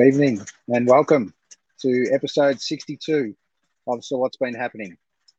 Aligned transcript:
Good 0.00 0.14
evening 0.14 0.40
and 0.68 0.86
welcome 0.88 1.34
to 1.82 2.06
episode 2.10 2.58
62 2.58 3.34
of 3.86 4.02
So 4.02 4.16
What's 4.16 4.38
Been 4.38 4.54
Happening. 4.54 4.96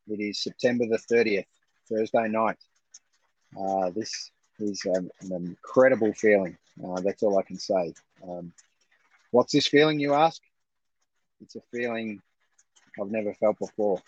It 0.07 0.19
is 0.19 0.43
September 0.43 0.85
the 0.85 0.99
30th, 1.11 1.47
Thursday 1.89 2.27
night. 2.27 2.57
Uh, 3.59 3.89
this 3.89 4.29
is 4.59 4.85
um, 4.95 5.09
an 5.21 5.31
incredible 5.47 6.13
feeling. 6.13 6.59
Uh, 6.79 7.01
that's 7.01 7.23
all 7.23 7.39
I 7.39 7.41
can 7.41 7.57
say. 7.57 7.95
Um, 8.23 8.53
what's 9.31 9.51
this 9.51 9.65
feeling, 9.65 9.99
you 9.99 10.13
ask? 10.13 10.39
It's 11.41 11.55
a 11.55 11.61
feeling 11.71 12.21
I've 13.01 13.09
never 13.09 13.33
felt 13.33 13.57
before. 13.57 13.99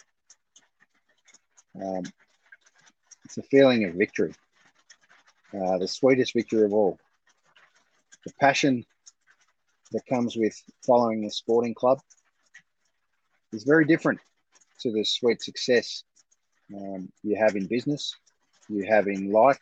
Um, 1.81 2.03
it's 3.25 3.39
a 3.39 3.43
feeling 3.43 3.85
of 3.85 3.95
victory, 3.95 4.35
uh, 5.51 5.79
the 5.79 5.87
sweetest 5.87 6.35
victory 6.35 6.61
of 6.61 6.73
all. 6.73 6.99
The 8.27 8.33
passion 8.39 8.85
that 9.93 10.05
comes 10.07 10.35
with 10.35 10.55
following 10.85 11.25
a 11.25 11.29
sporting 11.29 11.73
club 11.73 11.99
is 13.51 13.63
very 13.63 13.85
different 13.85 14.19
to 14.81 14.91
the 14.91 15.03
sweet 15.03 15.41
success 15.41 16.03
um, 16.75 17.11
you 17.23 17.35
have 17.35 17.55
in 17.55 17.67
business, 17.67 18.15
you 18.69 18.85
have 18.85 19.07
in 19.07 19.31
life, 19.31 19.59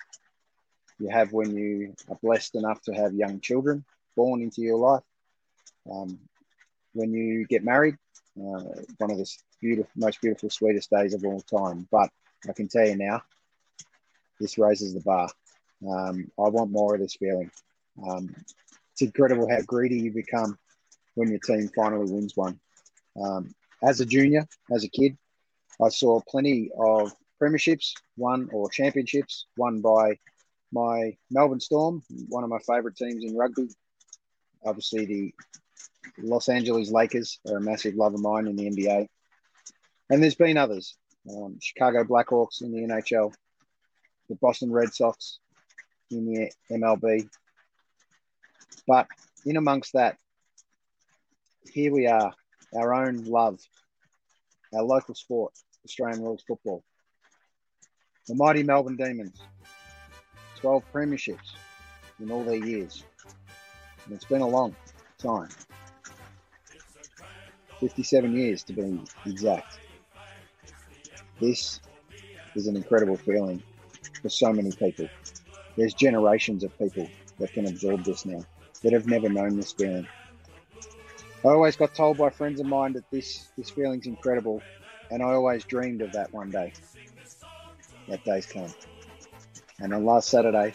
you 0.99 1.09
have 1.09 1.33
when 1.33 1.55
you 1.55 1.93
are 2.09 2.17
blessed 2.21 2.55
enough 2.55 2.81
to 2.83 2.93
have 2.93 3.13
young 3.13 3.39
children 3.39 3.83
born 4.15 4.41
into 4.41 4.61
your 4.61 4.77
life. 4.77 5.03
Um, 5.91 6.19
when 6.93 7.11
you 7.11 7.45
get 7.47 7.63
married, 7.63 7.95
uh, 8.37 8.63
one 8.97 9.11
of 9.11 9.17
the 9.17 9.29
beautiful, 9.59 9.91
most 9.95 10.21
beautiful, 10.21 10.49
sweetest 10.49 10.89
days 10.89 11.13
of 11.13 11.25
all 11.25 11.41
time. 11.41 11.87
But 11.91 12.09
I 12.47 12.53
can 12.53 12.67
tell 12.67 12.87
you 12.87 12.95
now, 12.95 13.23
this 14.39 14.57
raises 14.57 14.93
the 14.93 15.01
bar. 15.01 15.29
Um, 15.87 16.31
I 16.39 16.49
want 16.49 16.71
more 16.71 16.95
of 16.95 17.01
this 17.01 17.15
feeling. 17.15 17.51
Um, 18.07 18.33
it's 19.01 19.07
incredible 19.07 19.49
how 19.49 19.61
greedy 19.61 19.99
you 19.99 20.11
become 20.11 20.57
when 21.15 21.29
your 21.29 21.39
team 21.39 21.69
finally 21.75 22.11
wins 22.11 22.37
one. 22.37 22.59
Um, 23.21 23.53
as 23.83 23.99
a 23.99 24.05
junior, 24.05 24.47
as 24.71 24.83
a 24.83 24.89
kid, 24.89 25.17
I 25.83 25.89
saw 25.89 26.21
plenty 26.29 26.69
of 26.77 27.11
premierships 27.41 27.93
won 28.15 28.49
or 28.53 28.69
championships 28.69 29.47
won 29.57 29.81
by 29.81 30.19
my 30.71 31.17
Melbourne 31.31 31.59
Storm, 31.59 32.03
one 32.29 32.43
of 32.43 32.51
my 32.51 32.59
favourite 32.59 32.95
teams 32.95 33.23
in 33.23 33.35
rugby. 33.35 33.69
Obviously, 34.63 35.05
the 35.05 35.33
Los 36.19 36.47
Angeles 36.47 36.91
Lakers 36.91 37.39
are 37.49 37.57
a 37.57 37.61
massive 37.61 37.95
love 37.95 38.13
of 38.13 38.21
mine 38.21 38.45
in 38.45 38.55
the 38.55 38.69
NBA. 38.69 39.07
And 40.11 40.21
there's 40.21 40.35
been 40.35 40.57
others 40.57 40.95
um, 41.27 41.57
Chicago 41.59 42.03
Blackhawks 42.03 42.61
in 42.61 42.71
the 42.71 42.81
NHL, 42.81 43.33
the 44.29 44.35
Boston 44.35 44.71
Red 44.71 44.93
Sox 44.93 45.39
in 46.11 46.25
the 46.25 46.51
MLB, 46.71 47.27
but 48.87 49.07
in 49.45 49.57
amongst 49.57 49.93
that, 49.93 50.17
here 51.71 51.91
we 51.91 52.07
are, 52.07 52.33
our 52.75 52.93
own 52.93 53.23
love, 53.25 53.59
our 54.73 54.83
local 54.83 55.15
sport, 55.15 55.53
Australian 55.85 56.21
rules 56.21 56.43
football. 56.47 56.83
The 58.27 58.35
mighty 58.35 58.63
Melbourne 58.63 58.97
Demons, 58.97 59.41
12 60.59 60.83
premierships 60.93 61.55
in 62.19 62.31
all 62.31 62.43
their 62.43 62.55
years. 62.55 63.03
And 64.05 64.13
it's 64.13 64.25
been 64.25 64.41
a 64.41 64.47
long 64.47 64.75
time. 65.17 65.49
57 67.79 68.35
years 68.35 68.63
to 68.63 68.73
be 68.73 68.99
exact. 69.25 69.79
This 71.39 71.79
is 72.55 72.67
an 72.67 72.75
incredible 72.75 73.17
feeling 73.17 73.63
for 74.21 74.29
so 74.29 74.53
many 74.53 74.71
people. 74.71 75.09
There's 75.75 75.95
generations 75.95 76.63
of 76.63 76.77
people 76.77 77.09
that 77.39 77.51
can 77.53 77.65
absorb 77.65 78.03
this 78.03 78.25
now 78.25 78.45
that 78.83 78.93
have 78.93 79.07
never 79.07 79.29
known 79.29 79.57
this 79.57 79.73
feeling. 79.73 80.07
I 81.43 81.49
always 81.49 81.75
got 81.75 81.95
told 81.95 82.17
by 82.17 82.29
friends 82.29 82.59
of 82.59 82.67
mine 82.67 82.93
that 82.93 83.09
this 83.11 83.49
this 83.57 83.69
feeling's 83.71 84.05
incredible, 84.05 84.61
and 85.09 85.23
I 85.23 85.33
always 85.33 85.63
dreamed 85.65 86.01
of 86.01 86.11
that 86.13 86.33
one 86.33 86.51
day. 86.51 86.71
That 88.07 88.23
day's 88.23 88.45
come. 88.45 88.73
And 89.79 89.93
on 89.93 90.05
last 90.05 90.29
Saturday, 90.29 90.73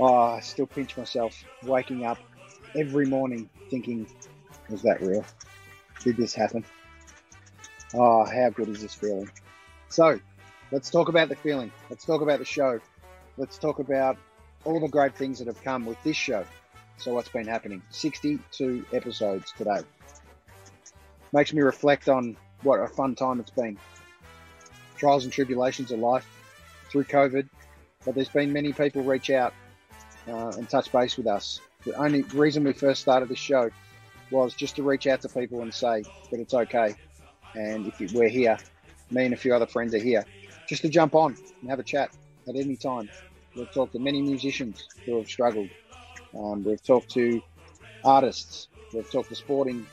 oh, 0.00 0.14
I 0.14 0.40
still 0.40 0.66
pinch 0.66 0.96
myself 0.96 1.34
waking 1.62 2.04
up 2.06 2.18
every 2.74 3.06
morning 3.06 3.50
thinking, 3.70 4.06
was 4.70 4.82
that 4.82 5.02
real? 5.02 5.24
Did 6.04 6.16
this 6.16 6.34
happen? 6.34 6.64
Oh, 7.94 8.24
how 8.24 8.50
good 8.50 8.68
is 8.68 8.82
this 8.82 8.94
feeling? 8.94 9.30
So, 9.88 10.18
let's 10.72 10.90
talk 10.90 11.08
about 11.08 11.28
the 11.28 11.36
feeling. 11.36 11.72
Let's 11.90 12.04
talk 12.04 12.22
about 12.22 12.38
the 12.38 12.44
show. 12.44 12.80
Let's 13.36 13.58
talk 13.58 13.78
about 13.78 14.16
all 14.66 14.80
the 14.80 14.88
great 14.88 15.14
things 15.14 15.38
that 15.38 15.46
have 15.46 15.62
come 15.62 15.86
with 15.86 16.02
this 16.02 16.16
show. 16.16 16.44
So, 16.98 17.14
what's 17.14 17.28
been 17.28 17.46
happening? 17.46 17.82
62 17.90 18.84
episodes 18.92 19.52
today. 19.56 19.80
Makes 21.32 21.52
me 21.52 21.62
reflect 21.62 22.08
on 22.08 22.36
what 22.62 22.80
a 22.80 22.88
fun 22.88 23.14
time 23.14 23.40
it's 23.40 23.50
been. 23.50 23.78
Trials 24.96 25.24
and 25.24 25.32
tribulations 25.32 25.92
of 25.92 26.00
life 26.00 26.26
through 26.90 27.04
COVID, 27.04 27.48
but 28.04 28.14
there's 28.14 28.28
been 28.28 28.52
many 28.52 28.72
people 28.72 29.02
reach 29.02 29.30
out 29.30 29.52
uh, 30.28 30.48
and 30.56 30.68
touch 30.68 30.90
base 30.90 31.16
with 31.16 31.26
us. 31.26 31.60
The 31.84 31.94
only 31.94 32.22
reason 32.22 32.64
we 32.64 32.72
first 32.72 33.02
started 33.02 33.28
this 33.28 33.38
show 33.38 33.70
was 34.30 34.54
just 34.54 34.76
to 34.76 34.82
reach 34.82 35.06
out 35.06 35.20
to 35.22 35.28
people 35.28 35.62
and 35.62 35.72
say 35.72 36.02
that 36.30 36.40
it's 36.40 36.54
okay. 36.54 36.94
And 37.54 37.86
if 37.86 38.12
we're 38.12 38.28
here, 38.28 38.56
me 39.10 39.26
and 39.26 39.34
a 39.34 39.36
few 39.36 39.54
other 39.54 39.66
friends 39.66 39.94
are 39.94 39.98
here, 39.98 40.24
just 40.66 40.82
to 40.82 40.88
jump 40.88 41.14
on 41.14 41.36
and 41.60 41.70
have 41.70 41.78
a 41.78 41.84
chat 41.84 42.10
at 42.48 42.56
any 42.56 42.76
time. 42.76 43.08
We've 43.56 43.72
talked 43.72 43.94
to 43.94 43.98
many 43.98 44.20
musicians 44.20 44.86
who 45.06 45.16
have 45.16 45.26
struggled. 45.26 45.70
Um, 46.38 46.62
we've 46.62 46.82
talked 46.82 47.10
to 47.12 47.40
artists. 48.04 48.68
We've 48.92 49.10
talked 49.10 49.30
to 49.30 49.34
sporting 49.34 49.86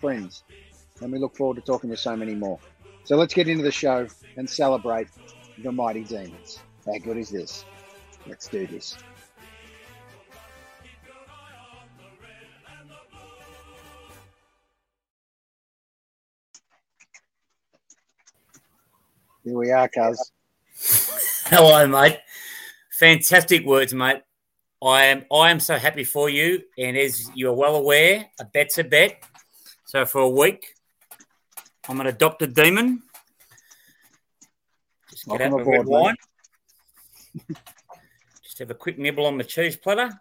friends. 0.00 0.44
And 1.02 1.12
we 1.12 1.18
look 1.18 1.36
forward 1.36 1.56
to 1.56 1.60
talking 1.60 1.90
to 1.90 1.96
so 1.96 2.16
many 2.16 2.34
more. 2.34 2.58
So 3.04 3.16
let's 3.16 3.34
get 3.34 3.48
into 3.48 3.62
the 3.62 3.70
show 3.70 4.06
and 4.38 4.48
celebrate 4.48 5.08
the 5.62 5.70
mighty 5.70 6.04
demons. 6.04 6.60
How 6.86 6.96
good 6.98 7.18
is 7.18 7.28
this? 7.28 7.66
Let's 8.26 8.48
do 8.48 8.66
this. 8.66 8.96
Here 19.44 19.54
we 19.54 19.70
are, 19.70 19.88
Cuz. 19.88 20.32
Hello, 21.46 21.86
mate. 21.86 22.18
Fantastic 22.98 23.66
words, 23.66 23.92
mate. 23.92 24.22
I 24.82 25.04
am 25.04 25.26
I 25.30 25.50
am 25.50 25.60
so 25.60 25.76
happy 25.76 26.02
for 26.02 26.30
you, 26.30 26.62
and 26.78 26.96
as 26.96 27.30
you 27.34 27.50
are 27.50 27.52
well 27.52 27.76
aware, 27.76 28.24
a 28.40 28.44
bet's 28.46 28.78
a 28.78 28.84
bet. 28.84 29.22
So 29.84 30.06
for 30.06 30.22
a 30.22 30.28
week, 30.30 30.64
I'm 31.90 32.00
an 32.00 32.06
adopted 32.06 32.54
demon. 32.54 33.02
Just 35.10 35.26
get 35.26 35.40
Welcome 35.40 35.60
out 35.60 35.66
my 35.66 35.72
red 35.72 35.86
wine. 35.86 36.14
Just 38.42 38.60
have 38.60 38.70
a 38.70 38.74
quick 38.74 38.98
nibble 38.98 39.26
on 39.26 39.36
the 39.36 39.44
cheese 39.44 39.76
platter. 39.76 40.18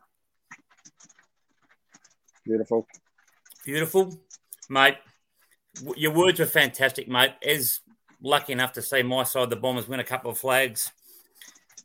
Beautiful. 2.44 2.88
Beautiful, 3.64 4.20
mate. 4.70 4.98
Your 5.96 6.12
words 6.12 6.42
were 6.42 6.46
fantastic, 6.46 7.08
mate. 7.08 7.36
As 7.42 7.80
lucky 8.22 8.52
enough 8.52 8.74
to 8.74 8.82
see 8.82 9.02
my 9.02 9.24
side, 9.24 9.50
the 9.50 9.56
Bombers 9.56 9.88
win 9.88 10.02
a 10.02 10.04
couple 10.04 10.30
of 10.30 10.38
flags 10.38 10.92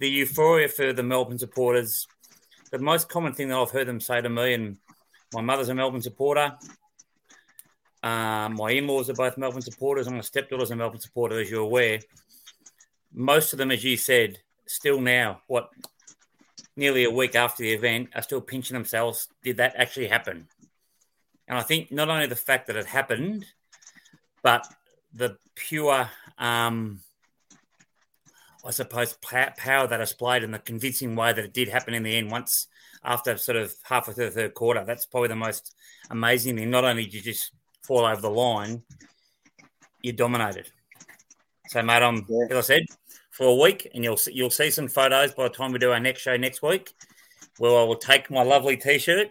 the 0.01 0.09
euphoria 0.09 0.67
for 0.67 0.93
the 0.93 1.03
Melbourne 1.03 1.39
supporters. 1.39 2.09
The 2.73 2.79
most 2.79 3.09
common 3.09 3.35
thing 3.35 3.49
that 3.49 3.59
I've 3.59 3.71
heard 3.71 3.87
them 3.87 4.01
say 4.01 4.21
to 4.21 4.29
me, 4.29 4.55
and 4.55 4.79
my 5.33 5.43
mother's 5.43 5.69
a 5.69 5.75
Melbourne 5.75 6.03
supporter. 6.03 6.57
Um, 8.03 8.57
my 8.57 8.71
in-laws 8.71 9.11
are 9.11 9.15
both 9.15 9.37
Melbourne 9.37 9.63
supporters, 9.63 10.07
and 10.07 10.17
my 10.17 10.23
stepdaughter's 10.23 10.71
a 10.71 10.77
Melbourne 10.77 11.01
supporter, 11.01 11.39
as 11.39 11.51
you're 11.51 11.61
aware. 11.61 12.01
Most 13.13 13.53
of 13.53 13.59
them, 13.59 13.71
as 13.71 13.85
you 13.85 13.97
said, 13.97 14.39
still 14.67 15.01
now, 15.01 15.43
what, 15.49 15.69
nearly 16.77 17.05
a 17.05 17.11
week 17.11 17.35
after 17.35 17.63
the 17.63 17.73
event, 17.73 18.09
are 18.15 18.23
still 18.23 18.41
pinching 18.41 18.75
themselves. 18.75 19.29
Did 19.43 19.59
that 19.59 19.75
actually 19.77 20.09
happen? 20.09 20.49
And 21.47 21.59
I 21.59 21.63
think 21.63 21.93
not 21.93 22.09
only 22.09 22.27
the 22.27 22.37
fact 22.37 22.69
that 22.69 22.77
it 22.77 22.87
happened, 22.87 23.45
but 24.43 24.67
the 25.13 25.37
pure 25.57 26.09
um, 26.39 27.01
I 28.65 28.71
suppose, 28.71 29.17
power 29.23 29.87
that 29.87 29.97
displayed 29.97 30.43
in 30.43 30.51
the 30.51 30.59
convincing 30.59 31.17
way 31.17 31.33
that 31.33 31.45
it 31.45 31.53
did 31.55 31.69
happen 31.69 31.95
in 31.95 32.03
the 32.03 32.17
end 32.17 32.31
once 32.31 32.67
after 33.03 33.37
sort 33.39 33.57
of 33.57 33.73
halfway 33.83 34.13
through 34.13 34.27
the 34.27 34.31
third 34.31 34.55
quarter. 34.55 34.85
That's 34.85 35.07
probably 35.07 35.29
the 35.29 35.37
most 35.37 35.75
amazing 36.11 36.57
thing. 36.57 36.71
Not 36.71 36.85
only 36.85 37.05
did 37.05 37.15
you 37.15 37.23
just 37.23 37.53
fall 37.83 38.05
over 38.05 38.21
the 38.21 38.31
line, 38.31 38.83
you 40.03 40.13
dominated. 40.13 40.71
So, 41.69 41.83
mate, 41.83 42.03
I'm, 42.03 42.27
yeah. 42.29 42.47
as 42.51 42.57
I 42.57 42.61
said, 42.61 42.83
for 43.31 43.47
a 43.47 43.55
week, 43.55 43.89
and 43.95 44.05
you'll 44.05 44.17
see, 44.17 44.33
you'll 44.33 44.51
see 44.51 44.71
some 44.71 44.89
photos 44.89 45.33
by 45.33 45.45
the 45.45 45.55
time 45.55 45.73
we 45.73 45.79
do 45.79 45.93
our 45.93 46.01
next 46.01 46.21
show 46.21 46.37
next 46.37 46.63
week, 46.63 46.93
where 47.59 47.79
I 47.79 47.85
will 47.85 47.97
take 47.97 48.31
my 48.31 48.43
lovely 48.43 48.77
t-shirt 48.77 49.29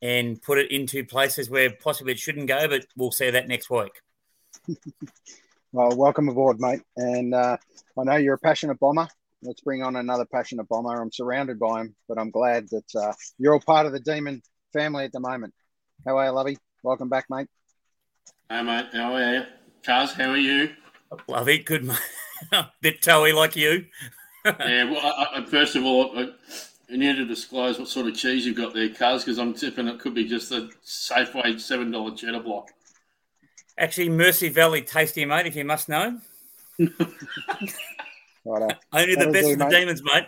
and 0.00 0.40
put 0.40 0.58
it 0.58 0.70
into 0.70 1.04
places 1.04 1.50
where 1.50 1.70
possibly 1.70 2.12
it 2.12 2.18
shouldn't 2.18 2.46
go, 2.46 2.68
but 2.68 2.86
we'll 2.96 3.10
see 3.10 3.30
that 3.30 3.48
next 3.48 3.68
week. 3.68 4.00
Well, 5.74 5.96
welcome 5.96 6.28
aboard, 6.28 6.60
mate. 6.60 6.82
And 6.96 7.34
uh, 7.34 7.56
I 7.98 8.04
know 8.04 8.14
you're 8.14 8.34
a 8.34 8.38
passionate 8.38 8.78
bomber. 8.78 9.08
Let's 9.42 9.60
bring 9.60 9.82
on 9.82 9.96
another 9.96 10.24
passionate 10.24 10.68
bomber. 10.68 11.02
I'm 11.02 11.10
surrounded 11.10 11.58
by 11.58 11.80
him, 11.80 11.96
but 12.08 12.16
I'm 12.16 12.30
glad 12.30 12.68
that 12.68 12.94
uh, 12.94 13.12
you're 13.38 13.54
all 13.54 13.60
part 13.60 13.84
of 13.84 13.90
the 13.90 13.98
Demon 13.98 14.40
family 14.72 15.04
at 15.04 15.10
the 15.10 15.18
moment. 15.18 15.52
How 16.06 16.16
are 16.16 16.26
you, 16.26 16.30
Lovey? 16.30 16.58
Welcome 16.84 17.08
back, 17.08 17.24
mate. 17.28 17.48
Hey, 18.48 18.62
mate. 18.62 18.86
How 18.92 19.14
are 19.14 19.34
you? 19.34 19.42
Cuz, 19.84 20.12
how 20.12 20.30
are 20.30 20.36
you? 20.36 20.70
Lovey, 21.26 21.58
good, 21.58 21.82
mate. 21.82 21.98
Bit 22.80 23.02
toey 23.02 23.32
like 23.32 23.56
you. 23.56 23.86
yeah, 24.44 24.84
well, 24.84 25.00
I, 25.04 25.40
I, 25.40 25.44
first 25.44 25.74
of 25.74 25.84
all, 25.84 26.16
I, 26.16 26.28
you 26.88 26.98
need 26.98 27.16
to 27.16 27.26
disclose 27.26 27.80
what 27.80 27.88
sort 27.88 28.06
of 28.06 28.14
cheese 28.14 28.46
you've 28.46 28.56
got 28.56 28.74
there, 28.74 28.90
Cuz, 28.90 29.24
because 29.24 29.40
I'm 29.40 29.54
tipping 29.54 29.88
it 29.88 29.98
could 29.98 30.14
be 30.14 30.24
just 30.24 30.52
a 30.52 30.70
Safeway 30.84 31.54
$7 31.56 32.16
cheddar 32.16 32.38
block. 32.44 32.70
Actually, 33.76 34.08
Mersey 34.08 34.48
Valley 34.48 34.82
tasty, 34.82 35.24
mate, 35.24 35.46
if 35.46 35.56
you 35.56 35.64
must 35.64 35.88
know. 35.88 36.18
Righto. 36.78 38.68
Only 38.92 39.14
the 39.16 39.30
best 39.30 39.50
of 39.50 39.58
the 39.58 39.68
demons, 39.68 40.02
mate. 40.02 40.26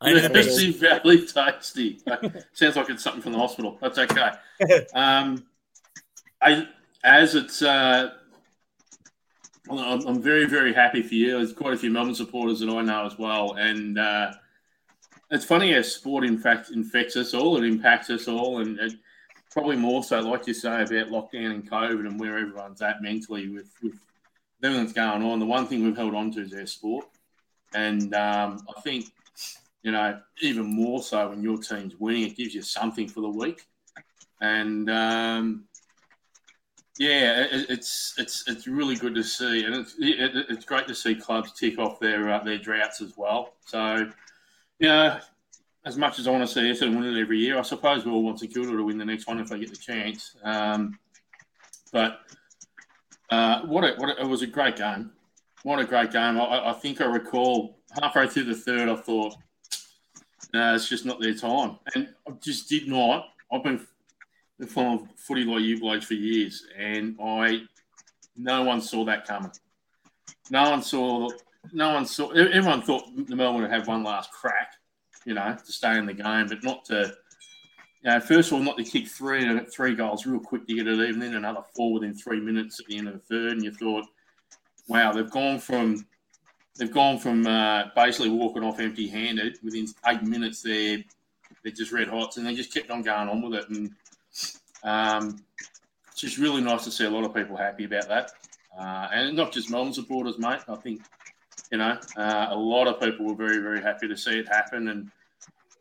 Only 0.00 0.20
the 0.20 0.30
best. 0.30 0.48
Mersey 0.48 0.72
Valley 0.72 1.26
tasty. 1.26 2.00
Sounds 2.52 2.76
like 2.76 2.90
it's 2.90 3.02
something 3.02 3.22
from 3.22 3.32
the 3.32 3.38
hospital. 3.38 3.78
That's 3.80 3.98
okay. 3.98 4.32
Um, 4.94 5.44
I, 6.40 6.66
as 7.04 7.34
it's, 7.34 7.60
uh, 7.62 8.10
I'm, 9.70 10.06
I'm 10.06 10.22
very, 10.22 10.46
very 10.46 10.72
happy 10.72 11.02
for 11.02 11.14
you. 11.14 11.32
There's 11.32 11.52
quite 11.52 11.74
a 11.74 11.76
few 11.76 11.90
Melbourne 11.90 12.14
supporters 12.14 12.60
that 12.60 12.70
I 12.70 12.82
know 12.82 13.04
as 13.06 13.18
well, 13.18 13.54
and 13.54 13.98
uh, 13.98 14.32
it's 15.30 15.44
funny 15.44 15.72
how 15.72 15.82
sport, 15.82 16.24
in 16.24 16.38
fact, 16.38 16.70
infects 16.70 17.16
us 17.16 17.34
all. 17.34 17.56
It 17.56 17.64
impacts 17.64 18.10
us 18.10 18.28
all, 18.28 18.60
and 18.60 18.78
it, 18.78 18.94
probably 19.56 19.76
more 19.76 20.04
so, 20.04 20.20
like 20.20 20.46
you 20.46 20.52
say, 20.52 20.82
about 20.82 21.08
lockdown 21.08 21.50
and 21.50 21.70
COVID 21.70 22.06
and 22.06 22.20
where 22.20 22.36
everyone's 22.36 22.82
at 22.82 23.00
mentally 23.00 23.48
with, 23.48 23.72
with 23.82 23.94
everything 24.62 24.84
that's 24.84 24.92
going 24.92 25.22
on. 25.22 25.38
The 25.38 25.46
one 25.46 25.66
thing 25.66 25.82
we've 25.82 25.96
held 25.96 26.14
on 26.14 26.30
to 26.32 26.42
is 26.42 26.52
our 26.52 26.66
sport, 26.66 27.06
and 27.74 28.14
um, 28.14 28.58
I 28.68 28.78
think 28.82 29.06
you 29.82 29.92
know 29.92 30.20
even 30.42 30.66
more 30.66 31.02
so 31.02 31.30
when 31.30 31.42
your 31.42 31.56
team's 31.56 31.96
winning, 31.98 32.24
it 32.24 32.36
gives 32.36 32.54
you 32.54 32.60
something 32.60 33.08
for 33.08 33.22
the 33.22 33.30
week, 33.30 33.64
and 34.42 34.90
um, 34.90 35.64
yeah, 36.98 37.44
it, 37.44 37.70
it's 37.70 38.12
it's 38.18 38.46
it's 38.46 38.66
really 38.66 38.96
good 38.96 39.14
to 39.14 39.22
see, 39.22 39.64
and 39.64 39.74
it's 39.74 39.94
it, 39.98 40.46
it's 40.50 40.66
great 40.66 40.86
to 40.88 40.94
see 40.94 41.14
clubs 41.14 41.52
tick 41.52 41.78
off 41.78 41.98
their 41.98 42.28
uh, 42.28 42.44
their 42.44 42.58
droughts 42.58 43.00
as 43.00 43.14
well. 43.16 43.54
So, 43.64 44.10
you 44.80 44.88
know, 44.88 45.18
as 45.86 45.96
much 45.96 46.18
as 46.18 46.26
I 46.26 46.32
want 46.32 46.46
to 46.46 46.52
see 46.52 46.60
Essendon 46.60 46.98
win 46.98 47.16
it 47.16 47.20
every 47.20 47.38
year, 47.38 47.58
I 47.58 47.62
suppose 47.62 48.04
we 48.04 48.10
all 48.10 48.24
want 48.24 48.40
St 48.40 48.52
Kilda 48.52 48.72
to 48.72 48.84
win 48.84 48.98
the 48.98 49.04
next 49.04 49.28
one 49.28 49.38
if 49.38 49.48
they 49.48 49.60
get 49.60 49.70
the 49.70 49.76
chance. 49.76 50.34
Um, 50.42 50.98
but 51.92 52.22
uh, 53.30 53.62
what, 53.62 53.84
a, 53.84 53.94
what 53.96 54.18
a, 54.18 54.20
it 54.20 54.26
was 54.26 54.42
a 54.42 54.48
great 54.48 54.76
game. 54.76 55.12
What 55.62 55.78
a 55.78 55.84
great 55.84 56.12
game! 56.12 56.38
I, 56.38 56.70
I, 56.70 56.72
think 56.74 57.00
I 57.00 57.06
recall 57.06 57.78
halfway 58.00 58.28
through 58.28 58.44
the 58.44 58.54
third, 58.54 58.88
I 58.88 58.94
thought, 58.94 59.34
"No, 60.52 60.74
it's 60.74 60.88
just 60.88 61.04
not 61.04 61.20
their 61.20 61.34
time," 61.34 61.78
and 61.94 62.08
I 62.28 62.32
just 62.40 62.68
did 62.68 62.86
not. 62.86 63.30
I've 63.52 63.64
been 63.64 63.84
following 64.68 65.08
footy 65.16 65.44
like 65.44 65.62
you 65.62 65.80
blokes 65.80 66.04
for 66.04 66.14
years, 66.14 66.64
and 66.78 67.16
I 67.20 67.62
no 68.36 68.62
one 68.62 68.80
saw 68.80 69.04
that 69.06 69.26
coming. 69.26 69.50
No 70.50 70.70
one 70.70 70.82
saw. 70.82 71.28
No 71.72 71.94
one 71.94 72.06
saw. 72.06 72.30
Everyone 72.30 72.82
thought 72.82 73.04
the 73.16 73.34
Melbourne 73.34 73.62
would 73.62 73.70
have 73.72 73.88
one 73.88 74.04
last 74.04 74.30
crack, 74.30 74.74
you 75.26 75.34
know, 75.34 75.54
to 75.54 75.72
stay 75.72 75.98
in 75.98 76.06
the 76.06 76.14
game, 76.14 76.46
but 76.46 76.64
not 76.64 76.86
to. 76.86 77.12
You 78.02 78.12
know, 78.12 78.20
first 78.20 78.52
of 78.52 78.54
all, 78.54 78.62
not 78.62 78.76
to 78.78 78.84
kick 78.84 79.08
three 79.08 79.60
three 79.66 79.94
goals 79.94 80.26
real 80.26 80.38
quick 80.38 80.66
to 80.66 80.74
get 80.74 80.86
it 80.86 81.00
even, 81.00 81.20
then 81.20 81.34
another 81.34 81.62
four 81.74 81.94
within 81.94 82.14
three 82.14 82.40
minutes 82.40 82.78
at 82.78 82.86
the 82.86 82.96
end 82.96 83.08
of 83.08 83.14
the 83.14 83.20
third, 83.20 83.52
and 83.52 83.64
you 83.64 83.72
thought, 83.72 84.04
wow, 84.86 85.12
they've 85.12 85.30
gone 85.30 85.58
from 85.58 86.06
they've 86.78 86.92
gone 86.92 87.18
from 87.18 87.46
uh, 87.46 87.84
basically 87.96 88.30
walking 88.30 88.62
off 88.62 88.78
empty-handed 88.78 89.58
within 89.64 89.86
eight 90.06 90.22
minutes. 90.22 90.62
They're 90.62 91.02
they're 91.62 91.72
just 91.72 91.90
red 91.90 92.06
hot, 92.06 92.36
and 92.36 92.46
they 92.46 92.54
just 92.54 92.72
kept 92.72 92.90
on 92.90 93.02
going 93.02 93.28
on 93.28 93.42
with 93.42 93.54
it, 93.58 93.68
and 93.70 93.90
um, 94.84 95.44
it's 96.06 96.20
just 96.20 96.38
really 96.38 96.62
nice 96.62 96.84
to 96.84 96.92
see 96.92 97.06
a 97.06 97.10
lot 97.10 97.24
of 97.24 97.34
people 97.34 97.56
happy 97.56 97.84
about 97.84 98.08
that, 98.08 98.30
uh, 98.78 99.08
and 99.12 99.36
not 99.36 99.52
just 99.52 99.70
Melbourne 99.70 99.92
supporters, 99.92 100.38
mate. 100.38 100.60
I 100.68 100.76
think 100.76 101.02
you 101.72 101.78
know 101.78 101.98
uh, 102.16 102.46
a 102.50 102.56
lot 102.56 102.86
of 102.86 103.00
people 103.00 103.26
were 103.26 103.34
very 103.34 103.58
very 103.58 103.82
happy 103.82 104.06
to 104.06 104.16
see 104.16 104.38
it 104.38 104.48
happen, 104.48 104.88
and 104.88 105.10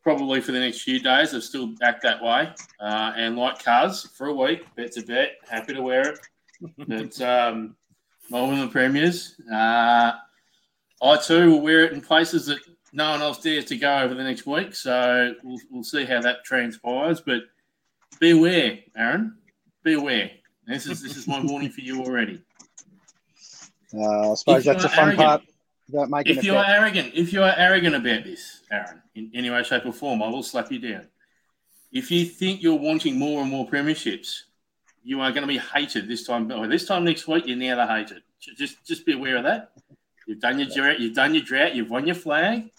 probably 0.06 0.40
for 0.40 0.52
the 0.52 0.60
next 0.60 0.84
few 0.84 1.00
days 1.00 1.34
I've 1.34 1.44
still 1.44 1.74
act 1.82 2.04
that 2.04 2.22
way. 2.24 2.54
Uh, 2.80 3.12
and 3.18 3.36
like 3.36 3.62
cars 3.62 4.08
for 4.16 4.28
a 4.28 4.34
week, 4.34 4.64
bet's 4.76 4.98
a 4.98 5.02
bet. 5.02 5.32
Happy 5.50 5.74
to 5.74 5.82
wear 5.82 6.10
it. 6.10 6.20
It's 6.88 7.20
um, 7.20 7.76
Melbourne 8.30 8.62
the 8.62 8.68
premiers. 8.68 9.36
Uh, 9.52 10.14
I 11.04 11.18
too 11.18 11.52
will 11.52 11.62
wear 11.62 11.84
it 11.84 11.92
in 11.92 12.00
places 12.00 12.46
that 12.46 12.60
no 12.94 13.12
one 13.12 13.22
else 13.22 13.40
dares 13.40 13.66
to 13.66 13.78
go 13.78 13.98
over 13.98 14.14
the 14.14 14.24
next 14.24 14.46
week. 14.46 14.74
So 14.74 15.34
we'll, 15.44 15.60
we'll 15.70 15.84
see 15.84 16.06
how 16.06 16.22
that 16.22 16.46
transpires. 16.46 17.20
But 17.20 17.42
beware, 18.20 18.80
Aaron. 18.96 19.38
Beware. 19.84 20.32
This 20.66 20.88
is 20.88 21.04
this 21.04 21.18
is 21.18 21.28
my 21.28 21.42
warning 21.44 21.70
for 21.70 21.82
you 21.82 22.02
already. 22.04 22.42
Uh, 23.94 24.32
I 24.32 24.36
suppose 24.36 24.66
if 24.66 24.66
that's 24.66 24.86
a 24.86 24.90
fun 24.90 25.10
arrogant, 25.10 25.28
part 25.28 25.42
about 25.90 26.10
making. 26.10 26.38
If 26.38 26.44
you 26.44 26.54
bet. 26.54 26.66
are 26.66 26.76
arrogant, 26.76 27.12
if 27.14 27.34
you 27.34 27.44
are 27.44 27.54
arrogant 27.56 27.96
about 27.96 28.24
this, 28.24 28.62
Aaron, 28.72 29.02
in 29.16 29.32
any 29.34 29.50
way, 29.50 29.64
shape, 29.64 29.86
or 29.86 29.94
form, 29.94 30.22
I 30.22 30.28
will 30.28 30.44
slap 30.44 30.72
you 30.72 30.80
down. 30.80 31.08
If 31.92 32.12
you 32.12 32.26
think 32.26 32.62
you're 32.62 32.76
wanting 32.76 33.18
more 33.18 33.42
and 33.42 33.50
more 33.50 33.68
premierships, 33.68 34.44
you 35.04 35.22
are 35.22 35.32
going 35.32 35.44
to 35.44 35.48
be 35.48 35.60
hated 35.60 36.08
this 36.08 36.26
time. 36.26 36.52
Or 36.52 36.68
this 36.68 36.86
time 36.86 37.04
next 37.06 37.28
week, 37.28 37.46
you're 37.48 37.58
now 37.58 37.76
the 37.76 37.88
hated. 37.88 38.24
Just 38.40 38.86
just 38.86 39.06
be 39.06 39.14
aware 39.14 39.38
of 39.38 39.44
that. 39.44 39.72
You've 40.28 40.40
done 40.40 40.60
your 40.60 40.68
drought. 40.68 41.00
You've 41.00 41.16
done 41.16 41.34
your 41.34 41.44
drought. 41.44 41.76
You've 41.76 41.90
won 41.90 42.06
your 42.06 42.16
flag. 42.16 42.72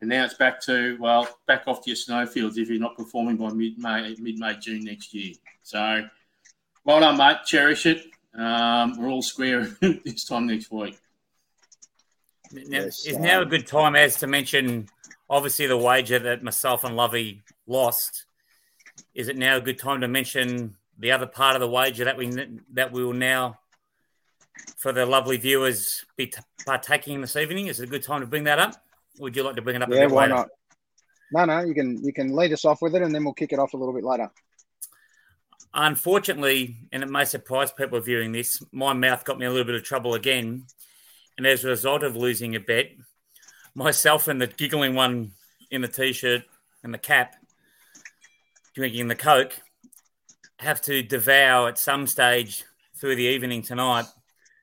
And 0.00 0.10
now 0.10 0.24
it's 0.24 0.34
back 0.34 0.60
to, 0.62 0.98
well, 1.00 1.26
back 1.46 1.64
off 1.66 1.82
to 1.84 1.90
your 1.90 1.96
snowfields 1.96 2.58
if 2.58 2.68
you're 2.68 2.78
not 2.78 2.96
performing 2.96 3.36
by 3.36 3.50
mid 3.50 3.78
May, 3.78 4.14
mid 4.18 4.38
May, 4.38 4.54
June 4.56 4.84
next 4.84 5.14
year. 5.14 5.34
So, 5.62 6.06
well 6.84 7.00
done, 7.00 7.16
mate. 7.16 7.38
Cherish 7.46 7.86
it. 7.86 8.04
Um, 8.34 8.98
we're 8.98 9.08
all 9.08 9.22
square 9.22 9.64
this 9.80 10.24
time 10.24 10.46
next 10.46 10.70
week. 10.70 10.98
Now, 12.56 12.84
yes, 12.84 13.06
is 13.06 13.18
now 13.18 13.40
a 13.40 13.42
um, 13.42 13.48
good 13.48 13.66
time, 13.66 13.94
as 13.96 14.16
to 14.16 14.26
mention, 14.26 14.88
obviously, 15.28 15.66
the 15.66 15.76
wager 15.76 16.18
that 16.18 16.42
myself 16.42 16.84
and 16.84 16.96
Lovey 16.96 17.42
lost. 17.66 18.24
Is 19.14 19.28
it 19.28 19.36
now 19.36 19.56
a 19.56 19.60
good 19.60 19.78
time 19.78 20.00
to 20.00 20.08
mention 20.08 20.76
the 20.98 21.12
other 21.12 21.26
part 21.26 21.54
of 21.54 21.60
the 21.60 21.68
wager 21.68 22.04
that 22.04 22.16
we 22.16 22.30
that 22.72 22.92
we 22.92 23.04
will 23.04 23.12
now, 23.12 23.58
for 24.78 24.92
the 24.92 25.04
lovely 25.04 25.36
viewers, 25.36 26.04
be 26.16 26.32
partaking 26.64 27.16
in 27.16 27.20
this 27.20 27.36
evening? 27.36 27.66
Is 27.66 27.80
it 27.80 27.84
a 27.84 27.90
good 27.90 28.02
time 28.02 28.20
to 28.20 28.26
bring 28.26 28.44
that 28.44 28.58
up? 28.58 28.74
Would 29.18 29.36
you 29.36 29.42
like 29.42 29.56
to 29.56 29.62
bring 29.62 29.76
it 29.76 29.82
up? 29.82 29.90
Yeah, 29.90 30.06
why 30.06 30.22
later? 30.22 30.34
not? 30.34 30.48
No, 31.32 31.44
no, 31.44 31.60
you 31.60 31.74
can 31.74 32.02
you 32.02 32.12
can 32.12 32.34
lead 32.34 32.52
us 32.52 32.64
off 32.64 32.80
with 32.80 32.94
it, 32.94 33.02
and 33.02 33.14
then 33.14 33.24
we'll 33.24 33.34
kick 33.34 33.52
it 33.52 33.58
off 33.58 33.74
a 33.74 33.76
little 33.76 33.94
bit 33.94 34.04
later. 34.04 34.30
Unfortunately, 35.74 36.88
and 36.90 37.02
it 37.02 37.10
may 37.10 37.26
surprise 37.26 37.70
people 37.70 38.00
viewing 38.00 38.32
this, 38.32 38.62
my 38.72 38.94
mouth 38.94 39.24
got 39.26 39.38
me 39.38 39.44
a 39.44 39.50
little 39.50 39.66
bit 39.66 39.74
of 39.74 39.82
trouble 39.82 40.14
again, 40.14 40.64
and 41.36 41.46
as 41.46 41.64
a 41.64 41.68
result 41.68 42.02
of 42.02 42.16
losing 42.16 42.54
a 42.54 42.60
bet, 42.60 42.92
myself 43.74 44.28
and 44.28 44.40
the 44.40 44.46
giggling 44.46 44.94
one 44.94 45.32
in 45.70 45.82
the 45.82 45.88
t-shirt 45.88 46.42
and 46.82 46.94
the 46.94 46.98
cap, 46.98 47.34
drinking 48.74 49.08
the 49.08 49.14
coke, 49.14 49.60
have 50.58 50.80
to 50.82 51.02
devour 51.02 51.68
at 51.68 51.78
some 51.78 52.06
stage 52.06 52.64
through 52.98 53.16
the 53.16 53.24
evening 53.24 53.62
tonight 53.62 54.06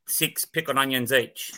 six 0.06 0.44
pickled 0.44 0.78
onions 0.78 1.14
each 1.14 1.54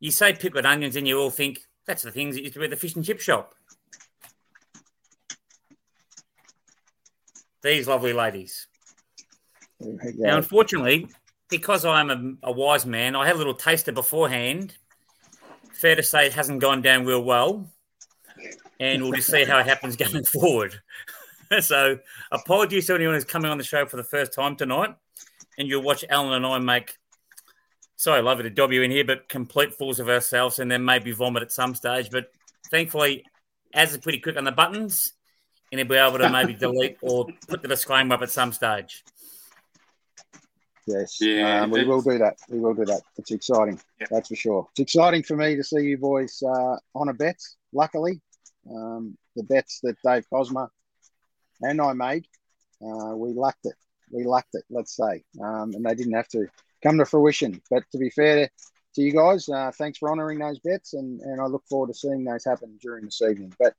you 0.00 0.10
say 0.10 0.32
pickled 0.32 0.66
onions 0.66 0.96
and 0.96 1.08
you 1.08 1.18
all 1.18 1.30
think 1.30 1.60
that's 1.86 2.02
the 2.02 2.10
things 2.10 2.34
that 2.34 2.42
used 2.42 2.54
to 2.54 2.60
be 2.60 2.66
at 2.66 2.70
the 2.70 2.76
fish 2.76 2.94
and 2.94 3.04
chip 3.04 3.20
shop. 3.20 3.54
These 7.62 7.88
lovely 7.88 8.12
ladies. 8.12 8.68
Now, 9.80 10.36
unfortunately, 10.36 11.08
because 11.48 11.84
I'm 11.84 12.10
a, 12.10 12.48
a, 12.48 12.52
wise 12.52 12.84
man, 12.86 13.16
I 13.16 13.26
had 13.26 13.36
a 13.36 13.38
little 13.38 13.54
taster 13.54 13.92
beforehand. 13.92 14.76
Fair 15.72 15.94
to 15.94 16.02
say 16.02 16.26
it 16.26 16.32
hasn't 16.32 16.60
gone 16.60 16.82
down 16.82 17.06
real 17.06 17.22
well. 17.22 17.70
And 18.80 19.02
we'll 19.02 19.12
just 19.12 19.30
see 19.30 19.44
how 19.44 19.58
it 19.58 19.66
happens 19.66 19.96
going 19.96 20.24
forward. 20.24 20.80
so, 21.60 21.98
apologies 22.30 22.86
to 22.86 22.94
anyone 22.94 23.14
who's 23.14 23.24
coming 23.24 23.50
on 23.50 23.58
the 23.58 23.64
show 23.64 23.86
for 23.86 23.96
the 23.96 24.04
first 24.04 24.32
time 24.32 24.56
tonight. 24.56 24.94
And 25.58 25.68
you'll 25.68 25.82
watch 25.82 26.04
Alan 26.08 26.32
and 26.32 26.46
I 26.46 26.58
make 26.58 26.96
sorry, 27.98 28.22
love 28.22 28.40
it 28.40 28.54
to 28.54 28.74
you 28.74 28.82
in 28.82 28.90
here, 28.90 29.04
but 29.04 29.28
complete 29.28 29.74
fools 29.74 30.00
of 30.00 30.08
ourselves 30.08 30.60
and 30.60 30.70
then 30.70 30.84
maybe 30.84 31.10
vomit 31.12 31.42
at 31.42 31.52
some 31.52 31.74
stage. 31.74 32.10
But 32.10 32.30
thankfully, 32.70 33.24
as 33.74 33.92
is 33.92 33.98
pretty 33.98 34.20
quick 34.20 34.36
on 34.36 34.44
the 34.44 34.52
buttons, 34.52 35.12
and 35.70 35.78
he'll 35.78 35.88
be 35.88 35.96
able 35.96 36.18
to 36.18 36.30
maybe 36.30 36.54
delete 36.58 36.96
or 37.02 37.26
put 37.48 37.60
the 37.60 37.68
disclaimer 37.68 38.14
up 38.14 38.22
at 38.22 38.30
some 38.30 38.52
stage. 38.52 39.04
Yes, 40.88 41.20
yeah, 41.20 41.62
um, 41.62 41.70
we 41.70 41.84
will 41.84 42.02
do 42.02 42.18
that. 42.18 42.36
We 42.48 42.60
will 42.60 42.74
do 42.74 42.84
that. 42.86 43.02
It's 43.16 43.30
exciting, 43.30 43.80
yeah. 44.00 44.06
that's 44.10 44.28
for 44.28 44.36
sure. 44.36 44.68
It's 44.72 44.80
exciting 44.80 45.22
for 45.22 45.36
me 45.36 45.56
to 45.56 45.62
see 45.64 45.82
you 45.82 45.98
boys 45.98 46.42
uh, 46.42 46.76
on 46.94 47.08
a 47.08 47.12
bet. 47.12 47.38
Luckily, 47.72 48.20
um, 48.70 49.16
the 49.36 49.42
bets 49.42 49.80
that 49.82 49.96
Dave 50.04 50.24
Cosma 50.32 50.68
and 51.60 51.80
I 51.80 51.92
made, 51.92 52.26
uh, 52.82 53.14
we 53.16 53.32
lucked 53.32 53.66
it. 53.66 53.74
We 54.10 54.24
lucked 54.24 54.54
it, 54.54 54.64
let's 54.70 54.96
say, 54.96 55.24
um, 55.42 55.72
and 55.74 55.84
they 55.84 55.94
didn't 55.94 56.14
have 56.14 56.28
to 56.28 56.46
come 56.82 56.96
to 56.98 57.04
fruition. 57.04 57.60
But 57.70 57.84
to 57.92 57.98
be 57.98 58.08
fair 58.08 58.48
to 58.94 59.02
you 59.02 59.12
guys. 59.12 59.48
Uh, 59.48 59.70
thanks 59.76 59.98
for 59.98 60.10
honouring 60.10 60.38
those 60.38 60.58
bets, 60.58 60.94
and, 60.94 61.20
and 61.20 61.40
I 61.40 61.46
look 61.46 61.64
forward 61.68 61.88
to 61.88 61.94
seeing 61.94 62.24
those 62.24 62.44
happen 62.44 62.78
during 62.80 63.04
this 63.04 63.22
evening. 63.22 63.54
But 63.58 63.74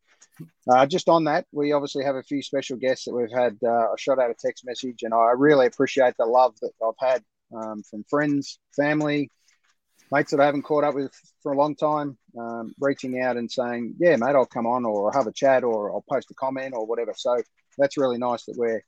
uh, 0.70 0.86
just 0.86 1.10
on 1.10 1.26
that, 1.26 1.46
we 1.52 1.72
obviously 1.72 2.04
have 2.04 2.16
a 2.16 2.24
few 2.24 2.42
special 2.42 2.78
guests 2.78 3.06
that 3.06 3.14
we've 3.14 3.32
had. 3.32 3.58
Uh, 3.64 3.70
I 3.70 3.94
shot 3.98 4.20
out 4.20 4.32
a 4.32 4.36
text 4.40 4.66
message, 4.66 5.04
and 5.04 5.14
I 5.14 5.32
really 5.36 5.66
appreciate 5.66 6.16
the 6.18 6.26
love 6.26 6.56
that 6.62 6.72
I've 6.84 7.10
had 7.10 7.24
um, 7.56 7.84
from 7.84 8.04
friends, 8.10 8.60
family, 8.76 9.32
mates 10.12 10.32
that 10.32 10.40
I 10.40 10.46
haven't 10.46 10.64
caught 10.64 10.84
up 10.84 10.96
with 10.96 11.12
for 11.42 11.52
a 11.54 11.58
long 11.58 11.76
time, 11.76 12.18
um, 12.38 12.74
reaching 12.80 13.22
out 13.22 13.38
and 13.38 13.52
saying, 13.52 13.96
"Yeah, 14.00 14.16
mate, 14.16 14.36
I'll 14.36 14.46
come 14.46 14.68
on, 14.68 14.86
or 14.86 15.12
have 15.12 15.28
a 15.28 15.34
chat, 15.34 15.64
or 15.64 15.92
I'll 15.92 16.06
post 16.10 16.32
a 16.32 16.36
comment, 16.36 16.74
or 16.76 16.86
whatever." 16.86 17.14
So 17.16 17.42
that's 17.78 17.98
really 17.98 18.18
nice 18.18 18.46
that 18.46 18.58
we're 18.58 18.84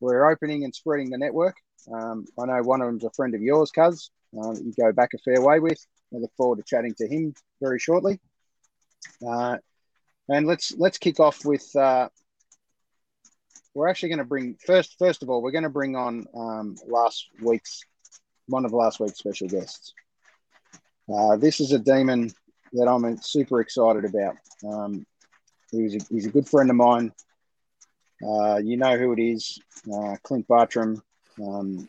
we're 0.00 0.30
opening 0.30 0.64
and 0.64 0.74
spreading 0.74 1.10
the 1.10 1.18
network. 1.18 1.56
Um, 1.92 2.26
I 2.38 2.46
know 2.46 2.62
one 2.62 2.80
of 2.80 2.88
them's 2.88 3.04
a 3.04 3.10
friend 3.10 3.34
of 3.34 3.42
yours, 3.42 3.70
Cuz. 3.70 4.10
Uh, 4.36 4.52
you 4.52 4.72
go 4.78 4.92
back 4.92 5.10
a 5.14 5.18
fair 5.18 5.40
way 5.40 5.60
with. 5.60 5.78
I 6.12 6.18
look 6.18 6.32
forward 6.36 6.56
to 6.56 6.64
chatting 6.64 6.94
to 6.98 7.06
him 7.06 7.34
very 7.60 7.78
shortly. 7.78 8.20
Uh, 9.26 9.58
and 10.28 10.46
let's 10.46 10.72
let's 10.76 10.98
kick 10.98 11.20
off 11.20 11.44
with. 11.44 11.64
Uh, 11.74 12.08
we're 13.74 13.88
actually 13.88 14.10
going 14.10 14.18
to 14.18 14.24
bring 14.24 14.56
first. 14.64 14.96
First 14.98 15.22
of 15.22 15.30
all, 15.30 15.42
we're 15.42 15.50
going 15.50 15.64
to 15.64 15.70
bring 15.70 15.96
on 15.96 16.26
um, 16.34 16.76
last 16.86 17.28
week's 17.42 17.82
one 18.46 18.64
of 18.64 18.72
last 18.72 19.00
week's 19.00 19.18
special 19.18 19.48
guests. 19.48 19.94
Uh, 21.12 21.36
this 21.36 21.60
is 21.60 21.72
a 21.72 21.78
demon 21.78 22.30
that 22.72 22.88
I'm 22.88 23.16
super 23.20 23.60
excited 23.60 24.04
about. 24.04 24.36
Um, 24.66 25.06
he's, 25.70 25.96
a, 25.96 25.98
he's 26.10 26.26
a 26.26 26.30
good 26.30 26.48
friend 26.48 26.70
of 26.70 26.76
mine. 26.76 27.12
Uh, 28.26 28.56
you 28.56 28.76
know 28.76 28.96
who 28.96 29.12
it 29.12 29.20
is, 29.20 29.58
uh, 29.92 30.16
Clint 30.22 30.46
Bartram. 30.48 31.02
Um, 31.42 31.88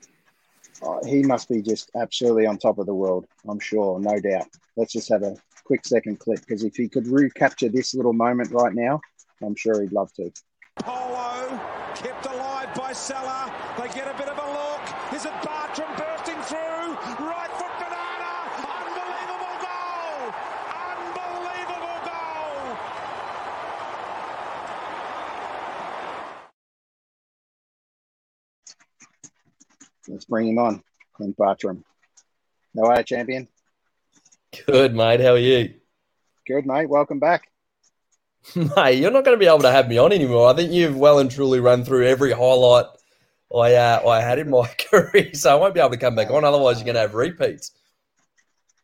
uh, 0.82 1.00
he 1.06 1.24
must 1.24 1.48
be 1.48 1.62
just 1.62 1.92
absolutely 1.96 2.46
on 2.46 2.58
top 2.58 2.77
of 2.77 2.86
the 2.86 2.94
world, 2.94 3.25
I'm 3.48 3.60
sure, 3.60 4.00
no 4.00 4.20
doubt. 4.20 4.48
Let's 4.75 4.94
just 4.94 5.10
have 5.10 5.24
a 5.24 5.36
quick 5.65 5.86
second 5.86 6.19
clip 6.19 6.39
because 6.39 6.63
if 6.63 6.75
he 6.75 6.88
could 6.88 7.07
recapture 7.07 7.67
this 7.69 7.93
little 7.93 8.13
moment 8.13 8.51
right 8.51 8.74
now, 8.74 9.01
I'm 9.43 9.55
sure 9.55 9.81
he'd 9.81 9.91
love 9.91 10.13
to. 10.13 10.31
Polo 10.77 11.60
kept 11.95 12.25
alive 12.25 12.74
by 12.75 12.93
Salah. 12.93 13.51
They 13.77 13.88
get 13.89 14.07
a 14.07 14.17
bit 14.17 14.29
of 14.29 14.38
a 14.38 14.51
look. 14.51 14.81
Is 15.13 15.25
it 15.25 15.34
Bartram 15.43 15.89
bursting 15.98 16.41
through? 16.43 16.95
Right 17.25 17.51
foot 17.51 17.72
banana. 17.79 18.34
Unbelievable 18.77 19.57
goal. 19.65 20.34
Unbelievable 20.91 22.00
goal. 22.05 22.77
Let's 30.07 30.25
bring 30.25 30.48
him 30.50 30.60
on, 30.60 30.84
Clint 31.13 31.36
Bartram. 31.38 31.84
Are 32.77 32.98
you, 32.98 33.03
champion? 33.03 33.48
Good, 34.67 34.95
mate. 34.95 35.21
How 35.21 35.33
are 35.33 35.38
you? 35.38 35.74
Good, 36.47 36.65
mate. 36.65 36.89
Welcome 36.89 37.19
back. 37.19 37.50
Mate, 38.55 39.00
you're 39.00 39.12
not 39.12 39.25
going 39.25 39.35
to 39.35 39.39
be 39.39 39.47
able 39.47 39.59
to 39.59 39.71
have 39.71 39.88
me 39.88 39.97
on 39.97 40.12
anymore. 40.12 40.47
I 40.47 40.53
think 40.53 40.71
you've 40.71 40.95
well 40.95 41.17
and 41.17 41.31
truly 41.31 41.59
run 41.59 41.83
through 41.83 42.05
every 42.05 42.31
highlight 42.31 42.85
I 43.53 43.74
uh, 43.74 44.07
I 44.07 44.21
had 44.21 44.38
in 44.38 44.51
my 44.51 44.67
career, 44.91 45.33
so 45.33 45.51
I 45.51 45.55
won't 45.55 45.74
be 45.74 45.79
able 45.79 45.91
to 45.91 45.97
come 45.97 46.15
back 46.15 46.29
on. 46.29 46.43
Otherwise, 46.43 46.77
you're 46.77 46.85
going 46.85 46.95
to 46.95 47.01
have 47.01 47.15
repeats. 47.15 47.71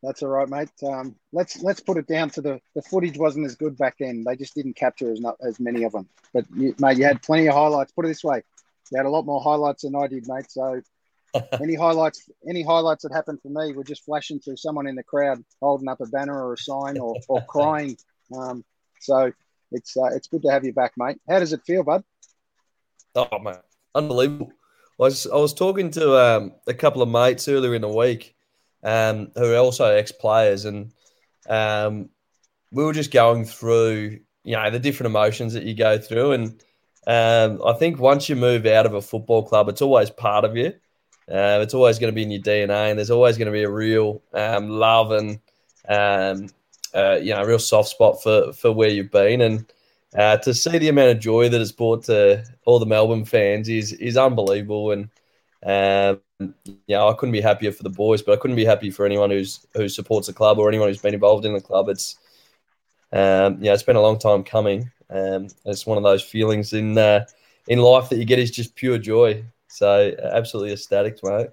That's 0.01 0.23
all 0.23 0.29
right, 0.29 0.49
mate. 0.49 0.71
Um, 0.83 1.15
let's 1.31 1.61
let's 1.61 1.79
put 1.79 1.97
it 1.97 2.07
down 2.07 2.31
to 2.31 2.41
the 2.41 2.59
the 2.73 2.81
footage 2.81 3.17
wasn't 3.17 3.45
as 3.45 3.55
good 3.55 3.77
back 3.77 3.97
then. 3.99 4.23
They 4.25 4.35
just 4.35 4.55
didn't 4.55 4.75
capture 4.75 5.11
as 5.11 5.19
not 5.19 5.37
as 5.45 5.59
many 5.59 5.83
of 5.83 5.91
them. 5.91 6.09
But 6.33 6.45
you, 6.55 6.73
mate, 6.79 6.97
you 6.97 7.05
had 7.05 7.21
plenty 7.21 7.47
of 7.47 7.53
highlights. 7.53 7.91
Put 7.91 8.05
it 8.05 8.07
this 8.07 8.23
way, 8.23 8.41
you 8.91 8.97
had 8.97 9.05
a 9.05 9.09
lot 9.09 9.25
more 9.25 9.41
highlights 9.41 9.83
than 9.83 9.95
I 9.95 10.07
did, 10.07 10.27
mate. 10.27 10.49
So 10.49 10.81
any 11.61 11.75
highlights 11.75 12.29
any 12.47 12.63
highlights 12.63 13.03
that 13.03 13.13
happened 13.13 13.39
for 13.41 13.49
me 13.49 13.73
were 13.73 13.83
just 13.83 14.03
flashing 14.03 14.39
through 14.39 14.57
someone 14.57 14.87
in 14.87 14.95
the 14.95 15.03
crowd 15.03 15.43
holding 15.61 15.87
up 15.87 16.01
a 16.01 16.07
banner 16.07 16.45
or 16.45 16.53
a 16.53 16.57
sign 16.57 16.97
or, 16.97 17.15
or 17.27 17.41
crying. 17.47 17.97
Um, 18.37 18.63
so 18.99 19.31
it's 19.71 19.95
uh, 19.95 20.09
it's 20.13 20.27
good 20.27 20.41
to 20.43 20.51
have 20.51 20.65
you 20.65 20.73
back, 20.73 20.93
mate. 20.97 21.19
How 21.29 21.39
does 21.39 21.53
it 21.53 21.61
feel, 21.65 21.83
bud? 21.83 22.03
Oh 23.15 23.39
man, 23.39 23.59
unbelievable! 23.95 24.51
I 24.99 25.03
was 25.03 25.27
I 25.27 25.37
was 25.37 25.53
talking 25.53 25.91
to 25.91 26.17
um, 26.17 26.53
a 26.67 26.73
couple 26.73 27.01
of 27.01 27.09
mates 27.09 27.47
earlier 27.47 27.75
in 27.75 27.81
the 27.81 27.89
week, 27.89 28.35
um, 28.83 29.31
who 29.35 29.53
are 29.53 29.57
also 29.57 29.85
ex 29.85 30.11
players, 30.11 30.65
and 30.65 30.91
um, 31.49 32.09
we 32.71 32.83
were 32.83 32.93
just 32.93 33.11
going 33.11 33.45
through 33.45 34.19
you 34.43 34.55
know 34.55 34.69
the 34.69 34.79
different 34.79 35.07
emotions 35.07 35.53
that 35.53 35.63
you 35.63 35.75
go 35.75 35.97
through, 35.97 36.33
and 36.33 36.63
um, 37.07 37.61
I 37.65 37.73
think 37.73 37.99
once 37.99 38.29
you 38.29 38.35
move 38.35 38.65
out 38.65 38.85
of 38.85 38.93
a 38.93 39.01
football 39.01 39.43
club, 39.43 39.69
it's 39.69 39.81
always 39.81 40.09
part 40.09 40.45
of 40.45 40.55
you. 40.55 40.73
Uh, 41.31 41.59
it's 41.61 41.73
always 41.73 41.97
going 41.97 42.11
to 42.11 42.15
be 42.15 42.23
in 42.23 42.31
your 42.31 42.41
DNA, 42.41 42.89
and 42.89 42.99
there's 42.99 43.11
always 43.11 43.37
going 43.37 43.45
to 43.45 43.51
be 43.51 43.63
a 43.63 43.69
real 43.69 44.21
um, 44.33 44.69
love 44.69 45.11
and 45.11 45.39
um, 45.87 46.49
uh, 46.93 47.17
you 47.21 47.33
know, 47.33 47.41
a 47.41 47.47
real 47.47 47.59
soft 47.59 47.89
spot 47.89 48.21
for 48.21 48.51
for 48.53 48.71
where 48.71 48.89
you've 48.89 49.11
been, 49.11 49.41
and 49.41 49.65
uh, 50.15 50.37
to 50.37 50.53
see 50.53 50.77
the 50.77 50.89
amount 50.89 51.11
of 51.11 51.19
joy 51.19 51.47
that 51.47 51.61
it's 51.61 51.71
brought 51.71 52.03
to 52.05 52.43
all 52.65 52.79
the 52.79 52.85
Melbourne 52.85 53.25
fans 53.25 53.69
is 53.69 53.93
is 53.93 54.17
unbelievable. 54.17 54.91
And 54.91 55.09
um, 55.63 56.53
you 56.65 56.75
know, 56.89 57.07
I 57.07 57.13
couldn't 57.13 57.33
be 57.33 57.41
happier 57.41 57.71
for 57.71 57.83
the 57.83 57.89
boys, 57.89 58.21
but 58.21 58.33
I 58.33 58.41
couldn't 58.41 58.57
be 58.57 58.65
happy 58.65 58.91
for 58.91 59.05
anyone 59.05 59.29
who's 59.29 59.65
who 59.73 59.87
supports 59.87 60.27
the 60.27 60.33
club 60.33 60.59
or 60.59 60.67
anyone 60.67 60.89
who's 60.89 61.01
been 61.01 61.13
involved 61.13 61.45
in 61.45 61.53
the 61.53 61.61
club. 61.61 61.87
It's 61.87 62.17
um, 63.13 63.57
yeah, 63.61 63.73
it's 63.73 63.83
been 63.83 63.95
a 63.95 64.01
long 64.01 64.19
time 64.19 64.43
coming. 64.43 64.91
Um, 65.09 65.47
it's 65.65 65.85
one 65.85 65.97
of 65.97 66.03
those 66.03 66.23
feelings 66.23 66.73
in 66.73 66.97
uh, 66.97 67.25
in 67.67 67.79
life 67.79 68.09
that 68.09 68.17
you 68.17 68.25
get 68.25 68.39
is 68.39 68.51
just 68.51 68.75
pure 68.75 68.97
joy. 68.97 69.43
So 69.71 70.13
absolutely 70.21 70.73
ecstatic, 70.73 71.19
mate. 71.23 71.49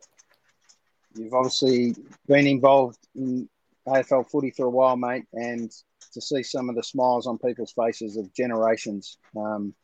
You've 1.15 1.35
obviously 1.35 1.95
been 2.27 2.47
involved 2.47 2.99
in 3.15 3.49
AFL 3.87 4.29
footy 4.29 4.51
for 4.51 4.67
a 4.67 4.71
while, 4.71 4.97
mate, 4.97 5.25
and 5.33 5.71
to 6.13 6.21
see 6.21 6.43
some 6.43 6.69
of 6.69 6.75
the 6.75 6.83
smiles 6.83 7.27
on 7.27 7.39
people's 7.39 7.73
faces 7.73 8.17
of 8.17 8.33
generations. 8.35 9.19
Um, 9.37 9.75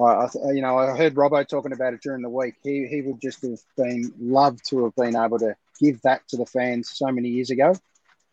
I, 0.00 0.28
you 0.52 0.62
know, 0.62 0.78
I 0.78 0.96
heard 0.96 1.14
Robbo 1.14 1.46
talking 1.46 1.72
about 1.72 1.94
it 1.94 2.02
during 2.02 2.22
the 2.22 2.28
week. 2.28 2.54
He 2.62 2.86
he 2.86 3.02
would 3.02 3.20
just 3.20 3.42
have 3.42 3.58
been 3.76 4.12
loved 4.18 4.60
to 4.70 4.84
have 4.84 4.94
been 4.94 5.16
able 5.16 5.38
to 5.40 5.56
give 5.80 6.00
that 6.02 6.26
to 6.28 6.36
the 6.36 6.46
fans 6.46 6.90
so 6.94 7.06
many 7.10 7.28
years 7.28 7.50
ago, 7.50 7.74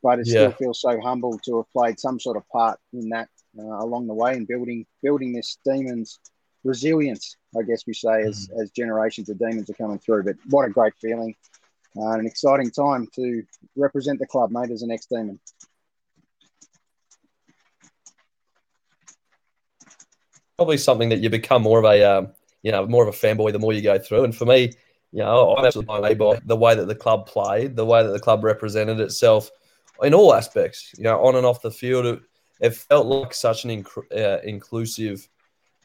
but 0.03 0.19
it 0.19 0.27
yeah. 0.27 0.33
still 0.33 0.51
feels 0.51 0.81
so 0.81 0.99
humble 1.01 1.39
to 1.45 1.57
have 1.57 1.71
played 1.73 1.99
some 1.99 2.19
sort 2.19 2.37
of 2.37 2.47
part 2.49 2.79
in 2.93 3.09
that 3.09 3.29
uh, 3.57 3.63
along 3.63 4.07
the 4.07 4.13
way 4.13 4.33
and 4.33 4.47
building 4.47 4.85
building 5.01 5.33
this 5.33 5.57
demons 5.65 6.19
resilience, 6.65 7.37
I 7.57 7.61
guess 7.61 7.83
we 7.87 7.93
say, 7.93 8.23
as, 8.23 8.47
mm-hmm. 8.47 8.61
as 8.61 8.71
generations 8.71 9.29
of 9.29 9.39
demons 9.39 9.69
are 9.69 9.73
coming 9.73 9.99
through. 9.99 10.23
But 10.23 10.35
what 10.49 10.65
a 10.65 10.69
great 10.69 10.93
feeling 10.99 11.35
uh, 11.97 12.11
an 12.11 12.25
exciting 12.25 12.71
time 12.71 13.07
to 13.15 13.43
represent 13.75 14.19
the 14.19 14.27
club, 14.27 14.51
mate, 14.51 14.71
as 14.71 14.81
an 14.81 14.91
ex 14.91 15.05
demon. 15.05 15.39
Probably 20.57 20.77
something 20.77 21.09
that 21.09 21.19
you 21.19 21.29
become 21.29 21.61
more 21.61 21.79
of 21.79 21.85
a, 21.85 22.03
um, 22.03 22.29
you 22.63 22.71
know, 22.71 22.85
more 22.85 23.07
of 23.07 23.13
a 23.13 23.17
fanboy 23.17 23.51
the 23.51 23.59
more 23.59 23.73
you 23.73 23.81
go 23.81 23.99
through. 23.99 24.23
And 24.23 24.35
for 24.35 24.45
me, 24.45 24.71
you 25.11 25.19
know, 25.19 25.55
I'm 25.55 25.65
absolutely 25.65 25.87
blown 25.87 25.99
away 25.99 26.13
by 26.13 26.41
the 26.45 26.55
way 26.55 26.75
that 26.75 26.87
the 26.87 26.95
club 26.95 27.27
played, 27.27 27.75
the 27.75 27.85
way 27.85 28.03
that 28.03 28.11
the 28.11 28.19
club 28.19 28.43
represented 28.43 28.99
itself 28.99 29.49
in 30.01 30.13
all 30.13 30.33
aspects. 30.33 30.93
You 30.97 31.03
know, 31.03 31.25
on 31.25 31.35
and 31.35 31.45
off 31.45 31.61
the 31.61 31.71
field, 31.71 32.05
it, 32.05 32.21
it 32.61 32.73
felt 32.73 33.05
like 33.05 33.33
such 33.33 33.65
an 33.65 33.83
inc- 33.83 34.15
uh, 34.15 34.41
inclusive 34.43 35.27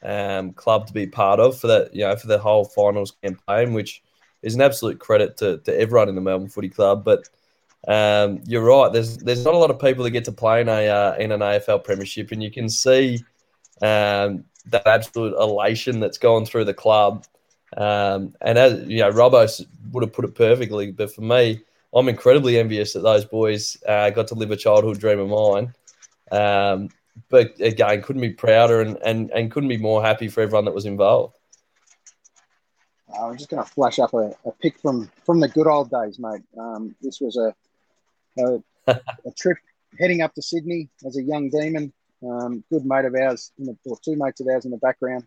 um, 0.03 0.53
club 0.53 0.87
to 0.87 0.93
be 0.93 1.07
part 1.07 1.39
of 1.39 1.59
for 1.59 1.67
that. 1.67 1.93
You 1.93 2.05
know, 2.05 2.15
for 2.15 2.27
the 2.27 2.39
whole 2.39 2.65
finals 2.65 3.13
campaign, 3.23 3.73
which 3.73 4.01
is 4.41 4.55
an 4.55 4.61
absolute 4.61 4.99
credit 4.99 5.37
to, 5.37 5.57
to 5.59 5.79
everyone 5.79 6.09
in 6.09 6.15
the 6.15 6.21
Melbourne 6.21 6.49
Footy 6.49 6.69
Club. 6.69 7.03
But 7.03 7.29
um, 7.87 8.41
you're 8.45 8.63
right. 8.63 8.91
There's 8.91 9.17
there's 9.17 9.45
not 9.45 9.53
a 9.53 9.57
lot 9.57 9.71
of 9.71 9.79
people 9.79 10.03
that 10.03 10.11
get 10.11 10.25
to 10.25 10.31
play 10.31 10.61
in 10.61 10.69
a 10.69 10.87
uh, 10.87 11.15
in 11.17 11.31
an 11.31 11.39
AFL 11.39 11.83
Premiership, 11.83 12.31
and 12.31 12.41
you 12.41 12.51
can 12.51 12.69
see 12.69 13.23
um, 13.81 14.45
that 14.67 14.85
absolute 14.85 15.35
elation 15.37 15.99
that's 15.99 16.17
gone 16.17 16.45
through 16.45 16.65
the 16.65 16.73
club. 16.73 17.25
Um, 17.77 18.35
and 18.41 18.57
as 18.57 18.87
you 18.87 18.99
know, 18.99 19.11
Robbo 19.11 19.65
would 19.91 20.03
have 20.03 20.13
put 20.13 20.25
it 20.25 20.35
perfectly. 20.35 20.91
But 20.91 21.13
for 21.13 21.21
me, 21.21 21.61
I'm 21.93 22.09
incredibly 22.09 22.57
envious 22.57 22.93
that 22.93 23.01
those 23.01 23.25
boys 23.25 23.77
uh, 23.87 24.09
got 24.11 24.27
to 24.27 24.35
live 24.35 24.51
a 24.51 24.57
childhood 24.57 24.99
dream 24.99 25.19
of 25.19 25.29
mine. 25.29 25.73
But 27.29 27.59
again, 27.59 28.01
couldn't 28.01 28.21
be 28.21 28.31
prouder 28.31 28.81
and, 28.81 28.97
and, 29.03 29.31
and 29.31 29.51
couldn't 29.51 29.69
be 29.69 29.77
more 29.77 30.01
happy 30.01 30.27
for 30.27 30.41
everyone 30.41 30.65
that 30.65 30.73
was 30.73 30.85
involved. 30.85 31.37
Uh, 33.13 33.27
I'm 33.27 33.37
just 33.37 33.49
going 33.49 33.63
to 33.63 33.69
flash 33.69 33.99
up 33.99 34.13
a, 34.13 34.33
a, 34.45 34.51
pic 34.61 34.79
from 34.79 35.11
from 35.25 35.39
the 35.39 35.49
good 35.49 35.67
old 35.67 35.91
days, 35.91 36.17
mate. 36.17 36.41
Um, 36.57 36.95
this 37.01 37.19
was 37.19 37.37
a 37.37 37.53
a, 38.41 38.63
a, 38.87 39.31
trip 39.37 39.57
heading 39.99 40.21
up 40.21 40.33
to 40.35 40.41
Sydney 40.41 40.89
as 41.05 41.17
a 41.17 41.23
young 41.23 41.49
demon. 41.49 41.91
Um, 42.23 42.63
good 42.69 42.85
mate 42.85 43.05
of 43.05 43.15
ours, 43.15 43.51
the, 43.57 43.75
or 43.85 43.97
two 44.03 44.15
mates 44.15 44.39
of 44.41 44.47
ours 44.47 44.65
in 44.65 44.71
the 44.71 44.77
background, 44.77 45.25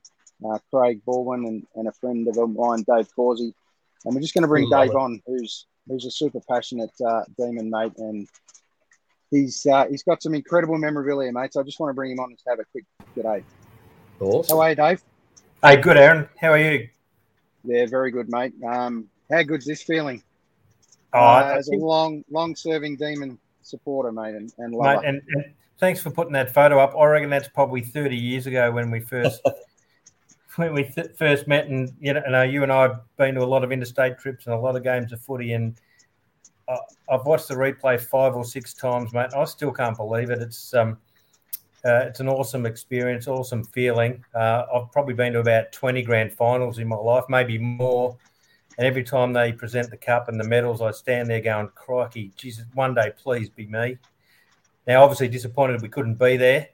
uh, 0.49 0.59
Craig 0.73 1.01
Baldwin 1.05 1.45
and, 1.45 1.67
and 1.75 1.89
a 1.89 1.93
friend 1.93 2.27
of 2.29 2.37
mine, 2.51 2.85
Dave 2.89 3.09
Causey. 3.15 3.53
And 4.05 4.15
we're 4.15 4.21
just 4.21 4.33
going 4.33 4.43
to 4.43 4.49
bring 4.49 4.71
Dave 4.71 4.91
it. 4.91 4.97
on, 4.97 5.21
who's 5.27 5.67
who's 5.89 6.07
a 6.07 6.11
super 6.11 6.41
passionate 6.49 6.93
uh, 7.07 7.23
demon 7.39 7.71
mate, 7.71 7.93
and 7.99 8.29
he's 9.35 9.67
uh, 9.67 9.87
he's 9.87 10.03
got 10.03 10.23
some 10.23 10.35
incredible 10.35 10.79
memorabilia, 10.79 11.33
mate. 11.33 11.53
So 11.53 11.61
I 11.61 11.65
just 11.65 11.81
want 11.81 11.91
to 11.91 11.95
bring 11.95 12.13
him 12.13 12.21
on 12.21 12.31
and 12.31 12.39
have 12.49 12.61
a 12.61 12.65
quick 12.65 12.85
good 13.15 13.23
day. 13.23 13.45
Awesome. 14.21 14.57
How 14.57 14.63
are 14.63 14.71
you, 14.71 14.77
Dave? 14.77 15.03
Hey, 15.63 15.77
good, 15.77 15.97
Aaron. 15.97 16.29
How 16.41 16.51
are 16.51 16.59
you? 16.59 16.89
Yeah, 17.65 17.87
very 17.87 18.11
good, 18.11 18.31
mate. 18.31 18.53
Um, 18.65 19.09
how 19.31 19.43
good's 19.43 19.67
this 19.67 19.83
feeling? 19.83 20.23
Oh, 21.13 21.19
uh, 21.19 21.55
as 21.57 21.69
a 21.69 21.77
long, 21.77 22.25
long-serving 22.31 22.97
demon 22.97 23.39
supporter, 23.63 24.13
mate, 24.13 24.35
and, 24.35 24.53
and 24.59 24.75
lover. 24.75 25.01
Mate, 25.01 25.09
and, 25.09 25.23
and 25.29 25.45
thanks 25.79 26.01
for 26.01 26.11
putting 26.11 26.33
that 26.35 26.53
photo 26.53 26.79
up. 26.79 26.95
I 26.97 27.05
reckon 27.07 27.31
that's 27.31 27.49
probably 27.49 27.81
30 27.81 28.17
years 28.17 28.47
ago 28.47 28.71
when 28.71 28.91
we 28.91 29.01
first 29.01 29.41
when 30.57 30.75
we 30.75 30.85
th- 30.85 31.13
first 31.17 31.49
met, 31.49 31.67
and 31.67 31.93
you 32.01 32.13
know, 32.13 32.43
you 32.43 32.63
and 32.63 32.71
I 32.71 32.83
have 32.83 33.01
been 33.17 33.35
to 33.37 33.43
a 33.43 33.47
lot 33.47 33.65
of 33.65 33.73
interstate 33.73 34.19
trips 34.19 34.47
and 34.47 34.55
a 34.55 34.59
lot 34.59 34.77
of 34.77 34.83
games 34.83 35.13
of 35.13 35.21
footy, 35.21 35.53
and 35.53 35.77
uh, 36.69 36.77
I've 37.09 37.25
watched 37.27 37.49
the 37.49 37.55
replay 37.55 38.01
five 38.01 38.35
or 38.35 38.45
six 38.45 38.75
times, 38.75 39.13
mate. 39.13 39.31
I 39.37 39.45
still 39.45 39.73
can't 39.73 39.97
believe 39.97 40.31
it. 40.31 40.41
It's 40.41 40.75
um, 40.75 40.99
uh, 41.85 42.07
it's 42.07 42.21
an 42.21 42.29
awesome 42.29 42.65
experience, 42.65 43.29
awesome 43.29 43.65
feeling. 43.65 44.25
Uh, 44.35 44.65
I've 44.75 44.91
probably 44.91 45.15
been 45.15 45.35
to 45.35 45.41
about 45.41 45.71
20 45.73 46.03
grand 46.03 46.33
finals 46.33 46.79
in 46.79 46.89
my 46.89 46.97
life, 46.97 47.25
maybe 47.29 47.59
more. 47.59 48.17
And 48.79 48.87
every 48.87 49.05
time 49.05 49.33
they 49.33 49.53
present 49.53 49.91
the 49.91 49.97
cup 49.97 50.29
and 50.29 50.41
the 50.41 50.49
medals, 50.49 50.81
I 50.81 50.91
stand 50.91 51.29
there 51.29 51.41
going, 51.41 51.69
"Crikey, 51.75 52.33
Jesus! 52.37 52.65
One 52.75 52.95
day, 52.95 53.13
please 53.17 53.49
be 53.51 53.67
me." 53.67 53.99
Now, 54.87 55.03
obviously, 55.03 55.29
disappointed 55.29 55.83
we 55.83 55.89
couldn't 55.89 56.19
be 56.19 56.37
there. 56.37 56.69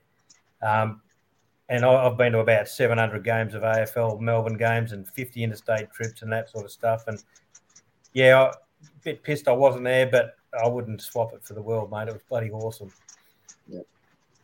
Um, 0.62 1.02
and 1.68 1.84
I, 1.84 2.04
have 2.04 2.16
been 2.16 2.32
to 2.32 2.40
about 2.40 2.68
700 2.68 3.22
games 3.22 3.54
of 3.54 3.62
AFL 3.62 4.20
Melbourne 4.20 4.56
games 4.56 4.92
and 4.92 5.08
50 5.08 5.44
interstate 5.44 5.92
trips 5.92 6.22
and 6.22 6.32
that 6.32 6.50
sort 6.50 6.64
of 6.64 6.72
stuff. 6.72 7.04
And 7.06 7.22
yeah, 8.12 8.50
bit 9.02 9.22
pissed 9.22 9.48
I 9.48 9.52
wasn't 9.52 9.84
there, 9.84 10.06
but 10.06 10.36
I 10.62 10.68
wouldn't 10.68 11.00
swap 11.02 11.32
it 11.32 11.44
for 11.44 11.54
the 11.54 11.62
world, 11.62 11.90
mate. 11.90 12.08
It 12.08 12.14
was 12.14 12.22
bloody 12.28 12.50
awesome. 12.50 12.92
Yeah, 13.68 13.80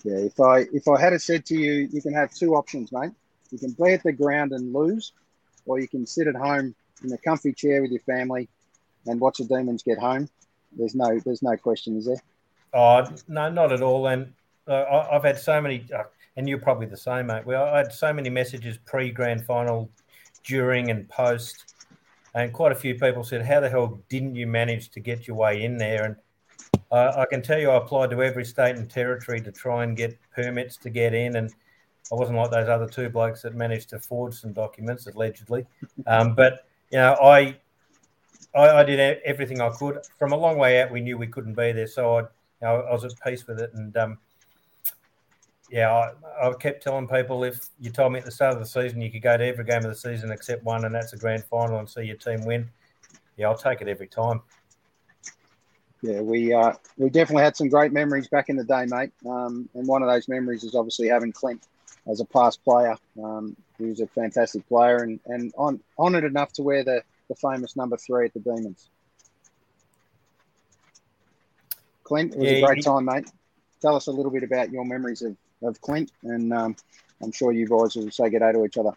yeah. 0.05 0.19
If 0.19 0.41
I 0.41 0.67
if 0.73 0.89
I 0.89 1.01
had 1.01 1.13
it 1.13 1.23
said 1.23 1.45
to 1.47 1.57
you, 1.57 1.89
you 1.93 2.01
can 2.01 2.15
have 2.15 2.33
two 2.33 2.55
options, 2.55 2.93
mate. 2.93 3.13
You 3.51 3.59
can 3.59 3.73
be 3.73 3.93
at 3.93 4.03
the 4.03 4.13
ground 4.13 4.53
and 4.53 4.73
lose, 4.73 5.13
or 5.67 5.79
you 5.79 5.89
can 5.89 6.07
sit 6.07 6.27
at 6.27 6.35
home 6.35 6.75
in 7.05 7.13
a 7.13 7.19
comfy 7.19 7.53
chair 7.53 7.83
with 7.83 7.91
your 7.91 8.01
family 8.01 8.49
and 9.07 9.21
watch 9.21 9.39
the 9.39 9.45
Demons 9.45 9.83
get 9.83 9.99
home. 9.99 10.29
There's 10.77 10.95
no 10.95 11.19
there's 11.25 11.43
no 11.43 11.57
question, 11.57 11.97
is 11.97 12.07
there? 12.07 12.23
Oh 12.73 13.07
no, 13.29 13.51
not 13.51 13.73
at 13.73 13.83
all. 13.83 14.07
And 14.09 14.33
uh, 14.67 15.07
I've 15.11 15.25
had 15.25 15.39
so 15.39 15.61
many. 15.61 15.87
Uh, 15.95 16.05
and 16.37 16.49
you're 16.49 16.59
probably 16.59 16.87
the 16.87 16.97
same, 16.97 17.27
mate. 17.27 17.47
Well, 17.47 17.65
I 17.65 17.79
had 17.79 17.93
so 17.93 18.13
many 18.13 18.29
messages 18.29 18.79
pre 18.85 19.11
grand 19.11 19.45
final, 19.45 19.91
during, 20.45 20.91
and 20.91 21.09
post. 21.09 21.75
And 22.37 22.53
quite 22.53 22.71
a 22.71 22.77
few 22.77 22.95
people 22.95 23.25
said, 23.25 23.45
How 23.47 23.61
the 23.61 23.69
hell 23.71 23.99
didn't 24.11 24.35
you 24.35 24.47
manage 24.47 24.91
to 24.91 25.01
get 25.01 25.27
your 25.27 25.37
way 25.37 25.65
in 25.65 25.79
there? 25.79 26.05
And 26.05 26.17
uh, 26.93 27.15
I 27.17 27.25
can 27.25 27.41
tell 27.41 27.59
you, 27.59 27.71
I 27.71 27.79
applied 27.79 28.11
to 28.11 28.23
every 28.23 28.45
state 28.45 28.77
and 28.77 28.91
territory 28.91 29.41
to 29.41 29.51
try 29.51 29.85
and 29.85 29.97
get 29.97 30.19
permits 30.35 30.77
to 30.79 30.91
get 30.91 31.15
in. 31.15 31.37
And 31.37 31.51
I 32.13 32.15
wasn't 32.15 32.37
like 32.37 32.51
those 32.51 32.69
other 32.69 32.87
two 32.87 33.09
blokes 33.09 33.41
that 33.43 33.55
managed 33.55 33.89
to 33.91 33.99
forge 33.99 34.35
some 34.35 34.53
documents, 34.53 35.07
allegedly. 35.07 35.65
Um, 36.07 36.35
but, 36.35 36.67
you 36.93 36.99
know, 36.99 37.15
I, 37.15 37.57
I, 38.55 38.69
I, 38.69 38.85
did 38.85 39.19
everything 39.25 39.63
I 39.63 39.71
could. 39.71 40.01
From 40.19 40.33
a 40.33 40.37
long 40.37 40.59
way 40.59 40.83
out, 40.83 40.93
we 40.93 41.01
knew 41.01 41.17
we 41.17 41.27
couldn't 41.27 41.55
be 41.55 41.73
there. 41.73 41.87
So 41.87 42.17
I, 42.17 42.21
you 42.21 42.29
know, 42.61 42.81
I 42.83 42.93
was 42.93 43.05
at 43.05 43.13
peace 43.25 43.47
with 43.47 43.61
it. 43.61 43.73
And, 43.73 43.97
um, 43.97 44.19
yeah, 45.71 45.93
I, 45.93 46.49
I, 46.49 46.53
kept 46.55 46.83
telling 46.83 47.09
people 47.09 47.43
if 47.43 47.67
you 47.81 47.91
told 47.91 48.13
me 48.13 48.21
at 48.21 48.25
the 48.25 48.31
start 48.31 48.55
of 48.55 48.61
the 48.61 48.67
season 48.67 49.01
you 49.01 49.11
could 49.11 49.23
go 49.23 49.37
to 49.37 49.45
every 49.45 49.65
game 49.65 49.79
of 49.79 49.85
the 49.85 49.95
season 49.95 50.31
except 50.31 50.65
one, 50.65 50.85
and 50.85 50.95
that's 50.95 51.13
a 51.13 51.17
grand 51.17 51.45
final, 51.45 51.79
and 51.79 51.89
see 51.89 52.03
your 52.03 52.17
team 52.17 52.45
win, 52.45 52.71
yeah, 53.37 53.49
I'll 53.49 53.57
take 53.57 53.81
it 53.81 53.89
every 53.89 54.07
time. 54.07 54.43
Yeah, 56.03 56.21
we 56.21 56.53
uh, 56.53 56.75
we 56.99 57.11
definitely 57.11 57.43
had 57.43 57.57
some 57.57 57.69
great 57.69 57.93
memories 57.93 58.29
back 58.29 58.49
in 58.49 58.57
the 58.57 58.65
day, 58.65 58.87
mate. 58.87 59.11
Um, 59.29 59.69
and 59.75 59.89
one 59.89 60.03
of 60.03 60.09
those 60.09 60.29
memories 60.29 60.63
is 60.63 60.75
obviously 60.75 61.09
having 61.09 61.33
Clint 61.33 61.67
as 62.07 62.21
a 62.21 62.25
past 62.25 62.63
player. 62.65 62.97
Um, 63.23 63.57
he 63.79 63.87
was 63.87 64.01
a 64.01 64.07
fantastic 64.07 64.67
player 64.69 64.99
and 64.99 65.19
and 65.27 65.53
on, 65.57 65.81
honoured 65.99 66.25
enough 66.25 66.53
to 66.55 66.63
wear 66.63 66.85
the, 66.85 67.03
the 67.29 67.35
famous 67.35 67.77
number 67.77 67.97
three 67.97 68.27
at 68.27 68.35
the 68.35 68.41
Demons. 68.41 68.89
Clint, 72.05 72.35
it 72.35 72.39
was 72.39 72.51
yeah, 72.51 72.59
a 72.59 72.67
great 72.67 72.77
he, 72.77 72.83
time, 72.83 73.07
mate. 73.07 73.29
Tell 73.81 73.97
us 73.97 74.07
a 74.07 74.13
little 74.13 74.31
bit 74.31 74.45
about 74.45 74.71
your 74.71 74.85
memories 74.85 75.23
of 75.23 75.37
of 75.63 75.81
Clint, 75.81 76.13
and 76.23 76.53
um, 76.53 76.77
I'm 77.23 77.33
sure 77.33 77.53
you 77.53 77.67
guys 77.67 77.97
will 77.97 78.11
say 78.11 78.31
good 78.31 78.41
day 78.41 78.53
to 78.53 78.65
each 78.65 78.77
other. 78.77 78.93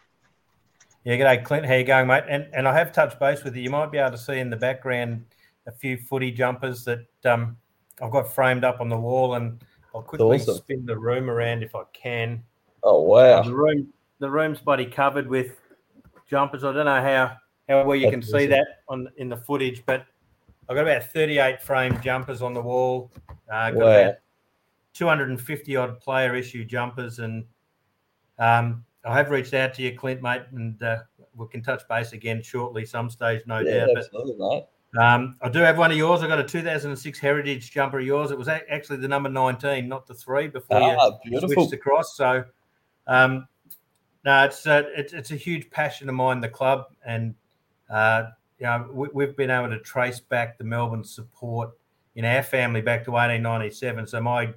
Yeah, 1.03 1.15
good 1.15 1.23
day, 1.23 1.37
Clint. 1.37 1.65
How 1.65 1.75
you 1.75 1.83
going, 1.83 2.07
mate? 2.07 2.23
And 2.27 2.47
and 2.53 2.67
I 2.67 2.73
have 2.77 2.91
touched 2.91 3.19
base 3.19 3.43
with 3.43 3.55
you. 3.55 3.63
You 3.63 3.69
might 3.69 3.91
be 3.91 3.97
able 3.97 4.11
to 4.11 4.17
see 4.17 4.39
in 4.39 4.49
the 4.49 4.57
background 4.57 5.25
a 5.67 5.71
few 5.71 5.97
footy 5.97 6.31
jumpers 6.31 6.83
that 6.85 7.05
um, 7.25 7.57
I've 8.01 8.11
got 8.11 8.33
framed 8.33 8.63
up 8.63 8.81
on 8.81 8.89
the 8.89 8.97
wall, 8.97 9.35
and 9.35 9.63
I'll 9.95 10.01
quickly 10.01 10.37
awesome. 10.37 10.57
spin 10.57 10.85
the 10.85 10.97
room 10.97 11.29
around 11.29 11.63
if 11.63 11.75
I 11.75 11.83
can. 11.93 12.43
Oh 12.83 13.01
wow! 13.01 13.43
The 13.43 13.53
room, 13.53 13.93
the 14.19 14.29
room's 14.29 14.59
buddy 14.59 14.85
covered 14.85 15.27
with 15.27 15.53
jumpers. 16.29 16.63
I 16.63 16.73
don't 16.73 16.85
know 16.85 17.01
how 17.01 17.37
how 17.67 17.85
well 17.85 17.95
you 17.95 18.09
That's 18.09 18.11
can 18.11 18.23
awesome. 18.23 18.39
see 18.39 18.45
that 18.47 18.67
on 18.87 19.07
in 19.17 19.29
the 19.29 19.37
footage, 19.37 19.83
but 19.85 20.05
I've 20.67 20.75
got 20.75 20.81
about 20.81 21.11
38 21.11 21.61
frame 21.61 21.99
jumpers 22.01 22.41
on 22.41 22.53
the 22.53 22.61
wall. 22.61 23.11
Uh, 23.51 23.71
got 23.71 23.75
wow. 23.75 24.01
about 24.01 24.15
250 24.99 25.75
odd 25.77 25.99
player 26.01 26.35
issue 26.35 26.65
jumpers. 26.65 27.19
And 27.19 27.45
um, 28.38 28.83
I 29.05 29.15
have 29.15 29.29
reached 29.29 29.53
out 29.53 29.73
to 29.75 29.81
you, 29.81 29.97
Clint, 29.97 30.21
mate, 30.21 30.43
and 30.51 30.81
uh, 30.83 30.97
we 31.35 31.47
can 31.47 31.63
touch 31.63 31.88
base 31.88 32.12
again 32.12 32.43
shortly, 32.43 32.85
some 32.85 33.09
stage, 33.09 33.41
no 33.47 33.59
yeah, 33.59 33.85
doubt. 33.85 33.97
Absolutely, 33.97 34.35
but, 34.38 34.49
mate. 34.49 34.65
Um, 34.99 35.38
I 35.41 35.49
do 35.49 35.59
have 35.59 35.77
one 35.77 35.91
of 35.91 35.97
yours. 35.97 36.21
I 36.21 36.27
got 36.27 36.39
a 36.39 36.43
2006 36.43 37.19
Heritage 37.19 37.71
jumper 37.71 37.99
of 37.99 38.05
yours. 38.05 38.31
It 38.31 38.38
was 38.38 38.47
actually 38.47 38.97
the 38.97 39.07
number 39.07 39.29
19, 39.29 39.88
not 39.88 40.05
the 40.05 40.15
three, 40.15 40.47
before 40.47 40.81
ah, 40.81 41.12
you 41.23 41.31
beautiful. 41.31 41.63
switched 41.63 41.73
across. 41.73 42.17
So, 42.17 42.43
um, 43.07 43.47
no, 44.25 44.43
it's 44.43 44.65
a, 44.65 44.73
uh, 44.73 44.83
it's, 44.97 45.13
it's 45.13 45.31
a 45.31 45.35
huge 45.35 45.69
passion 45.69 46.09
of 46.09 46.15
mine, 46.15 46.41
the 46.41 46.49
club, 46.49 46.88
and 47.05 47.35
uh, 47.89 48.23
you 48.57 48.65
know 48.65 49.09
we, 49.13 49.23
have 49.23 49.38
been 49.38 49.49
able 49.49 49.69
to 49.69 49.79
trace 49.79 50.19
back 50.19 50.57
the 50.57 50.63
Melbourne 50.65 51.05
support 51.05 51.69
in 52.15 52.25
our 52.25 52.43
family 52.43 52.81
back 52.81 53.05
to 53.05 53.12
1897. 53.12 54.07
So 54.07 54.19
my 54.19 54.53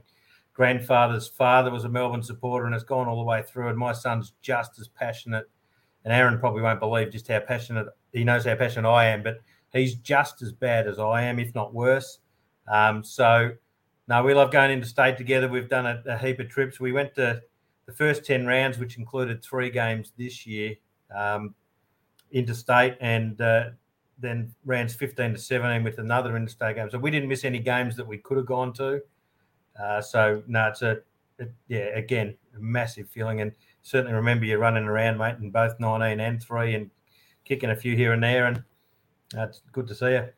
grandfather's 0.54 1.28
father 1.28 1.70
was 1.70 1.84
a 1.84 1.88
Melbourne 1.88 2.22
supporter, 2.22 2.66
and 2.66 2.74
it's 2.74 2.84
gone 2.84 3.08
all 3.08 3.16
the 3.16 3.22
way 3.22 3.42
through. 3.42 3.68
And 3.68 3.78
my 3.78 3.92
son's 3.92 4.32
just 4.42 4.78
as 4.78 4.88
passionate. 4.88 5.48
And 6.04 6.12
Aaron 6.12 6.38
probably 6.38 6.62
won't 6.62 6.80
believe 6.80 7.10
just 7.10 7.28
how 7.28 7.40
passionate 7.40 7.86
he 8.12 8.24
knows 8.24 8.44
how 8.44 8.54
passionate 8.54 8.88
I 8.88 9.06
am, 9.06 9.22
but 9.22 9.38
he's 9.72 9.94
just 9.94 10.42
as 10.42 10.52
bad 10.52 10.86
as 10.86 10.98
I 10.98 11.22
am, 11.22 11.38
if 11.38 11.54
not 11.54 11.72
worse. 11.72 12.18
Um, 12.68 13.02
so, 13.02 13.52
no, 14.08 14.22
we 14.22 14.34
love 14.34 14.52
going 14.52 14.70
into 14.70 14.86
state 14.86 15.16
together. 15.16 15.48
We've 15.48 15.68
done 15.68 15.86
a, 15.86 16.02
a, 16.06 16.18
heap 16.18 16.40
of 16.40 16.48
trips. 16.48 16.78
We 16.78 16.92
went 16.92 17.14
to 17.14 17.40
the 17.86 17.92
first 17.92 18.24
10 18.24 18.46
rounds, 18.46 18.78
which 18.78 18.98
included 18.98 19.42
three 19.42 19.70
games 19.70 20.12
this 20.18 20.46
year 20.46 20.74
um, 21.14 21.54
interstate, 22.30 22.96
and 23.00 23.40
uh, 23.40 23.70
then 24.18 24.54
rounds 24.64 24.94
15 24.94 25.32
to 25.32 25.38
17 25.38 25.82
with 25.82 25.98
another 25.98 26.36
interstate 26.36 26.76
game. 26.76 26.90
So 26.90 26.98
we 26.98 27.10
didn't 27.10 27.28
miss 27.28 27.44
any 27.44 27.58
games 27.58 27.96
that 27.96 28.06
we 28.06 28.18
could 28.18 28.36
have 28.36 28.46
gone 28.46 28.72
to. 28.74 29.00
Uh, 29.80 30.00
so 30.00 30.42
no, 30.46 30.68
it's 30.68 30.82
a 30.82 30.98
it, 31.38 31.52
yeah 31.68 31.96
again 31.96 32.34
a 32.56 32.60
massive 32.60 33.08
feeling, 33.08 33.40
and 33.40 33.52
certainly 33.82 34.12
remember 34.12 34.44
you 34.44 34.58
running 34.58 34.84
around, 34.84 35.18
mate, 35.18 35.36
in 35.40 35.50
both 35.50 35.78
nineteen 35.80 36.20
and 36.20 36.42
three, 36.42 36.74
and 36.74 36.90
kicking 37.44 37.70
a 37.70 37.76
few 37.76 37.96
here 37.96 38.12
and 38.12 38.22
there, 38.22 38.46
and 38.46 38.58
uh, 39.36 39.42
it's 39.42 39.62
good 39.72 39.86
to 39.88 39.94
see 39.94 40.12
you. 40.12 40.28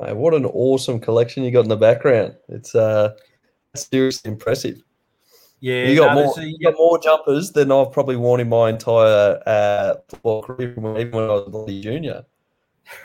Mate, 0.00 0.16
what 0.16 0.34
an 0.34 0.46
awesome 0.46 1.00
collection 1.00 1.44
you 1.44 1.50
got 1.50 1.64
in 1.64 1.68
the 1.68 1.76
background! 1.76 2.36
It's 2.48 2.74
uh 2.74 3.14
seriously 3.74 4.30
impressive. 4.30 4.82
Yeah, 5.60 5.84
you 5.84 5.96
got 5.96 6.16
no, 6.16 6.24
more. 6.24 6.40
You 6.40 6.58
got 6.58 6.74
more 6.76 6.98
jumpers 6.98 7.52
than 7.52 7.70
I've 7.70 7.92
probably 7.92 8.16
worn 8.16 8.40
in 8.40 8.48
my 8.48 8.68
entire 8.68 9.40
uh, 9.46 9.94
football 10.08 10.42
career, 10.42 10.72
even 10.72 10.82
when 10.82 11.24
I 11.24 11.34
was 11.34 11.68
a 11.68 11.80
junior. 11.80 12.24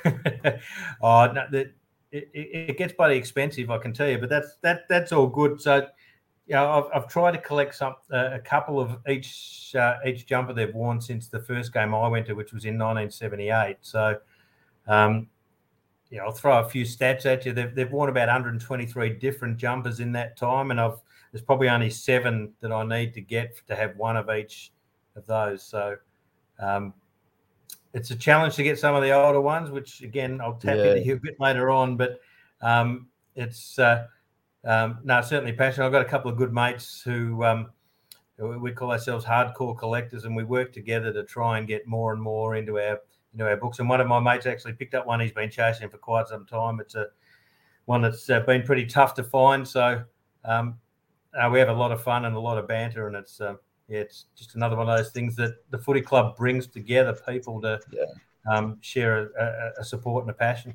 oh, 0.06 1.32
no, 1.32 1.46
the, 1.52 1.72
it, 2.12 2.30
it, 2.34 2.78
gets 2.78 2.94
bloody 2.94 3.16
expensive, 3.16 3.70
I 3.70 3.78
can 3.78 3.94
tell 3.94 4.10
you. 4.10 4.18
But 4.18 4.30
that's 4.30 4.56
that 4.62 4.88
that's 4.90 5.12
all 5.12 5.28
good. 5.28 5.62
So, 5.62 5.88
know, 6.48 6.70
I've, 6.70 7.04
I've 7.04 7.10
tried 7.10 7.32
to 7.32 7.38
collect 7.40 7.76
some 7.76 7.96
uh, 8.12 8.30
a 8.34 8.40
couple 8.40 8.80
of 8.80 8.98
each 9.10 9.74
uh, 9.76 9.96
each 10.06 10.26
jumper 10.26 10.54
they've 10.54 10.74
worn 10.74 11.02
since 11.02 11.28
the 11.28 11.40
first 11.40 11.74
game 11.74 11.94
I 11.94 12.08
went 12.08 12.26
to, 12.28 12.34
which 12.34 12.54
was 12.54 12.66
in 12.66 12.78
1978. 12.78 13.78
So, 13.82 14.18
um, 14.88 15.28
yeah, 16.10 16.24
I'll 16.24 16.32
throw 16.32 16.60
a 16.60 16.70
few 16.70 16.86
stats 16.86 17.26
at 17.26 17.46
you. 17.46 17.52
They've, 17.52 17.74
they've 17.76 17.92
worn 17.92 18.10
about 18.10 18.28
123 18.28 19.10
different 19.16 19.58
jumpers 19.58 20.00
in 20.00 20.14
that 20.14 20.38
time, 20.38 20.72
and 20.72 20.80
I've 20.80 21.00
there's 21.32 21.44
probably 21.44 21.70
only 21.70 21.90
seven 21.90 22.54
that 22.62 22.72
I 22.72 22.84
need 22.84 23.14
to 23.16 23.22
get 23.22 23.62
to 23.68 23.76
have 23.76 23.98
one 23.98 24.16
of 24.16 24.30
each 24.30 24.72
of 25.16 25.26
those. 25.26 25.62
So, 25.62 25.98
um, 26.60 26.94
it's 27.98 28.12
a 28.12 28.16
challenge 28.16 28.56
to 28.56 28.64
get 28.64 28.78
some 28.78 28.94
of 28.94 29.02
the 29.02 29.12
older 29.12 29.42
ones, 29.42 29.72
which 29.72 30.02
again 30.02 30.40
I'll 30.40 30.54
tap 30.54 30.78
yeah. 30.78 30.94
into 30.94 31.14
a 31.14 31.20
bit 31.20 31.40
later 31.40 31.72
on. 31.72 31.98
But 31.98 32.22
um, 32.62 33.08
it's 33.36 33.80
uh, 33.80 34.06
um, 34.64 35.00
no 35.04 35.20
certainly 35.22 35.54
passion. 35.54 35.84
I've 35.84 35.92
got 35.92 36.04
a 36.04 36.10
couple 36.10 36.30
of 36.30 36.38
good 36.38 36.54
mates 36.54 37.02
who 37.02 37.44
um, 37.44 37.72
we 38.38 38.72
call 38.72 38.92
ourselves 38.92 39.26
hardcore 39.26 39.76
collectors, 39.76 40.26
and 40.26 40.36
we 40.36 40.44
work 40.44 40.72
together 40.72 41.12
to 41.12 41.24
try 41.24 41.58
and 41.58 41.68
get 41.68 41.88
more 41.88 42.14
and 42.14 42.22
more 42.22 42.56
into 42.56 42.80
our 42.80 43.00
into 43.34 43.50
our 43.50 43.58
books. 43.58 43.80
And 43.80 43.90
one 43.90 44.00
of 44.00 44.08
my 44.08 44.20
mates 44.20 44.46
actually 44.46 44.74
picked 44.74 44.94
up 44.94 45.08
one. 45.08 45.20
He's 45.20 45.32
been 45.32 45.50
chasing 45.50 45.90
for 45.90 45.98
quite 45.98 46.28
some 46.28 46.46
time. 46.46 46.80
It's 46.80 46.94
a 46.94 47.08
one 47.86 48.04
that's 48.04 48.30
uh, 48.30 48.42
been 48.42 48.62
pretty 48.62 48.86
tough 48.86 49.16
to 49.16 49.24
find. 49.24 49.68
So 49.68 50.04
um, 50.46 50.78
uh, 51.34 51.50
we 51.50 51.58
have 51.58 51.70
a 51.70 51.74
lot 51.74 51.92
of 51.92 52.04
fun 52.04 52.26
and 52.26 52.36
a 52.36 52.40
lot 52.40 52.60
of 52.60 52.68
banter, 52.68 53.08
and 53.08 53.16
it's 53.16 53.42
uh, 53.42 53.56
yeah, 53.88 54.00
it's 54.00 54.26
just 54.36 54.56
another 54.56 54.76
one 54.76 54.90
of 54.90 54.98
those 54.98 55.12
things 55.12 55.36
that 55.38 55.64
the 55.70 55.78
footy 55.78 56.02
club 56.02 56.36
brings 56.36 56.68
together 56.68 57.18
people 57.28 57.62
to 57.62 57.80
yeah. 57.92 58.04
um, 58.52 58.78
share 58.82 59.32
a, 59.40 59.72
a, 59.80 59.84
support 59.84 60.24
and 60.24 60.32
a 60.32 60.34
passion. 60.34 60.74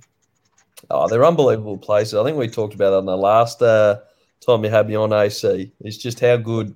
Oh, 0.90 1.06
they're 1.08 1.24
unbelievable 1.24 1.76
places. 1.76 2.14
I 2.14 2.24
think 2.24 2.38
we 2.38 2.48
talked 2.48 2.74
about 2.74 2.94
it 2.94 2.96
on 2.96 3.06
the 3.06 3.16
last 3.16 3.60
uh, 3.60 4.00
time 4.40 4.64
you 4.64 4.70
had 4.70 4.88
me 4.88 4.94
on 4.94 5.12
AC. 5.12 5.72
It's 5.80 5.98
just 5.98 6.20
how 6.20 6.38
good 6.38 6.74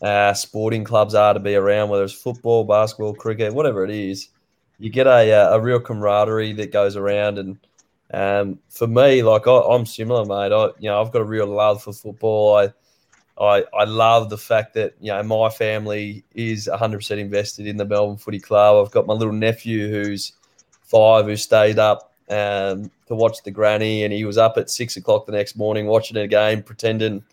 uh, 0.00 0.32
sporting 0.32 0.84
clubs 0.84 1.14
are 1.14 1.34
to 1.34 1.40
be 1.40 1.56
around, 1.56 1.88
whether 1.88 2.04
it's 2.04 2.12
football, 2.12 2.64
basketball, 2.64 3.14
cricket, 3.14 3.52
whatever 3.52 3.84
it 3.84 3.90
is. 3.90 4.28
You 4.78 4.90
get 4.90 5.06
a, 5.06 5.32
uh, 5.32 5.56
a 5.56 5.60
real 5.60 5.80
camaraderie 5.80 6.52
that 6.54 6.72
goes 6.72 6.96
around, 6.96 7.38
and 7.38 7.58
um, 8.12 8.58
for 8.70 8.86
me, 8.86 9.22
like 9.22 9.46
I, 9.46 9.74
am 9.74 9.86
similar, 9.86 10.24
mate. 10.24 10.54
I, 10.54 10.66
you 10.78 10.88
know, 10.88 11.00
I've 11.00 11.12
got 11.12 11.22
a 11.22 11.24
real 11.24 11.46
love 11.46 11.82
for 11.82 11.92
football. 11.92 12.56
I, 12.58 12.72
I, 13.38 13.64
I 13.76 13.84
love 13.84 14.30
the 14.30 14.38
fact 14.38 14.74
that 14.74 14.94
you 15.00 15.12
know 15.12 15.22
my 15.22 15.48
family 15.48 16.24
is 16.34 16.68
100% 16.72 17.18
invested 17.18 17.66
in 17.66 17.76
the 17.76 17.84
Melbourne 17.84 18.16
Footy 18.16 18.38
Club. 18.38 18.84
I've 18.84 18.92
got 18.92 19.06
my 19.06 19.14
little 19.14 19.32
nephew 19.32 19.88
who's 19.88 20.32
five 20.82 21.26
who 21.26 21.36
stayed 21.36 21.78
up 21.78 22.14
um, 22.28 22.90
to 23.06 23.14
watch 23.14 23.42
the 23.42 23.50
granny, 23.50 24.04
and 24.04 24.12
he 24.12 24.24
was 24.24 24.38
up 24.38 24.56
at 24.56 24.70
six 24.70 24.96
o'clock 24.96 25.26
the 25.26 25.32
next 25.32 25.56
morning 25.56 25.86
watching 25.86 26.16
a 26.16 26.28
game, 26.28 26.62
pretending 26.62 27.24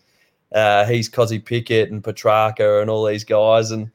uh, 0.52 0.84
he's 0.86 1.08
Kozzy 1.08 1.42
Pickett 1.42 1.90
and 1.90 2.02
Petracca 2.02 2.80
and 2.80 2.90
all 2.90 3.06
these 3.06 3.24
guys, 3.24 3.70
and 3.70 3.90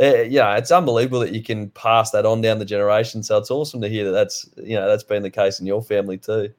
uh, 0.00 0.22
yeah, 0.22 0.56
it's 0.56 0.70
unbelievable 0.70 1.20
that 1.20 1.32
you 1.32 1.42
can 1.42 1.70
pass 1.70 2.10
that 2.10 2.26
on 2.26 2.40
down 2.40 2.58
the 2.58 2.64
generation. 2.64 3.22
So 3.22 3.38
it's 3.38 3.50
awesome 3.50 3.80
to 3.80 3.88
hear 3.88 4.04
that 4.04 4.12
that's 4.12 4.48
you 4.56 4.76
know 4.76 4.86
that's 4.86 5.02
been 5.02 5.22
the 5.22 5.30
case 5.30 5.60
in 5.60 5.66
your 5.66 5.82
family 5.82 6.18
too. 6.18 6.52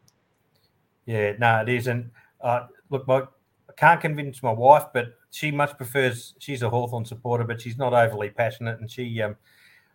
Yeah, 1.06 1.34
no, 1.40 1.62
it 1.62 1.70
is, 1.70 1.88
and 1.88 2.10
uh, 2.42 2.68
look, 2.90 3.06
I 3.08 3.24
can't 3.80 4.02
convince 4.02 4.44
my 4.44 4.52
wife, 4.52 4.86
but 4.94 5.14
she 5.32 5.52
much 5.52 5.78
prefers. 5.78 6.34
She's 6.40 6.62
a 6.62 6.70
Hawthorn 6.70 7.06
supporter, 7.06 7.46
but 7.46 7.62
she's 7.62 7.78
not 7.78 7.94
overly 7.94 8.30
passionate, 8.30 8.80
and 8.80 8.92
she 8.92 9.22
um, 9.22 9.38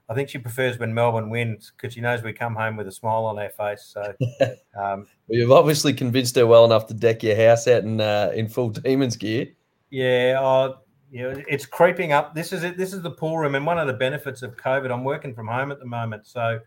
I 0.09 0.15
think 0.15 0.29
she 0.29 0.39
prefers 0.39 0.79
when 0.79 0.93
Melbourne 0.93 1.31
wins 1.31 1.73
because 1.77 1.95
she 1.95 2.01
knows 2.01 2.23
we 2.23 2.33
come 2.33 2.55
home 2.55 2.77
with 2.77 2.87
a 2.89 2.93
smile 2.93 3.25
on 3.25 3.39
our 3.39 3.49
face. 3.51 3.85
So, 3.85 4.03
um, 4.79 5.07
well, 5.29 5.39
you've 5.39 5.51
obviously 5.51 5.93
convinced 5.93 6.37
her 6.37 6.47
well 6.47 6.65
enough 6.65 6.87
to 6.89 6.95
deck 6.95 7.23
your 7.23 7.37
house 7.37 7.67
out 7.69 7.85
in 7.85 8.01
uh, 8.01 8.33
in 8.35 8.49
full 8.49 8.71
demons 8.71 9.17
gear. 9.17 9.49
Yeah, 9.91 10.41
uh, 10.41 10.77
yeah, 11.11 11.35
it's 11.49 11.67
creeping 11.67 12.13
up. 12.13 12.35
This 12.35 12.53
is 12.53 12.65
it. 12.65 12.77
This 12.77 12.93
is 12.93 13.03
the 13.03 13.11
pool 13.11 13.39
room, 13.39 13.55
and 13.55 13.67
one 13.67 13.79
of 13.79 13.87
the 13.87 13.95
benefits 13.95 14.43
of 14.43 14.57
COVID. 14.57 14.91
I'm 14.91 15.05
working 15.05 15.35
from 15.35 15.49
home 15.49 15.73
at 15.73 15.79
the 15.79 15.87
moment, 15.87 16.27
so 16.27 16.61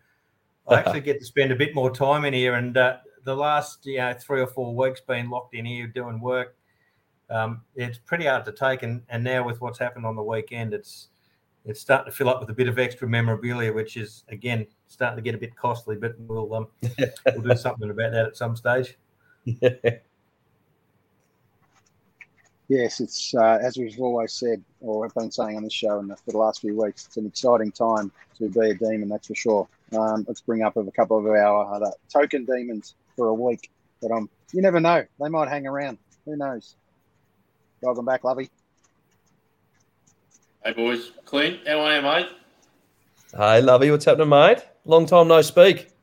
I 0.68 0.74
actually 0.78 1.00
get 1.00 1.18
to 1.20 1.24
spend 1.24 1.52
a 1.52 1.56
bit 1.56 1.74
more 1.74 1.90
time 1.90 2.24
in 2.24 2.32
here. 2.32 2.54
And 2.54 2.76
uh, 2.76 2.98
the 3.24 3.36
last 3.36 3.86
you 3.86 3.98
know 3.98 4.14
three 4.14 4.40
or 4.40 4.46
four 4.46 4.74
weeks 4.74 5.00
being 5.00 5.30
locked 5.30 5.54
in 5.54 5.64
here 5.64 5.86
doing 5.86 6.20
work, 6.20 6.56
um, 7.30 7.62
it's 7.74 7.98
pretty 7.98 8.26
hard 8.26 8.44
to 8.46 8.52
take. 8.52 8.82
And 8.82 9.02
and 9.08 9.22
now 9.22 9.44
with 9.44 9.60
what's 9.60 9.78
happened 9.78 10.06
on 10.06 10.16
the 10.16 10.22
weekend, 10.22 10.74
it's 10.74 11.08
it's 11.64 11.80
starting 11.80 12.10
to 12.10 12.16
fill 12.16 12.28
up 12.28 12.40
with 12.40 12.50
a 12.50 12.54
bit 12.54 12.68
of 12.68 12.78
extra 12.78 13.08
memorabilia, 13.08 13.72
which 13.72 13.96
is 13.96 14.24
again 14.28 14.66
starting 14.86 15.16
to 15.16 15.22
get 15.22 15.34
a 15.34 15.38
bit 15.38 15.54
costly. 15.56 15.96
But 15.96 16.18
we'll 16.18 16.52
um, 16.54 16.68
we'll 17.26 17.42
do 17.42 17.56
something 17.56 17.90
about 17.90 18.12
that 18.12 18.26
at 18.26 18.36
some 18.36 18.56
stage. 18.56 18.96
yes, 22.68 23.00
it's 23.00 23.34
uh, 23.34 23.58
as 23.62 23.76
we've 23.76 24.00
always 24.00 24.32
said, 24.32 24.62
or 24.80 25.04
have 25.04 25.14
been 25.14 25.30
saying 25.30 25.56
on 25.56 25.62
the 25.62 25.70
show 25.70 25.98
and 25.98 26.08
for 26.10 26.32
the 26.32 26.38
last 26.38 26.60
few 26.60 26.80
weeks. 26.80 27.06
It's 27.06 27.16
an 27.16 27.26
exciting 27.26 27.72
time 27.72 28.10
to 28.38 28.48
be 28.48 28.70
a 28.70 28.74
demon, 28.74 29.08
that's 29.08 29.26
for 29.26 29.34
sure. 29.34 29.68
Um, 29.96 30.24
let's 30.28 30.40
bring 30.40 30.62
up 30.62 30.76
a 30.76 30.90
couple 30.92 31.18
of 31.18 31.26
our 31.26 31.74
other 31.74 31.92
token 32.12 32.44
demons 32.44 32.94
for 33.16 33.28
a 33.28 33.34
week. 33.34 33.70
But 34.00 34.10
um, 34.12 34.30
you 34.52 34.62
never 34.62 34.80
know; 34.80 35.04
they 35.20 35.28
might 35.28 35.48
hang 35.48 35.66
around. 35.66 35.98
Who 36.24 36.36
knows? 36.36 36.76
Welcome 37.80 38.04
back, 38.04 38.24
Lovey. 38.24 38.50
Hey 40.64 40.72
boys, 40.72 41.12
Clint, 41.24 41.60
how 41.64 41.78
are 41.80 41.96
you, 41.96 42.02
mate? 42.02 42.28
Hi, 43.36 43.60
Lovey, 43.60 43.92
what's 43.92 44.04
happening, 44.04 44.30
mate? 44.30 44.58
Long 44.84 45.06
time 45.06 45.28
no 45.28 45.40
speak. 45.42 45.88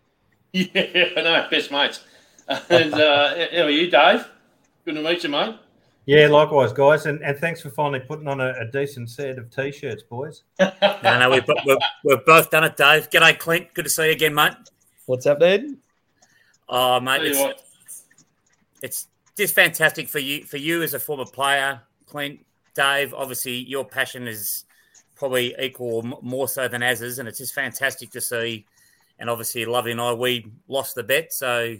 Yeah, 0.53 1.09
I 1.17 1.21
know, 1.21 1.47
best 1.51 1.69
mates. 1.69 2.05
And 2.47 2.93
uh, 2.93 3.35
how 3.51 3.63
are 3.63 3.69
you, 3.69 3.91
Dave? 3.91 4.25
Good 4.85 4.95
to 4.95 5.01
meet 5.01 5.21
you, 5.23 5.29
mate. 5.29 5.57
Yeah, 6.05 6.27
likewise, 6.27 6.71
guys, 6.71 7.07
and, 7.07 7.21
and 7.23 7.37
thanks 7.39 7.59
for 7.59 7.69
finally 7.69 7.99
putting 7.99 8.29
on 8.29 8.39
a, 8.39 8.53
a 8.61 8.71
decent 8.71 9.09
set 9.09 9.37
of 9.37 9.49
t-shirts, 9.49 10.03
boys. 10.03 10.43
no, 10.59 10.71
no, 11.03 11.29
we've, 11.29 11.43
we've, 11.65 11.77
we've, 12.05 12.25
both 12.25 12.49
done 12.51 12.63
it, 12.63 12.77
Dave. 12.77 13.09
G'day, 13.09 13.37
Clint. 13.37 13.73
Good 13.73 13.83
to 13.83 13.89
see 13.89 14.05
you 14.05 14.11
again, 14.11 14.33
mate. 14.33 14.53
What's 15.07 15.25
happening? 15.25 15.79
Oh, 16.69 17.01
mate, 17.01 17.23
it's, 17.23 17.63
it's 18.81 19.07
just 19.37 19.53
fantastic 19.53 20.07
for 20.07 20.19
you 20.19 20.43
for 20.45 20.57
you 20.57 20.81
as 20.81 20.93
a 20.93 20.99
former 20.99 21.25
player, 21.25 21.81
Clint, 22.05 22.45
Dave, 22.73 23.13
obviously 23.13 23.55
your 23.55 23.85
passion 23.85 24.27
is 24.27 24.65
probably 25.15 25.55
equal 25.59 25.95
or 25.95 26.19
more 26.21 26.47
so 26.47 26.67
than 26.67 26.83
Az's, 26.83 27.19
and 27.19 27.27
it's 27.27 27.39
just 27.39 27.53
fantastic 27.53 28.11
to 28.11 28.21
see. 28.21 28.65
And 29.17 29.29
obviously, 29.29 29.65
Lovey 29.65 29.91
and 29.91 30.01
I, 30.01 30.13
we 30.13 30.45
lost 30.67 30.95
the 30.95 31.03
bet, 31.03 31.31
so 31.31 31.75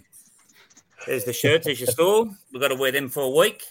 there's 1.06 1.24
the 1.24 1.32
shirts 1.32 1.66
as 1.66 1.80
you 1.80 1.86
saw. 1.86 2.24
We've 2.52 2.62
got 2.62 2.68
to 2.68 2.76
wear 2.76 2.92
them 2.92 3.08
for 3.08 3.24
a 3.24 3.28
week, 3.28 3.64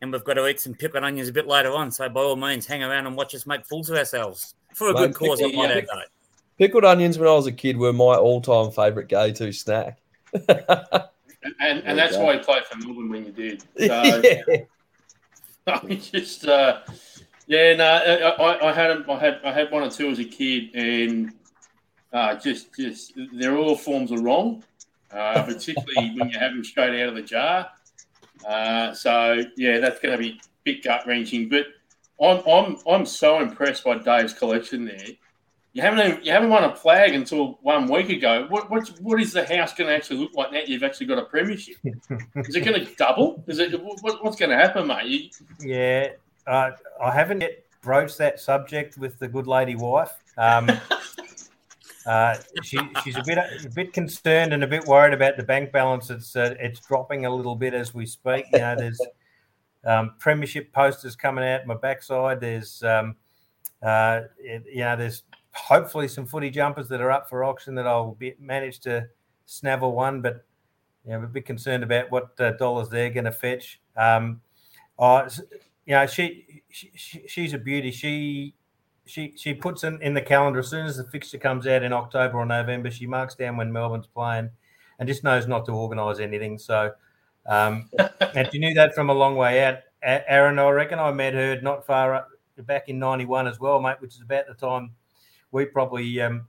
and 0.00 0.12
we've 0.12 0.22
got 0.24 0.34
to 0.34 0.46
eat 0.46 0.60
some 0.60 0.74
pickled 0.74 1.02
onions 1.02 1.28
a 1.28 1.32
bit 1.32 1.48
later 1.48 1.72
on. 1.72 1.90
So 1.90 2.08
by 2.08 2.20
all 2.20 2.36
means, 2.36 2.64
hang 2.64 2.82
around 2.82 3.06
and 3.06 3.16
watch 3.16 3.34
us 3.34 3.44
make 3.44 3.66
fools 3.66 3.90
of 3.90 3.96
ourselves 3.96 4.54
for 4.72 4.90
a 4.90 4.94
good 4.94 5.14
cause. 5.14 5.40
Add, 5.40 5.52
though. 5.52 6.02
Pickled 6.58 6.84
onions 6.84 7.18
when 7.18 7.28
I 7.28 7.32
was 7.32 7.48
a 7.48 7.52
kid 7.52 7.76
were 7.76 7.92
my 7.92 8.14
all-time 8.14 8.70
favourite 8.70 9.08
go-to 9.08 9.52
snack. 9.52 9.98
and, 11.60 11.82
and 11.84 11.98
that's 11.98 12.16
why 12.16 12.34
you 12.34 12.40
played 12.40 12.64
for 12.64 12.78
Melbourne 12.78 13.08
when 13.08 13.26
you 13.26 13.32
did. 13.32 13.64
So, 13.78 14.22
yeah. 14.22 14.56
I 15.66 15.94
just, 15.94 16.46
uh, 16.46 16.80
yeah, 17.46 17.76
no, 17.76 17.84
I, 17.84 18.68
I, 18.68 18.72
had, 18.72 19.04
I 19.08 19.18
had, 19.18 19.40
I 19.44 19.52
had 19.52 19.70
one 19.70 19.82
or 19.82 19.90
two 19.90 20.08
as 20.08 20.18
a 20.18 20.24
kid, 20.24 20.74
and 20.74 21.32
uh, 22.12 22.34
just, 22.34 22.74
just, 22.74 23.12
they're 23.32 23.56
all 23.56 23.76
forms 23.76 24.10
of 24.10 24.20
wrong, 24.20 24.64
uh, 25.12 25.42
particularly 25.46 26.16
when 26.18 26.30
you 26.30 26.38
have 26.38 26.52
them 26.52 26.64
straight 26.64 27.00
out 27.00 27.10
of 27.10 27.14
the 27.14 27.22
jar. 27.22 27.68
Uh, 28.46 28.92
so 28.92 29.42
yeah, 29.56 29.78
that's 29.78 30.00
going 30.00 30.12
to 30.12 30.18
be 30.18 30.30
a 30.30 30.40
bit 30.64 30.82
gut 30.82 31.06
wrenching. 31.06 31.48
But 31.48 31.66
I'm, 32.20 32.42
I'm, 32.48 32.76
I'm 32.88 33.06
so 33.06 33.40
impressed 33.40 33.84
by 33.84 33.98
Dave's 33.98 34.32
collection 34.32 34.84
there. 34.84 35.16
You 35.74 35.80
haven't 35.80 36.24
you 36.24 36.32
haven't 36.32 36.50
won 36.50 36.64
a 36.64 36.76
flag 36.76 37.14
until 37.14 37.58
one 37.62 37.88
week 37.88 38.10
ago. 38.10 38.46
What 38.50 38.70
what 38.70 38.88
what 39.00 39.20
is 39.20 39.32
the 39.32 39.46
house 39.46 39.72
going 39.72 39.88
to 39.88 39.96
actually 39.96 40.18
look 40.18 40.34
like 40.34 40.52
now? 40.52 40.60
You've 40.66 40.82
actually 40.82 41.06
got 41.06 41.18
a 41.18 41.24
premiership. 41.24 41.76
is 42.36 42.54
it 42.54 42.60
going 42.62 42.84
to 42.84 42.94
double? 42.96 43.42
Is 43.46 43.58
it 43.58 43.82
what, 43.82 44.22
what's 44.22 44.36
going 44.36 44.50
to 44.50 44.56
happen, 44.56 44.86
mate? 44.86 45.34
Yeah, 45.60 46.08
uh, 46.46 46.72
I 47.02 47.10
haven't 47.10 47.40
yet 47.40 47.64
broached 47.80 48.18
that 48.18 48.38
subject 48.38 48.98
with 48.98 49.18
the 49.18 49.28
good 49.28 49.46
lady 49.46 49.74
wife. 49.74 50.12
Um, 50.36 50.70
uh, 52.06 52.36
she, 52.62 52.78
she's 53.02 53.16
a 53.16 53.22
bit 53.24 53.38
a 53.38 53.70
bit 53.74 53.94
concerned 53.94 54.52
and 54.52 54.62
a 54.62 54.66
bit 54.66 54.84
worried 54.84 55.14
about 55.14 55.38
the 55.38 55.42
bank 55.42 55.72
balance. 55.72 56.10
It's 56.10 56.36
uh, 56.36 56.54
it's 56.60 56.80
dropping 56.80 57.24
a 57.24 57.34
little 57.34 57.56
bit 57.56 57.72
as 57.72 57.94
we 57.94 58.04
speak. 58.04 58.44
You 58.52 58.58
know, 58.58 58.76
there's 58.76 59.00
um, 59.86 60.16
premiership 60.18 60.70
posters 60.74 61.16
coming 61.16 61.44
out 61.44 61.66
my 61.66 61.76
backside. 61.76 62.40
There's 62.40 62.82
um, 62.82 63.16
uh, 63.82 64.22
it, 64.38 64.64
you 64.70 64.80
know, 64.80 64.96
there's 64.96 65.22
hopefully 65.52 66.08
some 66.08 66.26
footy 66.26 66.50
jumpers 66.50 66.88
that 66.88 67.00
are 67.00 67.10
up 67.10 67.28
for 67.28 67.44
auction 67.44 67.74
that 67.74 67.86
I'll 67.86 68.14
be, 68.14 68.34
manage 68.38 68.80
to 68.80 69.08
snavel 69.46 69.92
one, 69.92 70.20
but 70.20 70.44
you 71.04 71.10
know, 71.10 71.18
I'm 71.18 71.24
a 71.24 71.28
bit 71.28 71.46
concerned 71.46 71.82
about 71.82 72.10
what 72.10 72.40
uh, 72.40 72.52
dollars 72.52 72.88
they're 72.88 73.10
going 73.10 73.24
to 73.24 73.32
fetch. 73.32 73.80
Um, 73.96 74.40
uh, 74.98 75.28
you 75.84 75.94
know, 75.94 76.06
she, 76.06 76.62
she, 76.70 77.24
she's 77.26 77.52
a 77.52 77.58
beauty. 77.58 77.90
She 77.90 78.54
she 79.04 79.34
she 79.36 79.52
puts 79.52 79.82
in, 79.82 80.00
in 80.00 80.14
the 80.14 80.22
calendar 80.22 80.60
as 80.60 80.68
soon 80.68 80.86
as 80.86 80.96
the 80.96 81.04
fixture 81.04 81.38
comes 81.38 81.66
out 81.66 81.82
in 81.82 81.92
October 81.92 82.38
or 82.38 82.46
November. 82.46 82.90
She 82.90 83.06
marks 83.06 83.34
down 83.34 83.56
when 83.56 83.72
Melbourne's 83.72 84.06
playing, 84.06 84.50
and 84.98 85.08
just 85.08 85.24
knows 85.24 85.48
not 85.48 85.66
to 85.66 85.72
organise 85.72 86.20
anything. 86.20 86.56
So, 86.56 86.92
um, 87.46 87.90
and 88.34 88.48
she 88.52 88.58
knew 88.58 88.74
that 88.74 88.94
from 88.94 89.10
a 89.10 89.14
long 89.14 89.36
way 89.36 89.64
out. 89.64 89.78
Aaron, 90.04 90.58
I 90.58 90.68
reckon 90.70 90.98
I 90.98 91.12
met 91.12 91.34
her 91.34 91.60
not 91.60 91.84
far 91.84 92.26
back 92.58 92.88
in 92.88 92.98
'91 93.00 93.48
as 93.48 93.58
well, 93.58 93.80
mate, 93.80 93.96
which 94.00 94.14
is 94.14 94.22
about 94.22 94.46
the 94.46 94.54
time 94.54 94.92
we 95.52 95.66
probably 95.66 96.20
um, 96.20 96.46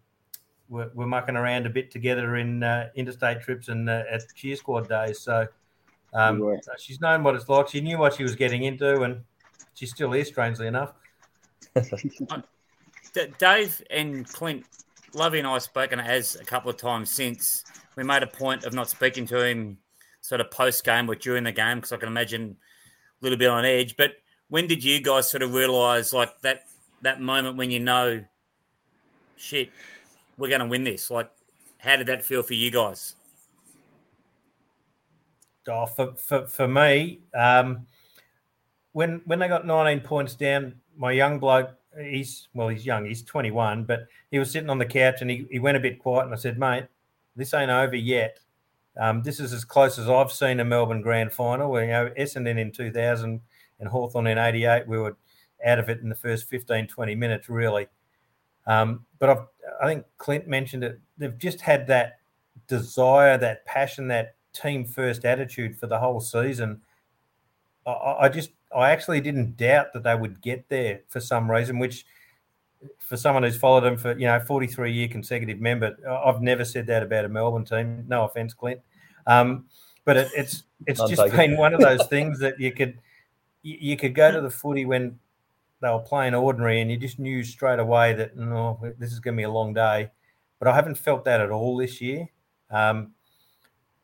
were, 0.69 0.89
were, 0.95 1.05
mucking 1.05 1.35
around 1.35 1.65
a 1.67 1.69
bit 1.69 1.91
together 1.91 2.37
in 2.37 2.63
uh, 2.63 2.89
interstate 2.95 3.41
trips 3.41 3.67
and 3.67 3.89
uh, 3.89 4.03
at 4.09 4.23
cheer 4.33 4.55
squad 4.55 4.89
days. 4.89 5.19
So 5.19 5.47
um, 6.13 6.57
she's 6.79 6.99
known 6.99 7.23
what 7.23 7.35
it's 7.35 7.47
like. 7.47 7.67
She 7.67 7.81
knew 7.81 7.97
what 7.99 8.15
she 8.15 8.23
was 8.23 8.35
getting 8.35 8.63
into, 8.63 9.01
and 9.01 9.21
she 9.73 9.85
still 9.85 10.13
is, 10.13 10.27
strangely 10.27 10.67
enough. 10.67 10.93
Dave 13.37 13.83
and 13.89 14.27
Clint, 14.27 14.65
Lovey 15.13 15.39
and 15.39 15.47
I 15.47 15.53
have 15.53 15.63
spoken 15.63 15.99
as 15.99 16.35
a 16.35 16.43
couple 16.43 16.71
of 16.71 16.77
times 16.77 17.11
since. 17.11 17.63
We 17.95 18.03
made 18.03 18.23
a 18.23 18.27
point 18.27 18.63
of 18.63 18.73
not 18.73 18.89
speaking 18.89 19.27
to 19.27 19.45
him 19.45 19.77
sort 20.21 20.41
of 20.41 20.49
post 20.49 20.83
game 20.83 21.09
or 21.09 21.15
during 21.15 21.43
the 21.43 21.51
game 21.51 21.77
because 21.77 21.91
I 21.91 21.97
can 21.97 22.07
imagine 22.07 22.57
a 23.21 23.23
little 23.23 23.37
bit 23.37 23.49
on 23.49 23.65
edge. 23.65 23.95
But 23.97 24.13
when 24.49 24.67
did 24.67 24.83
you 24.83 24.99
guys 25.01 25.29
sort 25.29 25.43
of 25.43 25.53
realize 25.53 26.13
like 26.13 26.41
that 26.41 26.63
that 27.01 27.21
moment 27.21 27.57
when 27.57 27.69
you 27.69 27.79
know 27.79 28.23
shit, 29.35 29.69
we're 30.37 30.49
going 30.49 30.61
to 30.61 30.67
win 30.67 30.83
this. 30.83 31.09
Like, 31.09 31.29
how 31.77 31.95
did 31.95 32.07
that 32.07 32.23
feel 32.23 32.43
for 32.43 32.53
you 32.53 32.71
guys? 32.71 33.15
Oh, 35.67 35.85
for, 35.85 36.13
for, 36.15 36.47
for 36.47 36.67
me, 36.67 37.21
um, 37.33 37.85
when 38.91 39.21
when 39.25 39.39
they 39.39 39.47
got 39.47 39.65
19 39.65 40.01
points 40.01 40.35
down, 40.35 40.75
my 40.97 41.11
young 41.11 41.39
bloke, 41.39 41.71
he's 41.99 42.47
well, 42.53 42.67
he's 42.67 42.85
young, 42.85 43.05
he's 43.05 43.23
21, 43.23 43.85
but 43.85 44.07
he 44.31 44.39
was 44.39 44.51
sitting 44.51 44.69
on 44.69 44.77
the 44.77 44.85
couch 44.85 45.21
and 45.21 45.29
he, 45.29 45.47
he 45.49 45.59
went 45.59 45.77
a 45.77 45.79
bit 45.79 45.99
quiet. 45.99 46.25
And 46.25 46.33
I 46.33 46.37
said, 46.37 46.59
mate, 46.59 46.85
this 47.35 47.53
ain't 47.53 47.71
over 47.71 47.95
yet. 47.95 48.39
Um, 48.99 49.23
this 49.23 49.39
is 49.39 49.53
as 49.53 49.65
close 49.65 49.97
as 49.97 50.07
I've 50.07 50.31
seen 50.31 50.59
a 50.59 50.65
Melbourne 50.65 51.01
Grand 51.01 51.33
Final. 51.33 51.71
Where 51.71 51.83
you 51.83 51.91
know 51.91 52.11
Essendon 52.17 52.59
in 52.59 52.71
2000 52.71 53.41
and 53.79 53.89
Hawthorn 53.89 54.27
in 54.27 54.37
88, 54.37 54.87
we 54.87 54.97
were 54.97 55.17
out 55.65 55.79
of 55.79 55.89
it 55.89 56.01
in 56.01 56.09
the 56.09 56.15
first 56.15 56.47
15, 56.49 56.87
20 56.87 57.15
minutes, 57.15 57.49
really. 57.49 57.87
Um, 58.65 59.05
but 59.19 59.29
I've, 59.29 59.45
I 59.81 59.87
think 59.87 60.05
Clint 60.17 60.47
mentioned 60.47 60.83
it. 60.83 60.99
They've 61.17 61.37
just 61.37 61.61
had 61.61 61.87
that 61.87 62.19
desire, 62.67 63.37
that 63.37 63.65
passion, 63.65 64.07
that 64.09 64.35
team 64.53 64.85
first 64.85 65.25
attitude 65.25 65.77
for 65.77 65.87
the 65.87 65.99
whole 65.99 66.19
season. 66.19 66.81
I, 67.85 67.91
I 68.21 68.29
just, 68.29 68.51
I 68.75 68.91
actually 68.91 69.21
didn't 69.21 69.57
doubt 69.57 69.93
that 69.93 70.03
they 70.03 70.15
would 70.15 70.41
get 70.41 70.69
there 70.69 71.01
for 71.09 71.19
some 71.19 71.49
reason, 71.49 71.79
which 71.79 72.05
for 72.99 73.17
someone 73.17 73.43
who's 73.43 73.57
followed 73.57 73.81
them 73.81 73.97
for, 73.97 74.17
you 74.17 74.25
know, 74.25 74.39
43 74.39 74.91
year 74.91 75.07
consecutive 75.07 75.59
member, 75.59 75.95
I've 76.07 76.41
never 76.41 76.65
said 76.65 76.87
that 76.87 77.03
about 77.03 77.25
a 77.25 77.29
Melbourne 77.29 77.65
team. 77.65 78.05
No 78.07 78.25
offense, 78.25 78.53
Clint. 78.53 78.81
Um, 79.27 79.65
but 80.05 80.17
it, 80.17 80.31
it's, 80.35 80.63
it's 80.85 80.99
just 81.09 81.31
been 81.35 81.55
one 81.57 81.73
of 81.73 81.79
those 81.79 82.05
things 82.07 82.39
that 82.39 82.59
you 82.59 82.71
could, 82.71 82.99
you 83.61 83.95
could 83.95 84.13
go 84.13 84.31
to 84.31 84.41
the 84.41 84.49
footy 84.49 84.85
when 84.85 85.17
they 85.83 85.89
were 85.89 85.99
playing 85.99 86.33
ordinary, 86.33 86.79
and 86.79 86.89
you 86.89 86.95
just 86.95 87.19
knew 87.19 87.43
straight 87.43 87.79
away 87.79 88.13
that 88.13 88.37
no, 88.37 88.79
this 88.97 89.11
is 89.11 89.19
going 89.19 89.35
to 89.35 89.41
be 89.41 89.43
a 89.43 89.51
long 89.51 89.73
day. 89.73 90.09
But 90.57 90.69
I 90.69 90.75
haven't 90.75 90.95
felt 90.95 91.25
that 91.25 91.41
at 91.41 91.51
all 91.51 91.75
this 91.75 91.99
year. 91.99 92.29
Um, 92.71 93.11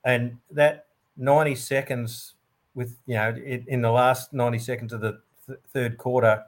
and 0.03 0.37
that 0.51 0.87
90 1.15 1.55
seconds 1.55 2.35
with 2.75 2.97
you 3.05 3.15
know 3.15 3.29
in, 3.29 3.65
in 3.67 3.81
the 3.81 3.91
last 3.91 4.33
90 4.33 4.59
seconds 4.59 4.93
of 4.93 4.99
the 4.99 5.21
th- 5.47 5.59
third 5.73 5.97
quarter, 5.97 6.43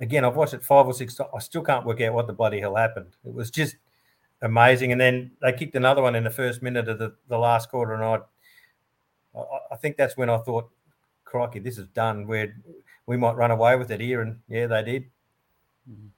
again 0.00 0.24
I've 0.24 0.34
watched 0.34 0.54
it 0.54 0.64
five 0.64 0.86
or 0.86 0.92
six. 0.92 1.14
times. 1.14 1.30
I 1.34 1.38
still 1.38 1.62
can't 1.62 1.86
work 1.86 2.00
out 2.00 2.12
what 2.12 2.26
the 2.26 2.32
bloody 2.32 2.60
hell 2.60 2.74
happened. 2.74 3.16
It 3.24 3.32
was 3.32 3.52
just 3.52 3.76
amazing. 4.42 4.90
And 4.90 5.00
then 5.00 5.30
they 5.40 5.52
kicked 5.52 5.76
another 5.76 6.02
one 6.02 6.16
in 6.16 6.24
the 6.24 6.30
first 6.30 6.62
minute 6.62 6.88
of 6.88 6.98
the, 6.98 7.14
the 7.28 7.38
last 7.38 7.70
quarter, 7.70 7.94
and 7.94 8.04
I 8.04 8.18
I 9.70 9.76
think 9.76 9.96
that's 9.96 10.16
when 10.16 10.30
I 10.30 10.38
thought, 10.38 10.70
crikey, 11.24 11.58
this 11.60 11.78
is 11.78 11.88
done. 11.88 12.26
We're 12.26 12.54
we 13.06 13.16
might 13.16 13.36
run 13.36 13.50
away 13.50 13.76
with 13.76 13.90
it 13.90 14.00
here, 14.00 14.22
and 14.22 14.38
yeah, 14.48 14.66
they 14.66 14.82
did. 14.82 15.04
Mm-hmm. 15.90 16.08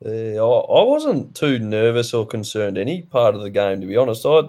Yeah, 0.00 0.40
I 0.42 0.82
wasn't 0.84 1.34
too 1.34 1.58
nervous 1.58 2.14
or 2.14 2.26
concerned 2.26 2.78
any 2.78 3.02
part 3.02 3.34
of 3.34 3.42
the 3.42 3.50
game, 3.50 3.80
to 3.80 3.86
be 3.86 3.96
honest. 3.96 4.24
I, 4.24 4.42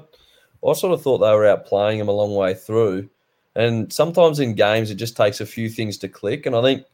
I 0.66 0.74
sort 0.74 0.94
of 0.94 1.02
thought 1.02 1.20
they 1.20 1.34
were 1.34 1.44
outplaying 1.44 1.98
them 1.98 2.08
a 2.08 2.14
long 2.14 2.36
way 2.36 2.54
through, 2.54 3.10
and 3.56 3.92
sometimes 3.92 4.40
in 4.40 4.54
games 4.54 4.92
it 4.92 4.96
just 4.96 5.18
takes 5.18 5.42
a 5.42 5.46
few 5.46 5.70
things 5.70 5.98
to 6.00 6.08
click. 6.08 6.46
And 6.46 6.56
I 6.56 6.62
think 6.62 6.86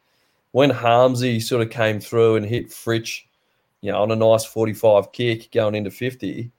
when 0.51 0.71
Harmsy 0.71 1.41
sort 1.41 1.61
of 1.61 1.69
came 1.69 1.99
through 1.99 2.37
and 2.37 2.45
hit 2.45 2.69
Fritsch, 2.69 3.23
you 3.81 3.91
know, 3.91 4.01
on 4.01 4.11
a 4.11 4.15
nice 4.15 4.45
forty-five 4.45 5.11
kick 5.11 5.51
going 5.51 5.75
into 5.75 5.91
fifty, 5.91 6.51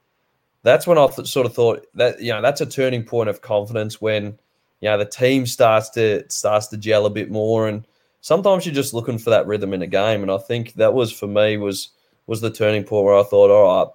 that's 0.63 0.87
when 0.87 0.99
I 0.99 1.07
th- 1.07 1.29
sort 1.29 1.47
of 1.47 1.55
thought 1.55 1.87
that 1.95 2.21
you 2.21 2.33
know 2.33 2.43
that's 2.43 2.61
a 2.61 2.67
turning 2.67 3.05
point 3.05 3.31
of 3.31 3.41
confidence 3.41 4.03
when 4.03 4.39
you 4.81 4.91
know 4.91 4.99
the 4.99 5.07
team 5.07 5.47
starts 5.47 5.89
to 5.91 6.25
starts 6.29 6.67
to 6.69 6.77
gel 6.77 7.07
a 7.07 7.11
bit 7.11 7.31
more 7.31 7.69
and 7.69 7.87
sometimes 8.27 8.67
you're 8.67 8.75
just 8.75 8.93
looking 8.93 9.19
for 9.19 9.31
that 9.31 9.47
rhythm 9.47 9.73
in 9.73 9.83
a 9.83 9.87
game. 9.87 10.23
And 10.23 10.33
I 10.33 10.39
think 10.39 10.75
that 10.75 10.95
was 10.95 11.13
for 11.13 11.29
me 11.29 11.57
was 11.59 11.91
was 12.27 12.41
the 12.41 12.51
turning 12.51 12.83
point 12.83 13.05
where 13.05 13.17
I 13.17 13.23
thought, 13.23 13.53
all 13.53 13.85
right, 13.85 13.93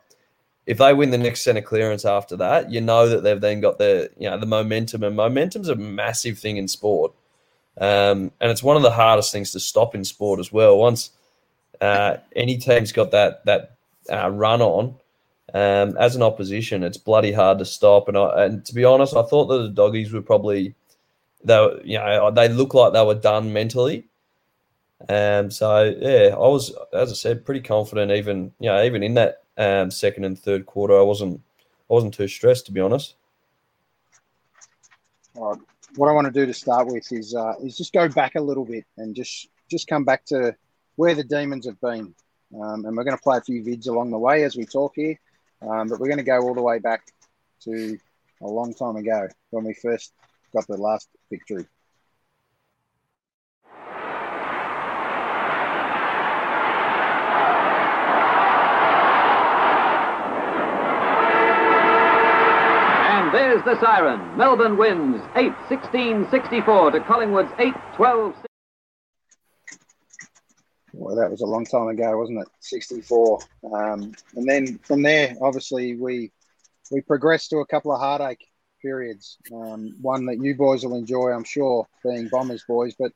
if 0.66 0.78
they 0.78 0.94
win 0.94 1.10
the 1.10 1.18
next 1.18 1.42
centre 1.42 1.62
clearance 1.62 2.06
after 2.06 2.38
that, 2.38 2.72
you 2.72 2.80
know 2.80 3.10
that 3.10 3.24
they've 3.24 3.42
then 3.42 3.60
got 3.60 3.78
the 3.78 4.10
you 4.18 4.30
know 4.30 4.40
the 4.40 4.46
momentum, 4.46 5.04
and 5.04 5.18
momentum's 5.18 5.68
a 5.68 5.76
massive 5.76 6.40
thing 6.40 6.56
in 6.56 6.70
sport, 6.70 7.12
um, 7.78 8.32
and 8.40 8.50
it's 8.52 8.64
one 8.64 8.78
of 8.78 8.84
the 8.84 8.92
hardest 8.92 9.34
things 9.34 9.52
to 9.52 9.60
stop 9.60 9.94
in 9.96 10.06
sport 10.06 10.40
as 10.40 10.50
well. 10.50 10.78
Once 10.78 11.10
uh, 11.82 12.16
any 12.34 12.58
team's 12.58 12.94
got 12.94 13.12
that 13.12 13.46
that 13.46 13.76
uh, 14.10 14.30
run 14.30 14.62
on. 14.62 14.96
Um, 15.54 15.98
as 15.98 16.16
an 16.16 16.24
opposition, 16.24 16.82
it's 16.82 16.96
bloody 16.96 17.34
hard 17.34 17.60
to 17.60 17.66
stop. 17.66 18.08
And 18.08 18.18
I, 18.18 18.46
and 18.46 18.66
to 18.66 18.74
be 18.74 18.86
honest, 18.86 19.14
I 19.14 19.24
thought 19.24 19.48
that 19.48 19.58
the 19.58 19.68
doggies 19.68 20.14
were 20.14 20.22
probably 20.22 20.76
they 21.44 21.58
were, 21.60 21.82
you 21.84 21.98
know 21.98 22.32
they 22.32 22.48
look 22.48 22.74
like 22.74 22.94
they 22.94 23.04
were 23.04 23.16
done 23.16 23.52
mentally, 23.52 24.08
um, 25.10 25.52
so 25.52 25.84
yeah, 26.00 26.34
I 26.34 26.48
was, 26.48 26.76
as 26.94 27.12
I 27.12 27.16
said, 27.16 27.46
pretty 27.46 27.62
confident. 27.62 28.12
Even 28.12 28.52
you 28.60 28.70
know, 28.70 28.84
even 28.84 29.04
in 29.04 29.14
that 29.16 29.44
um, 29.58 29.92
second 29.92 30.26
and 30.26 30.38
third 30.38 30.66
quarter, 30.66 30.98
I 30.98 31.04
wasn't, 31.04 31.42
I 31.90 31.94
wasn't 31.94 32.14
too 32.14 32.28
stressed 32.28 32.66
to 32.68 32.72
be 32.72 32.82
honest. 32.82 33.16
Right. 35.36 35.58
What 35.96 36.10
I 36.10 36.14
want 36.14 36.26
to 36.26 36.32
do 36.32 36.46
to 36.46 36.54
start 36.54 36.88
with 36.88 37.12
is 37.12 37.36
uh, 37.36 37.54
is 37.64 37.78
just 37.78 37.94
go 37.94 38.08
back 38.08 38.36
a 38.36 38.42
little 38.42 38.66
bit 38.66 38.86
and 38.98 39.16
just 39.16 39.48
just 39.70 39.88
come 39.88 40.04
back 40.04 40.26
to 40.26 40.56
where 40.96 41.16
the 41.16 41.24
demons 41.24 41.66
have 41.66 41.80
been, 41.82 42.14
um, 42.56 42.86
and 42.86 42.96
we're 42.96 43.04
going 43.04 43.18
to 43.18 43.24
play 43.24 43.38
a 43.38 43.42
few 43.42 43.64
vids 43.64 43.88
along 43.88 44.12
the 44.12 44.20
way 44.20 44.44
as 44.44 44.56
we 44.56 44.66
talk 44.66 44.94
here. 44.96 45.20
Um, 45.62 45.88
but 45.88 46.00
we're 46.00 46.08
going 46.08 46.18
to 46.18 46.24
go 46.24 46.42
all 46.42 46.56
the 46.56 46.62
way 46.62 46.80
back 46.80 47.02
to 47.64 47.98
a 48.42 48.48
long 48.48 48.74
time 48.74 48.96
ago 48.96 49.28
when 49.52 49.64
we 49.64 49.74
first 49.74 50.14
got 50.54 50.68
the 50.68 50.78
last 50.78 51.08
victory. 51.30 51.66
There's 63.32 63.64
the 63.64 63.80
siren. 63.80 64.38
Melbourne 64.38 64.76
wins 64.76 65.22
8 65.38 65.54
16 65.70 66.30
64 66.30 66.92
to 66.92 67.00
Collingwood's 67.00 67.52
8 67.60 67.74
12. 67.96 68.36
Well, 70.92 71.16
that 71.16 71.32
was 71.32 71.40
a 71.40 71.46
long 71.46 71.64
time 71.64 71.88
ago, 71.88 72.18
wasn't 72.18 72.42
it? 72.42 72.48
64. 72.60 73.40
Um, 73.74 74.14
and 74.36 74.46
then 74.46 74.80
from 74.80 75.02
there, 75.02 75.36
obviously, 75.42 75.96
we 75.96 76.34
we 76.92 77.00
progressed 77.00 77.52
to 77.52 77.60
a 77.60 77.66
couple 77.66 77.94
of 77.94 78.02
heartache 78.02 78.46
periods. 78.82 79.38
Um, 79.54 79.96
one 80.02 80.26
that 80.26 80.44
you 80.44 80.54
boys 80.56 80.84
will 80.84 80.98
enjoy, 80.98 81.30
I'm 81.30 81.46
sure, 81.46 81.88
being 82.04 82.28
Bombers 82.28 82.66
boys. 82.68 82.96
But 83.00 83.14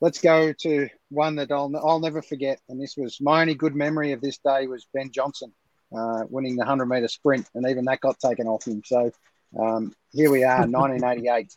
let's 0.00 0.20
go 0.20 0.52
to 0.52 0.88
one 1.10 1.36
that 1.36 1.52
I'll, 1.52 1.70
I'll 1.76 2.00
never 2.00 2.22
forget. 2.22 2.60
And 2.68 2.80
this 2.82 2.96
was 2.96 3.20
my 3.20 3.42
only 3.42 3.54
good 3.54 3.76
memory 3.76 4.10
of 4.10 4.20
this 4.20 4.38
day 4.38 4.66
was 4.66 4.88
Ben 4.92 5.12
Johnson 5.12 5.52
uh, 5.96 6.24
winning 6.28 6.56
the 6.56 6.60
100 6.60 6.86
meter 6.86 7.08
sprint, 7.08 7.48
and 7.54 7.66
even 7.68 7.84
that 7.86 8.00
got 8.00 8.18
taken 8.18 8.46
off 8.46 8.66
him. 8.66 8.82
So 8.84 9.10
um, 9.58 9.94
here 10.12 10.30
we 10.30 10.44
are, 10.44 10.60
1988. 10.66 11.54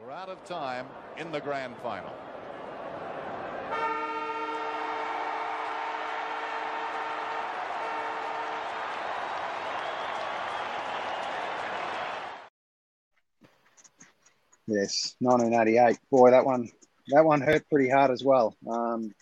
We're 0.00 0.10
out 0.10 0.28
of 0.28 0.44
time 0.44 0.86
in 1.16 1.30
the 1.32 1.40
grand 1.40 1.76
final. 1.82 2.12
Yes, 14.66 15.14
1988. 15.20 15.98
Boy, 16.10 16.30
that 16.30 16.44
one 16.44 16.70
that 17.08 17.24
one 17.24 17.40
hurt 17.40 17.68
pretty 17.68 17.90
hard 17.90 18.10
as 18.10 18.22
well. 18.24 18.56
Um, 18.68 19.12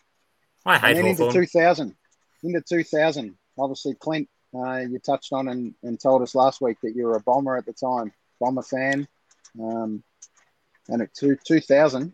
I 0.67 0.79
hate 0.79 0.97
and 0.97 0.99
then 0.99 1.05
Hawthorn. 1.17 1.29
into 1.31 1.47
2000 1.47 1.97
into 2.43 2.61
2000, 2.61 3.37
obviously, 3.59 3.95
Clint, 3.95 4.29
uh, 4.55 4.79
you 4.79 4.99
touched 4.99 5.33
on 5.33 5.49
and, 5.49 5.75
and 5.83 6.01
told 6.01 6.23
us 6.23 6.35
last 6.35 6.61
week 6.61 6.79
that 6.83 6.95
you 6.97 7.07
were 7.07 7.17
a 7.17 7.21
bomber 7.21 7.57
at 7.57 7.67
the 7.67 7.73
time, 7.73 8.13
bomber 8.41 8.63
fan. 8.63 9.07
Um, 9.61 10.03
and 10.89 11.03
at 11.03 11.15
two, 11.15 11.37
2000, 11.45 12.13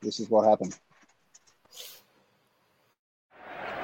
this 0.00 0.20
is 0.20 0.30
what 0.30 0.48
happened. 0.48 0.76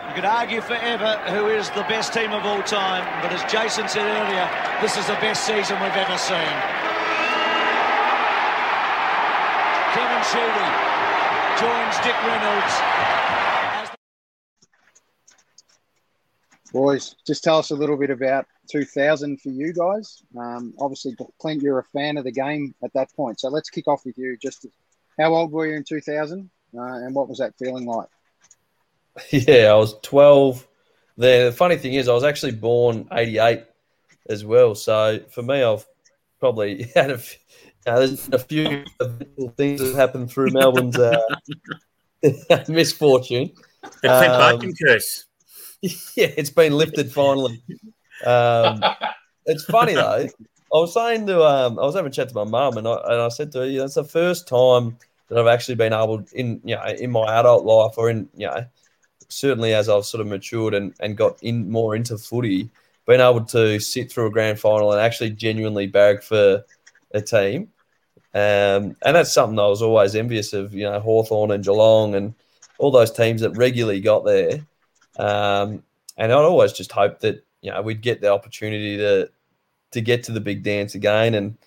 You 0.08 0.16
could 0.16 0.24
argue 0.24 0.60
forever 0.60 1.18
who 1.28 1.48
is 1.48 1.70
the 1.70 1.82
best 1.82 2.12
team 2.12 2.32
of 2.32 2.44
all 2.44 2.62
time, 2.62 3.04
but 3.22 3.32
as 3.32 3.52
Jason 3.52 3.86
said 3.86 4.02
earlier, 4.02 4.48
this 4.80 4.96
is 4.96 5.06
the 5.06 5.14
best 5.14 5.46
season 5.46 5.78
we've 5.80 5.94
ever 5.94 6.18
seen. 6.18 6.54
Kevin 9.94 10.22
Sheedy 10.30 10.68
joins 11.62 11.94
Dick 12.02 12.16
Reynolds 12.26 12.74
Boys, 16.72 17.16
just 17.26 17.42
tell 17.42 17.58
us 17.58 17.70
a 17.70 17.74
little 17.74 17.96
bit 17.96 18.10
about 18.10 18.46
2000 18.70 19.40
for 19.40 19.48
you 19.48 19.72
guys. 19.72 20.22
Um, 20.38 20.72
obviously, 20.78 21.16
Clint, 21.40 21.62
you're 21.62 21.80
a 21.80 21.84
fan 21.84 22.16
of 22.16 22.24
the 22.24 22.32
game 22.32 22.74
at 22.84 22.92
that 22.94 23.12
point. 23.14 23.40
So 23.40 23.48
let's 23.48 23.70
kick 23.70 23.88
off 23.88 24.04
with 24.04 24.16
you. 24.16 24.36
Just 24.40 24.66
how 25.18 25.34
old 25.34 25.50
were 25.50 25.66
you 25.66 25.74
in 25.74 25.84
2000 25.84 26.48
uh, 26.76 26.80
and 26.80 27.14
what 27.14 27.28
was 27.28 27.38
that 27.38 27.54
feeling 27.58 27.86
like? 27.86 28.08
Yeah, 29.30 29.72
I 29.72 29.74
was 29.74 29.96
12. 30.02 30.66
The 31.18 31.52
funny 31.56 31.76
thing 31.76 31.94
is, 31.94 32.08
I 32.08 32.14
was 32.14 32.24
actually 32.24 32.52
born 32.52 33.08
88 33.12 33.64
as 34.28 34.44
well. 34.44 34.74
So 34.74 35.20
for 35.30 35.42
me, 35.42 35.62
I've 35.62 35.84
probably 36.38 36.84
had 36.94 37.10
a, 37.10 37.14
f- 37.14 37.36
uh, 37.86 37.98
there's 37.98 38.28
a 38.28 38.38
few 38.38 38.84
things 39.56 39.80
that 39.80 39.94
happened 39.96 40.30
through 40.30 40.50
Melbourne's 40.52 40.96
uh, 40.96 41.20
misfortune. 42.68 43.50
The 44.02 44.08
Clint 44.08 44.64
um, 44.64 44.72
curse. 44.80 45.26
yeah, 46.16 46.30
it's 46.36 46.50
been 46.50 46.72
lifted 46.72 47.12
finally. 47.12 47.62
Um, 48.24 48.82
it's 49.46 49.64
funny 49.64 49.94
though. 49.94 50.28
I 50.72 50.76
was 50.76 50.94
saying 50.94 51.26
to 51.26 51.42
um, 51.42 51.78
I 51.78 51.82
was 51.82 51.94
having 51.94 52.10
a 52.10 52.14
chat 52.14 52.28
to 52.28 52.34
my 52.34 52.44
mum, 52.44 52.76
and 52.76 52.86
I 52.86 52.94
and 53.04 53.22
I 53.22 53.28
said 53.28 53.52
to 53.52 53.60
her, 53.60 53.66
you 53.66 53.78
know, 53.78 53.84
it's 53.84 53.94
the 53.94 54.04
first 54.04 54.46
time 54.46 54.96
that 55.28 55.38
I've 55.38 55.46
actually 55.46 55.76
been 55.76 55.92
able 55.92 56.24
in 56.32 56.60
you 56.64 56.76
know 56.76 56.84
in 56.84 57.10
my 57.10 57.38
adult 57.38 57.64
life 57.64 57.94
or 57.96 58.10
in 58.10 58.28
you 58.36 58.46
know 58.46 58.64
certainly 59.30 59.72
as 59.72 59.88
I've 59.88 60.04
sort 60.04 60.20
of 60.20 60.26
matured 60.26 60.74
and, 60.74 60.94
and 61.00 61.16
got 61.16 61.42
in 61.42 61.70
more 61.70 61.96
into 61.96 62.18
footy, 62.18 62.68
being 63.06 63.20
able 63.20 63.44
to 63.46 63.80
sit 63.80 64.12
through 64.12 64.26
a 64.26 64.30
grand 64.30 64.60
final 64.60 64.92
and 64.92 65.00
actually 65.00 65.30
genuinely 65.30 65.86
barrack 65.86 66.22
for 66.22 66.64
a 67.12 67.20
team. 67.20 67.68
Um, 68.34 68.96
and 69.04 69.16
that's 69.16 69.32
something 69.32 69.58
I 69.58 69.66
was 69.66 69.82
always 69.82 70.14
envious 70.14 70.52
of, 70.52 70.74
you 70.74 70.84
know, 70.84 71.00
Hawthorn 71.00 71.50
and 71.50 71.64
Geelong 71.64 72.14
and 72.14 72.34
all 72.78 72.90
those 72.90 73.10
teams 73.10 73.40
that 73.40 73.56
regularly 73.56 74.00
got 74.00 74.24
there. 74.24 74.64
Um, 75.20 75.82
and 76.16 76.32
I'd 76.32 76.44
always 76.44 76.72
just 76.72 76.92
hope 76.92 77.20
that, 77.20 77.44
you 77.62 77.70
know, 77.70 77.82
we'd 77.82 78.02
get 78.02 78.20
the 78.20 78.32
opportunity 78.32 78.96
to 78.98 79.30
to 79.92 80.00
get 80.00 80.24
to 80.24 80.32
the 80.32 80.40
big 80.40 80.62
dance 80.62 80.94
again 80.94 81.34
and 81.34 81.58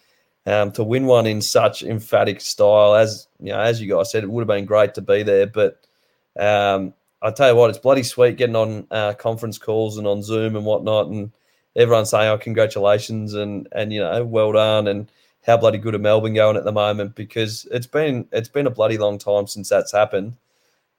um, 0.45 0.71
to 0.73 0.83
win 0.83 1.05
one 1.05 1.25
in 1.25 1.41
such 1.41 1.83
emphatic 1.83 2.41
style. 2.41 2.95
As 2.95 3.27
you 3.39 3.51
know, 3.51 3.59
as 3.59 3.81
you 3.81 3.93
guys 3.93 4.11
said, 4.11 4.23
it 4.23 4.29
would 4.29 4.41
have 4.41 4.47
been 4.47 4.65
great 4.65 4.93
to 4.95 5.01
be 5.01 5.23
there. 5.23 5.47
But 5.47 5.79
um, 6.37 6.93
I 7.21 7.31
tell 7.31 7.49
you 7.49 7.55
what, 7.55 7.69
it's 7.69 7.79
bloody 7.79 8.03
sweet 8.03 8.37
getting 8.37 8.55
on 8.55 8.87
uh, 8.91 9.13
conference 9.13 9.57
calls 9.57 9.97
and 9.97 10.07
on 10.07 10.23
Zoom 10.23 10.55
and 10.55 10.65
whatnot, 10.65 11.07
and 11.07 11.31
everyone 11.75 12.05
saying, 12.05 12.29
"Oh, 12.29 12.37
congratulations!" 12.37 13.33
and 13.33 13.67
and 13.71 13.93
you 13.93 14.01
know, 14.01 14.23
well 14.23 14.51
done, 14.51 14.87
and 14.87 15.11
how 15.45 15.57
bloody 15.57 15.77
good 15.77 15.95
are 15.95 15.99
Melbourne 15.99 16.33
going 16.33 16.57
at 16.57 16.63
the 16.63 16.71
moment? 16.71 17.15
Because 17.15 17.67
it's 17.71 17.87
been 17.87 18.27
it's 18.31 18.49
been 18.49 18.67
a 18.67 18.71
bloody 18.71 18.97
long 18.97 19.17
time 19.17 19.47
since 19.47 19.69
that's 19.69 19.91
happened, 19.91 20.37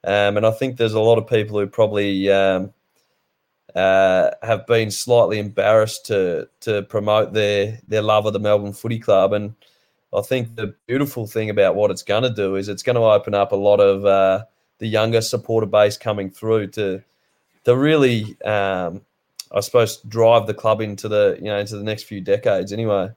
um, 0.04 0.36
and 0.36 0.46
I 0.46 0.50
think 0.50 0.76
there's 0.76 0.94
a 0.94 1.00
lot 1.00 1.18
of 1.18 1.26
people 1.26 1.58
who 1.58 1.66
probably 1.66 2.30
um, 2.30 2.72
uh, 3.74 4.30
have 4.42 4.66
been 4.66 4.90
slightly 4.90 5.38
embarrassed 5.38 6.06
to 6.06 6.48
to 6.60 6.82
promote 6.82 7.32
their 7.32 7.80
their 7.88 8.02
love 8.02 8.26
of 8.26 8.32
the 8.32 8.38
Melbourne 8.38 8.72
Footy 8.72 8.98
Club. 8.98 9.32
And 9.32 9.54
I 10.12 10.22
think 10.22 10.54
the 10.54 10.74
beautiful 10.86 11.26
thing 11.26 11.50
about 11.50 11.74
what 11.74 11.90
it's 11.90 12.02
going 12.02 12.22
to 12.22 12.30
do 12.30 12.54
is 12.54 12.68
it's 12.68 12.82
going 12.82 12.96
to 12.96 13.02
open 13.02 13.34
up 13.34 13.52
a 13.52 13.56
lot 13.56 13.80
of 13.80 14.04
uh, 14.04 14.44
the 14.78 14.86
younger 14.86 15.20
supporter 15.20 15.66
base 15.66 15.96
coming 15.96 16.30
through 16.30 16.68
to 16.68 17.02
to 17.64 17.76
really, 17.76 18.40
um, 18.42 19.00
I 19.50 19.60
suppose, 19.60 19.96
drive 20.02 20.46
the 20.46 20.54
club 20.54 20.80
into 20.80 21.08
the 21.08 21.36
you 21.38 21.46
know 21.46 21.58
into 21.58 21.76
the 21.76 21.84
next 21.84 22.04
few 22.04 22.20
decades. 22.20 22.72
Anyway. 22.72 23.10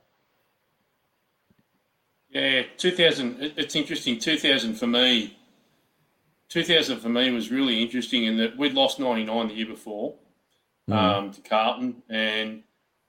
Yeah, 2.30 2.62
2000. 2.76 3.54
It's 3.56 3.74
interesting. 3.74 4.18
2000 4.18 4.74
for 4.74 4.86
me. 4.86 5.37
2000 6.48 6.98
for 6.98 7.08
me 7.08 7.30
was 7.30 7.50
really 7.50 7.82
interesting 7.82 8.24
in 8.24 8.36
that 8.38 8.56
we'd 8.56 8.74
lost 8.74 8.98
99 8.98 9.48
the 9.48 9.54
year 9.54 9.66
before 9.66 10.14
mm. 10.88 10.94
um, 10.94 11.30
to 11.30 11.40
Carlton, 11.42 12.02
and 12.08 12.62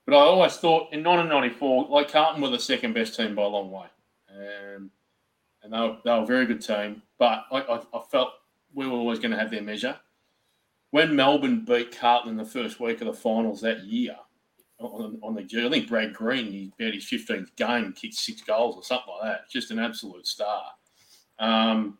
but 0.06 0.14
I 0.14 0.20
always 0.20 0.56
thought 0.56 0.92
in 0.92 1.04
1994, 1.04 1.88
like 1.88 2.10
Carlton 2.10 2.42
were 2.42 2.48
the 2.48 2.58
second 2.58 2.94
best 2.94 3.16
team 3.16 3.34
by 3.34 3.42
a 3.42 3.46
long 3.46 3.70
way, 3.70 3.86
um, 4.30 4.90
and 5.62 5.72
they 5.72 5.78
were, 5.78 5.96
they 6.04 6.10
were 6.10 6.22
a 6.22 6.26
very 6.26 6.46
good 6.46 6.60
team. 6.60 7.02
But 7.18 7.44
I, 7.52 7.58
I, 7.60 7.80
I 7.94 8.02
felt 8.10 8.30
we 8.74 8.86
were 8.86 8.96
always 8.96 9.18
going 9.18 9.32
to 9.32 9.38
have 9.38 9.50
their 9.50 9.62
measure. 9.62 9.96
When 10.90 11.14
Melbourne 11.14 11.64
beat 11.64 11.96
Carlton 11.96 12.30
in 12.32 12.36
the 12.36 12.44
first 12.44 12.80
week 12.80 13.00
of 13.00 13.06
the 13.06 13.12
finals 13.12 13.60
that 13.60 13.84
year, 13.84 14.16
on, 14.80 15.18
on 15.22 15.34
the 15.34 15.42
I 15.42 15.70
think 15.70 15.88
Brad 15.88 16.14
Green, 16.14 16.46
he 16.50 16.72
about 16.78 16.94
his 16.94 17.04
15th 17.04 17.54
game, 17.56 17.92
kicked 17.92 18.14
six 18.14 18.40
goals 18.40 18.76
or 18.76 18.82
something 18.82 19.14
like 19.14 19.32
that. 19.32 19.50
Just 19.50 19.70
an 19.70 19.78
absolute 19.78 20.26
star. 20.26 20.64
Um, 21.38 21.98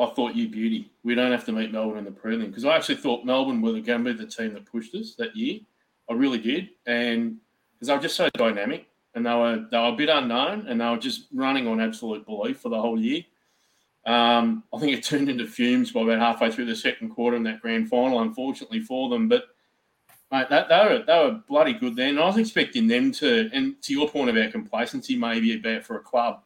I 0.00 0.14
thought 0.14 0.34
you 0.34 0.48
beauty. 0.48 0.90
We 1.04 1.14
don't 1.14 1.32
have 1.32 1.44
to 1.46 1.52
meet 1.52 1.72
Melbourne 1.72 1.98
in 1.98 2.04
the 2.04 2.10
prelim 2.10 2.46
because 2.46 2.64
I 2.64 2.76
actually 2.76 2.96
thought 2.96 3.24
Melbourne 3.24 3.60
were 3.60 3.72
going 3.80 4.04
to 4.04 4.12
be 4.12 4.12
the 4.12 4.26
team 4.26 4.54
that 4.54 4.64
pushed 4.64 4.94
us 4.94 5.14
that 5.16 5.36
year. 5.36 5.60
I 6.08 6.14
really 6.14 6.38
did, 6.38 6.70
and 6.86 7.36
because 7.72 7.88
they 7.88 7.94
were 7.94 8.02
just 8.02 8.16
so 8.16 8.28
dynamic 8.34 8.86
and 9.14 9.26
they 9.26 9.34
were 9.34 9.66
they 9.70 9.78
were 9.78 9.88
a 9.88 9.96
bit 9.96 10.08
unknown 10.08 10.66
and 10.68 10.80
they 10.80 10.88
were 10.88 10.96
just 10.96 11.26
running 11.32 11.66
on 11.66 11.80
absolute 11.80 12.24
belief 12.26 12.58
for 12.58 12.68
the 12.68 12.80
whole 12.80 12.98
year. 12.98 13.22
Um, 14.06 14.64
I 14.72 14.78
think 14.78 14.96
it 14.96 15.04
turned 15.04 15.28
into 15.28 15.46
fumes 15.46 15.92
by 15.92 16.00
about 16.00 16.18
halfway 16.18 16.50
through 16.50 16.66
the 16.66 16.76
second 16.76 17.10
quarter 17.10 17.36
in 17.36 17.42
that 17.44 17.60
grand 17.60 17.90
final, 17.90 18.22
unfortunately 18.22 18.80
for 18.80 19.10
them. 19.10 19.28
But 19.28 19.44
mate, 20.32 20.48
that, 20.48 20.68
they 20.68 20.76
were 20.76 21.04
they 21.06 21.18
were 21.18 21.42
bloody 21.46 21.74
good 21.74 21.96
then. 21.96 22.18
I 22.18 22.26
was 22.26 22.38
expecting 22.38 22.86
them 22.86 23.12
to, 23.12 23.50
and 23.52 23.80
to 23.82 23.92
your 23.92 24.08
point 24.08 24.30
about 24.30 24.52
complacency, 24.52 25.16
maybe 25.16 25.54
about 25.54 25.84
for 25.84 25.96
a 25.96 26.00
club 26.00 26.42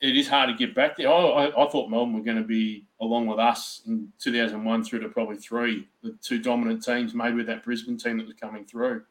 it 0.00 0.16
is 0.16 0.28
hard 0.28 0.48
to 0.48 0.54
get 0.54 0.74
back 0.74 0.96
there. 0.96 1.08
I, 1.08 1.48
I, 1.48 1.68
thought 1.68 1.90
Melbourne 1.90 2.14
were 2.14 2.20
going 2.20 2.36
to 2.36 2.44
be 2.44 2.84
along 3.00 3.26
with 3.26 3.38
us 3.38 3.82
in 3.86 4.12
2001 4.18 4.84
through 4.84 5.00
to 5.00 5.08
probably 5.08 5.36
three, 5.36 5.88
the 6.02 6.16
two 6.22 6.40
dominant 6.40 6.84
teams, 6.84 7.14
maybe 7.14 7.36
with 7.36 7.46
that 7.46 7.64
Brisbane 7.64 7.98
team 7.98 8.18
that 8.18 8.26
was 8.26 8.36
coming 8.36 8.64
through. 8.64 9.02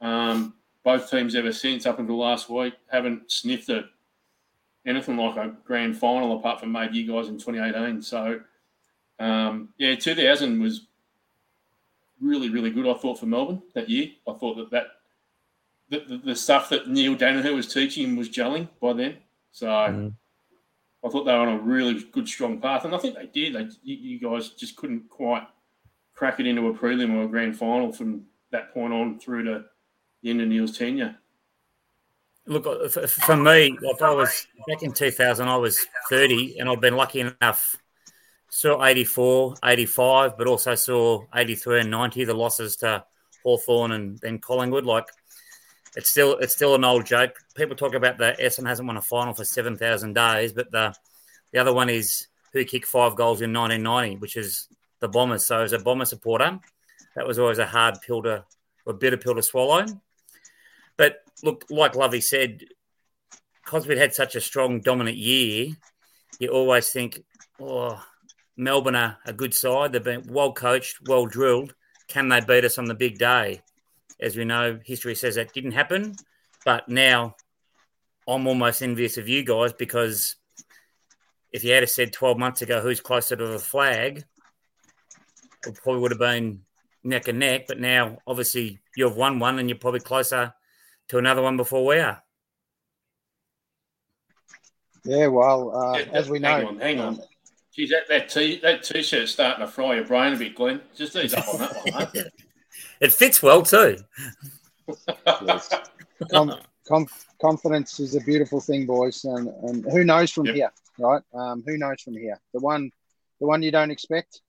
Um, 0.00 0.54
both 0.82 1.10
teams 1.10 1.34
ever 1.34 1.52
since, 1.52 1.86
up 1.86 1.98
until 1.98 2.18
last 2.18 2.48
week, 2.48 2.74
haven't 2.90 3.30
sniffed 3.30 3.68
it 3.70 3.86
anything 4.86 5.16
like 5.16 5.36
a 5.36 5.54
grand 5.64 5.98
final 5.98 6.38
apart 6.38 6.60
from 6.60 6.72
maybe 6.72 6.98
you 6.98 7.12
guys 7.12 7.28
in 7.28 7.38
2018. 7.38 8.00
So, 8.02 8.40
um, 9.18 9.70
yeah, 9.78 9.94
2000 9.96 10.60
was 10.60 10.86
really, 12.20 12.48
really 12.48 12.70
good, 12.70 12.86
I 12.86 12.94
thought, 12.94 13.18
for 13.18 13.26
Melbourne 13.26 13.62
that 13.74 13.90
year. 13.90 14.10
I 14.28 14.32
thought 14.32 14.56
that 14.56 14.70
that 14.70 14.86
the, 15.88 16.00
the, 16.00 16.18
the 16.18 16.36
stuff 16.36 16.68
that 16.70 16.88
Neale 16.88 17.16
Daniher 17.16 17.54
was 17.54 17.72
teaching 17.72 18.16
was 18.16 18.28
gelling 18.28 18.68
by 18.80 18.92
then. 18.92 19.16
So 19.52 19.66
mm. 19.66 20.12
I 21.04 21.08
thought 21.08 21.24
they 21.24 21.32
were 21.32 21.38
on 21.38 21.48
a 21.48 21.60
really 21.60 22.04
good, 22.12 22.28
strong 22.28 22.60
path, 22.60 22.84
and 22.84 22.94
I 22.94 22.98
think 22.98 23.16
they 23.16 23.26
did. 23.26 23.54
They, 23.54 23.68
you, 23.82 23.96
you 23.96 24.20
guys 24.20 24.50
just 24.50 24.76
couldn't 24.76 25.08
quite 25.08 25.46
crack 26.14 26.40
it 26.40 26.46
into 26.46 26.66
a 26.68 26.74
prelim 26.74 27.14
or 27.14 27.24
a 27.24 27.28
grand 27.28 27.56
final 27.56 27.92
from 27.92 28.22
that 28.50 28.72
point 28.72 28.92
on 28.92 29.18
through 29.18 29.44
to 29.44 29.64
the 30.22 30.30
end 30.30 30.40
of 30.40 30.48
Neale's 30.48 30.76
tenure. 30.76 31.16
Look, 32.46 32.66
uh, 32.66 32.88
for 32.88 33.36
me, 33.36 33.76
like 33.82 34.02
I 34.02 34.12
was 34.12 34.46
back 34.68 34.82
in 34.82 34.92
2000, 34.92 35.48
I 35.48 35.56
was 35.56 35.84
30, 36.08 36.58
and 36.58 36.68
I've 36.68 36.80
been 36.80 36.96
lucky 36.96 37.20
enough 37.20 37.76
saw 38.48 38.84
84, 38.84 39.56
85, 39.64 40.38
but 40.38 40.46
also 40.46 40.74
saw 40.74 41.24
83 41.34 41.80
and 41.80 41.90
90, 41.90 42.24
the 42.24 42.34
losses 42.34 42.76
to 42.76 43.04
Hawthorn 43.42 43.92
and 43.92 44.18
then 44.20 44.38
Collingwood. 44.38 44.86
Like 44.86 45.06
it's 45.96 46.10
still 46.10 46.36
it's 46.36 46.54
still 46.54 46.74
an 46.74 46.84
old 46.84 47.06
joke. 47.06 47.38
People 47.56 47.74
talk 47.74 47.94
about 47.94 48.18
the 48.18 48.36
Essendon 48.38 48.68
hasn't 48.68 48.86
won 48.86 48.98
a 48.98 49.02
final 49.02 49.32
for 49.32 49.44
seven 49.44 49.76
thousand 49.76 50.14
days, 50.14 50.52
but 50.52 50.70
the 50.70 50.94
the 51.52 51.58
other 51.58 51.72
one 51.72 51.88
is 51.88 52.28
who 52.52 52.64
kicked 52.64 52.86
five 52.86 53.16
goals 53.16 53.40
in 53.40 53.52
1990, 53.52 54.16
which 54.16 54.36
is 54.36 54.68
the 55.00 55.08
Bombers. 55.08 55.46
So 55.46 55.62
as 55.62 55.72
a 55.72 55.78
Bomber 55.78 56.04
supporter, 56.04 56.58
that 57.14 57.26
was 57.26 57.38
always 57.38 57.58
a 57.58 57.66
hard 57.66 57.96
pill 58.06 58.22
to 58.22 58.44
a 58.86 58.92
bitter 58.92 59.16
pill 59.16 59.34
to 59.34 59.42
swallow. 59.42 59.86
But 60.96 61.22
look, 61.42 61.64
like 61.70 61.96
Lovey 61.96 62.20
said, 62.20 62.64
because 63.64 63.86
we'd 63.86 63.98
had 63.98 64.14
such 64.14 64.36
a 64.36 64.40
strong 64.40 64.80
dominant 64.80 65.16
year, 65.16 65.68
you 66.38 66.48
always 66.48 66.90
think, 66.90 67.22
oh, 67.60 68.02
Melbourne 68.56 68.96
are 68.96 69.18
a 69.26 69.32
good 69.32 69.54
side. 69.54 69.92
They've 69.92 70.02
been 70.02 70.26
well 70.28 70.52
coached, 70.52 70.98
well 71.06 71.26
drilled. 71.26 71.74
Can 72.08 72.28
they 72.28 72.40
beat 72.40 72.64
us 72.64 72.78
on 72.78 72.84
the 72.84 72.94
big 72.94 73.18
day? 73.18 73.60
As 74.20 74.36
we 74.36 74.44
know, 74.44 74.78
history 74.84 75.14
says 75.14 75.34
that 75.34 75.52
didn't 75.52 75.72
happen. 75.72 76.16
But 76.64 76.88
now 76.88 77.36
I'm 78.26 78.46
almost 78.46 78.82
envious 78.82 79.18
of 79.18 79.28
you 79.28 79.44
guys 79.44 79.72
because 79.72 80.36
if 81.52 81.64
you 81.64 81.72
had 81.72 81.88
said 81.88 82.12
12 82.12 82.38
months 82.38 82.62
ago 82.62 82.80
who's 82.80 83.00
closer 83.00 83.36
to 83.36 83.46
the 83.46 83.58
flag, 83.58 84.24
it 85.66 85.74
probably 85.82 86.02
would 86.02 86.10
have 86.10 86.18
been 86.18 86.62
neck 87.04 87.28
and 87.28 87.38
neck. 87.38 87.66
But 87.68 87.80
now, 87.80 88.18
obviously, 88.26 88.80
you've 88.96 89.16
won 89.16 89.38
one 89.38 89.58
and 89.58 89.68
you're 89.68 89.78
probably 89.78 90.00
closer 90.00 90.54
to 91.08 91.18
another 91.18 91.42
one 91.42 91.56
before 91.56 91.86
we 91.86 91.98
are. 91.98 92.22
Yeah, 95.04 95.28
well, 95.28 95.74
uh, 95.74 95.98
yeah, 95.98 96.04
as 96.12 96.28
we 96.28 96.40
know, 96.40 96.48
hang 96.48 96.66
on, 96.66 96.80
hang 96.80 97.00
on. 97.00 97.20
Geez, 97.72 97.90
that 97.90 98.08
that 98.08 98.28
t 98.28 98.58
that 98.60 98.82
t-shirt's 98.82 99.30
starting 99.30 99.64
to 99.64 99.70
fry 99.70 99.94
your 99.94 100.04
brain 100.04 100.32
a 100.32 100.36
bit, 100.36 100.56
Glenn. 100.56 100.80
Just 100.96 101.14
ease 101.14 101.32
up 101.32 101.46
on 101.46 101.60
that 101.60 101.76
one, 101.76 102.08
mate. 102.12 102.26
It 103.00 103.12
fits 103.12 103.42
well 103.42 103.62
too. 103.62 103.98
yes. 105.24 105.72
Com- 106.30 106.54
com- 106.88 107.06
confidence 107.40 108.00
is 108.00 108.14
a 108.14 108.20
beautiful 108.20 108.60
thing, 108.60 108.86
boys, 108.86 109.24
and, 109.24 109.48
and 109.48 109.84
who 109.90 110.04
knows 110.04 110.30
from 110.30 110.46
yep. 110.46 110.54
here, 110.54 110.70
right? 110.98 111.22
Um, 111.34 111.62
who 111.66 111.76
knows 111.76 112.00
from 112.02 112.14
here? 112.14 112.40
The 112.54 112.60
one, 112.60 112.90
the 113.40 113.46
one 113.46 113.62
you 113.62 113.70
don't 113.70 113.90
expect, 113.90 114.40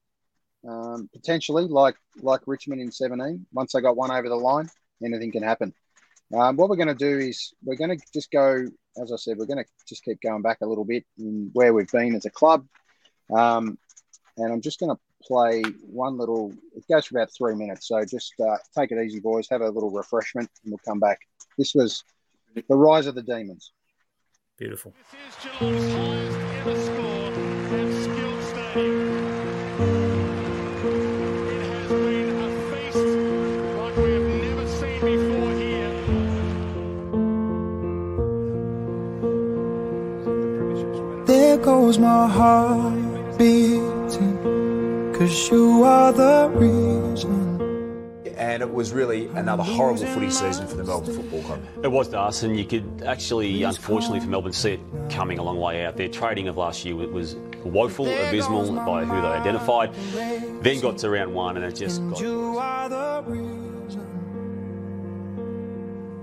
um, 0.66 1.08
potentially, 1.12 1.64
like 1.64 1.96
like 2.22 2.40
Richmond 2.46 2.80
in 2.80 2.90
seventeen. 2.90 3.46
Once 3.52 3.72
they 3.72 3.80
got 3.80 3.96
one 3.96 4.10
over 4.10 4.28
the 4.28 4.36
line, 4.36 4.68
anything 5.04 5.32
can 5.32 5.42
happen. 5.42 5.74
Um, 6.34 6.56
what 6.56 6.68
we're 6.68 6.76
going 6.76 6.88
to 6.88 6.94
do 6.94 7.18
is 7.18 7.54
we're 7.64 7.76
going 7.76 7.96
to 7.96 8.04
just 8.12 8.30
go, 8.30 8.66
as 9.00 9.12
I 9.12 9.16
said, 9.16 9.38
we're 9.38 9.46
going 9.46 9.64
to 9.64 9.70
just 9.88 10.04
keep 10.04 10.20
going 10.20 10.42
back 10.42 10.58
a 10.60 10.66
little 10.66 10.84
bit 10.84 11.04
in 11.18 11.50
where 11.54 11.72
we've 11.72 11.90
been 11.90 12.14
as 12.14 12.26
a 12.26 12.30
club. 12.30 12.66
Um, 13.34 13.78
and 14.36 14.52
I'm 14.52 14.60
just 14.60 14.78
going 14.78 14.94
to 14.94 15.00
play 15.22 15.62
one 15.90 16.16
little, 16.16 16.52
it 16.74 16.84
goes 16.90 17.06
for 17.06 17.18
about 17.18 17.30
three 17.36 17.54
minutes. 17.54 17.88
So 17.88 18.04
just 18.04 18.34
uh, 18.40 18.56
take 18.76 18.92
it 18.92 19.02
easy, 19.04 19.20
boys. 19.20 19.48
Have 19.50 19.60
a 19.60 19.68
little 19.68 19.90
refreshment 19.90 20.50
and 20.64 20.72
we'll 20.72 20.80
come 20.86 21.00
back. 21.00 21.20
This 21.56 21.74
was 21.74 22.04
The 22.54 22.76
Rise 22.76 23.06
of 23.06 23.14
the 23.14 23.22
Demons. 23.22 23.72
Beautiful. 24.56 24.92
There 41.26 41.58
goes 41.58 41.98
my 41.98 42.26
heart 42.28 43.38
beating 43.38 43.97
Cause 45.18 45.50
you 45.50 45.82
are 45.82 46.12
the 46.12 46.48
reason 46.54 47.58
and 48.36 48.62
it 48.62 48.72
was 48.72 48.92
really 48.92 49.26
another 49.34 49.64
horrible 49.64 50.06
footy 50.06 50.30
season 50.30 50.66
for 50.68 50.76
the 50.76 50.84
Melbourne 50.84 51.16
Football 51.16 51.42
Club. 51.42 51.60
It 51.82 51.88
was 51.88 52.06
to 52.10 52.20
us, 52.20 52.44
and 52.44 52.56
you 52.56 52.64
could 52.64 53.02
actually, 53.04 53.64
unfortunately 53.64 54.20
for 54.20 54.28
Melbourne, 54.28 54.52
see 54.52 54.74
it 54.74 54.80
coming 55.10 55.40
a 55.40 55.42
long 55.42 55.58
way 55.58 55.84
out. 55.84 55.96
Their 55.96 56.08
trading 56.08 56.46
of 56.46 56.56
last 56.56 56.84
year 56.84 56.94
was 56.94 57.34
woeful, 57.64 58.06
abysmal 58.06 58.72
by 58.86 59.04
who 59.04 59.20
they 59.20 59.26
identified. 59.26 59.92
Then 60.62 60.80
got 60.80 60.98
to 60.98 61.10
round 61.10 61.34
one, 61.34 61.56
and 61.56 61.66
it 61.66 61.74
just 61.74 62.00
got. 62.10 63.67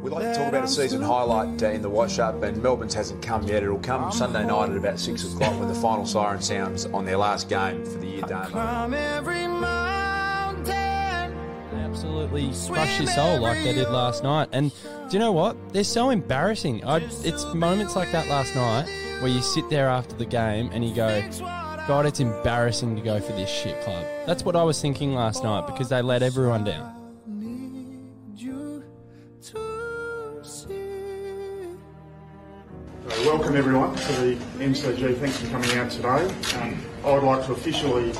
We'd 0.05 0.11
like 0.11 0.33
to 0.33 0.35
talk 0.35 0.49
about 0.49 0.65
a 0.65 0.67
season 0.67 1.01
highlight 1.01 1.59
in 1.63 1.81
the 1.81 1.89
White 1.89 2.11
Sharp, 2.11 2.43
and 2.43 2.61
Melbourne's 2.61 2.93
hasn't 2.93 3.23
come 3.23 3.41
yet. 3.47 3.63
It'll 3.63 3.79
come 3.79 4.11
Sunday 4.11 4.45
night 4.45 4.69
at 4.69 4.77
about 4.77 4.99
six 4.99 5.23
o'clock 5.23 5.59
when 5.59 5.67
the 5.67 5.73
final 5.73 6.05
siren 6.05 6.43
sounds 6.43 6.85
on 6.85 7.05
their 7.05 7.17
last 7.17 7.49
game 7.49 7.83
for 7.83 7.97
the 7.97 8.05
year 8.05 8.21
done. 8.21 8.51
Absolutely 11.73 12.51
crush 12.67 12.99
your 12.99 13.07
soul 13.07 13.39
like 13.39 13.63
they 13.63 13.73
did 13.73 13.89
last 13.89 14.21
night. 14.21 14.49
And 14.51 14.71
do 15.09 15.13
you 15.13 15.17
know 15.17 15.31
what? 15.31 15.57
They're 15.73 15.83
so 15.83 16.11
embarrassing. 16.11 16.85
I, 16.85 16.97
it's 17.23 17.43
moments 17.55 17.95
like 17.95 18.11
that 18.11 18.27
last 18.27 18.53
night 18.53 18.85
where 19.23 19.31
you 19.31 19.41
sit 19.41 19.67
there 19.71 19.89
after 19.89 20.15
the 20.15 20.25
game 20.25 20.69
and 20.71 20.87
you 20.87 20.93
go, 20.93 21.27
God, 21.87 22.05
it's 22.05 22.19
embarrassing 22.19 22.95
to 22.95 23.01
go 23.01 23.19
for 23.19 23.31
this 23.31 23.49
shit 23.49 23.81
club. 23.81 24.05
That's 24.27 24.45
what 24.45 24.55
I 24.55 24.61
was 24.61 24.79
thinking 24.79 25.15
last 25.15 25.43
night 25.43 25.65
because 25.65 25.89
they 25.89 26.03
let 26.03 26.21
everyone 26.21 26.63
down. 26.63 26.94
Welcome 33.23 33.55
everyone 33.55 33.95
to 33.95 34.13
the 34.13 34.35
MCG. 34.59 35.17
Thanks 35.17 35.37
for 35.39 35.47
coming 35.49 35.71
out 35.77 35.89
today. 35.89 36.27
Um, 36.59 36.81
I 37.03 37.13
would 37.13 37.23
like 37.23 37.45
to 37.45 37.53
officially 37.53 38.13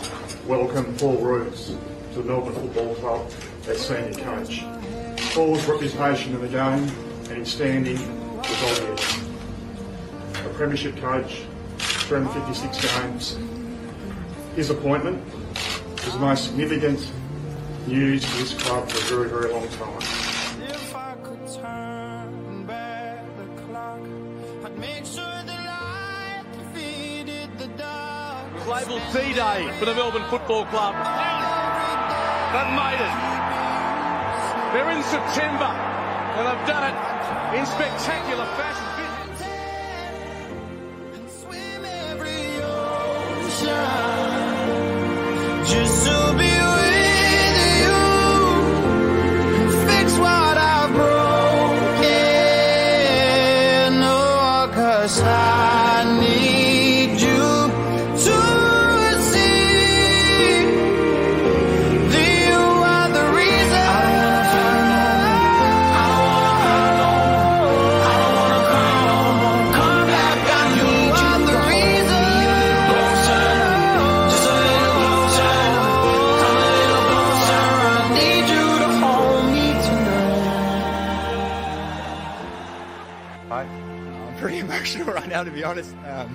welcome 0.47 0.95
Paul 0.97 1.17
Roos 1.17 1.75
to 2.13 2.21
the 2.21 2.23
Melbourne 2.23 2.53
Football 2.53 2.95
Club 2.95 3.31
as 3.67 3.85
senior 3.85 4.13
coach. 4.13 4.63
Paul's 5.33 5.65
reputation 5.67 6.33
in 6.33 6.41
the 6.41 6.47
game 6.47 6.89
and 7.29 7.37
his 7.37 7.51
standing 7.51 7.97
is 7.97 8.81
obvious. 8.81 9.19
A 10.45 10.49
premiership 10.53 10.95
coach, 10.97 11.41
356 11.77 12.97
games. 12.99 13.37
His 14.55 14.69
appointment 14.69 15.21
is 16.05 16.13
the 16.13 16.19
most 16.19 16.45
significant 16.45 17.05
news 17.85 18.25
for 18.25 18.37
this 18.37 18.53
club 18.53 18.89
for 18.89 18.97
a 18.97 19.27
very, 19.27 19.29
very 19.29 19.51
long 19.51 19.67
time. 19.69 20.24
Label 28.75 28.99
D-Day 29.13 29.71
for 29.79 29.85
the 29.85 29.95
Melbourne 29.95 30.29
Football 30.29 30.65
Club. 30.65 30.95
They've 32.51 32.75
made 32.75 32.99
it. 32.99 33.15
They're 34.73 34.91
in 34.91 35.01
September 35.03 35.71
and 36.35 36.45
they've 36.45 36.67
done 36.67 36.83
it 36.83 36.95
in 37.57 37.65
spectacular 37.65 38.45
fashion. 38.57 38.85
Just 43.47 44.44
now, 85.35 85.43
to 85.43 85.51
be 85.51 85.65
honest. 85.65 85.93
Um, 86.07 86.33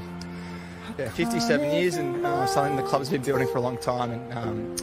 yeah, 0.98 1.08
57 1.08 1.70
years 1.72 1.94
and 1.94 2.26
uh, 2.26 2.44
something 2.44 2.76
the 2.76 2.82
club's 2.82 3.08
been 3.08 3.22
building 3.22 3.48
for 3.48 3.56
a 3.56 3.60
long 3.62 3.78
time, 3.78 4.10
and 4.10 4.32
um, 4.34 4.76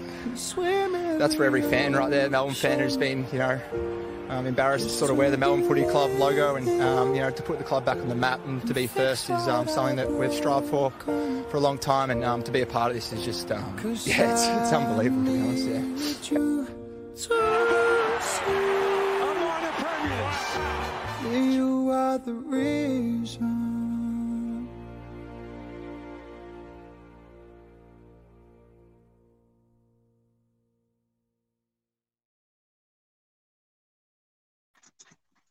that's 1.19 1.35
for 1.35 1.43
every 1.43 1.61
fan 1.61 1.93
right 1.93 2.09
there. 2.09 2.27
Melbourne 2.27 2.55
fan 2.55 2.79
who's 2.79 2.97
been, 2.97 3.27
you 3.31 3.37
know, 3.37 3.61
um, 4.29 4.47
embarrassed 4.47 4.85
to 4.85 4.89
sort 4.89 5.11
of 5.11 5.17
wear 5.17 5.29
the 5.29 5.37
Melbourne 5.37 5.67
Footy 5.67 5.83
Club 5.83 6.09
logo, 6.17 6.55
and 6.55 6.67
um, 6.81 7.13
you 7.13 7.21
know, 7.21 7.29
to 7.29 7.43
put 7.43 7.59
the 7.59 7.63
club 7.63 7.85
back 7.85 7.97
on 7.97 8.09
the 8.09 8.15
map 8.15 8.43
and 8.47 8.65
to 8.65 8.73
be 8.73 8.87
first 8.87 9.29
is 9.29 9.47
um, 9.47 9.67
something 9.67 9.97
that 9.97 10.09
we've 10.09 10.33
strived 10.33 10.67
for 10.67 10.89
for 11.51 11.57
a 11.57 11.59
long 11.59 11.77
time, 11.77 12.09
and 12.09 12.23
um, 12.23 12.41
to 12.41 12.51
be 12.51 12.61
a 12.61 12.65
part 12.65 12.89
of 12.89 12.95
this 12.95 13.13
is 13.13 13.23
just, 13.23 13.51
um, 13.51 13.77
yeah, 13.83 14.33
it's, 14.33 14.47
it's 14.47 14.73
unbelievable 14.73 15.25
to 15.25 15.31
be 15.31 15.41
honest. 15.77 16.31
Yeah. 16.31 16.67
You 21.29 21.91
are 21.91 22.17
the 22.17 22.33
reason. 22.33 23.66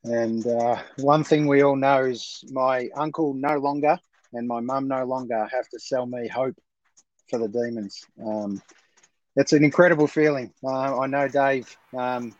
And 0.07 0.47
uh, 0.47 0.77
one 0.99 1.25
thing 1.25 1.49
we 1.49 1.63
all 1.63 1.75
know 1.75 2.05
is 2.05 2.45
my 2.53 2.89
uncle 2.95 3.35
no 3.35 3.59
longer 3.59 3.99
and 4.33 4.47
my 4.47 4.61
mum 4.61 4.87
no 4.87 5.05
longer 5.05 5.49
have 5.51 5.69
to 5.71 5.81
sell 5.81 6.07
me 6.07 6.29
hope 6.29 6.55
for 7.29 7.39
the 7.39 7.49
Demons. 7.49 8.05
Um, 8.25 8.63
it's 9.35 9.53
an 9.53 9.65
incredible 9.65 10.07
feeling. 10.07 10.53
Uh, 10.63 11.01
I 11.01 11.07
know, 11.09 11.27
Dave. 11.27 11.77
Um, 11.97 12.35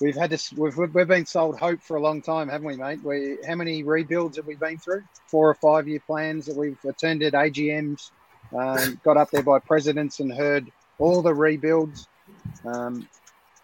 we've 0.00 0.16
had 0.16 0.30
this. 0.30 0.52
We've, 0.54 0.74
we've 0.76 1.06
been 1.06 1.26
sold 1.26 1.58
hope 1.58 1.82
for 1.82 1.98
a 1.98 2.00
long 2.00 2.22
time, 2.22 2.48
haven't 2.48 2.66
we, 2.66 2.76
mate? 2.76 3.02
We 3.04 3.36
how 3.46 3.56
many 3.56 3.82
rebuilds 3.82 4.38
have 4.38 4.46
we 4.46 4.56
been 4.56 4.78
through? 4.78 5.02
Four 5.26 5.50
or 5.50 5.54
five 5.54 5.86
year 5.86 6.00
plans 6.06 6.46
that 6.46 6.56
we've 6.56 6.82
attended 6.84 7.34
AGMs, 7.34 8.10
um, 8.56 9.00
got 9.04 9.18
up 9.18 9.30
there 9.30 9.42
by 9.42 9.58
presidents 9.58 10.20
and 10.20 10.32
heard 10.32 10.70
all 10.98 11.20
the 11.20 11.34
rebuilds. 11.34 12.08
Um, 12.64 13.06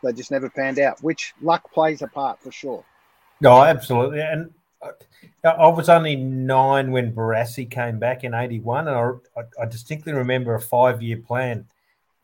they 0.02 0.12
just 0.12 0.30
never 0.30 0.50
panned 0.50 0.78
out, 0.78 1.02
which 1.02 1.34
luck 1.40 1.72
plays 1.72 2.02
a 2.02 2.06
part 2.06 2.42
for 2.42 2.52
sure. 2.52 2.84
No, 3.40 3.62
absolutely. 3.62 4.20
And 4.20 4.52
I, 5.44 5.48
I 5.48 5.68
was 5.68 5.88
only 5.88 6.16
nine 6.16 6.90
when 6.90 7.14
Barassi 7.14 7.70
came 7.70 7.98
back 7.98 8.24
in 8.24 8.34
81, 8.34 8.88
and 8.88 8.96
I, 8.96 9.40
I, 9.40 9.62
I 9.62 9.66
distinctly 9.66 10.12
remember 10.12 10.54
a 10.54 10.60
five 10.60 11.02
year 11.02 11.16
plan. 11.16 11.66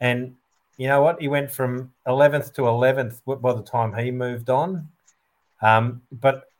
And 0.00 0.34
you 0.76 0.88
know 0.88 1.02
what? 1.02 1.20
He 1.20 1.28
went 1.28 1.50
from 1.50 1.92
11th 2.06 2.52
to 2.54 2.62
11th 2.62 3.40
by 3.40 3.52
the 3.54 3.62
time 3.62 3.94
he 3.94 4.10
moved 4.10 4.50
on. 4.50 4.88
Um, 5.62 6.02
but 6.12 6.50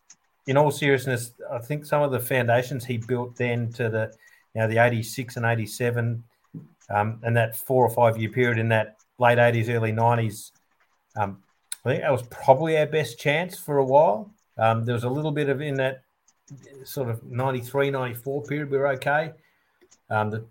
in 0.46 0.56
all 0.56 0.70
seriousness, 0.70 1.32
I 1.52 1.58
think 1.58 1.84
some 1.84 2.02
of 2.02 2.12
the 2.12 2.20
foundations 2.20 2.84
he 2.84 2.96
built 2.96 3.36
then 3.36 3.70
to 3.74 3.90
the, 3.90 4.12
you 4.54 4.62
know, 4.62 4.68
the 4.68 4.78
86 4.78 5.36
and 5.36 5.44
87, 5.44 6.24
um, 6.88 7.18
and 7.22 7.36
that 7.36 7.56
four 7.56 7.84
or 7.84 7.90
five 7.90 8.16
year 8.16 8.30
period 8.30 8.58
in 8.58 8.68
that 8.68 8.96
late 9.18 9.38
80s, 9.38 9.68
early 9.68 9.92
90s, 9.92 10.52
um, 11.16 11.42
I 11.84 11.90
think 11.90 12.02
that 12.02 12.12
was 12.12 12.22
probably 12.30 12.78
our 12.78 12.86
best 12.86 13.18
chance 13.18 13.58
for 13.58 13.78
a 13.78 13.84
while. 13.84 14.30
Um, 14.58 14.84
there 14.84 14.94
was 14.94 15.04
a 15.04 15.10
little 15.10 15.32
bit 15.32 15.48
of 15.48 15.60
in 15.60 15.74
that 15.76 16.02
sort 16.84 17.08
of 17.08 17.22
93, 17.24 17.90
94 17.90 18.42
period, 18.44 18.70
we 18.70 18.78
were 18.78 18.88
okay. 18.88 19.32
Um, 20.10 20.30
the 20.30 20.46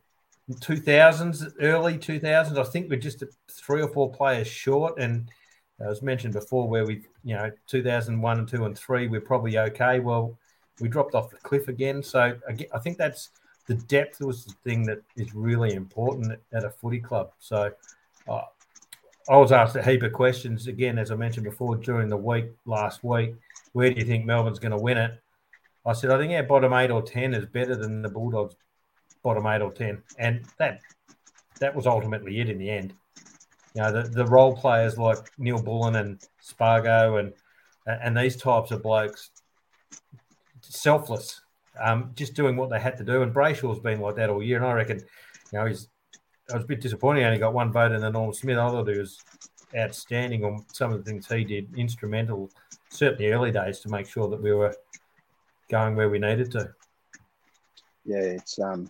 2000s, 0.50 1.54
early 1.62 1.98
2000s, 1.98 2.58
I 2.58 2.64
think 2.64 2.90
we're 2.90 3.00
just 3.00 3.24
three 3.50 3.82
or 3.82 3.88
four 3.88 4.12
players 4.12 4.48
short. 4.48 5.00
And 5.00 5.30
as 5.80 6.02
mentioned 6.02 6.34
before, 6.34 6.68
where 6.68 6.86
we, 6.86 7.06
you 7.24 7.36
know, 7.36 7.52
2001 7.68 8.40
and 8.40 8.48
2 8.48 8.66
and 8.66 8.78
3, 8.78 9.08
we're 9.08 9.22
probably 9.22 9.58
okay. 9.58 10.00
Well, 10.00 10.38
we 10.80 10.90
dropped 10.90 11.16
off 11.16 11.30
the 11.30 11.38
cliff 11.38 11.68
again. 11.68 12.04
So 12.04 12.36
I 12.74 12.80
think 12.80 12.98
that's 12.98 13.30
the 13.68 13.76
depth 13.76 14.22
was 14.22 14.46
the 14.46 14.54
thing 14.64 14.84
that 14.84 15.02
is 15.16 15.34
really 15.34 15.74
important 15.74 16.40
at 16.54 16.64
a 16.64 16.70
footy 16.70 17.00
club. 17.00 17.32
So 17.40 17.72
uh, 18.28 18.42
I 19.28 19.38
was 19.38 19.52
asked 19.52 19.76
a 19.76 19.84
heap 19.84 20.04
of 20.04 20.14
questions 20.14 20.68
again, 20.68 21.00
as 21.00 21.12
I 21.12 21.16
mentioned 21.16 21.46
before, 21.46 21.76
during 21.78 22.10
the 22.10 22.18
week 22.18 22.46
last 22.66 23.04
week. 23.04 23.34
Where 23.76 23.94
do 23.94 24.00
you 24.00 24.06
think 24.06 24.26
Melbourne's 24.26 24.60
going 24.60 24.72
to 24.72 24.78
win 24.78 24.98
it? 24.98 25.22
I 25.86 25.92
said, 25.92 26.10
I 26.10 26.18
think 26.18 26.32
our 26.32 26.44
bottom 26.44 26.72
eight 26.72 26.92
or 26.92 27.02
10 27.02 27.34
is 27.34 27.46
better 27.46 27.76
than 27.76 28.02
the 28.02 28.08
Bulldogs' 28.08 28.56
bottom 29.22 29.46
eight 29.48 29.62
or 29.62 29.74
10. 29.74 30.02
And 30.18 30.46
that 30.60 30.80
that 31.60 31.76
was 31.76 31.86
ultimately 31.86 32.40
it 32.40 32.50
in 32.50 32.58
the 32.58 32.70
end. 32.70 32.94
You 33.74 33.82
know, 33.82 33.92
the, 33.92 34.04
the 34.08 34.26
role 34.28 34.56
players 34.56 34.98
like 34.98 35.18
Neal-Bullen 35.38 35.98
and 35.98 36.22
Spargo 36.40 37.18
and 37.18 37.34
and 37.86 38.16
these 38.16 38.38
types 38.38 38.72
of 38.72 38.82
blokes, 38.82 39.32
selfless, 40.62 41.42
um, 41.78 42.12
just 42.16 42.34
doing 42.34 42.56
what 42.56 42.70
they 42.70 42.80
had 42.80 42.96
to 43.00 43.04
do. 43.04 43.24
And 43.24 43.34
Brayshaw's 43.34 43.80
been 43.80 44.00
like 44.00 44.16
that 44.16 44.30
all 44.30 44.42
year. 44.42 44.56
And 44.56 44.66
I 44.66 44.72
reckon, 44.72 45.00
you 45.52 45.60
know, 45.60 45.66
he's 45.66 45.90
I 46.50 46.56
was 46.56 46.64
a 46.64 46.68
bit 46.68 46.80
disappointed. 46.80 47.20
He 47.20 47.26
only 47.26 47.40
got 47.40 47.54
one 47.54 47.74
vote 47.74 47.92
in 47.92 48.00
the 48.00 48.10
Norm 48.10 48.32
Smith. 48.32 48.58
I 48.58 48.70
thought 48.70 48.88
he 48.88 48.98
was 48.98 49.22
outstanding 49.78 50.46
on 50.46 50.66
some 50.72 50.94
of 50.94 51.04
the 51.04 51.12
things 51.12 51.28
he 51.28 51.44
did, 51.44 51.78
instrumental, 51.78 52.50
certainly 52.96 53.32
early 53.32 53.52
days, 53.52 53.80
to 53.82 53.90
make 53.90 54.08
sure 54.08 54.30
that 54.30 54.42
we 54.42 54.54
were 54.54 54.76
going 55.70 55.96
where 55.96 56.10
we 56.10 56.20
needed 56.20 56.52
to. 56.52 56.74
Yeah, 58.06 58.18
it's 58.18 58.60
um, 58.60 58.90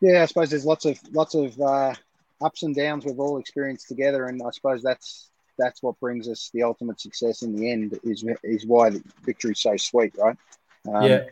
yeah. 0.00 0.22
I 0.22 0.26
suppose 0.26 0.50
there's 0.50 0.64
lots 0.64 0.84
of 0.84 0.98
lots 1.12 1.34
of 1.34 1.60
uh, 1.60 1.94
ups 2.42 2.62
and 2.62 2.74
downs 2.74 3.04
we've 3.04 3.18
all 3.18 3.38
experienced 3.38 3.88
together, 3.88 4.26
and 4.26 4.40
I 4.42 4.50
suppose 4.50 4.82
that's 4.82 5.30
that's 5.58 5.82
what 5.82 5.98
brings 6.00 6.28
us 6.28 6.50
the 6.52 6.62
ultimate 6.62 7.00
success 7.00 7.42
in 7.42 7.54
the 7.56 7.70
end. 7.70 7.98
Is 8.04 8.24
is 8.42 8.66
why 8.66 8.90
the 8.90 9.02
victory's 9.24 9.60
so 9.60 9.76
sweet, 9.76 10.14
right? 10.18 10.36
Um, 10.92 11.04
Yeah. 11.04 11.24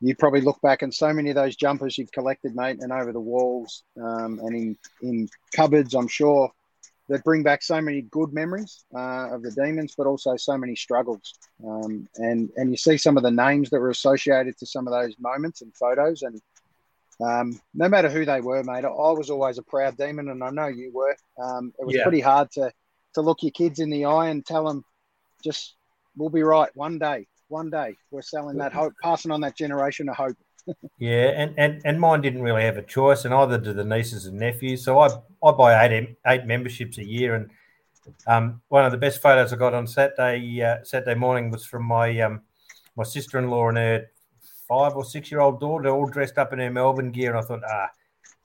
You 0.00 0.14
probably 0.14 0.42
look 0.42 0.60
back 0.60 0.82
and 0.82 0.92
so 0.92 1.14
many 1.14 1.30
of 1.30 1.36
those 1.36 1.56
jumpers 1.56 1.96
you've 1.96 2.12
collected, 2.12 2.54
mate, 2.54 2.78
and 2.80 2.92
over 2.92 3.10
the 3.10 3.20
walls 3.20 3.84
um, 3.96 4.38
and 4.42 4.54
in 4.54 4.78
in 5.02 5.28
cupboards, 5.54 5.94
I'm 5.94 6.08
sure 6.08 6.52
that 7.08 7.24
bring 7.24 7.42
back 7.42 7.62
so 7.62 7.80
many 7.80 8.02
good 8.02 8.32
memories 8.32 8.84
uh, 8.94 9.28
of 9.34 9.42
the 9.42 9.50
demons, 9.50 9.94
but 9.96 10.06
also 10.06 10.36
so 10.36 10.56
many 10.56 10.74
struggles. 10.74 11.34
Um, 11.66 12.08
and 12.16 12.50
and 12.56 12.70
you 12.70 12.76
see 12.76 12.96
some 12.96 13.16
of 13.16 13.22
the 13.22 13.30
names 13.30 13.70
that 13.70 13.80
were 13.80 13.90
associated 13.90 14.56
to 14.58 14.66
some 14.66 14.86
of 14.86 14.92
those 14.92 15.14
moments 15.18 15.60
and 15.62 15.74
photos, 15.76 16.22
and 16.22 16.40
um, 17.20 17.60
no 17.74 17.88
matter 17.88 18.08
who 18.08 18.24
they 18.24 18.40
were, 18.40 18.62
mate, 18.64 18.84
I 18.84 18.88
was 18.88 19.30
always 19.30 19.58
a 19.58 19.62
proud 19.62 19.96
demon, 19.96 20.30
and 20.30 20.42
I 20.42 20.50
know 20.50 20.66
you 20.66 20.92
were. 20.92 21.16
Um, 21.42 21.72
it 21.78 21.84
was 21.86 21.94
Yeah. 21.96 22.02
pretty 22.04 22.20
hard 22.20 22.50
to 22.52 22.72
to 23.14 23.20
look 23.20 23.42
your 23.42 23.52
kids 23.52 23.78
in 23.78 23.90
the 23.90 24.06
eye 24.06 24.28
and 24.28 24.44
tell 24.44 24.66
them, 24.66 24.84
just 25.42 25.76
we'll 26.16 26.30
be 26.30 26.42
right 26.42 26.70
one 26.74 26.98
day. 26.98 27.26
One 27.48 27.70
day, 27.70 27.94
we're 28.10 28.22
selling 28.22 28.56
that 28.58 28.72
hope, 28.72 28.94
passing 29.02 29.30
on 29.30 29.42
that 29.42 29.56
generation 29.56 30.08
of 30.08 30.16
hope. 30.16 30.36
Yeah, 30.98 31.32
and, 31.36 31.54
and, 31.58 31.82
and 31.84 32.00
mine 32.00 32.22
didn't 32.22 32.42
really 32.42 32.62
have 32.62 32.76
a 32.76 32.82
choice, 32.82 33.24
and 33.24 33.34
either 33.34 33.58
do 33.58 33.72
the 33.72 33.84
nieces 33.84 34.26
and 34.26 34.38
nephews. 34.38 34.84
So 34.84 34.98
I 34.98 35.08
I 35.42 35.52
buy 35.52 35.86
eight 35.86 36.16
eight 36.26 36.46
memberships 36.46 36.98
a 36.98 37.04
year, 37.04 37.34
and 37.34 37.50
um, 38.26 38.62
one 38.68 38.84
of 38.84 38.92
the 38.92 38.98
best 38.98 39.20
photos 39.20 39.52
I 39.52 39.56
got 39.56 39.74
on 39.74 39.86
Saturday 39.86 40.62
uh, 40.62 40.78
Saturday 40.82 41.14
morning 41.14 41.50
was 41.50 41.64
from 41.64 41.84
my 41.84 42.18
um, 42.20 42.42
my 42.96 43.04
sister 43.04 43.38
in 43.38 43.50
law 43.50 43.68
and 43.68 43.76
her 43.76 44.06
five 44.68 44.94
or 44.94 45.04
six 45.04 45.30
year 45.30 45.40
old 45.40 45.60
daughter, 45.60 45.88
all 45.90 46.06
dressed 46.06 46.38
up 46.38 46.52
in 46.52 46.58
her 46.58 46.70
Melbourne 46.70 47.12
gear, 47.12 47.30
and 47.30 47.38
I 47.38 47.42
thought, 47.46 47.62
ah, 47.68 47.90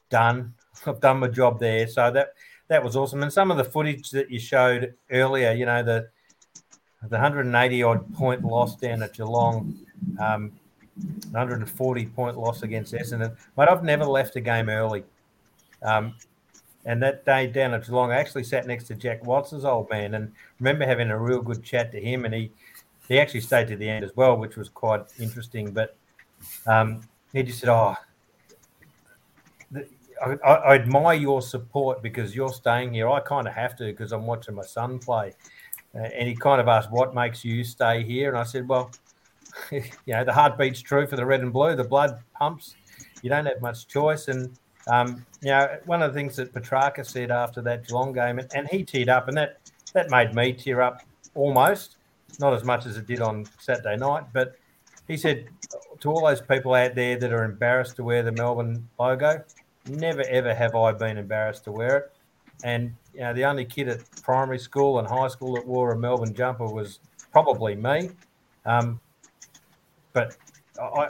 done. 0.10 0.54
I've 0.86 1.00
done 1.00 1.20
my 1.20 1.28
job 1.28 1.60
there. 1.60 1.88
So 1.88 2.12
that 2.12 2.34
that 2.68 2.84
was 2.84 2.96
awesome. 2.96 3.24
And 3.24 3.34
some 3.34 3.52
of 3.52 3.58
the 3.58 3.64
footage 3.64 4.12
that 4.12 4.30
you 4.30 4.40
showed 4.40 4.94
earlier, 5.12 5.52
you 5.52 5.66
know, 5.66 5.84
the 5.84 6.10
the 7.04 7.16
180 7.16 7.84
odd 7.84 8.14
point 8.14 8.44
loss 8.44 8.76
down 8.76 9.02
at 9.04 9.14
Geelong. 9.14 9.78
Um, 10.20 10.59
140 11.32 12.06
point 12.08 12.38
loss 12.38 12.64
against 12.64 12.94
Essendon. 12.94 13.36
But 13.56 13.70
I've 13.70 13.84
never 13.84 14.06
left 14.06 14.36
a 14.36 14.42
game 14.42 14.70
early. 14.70 15.04
Um, 15.82 16.16
and 16.86 17.02
that 17.04 17.26
day 17.26 17.48
down 17.48 17.74
at 17.74 17.86
Geelong, 17.86 18.12
I 18.12 18.16
actually 18.16 18.44
sat 18.44 18.66
next 18.66 18.86
to 18.86 18.96
Jack 18.96 19.26
Watts' 19.26 19.54
old 19.64 19.90
man 19.90 20.16
and 20.16 20.32
remember 20.60 20.86
having 20.86 21.10
a 21.10 21.20
real 21.20 21.42
good 21.42 21.64
chat 21.64 21.92
to 21.92 22.00
him. 22.00 22.26
And 22.26 22.34
he, 22.34 22.52
he 23.08 23.20
actually 23.20 23.42
stayed 23.42 23.68
to 23.68 23.76
the 23.76 23.90
end 23.90 24.04
as 24.04 24.16
well, 24.16 24.38
which 24.38 24.56
was 24.56 24.70
quite 24.70 25.04
interesting. 25.20 25.72
But 25.72 25.96
um, 26.66 27.02
he 27.34 27.44
just 27.44 27.60
said, 27.60 27.70
Oh, 27.70 27.96
I, 29.76 30.34
I, 30.44 30.54
I 30.54 30.76
admire 30.76 31.18
your 31.18 31.42
support 31.42 32.02
because 32.02 32.36
you're 32.36 32.54
staying 32.54 32.94
here. 32.94 33.10
I 33.10 33.20
kind 33.20 33.48
of 33.48 33.54
have 33.54 33.76
to 33.78 33.86
because 33.86 34.12
I'm 34.12 34.26
watching 34.26 34.56
my 34.56 34.64
son 34.64 35.00
play. 35.00 35.34
Uh, 35.94 36.00
and 36.00 36.28
he 36.28 36.36
kind 36.36 36.62
of 36.62 36.68
asked, 36.68 36.92
What 36.92 37.14
makes 37.14 37.44
you 37.44 37.64
stay 37.64 38.04
here? 38.04 38.30
And 38.30 38.38
I 38.38 38.44
said, 38.44 38.68
Well, 38.68 38.92
you 39.72 39.84
know, 40.08 40.24
the 40.24 40.34
heart 40.34 40.58
beats 40.58 40.82
true 40.82 41.08
for 41.08 41.16
the 41.16 41.26
red 41.26 41.42
and 41.42 41.54
blue. 41.54 41.76
The 41.76 41.84
blood 41.84 42.20
pumps. 42.34 42.76
You 43.22 43.30
don't 43.30 43.46
have 43.46 43.62
much 43.62 43.88
choice. 43.88 44.28
And, 44.28 44.58
um, 44.88 45.26
you 45.42 45.50
know, 45.50 45.78
one 45.86 46.02
of 46.02 46.14
the 46.14 46.20
things 46.20 46.36
that 46.38 46.54
Petracca 46.54 47.06
said 47.06 47.32
after 47.32 47.62
that 47.62 47.88
Geelong 47.88 48.14
game, 48.14 48.40
and, 48.40 48.50
and 48.54 48.68
he 48.68 48.84
teared 48.84 49.10
up, 49.10 49.28
and 49.28 49.38
that, 49.38 49.60
that 49.94 50.10
made 50.10 50.34
me 50.34 50.54
tear 50.54 50.82
up 50.82 51.02
almost, 51.36 51.98
not 52.40 52.54
as 52.54 52.64
much 52.64 52.86
as 52.86 52.98
it 52.98 53.08
did 53.08 53.22
on 53.22 53.46
Saturday 53.60 53.98
night. 53.98 54.26
But 54.34 54.56
he 55.08 55.18
said 55.18 55.48
to 56.00 56.10
all 56.10 56.26
those 56.26 56.42
people 56.42 56.74
out 56.74 56.96
there 56.96 57.18
that 57.18 57.34
are 57.34 57.44
embarrassed 57.44 57.96
to 57.98 58.04
wear 58.04 58.24
the 58.24 58.32
Melbourne 58.32 58.88
logo, 59.00 59.44
never, 59.88 60.22
ever 60.30 60.54
have 60.54 60.76
I 60.76 60.92
been 60.92 61.18
embarrassed 61.18 61.64
to 61.66 61.72
wear 61.72 61.98
it. 61.98 62.12
And, 62.64 62.94
you 63.14 63.22
know, 63.22 63.34
the 63.34 63.46
only 63.46 63.66
kid 63.66 63.88
at 63.88 64.00
primary 64.22 64.60
school 64.60 65.00
and 65.00 65.08
high 65.08 65.30
school 65.30 65.56
that 65.56 65.66
wore 65.66 65.92
a 65.92 65.98
Melbourne 65.98 66.34
jumper 66.34 66.68
was 66.68 67.00
probably 67.32 67.76
me. 67.76 68.12
Um, 68.66 69.00
but 70.14 70.38
I, 70.82 71.10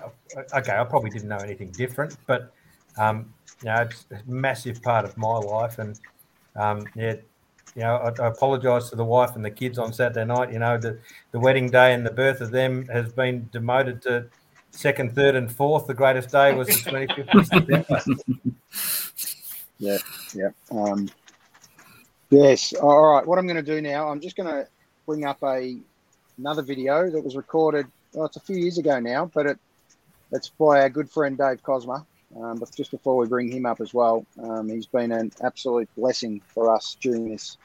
okay, 0.53 0.77
I 0.77 0.83
probably 0.83 1.09
didn't 1.09 1.29
know 1.29 1.37
anything 1.37 1.71
different, 1.71 2.17
but 2.27 2.51
um, 2.97 3.33
you 3.61 3.69
know, 3.69 3.81
it's 3.81 4.05
a 4.11 4.19
massive 4.29 4.81
part 4.81 5.05
of 5.05 5.17
my 5.17 5.37
life, 5.37 5.79
and 5.79 5.99
um, 6.55 6.85
yeah, 6.95 7.15
you 7.75 7.81
know, 7.81 7.95
I, 7.95 8.23
I 8.23 8.27
apologise 8.27 8.89
to 8.89 8.95
the 8.95 9.05
wife 9.05 9.35
and 9.35 9.45
the 9.45 9.51
kids 9.51 9.77
on 9.77 9.93
Saturday 9.93 10.25
night. 10.25 10.51
You 10.51 10.59
know, 10.59 10.77
the 10.77 10.99
the 11.31 11.39
wedding 11.39 11.69
day 11.69 11.93
and 11.93 12.05
the 12.05 12.11
birth 12.11 12.41
of 12.41 12.51
them 12.51 12.87
has 12.87 13.11
been 13.13 13.47
demoted 13.51 14.01
to 14.03 14.27
second, 14.71 15.15
third, 15.15 15.35
and 15.35 15.51
fourth. 15.51 15.87
The 15.87 15.93
greatest 15.93 16.31
day 16.31 16.53
was 16.53 16.67
the 16.67 16.89
twenty 16.89 17.07
fifth 17.13 17.91
of. 17.91 18.19
Yeah, 19.77 19.97
yeah. 20.35 20.49
Um, 20.71 21.09
yes. 22.29 22.73
All 22.73 23.13
right. 23.13 23.25
What 23.25 23.39
I'm 23.39 23.47
going 23.47 23.63
to 23.63 23.75
do 23.75 23.81
now, 23.81 24.09
I'm 24.09 24.19
just 24.19 24.35
going 24.35 24.49
to 24.49 24.67
bring 25.05 25.25
up 25.25 25.41
a 25.43 25.79
another 26.37 26.61
video 26.61 27.09
that 27.09 27.23
was 27.23 27.35
recorded. 27.35 27.87
Well, 28.13 28.25
it's 28.25 28.37
a 28.37 28.41
few 28.41 28.57
years 28.57 28.77
ago 28.77 28.99
now, 28.99 29.29
but 29.33 29.45
it 29.45 29.59
it's 30.31 30.49
by 30.49 30.81
our 30.81 30.89
good 30.89 31.09
friend 31.09 31.37
Dave 31.37 31.61
Cosma. 31.63 32.05
Um, 32.39 32.57
but 32.57 32.73
just 32.75 32.91
before 32.91 33.17
we 33.17 33.27
bring 33.27 33.51
him 33.51 33.65
up 33.65 33.81
as 33.81 33.93
well, 33.93 34.25
um, 34.43 34.69
he's 34.69 34.85
been 34.85 35.11
an 35.11 35.31
absolute 35.43 35.89
blessing 35.95 36.41
for 36.53 36.73
us 36.73 36.95
during 37.01 37.29
this 37.29 37.57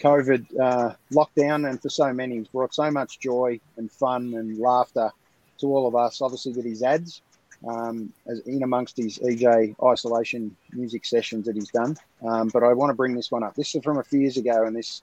COVID 0.00 0.58
uh, 0.60 0.94
lockdown, 1.12 1.68
and 1.68 1.80
for 1.80 1.88
so 1.88 2.12
many, 2.12 2.38
he's 2.38 2.48
brought 2.48 2.74
so 2.74 2.90
much 2.90 3.20
joy 3.20 3.60
and 3.76 3.90
fun 3.90 4.34
and 4.34 4.58
laughter 4.58 5.10
to 5.58 5.66
all 5.66 5.86
of 5.86 5.94
us. 5.94 6.20
Obviously, 6.20 6.52
with 6.52 6.64
his 6.64 6.82
ads, 6.82 7.22
um, 7.66 8.12
as 8.26 8.40
in 8.40 8.62
amongst 8.62 8.96
his 8.96 9.18
EJ 9.18 9.76
isolation 9.84 10.56
music 10.72 11.04
sessions 11.04 11.46
that 11.46 11.54
he's 11.54 11.70
done. 11.70 11.96
Um, 12.26 12.48
but 12.48 12.62
I 12.62 12.72
want 12.72 12.90
to 12.90 12.94
bring 12.94 13.14
this 13.14 13.30
one 13.30 13.42
up. 13.42 13.54
This 13.54 13.74
is 13.74 13.82
from 13.82 13.98
a 13.98 14.04
few 14.04 14.20
years 14.20 14.36
ago, 14.36 14.64
and 14.64 14.74
this 14.74 15.02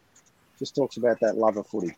just 0.59 0.75
talks 0.75 0.97
about 0.97 1.19
that 1.21 1.37
love 1.37 1.57
of 1.57 1.67
footy. 1.67 1.95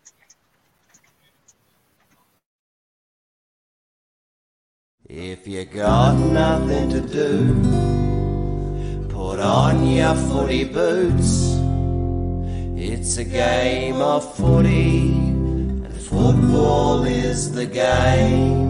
If 5.10 5.48
you 5.48 5.64
got 5.64 6.18
nothing 6.18 6.90
to 6.90 7.00
do, 7.00 7.54
put 9.08 9.40
on 9.40 9.88
your 9.88 10.14
footy 10.14 10.66
boots. 10.66 11.56
It's 12.76 13.16
a 13.16 13.24
game 13.24 14.02
of 14.02 14.36
footy, 14.36 15.14
and 15.14 15.94
football 15.94 17.06
is 17.06 17.54
the 17.54 17.66
game. 17.66 18.68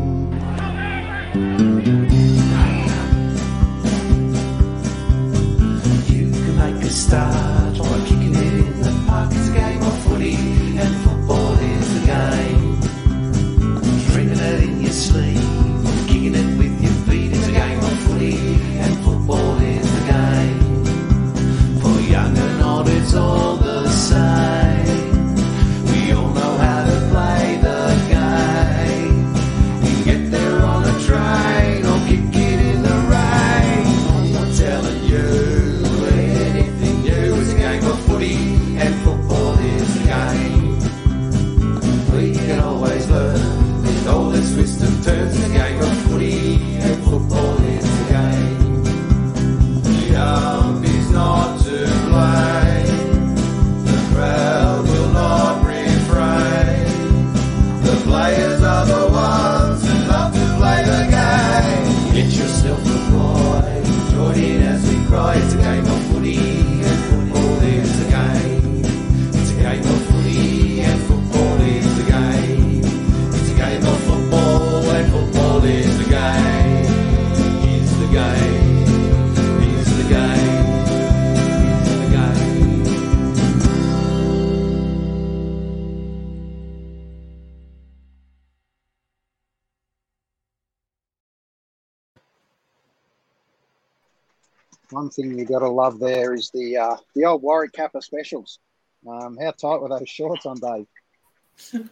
One 95.07 95.11
thing 95.11 95.37
you 95.37 95.45
got 95.45 95.59
to 95.59 95.69
love 95.69 95.99
there 95.99 96.33
is 96.33 96.49
the 96.53 96.77
uh, 96.77 96.95
the 97.15 97.25
old 97.25 97.41
Warwick 97.41 97.73
Kappa 97.73 98.01
specials. 98.01 98.59
Um, 99.07 99.37
how 99.39 99.51
tight 99.51 99.81
were 99.81 99.89
those 99.89 100.09
shorts 100.09 100.45
on 100.45 100.57
Dave? 100.59 100.85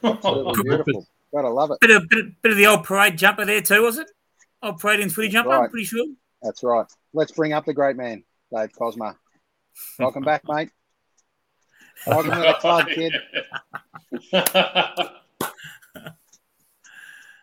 Absolutely 0.03 0.63
beautiful. 0.63 1.07
Gotta 1.34 1.49
love 1.49 1.72
it. 1.72 1.80
Bit 1.80 1.91
of, 1.91 2.09
bit 2.09 2.26
of, 2.26 2.41
bit 2.41 2.51
of 2.51 2.57
the 2.57 2.68
old 2.68 2.84
parade 2.84 3.18
jumper 3.18 3.45
there 3.45 3.61
too, 3.61 3.84
was 3.84 3.97
it? 3.97 4.11
Old 4.61 4.80
parade 4.80 4.99
and 4.99 5.13
footy 5.13 5.30
jumper, 5.30 5.51
I'm 5.51 5.70
pretty 5.70 5.86
sure. 5.86 6.05
That's 6.41 6.63
right. 6.63 6.86
Let's 7.13 7.32
bring 7.32 7.53
up 7.53 7.66
the 7.66 7.74
great 7.74 7.95
man, 7.95 8.24
Dave 8.53 8.74
Cosma. 8.74 9.16
Welcome 9.99 10.24
back, 10.24 10.41
mate. 10.45 10.72
Welcome 12.07 12.32
to 12.32 12.38
the 12.38 12.55
club, 12.59 12.88
kid. 12.88 13.13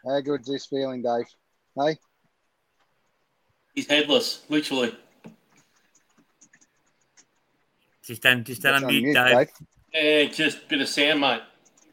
How 0.05 0.21
good's 0.21 0.49
this 0.49 0.67
feeling, 0.67 1.03
Dave? 1.03 1.27
Hey? 1.77 1.97
He's 3.75 3.89
headless, 3.89 4.43
literally. 4.49 4.95
Just 8.05 8.23
don't, 8.23 8.45
just 8.45 8.63
don't 8.63 8.73
That's 8.73 8.85
on 8.85 8.91
unmute, 8.91 9.03
mute, 9.03 9.15
Dave. 9.15 9.49
Yeah, 9.95 10.25
just 10.33 10.69
bit 10.69 10.81
of 10.81 10.89
sound, 10.89 11.21
mate. 11.21 11.43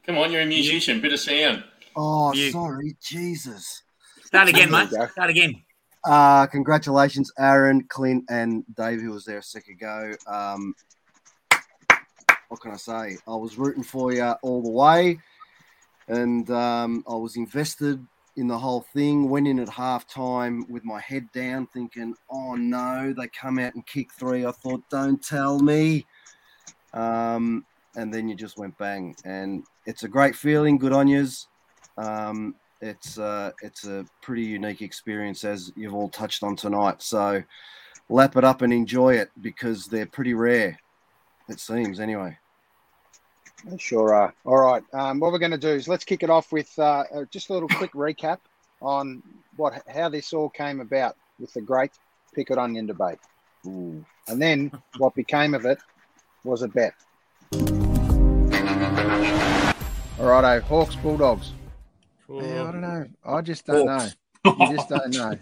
Come 0.05 0.17
on, 0.17 0.31
you're 0.31 0.41
a 0.41 0.45
musician. 0.45 1.01
Bit 1.01 1.13
of 1.13 1.19
sound. 1.19 1.63
Oh, 1.95 2.33
You- 2.33 2.51
sorry, 2.51 2.95
Jesus. 3.01 3.83
Start 4.23 4.49
again, 4.49 4.71
mate. 4.71 4.89
Start 4.89 5.29
again. 5.29 5.61
Uh, 6.05 6.47
congratulations, 6.47 7.31
Aaron, 7.37 7.83
Clint, 7.89 8.23
and 8.29 8.63
Dave, 8.75 9.01
who 9.01 9.11
was 9.11 9.25
there 9.25 9.39
a 9.39 9.43
second 9.43 9.73
ago. 9.73 10.13
Um, 10.27 10.73
what 12.47 12.61
can 12.61 12.71
I 12.71 12.77
say? 12.77 13.17
I 13.27 13.35
was 13.35 13.57
rooting 13.57 13.83
for 13.83 14.13
you 14.13 14.23
all 14.41 14.63
the 14.63 14.71
way, 14.71 15.19
and 16.07 16.49
um, 16.49 17.03
I 17.07 17.15
was 17.15 17.35
invested 17.35 18.03
in 18.35 18.47
the 18.47 18.57
whole 18.57 18.81
thing. 18.93 19.29
Went 19.29 19.47
in 19.47 19.59
at 19.59 19.67
halftime 19.67 20.67
with 20.69 20.83
my 20.85 20.99
head 20.99 21.31
down, 21.33 21.67
thinking, 21.67 22.15
"Oh 22.29 22.55
no!" 22.55 23.13
They 23.13 23.27
come 23.27 23.59
out 23.59 23.75
and 23.75 23.85
kick 23.85 24.13
three. 24.13 24.45
I 24.45 24.51
thought, 24.51 24.83
"Don't 24.89 25.23
tell 25.23 25.59
me." 25.59 26.05
Um, 26.93 27.65
and 27.95 28.13
then 28.13 28.27
you 28.27 28.35
just 28.35 28.57
went 28.57 28.77
bang, 28.77 29.15
and 29.25 29.63
it's 29.85 30.03
a 30.03 30.07
great 30.07 30.35
feeling. 30.35 30.77
Good 30.77 30.93
on 30.93 31.07
yous. 31.07 31.47
Um, 31.97 32.55
it's 32.81 33.19
uh, 33.19 33.51
it's 33.61 33.85
a 33.85 34.05
pretty 34.21 34.43
unique 34.43 34.81
experience 34.81 35.43
as 35.43 35.71
you've 35.75 35.95
all 35.95 36.09
touched 36.09 36.43
on 36.43 36.55
tonight. 36.55 37.01
So 37.01 37.43
lap 38.09 38.37
it 38.37 38.43
up 38.43 38.61
and 38.61 38.71
enjoy 38.73 39.15
it 39.15 39.31
because 39.41 39.87
they're 39.87 40.05
pretty 40.05 40.33
rare. 40.33 40.79
It 41.49 41.59
seems 41.59 41.99
anyway. 41.99 42.37
They 43.65 43.77
sure 43.77 44.13
are. 44.13 44.33
All 44.45 44.57
right. 44.57 44.83
Um, 44.93 45.19
what 45.19 45.31
we're 45.31 45.39
going 45.39 45.51
to 45.51 45.57
do 45.57 45.69
is 45.69 45.87
let's 45.87 46.05
kick 46.05 46.23
it 46.23 46.29
off 46.29 46.51
with 46.51 46.71
uh, 46.79 47.03
uh, 47.13 47.25
just 47.31 47.49
a 47.49 47.53
little 47.53 47.69
quick 47.69 47.93
recap 47.93 48.39
on 48.81 49.21
what 49.57 49.83
how 49.93 50.09
this 50.09 50.33
all 50.33 50.49
came 50.49 50.79
about 50.79 51.15
with 51.39 51.53
the 51.53 51.61
great 51.61 51.91
picket 52.33 52.57
onion 52.57 52.85
debate, 52.85 53.19
and 53.65 54.05
then 54.27 54.71
what 54.97 55.13
became 55.15 55.53
of 55.53 55.65
it 55.65 55.79
was 56.43 56.61
a 56.61 56.67
bet. 56.67 56.93
All 60.19 60.25
righto, 60.25 60.61
Hawks 60.65 60.95
Bulldogs. 60.95 61.53
Yeah, 62.29 62.63
I 62.67 62.71
don't 62.71 62.81
know. 62.81 63.05
I 63.25 63.41
just 63.41 63.65
don't 63.65 63.87
Hawks. 63.87 64.15
know. 64.45 64.55
You 64.59 64.75
just 64.75 64.89
don't 64.89 65.13
know. 65.13 65.37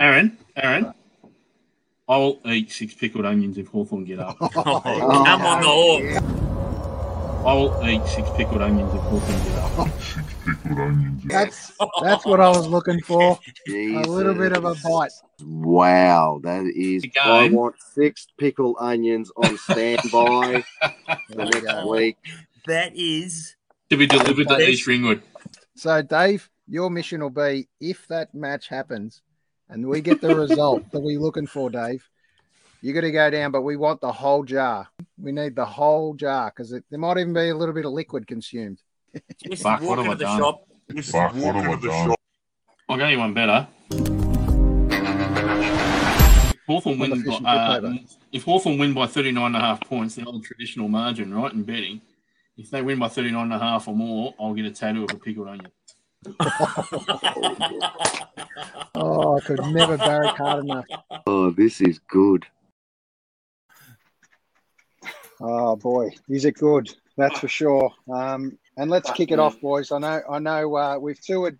Aaron, 0.00 0.36
Aaron, 0.56 0.92
I'll 2.08 2.38
eat 2.46 2.70
six 2.70 2.94
pickled 2.94 3.24
onions 3.24 3.58
if 3.58 3.68
Hawthorn 3.68 4.04
get 4.04 4.18
up. 4.18 4.36
Oh, 4.40 4.48
come 4.54 5.42
on, 5.42 5.60
the 5.60 5.66
Hawks. 5.66 6.35
I'll 7.46 7.88
eat 7.88 8.04
six 8.06 8.28
pickled 8.36 8.60
onions 8.60 8.92
if 8.92 9.00
Hawthorn 9.02 9.44
get 9.44 9.56
up. 9.78 11.22
That's 11.26 11.72
that's 12.02 12.26
what 12.26 12.40
I 12.40 12.48
was 12.48 12.66
looking 12.66 13.00
for. 13.00 13.38
A 13.68 14.02
little 14.02 14.34
bit 14.34 14.52
of 14.52 14.64
a 14.64 14.74
bite. 14.74 15.12
Wow, 15.44 16.40
that 16.42 16.64
is. 16.74 17.04
Again. 17.04 17.22
I 17.24 17.48
want 17.48 17.76
six 17.94 18.26
pickled 18.36 18.76
onions 18.80 19.30
on 19.36 19.56
standby 19.58 20.64
the 21.28 21.44
next 21.44 21.86
week. 21.86 22.16
That 22.66 22.96
is. 22.96 23.54
To 23.90 23.96
be 23.96 24.08
delivered 24.08 24.48
to 24.48 24.68
East 24.68 24.88
Ringwood. 24.88 25.22
So, 25.76 26.02
Dave, 26.02 26.50
your 26.66 26.90
mission 26.90 27.20
will 27.20 27.30
be 27.30 27.68
if 27.80 28.08
that 28.08 28.34
match 28.34 28.66
happens 28.66 29.22
and 29.68 29.86
we 29.86 30.00
get 30.00 30.20
the 30.20 30.34
result 30.34 30.90
that 30.90 31.00
we're 31.00 31.20
looking 31.20 31.46
for, 31.46 31.70
Dave, 31.70 32.08
you 32.86 32.92
got 32.92 33.00
to 33.00 33.10
go 33.10 33.28
down, 33.30 33.50
but 33.50 33.62
we 33.62 33.76
want 33.76 34.00
the 34.00 34.12
whole 34.12 34.44
jar. 34.44 34.88
We 35.18 35.32
need 35.32 35.56
the 35.56 35.64
whole 35.64 36.14
jar 36.14 36.52
because 36.54 36.70
there 36.70 37.00
might 37.00 37.18
even 37.18 37.32
be 37.32 37.48
a 37.48 37.56
little 37.56 37.74
bit 37.74 37.84
of 37.84 37.90
liquid 37.90 38.28
consumed. 38.28 38.80
Just 39.42 39.62
Fuck, 39.64 39.80
what 39.80 39.98
walk 39.98 40.06
have 40.06 40.06
I 40.06 40.12
into 40.12 40.18
the 40.18 40.24
done? 40.24 40.38
shop. 40.38 40.68
Fuck, 41.02 41.34
what 41.34 41.54
have 41.56 41.66
I 41.66 41.80
done? 41.84 42.14
I'll 42.88 42.96
go 42.96 43.08
you 43.08 43.18
one 43.18 43.34
better. 43.34 43.66
Hawthorn 46.68 47.02
On 47.02 47.10
win 47.10 47.24
by, 47.24 47.50
uh, 47.50 47.94
if 48.30 48.44
Hawthorn 48.44 48.78
win 48.78 48.94
by 48.94 49.08
39 49.08 49.44
and 49.46 49.56
a 49.56 49.60
half 49.60 49.80
points, 49.80 50.14
the 50.14 50.24
old 50.24 50.44
traditional 50.44 50.86
margin, 50.86 51.34
right, 51.34 51.52
in 51.52 51.64
betting, 51.64 52.00
if 52.56 52.70
they 52.70 52.82
win 52.82 53.00
by 53.00 53.08
39 53.08 53.42
and 53.42 53.52
a 53.52 53.58
half 53.58 53.88
or 53.88 53.96
more, 53.96 54.32
I'll 54.38 54.54
get 54.54 54.64
a 54.64 54.70
tattoo 54.70 55.02
of 55.02 55.10
a 55.10 55.18
pickled 55.18 55.48
onion. 55.48 55.72
Oh, 58.98 59.36
I 59.36 59.40
could 59.40 59.60
never 59.66 59.98
barrack 59.98 60.36
hard 60.36 60.64
enough. 60.64 60.86
Oh, 61.26 61.50
this 61.50 61.82
is 61.82 61.98
good. 61.98 62.46
Oh 65.40 65.76
boy, 65.76 66.10
is 66.28 66.44
it 66.46 66.54
good? 66.54 66.94
That's 67.16 67.38
for 67.38 67.48
sure. 67.48 67.92
Um, 68.12 68.58
and 68.76 68.90
let's 68.90 69.10
kick 69.10 69.30
it 69.30 69.38
off, 69.38 69.60
boys. 69.60 69.92
I 69.92 69.98
know, 69.98 70.22
I 70.30 70.38
know. 70.38 70.74
Uh, 70.74 70.98
we've 70.98 71.20
toured, 71.20 71.58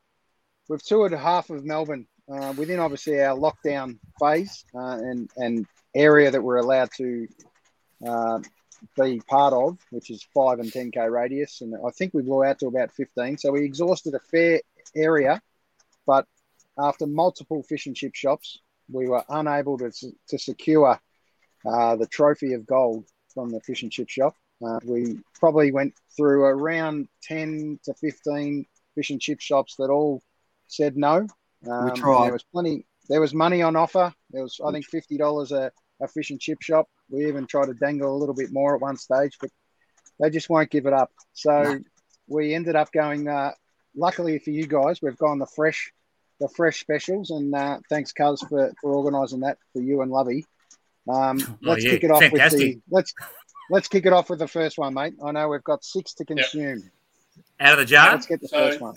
we've 0.69 0.83
toured 0.83 1.13
half 1.13 1.51
of 1.51 1.65
Melbourne 1.65 2.07
uh, 2.31 2.55
within 2.57 2.81
obviously 2.81 3.21
our 3.23 3.37
lockdown 3.37 3.99
phase 4.19 4.65
uh, 4.75 4.99
and 4.99 5.31
and 5.37 5.67
area 5.95 6.31
that 6.31 6.43
we're 6.43 6.57
allowed 6.57 6.91
to 6.97 7.27
uh, 8.07 8.39
be 8.99 9.21
part 9.29 9.53
of, 9.53 9.79
which 9.91 10.11
is 10.11 10.27
five 10.35 10.59
and 10.59 10.73
ten 10.73 10.91
k 10.91 11.09
radius. 11.09 11.61
And 11.61 11.75
I 11.87 11.91
think 11.91 12.15
we 12.15 12.23
blew 12.23 12.45
out 12.45 12.59
to 12.61 12.67
about 12.69 12.93
fifteen, 12.93 13.37
so 13.37 13.53
we 13.53 13.65
exhausted 13.65 14.15
a 14.15 14.21
fair 14.21 14.61
area. 14.95 15.43
But 16.07 16.27
after 16.79 17.07
multiple 17.07 17.63
fish 17.63 17.87
and 17.87 17.97
chip 17.97 18.15
shops, 18.15 18.59
we 18.91 19.07
were 19.07 19.25
unable 19.29 19.77
to 19.79 19.91
to 20.29 20.39
secure 20.39 20.99
uh, 21.67 21.97
the 21.97 22.07
trophy 22.07 22.55
of 22.55 22.67
gold 22.67 23.05
from 23.37 23.51
the 23.51 23.61
fish 23.61 23.83
and 23.83 23.93
chip 23.93 24.09
shop. 24.09 24.35
Uh, 24.67 24.81
we 24.85 25.19
probably 25.39 25.71
went 25.71 25.93
through 26.17 26.43
around 26.45 27.07
10 27.23 27.79
to 27.85 27.93
15 27.93 28.65
fish 28.95 29.11
and 29.11 29.21
chip 29.21 29.41
shops 29.41 29.77
that 29.77 29.91
all 29.91 30.23
said 30.69 30.97
no. 30.97 31.27
Um, 31.69 31.89
and 31.89 31.97
tried. 31.97 32.25
There 32.27 32.33
was 32.33 32.45
plenty. 32.51 32.87
There 33.09 33.21
was 33.21 33.35
money 33.35 33.63
on 33.63 33.77
offer. 33.77 34.13
There 34.31 34.43
was, 34.43 34.59
I 34.65 34.73
think, 34.73 34.87
fifty 34.87 35.17
dollars 35.17 35.53
a, 35.53 35.71
a 36.01 36.09
fish 36.09 36.31
and 36.31 36.41
chip 36.41 36.63
shop. 36.63 36.89
We 37.09 37.27
even 37.27 37.47
tried 37.47 37.67
to 37.67 37.75
dangle 37.75 38.15
a 38.15 38.19
little 38.19 38.35
bit 38.35 38.53
more 38.53 38.75
at 38.75 38.81
one 38.81 38.97
stage, 38.97 39.37
but 39.41 39.51
they 40.19 40.31
just 40.31 40.51
won't 40.51 40.71
give 40.71 40.87
it 40.87 40.93
up. 40.93 41.11
So 41.33 41.79
we 42.27 42.55
ended 42.55 42.77
up 42.77 42.91
going. 42.93 43.29
Uh, 43.29 43.53
luckily 43.95 44.39
for 44.39 44.51
you 44.51 44.67
guys, 44.67 45.01
we've 45.03 45.17
gone 45.17 45.39
the 45.39 45.47
fresh, 45.47 45.93
the 46.41 46.49
fresh 46.49 46.81
specials, 46.81 47.31
and 47.31 47.55
uh, 47.55 47.79
thanks, 47.89 48.13
Cuz, 48.13 48.43
for, 48.49 48.73
for 48.81 48.93
organising 48.93 49.41
that 49.41 49.59
for 49.73 49.81
you 49.81 50.03
and 50.03 50.11
Lovey. 50.11 50.45
Um, 51.09 51.59
let's 51.63 51.85
yeah, 51.85 51.91
kick 51.93 52.05
it 52.05 52.11
off 52.11 52.21
with 52.33 52.51
the 52.53 52.81
let's 52.91 53.15
let's 53.71 53.89
kick 53.89 54.07
it 54.07 54.13
off 54.13 54.29
with 54.31 54.39
the 54.41 54.49
first 54.49 54.77
one, 54.79 54.95
mate. 54.95 55.15
I 55.25 55.31
know 55.33 55.49
we've 55.49 55.63
got 55.65 55.85
six 55.85 56.13
to 56.15 56.25
consume. 56.25 56.83
Out 57.61 57.75
of 57.75 57.79
the 57.79 57.85
jar? 57.85 58.13
Let's 58.13 58.27
get 58.27 58.41
the 58.41 58.49
So- 58.49 58.57
first 58.59 58.81
one. 58.81 58.95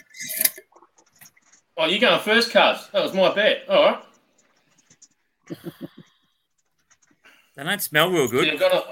Oh, 1.78 1.86
you 1.86 1.98
going 2.00 2.20
first, 2.22 2.48
Cuz? 2.52 2.90
That 2.92 3.02
was 3.04 3.14
my 3.14 3.34
bet. 3.34 3.60
All 3.70 3.84
right. 3.84 4.04
They 7.56 7.64
don't 7.66 7.82
smell 7.82 8.10
real 8.10 8.28
good. 8.30 8.48
you've 8.48 8.58
got 8.60 8.74
a, 8.74 8.84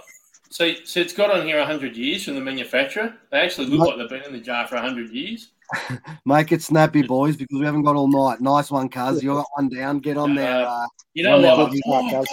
so, 0.49 0.73
so 0.83 0.99
it's 0.99 1.13
got 1.13 1.31
on 1.31 1.45
here 1.45 1.57
100 1.57 1.95
years 1.95 2.25
from 2.25 2.35
the 2.35 2.41
manufacturer. 2.41 3.13
They 3.31 3.39
actually 3.39 3.67
look 3.67 3.87
like 3.87 3.97
they've 3.97 4.09
been 4.09 4.23
in 4.27 4.33
the 4.33 4.41
jar 4.43 4.67
for 4.67 4.75
100 4.75 5.09
years. 5.09 5.51
Make 6.25 6.51
it 6.51 6.61
snappy, 6.61 7.01
boys, 7.01 7.37
because 7.37 7.57
we 7.59 7.65
haven't 7.65 7.83
got 7.83 7.95
all 7.95 8.09
night. 8.09 8.41
Nice 8.41 8.69
one, 8.69 8.89
Cuz. 8.89 9.23
You 9.23 9.35
got 9.35 9.45
one 9.55 9.69
down. 9.69 9.99
Get 9.99 10.17
on 10.17 10.35
there. 10.35 10.65
Uh, 10.67 10.85
You 11.13 11.23
know 11.23 11.35
on 11.37 11.41
there, 11.43 11.55
what? 11.55 11.71
Oh, 11.87 12.25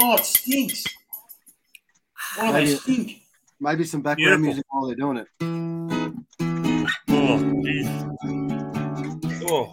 oh, 0.00 0.14
it 0.16 0.24
stinks. 0.24 0.84
Oh, 2.38 2.52
they 2.52 2.64
Maybe- 2.64 2.76
stink. 2.76 3.22
Maybe 3.58 3.84
some 3.84 4.02
background 4.02 4.42
Beautiful. 4.42 4.44
music 4.44 4.64
while 4.70 4.86
they're 4.86 4.96
doing 4.96 5.16
it. 5.16 5.28
Oh, 7.08 7.38
jeez. 7.64 7.88
Oh. 9.48 9.70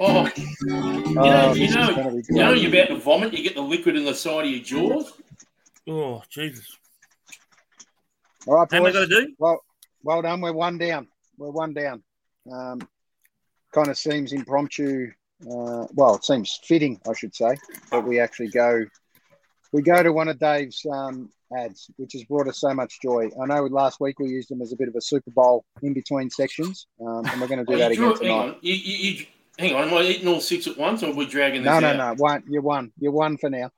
Oh, 0.00 0.30
you 0.36 1.14
know, 1.14 1.22
Oh, 1.50 1.52
you 1.54 1.70
know, 1.74 2.20
you 2.28 2.34
know 2.34 2.52
you're 2.52 2.70
about 2.70 2.88
to 2.94 3.00
vomit. 3.00 3.32
You 3.32 3.42
get 3.42 3.54
the 3.56 3.62
liquid 3.62 3.96
in 3.96 4.04
the 4.04 4.14
side 4.14 4.44
of 4.44 4.50
your 4.50 4.60
jaws. 4.62 5.12
Oh, 5.88 6.22
Jesus. 6.30 6.76
All 8.46 8.54
right, 8.54 8.68
boys. 8.68 8.78
How 8.78 8.84
am 8.84 8.86
I 8.86 8.92
gonna 8.92 9.06
do? 9.08 9.34
Well, 9.38 9.60
well 10.02 10.22
done. 10.22 10.40
We're 10.40 10.52
one 10.52 10.78
down. 10.78 11.08
We're 11.36 11.50
one 11.50 11.72
down. 11.74 12.02
Um, 12.52 12.80
kind 13.72 13.88
of 13.88 13.98
seems 13.98 14.32
impromptu. 14.32 15.10
Uh, 15.42 15.86
well, 15.94 16.14
it 16.14 16.24
seems 16.24 16.60
fitting, 16.64 17.00
I 17.08 17.14
should 17.14 17.34
say, 17.34 17.56
that 17.90 18.04
we 18.04 18.20
actually 18.20 18.48
go. 18.50 18.84
We 19.72 19.82
go 19.82 20.02
to 20.02 20.12
one 20.12 20.28
of 20.28 20.38
Dave's 20.38 20.84
um, 20.90 21.28
ads, 21.56 21.90
which 21.96 22.14
has 22.14 22.24
brought 22.24 22.48
us 22.48 22.58
so 22.58 22.72
much 22.72 23.00
joy. 23.02 23.28
I 23.40 23.46
know 23.46 23.64
last 23.64 24.00
week 24.00 24.18
we 24.18 24.28
used 24.28 24.48
them 24.50 24.62
as 24.62 24.72
a 24.72 24.76
bit 24.76 24.88
of 24.88 24.94
a 24.96 25.00
Super 25.00 25.30
Bowl 25.30 25.64
in 25.82 25.92
between 25.92 26.30
sections, 26.30 26.86
um, 27.00 27.24
and 27.26 27.40
we're 27.40 27.48
going 27.48 27.64
to 27.64 27.66
do 27.66 27.74
Oh, 27.74 27.78
that 27.78 27.90
you 27.90 27.96
drew 27.96 28.14
again 28.14 28.26
it, 28.26 28.28
hang 28.30 28.38
on. 28.48 28.56
You, 28.62 28.74
you, 28.74 28.96
you, 29.12 29.26
Hang 29.58 29.74
on, 29.74 29.88
am 29.88 29.94
I 29.94 30.02
eating 30.02 30.28
all 30.28 30.40
six 30.40 30.68
at 30.68 30.78
once, 30.78 31.02
or 31.02 31.10
are 31.10 31.14
we 31.14 31.26
dragging 31.26 31.62
this 31.62 31.70
No, 31.70 31.80
no, 31.80 31.88
out? 31.88 31.96
no. 31.96 32.22
One, 32.22 32.44
you're 32.48 32.62
one. 32.62 32.92
You're 32.98 33.10
one 33.12 33.36
for 33.36 33.50
now. 33.50 33.70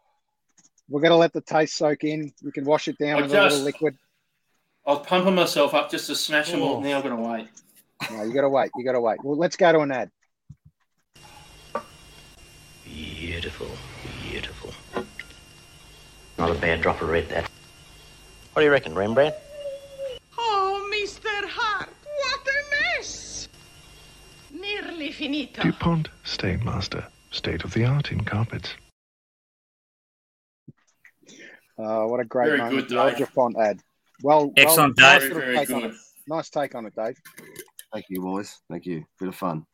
We're 0.91 1.01
gonna 1.01 1.17
let 1.17 1.33
the 1.33 1.41
taste 1.41 1.77
soak 1.77 2.05
in. 2.05 2.33
You 2.43 2.53
can 2.53 2.65
wash 2.65 2.87
it 2.89 2.99
down 2.99 3.19
I 3.19 3.23
with 3.23 3.33
a 3.35 3.43
little 3.45 3.61
liquid. 3.61 3.97
I 4.87 4.93
was 4.93 5.07
pumping 5.07 5.35
myself 5.35 5.73
up 5.73 5.91
just 5.91 6.07
to 6.09 6.15
smash 6.15 6.51
them 6.51 6.63
all. 6.63 6.77
Oh. 6.77 6.81
Now 6.81 6.97
I'm 6.99 7.03
going 7.03 7.17
to 7.17 7.29
wait. 7.29 7.49
No, 8.11 8.23
you 8.25 8.33
gotta 8.33 8.49
wait. 8.49 8.71
You 8.77 8.85
gotta 8.85 9.01
wait. 9.01 9.23
Well, 9.23 9.37
let's 9.39 9.57
go 9.57 9.73
to 9.73 9.81
an 9.81 9.93
ad. 9.93 10.11
Beautiful, 12.85 13.67
beautiful. 13.67 13.69
Not 16.41 16.57
a 16.57 16.59
bad 16.59 16.81
drop 16.81 17.03
of 17.03 17.11
red, 17.11 17.29
that. 17.29 17.43
What 18.55 18.63
do 18.63 18.65
you 18.65 18.71
reckon, 18.73 18.95
Rembrandt? 18.95 19.35
Oh, 20.39 20.91
Mr. 20.91 21.29
Hart, 21.47 21.91
what 22.17 22.41
a 22.49 22.97
mess! 22.99 23.47
Nearly 24.51 25.13
finito. 25.13 25.61
DuPont 25.63 26.09
Stainmaster, 26.25 27.05
state 27.31 27.63
of 27.65 27.75
the 27.75 27.85
art 27.85 28.11
in 28.11 28.25
carpets. 28.25 28.75
Uh, 31.79 32.05
what 32.07 32.21
a 32.21 32.25
great 32.25 32.47
Very 32.47 32.59
moment. 32.59 32.77
good, 32.77 32.89
The 32.89 33.03
old 33.03 33.11
Dave. 33.11 33.19
Dupont 33.29 33.57
ad. 33.59 33.81
Well, 34.23 34.51
Excellent, 34.57 34.99
well, 34.99 35.19
Dave. 35.21 35.29
little 35.29 35.41
Very 35.43 35.57
take 35.59 35.71
on 35.71 35.81
good. 35.83 35.91
it. 35.91 35.97
Nice 36.27 36.49
take 36.49 36.75
on 36.75 36.87
it, 36.87 36.95
Dave. 36.97 37.17
Thank 37.93 38.07
you, 38.09 38.23
boys. 38.23 38.59
Thank 38.71 38.87
you. 38.87 39.05
Bit 39.19 39.29
of 39.29 39.35
fun. 39.35 39.67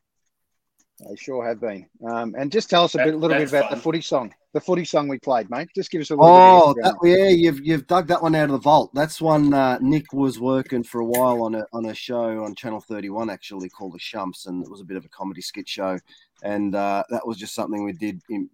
They 1.01 1.15
sure 1.17 1.47
have 1.47 1.61
been. 1.61 1.87
Um, 2.09 2.35
and 2.39 2.51
just 2.51 2.71
tell 2.71 2.85
us 2.85 2.95
a 2.95 2.99
That- 2.99 3.05
bit, 3.05 3.17
little 3.17 3.37
bit 3.37 3.49
about 3.51 3.69
fun. 3.69 3.77
the 3.79 3.83
footy 3.83 4.01
song. 4.01 4.35
The 4.55 4.61
footy 4.63 4.87
song 4.87 5.09
we 5.09 5.19
played, 5.19 5.51
mate. 5.51 5.69
Just 5.75 5.91
give 5.91 6.01
us 6.01 6.09
a 6.11 6.15
little 6.17 6.27
Oh, 6.35 6.73
bit. 6.75 6.83
that, 6.85 6.89
Of 6.89 6.95
background. 6.95 7.19
yeah, 7.19 7.29
you've 7.29 7.61
you've 7.61 7.87
dug 7.87 8.07
that 8.09 8.23
one 8.23 8.35
out 8.35 8.45
of 8.45 8.53
the 8.53 8.59
vault. 8.59 8.91
That's 8.95 9.21
one 9.21 9.53
uh, 9.53 9.77
Nick 9.83 10.15
was 10.15 10.41
working 10.41 10.83
for 10.83 11.03
a 11.03 11.05
while 11.05 11.43
on 11.43 11.55
a 11.55 11.67
on 11.75 11.85
a 11.85 11.95
show 11.95 12.43
on 12.43 12.55
Channel 12.55 12.81
Thirty 12.81 13.11
One, 13.11 13.29
actually 13.29 13.69
called 13.69 13.93
The 13.93 13.99
Shumps, 13.99 14.47
and 14.47 14.65
it 14.65 14.71
was 14.71 14.81
a 14.81 14.85
bit 14.85 14.97
of 14.97 15.05
a 15.05 15.09
comedy 15.11 15.43
skit 15.43 15.69
show. 15.69 15.99
And 16.43 16.75
uh, 16.75 17.05
that 17.11 17.27
was 17.27 17.37
just 17.37 17.55
something 17.55 17.85
we 17.85 17.93
did 17.93 18.23
in, 18.31 18.49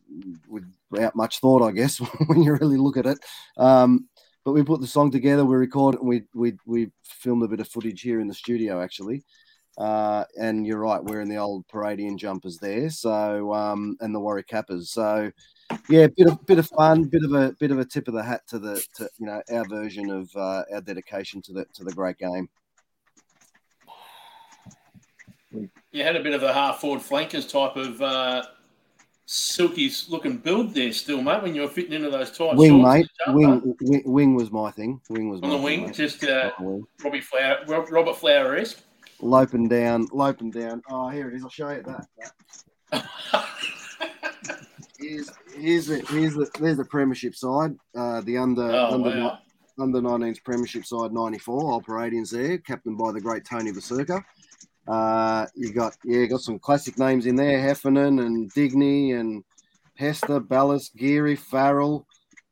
without 0.49 1.15
much 1.15 1.39
thought, 1.39 1.63
I 1.63 1.71
guess, 1.71 1.99
when 2.27 2.43
you 2.43 2.53
really 2.55 2.77
look 2.77 2.97
at 2.97 3.07
it. 3.07 3.19
Um, 3.57 4.09
but 4.45 4.53
we 4.53 4.65
put 4.65 4.81
the 4.81 4.87
song 4.89 5.13
together, 5.13 5.45
we 5.45 5.55
recorded, 5.55 6.01
and 6.01 6.09
we 6.09 6.25
we 6.35 6.55
we 6.67 6.91
filmed 7.05 7.45
a 7.45 7.49
bit 7.49 7.61
of 7.61 7.69
footage 7.69 8.01
here 8.01 8.19
in 8.19 8.27
the 8.27 8.35
studio, 8.35 8.83
actually. 8.83 9.23
Uh, 9.79 10.25
and 10.39 10.67
you're 10.67 10.79
right, 10.79 11.03
we're 11.03 11.23
in 11.23 11.29
the 11.29 11.37
old 11.37 11.67
Paradian 11.69 12.19
jumpers 12.19 12.59
there, 12.59 12.91
so 12.91 13.55
um, 13.55 13.97
and 14.01 14.15
the 14.15 14.21
Warwick 14.21 14.49
Kappas. 14.49 14.89
So 14.89 15.33
yeah, 15.89 16.09
bit 16.09 16.27
of 16.27 16.45
bit 16.47 16.59
of 16.59 16.69
fun, 16.69 17.05
bit 17.05 17.25
of 17.25 17.33
a 17.33 17.53
bit 17.59 17.71
of 17.71 17.79
a 17.79 17.85
tip 17.85 18.07
of 18.07 18.15
the 18.15 18.23
hat 18.23 18.43
to 18.49 18.59
the 18.59 18.85
to 18.97 19.09
you 19.19 19.27
know 19.27 19.43
our 19.51 19.65
version 19.65 20.11
of 20.11 20.31
uh, 20.37 20.65
our 20.75 20.83
dedication 20.83 21.41
to 21.43 21.53
the 21.53 21.65
to 21.73 21.85
the 21.85 21.93
great 21.93 22.19
game. 22.19 22.49
You 25.91 26.03
had 26.03 26.17
a 26.17 26.23
bit 26.23 26.35
of 26.35 26.43
a 26.43 26.53
half 26.53 26.81
forward 26.81 27.03
flankers 27.03 27.47
type 27.47 27.77
of 27.77 28.01
uh, 28.01 28.43
silky 29.27 29.91
looking 30.09 30.39
build 30.39 30.75
there, 30.75 30.93
still, 30.93 31.23
mate. 31.23 31.43
When 31.43 31.55
you 31.55 31.63
were 31.63 31.69
fitting 31.69 31.93
into 31.93 32.11
those 32.11 32.31
tight 32.31 32.57
Wing, 32.57 32.83
mate, 32.83 33.07
wing, 33.29 33.75
wing, 33.81 34.03
wing 34.05 34.35
was 34.35 34.51
my 34.51 34.71
thing. 34.71 35.01
Wing 35.09 35.31
was 35.31 35.41
on 35.43 35.49
my 35.49 35.57
the 35.57 35.63
wing, 35.63 35.87
mate. 35.87 35.95
just 35.95 36.25
uh, 36.25 36.53
wing. 36.61 36.87
Robbie 37.03 37.21
Flower, 37.21 37.65
Robert 37.67 38.17
Flower 38.17 38.57
esque. 38.57 38.83
Loping 39.23 39.69
down, 39.69 40.09
loping 40.13 40.51
down. 40.51 40.83
Oh, 40.91 41.09
here 41.09 41.29
it 41.29 41.35
is. 41.37 41.45
I'll 41.45 41.49
show 41.49 41.71
you 41.71 41.83
that. 41.85 43.05
here's 44.99 45.31
here's 45.57 45.87
the 45.87 46.01
here's 46.11 46.35
the 46.35 46.51
there's 46.59 46.77
the 46.77 46.85
premiership 46.87 47.35
side. 47.35 47.75
Uh, 47.97 48.21
the 48.23 48.37
under 48.37 48.63
Oh, 48.71 48.91
under 48.95 49.11
wow. 49.11 49.39
under 49.79 50.01
19s 50.01 50.43
premiership 50.45 50.85
side 50.85 51.13
94 51.13 51.73
Old 51.73 51.85
Paradians 51.85 52.31
there, 52.31 52.59
captained 52.59 52.99
by 52.99 53.13
the 53.13 53.21
great 53.21 53.45
Tony 53.45 53.71
Vasurka. 53.71 54.23
Uh, 54.89 55.47
you 55.55 55.73
got 55.73 55.97
yeah, 56.05 56.27
got 56.27 56.41
some 56.41 56.59
classic 56.59 56.99
names 56.99 57.27
in 57.27 57.37
there: 57.37 57.61
Heffernan 57.61 58.19
and 58.19 58.53
Digney 58.53 59.19
and 59.19 59.45
Hester, 59.97 60.41
Ballas, 60.41 60.93
Geary, 60.97 61.37
Farrell, 61.37 62.07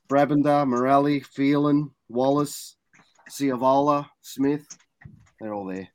Brabender, 0.08 0.64
Morelli, 0.66 1.18
Phelan, 1.20 1.90
Wallace, 2.08 2.76
Ciavola, 3.28 4.06
Smith. 4.22 4.64
They're 5.40 5.52
all 5.54 5.66
there. 5.66 5.88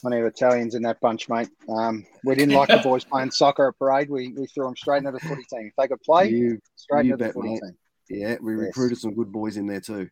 Plenty 0.00 0.18
of 0.20 0.26
Italians 0.26 0.74
in 0.74 0.82
that 0.82 1.00
bunch, 1.00 1.28
mate. 1.28 1.48
Um, 1.68 2.04
we 2.24 2.34
didn't 2.34 2.54
like 2.54 2.68
the 2.68 2.76
boys 2.84 3.04
playing 3.04 3.30
soccer 3.30 3.68
at 3.68 3.78
parade. 3.78 4.10
We, 4.10 4.32
we 4.32 4.46
threw 4.46 4.64
them 4.66 4.76
straight 4.76 4.98
into 4.98 5.12
the 5.12 5.20
footy 5.20 5.44
team. 5.50 5.66
If 5.68 5.72
they 5.78 5.88
could 5.88 6.00
play, 6.02 6.28
You- 6.30 6.60
straight 6.76 7.06
you 7.06 7.12
into 7.14 7.24
the 7.24 7.28
bet, 7.28 7.34
footy 7.34 7.48
mate. 7.50 7.60
team. 7.60 7.76
Yeah, 8.20 8.36
we 8.42 8.52
Yes. 8.54 8.60
recruited 8.66 8.98
some 8.98 9.14
good 9.14 9.32
boys 9.32 9.56
in 9.56 9.66
there 9.66 9.80
too. 9.80 10.08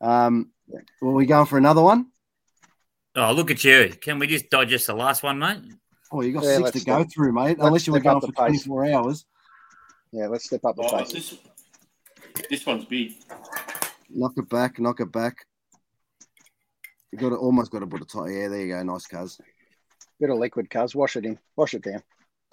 Um, 0.00 0.50
well, 1.00 1.12
we 1.12 1.26
going 1.26 1.46
for 1.46 1.58
another 1.58 1.82
one? 1.82 2.06
Oh, 3.16 3.32
look 3.32 3.50
at 3.50 3.62
you. 3.64 3.92
Can 4.00 4.18
we 4.18 4.26
just 4.26 4.50
digest 4.50 4.86
the 4.86 4.94
last 4.94 5.22
one, 5.22 5.38
mate? 5.38 5.58
Oh, 6.10 6.20
you 6.22 6.32
got 6.32 6.44
Yeah, 6.44 6.56
six 6.58 6.70
to 6.72 6.84
go 6.84 7.00
step- 7.02 7.12
through, 7.12 7.32
mate. 7.32 7.58
Unless 7.60 7.86
you 7.86 7.92
were 7.92 8.00
going 8.00 8.20
for 8.20 8.28
pace. 8.28 8.64
24 8.64 8.86
hours. 8.92 9.24
Yeah, 10.12 10.26
let's 10.28 10.44
step 10.46 10.64
up 10.64 10.76
the 10.76 10.82
Oh, 10.82 10.98
pace. 10.98 11.12
this, 11.12 11.38
this 12.50 12.64
one's 12.66 12.84
big. 12.86 13.12
Knock 14.10 14.32
it 14.36 14.48
back, 14.48 14.78
knock 14.78 15.00
it 15.00 15.10
back. 15.12 15.46
You 17.14 17.20
got 17.20 17.28
to 17.28 17.36
almost 17.36 17.70
got 17.70 17.78
to 17.78 17.86
put 17.86 18.02
a 18.02 18.04
tie. 18.04 18.28
Yeah, 18.28 18.48
there 18.48 18.60
you 18.66 18.74
go. 18.74 18.82
Nice, 18.82 19.06
cuz. 19.06 19.38
Bit 20.18 20.30
of 20.30 20.38
liquid, 20.38 20.68
cuz. 20.68 20.96
Wash 20.96 21.14
it 21.14 21.24
in. 21.24 21.38
Wash 21.54 21.74
it 21.74 21.82
down. 21.82 22.02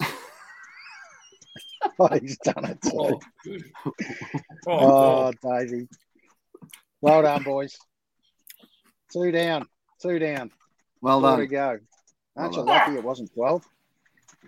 oh, 1.98 2.08
he's 2.20 2.38
done 2.38 2.66
it. 2.66 2.80
Too. 2.80 3.18
Oh, 4.68 5.32
Davey. 5.42 5.88
Well 7.00 7.22
done, 7.22 7.42
boys. 7.42 7.76
Two 9.12 9.32
down. 9.32 9.66
Two 10.00 10.20
down. 10.20 10.52
Well 11.00 11.20
Four 11.20 11.30
done. 11.30 11.40
to 11.40 11.46
go. 11.48 11.66
Aren't 11.66 11.80
Well 12.36 12.50
you 12.52 12.56
done. 12.58 12.66
lucky 12.68 12.94
it 12.94 13.02
wasn't 13.02 13.34
12? 13.34 13.64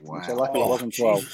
Wow. 0.00 0.14
Aren't 0.14 0.28
you 0.28 0.34
Wow. 0.34 0.40
lucky 0.40 0.58
it 0.60 0.62
Oh, 0.62 0.68
wasn't 0.68 0.94
12? 0.96 1.24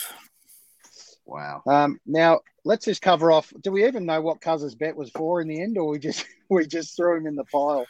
Wow. 1.27 1.63
Um, 1.67 2.01
now 2.07 2.41
let's 2.65 2.87
just 2.87 3.03
cover 3.03 3.31
off. 3.31 3.53
Do 3.61 3.73
we 3.73 3.87
even 3.87 4.07
know 4.07 4.23
what 4.23 4.41
Cuz's 4.41 4.75
bet 4.75 4.97
was 4.97 5.11
for 5.11 5.43
in 5.43 5.49
the 5.49 5.61
end, 5.61 5.77
or 5.77 5.87
we 5.91 5.99
just 5.99 6.25
we 6.49 6.67
just 6.67 6.97
threw 6.97 7.19
him 7.19 7.27
in 7.27 7.35
the 7.35 7.45
pile? 7.45 7.85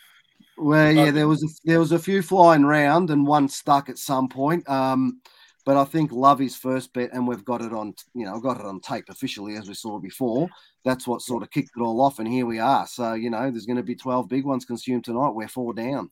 Well, 0.56 0.92
yeah, 0.92 1.10
there 1.10 1.28
was 1.28 1.42
a, 1.42 1.48
there 1.64 1.78
was 1.78 1.92
a 1.92 1.98
few 1.98 2.22
flying 2.22 2.64
round 2.64 3.10
and 3.10 3.26
one 3.26 3.48
stuck 3.48 3.88
at 3.88 3.98
some 3.98 4.28
point. 4.28 4.68
Um, 4.68 5.20
but 5.66 5.76
I 5.76 5.84
think 5.84 6.10
Lovey's 6.10 6.56
first 6.56 6.92
bet, 6.92 7.10
and 7.12 7.28
we've 7.28 7.44
got 7.44 7.62
it 7.62 7.72
on, 7.72 7.94
you 8.14 8.24
know, 8.24 8.40
got 8.40 8.58
it 8.58 8.66
on 8.66 8.80
tape 8.80 9.04
officially 9.08 9.56
as 9.56 9.68
we 9.68 9.74
saw 9.74 9.98
before. 9.98 10.48
That's 10.84 11.06
what 11.06 11.22
sort 11.22 11.42
of 11.42 11.50
kicked 11.50 11.70
it 11.76 11.82
all 11.82 12.00
off, 12.00 12.18
and 12.18 12.26
here 12.26 12.46
we 12.46 12.58
are. 12.58 12.86
So 12.86 13.12
you 13.14 13.30
know, 13.30 13.50
there's 13.50 13.66
going 13.66 13.76
to 13.76 13.82
be 13.82 13.94
twelve 13.94 14.28
big 14.28 14.44
ones 14.44 14.64
consumed 14.64 15.04
tonight. 15.04 15.30
We're 15.34 15.48
four 15.48 15.74
down. 15.74 16.10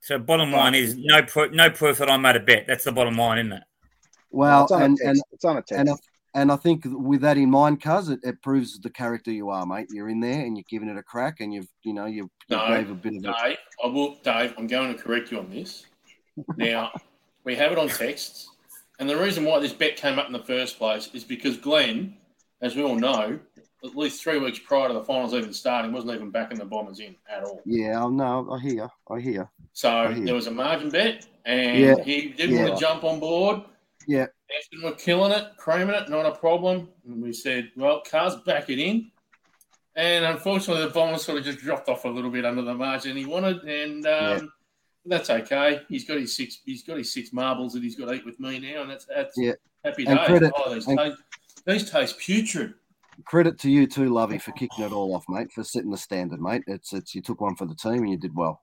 So 0.00 0.18
bottom 0.18 0.52
line 0.52 0.74
is 0.74 0.96
no 0.96 1.22
proof, 1.22 1.52
no 1.52 1.70
proof 1.70 1.98
that 1.98 2.10
I 2.10 2.16
made 2.16 2.36
a 2.36 2.40
bet. 2.40 2.66
That's 2.66 2.84
the 2.84 2.92
bottom 2.92 3.16
line, 3.16 3.38
isn't 3.38 3.52
it? 3.52 3.62
Well, 4.30 4.64
it's 4.64 4.72
on 4.72 4.82
a 4.82 4.84
and, 4.84 4.98
and 5.00 5.22
It's 5.32 5.44
on 5.44 5.56
a 5.56 5.62
text. 5.62 5.72
and 5.72 5.90
I, 5.90 5.94
and 6.34 6.52
I 6.52 6.56
think 6.56 6.82
with 6.84 7.20
that 7.22 7.36
in 7.38 7.50
mind, 7.50 7.82
cuz 7.82 8.08
it, 8.08 8.20
it 8.22 8.42
proves 8.42 8.78
the 8.78 8.90
character 8.90 9.30
you 9.30 9.50
are, 9.50 9.64
mate. 9.66 9.88
You're 9.90 10.08
in 10.08 10.20
there 10.20 10.44
and 10.44 10.56
you're 10.56 10.64
giving 10.68 10.88
it 10.88 10.96
a 10.98 11.02
crack, 11.02 11.40
and 11.40 11.52
you've 11.54 11.68
you 11.82 11.92
know 11.92 12.06
you 12.06 12.30
No, 12.50 12.66
gave 12.68 12.90
a 12.90 12.94
bit 12.94 13.14
of 13.16 13.24
a 13.24 13.32
Dave, 13.48 13.56
I 13.84 13.86
will, 13.86 14.14
Dave, 14.22 14.54
I'm 14.58 14.66
going 14.66 14.94
to 14.94 15.02
correct 15.02 15.30
you 15.30 15.38
on 15.38 15.50
this. 15.50 15.86
Now, 16.56 16.92
we 17.44 17.56
have 17.56 17.72
it 17.72 17.78
on 17.78 17.88
texts, 17.88 18.48
and 19.00 19.08
the 19.10 19.16
reason 19.16 19.44
why 19.44 19.58
this 19.58 19.72
bet 19.72 19.96
came 19.96 20.18
up 20.18 20.26
in 20.26 20.32
the 20.32 20.44
first 20.44 20.78
place 20.78 21.10
is 21.12 21.24
because 21.24 21.56
Glenn, 21.56 22.16
as 22.62 22.76
we 22.76 22.82
all 22.84 22.94
know, 22.94 23.38
at 23.84 23.96
least 23.96 24.22
three 24.22 24.38
weeks 24.38 24.58
prior 24.58 24.88
to 24.88 24.94
the 24.94 25.04
finals 25.04 25.34
even 25.34 25.52
starting, 25.52 25.92
wasn't 25.92 26.12
even 26.14 26.30
backing 26.30 26.58
the 26.58 26.64
Bombers 26.64 27.00
in 27.00 27.14
at 27.28 27.42
all. 27.44 27.60
yeah. 27.64 28.04
I 28.04 28.08
know. 28.08 28.48
I 28.50 28.58
hear. 28.60 28.88
I 29.10 29.20
hear. 29.20 29.48
So 29.72 29.88
I 29.90 30.12
hear. 30.14 30.24
there 30.26 30.34
was 30.34 30.46
a 30.48 30.50
margin 30.50 30.90
bet, 30.90 31.26
and 31.44 31.80
Yeah. 31.80 32.02
he 32.04 32.28
didn't 32.30 32.54
Yeah. 32.56 32.64
want 32.64 32.74
to 32.78 32.80
jump 32.80 33.04
on 33.04 33.18
board. 33.20 33.62
Yeah. 34.06 34.26
Aston 34.56 34.82
were 34.82 34.92
killing 34.94 35.32
it, 35.32 35.44
creaming 35.56 35.94
it, 35.94 36.08
not 36.08 36.26
a 36.26 36.32
problem. 36.34 36.88
And 37.06 37.22
we 37.22 37.32
said, 37.32 37.70
well, 37.76 38.02
cars 38.08 38.36
back 38.46 38.70
it 38.70 38.78
in. 38.78 39.10
And 39.96 40.24
unfortunately, 40.24 40.84
the 40.84 40.90
Bombers 40.92 41.24
sort 41.24 41.38
of 41.38 41.44
just 41.44 41.58
dropped 41.58 41.88
off 41.88 42.04
a 42.04 42.08
little 42.08 42.30
bit 42.30 42.44
under 42.44 42.62
the 42.62 42.74
margin 42.74 43.16
he 43.16 43.26
wanted, 43.26 43.64
and 43.64 44.06
um, 44.06 44.52
that's 45.04 45.28
okay. 45.28 45.80
He's 45.88 46.04
got 46.06 46.18
his 46.18 46.36
six. 46.36 46.60
He's 46.64 46.84
got 46.84 46.98
his 46.98 47.12
six 47.12 47.32
marbles 47.32 47.72
that 47.72 47.82
he's 47.82 47.96
got 47.96 48.06
to 48.06 48.12
eat 48.14 48.24
with 48.24 48.38
me 48.38 48.60
now, 48.60 48.82
and 48.82 48.90
that's 48.92 49.06
that's 49.06 49.34
Yeah. 49.36 49.54
happy 49.84 50.06
And 50.06 50.18
days. 50.18 50.26
credit- 50.28 50.52
oh, 50.56 50.72
these, 50.72 50.86
and- 50.86 50.98
taste, 50.98 51.18
these 51.66 51.90
taste 51.90 52.18
putrid. 52.20 52.74
Credit 53.24 53.58
to 53.58 53.68
you 53.70 53.88
too, 53.88 54.10
Lovey, 54.10 54.38
for 54.38 54.52
kicking 54.52 54.84
it 54.84 54.92
all 54.92 55.12
off, 55.16 55.24
mate. 55.28 55.50
For 55.52 55.64
setting 55.64 55.90
the 55.90 55.96
standard, 55.96 56.40
mate. 56.40 56.62
It's 56.68 56.92
it's 56.92 57.12
you 57.16 57.20
took 57.20 57.40
one 57.40 57.56
for 57.56 57.66
the 57.66 57.74
team 57.74 57.94
and 58.04 58.10
you 58.10 58.16
did 58.16 58.36
well. 58.36 58.62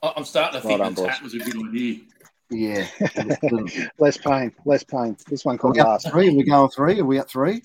I'm 0.00 0.24
starting 0.24 0.60
to 0.60 0.66
Well 0.68 0.76
think 0.78 0.84
done, 0.84 0.94
the 0.94 1.02
boys. 1.02 1.10
tap 1.10 1.22
was 1.24 1.34
a 1.34 1.38
good 1.38 1.68
idea. 1.68 2.00
Yeah. 2.50 2.86
less 3.98 4.16
pain, 4.18 4.52
less 4.64 4.84
pain. 4.84 5.16
This 5.28 5.44
one 5.44 5.58
could 5.58 5.76
last. 5.76 6.10
three? 6.10 6.28
Are 6.28 6.34
we 6.34 6.44
going 6.44 6.70
three? 6.70 7.00
Are 7.00 7.04
we 7.04 7.18
at 7.18 7.28
three? 7.28 7.62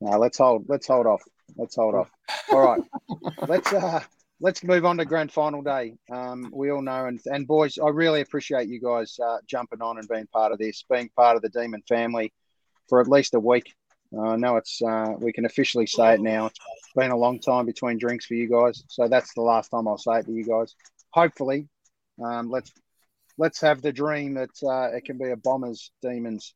No, 0.00 0.18
let's 0.18 0.38
hold. 0.38 0.66
Let's 0.68 0.86
hold 0.86 1.06
off. 1.06 1.22
Let's 1.56 1.76
hold 1.76 1.94
off. 1.94 2.10
All 2.52 2.60
right. 2.60 2.80
let's 3.48 3.72
uh 3.72 4.00
let's 4.40 4.62
move 4.62 4.84
on 4.84 4.98
to 4.98 5.04
grand 5.04 5.32
final 5.32 5.62
day. 5.62 5.96
Um, 6.10 6.50
we 6.52 6.70
all 6.70 6.82
know, 6.82 7.06
and 7.06 7.20
and 7.26 7.46
boys, 7.46 7.78
I 7.78 7.88
really 7.88 8.20
appreciate 8.20 8.68
you 8.68 8.80
guys 8.80 9.18
uh, 9.24 9.38
jumping 9.46 9.82
on 9.82 9.98
and 9.98 10.08
being 10.08 10.26
part 10.26 10.52
of 10.52 10.58
this, 10.58 10.84
being 10.90 11.10
part 11.16 11.36
of 11.36 11.42
the 11.42 11.48
Demon 11.48 11.82
family 11.88 12.32
for 12.88 13.00
at 13.00 13.08
least 13.08 13.34
a 13.34 13.40
week. 13.40 13.74
Uh, 14.16 14.20
I 14.30 14.36
know 14.36 14.56
it's 14.56 14.80
uh, 14.82 15.14
we 15.18 15.32
can 15.32 15.46
officially 15.46 15.86
say 15.86 16.14
it 16.14 16.20
now. 16.20 16.46
It's 16.46 16.58
been 16.94 17.10
a 17.10 17.16
long 17.16 17.40
time 17.40 17.66
between 17.66 17.98
drinks 17.98 18.26
for 18.26 18.34
you 18.34 18.48
guys, 18.48 18.84
so 18.88 19.08
that's 19.08 19.34
the 19.34 19.42
last 19.42 19.70
time 19.70 19.88
I'll 19.88 19.98
say 19.98 20.20
it 20.20 20.26
to 20.26 20.32
you 20.32 20.44
guys. 20.44 20.74
Hopefully, 21.10 21.68
um, 22.24 22.50
let's 22.50 22.70
let's 23.38 23.60
have 23.60 23.82
the 23.82 23.92
dream 23.92 24.34
that 24.34 24.50
uh, 24.62 24.96
it 24.96 25.04
can 25.04 25.18
be 25.18 25.30
a 25.30 25.36
Bombers 25.36 25.90
Demons 26.02 26.54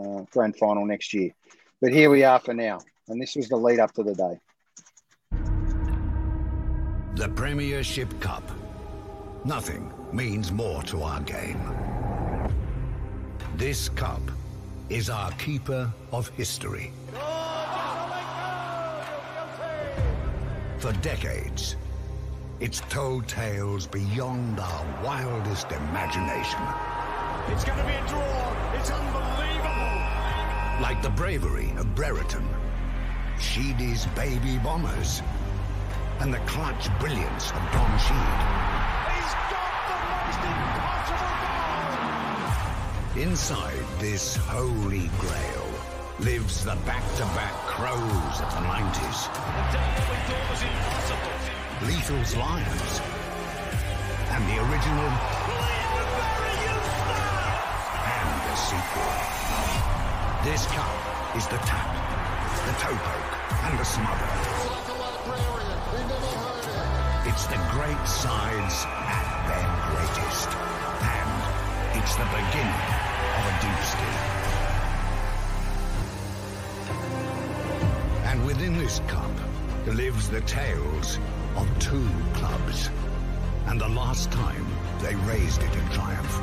uh, 0.00 0.22
grand 0.30 0.56
final 0.56 0.84
next 0.84 1.12
year. 1.14 1.30
But 1.80 1.92
here 1.92 2.10
we 2.10 2.24
are 2.24 2.38
for 2.38 2.54
now, 2.54 2.78
and 3.08 3.20
this 3.20 3.36
was 3.36 3.48
the 3.48 3.56
lead 3.56 3.78
up 3.78 3.92
to 3.94 4.02
the 4.02 4.14
day. 4.14 4.38
The 7.16 7.28
Premiership 7.30 8.18
Cup. 8.20 8.42
Nothing 9.44 9.92
means 10.12 10.50
more 10.52 10.82
to 10.84 11.02
our 11.02 11.20
game. 11.20 11.60
This 13.56 13.88
cup 13.88 14.20
is 14.88 15.08
our 15.08 15.30
keeper 15.32 15.90
of 16.12 16.28
history. 16.30 16.92
For 20.78 20.92
decades, 21.00 21.76
it's 22.58 22.80
told 22.88 23.28
tales 23.28 23.86
beyond 23.86 24.58
our 24.58 25.02
wildest 25.04 25.70
imagination. 25.72 26.60
It's 27.48 27.64
going 27.64 27.78
to 27.78 27.84
be 27.84 27.92
a 27.92 28.06
draw. 28.08 28.72
It's 28.78 28.90
unbelievable. 28.90 30.00
Like 30.80 31.02
the 31.02 31.10
bravery 31.10 31.70
of 31.76 31.94
Brereton, 31.94 32.48
Sheedy's 33.38 34.06
baby 34.16 34.58
bombers, 34.58 35.22
and 36.20 36.32
the 36.32 36.38
clutch 36.40 36.88
brilliance 36.98 37.50
of 37.50 37.60
Dom 37.72 37.90
Sheed. 37.98 38.38
He's 39.12 39.34
got 39.52 39.76
the 39.88 40.00
most 40.24 40.40
impossible 40.48 41.36
goal. 43.14 43.22
Inside 43.22 43.84
this 43.98 44.36
holy 44.36 45.10
grail 45.18 45.68
lives 46.20 46.64
the 46.64 46.76
back-to-back 46.86 47.52
crows 47.66 48.40
of 48.40 48.50
the 48.54 48.62
90s. 48.64 49.28
The 49.28 49.64
day 49.76 49.92
that 49.92 50.08
we 50.08 50.16
thought 50.24 50.50
was 50.50 50.62
impossible. 50.62 51.65
Lethal's 51.82 52.34
Lions, 52.34 53.00
and 54.30 54.42
the 54.48 54.56
original 54.64 55.10
and 58.00 58.28
the 58.48 58.56
sequel. 58.56 59.12
This 60.42 60.64
cup 60.72 61.36
is 61.36 61.46
the 61.48 61.58
tap, 61.68 61.92
the 62.64 62.72
toe 62.80 62.96
poke, 62.96 63.36
and 63.68 63.78
the 63.78 63.84
smother. 63.84 64.26
It's 67.28 67.46
the 67.46 67.60
great 67.70 68.08
sides 68.08 68.86
at 68.88 69.28
their 69.46 69.68
greatest, 69.92 70.48
and 71.04 71.30
it's 72.00 72.16
the 72.16 72.24
beginning 72.24 72.88
of 73.36 73.44
a 73.44 73.54
deep 73.60 73.82
ski. 73.84 74.10
And 78.24 78.46
within 78.46 78.78
this 78.78 79.00
cup 79.08 79.30
lives 79.86 80.30
the 80.30 80.40
tales 80.40 81.18
of 81.56 81.66
two 81.78 82.08
clubs, 82.34 82.90
and 83.66 83.80
the 83.80 83.88
last 83.88 84.30
time 84.30 84.66
they 85.00 85.14
raised 85.24 85.62
it 85.62 85.74
in 85.74 85.86
triumph. 85.90 86.34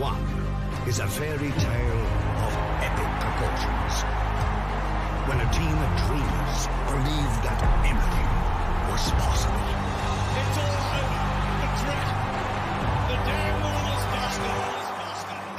One 0.00 0.24
is 0.88 0.98
a 1.00 1.06
fairy 1.06 1.52
tale 1.52 2.02
of 2.46 2.52
epic 2.80 3.10
proportions. 3.24 3.94
When 5.28 5.38
a 5.40 5.48
team 5.52 5.76
of 5.86 5.90
dreamers 6.06 6.58
believed 6.88 7.40
that 7.44 7.60
anything 7.84 8.30
was 8.88 9.04
possible. 9.20 9.68
It's 10.40 10.58
all 10.64 10.80
over. 10.96 11.24
The 11.60 11.70
threat. 11.80 12.08
The 13.10 13.18
damn 13.28 13.56
wall 13.64 13.86
is 13.96 14.04
busted. 14.12 14.56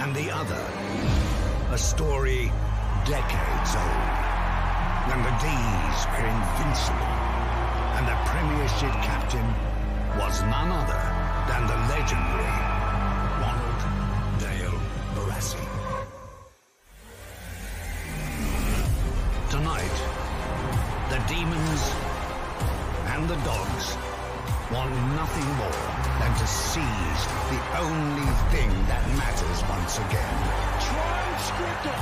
And 0.01 0.09
the 0.15 0.27
other, 0.31 0.63
a 1.73 1.77
story 1.77 2.51
decades 3.05 3.71
old, 3.75 4.13
when 5.09 5.19
the 5.27 5.33
D's 5.43 5.99
were 6.11 6.25
invincible 6.25 7.06
Premiership 8.37 8.93
captain 9.01 9.47
was 10.19 10.41
none 10.43 10.69
other 10.69 11.03
than 11.49 11.65
the 11.65 11.77
legendary 11.89 12.57
Ronald 13.41 13.81
Dale 14.37 14.79
Barassi. 15.15 15.65
Tonight, 19.49 19.97
the 21.09 21.17
Demons 21.25 21.81
and 23.09 23.27
the 23.27 23.37
Dogs 23.41 23.97
want 24.69 24.93
nothing 25.17 25.49
more 25.57 25.83
than 26.21 26.31
to 26.37 26.45
seize 26.45 27.21
the 27.49 27.61
only 27.81 28.29
thing 28.53 28.69
that 28.85 29.01
matters 29.17 29.59
once 29.65 29.97
again. 29.97 30.37
Try 30.85 31.17
and 31.25 31.41
script 31.41 31.85
it. 31.89 32.01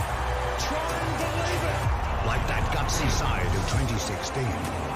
Try 0.67 0.83
and 0.99 1.13
believe 1.15 1.63
it. 1.63 2.27
Like 2.27 2.45
that 2.51 2.65
gutsy 2.75 3.09
side 3.09 3.47
of 3.47 3.63
2016. 3.71 4.94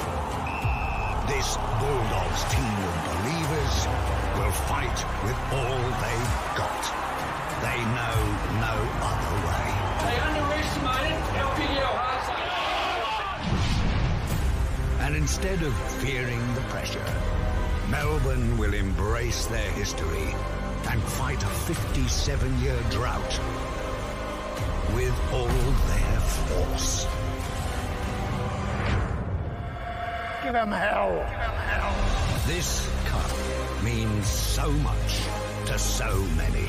This 1.29 1.57
Bulldogs 1.57 2.43
team 2.49 2.75
of 2.89 2.95
believers 3.05 3.75
will 4.35 4.51
fight 4.65 4.97
with 5.23 5.37
all 5.53 5.81
they've 6.01 6.35
got. 6.57 6.83
They 7.61 7.79
know 7.97 8.17
no 8.65 8.75
other 9.05 9.35
way. 9.45 9.67
They 10.09 10.17
underestimated 10.25 11.21
how 11.37 11.47
big 11.55 11.69
our 11.77 11.97
hearts. 12.01 12.27
And 15.01 15.15
instead 15.15 15.61
of 15.61 15.73
fearing 16.01 16.41
the 16.55 16.61
pressure, 16.61 17.05
Melbourne 17.91 18.57
will 18.57 18.73
embrace 18.73 19.45
their 19.45 19.69
history 19.73 20.33
and 20.89 20.99
fight 21.03 21.43
a 21.43 21.47
57 21.47 22.59
year 22.59 22.81
drought 22.89 23.39
with 24.95 25.13
all 25.31 25.45
their 25.45 26.19
force. 26.47 27.28
Give 30.49 30.55
them 30.55 30.71
hell. 30.71 31.13
This 32.47 32.89
cup 33.05 33.83
means 33.83 34.25
so 34.25 34.71
much 34.71 35.21
to 35.67 35.77
so 35.77 36.09
many. 36.41 36.65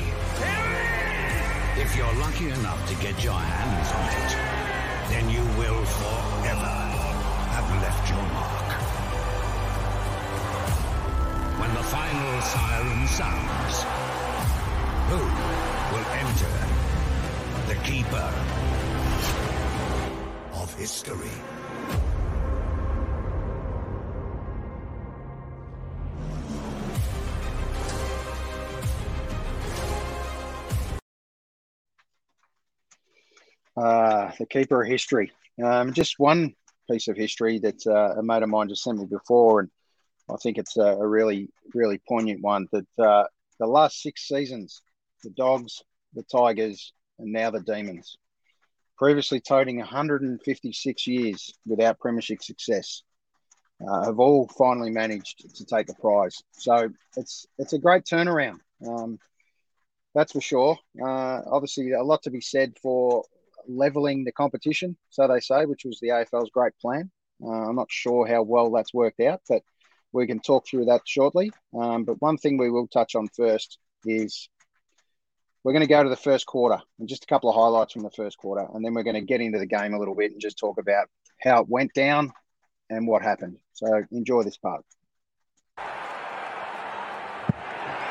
If 1.81 1.97
you're 1.97 2.13
lucky 2.21 2.51
enough 2.51 2.87
to 2.89 2.95
get 3.01 3.23
your 3.23 3.33
hands 3.33 3.89
on 3.97 4.05
it, 4.21 4.31
then 5.09 5.31
you 5.31 5.41
will 5.57 5.83
forever 5.97 6.77
have 7.57 7.67
left 7.81 8.07
your 8.07 8.21
mark. 8.37 8.69
When 11.59 11.73
the 11.73 11.85
final 11.89 12.41
siren 12.53 13.07
sounds, 13.07 13.75
who 15.09 15.21
will 15.91 16.07
enter 16.21 16.53
the 17.67 17.77
keeper 17.83 18.29
of 20.61 20.71
history? 20.75 21.50
Keeper 34.51 34.83
of 34.83 34.87
history. 34.87 35.31
Um, 35.63 35.93
just 35.93 36.19
one 36.19 36.53
piece 36.89 37.07
of 37.07 37.17
history 37.17 37.59
that 37.59 37.85
uh, 37.87 38.19
a 38.19 38.23
mate 38.23 38.43
of 38.43 38.49
mine 38.49 38.69
just 38.69 38.83
sent 38.83 38.99
me 38.99 39.05
before, 39.05 39.61
and 39.61 39.69
I 40.29 40.35
think 40.37 40.57
it's 40.57 40.77
a, 40.77 40.81
a 40.81 41.07
really, 41.07 41.49
really 41.73 41.99
poignant 42.07 42.41
one. 42.41 42.67
That 42.71 42.87
uh, 42.99 43.25
the 43.59 43.67
last 43.67 44.01
six 44.01 44.27
seasons, 44.27 44.81
the 45.23 45.29
Dogs, 45.31 45.83
the 46.13 46.23
Tigers, 46.23 46.93
and 47.19 47.31
now 47.31 47.51
the 47.51 47.61
Demons, 47.61 48.17
previously 48.97 49.39
toting 49.39 49.77
156 49.77 51.07
years 51.07 51.53
without 51.65 51.99
premiership 51.99 52.41
success, 52.41 53.03
uh, 53.87 54.05
have 54.05 54.19
all 54.19 54.47
finally 54.57 54.91
managed 54.91 55.55
to 55.55 55.65
take 55.65 55.87
the 55.87 55.95
prize. 55.95 56.41
So 56.51 56.89
it's 57.17 57.45
it's 57.57 57.73
a 57.73 57.79
great 57.79 58.03
turnaround. 58.03 58.57
Um, 58.85 59.19
that's 60.13 60.33
for 60.33 60.41
sure. 60.41 60.77
Uh, 61.01 61.41
obviously, 61.49 61.91
a 61.91 62.03
lot 62.03 62.23
to 62.23 62.31
be 62.31 62.41
said 62.41 62.73
for 62.81 63.23
leveling 63.75 64.23
the 64.23 64.31
competition, 64.31 64.97
so 65.09 65.27
they 65.27 65.39
say, 65.39 65.65
which 65.65 65.85
was 65.85 65.99
the 65.99 66.09
AFL's 66.09 66.49
great 66.51 66.73
plan. 66.81 67.11
Uh, 67.43 67.69
I'm 67.69 67.75
not 67.75 67.91
sure 67.91 68.27
how 68.27 68.43
well 68.43 68.71
that's 68.71 68.93
worked 68.93 69.19
out, 69.19 69.41
but 69.49 69.63
we 70.13 70.27
can 70.27 70.39
talk 70.39 70.67
through 70.67 70.85
that 70.85 71.01
shortly. 71.05 71.51
Um, 71.73 72.03
but 72.03 72.21
one 72.21 72.37
thing 72.37 72.57
we 72.57 72.69
will 72.69 72.87
touch 72.87 73.15
on 73.15 73.27
first 73.29 73.79
is 74.05 74.49
we're 75.63 75.73
going 75.73 75.85
to 75.85 75.87
go 75.87 76.03
to 76.03 76.09
the 76.09 76.15
first 76.15 76.45
quarter 76.45 76.81
and 76.99 77.07
just 77.07 77.23
a 77.23 77.27
couple 77.27 77.49
of 77.49 77.55
highlights 77.55 77.93
from 77.93 78.03
the 78.03 78.11
first 78.11 78.37
quarter, 78.37 78.67
and 78.73 78.83
then 78.83 78.93
we're 78.93 79.03
going 79.03 79.15
to 79.15 79.21
get 79.21 79.41
into 79.41 79.59
the 79.59 79.65
game 79.65 79.93
a 79.93 79.99
little 79.99 80.15
bit 80.15 80.31
and 80.31 80.41
just 80.41 80.57
talk 80.57 80.77
about 80.79 81.07
how 81.41 81.61
it 81.61 81.69
went 81.69 81.93
down 81.93 82.31
and 82.89 83.07
what 83.07 83.21
happened. 83.21 83.57
So 83.73 84.03
enjoy 84.11 84.43
this 84.43 84.57
part. 84.57 84.83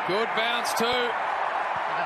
Good 0.09 0.29
bounce 0.37 0.73
too. 0.75 1.11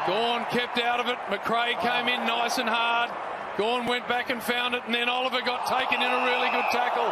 Gawn 0.07 0.45
kept 0.51 0.79
out 0.79 1.01
of 1.01 1.07
it. 1.07 1.17
McRae 1.31 1.81
came 1.81 2.09
in 2.09 2.27
nice 2.27 2.59
and 2.59 2.69
hard. 2.69 3.11
Gawn 3.57 3.87
went 3.87 4.09
back 4.09 4.31
and 4.31 4.43
found 4.43 4.75
it, 4.75 4.83
and 4.87 4.95
then 4.95 5.09
Oliver 5.09 5.41
got 5.41 5.71
taken 5.71 6.03
in 6.03 6.11
a 6.11 6.21
really 6.27 6.51
good 6.51 6.67
tackle. 6.75 7.07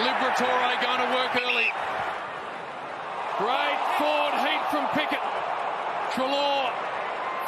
Liberatore 0.00 0.72
going 0.80 1.00
to 1.04 1.10
work 1.12 1.36
early. 1.36 1.68
Great 3.36 3.80
forward 4.00 4.36
heat 4.40 4.64
from 4.72 4.88
Pickett. 4.96 5.20
Treloar 6.16 6.72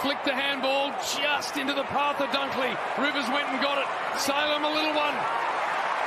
flicked 0.05 0.25
the 0.25 0.37
handball 0.37 0.93
just 1.17 1.57
into 1.57 1.73
the 1.73 1.89
path 1.89 2.21
of 2.21 2.29
Dunkley. 2.37 2.77
Rivers 3.01 3.29
went 3.33 3.49
and 3.49 3.61
got 3.65 3.81
it. 3.81 3.89
Salem 4.21 4.65
a 4.65 4.73
little 4.73 4.93
one. 4.93 5.17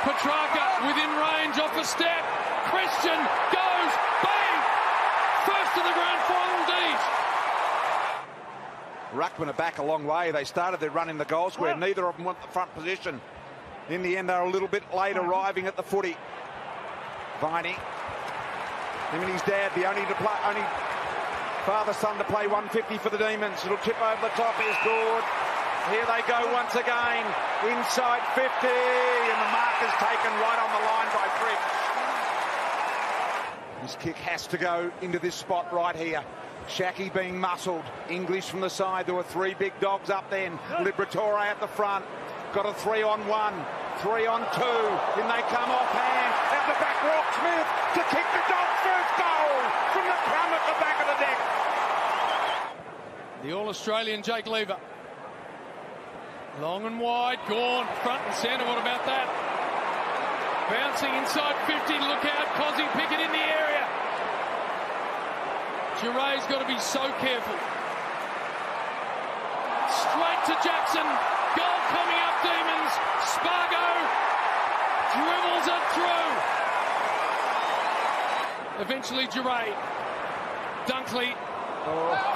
Petracca 0.06 0.86
within 0.86 1.10
range 1.18 1.58
off 1.58 1.74
a 1.74 1.82
step. 1.84 2.22
Christian 2.70 3.18
goes, 3.50 3.92
bang! 4.22 4.58
First 5.42 5.74
of 5.74 5.84
the 5.90 5.94
D's. 5.98 6.15
Ruckman 9.12 9.48
are 9.48 9.54
back 9.54 9.78
a 9.78 9.82
long 9.82 10.04
way. 10.04 10.30
They 10.32 10.44
started 10.44 10.80
their 10.80 10.90
run 10.90 11.08
in 11.08 11.18
the 11.18 11.24
goal 11.24 11.50
square. 11.50 11.76
Neither 11.76 12.06
of 12.06 12.16
them 12.16 12.24
want 12.24 12.40
the 12.42 12.48
front 12.48 12.74
position. 12.74 13.20
In 13.88 14.02
the 14.02 14.16
end, 14.16 14.28
they're 14.28 14.42
a 14.42 14.50
little 14.50 14.68
bit 14.68 14.82
late 14.94 15.16
arriving 15.16 15.66
at 15.66 15.76
the 15.76 15.82
footy. 15.82 16.16
Viney. 17.40 17.76
Him 19.12 19.22
and 19.22 19.32
his 19.32 19.42
dad, 19.42 19.70
the 19.76 19.86
only 19.86 20.02
only 20.02 20.66
father 21.64 21.92
son 21.92 22.18
to 22.18 22.24
play 22.24 22.46
150 22.46 22.98
for 22.98 23.10
the 23.10 23.18
Demons. 23.18 23.62
It'll 23.64 23.76
tip 23.78 24.00
over 24.02 24.20
the 24.22 24.34
top. 24.34 24.58
Is 24.58 24.76
good. 24.82 25.22
Here 25.94 26.06
they 26.10 26.22
go 26.26 26.42
once 26.52 26.74
again. 26.74 27.22
Inside 27.62 28.26
50, 28.34 28.42
and 28.42 29.38
the 29.38 29.50
mark 29.54 29.78
is 29.86 29.94
taken 30.02 30.32
right 30.42 30.58
on 30.58 30.70
the 30.74 30.82
line 30.82 31.10
by 31.14 31.26
Fritsch. 31.38 31.86
This 33.82 33.96
kick 34.00 34.16
has 34.16 34.48
to 34.48 34.58
go 34.58 34.90
into 35.00 35.20
this 35.20 35.36
spot 35.36 35.72
right 35.72 35.94
here. 35.94 36.24
Shacky 36.68 37.12
being 37.12 37.38
muscled. 37.38 37.84
English 38.10 38.46
from 38.48 38.60
the 38.60 38.70
side. 38.70 39.06
There 39.06 39.14
were 39.14 39.22
three 39.22 39.54
big 39.54 39.78
dogs 39.80 40.10
up 40.10 40.28
then. 40.30 40.58
Liberatore 40.82 41.38
at 41.38 41.60
the 41.60 41.66
front. 41.66 42.04
Got 42.52 42.66
a 42.66 42.74
three 42.74 43.02
on 43.02 43.26
one. 43.26 43.54
Three 43.98 44.26
on 44.26 44.40
two. 44.54 44.82
Then 45.16 45.28
they 45.28 45.42
come 45.48 45.70
off 45.70 45.90
hand. 45.94 46.32
At 46.52 46.66
the 46.66 46.76
back, 46.82 46.98
Rock 47.02 47.26
Smith 47.38 47.68
to 47.94 48.02
kick 48.12 48.26
the 48.34 48.44
dog 48.50 48.68
first 48.84 49.12
goal 49.16 49.56
from 49.94 50.04
the 50.04 50.18
crumb 50.28 50.52
at 50.52 50.64
the 50.66 50.76
back 50.82 50.96
of 51.00 51.06
the 51.06 51.18
deck. 51.22 51.38
The 53.42 53.52
All 53.52 53.68
Australian 53.68 54.22
Jake 54.22 54.46
Lever. 54.46 54.76
Long 56.60 56.86
and 56.86 56.98
wide, 57.00 57.38
gone, 57.48 57.86
front 58.02 58.22
and 58.24 58.34
centre. 58.34 58.64
What 58.64 58.78
about 58.78 59.04
that? 59.06 59.28
Bouncing 60.70 61.14
inside 61.14 61.54
50. 61.68 61.92
Look 62.00 62.24
out, 62.24 62.46
Kozzy 62.56 62.88
Pickett 62.92 63.20
in 63.20 63.30
the 63.30 63.38
area. 63.38 63.65
Giret's 66.00 66.46
got 66.46 66.60
to 66.60 66.68
be 66.68 66.78
so 66.78 67.00
careful. 67.24 67.56
Straight 69.88 70.42
to 70.44 70.54
Jackson. 70.60 71.08
Goal 71.56 71.78
coming 71.88 72.20
up, 72.20 72.36
Demons. 72.44 72.92
Spargo 73.24 73.86
dribbles 75.16 75.66
it 75.72 75.84
through. 75.96 76.30
Eventually, 78.84 79.26
Giret. 79.32 79.72
Dunkley. 80.84 81.32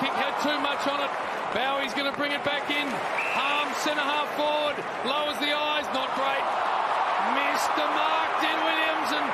Kick 0.01 0.15
had 0.17 0.35
too 0.41 0.57
much 0.65 0.87
on 0.89 1.05
it. 1.05 1.13
Bowie's 1.53 1.93
going 1.93 2.11
to 2.11 2.17
bring 2.17 2.33
it 2.33 2.43
back 2.45 2.71
in. 2.71 2.89
Harm, 3.37 3.69
centre 3.85 4.01
half 4.01 4.31
forward. 4.41 4.81
Lowers 5.05 5.37
the 5.37 5.53
eyes. 5.53 5.85
Not 5.93 6.09
great. 6.17 6.47
Missed 7.37 7.71
the 7.77 7.85
mark, 7.93 8.31
Den 8.41 8.57
Williams. 8.57 9.11
And 9.21 9.27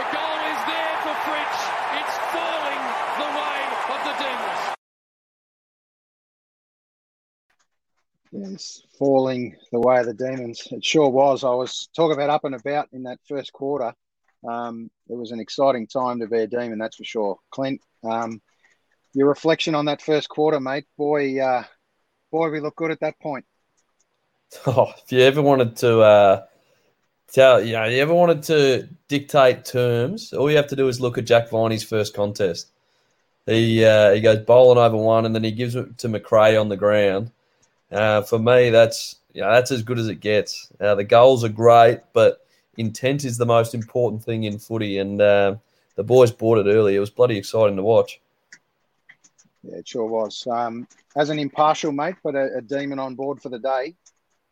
the 0.00 0.06
goal 0.16 0.38
is 0.48 0.60
there 0.64 0.96
for 1.04 1.14
Fritsch. 1.28 1.60
It's 2.00 2.17
falling 2.32 2.82
the 3.18 3.28
way 3.36 3.58
of 3.94 4.00
the 4.04 4.14
Demons. 4.24 4.74
Yes, 8.32 8.82
falling 8.98 9.56
the 9.72 9.80
way 9.80 10.00
of 10.00 10.06
the 10.06 10.14
demons. 10.14 10.66
It 10.70 10.84
sure 10.84 11.08
was. 11.08 11.44
I 11.44 11.50
was 11.50 11.88
talking 11.96 12.14
about 12.14 12.30
up 12.30 12.44
and 12.44 12.54
about 12.54 12.88
in 12.92 13.04
that 13.04 13.18
first 13.28 13.52
quarter. 13.52 13.94
Um, 14.46 14.90
it 15.08 15.16
was 15.16 15.32
an 15.32 15.40
exciting 15.40 15.86
time 15.86 16.20
to 16.20 16.28
be 16.28 16.38
a 16.38 16.46
demon, 16.46 16.78
that's 16.78 16.96
for 16.96 17.04
sure. 17.04 17.38
Clint, 17.50 17.80
um, 18.04 18.40
your 19.14 19.28
reflection 19.28 19.74
on 19.74 19.86
that 19.86 20.02
first 20.02 20.28
quarter, 20.28 20.60
mate. 20.60 20.84
Boy, 20.96 21.40
uh, 21.40 21.64
boy, 22.30 22.50
we 22.50 22.60
look 22.60 22.76
good 22.76 22.90
at 22.90 23.00
that 23.00 23.18
point. 23.20 23.44
Oh, 24.66 24.92
if 24.96 25.12
you 25.12 25.20
ever 25.20 25.42
wanted 25.42 25.76
to 25.76 26.00
uh, 26.00 26.46
tell, 27.32 27.62
you 27.62 27.72
know, 27.74 27.84
you 27.84 28.00
ever 28.00 28.14
wanted 28.14 28.42
to 28.44 28.88
dictate 29.08 29.64
terms, 29.64 30.32
all 30.32 30.50
you 30.50 30.56
have 30.56 30.66
to 30.68 30.76
do 30.76 30.88
is 30.88 31.00
look 31.00 31.18
at 31.18 31.24
Jack 31.24 31.50
Viney's 31.50 31.84
first 31.84 32.14
contest. 32.14 32.70
He 33.46 33.84
uh, 33.84 34.12
he 34.12 34.20
goes 34.20 34.44
bowling 34.44 34.78
over 34.78 34.96
one, 34.96 35.24
and 35.24 35.34
then 35.34 35.44
he 35.44 35.52
gives 35.52 35.74
it 35.74 35.96
to 35.98 36.08
McRae 36.08 36.60
on 36.60 36.68
the 36.68 36.76
ground. 36.76 37.30
Uh, 37.90 38.20
for 38.22 38.38
me, 38.38 38.68
that's 38.70 39.16
you 39.32 39.40
know, 39.40 39.50
that's 39.50 39.70
as 39.70 39.82
good 39.82 39.98
as 39.98 40.08
it 40.08 40.16
gets. 40.16 40.70
Uh, 40.80 40.94
the 40.94 41.04
goals 41.04 41.44
are 41.44 41.48
great, 41.48 42.00
but 42.12 42.44
intent 42.76 43.24
is 43.24 43.38
the 43.38 43.46
most 43.46 43.74
important 43.74 44.22
thing 44.22 44.44
in 44.44 44.58
footy, 44.58 44.98
and 44.98 45.20
uh, 45.20 45.56
the 45.96 46.04
boys 46.04 46.30
bought 46.30 46.58
it 46.58 46.70
early. 46.70 46.94
It 46.94 47.00
was 47.00 47.10
bloody 47.10 47.38
exciting 47.38 47.76
to 47.76 47.82
watch. 47.82 48.20
Yeah, 49.62 49.76
it 49.76 49.88
sure 49.88 50.06
was. 50.06 50.46
Um, 50.46 50.86
as 51.16 51.30
an 51.30 51.38
impartial 51.38 51.92
mate, 51.92 52.16
but 52.22 52.34
a, 52.34 52.56
a 52.56 52.60
demon 52.60 52.98
on 52.98 53.14
board 53.14 53.40
for 53.40 53.48
the 53.48 53.58
day, 53.58 53.94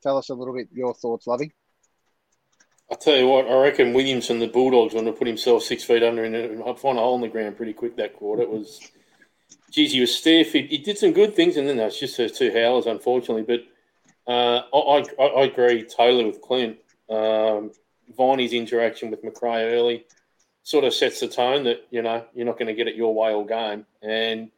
tell 0.03 0.17
us 0.17 0.31
a 0.31 0.35
little 0.35 0.55
bit 0.55 0.69
your 0.73 0.95
thoughts, 0.95 1.27
Lovey. 1.27 1.53
I 2.91 2.95
tell 2.95 3.17
you 3.17 3.27
what, 3.27 3.49
I 3.49 3.61
reckon 3.61 3.93
Williams 3.93 4.29
Williamson, 4.29 4.39
the 4.39 4.47
Bulldogs, 4.47 4.95
want 4.95 5.07
to 5.07 5.13
put 5.13 5.27
himself 5.27 5.65
six 5.65 5.83
feet 5.83 6.05
under 6.05 6.25
and 6.25 6.79
find 6.79 6.99
a 6.99 7.01
hole 7.01 7.17
in 7.17 7.21
the 7.21 7.29
ground 7.29 7.57
pretty 7.57 7.73
quick 7.73 7.97
that 7.97 8.15
quarter. 8.15 8.43
It 8.43 8.51
was, 8.51 8.81
geez, 9.73 9.93
he 9.93 10.01
was 10.01 10.15
stiff. 10.15 10.53
He, 10.53 10.63
he 10.63 10.79
did 10.79 10.97
some 10.97 11.13
good 11.13 11.35
things, 11.35 11.57
and 11.57 11.69
then 11.69 11.79
that's 11.79 11.99
just 11.99 12.17
those 12.17 12.39
two 12.39 12.53
howlers, 12.53 12.87
unfortunately. 12.87 13.43
But 13.43 14.33
uh, 14.33 14.63
I, 14.73 15.05
I, 15.19 15.25
I 15.25 15.45
agree 15.47 15.83
totally 15.85 16.27
with 16.27 16.41
Clint. 16.41 16.79
Um, 17.11 17.73
Viney's 18.17 18.53
interaction 18.53 19.11
with 19.11 19.25
McRae 19.25 19.73
early 19.73 20.07
sort 20.67 20.85
of 20.85 20.93
sets 20.93 21.21
the 21.21 21.29
tone 21.29 21.63
that 21.63 21.87
you 21.91 22.03
know 22.03 22.25
you're 22.35 22.45
not 22.45 22.59
going 22.59 22.67
to 22.67 22.75
get 22.75 22.89
it 22.89 22.97
your 22.97 23.15
way 23.15 23.33
all 23.33 23.45
game. 23.45 23.87
And 24.03 24.51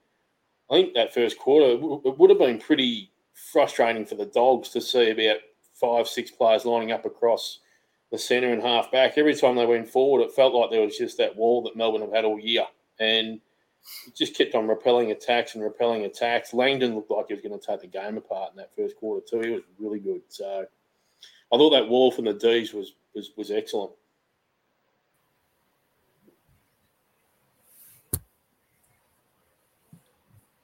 I 0.70 0.74
think 0.74 0.94
that 0.94 1.12
first 1.12 1.38
quarter 1.38 1.72
it 1.72 2.18
would 2.18 2.30
have 2.30 2.38
been 2.38 2.58
pretty 2.58 3.10
frustrating 3.52 4.06
for 4.06 4.14
the 4.14 4.26
Dogs 4.26 4.70
to 4.70 4.80
see 4.80 5.10
about 5.10 5.38
five, 5.74 6.08
six 6.08 6.30
players 6.30 6.64
lining 6.64 6.92
up 6.92 7.04
across 7.04 7.60
the 8.11 8.18
centre 8.18 8.52
and 8.52 8.62
half 8.62 8.90
back. 8.90 9.16
Every 9.16 9.34
time 9.34 9.56
they 9.56 9.66
went 9.66 9.88
forward, 9.88 10.22
it 10.22 10.32
felt 10.32 10.54
like 10.54 10.70
there 10.70 10.82
was 10.82 10.96
just 10.96 11.18
that 11.18 11.36
wall 11.36 11.62
that 11.62 11.76
Melbourne 11.76 12.02
have 12.02 12.12
had 12.12 12.24
all 12.24 12.38
year. 12.38 12.64
And 12.98 13.40
it 14.06 14.16
just 14.16 14.36
kept 14.36 14.54
on 14.54 14.66
repelling 14.66 15.11
attacks 15.11 15.54
and 15.54 15.62
repelling 15.62 16.04
attacks. 16.04 16.54
Langdon 16.54 16.94
looked 16.94 17.11
like 17.11 17.26
he 17.28 17.34
was 17.34 17.42
going 17.42 17.59
to 17.59 17.64
take 17.64 17.80
the 17.80 17.86
game 17.86 18.16
apart 18.16 18.52
in 18.52 18.56
that 18.56 18.74
first 18.74 18.96
quarter 18.96 19.24
too. 19.28 19.40
He 19.40 19.50
was 19.50 19.62
really 19.78 20.00
good. 20.00 20.22
So 20.28 20.66
I 21.52 21.56
thought 21.56 21.70
that 21.70 21.88
wall 21.88 22.11
from 22.11 22.26
the 22.26 22.34
D's 22.34 22.72
was 22.72 22.94
was, 23.14 23.30
was 23.36 23.50
excellent. 23.50 23.92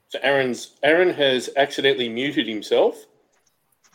So 0.08 0.18
Aaron's 0.22 0.76
Aaron 0.82 1.10
has 1.10 1.50
accidentally 1.56 2.08
muted 2.08 2.46
himself. 2.46 3.04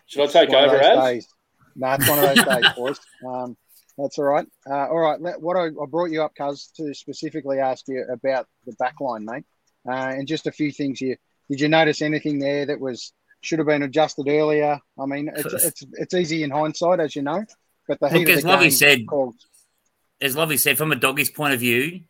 Should 0.08 0.24
I 0.24 0.28
take 0.28 0.50
over 0.50 0.78
as? 0.78 1.00
days. 1.00 1.28
No, 1.76 1.94
it's 1.94 2.10
one 2.10 2.20
of 2.20 2.36
those 2.36 2.46
days, 2.46 2.74
boys. 2.76 3.00
Um, 3.28 3.58
that's 3.98 4.18
all 4.18 4.26
right. 4.26 4.48
Uh, 4.70 4.88
all 4.88 5.00
right. 5.00 5.20
Let, 5.20 5.42
what 5.42 5.58
I, 5.58 5.66
I 5.66 5.86
brought 5.90 6.12
you 6.12 6.24
up, 6.24 6.34
Cuz, 6.36 6.72
to 6.78 6.94
specifically 6.94 7.60
ask 7.60 7.86
you 7.88 8.06
about 8.12 8.48
the 8.66 8.74
back 8.80 8.96
line, 9.02 9.26
mate, 9.26 9.44
uh, 9.88 9.94
and 9.94 10.28
just 10.28 10.48
a 10.48 10.52
few 10.52 10.72
things 10.72 11.00
here. 11.00 11.18
Did 11.50 11.62
you 11.62 11.68
notice 11.68 12.02
anything 12.02 12.40
there 12.40 12.66
that 12.66 12.80
was 12.80 13.14
should 13.42 13.60
have 13.60 13.68
been 13.68 13.84
adjusted 13.84 14.28
earlier? 14.28 14.80
I 14.98 15.06
mean, 15.06 15.30
it's 15.36 15.54
it's, 15.66 15.84
it's 15.94 16.14
easy 16.14 16.44
in 16.44 16.52
hindsight, 16.52 17.00
as 17.00 17.16
you 17.16 17.24
know, 17.24 17.44
but 17.88 18.00
the 18.00 18.10
heat 18.10 18.20
Look, 18.20 18.30
of 18.30 18.38
as 18.38 18.44
the 18.44 18.50
Lovely 18.50 18.70
game 18.70 18.78
said, 18.78 19.08
called 19.08 19.36
as 20.22 20.36
Lovely 20.36 20.58
said, 20.58 20.78
from 20.78 20.92
a 20.92 20.96
doggy's 20.96 21.32
point 21.32 21.54
of 21.54 21.60
view, 21.60 22.02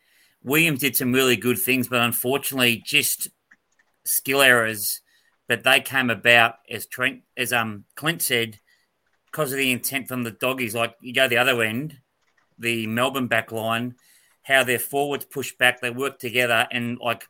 Williams 0.43 0.79
did 0.79 0.95
some 0.95 1.13
really 1.13 1.35
good 1.35 1.59
things, 1.59 1.87
but 1.87 2.01
unfortunately, 2.01 2.81
just 2.85 3.29
skill 4.05 4.41
errors. 4.41 5.01
But 5.47 5.63
they 5.63 5.79
came 5.79 6.09
about 6.09 6.55
as 6.69 6.85
Trent, 6.85 7.21
as 7.35 7.51
um 7.51 7.85
Clint 7.95 8.21
said, 8.21 8.59
because 9.31 9.51
of 9.51 9.57
the 9.57 9.71
intent 9.71 10.07
from 10.07 10.23
the 10.23 10.31
doggies. 10.31 10.75
Like 10.75 10.95
you 11.01 11.13
go 11.13 11.27
the 11.27 11.37
other 11.37 11.61
end, 11.61 11.97
the 12.57 12.87
Melbourne 12.87 13.27
back 13.27 13.51
line, 13.51 13.95
how 14.43 14.63
their 14.63 14.79
forwards 14.79 15.25
push 15.25 15.53
back, 15.53 15.81
they 15.81 15.89
work 15.89 16.19
together, 16.19 16.67
and 16.71 16.97
like 16.99 17.27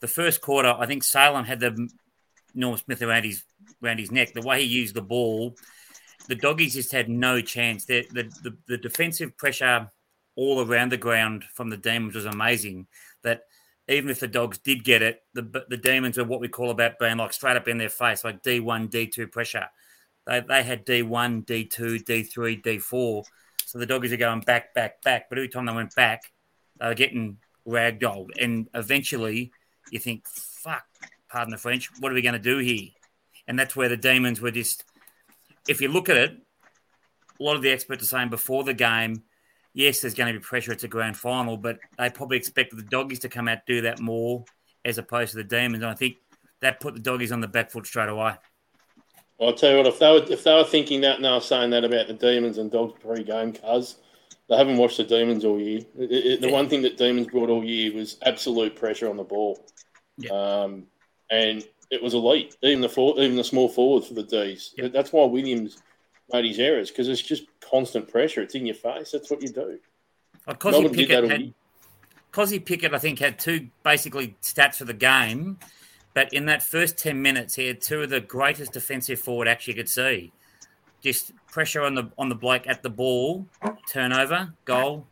the 0.00 0.08
first 0.08 0.40
quarter, 0.40 0.74
I 0.76 0.86
think 0.86 1.02
Salem 1.02 1.44
had 1.44 1.60
the 1.60 1.88
Norm 2.54 2.76
Smith 2.76 3.02
around 3.02 3.24
his 3.24 3.44
around 3.82 3.98
his 3.98 4.10
neck. 4.10 4.32
The 4.32 4.42
way 4.42 4.62
he 4.62 4.66
used 4.66 4.94
the 4.94 5.02
ball, 5.02 5.56
the 6.28 6.34
doggies 6.34 6.74
just 6.74 6.92
had 6.92 7.08
no 7.08 7.40
chance. 7.40 7.84
The 7.84 8.06
the, 8.12 8.24
the, 8.42 8.56
the 8.66 8.78
defensive 8.78 9.36
pressure 9.36 9.90
all 10.36 10.64
around 10.64 10.90
the 10.92 10.96
ground 10.96 11.44
from 11.54 11.70
the 11.70 11.76
Demons 11.76 12.14
was 12.14 12.26
amazing. 12.26 12.86
That 13.22 13.42
even 13.88 14.10
if 14.10 14.20
the 14.20 14.28
dogs 14.28 14.58
did 14.58 14.84
get 14.84 15.02
it, 15.02 15.22
the 15.34 15.64
the 15.68 15.76
Demons 15.76 16.18
are 16.18 16.24
what 16.24 16.40
we 16.40 16.48
call 16.48 16.70
about 16.70 16.98
being 16.98 17.18
like 17.18 17.32
straight 17.32 17.56
up 17.56 17.68
in 17.68 17.78
their 17.78 17.88
face, 17.90 18.24
like 18.24 18.42
D 18.42 18.60
one, 18.60 18.88
D 18.88 19.06
two 19.06 19.26
pressure. 19.26 19.66
They 20.26 20.40
they 20.40 20.62
had 20.62 20.84
D 20.84 21.02
one, 21.02 21.42
D 21.42 21.64
two, 21.64 21.98
D 21.98 22.22
three, 22.22 22.56
D 22.56 22.78
four. 22.78 23.24
So 23.66 23.78
the 23.78 23.86
doggies 23.86 24.12
are 24.12 24.18
going 24.18 24.40
back, 24.40 24.74
back, 24.74 25.02
back. 25.02 25.28
But 25.28 25.38
every 25.38 25.48
time 25.48 25.66
they 25.66 25.74
went 25.74 25.94
back, 25.94 26.32
they 26.78 26.86
were 26.86 26.94
getting 26.94 27.38
ragdolled. 27.66 28.30
And 28.40 28.68
eventually, 28.74 29.52
you 29.90 29.98
think, 29.98 30.26
"Fuck, 30.26 30.86
pardon 31.28 31.52
the 31.52 31.58
French, 31.58 31.90
what 32.00 32.12
are 32.12 32.14
we 32.14 32.22
going 32.22 32.34
to 32.34 32.38
do 32.38 32.58
here?" 32.58 32.90
And 33.46 33.58
that's 33.58 33.76
where 33.76 33.88
the 33.88 33.96
Demons 33.96 34.40
were 34.40 34.50
just. 34.50 34.84
If 35.68 35.80
you 35.80 35.88
look 35.88 36.08
at 36.08 36.16
it, 36.16 36.36
a 37.40 37.42
lot 37.42 37.56
of 37.56 37.62
the 37.62 37.70
experts 37.70 38.02
are 38.02 38.06
saying 38.06 38.28
before 38.28 38.64
the 38.64 38.74
game, 38.74 39.22
yes, 39.72 40.00
there's 40.00 40.14
going 40.14 40.32
to 40.32 40.38
be 40.38 40.42
pressure. 40.42 40.72
It's 40.72 40.84
a 40.84 40.88
grand 40.88 41.16
final, 41.16 41.56
but 41.56 41.78
they 41.98 42.10
probably 42.10 42.36
expected 42.36 42.78
the 42.78 42.84
doggies 42.84 43.20
to 43.20 43.28
come 43.28 43.48
out 43.48 43.66
do 43.66 43.82
that 43.82 43.98
more 43.98 44.44
as 44.84 44.98
opposed 44.98 45.32
to 45.32 45.38
the 45.38 45.44
demons. 45.44 45.82
And 45.82 45.90
I 45.90 45.94
think 45.94 46.16
that 46.60 46.80
put 46.80 46.94
the 46.94 47.00
doggies 47.00 47.32
on 47.32 47.40
the 47.40 47.48
back 47.48 47.70
foot 47.70 47.86
straight 47.86 48.08
away. 48.08 48.34
I'll 49.40 49.52
tell 49.52 49.72
you 49.72 49.76
what, 49.78 49.86
if 49.86 49.98
they 49.98 50.10
were 50.10 50.24
if 50.28 50.44
they 50.44 50.54
were 50.54 50.64
thinking 50.64 51.00
that 51.02 51.16
and 51.16 51.24
they 51.24 51.30
were 51.30 51.40
saying 51.40 51.70
that 51.70 51.84
about 51.84 52.06
the 52.06 52.14
Demons 52.14 52.58
and 52.58 52.70
Dogs 52.70 52.94
pre-game, 53.00 53.52
cuz 53.52 53.96
they 54.48 54.56
haven't 54.56 54.76
watched 54.76 54.98
the 54.98 55.04
Demons 55.04 55.44
all 55.44 55.58
year. 55.58 55.80
It, 55.98 56.12
it, 56.12 56.40
the 56.40 56.50
one 56.50 56.68
thing 56.68 56.82
that 56.82 56.96
Demons 56.96 57.28
brought 57.28 57.50
all 57.50 57.64
year 57.64 57.92
was 57.92 58.18
absolute 58.22 58.76
pressure 58.76 59.08
on 59.08 59.16
the 59.16 59.24
ball. 59.24 59.58
Um, 60.30 60.86
and 61.30 61.66
it 61.90 62.02
was 62.02 62.14
elite. 62.14 62.56
Even 62.62 62.80
the 62.80 62.88
for, 62.88 63.18
even 63.18 63.36
the 63.36 63.44
small 63.44 63.68
forward 63.68 64.04
for 64.04 64.14
the 64.14 64.22
D's. 64.22 64.74
That's 64.92 65.12
why 65.12 65.24
Williams 65.24 65.78
made 66.32 66.44
his 66.44 66.58
errors 66.58 66.90
because 66.90 67.08
it's 67.08 67.22
just 67.22 67.44
constant 67.60 68.10
pressure. 68.10 68.42
It's 68.42 68.54
in 68.54 68.66
your 68.66 68.74
face. 68.74 69.12
That's 69.12 69.30
what 69.30 69.42
you 69.42 69.48
do. 69.48 69.78
Well, 70.46 70.56
Kozzy 70.56 70.72
Melbourne 70.72 70.92
did 70.92 71.08
that 71.08 71.22
Pickett 71.22 71.24
all 71.24 71.30
had. 71.30 71.54
Kozzy 72.32 72.64
Pickett, 72.64 72.94
I 72.94 72.98
think, 72.98 73.18
had 73.18 73.38
two 73.38 73.68
basically 73.82 74.36
stats 74.42 74.76
for 74.76 74.84
the 74.84 74.94
game, 74.94 75.58
but 76.14 76.32
in 76.32 76.46
that 76.46 76.62
first 76.62 76.96
ten 76.96 77.20
minutes, 77.20 77.56
he 77.56 77.66
had 77.66 77.80
two 77.80 78.02
of 78.02 78.10
the 78.10 78.20
greatest 78.20 78.72
defensive 78.72 79.20
forward 79.20 79.48
acts 79.48 79.66
you 79.66 79.74
could 79.74 79.88
see. 79.88 80.32
Just 81.02 81.32
pressure 81.48 81.82
on 81.82 81.94
the 81.94 82.10
on 82.16 82.28
the 82.28 82.34
bloke 82.34 82.66
at 82.66 82.82
the 82.82 82.88
ball, 82.88 83.46
turnover, 83.90 84.54
goal, 84.64 85.06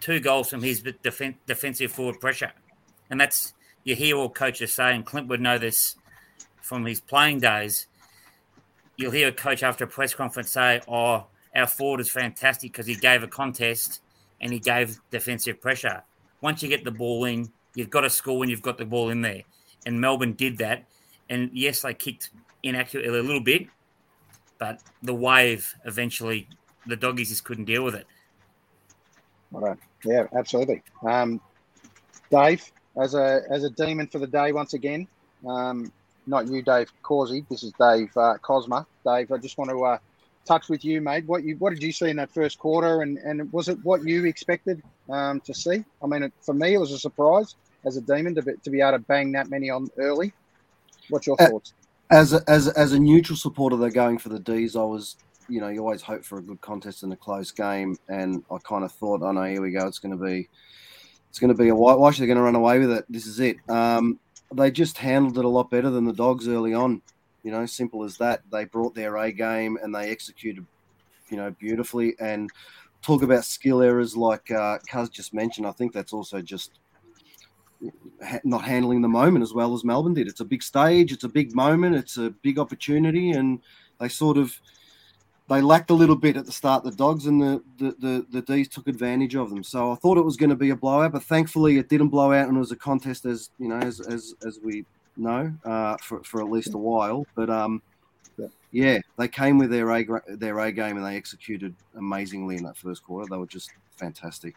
two 0.00 0.18
goals 0.18 0.48
from 0.48 0.62
his 0.62 0.82
defen- 0.82 1.36
defensive 1.46 1.92
forward 1.92 2.18
pressure, 2.20 2.52
and 3.10 3.20
that's 3.20 3.54
you 3.84 3.94
hear 3.94 4.16
all 4.16 4.28
coaches 4.28 4.72
say, 4.72 4.94
and 4.94 5.06
Clint 5.06 5.28
would 5.28 5.40
know 5.40 5.58
this 5.58 5.94
from 6.60 6.84
his 6.84 7.00
playing 7.00 7.38
days. 7.38 7.86
You'll 8.96 9.12
hear 9.12 9.28
a 9.28 9.32
coach 9.32 9.62
after 9.62 9.84
a 9.84 9.86
press 9.86 10.14
conference 10.14 10.50
say, 10.50 10.80
"Oh, 10.88 11.26
our 11.54 11.66
forward 11.66 12.00
is 12.00 12.10
fantastic 12.10 12.72
because 12.72 12.86
he 12.86 12.96
gave 12.96 13.22
a 13.22 13.28
contest 13.28 14.00
and 14.40 14.52
he 14.52 14.58
gave 14.58 14.98
defensive 15.10 15.60
pressure." 15.60 16.02
Once 16.40 16.62
you 16.62 16.68
get 16.68 16.82
the 16.82 16.90
ball 16.90 17.24
in, 17.26 17.52
you've 17.74 17.90
got 17.90 18.00
to 18.00 18.10
score 18.10 18.38
when 18.38 18.48
you've 18.48 18.62
got 18.62 18.78
the 18.78 18.84
ball 18.84 19.10
in 19.10 19.20
there. 19.20 19.42
And 19.86 20.00
Melbourne 20.00 20.34
did 20.34 20.58
that. 20.58 20.84
And 21.30 21.50
yes, 21.54 21.80
they 21.80 21.94
kicked 21.94 22.30
inaccurately 22.62 23.18
a 23.18 23.22
little 23.22 23.40
bit, 23.40 23.68
but 24.58 24.82
the 25.02 25.14
wave 25.14 25.74
eventually, 25.84 26.48
the 26.86 26.96
doggies 26.96 27.30
just 27.30 27.44
couldn't 27.44 27.64
deal 27.64 27.84
with 27.84 27.94
it. 27.94 28.06
Right. 29.50 29.78
Yeah, 30.04 30.26
absolutely. 30.36 30.82
Um, 31.02 31.40
Dave, 32.30 32.70
as 33.00 33.14
a 33.14 33.42
as 33.50 33.64
a 33.64 33.70
demon 33.70 34.08
for 34.08 34.18
the 34.18 34.26
day 34.26 34.52
once 34.52 34.74
again. 34.74 35.06
Um, 35.46 35.92
not 36.26 36.48
you, 36.48 36.62
Dave 36.62 36.90
Causey. 37.02 37.44
This 37.48 37.62
is 37.62 37.72
Dave 37.78 38.10
uh, 38.16 38.36
Cosma. 38.42 38.84
Dave, 39.04 39.30
I 39.30 39.38
just 39.38 39.58
want 39.58 39.70
to 39.70 39.84
uh, 39.84 39.98
touch 40.44 40.68
with 40.68 40.84
you, 40.84 41.00
mate. 41.00 41.24
What 41.26 41.44
you 41.44 41.56
what 41.56 41.70
did 41.70 41.82
you 41.82 41.92
see 41.92 42.10
in 42.10 42.16
that 42.16 42.32
first 42.32 42.58
quarter, 42.58 43.02
and 43.02 43.18
and 43.18 43.52
was 43.52 43.68
it 43.68 43.78
what 43.84 44.04
you 44.04 44.24
expected 44.26 44.82
um, 45.08 45.40
to 45.40 45.54
see? 45.54 45.84
I 46.02 46.06
mean, 46.06 46.24
it, 46.24 46.32
for 46.40 46.54
me, 46.54 46.74
it 46.74 46.78
was 46.78 46.92
a 46.92 46.98
surprise 46.98 47.54
as 47.86 47.96
a 47.96 48.00
demon 48.00 48.34
to 48.34 48.42
be, 48.42 48.52
to 48.62 48.70
be 48.70 48.80
able 48.80 48.92
to 48.92 48.98
bang 48.98 49.32
that 49.32 49.48
many 49.48 49.70
on 49.70 49.88
early. 49.96 50.32
What's 51.08 51.26
your 51.26 51.36
thoughts? 51.36 51.72
As 52.10 52.32
a, 52.32 52.42
as 52.48 52.68
a, 52.68 52.78
as 52.78 52.92
a 52.92 52.98
neutral 52.98 53.36
supporter, 53.36 53.76
they're 53.76 53.90
going 53.90 54.18
for 54.18 54.28
the 54.28 54.38
D's. 54.38 54.76
I 54.76 54.82
was, 54.82 55.16
you 55.48 55.60
know, 55.60 55.68
you 55.68 55.80
always 55.80 56.02
hope 56.02 56.24
for 56.24 56.38
a 56.38 56.42
good 56.42 56.60
contest 56.60 57.02
and 57.04 57.12
a 57.12 57.16
close 57.16 57.50
game, 57.50 57.96
and 58.08 58.44
I 58.50 58.58
kind 58.58 58.84
of 58.84 58.92
thought, 58.92 59.22
oh 59.22 59.32
no, 59.32 59.44
here 59.44 59.62
we 59.62 59.70
go. 59.70 59.86
It's 59.86 60.00
going 60.00 60.16
to 60.16 60.24
be, 60.24 60.48
it's 61.30 61.38
going 61.38 61.54
to 61.54 61.62
be 61.62 61.68
a 61.68 61.74
whitewash. 61.74 62.18
They're 62.18 62.26
going 62.26 62.38
to 62.38 62.42
run 62.42 62.56
away 62.56 62.78
with 62.78 62.90
it. 62.90 63.04
This 63.08 63.26
is 63.26 63.40
it. 63.40 63.56
Um, 63.68 64.18
they 64.54 64.70
just 64.70 64.98
handled 64.98 65.38
it 65.38 65.44
a 65.44 65.48
lot 65.48 65.70
better 65.70 65.90
than 65.90 66.04
the 66.04 66.12
Dogs 66.12 66.48
early 66.48 66.74
on. 66.74 67.02
You 67.42 67.52
know, 67.52 67.66
simple 67.66 68.02
as 68.02 68.16
that. 68.18 68.42
They 68.50 68.64
brought 68.64 68.94
their 68.94 69.16
A 69.16 69.30
game 69.30 69.78
and 69.80 69.94
they 69.94 70.10
executed, 70.10 70.66
you 71.28 71.36
know, 71.36 71.50
beautifully. 71.50 72.16
And 72.18 72.50
talk 73.02 73.22
about 73.22 73.44
skill 73.44 73.82
errors 73.82 74.16
like 74.16 74.50
uh, 74.50 74.78
Cuz 74.90 75.08
just 75.08 75.32
mentioned. 75.32 75.66
I 75.66 75.72
think 75.72 75.92
that's 75.92 76.12
also 76.12 76.40
just 76.40 76.72
ha- 78.24 78.40
not 78.44 78.62
handling 78.62 79.02
the 79.02 79.08
moment 79.08 79.42
as 79.42 79.52
well 79.52 79.74
as 79.74 79.84
Melbourne 79.84 80.14
did. 80.14 80.28
It's 80.28 80.40
a 80.40 80.44
big 80.44 80.62
stage, 80.62 81.12
it's 81.12 81.24
a 81.24 81.28
big 81.28 81.54
moment, 81.54 81.96
it's 81.96 82.16
a 82.16 82.30
big 82.30 82.58
opportunity, 82.58 83.32
and 83.32 83.60
they 83.98 84.08
sort 84.08 84.36
of 84.36 84.58
they 85.48 85.60
lacked 85.60 85.90
a 85.90 85.94
little 85.94 86.16
bit 86.16 86.36
at 86.36 86.44
the 86.44 86.52
start. 86.52 86.82
The 86.84 86.90
Dogs 86.90 87.26
and 87.26 87.40
the 87.40 87.62
the 87.78 87.96
the, 87.98 88.26
the 88.30 88.42
D's 88.42 88.68
took 88.68 88.88
advantage 88.88 89.34
of 89.34 89.50
them. 89.50 89.62
So 89.62 89.92
I 89.92 89.94
thought 89.96 90.18
it 90.18 90.24
was 90.24 90.36
going 90.36 90.50
to 90.50 90.56
be 90.56 90.70
a 90.70 90.76
blowout, 90.76 91.12
but 91.12 91.22
thankfully 91.22 91.78
it 91.78 91.88
didn't 91.88 92.08
blow 92.08 92.32
out, 92.32 92.48
and 92.48 92.56
it 92.56 92.60
was 92.60 92.72
a 92.72 92.76
contest 92.76 93.24
as 93.26 93.50
you 93.58 93.68
know 93.68 93.78
as 93.78 94.00
as 94.00 94.34
as 94.46 94.58
we 94.62 94.84
know 95.16 95.52
uh, 95.64 95.96
for 96.02 96.22
for 96.24 96.40
at 96.40 96.50
least 96.50 96.74
a 96.74 96.78
while. 96.78 97.26
But 97.34 97.50
um. 97.50 97.82
Yeah, 98.72 98.98
they 99.16 99.28
came 99.28 99.56
with 99.56 99.70
their 99.70 99.90
A 99.90 100.04
their 100.28 100.58
A 100.58 100.70
game 100.70 100.98
and 100.98 101.06
they 101.06 101.16
executed 101.16 101.74
amazingly 101.94 102.56
in 102.56 102.64
that 102.64 102.76
first 102.76 103.02
quarter. 103.02 103.26
They 103.30 103.38
were 103.38 103.46
just 103.46 103.70
fantastic. 103.96 104.56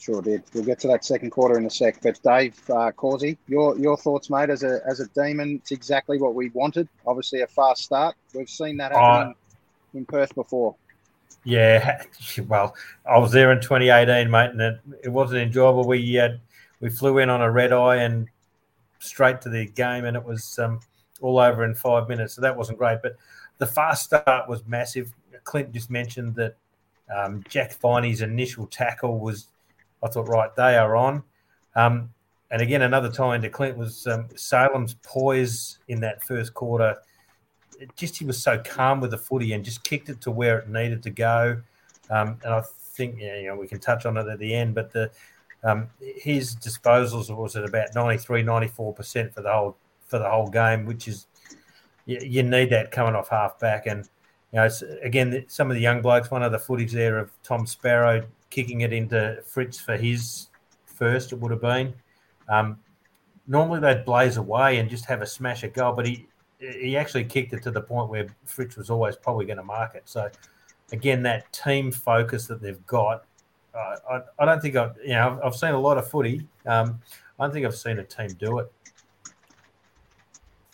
Sure 0.00 0.22
did. 0.22 0.42
We'll 0.54 0.64
get 0.64 0.80
to 0.80 0.88
that 0.88 1.04
second 1.04 1.30
quarter 1.30 1.58
in 1.58 1.66
a 1.66 1.70
sec. 1.70 2.00
But 2.02 2.18
Dave 2.22 2.58
uh, 2.70 2.90
Causey, 2.92 3.36
your 3.46 3.78
your 3.78 3.98
thoughts, 3.98 4.30
mate? 4.30 4.48
As 4.48 4.62
a 4.62 4.80
as 4.88 5.00
a 5.00 5.06
demon, 5.08 5.56
it's 5.56 5.72
exactly 5.72 6.18
what 6.18 6.34
we 6.34 6.48
wanted. 6.50 6.88
Obviously, 7.06 7.42
a 7.42 7.46
fast 7.46 7.84
start. 7.84 8.16
We've 8.34 8.48
seen 8.48 8.78
that 8.78 8.92
happen 8.92 9.34
in, 9.92 10.00
in 10.00 10.06
Perth 10.06 10.34
before. 10.34 10.74
Yeah, 11.44 12.02
well, 12.48 12.74
I 13.06 13.18
was 13.18 13.30
there 13.32 13.52
in 13.52 13.60
2018, 13.60 14.30
mate, 14.30 14.50
and 14.50 14.60
it, 14.60 14.80
it 15.04 15.08
wasn't 15.10 15.42
enjoyable. 15.42 15.86
We 15.86 16.18
uh, 16.18 16.30
we 16.80 16.88
flew 16.88 17.18
in 17.18 17.28
on 17.28 17.42
a 17.42 17.50
red 17.50 17.72
eye 17.72 17.96
and 17.96 18.26
straight 19.00 19.42
to 19.42 19.50
the 19.50 19.66
game, 19.66 20.06
and 20.06 20.16
it 20.16 20.24
was 20.24 20.58
um, 20.58 20.80
all 21.20 21.38
over 21.38 21.64
in 21.64 21.74
five 21.74 22.08
minutes. 22.08 22.34
So 22.34 22.40
that 22.40 22.56
wasn't 22.56 22.78
great. 22.78 22.98
But 23.02 23.16
the 23.58 23.66
fast 23.66 24.04
start 24.04 24.48
was 24.48 24.64
massive. 24.66 25.12
Clint 25.44 25.72
just 25.72 25.90
mentioned 25.90 26.34
that 26.36 26.56
um, 27.14 27.44
Jack 27.48 27.74
Viney's 27.80 28.22
initial 28.22 28.66
tackle 28.66 29.18
was, 29.18 29.48
I 30.02 30.08
thought, 30.08 30.28
right, 30.28 30.54
they 30.56 30.76
are 30.76 30.96
on. 30.96 31.22
Um, 31.76 32.10
and 32.50 32.60
again, 32.60 32.82
another 32.82 33.10
tie 33.10 33.36
into 33.36 33.48
Clint 33.48 33.76
was 33.76 34.06
um, 34.06 34.28
Salem's 34.34 34.94
poise 35.02 35.78
in 35.88 36.00
that 36.00 36.22
first 36.24 36.52
quarter. 36.54 36.96
It 37.78 37.94
just 37.96 38.18
he 38.18 38.24
was 38.24 38.42
so 38.42 38.60
calm 38.64 39.00
with 39.00 39.12
the 39.12 39.18
footy 39.18 39.52
and 39.52 39.64
just 39.64 39.84
kicked 39.84 40.08
it 40.08 40.20
to 40.22 40.30
where 40.30 40.58
it 40.58 40.68
needed 40.68 41.02
to 41.04 41.10
go. 41.10 41.60
Um, 42.10 42.38
and 42.44 42.54
I 42.54 42.62
think 43.00 43.16
yeah, 43.18 43.38
you 43.38 43.46
know 43.48 43.56
we 43.56 43.68
can 43.68 43.78
touch 43.78 44.04
on 44.04 44.16
it 44.16 44.26
at 44.26 44.38
the 44.38 44.54
end, 44.54 44.74
but 44.74 44.92
the 44.92 45.10
um, 45.62 45.88
his 46.00 46.56
disposals 46.56 47.34
was 47.34 47.54
at 47.54 47.64
about 47.64 47.94
93, 47.94 48.42
94 48.42 48.94
percent 48.94 49.34
for 49.34 49.42
the 49.42 49.52
whole 49.52 49.76
for 50.06 50.18
the 50.18 50.28
whole 50.28 50.48
game, 50.48 50.86
which 50.86 51.06
is 51.06 51.26
you, 52.06 52.18
you 52.20 52.42
need 52.42 52.70
that 52.70 52.90
coming 52.90 53.14
off 53.14 53.28
half 53.28 53.58
back. 53.60 53.86
And 53.86 54.08
you 54.52 54.58
know, 54.58 54.68
again, 55.02 55.44
some 55.46 55.70
of 55.70 55.76
the 55.76 55.80
young 55.80 56.02
blokes. 56.02 56.30
One 56.30 56.42
of 56.42 56.50
the 56.50 56.58
footage 56.58 56.92
there 56.92 57.18
of 57.18 57.30
Tom 57.44 57.66
Sparrow 57.66 58.26
kicking 58.50 58.82
it 58.82 58.92
into 58.92 59.42
Fritsch 59.46 59.80
for 59.80 59.96
his 59.96 60.48
first. 60.84 61.32
It 61.32 61.36
would 61.36 61.50
have 61.50 61.60
been. 61.60 61.94
Um, 62.48 62.78
normally 63.46 63.80
they'd 63.80 64.04
blaze 64.04 64.36
away 64.36 64.78
and 64.78 64.90
just 64.90 65.04
have 65.06 65.22
a 65.22 65.26
smash 65.26 65.62
a 65.62 65.68
goal, 65.68 65.94
but 65.94 66.06
he 66.06 66.26
he 66.58 66.96
actually 66.96 67.24
kicked 67.24 67.54
it 67.54 67.62
to 67.62 67.70
the 67.70 67.80
point 67.80 68.10
where 68.10 68.26
Fritsch 68.46 68.76
was 68.76 68.90
always 68.90 69.16
probably 69.16 69.46
going 69.46 69.56
to 69.56 69.64
mark 69.64 69.94
it. 69.94 70.02
So 70.04 70.30
again, 70.92 71.22
that 71.22 71.50
team 71.52 71.90
focus 71.90 72.46
that 72.48 72.60
they've 72.60 72.84
got. 72.86 73.24
Uh, 73.74 73.96
I, 74.10 74.20
I 74.40 74.44
don't 74.44 74.60
think 74.60 74.76
I've 74.76 74.96
you 75.02 75.10
know 75.10 75.38
I've, 75.42 75.46
I've 75.46 75.56
seen 75.56 75.70
a 75.70 75.80
lot 75.80 75.96
of 75.96 76.08
footy. 76.08 76.46
Um, 76.66 77.00
I 77.38 77.44
don't 77.44 77.52
think 77.52 77.64
I've 77.64 77.76
seen 77.76 77.98
a 77.98 78.04
team 78.04 78.28
do 78.38 78.58
it. 78.58 78.72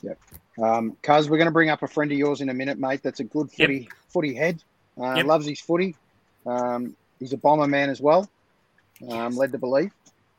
Yep. 0.02 0.18
Um, 0.62 0.96
Cuz, 1.02 1.28
we're 1.28 1.36
going 1.36 1.46
to 1.46 1.52
bring 1.52 1.70
up 1.70 1.82
a 1.82 1.88
friend 1.88 2.10
of 2.10 2.18
yours 2.18 2.40
in 2.40 2.48
a 2.48 2.54
minute, 2.54 2.78
mate. 2.78 3.02
That's 3.02 3.20
a 3.20 3.24
good 3.24 3.50
footy 3.50 3.88
footy 4.08 4.34
head. 4.34 4.62
Uh, 5.00 5.14
Yep. 5.16 5.26
Loves 5.26 5.46
his 5.46 5.60
footy. 5.60 5.94
Um, 6.46 6.96
he's 7.18 7.32
a 7.32 7.36
bomber 7.36 7.66
man 7.66 7.90
as 7.90 8.00
well. 8.00 8.28
Um, 9.08 9.36
led 9.36 9.52
to 9.52 9.58
believe. 9.58 9.90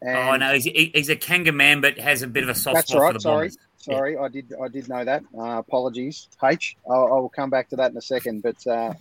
And 0.01 0.17
oh 0.17 0.35
no, 0.37 0.53
he's, 0.53 0.65
he's 0.65 1.09
a 1.09 1.15
Kanga 1.15 1.51
man, 1.51 1.81
but 1.81 1.97
has 1.97 2.21
a 2.21 2.27
bit 2.27 2.43
of 2.43 2.49
a 2.49 2.55
soft 2.55 2.75
That's 2.75 2.89
spot 2.89 3.01
all 3.01 3.01
for 3.01 3.05
right. 3.07 3.13
the 3.13 3.19
Sorry, 3.19 3.47
Bombers. 3.47 3.57
sorry. 3.77 4.17
I 4.17 4.27
did. 4.27 4.53
I 4.61 4.67
did 4.67 4.89
know 4.89 5.03
that. 5.03 5.23
Uh, 5.35 5.57
apologies, 5.57 6.27
H. 6.43 6.75
I'll, 6.89 7.05
I 7.07 7.17
will 7.19 7.29
come 7.29 7.49
back 7.49 7.69
to 7.69 7.75
that 7.77 7.91
in 7.91 7.97
a 7.97 8.01
second. 8.01 8.43
But 8.43 8.65
uh, 8.67 8.93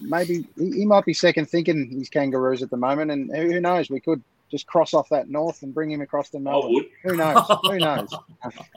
maybe 0.00 0.46
he, 0.58 0.70
he 0.70 0.84
might 0.86 1.04
be 1.06 1.14
second 1.14 1.48
thinking 1.48 1.88
he's 1.90 2.10
Kangaroos 2.10 2.62
at 2.62 2.70
the 2.70 2.76
moment, 2.76 3.10
and 3.10 3.34
who 3.34 3.52
who 3.52 3.60
knows? 3.60 3.88
We 3.88 4.00
could 4.00 4.22
just 4.50 4.66
cross 4.66 4.92
off 4.92 5.08
that 5.08 5.30
north 5.30 5.62
and 5.62 5.72
bring 5.72 5.90
him 5.90 6.02
across 6.02 6.28
the 6.28 6.40
Melbourne. 6.40 6.74
would. 6.74 6.86
Who 7.04 7.16
knows? 7.16 7.42
who 7.62 7.78
knows? 7.78 8.14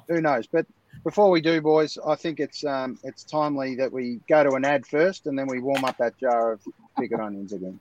Who 0.08 0.22
knows? 0.22 0.48
But 0.48 0.66
before 1.04 1.30
we 1.30 1.42
do, 1.42 1.60
boys, 1.62 1.98
I 2.06 2.16
think 2.16 2.40
it's 2.40 2.64
um, 2.64 2.98
it's 3.04 3.24
timely 3.26 3.76
that 3.76 3.92
we 3.92 4.22
go 4.30 4.44
to 4.44 4.52
an 4.52 4.64
ad 4.64 4.88
first, 4.88 5.28
and 5.28 5.38
then 5.38 5.48
we 5.48 5.60
warm 5.60 5.84
up 5.84 5.98
that 5.98 6.18
jar 6.18 6.54
of 6.54 6.62
pickled 6.98 7.20
onions 7.20 7.52
again. 7.52 7.80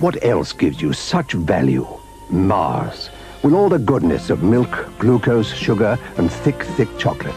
What 0.00 0.24
else 0.24 0.52
gives 0.52 0.80
you 0.80 0.92
such 0.92 1.32
value? 1.32 1.86
Mars, 2.30 3.10
with 3.42 3.54
all 3.54 3.68
the 3.68 3.78
goodness 3.78 4.30
of 4.30 4.42
milk, 4.42 4.88
glucose, 4.98 5.52
sugar, 5.52 5.98
and 6.16 6.30
thick, 6.30 6.62
thick 6.76 6.88
chocolate. 6.98 7.34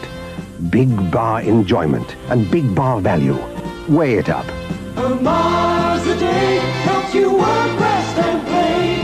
Big 0.70 1.10
bar 1.10 1.42
enjoyment 1.42 2.16
and 2.28 2.50
big 2.50 2.74
bar 2.74 3.00
value. 3.00 3.36
Weigh 3.88 4.14
it 4.14 4.28
up. 4.28 4.46
A 4.96 5.08
Mars 5.20 6.06
a 6.06 6.18
day 6.18 6.58
helps 6.84 7.14
you 7.14 7.32
work, 7.32 7.80
rest, 7.80 8.18
and 8.18 8.46
play. 8.46 9.02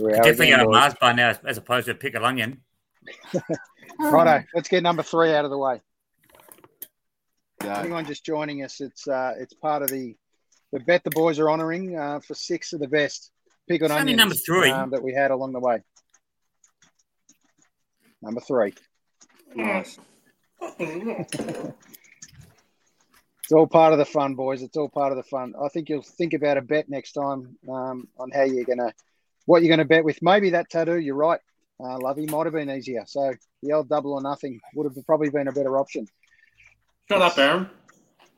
We're 0.00 0.10
Definitely 0.16 0.52
again, 0.52 0.58
got 0.60 0.66
a. 0.66 0.70
Mars 0.70 0.94
bar 1.00 1.14
now, 1.14 1.34
as 1.44 1.58
opposed 1.58 1.86
to 1.86 1.92
a 1.92 1.94
pickled 1.94 2.24
onion. 2.24 2.60
Righto, 3.98 4.44
let's 4.54 4.68
get 4.68 4.82
number 4.82 5.02
three 5.02 5.32
out 5.34 5.44
of 5.44 5.50
the 5.50 5.58
way. 5.58 5.80
Anyone 7.64 8.06
just 8.06 8.24
joining 8.24 8.62
us, 8.64 8.80
it's 8.80 9.06
uh, 9.08 9.34
it's 9.38 9.54
part 9.54 9.82
of 9.82 9.88
the 9.90 10.14
the 10.72 10.80
bet 10.80 11.04
the 11.04 11.10
boys 11.10 11.38
are 11.38 11.50
honouring 11.50 11.96
uh, 11.96 12.20
for 12.20 12.34
six 12.34 12.72
of 12.72 12.80
the 12.80 12.88
best 12.88 13.30
pickled 13.68 13.90
It's 13.90 14.00
only 14.00 14.12
onions 14.14 14.18
number 14.18 14.34
three. 14.34 14.70
um, 14.70 14.90
that 14.90 15.02
we 15.02 15.12
had 15.12 15.30
along 15.30 15.52
the 15.52 15.60
way. 15.60 15.82
Number 18.22 18.40
three. 18.40 18.74
Nice. 19.54 19.98
It's 23.44 23.52
all 23.52 23.66
part 23.66 23.92
of 23.92 23.98
the 23.98 24.04
fun, 24.06 24.34
boys. 24.34 24.62
It's 24.62 24.76
all 24.76 24.88
part 24.88 25.10
of 25.12 25.16
the 25.16 25.24
fun. 25.24 25.52
I 25.62 25.68
think 25.68 25.88
you'll 25.88 26.00
think 26.02 26.32
about 26.32 26.56
a 26.56 26.62
bet 26.62 26.88
next 26.88 27.12
time 27.12 27.58
um, 27.68 28.08
on 28.18 28.30
how 28.30 28.44
you're 28.44 28.64
going 28.64 28.78
to 28.78 28.92
what 29.46 29.62
you're 29.62 29.68
going 29.68 29.78
to 29.78 29.84
bet 29.84 30.04
with. 30.04 30.22
Maybe 30.22 30.50
that 30.50 30.70
tattoo. 30.70 30.98
You're 30.98 31.16
right, 31.16 31.40
uh, 31.78 31.98
Lovey 31.98 32.24
might 32.26 32.46
have 32.46 32.54
been 32.54 32.70
easier. 32.70 33.02
So 33.06 33.34
the 33.62 33.72
old 33.72 33.88
double 33.88 34.12
or 34.12 34.22
nothing 34.22 34.60
would 34.74 34.84
have 34.84 35.04
probably 35.04 35.28
been 35.28 35.48
a 35.48 35.52
better 35.52 35.76
option. 35.76 36.06
Shut 37.12 37.22
up, 37.22 37.36
Aaron. 37.38 37.68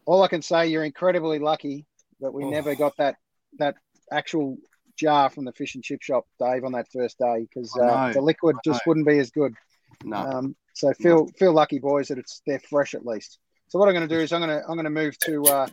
All 0.07 0.23
I 0.23 0.29
can 0.29 0.43
say, 0.43 0.67
you're 0.67 0.85
incredibly 0.85 1.39
lucky 1.39 1.87
that 2.21 2.33
we 2.33 2.45
Oh. 2.45 2.51
never 2.51 2.75
got 2.75 2.97
that 2.99 3.17
that 3.59 3.77
actual 4.11 4.59
jar 4.97 5.31
from 5.31 5.45
the 5.45 5.53
fish 5.53 5.75
and 5.77 5.85
chip 5.85 6.03
shop, 6.03 6.27
Dave, 6.41 6.65
on 6.65 6.73
that 6.73 6.89
first 6.93 7.19
day 7.19 7.47
because 7.49 7.73
uh, 7.77 8.13
the 8.13 8.21
liquid 8.21 8.57
just 8.65 8.85
wouldn't 8.87 9.07
be 9.07 9.19
as 9.19 9.31
good. 9.31 9.55
No. 10.03 10.17
Um, 10.17 10.57
so 10.73 10.93
feel 10.95 11.29
feel 11.39 11.53
lucky, 11.53 11.79
boys, 11.79 12.09
that 12.09 12.19
it's 12.19 12.43
they're 12.47 12.59
fresh 12.59 12.95
at 12.95 13.07
least. 13.07 13.39
So 13.69 13.79
what 13.79 13.89
I'm 13.89 13.95
going 13.95 14.09
to 14.09 14.15
do 14.15 14.21
is 14.21 14.33
I'm 14.33 14.41
going 14.41 14.51
to 14.61 14.65
I'm 14.69 14.75
going 14.75 14.85
to 14.85 14.91
move 14.91 15.17
to 15.21 15.45
uh, 15.45 15.67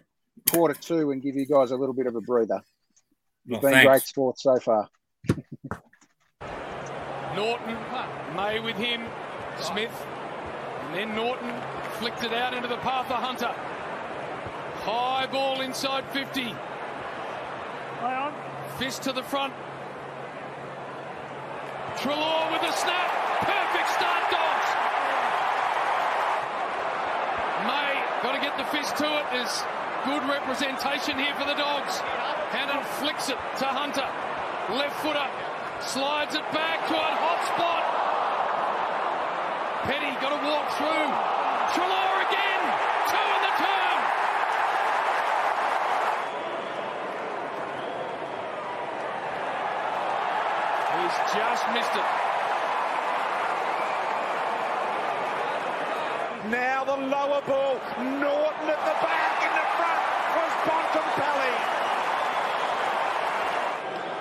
quarter 0.51 0.75
two 0.79 1.09
and 1.11 1.21
give 1.23 1.35
you 1.35 1.45
guys 1.47 1.71
a 1.71 1.75
little 1.75 1.95
bit 1.95 2.05
of 2.07 2.15
a 2.15 2.21
breather. 2.21 2.61
You've 3.45 3.57
Oh, 3.57 3.61
been 3.61 3.71
thanks. 3.71 3.87
great 3.87 4.03
sports 4.03 4.43
so 4.43 4.59
far. 4.59 4.87
Naughton, 7.35 7.77
May 8.35 8.59
with 8.59 8.75
him, 8.75 9.01
Smith, 9.59 9.91
and 10.81 10.95
then 10.95 11.15
Naughton 11.15 11.49
flicked 12.01 12.23
it 12.23 12.33
out 12.33 12.51
into 12.55 12.67
the 12.67 12.81
path 12.81 13.05
of 13.11 13.21
Hunter. 13.21 13.53
High 14.81 15.27
ball 15.29 15.61
inside 15.61 16.03
50. 16.09 16.55
Fist 18.79 19.03
to 19.03 19.13
the 19.13 19.21
front. 19.21 19.53
Treloar 22.01 22.49
with 22.57 22.65
a 22.65 22.73
snap. 22.73 23.05
Perfect 23.45 23.89
start, 23.93 24.23
Dogs. 24.33 24.69
May 27.69 27.93
got 28.25 28.33
to 28.33 28.41
get 28.41 28.57
the 28.57 28.65
fist 28.73 28.97
to 28.97 29.05
it. 29.05 29.25
There's 29.29 29.61
good 30.01 30.25
representation 30.25 31.21
here 31.21 31.37
for 31.37 31.45
the 31.45 31.53
Dogs. 31.53 32.01
Hannan 32.49 32.81
flicks 32.97 33.29
it 33.29 33.37
to 33.61 33.69
Hunter. 33.69 34.09
Left 34.73 34.97
footer 35.05 35.29
slides 35.85 36.33
it 36.33 36.49
back 36.49 36.81
to 36.89 36.97
a 36.97 37.11
hot 37.21 37.45
spot. 37.45 37.85
Petty 39.85 40.09
got 40.17 40.33
to 40.33 40.41
walk 40.49 40.65
through. 40.81 41.40
Treloar 41.73 42.17
again. 42.27 42.63
Two 43.07 43.27
in 43.35 43.41
the 43.47 43.53
turn. 43.63 43.97
He's 50.99 51.17
just 51.31 51.63
missed 51.71 51.95
it. 51.95 52.09
Now 56.51 56.83
the 56.83 56.97
lower 56.97 57.41
ball. 57.47 57.79
Naughton 58.19 58.67
at 58.67 58.81
the 58.83 58.95
back. 58.99 59.35
In 59.45 59.53
the 59.55 59.65
front 59.79 60.01
was 60.35 60.53
Bontempelli. 60.67 61.55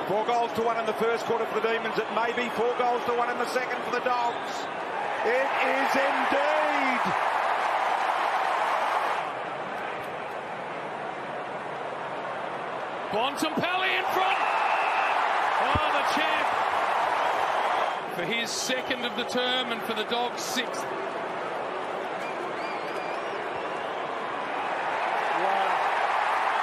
Four 0.06 0.24
goals 0.26 0.52
to 0.54 0.62
one 0.62 0.78
in 0.78 0.86
the 0.86 0.94
first 0.94 1.24
quarter 1.24 1.46
for 1.46 1.60
the 1.60 1.68
Demons. 1.68 1.98
It 1.98 2.06
may 2.14 2.32
be 2.36 2.48
four 2.50 2.74
goals 2.78 3.02
to 3.06 3.14
one 3.14 3.30
in 3.30 3.38
the 3.38 3.48
second 3.48 3.82
for 3.82 3.90
the 3.90 4.04
Dogs. 4.04 4.66
It 5.24 5.48
is 5.64 5.90
indeed. 5.96 7.29
Bontempelli 13.12 13.90
in 13.98 14.04
front. 14.14 14.38
Oh, 15.62 15.90
the 15.92 16.04
champ. 16.14 16.46
For 18.14 18.24
his 18.24 18.50
second 18.50 19.04
of 19.04 19.16
the 19.16 19.24
term 19.24 19.72
and 19.72 19.82
for 19.82 19.94
the 19.94 20.04
Dogs' 20.04 20.42
sixth. 20.42 20.84
Wow. 25.40 25.68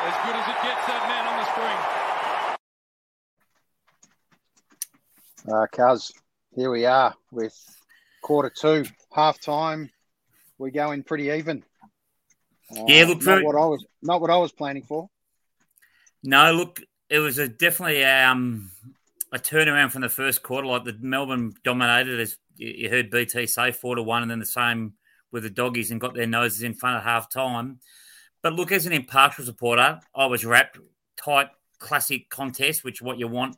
As 0.07 0.15
good 0.25 0.35
as 0.35 0.47
it 0.47 0.59
gets, 0.63 0.85
that 0.87 1.03
man 1.09 1.27
on 1.27 1.37
the 1.41 1.45
screen. 1.51 1.79
Uh, 5.53 5.67
Cuz, 5.71 6.11
here 6.55 6.69
we 6.71 6.85
are 6.85 7.13
with 7.31 7.55
quarter 8.21 8.49
two, 8.49 8.85
half 9.13 9.39
time. 9.41 9.89
We 10.57 10.71
go 10.71 10.91
in 10.91 11.03
pretty 11.03 11.29
even. 11.29 11.63
Uh, 12.71 12.83
Yeah, 12.87 13.05
look, 13.05 13.17
not 13.17 13.23
very- 13.23 13.43
what 13.43 13.55
I 13.55 13.65
was 13.65 13.85
not 14.01 14.21
what 14.21 14.29
I 14.29 14.37
was 14.37 14.51
planning 14.51 14.83
for. 14.83 15.09
No, 16.23 16.51
look, 16.51 16.81
it 17.09 17.19
was 17.19 17.37
a 17.37 17.47
definitely 17.47 18.03
um, 18.03 18.71
a 19.31 19.39
turnaround 19.39 19.91
from 19.91 20.01
the 20.01 20.09
first 20.09 20.43
quarter. 20.43 20.67
Like 20.67 20.83
the 20.83 20.97
Melbourne 20.99 21.53
dominated, 21.63 22.19
as 22.19 22.37
you 22.57 22.89
heard 22.89 23.09
BT 23.09 23.47
say, 23.47 23.71
four 23.71 23.95
to 23.95 24.03
one, 24.03 24.21
and 24.21 24.31
then 24.31 24.39
the 24.39 24.45
same 24.45 24.93
with 25.31 25.43
the 25.43 25.49
doggies 25.49 25.91
and 25.91 26.01
got 26.01 26.13
their 26.13 26.27
noses 26.27 26.63
in 26.63 26.73
front 26.73 26.97
at 26.97 27.03
half 27.03 27.29
time. 27.29 27.79
But 28.41 28.53
look, 28.53 28.71
as 28.71 28.85
an 28.85 28.93
impartial 28.93 29.45
supporter, 29.45 29.99
I 30.15 30.25
was 30.25 30.45
wrapped 30.45 30.79
tight, 31.23 31.49
classic 31.79 32.29
contest, 32.29 32.83
which 32.83 32.97
is 32.97 33.01
what 33.01 33.19
you 33.19 33.27
want 33.27 33.57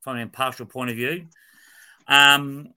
from 0.00 0.16
an 0.16 0.22
impartial 0.22 0.66
point 0.66 0.90
of 0.90 0.96
view. 0.96 1.26
Um, 2.06 2.74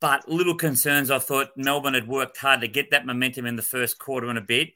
but 0.00 0.28
little 0.28 0.54
concerns. 0.54 1.10
I 1.10 1.18
thought 1.18 1.56
Melbourne 1.56 1.94
had 1.94 2.08
worked 2.08 2.36
hard 2.38 2.60
to 2.60 2.68
get 2.68 2.90
that 2.90 3.06
momentum 3.06 3.46
in 3.46 3.56
the 3.56 3.62
first 3.62 3.98
quarter 3.98 4.28
and 4.28 4.38
a 4.38 4.42
bit, 4.42 4.70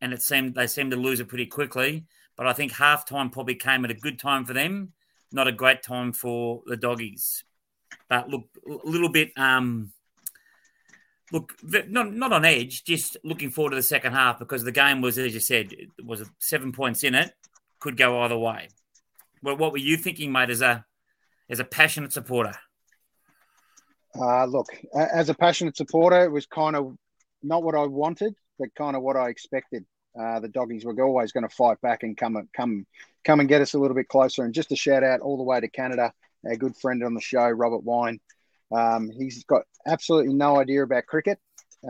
and 0.00 0.12
it 0.12 0.22
seemed 0.22 0.54
they 0.54 0.66
seemed 0.66 0.90
to 0.90 0.96
lose 0.96 1.20
it 1.20 1.28
pretty 1.28 1.46
quickly. 1.46 2.06
But 2.38 2.46
I 2.46 2.52
think 2.52 2.72
halftime 2.72 3.32
probably 3.32 3.56
came 3.56 3.84
at 3.84 3.90
a 3.90 3.94
good 3.94 4.18
time 4.18 4.44
for 4.44 4.54
them, 4.54 4.92
not 5.32 5.48
a 5.48 5.52
great 5.52 5.82
time 5.82 6.12
for 6.12 6.62
the 6.66 6.76
doggies. 6.76 7.42
But 8.08 8.30
look, 8.30 8.44
a 8.64 8.88
little 8.88 9.10
bit, 9.10 9.32
um, 9.36 9.92
look, 11.32 11.52
not 11.62 12.14
not 12.14 12.32
on 12.32 12.44
edge, 12.44 12.84
just 12.84 13.16
looking 13.24 13.50
forward 13.50 13.70
to 13.70 13.76
the 13.76 13.82
second 13.82 14.12
half 14.12 14.38
because 14.38 14.62
the 14.62 14.72
game 14.72 15.00
was, 15.00 15.18
as 15.18 15.34
you 15.34 15.40
said, 15.40 15.72
was 16.04 16.30
seven 16.38 16.70
points 16.70 17.02
in 17.02 17.16
it, 17.16 17.32
could 17.80 17.96
go 17.96 18.20
either 18.22 18.38
way. 18.38 18.68
Well, 19.42 19.56
what 19.56 19.72
were 19.72 19.78
you 19.78 19.96
thinking, 19.96 20.30
mate, 20.30 20.50
as 20.50 20.62
a 20.62 20.84
as 21.50 21.58
a 21.58 21.64
passionate 21.64 22.12
supporter? 22.12 22.54
Uh, 24.18 24.44
look, 24.46 24.68
as 24.94 25.28
a 25.28 25.34
passionate 25.34 25.76
supporter, 25.76 26.22
it 26.22 26.30
was 26.30 26.46
kind 26.46 26.76
of 26.76 26.96
not 27.42 27.64
what 27.64 27.74
I 27.74 27.84
wanted, 27.86 28.34
but 28.60 28.74
kind 28.76 28.94
of 28.94 29.02
what 29.02 29.16
I 29.16 29.28
expected. 29.28 29.84
Uh, 30.18 30.40
the 30.40 30.48
doggies 30.48 30.84
were 30.84 31.00
always 31.02 31.32
going 31.32 31.48
to 31.48 31.54
fight 31.54 31.80
back 31.80 32.02
and 32.02 32.16
come 32.16 32.36
and 32.36 32.48
come 32.52 32.86
come 33.24 33.40
and 33.40 33.48
get 33.48 33.60
us 33.60 33.74
a 33.74 33.78
little 33.78 33.94
bit 33.94 34.08
closer. 34.08 34.44
And 34.44 34.54
just 34.54 34.72
a 34.72 34.76
shout 34.76 35.04
out 35.04 35.20
all 35.20 35.36
the 35.36 35.42
way 35.42 35.60
to 35.60 35.68
Canada, 35.68 36.12
our 36.46 36.56
good 36.56 36.76
friend 36.76 37.04
on 37.04 37.14
the 37.14 37.20
show, 37.20 37.48
Robert 37.48 37.84
Wine. 37.84 38.20
Um, 38.72 39.10
he's 39.10 39.44
got 39.44 39.62
absolutely 39.86 40.34
no 40.34 40.58
idea 40.58 40.82
about 40.82 41.06
cricket, 41.06 41.38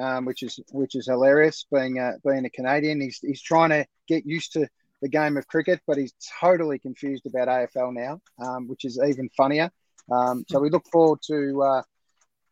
um, 0.00 0.24
which 0.24 0.42
is 0.42 0.60
which 0.72 0.94
is 0.94 1.06
hilarious. 1.06 1.66
Being 1.72 1.98
a, 1.98 2.14
being 2.24 2.44
a 2.44 2.50
Canadian, 2.50 3.00
he's 3.00 3.18
he's 3.20 3.42
trying 3.42 3.70
to 3.70 3.86
get 4.06 4.26
used 4.26 4.52
to 4.52 4.68
the 5.00 5.08
game 5.08 5.36
of 5.36 5.46
cricket, 5.46 5.80
but 5.86 5.96
he's 5.96 6.14
totally 6.40 6.78
confused 6.78 7.26
about 7.26 7.48
AFL 7.48 7.94
now, 7.94 8.20
um, 8.44 8.68
which 8.68 8.84
is 8.84 9.00
even 9.06 9.28
funnier. 9.36 9.70
Um, 10.10 10.44
so 10.48 10.60
we 10.60 10.70
look 10.70 10.86
forward 10.88 11.20
to 11.26 11.62
uh, 11.62 11.82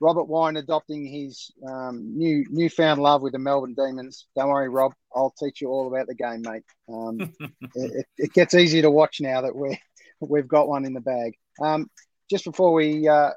Robert 0.01 0.24
Wine 0.24 0.56
adopting 0.56 1.06
his 1.06 1.51
um, 1.66 2.16
new 2.16 2.44
newfound 2.51 3.01
love 3.01 3.23
with 3.23 3.32
the 3.32 3.39
Melbourne 3.39 3.74
Demons. 3.74 4.27
Don't 4.36 4.48
worry, 4.48 4.68
Rob. 4.68 4.93
I'll 5.14 5.35
teach 5.39 5.60
you 5.60 5.68
all 5.68 5.89
about 5.89 6.06
the 6.06 6.14
game, 6.14 6.43
mate. 6.43 6.62
Um, 6.89 7.32
it, 7.74 8.06
it- 8.18 8.32
gets 8.32 8.55
easier 8.55 8.82
to 8.82 8.90
watch 8.90 9.20
now 9.20 9.40
that 9.43 9.55
we 9.56 9.78
we've 10.20 10.48
got 10.48 10.68
one 10.68 10.85
in 10.85 10.93
the 10.93 11.01
bag. 11.01 11.35
Um, 11.60 11.90
just 12.31 12.44
before 12.44 12.73
we 12.73 13.09
uh, 13.09 13.31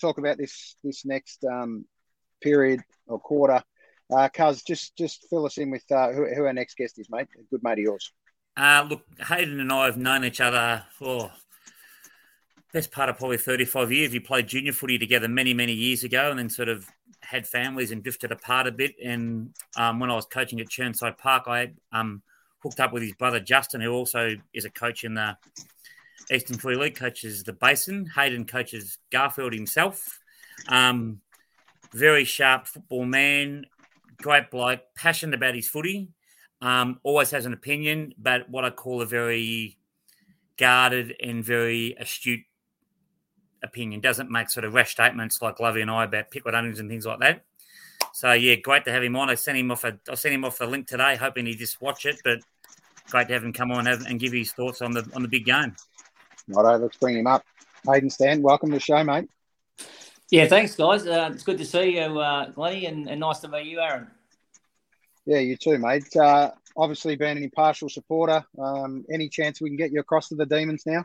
talk 0.00 0.18
about 0.18 0.38
this 0.38 0.76
this 0.82 1.04
next 1.04 1.44
um, 1.44 1.84
period 2.40 2.80
or 3.06 3.18
quarter, 3.18 3.62
uh, 4.14 4.28
Cuz, 4.28 4.62
just 4.62 4.96
just 4.96 5.26
fill 5.28 5.44
us 5.46 5.58
in 5.58 5.70
with 5.70 5.84
uh, 5.90 6.12
who, 6.12 6.26
who 6.34 6.44
our 6.46 6.52
next 6.52 6.76
guest 6.76 6.98
is, 6.98 7.08
mate. 7.10 7.28
A 7.38 7.42
good 7.50 7.62
mate 7.62 7.72
of 7.72 7.78
yours. 7.78 8.12
Uh, 8.56 8.86
look, 8.88 9.02
Hayden 9.28 9.60
and 9.60 9.70
I 9.70 9.84
have 9.84 9.98
known 9.98 10.24
each 10.24 10.40
other 10.40 10.84
for 10.98 11.30
best 12.72 12.90
part 12.90 13.08
of 13.08 13.18
probably 13.18 13.38
35 13.38 13.92
years. 13.92 14.12
We 14.12 14.20
played 14.20 14.48
junior 14.48 14.72
footy 14.72 14.98
together 14.98 15.28
many, 15.28 15.54
many 15.54 15.72
years 15.72 16.04
ago 16.04 16.30
and 16.30 16.38
then 16.38 16.50
sort 16.50 16.68
of 16.68 16.86
had 17.20 17.46
families 17.46 17.90
and 17.90 18.02
drifted 18.02 18.32
apart 18.32 18.66
a 18.66 18.72
bit. 18.72 18.94
And 19.02 19.54
um, 19.76 19.98
when 19.98 20.10
I 20.10 20.14
was 20.14 20.26
coaching 20.26 20.60
at 20.60 20.68
Chirnside 20.68 21.18
Park, 21.18 21.44
I 21.46 21.72
um, 21.92 22.22
hooked 22.62 22.80
up 22.80 22.92
with 22.92 23.02
his 23.02 23.14
brother 23.14 23.40
Justin, 23.40 23.80
who 23.80 23.92
also 23.92 24.36
is 24.52 24.64
a 24.64 24.70
coach 24.70 25.04
in 25.04 25.14
the 25.14 25.36
Eastern 26.32 26.58
Free 26.58 26.76
League, 26.76 26.96
coaches 26.96 27.42
the 27.42 27.52
Basin. 27.52 28.06
Hayden 28.14 28.44
coaches 28.44 28.98
Garfield 29.10 29.52
himself. 29.52 30.20
Um, 30.68 31.20
very 31.92 32.24
sharp 32.24 32.66
football 32.66 33.04
man, 33.04 33.66
great 34.20 34.50
bloke, 34.50 34.80
passionate 34.96 35.34
about 35.34 35.54
his 35.54 35.68
footy. 35.68 36.08
Um, 36.60 36.98
always 37.02 37.30
has 37.30 37.46
an 37.46 37.52
opinion, 37.52 38.14
but 38.18 38.48
what 38.48 38.64
I 38.64 38.70
call 38.70 39.02
a 39.02 39.06
very 39.06 39.78
guarded 40.56 41.14
and 41.22 41.44
very 41.44 41.94
astute 41.98 42.40
opinion. 43.66 44.00
Doesn't 44.00 44.30
make 44.30 44.50
sort 44.50 44.64
of 44.64 44.74
rash 44.74 44.92
statements 44.92 45.40
like 45.42 45.60
Lovey 45.60 45.82
and 45.82 45.90
I 45.90 46.04
about 46.04 46.30
pickled 46.30 46.54
onions 46.54 46.80
and 46.80 46.88
things 46.88 47.06
like 47.06 47.20
that. 47.20 47.44
So 48.12 48.32
yeah, 48.32 48.54
great 48.56 48.84
to 48.86 48.92
have 48.92 49.02
him 49.02 49.16
on. 49.16 49.28
I 49.28 49.34
sent 49.34 49.58
him 49.58 49.70
off 49.70 49.84
a 49.84 49.98
I 50.10 50.14
sent 50.14 50.34
him 50.34 50.44
off 50.44 50.58
the 50.58 50.66
link 50.66 50.86
today, 50.86 51.16
hoping 51.16 51.46
he 51.46 51.54
just 51.54 51.80
watch 51.80 52.06
it. 52.06 52.20
But 52.24 52.38
great 53.10 53.28
to 53.28 53.34
have 53.34 53.44
him 53.44 53.52
come 53.52 53.70
on 53.70 53.86
and, 53.86 54.06
and 54.06 54.18
give 54.18 54.32
his 54.32 54.52
thoughts 54.52 54.80
on 54.82 54.92
the 54.92 55.08
on 55.14 55.22
the 55.22 55.28
big 55.28 55.44
game. 55.44 55.74
Righto, 56.48 56.78
let's 56.78 56.96
bring 56.96 57.18
him 57.18 57.26
up. 57.26 57.44
Hayden 57.86 58.10
Stan, 58.10 58.42
welcome 58.42 58.70
to 58.70 58.76
the 58.76 58.80
show, 58.80 59.02
mate. 59.04 59.28
Yeah, 60.30 60.46
thanks, 60.46 60.74
guys. 60.74 61.06
Uh, 61.06 61.30
it's 61.32 61.44
good 61.44 61.58
to 61.58 61.64
see 61.64 61.98
you, 61.98 62.18
uh, 62.18 62.50
Glennie, 62.50 62.86
and, 62.86 63.08
and 63.08 63.20
nice 63.20 63.38
to 63.40 63.48
meet 63.48 63.66
you, 63.66 63.80
Aaron. 63.80 64.08
Yeah, 65.24 65.38
you 65.38 65.56
too, 65.56 65.78
mate. 65.78 66.16
Uh, 66.16 66.50
obviously, 66.76 67.14
being 67.14 67.36
an 67.36 67.44
impartial 67.44 67.88
supporter, 67.88 68.44
um, 68.58 69.04
any 69.12 69.28
chance 69.28 69.60
we 69.60 69.68
can 69.68 69.76
get 69.76 69.92
you 69.92 70.00
across 70.00 70.28
to 70.28 70.34
the 70.34 70.46
Demons 70.46 70.84
now? 70.84 71.04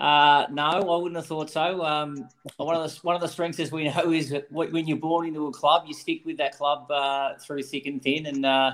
Uh, 0.00 0.46
no, 0.50 0.62
I 0.62 0.96
wouldn't 0.96 1.16
have 1.16 1.26
thought 1.26 1.50
so. 1.50 1.84
Um, 1.84 2.26
one 2.56 2.74
of 2.74 2.90
the 2.90 2.98
one 3.02 3.14
of 3.14 3.20
the 3.20 3.28
strengths, 3.28 3.60
as 3.60 3.70
we 3.70 3.84
know, 3.84 4.10
is 4.10 4.34
when 4.48 4.86
you're 4.86 4.96
born 4.96 5.26
into 5.26 5.46
a 5.46 5.52
club, 5.52 5.84
you 5.86 5.92
stick 5.92 6.22
with 6.24 6.38
that 6.38 6.56
club 6.56 6.90
uh, 6.90 7.34
through 7.38 7.62
thick 7.62 7.84
and 7.84 8.02
thin. 8.02 8.24
And 8.24 8.46
uh, 8.46 8.72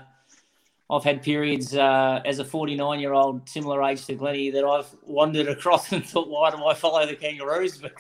I've 0.88 1.02
had 1.02 1.22
periods 1.22 1.74
uh, 1.74 2.20
as 2.24 2.38
a 2.38 2.44
49 2.44 3.00
year 3.00 3.12
old, 3.12 3.48
similar 3.48 3.82
age 3.82 4.06
to 4.06 4.14
Glennie, 4.14 4.50
that 4.50 4.64
I've 4.64 4.86
wandered 5.02 5.48
across 5.48 5.90
and 5.92 6.06
thought, 6.06 6.28
why 6.28 6.52
do 6.52 6.64
I 6.64 6.74
follow 6.74 7.04
the 7.04 7.16
Kangaroos? 7.16 7.82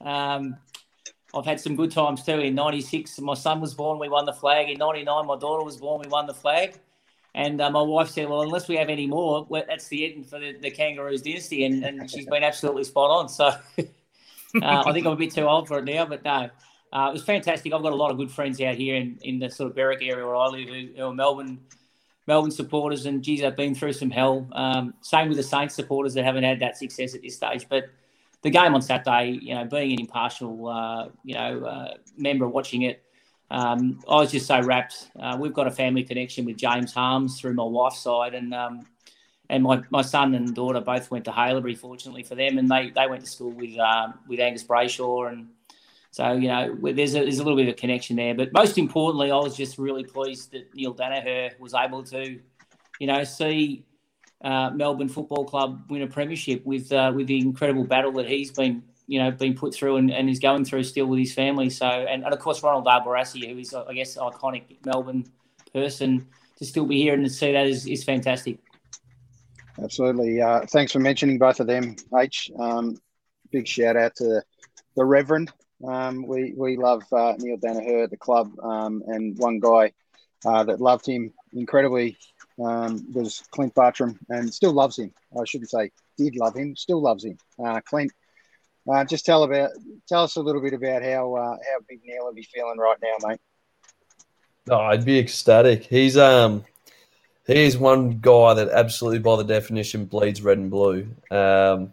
But 0.00 0.08
um, 0.08 0.56
I've 1.32 1.44
had 1.44 1.60
some 1.60 1.76
good 1.76 1.92
times 1.92 2.24
too. 2.24 2.40
In 2.40 2.56
'96, 2.56 3.20
my 3.20 3.34
son 3.34 3.60
was 3.60 3.74
born, 3.74 4.00
we 4.00 4.08
won 4.08 4.24
the 4.24 4.32
flag. 4.32 4.68
In 4.68 4.78
'99, 4.78 5.26
my 5.26 5.38
daughter 5.38 5.62
was 5.62 5.76
born, 5.76 6.02
we 6.02 6.08
won 6.08 6.26
the 6.26 6.34
flag. 6.34 6.80
And 7.34 7.60
uh, 7.60 7.70
my 7.70 7.82
wife 7.82 8.08
said, 8.08 8.28
"Well, 8.28 8.42
unless 8.42 8.68
we 8.68 8.76
have 8.76 8.88
any 8.88 9.06
more, 9.06 9.46
well, 9.48 9.62
that's 9.68 9.88
the 9.88 10.12
end 10.12 10.26
for 10.26 10.38
the, 10.38 10.56
the 10.58 10.70
Kangaroos 10.70 11.22
dynasty." 11.22 11.64
And, 11.64 11.84
and 11.84 12.10
she's 12.10 12.26
been 12.26 12.42
absolutely 12.42 12.84
spot 12.84 13.10
on. 13.10 13.28
So 13.28 13.44
uh, 13.78 13.84
I 14.62 14.92
think 14.92 15.06
I'm 15.06 15.12
a 15.12 15.16
bit 15.16 15.32
too 15.32 15.46
old 15.46 15.68
for 15.68 15.78
it 15.78 15.84
now, 15.84 16.06
but 16.06 16.24
no, 16.24 16.50
uh, 16.92 17.08
it 17.08 17.12
was 17.12 17.22
fantastic. 17.22 17.72
I've 17.72 17.82
got 17.82 17.92
a 17.92 17.96
lot 17.96 18.10
of 18.10 18.16
good 18.16 18.30
friends 18.30 18.60
out 18.60 18.74
here 18.74 18.96
in, 18.96 19.18
in 19.22 19.38
the 19.38 19.48
sort 19.48 19.70
of 19.70 19.76
Berwick 19.76 20.02
area 20.02 20.26
where 20.26 20.36
I 20.36 20.46
live, 20.48 20.68
who, 20.68 20.88
who 20.96 21.04
are 21.04 21.14
Melbourne 21.14 21.60
Melbourne 22.26 22.50
supporters, 22.50 23.06
and 23.06 23.22
geez, 23.22 23.40
they've 23.40 23.56
been 23.56 23.74
through 23.74 23.92
some 23.92 24.10
hell. 24.10 24.46
Um, 24.52 24.94
same 25.00 25.28
with 25.28 25.36
the 25.36 25.42
Saints 25.42 25.74
supporters 25.74 26.14
that 26.14 26.24
haven't 26.24 26.44
had 26.44 26.60
that 26.60 26.76
success 26.76 27.14
at 27.14 27.22
this 27.22 27.36
stage, 27.36 27.66
but 27.68 27.90
the 28.42 28.50
game 28.50 28.74
on 28.74 28.82
Saturday, 28.82 29.38
you 29.42 29.54
know, 29.54 29.64
being 29.64 29.92
an 29.92 30.00
impartial, 30.00 30.68
uh, 30.68 31.08
you 31.24 31.34
know, 31.34 31.64
uh, 31.64 31.94
member 32.16 32.48
watching 32.48 32.82
it, 32.82 33.02
um, 33.50 34.00
I 34.08 34.16
was 34.16 34.30
just 34.30 34.46
so 34.46 34.60
wrapped. 34.60 35.10
Uh, 35.18 35.36
we've 35.38 35.52
got 35.52 35.66
a 35.66 35.70
family 35.70 36.04
connection 36.04 36.44
with 36.44 36.56
James 36.56 36.92
Harmes 36.92 37.40
through 37.40 37.54
my 37.54 37.64
wife's 37.64 38.00
side, 38.00 38.34
and 38.34 38.54
um, 38.54 38.86
and 39.48 39.64
my, 39.64 39.82
my 39.90 40.02
son 40.02 40.34
and 40.34 40.54
daughter 40.54 40.80
both 40.80 41.10
went 41.10 41.24
to 41.24 41.32
Haileybury, 41.32 41.76
fortunately 41.76 42.22
for 42.22 42.36
them, 42.36 42.58
and 42.58 42.70
they, 42.70 42.90
they 42.90 43.08
went 43.08 43.24
to 43.24 43.30
school 43.30 43.50
with 43.50 43.76
um, 43.78 44.14
with 44.28 44.38
Angus 44.38 44.62
Brayshaw, 44.62 45.32
and 45.32 45.48
so 46.12 46.32
you 46.32 46.46
know 46.46 46.76
there's 46.80 47.16
a, 47.16 47.20
there's 47.20 47.40
a 47.40 47.42
little 47.42 47.56
bit 47.56 47.68
of 47.68 47.74
a 47.74 47.76
connection 47.76 48.16
there. 48.16 48.34
But 48.34 48.52
most 48.52 48.78
importantly, 48.78 49.32
I 49.32 49.36
was 49.36 49.56
just 49.56 49.78
really 49.78 50.04
pleased 50.04 50.52
that 50.52 50.72
Neale 50.74 50.94
Daniher 50.94 51.58
was 51.58 51.74
able 51.74 52.04
to, 52.04 52.38
you 53.00 53.06
know, 53.08 53.24
see 53.24 53.84
uh, 54.42 54.70
Melbourne 54.70 55.08
Football 55.08 55.44
Club 55.44 55.84
win 55.90 56.02
a 56.02 56.06
premiership 56.06 56.64
with 56.64 56.92
uh, 56.92 57.12
with 57.12 57.26
the 57.26 57.40
incredible 57.40 57.84
battle 57.84 58.12
that 58.12 58.28
he's 58.28 58.52
been 58.52 58.84
you 59.10 59.20
know 59.20 59.28
been 59.32 59.54
put 59.54 59.74
through 59.74 59.96
and, 59.96 60.12
and 60.12 60.30
is 60.30 60.38
going 60.38 60.64
through 60.64 60.84
still 60.84 61.06
with 61.06 61.18
his 61.18 61.34
family. 61.34 61.68
So 61.68 61.84
and, 61.84 62.24
and 62.24 62.32
of 62.32 62.38
course 62.38 62.62
Ronald 62.62 62.86
Barassi, 62.86 63.50
who 63.50 63.58
is 63.58 63.74
I 63.74 63.92
guess 63.92 64.16
iconic 64.16 64.62
Melbourne 64.86 65.26
person, 65.74 66.28
to 66.58 66.64
still 66.64 66.86
be 66.86 67.02
here 67.02 67.14
and 67.14 67.24
to 67.24 67.30
see 67.30 67.50
that 67.50 67.66
is, 67.66 67.88
is 67.88 68.04
fantastic. 68.04 68.58
Absolutely. 69.82 70.40
Uh, 70.40 70.60
thanks 70.66 70.92
for 70.92 71.00
mentioning 71.00 71.38
both 71.38 71.58
of 71.58 71.66
them, 71.66 71.96
H. 72.16 72.52
Um, 72.56 72.98
big 73.50 73.66
shout 73.66 73.96
out 73.96 74.14
to 74.16 74.42
the 74.94 75.04
Reverend. 75.04 75.50
Um, 75.84 76.24
we 76.24 76.54
we 76.56 76.76
love 76.76 77.02
uh, 77.12 77.34
Neale 77.38 77.56
Daniher 77.56 78.04
at 78.04 78.10
the 78.10 78.16
club, 78.16 78.52
um, 78.62 79.02
and 79.08 79.36
one 79.38 79.58
guy 79.58 79.92
uh, 80.44 80.62
that 80.64 80.80
loved 80.80 81.08
him 81.08 81.32
incredibly 81.52 82.16
um, 82.64 83.04
was 83.12 83.42
Clint 83.50 83.74
Bartram, 83.74 84.20
and 84.28 84.54
still 84.54 84.72
loves 84.72 85.00
him. 85.00 85.12
I 85.36 85.44
shouldn't 85.46 85.70
say 85.70 85.90
did 86.16 86.36
love 86.36 86.54
him, 86.54 86.76
still 86.76 87.02
loves 87.02 87.24
him. 87.24 87.38
Uh, 87.64 87.80
Clint, 87.80 88.12
uh, 88.90 89.04
just 89.04 89.24
tell 89.24 89.42
about 89.44 89.70
tell 90.08 90.24
us 90.24 90.36
a 90.36 90.40
little 90.40 90.62
bit 90.62 90.72
about 90.72 91.02
how 91.02 91.34
uh, 91.34 91.56
how 91.56 91.78
big 91.88 92.00
Neale 92.04 92.24
will 92.24 92.34
be 92.34 92.42
feeling 92.42 92.78
right 92.78 92.96
now, 93.02 93.28
mate. 93.28 93.40
Oh, 94.68 94.78
I'd 94.78 95.04
be 95.04 95.18
ecstatic. 95.18 95.84
He's 95.84 96.16
um 96.16 96.64
he 97.46 97.64
is 97.64 97.78
one 97.78 98.20
guy 98.20 98.54
that 98.54 98.68
absolutely 98.68 99.18
by 99.18 99.36
the 99.36 99.44
definition 99.44 100.04
bleeds 100.04 100.42
red 100.42 100.58
and 100.58 100.70
blue. 100.70 101.08
Um, 101.30 101.92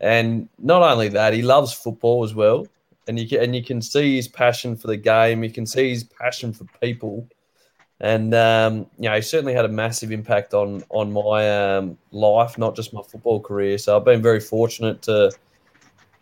and 0.00 0.48
not 0.58 0.82
only 0.82 1.08
that, 1.08 1.32
he 1.32 1.42
loves 1.42 1.72
football 1.72 2.24
as 2.24 2.34
well. 2.34 2.66
And 3.08 3.18
you 3.18 3.28
can 3.28 3.42
and 3.42 3.56
you 3.56 3.64
can 3.64 3.82
see 3.82 4.16
his 4.16 4.28
passion 4.28 4.76
for 4.76 4.86
the 4.86 4.96
game. 4.96 5.42
You 5.42 5.50
can 5.50 5.66
see 5.66 5.90
his 5.90 6.04
passion 6.04 6.52
for 6.52 6.64
people 6.80 7.28
and 8.00 8.32
um, 8.34 8.86
you 8.98 9.10
know, 9.10 9.16
he 9.16 9.22
certainly 9.22 9.52
had 9.52 9.66
a 9.66 9.68
massive 9.68 10.10
impact 10.10 10.54
on 10.54 10.82
on 10.88 11.12
my 11.12 11.76
um, 11.76 11.98
life, 12.12 12.56
not 12.56 12.74
just 12.74 12.94
my 12.94 13.02
football 13.02 13.40
career. 13.40 13.76
So 13.76 13.96
I've 13.96 14.04
been 14.04 14.22
very 14.22 14.40
fortunate 14.40 15.02
to 15.02 15.30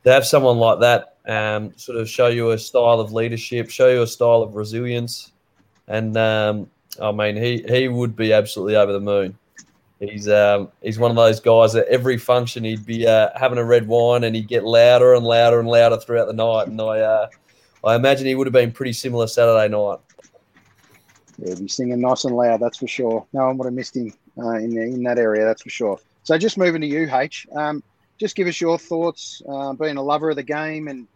to 0.04 0.12
have 0.12 0.26
someone 0.26 0.58
like 0.58 0.80
that 0.80 1.16
um, 1.26 1.76
sort 1.76 1.98
of 1.98 2.08
show 2.08 2.28
you 2.28 2.50
a 2.50 2.58
style 2.58 3.00
of 3.00 3.12
leadership, 3.12 3.70
show 3.70 3.88
you 3.88 4.02
a 4.02 4.06
style 4.06 4.42
of 4.42 4.54
resilience, 4.54 5.32
and 5.86 6.16
um, 6.16 6.70
I 7.00 7.12
mean, 7.12 7.36
he 7.36 7.64
he 7.68 7.88
would 7.88 8.16
be 8.16 8.32
absolutely 8.32 8.76
over 8.76 8.92
the 8.92 9.00
moon. 9.00 9.36
He's 10.00 10.28
um, 10.28 10.70
he's 10.82 10.98
one 10.98 11.10
of 11.10 11.16
those 11.16 11.40
guys 11.40 11.72
that 11.72 11.88
every 11.88 12.18
function 12.18 12.64
he'd 12.64 12.86
be 12.86 13.06
uh, 13.06 13.30
having 13.34 13.58
a 13.58 13.64
red 13.64 13.88
wine 13.88 14.24
and 14.24 14.34
he'd 14.34 14.48
get 14.48 14.64
louder 14.64 15.14
and 15.14 15.24
louder 15.24 15.58
and 15.58 15.68
louder 15.68 15.96
throughout 15.96 16.26
the 16.26 16.32
night. 16.32 16.68
And 16.68 16.80
I 16.80 17.00
uh, 17.00 17.28
I 17.84 17.94
imagine 17.94 18.26
he 18.26 18.34
would 18.34 18.46
have 18.46 18.52
been 18.52 18.72
pretty 18.72 18.92
similar 18.92 19.26
Saturday 19.26 19.68
night. 19.68 19.98
Yeah, 21.38 21.54
be 21.54 21.68
singing 21.68 22.00
nice 22.00 22.24
and 22.24 22.34
loud, 22.34 22.60
that's 22.60 22.78
for 22.78 22.88
sure. 22.88 23.26
No 23.32 23.46
one 23.46 23.58
would 23.58 23.66
have 23.66 23.74
missed 23.74 23.96
him 23.96 24.12
uh, 24.38 24.54
in 24.54 24.70
the, 24.70 24.82
in 24.82 25.02
that 25.04 25.18
area, 25.18 25.44
that's 25.44 25.62
for 25.62 25.70
sure. 25.70 25.98
So 26.24 26.36
just 26.36 26.58
moving 26.58 26.80
to 26.80 26.86
you, 26.86 27.08
H. 27.14 27.46
Um, 27.54 27.82
just 28.18 28.36
give 28.36 28.48
us 28.48 28.60
your 28.60 28.78
thoughts, 28.78 29.42
uh, 29.48 29.72
being 29.74 29.96
a 29.96 30.02
lover 30.02 30.30
of 30.30 30.36
the 30.36 30.42
game, 30.42 30.88
and 30.88 31.06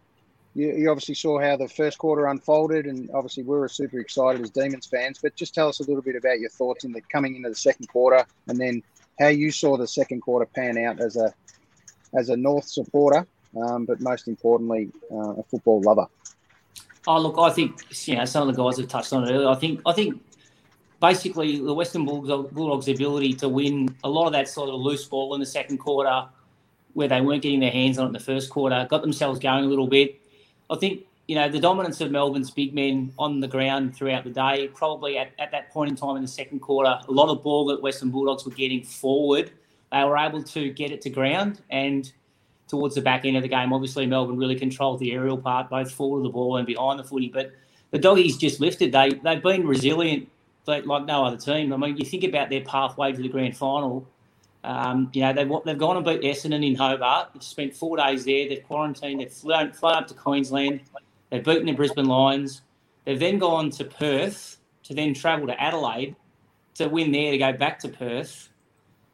you, 0.55 0.71
you, 0.73 0.89
obviously 0.89 1.15
saw 1.15 1.39
how 1.39 1.57
the 1.57 1.67
first 1.67 1.97
quarter 1.97 2.27
unfolded, 2.27 2.85
and 2.85 3.09
obviously 3.13 3.43
we 3.43 3.57
were 3.57 3.67
super 3.67 3.99
excited 3.99 4.41
as 4.41 4.49
Demons 4.49 4.85
fans. 4.85 5.19
But 5.21 5.35
just 5.35 5.53
tell 5.53 5.67
us 5.67 5.79
a 5.79 5.83
little 5.83 6.01
bit 6.01 6.15
about 6.15 6.39
your 6.39 6.49
thoughts 6.49 6.85
in 6.85 6.91
the 6.91 7.01
coming 7.01 7.35
into 7.35 7.49
the 7.49 7.55
second 7.55 7.87
quarter, 7.87 8.25
and 8.47 8.59
then 8.59 8.83
how 9.19 9.27
you 9.27 9.51
saw 9.51 9.77
the 9.77 9.87
second 9.87 10.21
quarter 10.21 10.45
pan 10.45 10.77
out 10.77 11.01
as 11.01 11.15
a 11.15 11.33
as 12.15 12.29
a 12.29 12.37
North 12.37 12.65
supporter, 12.65 13.25
um, 13.61 13.85
but 13.85 13.99
most 13.99 14.27
importantly, 14.27 14.91
uh, 15.11 15.33
a 15.33 15.43
football 15.43 15.81
lover. 15.81 16.07
Oh, 17.05 17.19
look, 17.19 17.37
I 17.37 17.49
think 17.49 17.81
you 18.07 18.15
know 18.15 18.25
some 18.25 18.47
of 18.47 18.55
the 18.55 18.63
guys 18.63 18.77
have 18.77 18.87
touched 18.87 19.11
on 19.11 19.27
it 19.27 19.31
earlier. 19.31 19.49
I 19.49 19.55
think 19.55 19.81
I 19.85 19.93
think 19.93 20.21
basically 21.01 21.59
the 21.59 21.73
Western 21.73 22.05
Bulldogs' 22.05 22.87
ability 22.87 23.33
to 23.33 23.49
win 23.49 23.93
a 24.05 24.09
lot 24.09 24.27
of 24.27 24.31
that 24.33 24.47
sort 24.47 24.69
of 24.69 24.75
loose 24.75 25.03
ball 25.03 25.33
in 25.33 25.39
the 25.41 25.45
second 25.45 25.79
quarter, 25.79 26.29
where 26.93 27.07
they 27.07 27.21
weren't 27.21 27.41
getting 27.41 27.59
their 27.59 27.71
hands 27.71 27.97
on 27.97 28.05
it 28.05 28.07
in 28.07 28.13
the 28.13 28.19
first 28.19 28.49
quarter, 28.49 28.85
got 28.89 29.01
themselves 29.01 29.39
going 29.39 29.65
a 29.65 29.67
little 29.67 29.87
bit. 29.87 30.19
I 30.69 30.75
think 30.75 31.03
you 31.27 31.35
know 31.35 31.49
the 31.49 31.59
dominance 31.59 32.01
of 32.01 32.11
Melbourne's 32.11 32.51
big 32.51 32.73
men 32.73 33.13
on 33.17 33.39
the 33.39 33.47
ground 33.47 33.95
throughout 33.95 34.23
the 34.23 34.29
day. 34.29 34.69
Probably 34.73 35.17
at, 35.17 35.31
at 35.39 35.51
that 35.51 35.71
point 35.71 35.89
in 35.89 35.95
time 35.95 36.15
in 36.15 36.21
the 36.21 36.27
second 36.27 36.59
quarter, 36.59 36.99
a 37.07 37.11
lot 37.11 37.29
of 37.29 37.43
ball 37.43 37.65
that 37.67 37.81
Western 37.81 38.11
Bulldogs 38.11 38.45
were 38.45 38.51
getting 38.51 38.83
forward, 38.83 39.51
they 39.91 40.03
were 40.03 40.17
able 40.17 40.43
to 40.43 40.69
get 40.71 40.91
it 40.91 41.01
to 41.01 41.09
ground 41.09 41.61
and 41.69 42.11
towards 42.67 42.95
the 42.95 43.01
back 43.01 43.25
end 43.25 43.37
of 43.37 43.43
the 43.43 43.49
game. 43.49 43.71
Obviously, 43.71 44.05
Melbourne 44.05 44.37
really 44.37 44.57
controlled 44.57 44.99
the 44.99 45.11
aerial 45.11 45.37
part, 45.37 45.69
both 45.69 45.91
forward 45.91 46.19
of 46.19 46.23
the 46.23 46.29
ball 46.29 46.57
and 46.57 46.65
behind 46.65 46.99
the 46.99 47.03
footy. 47.03 47.29
But 47.29 47.51
the 47.91 47.99
doggies 47.99 48.37
just 48.37 48.59
lifted. 48.59 48.91
They 48.91 49.11
they've 49.23 49.43
been 49.43 49.67
resilient, 49.67 50.27
like 50.65 50.85
no 50.85 51.25
other 51.25 51.37
team. 51.37 51.71
I 51.71 51.77
mean, 51.77 51.97
you 51.97 52.05
think 52.05 52.23
about 52.23 52.49
their 52.49 52.61
pathway 52.61 53.11
to 53.11 53.21
the 53.21 53.29
grand 53.29 53.55
final. 53.55 54.07
Um, 54.63 55.09
you 55.13 55.21
know, 55.21 55.33
they've, 55.33 55.51
they've 55.65 55.77
gone 55.77 55.97
and 55.97 56.05
beat 56.05 56.21
Essendon 56.21 56.65
in 56.65 56.75
Hobart. 56.75 57.29
They've 57.33 57.43
spent 57.43 57.75
four 57.75 57.97
days 57.97 58.23
there. 58.25 58.47
They've 58.47 58.63
quarantined. 58.63 59.19
They've 59.19 59.31
flown, 59.31 59.73
flown 59.73 59.95
up 59.95 60.07
to 60.07 60.13
Queensland. 60.13 60.81
They've 61.29 61.43
beaten 61.43 61.65
the 61.65 61.73
Brisbane 61.73 62.05
Lions. 62.05 62.61
They've 63.05 63.19
then 63.19 63.39
gone 63.39 63.69
to 63.71 63.83
Perth 63.83 64.57
to 64.83 64.93
then 64.93 65.13
travel 65.13 65.47
to 65.47 65.61
Adelaide 65.61 66.15
to 66.75 66.87
win 66.87 67.11
there 67.11 67.31
to 67.31 67.37
go 67.37 67.53
back 67.53 67.79
to 67.79 67.89
Perth 67.89 68.49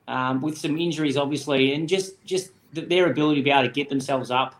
um, 0.07 0.41
with 0.41 0.57
some 0.57 0.77
injuries, 0.77 1.17
obviously, 1.17 1.73
and 1.73 1.87
just 1.87 2.23
just 2.25 2.51
their 2.73 3.09
ability 3.09 3.41
to 3.41 3.43
be 3.43 3.51
able 3.51 3.67
to 3.67 3.73
get 3.73 3.89
themselves 3.89 4.31
up 4.31 4.55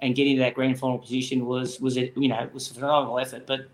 and 0.00 0.14
get 0.14 0.26
into 0.26 0.40
that 0.40 0.54
grand 0.54 0.78
final 0.78 0.98
position 0.98 1.46
was 1.46 1.80
was 1.80 1.96
a, 1.96 2.12
you 2.16 2.28
know 2.28 2.48
was 2.52 2.70
a 2.70 2.74
phenomenal 2.74 3.18
effort. 3.18 3.46
But 3.46 3.68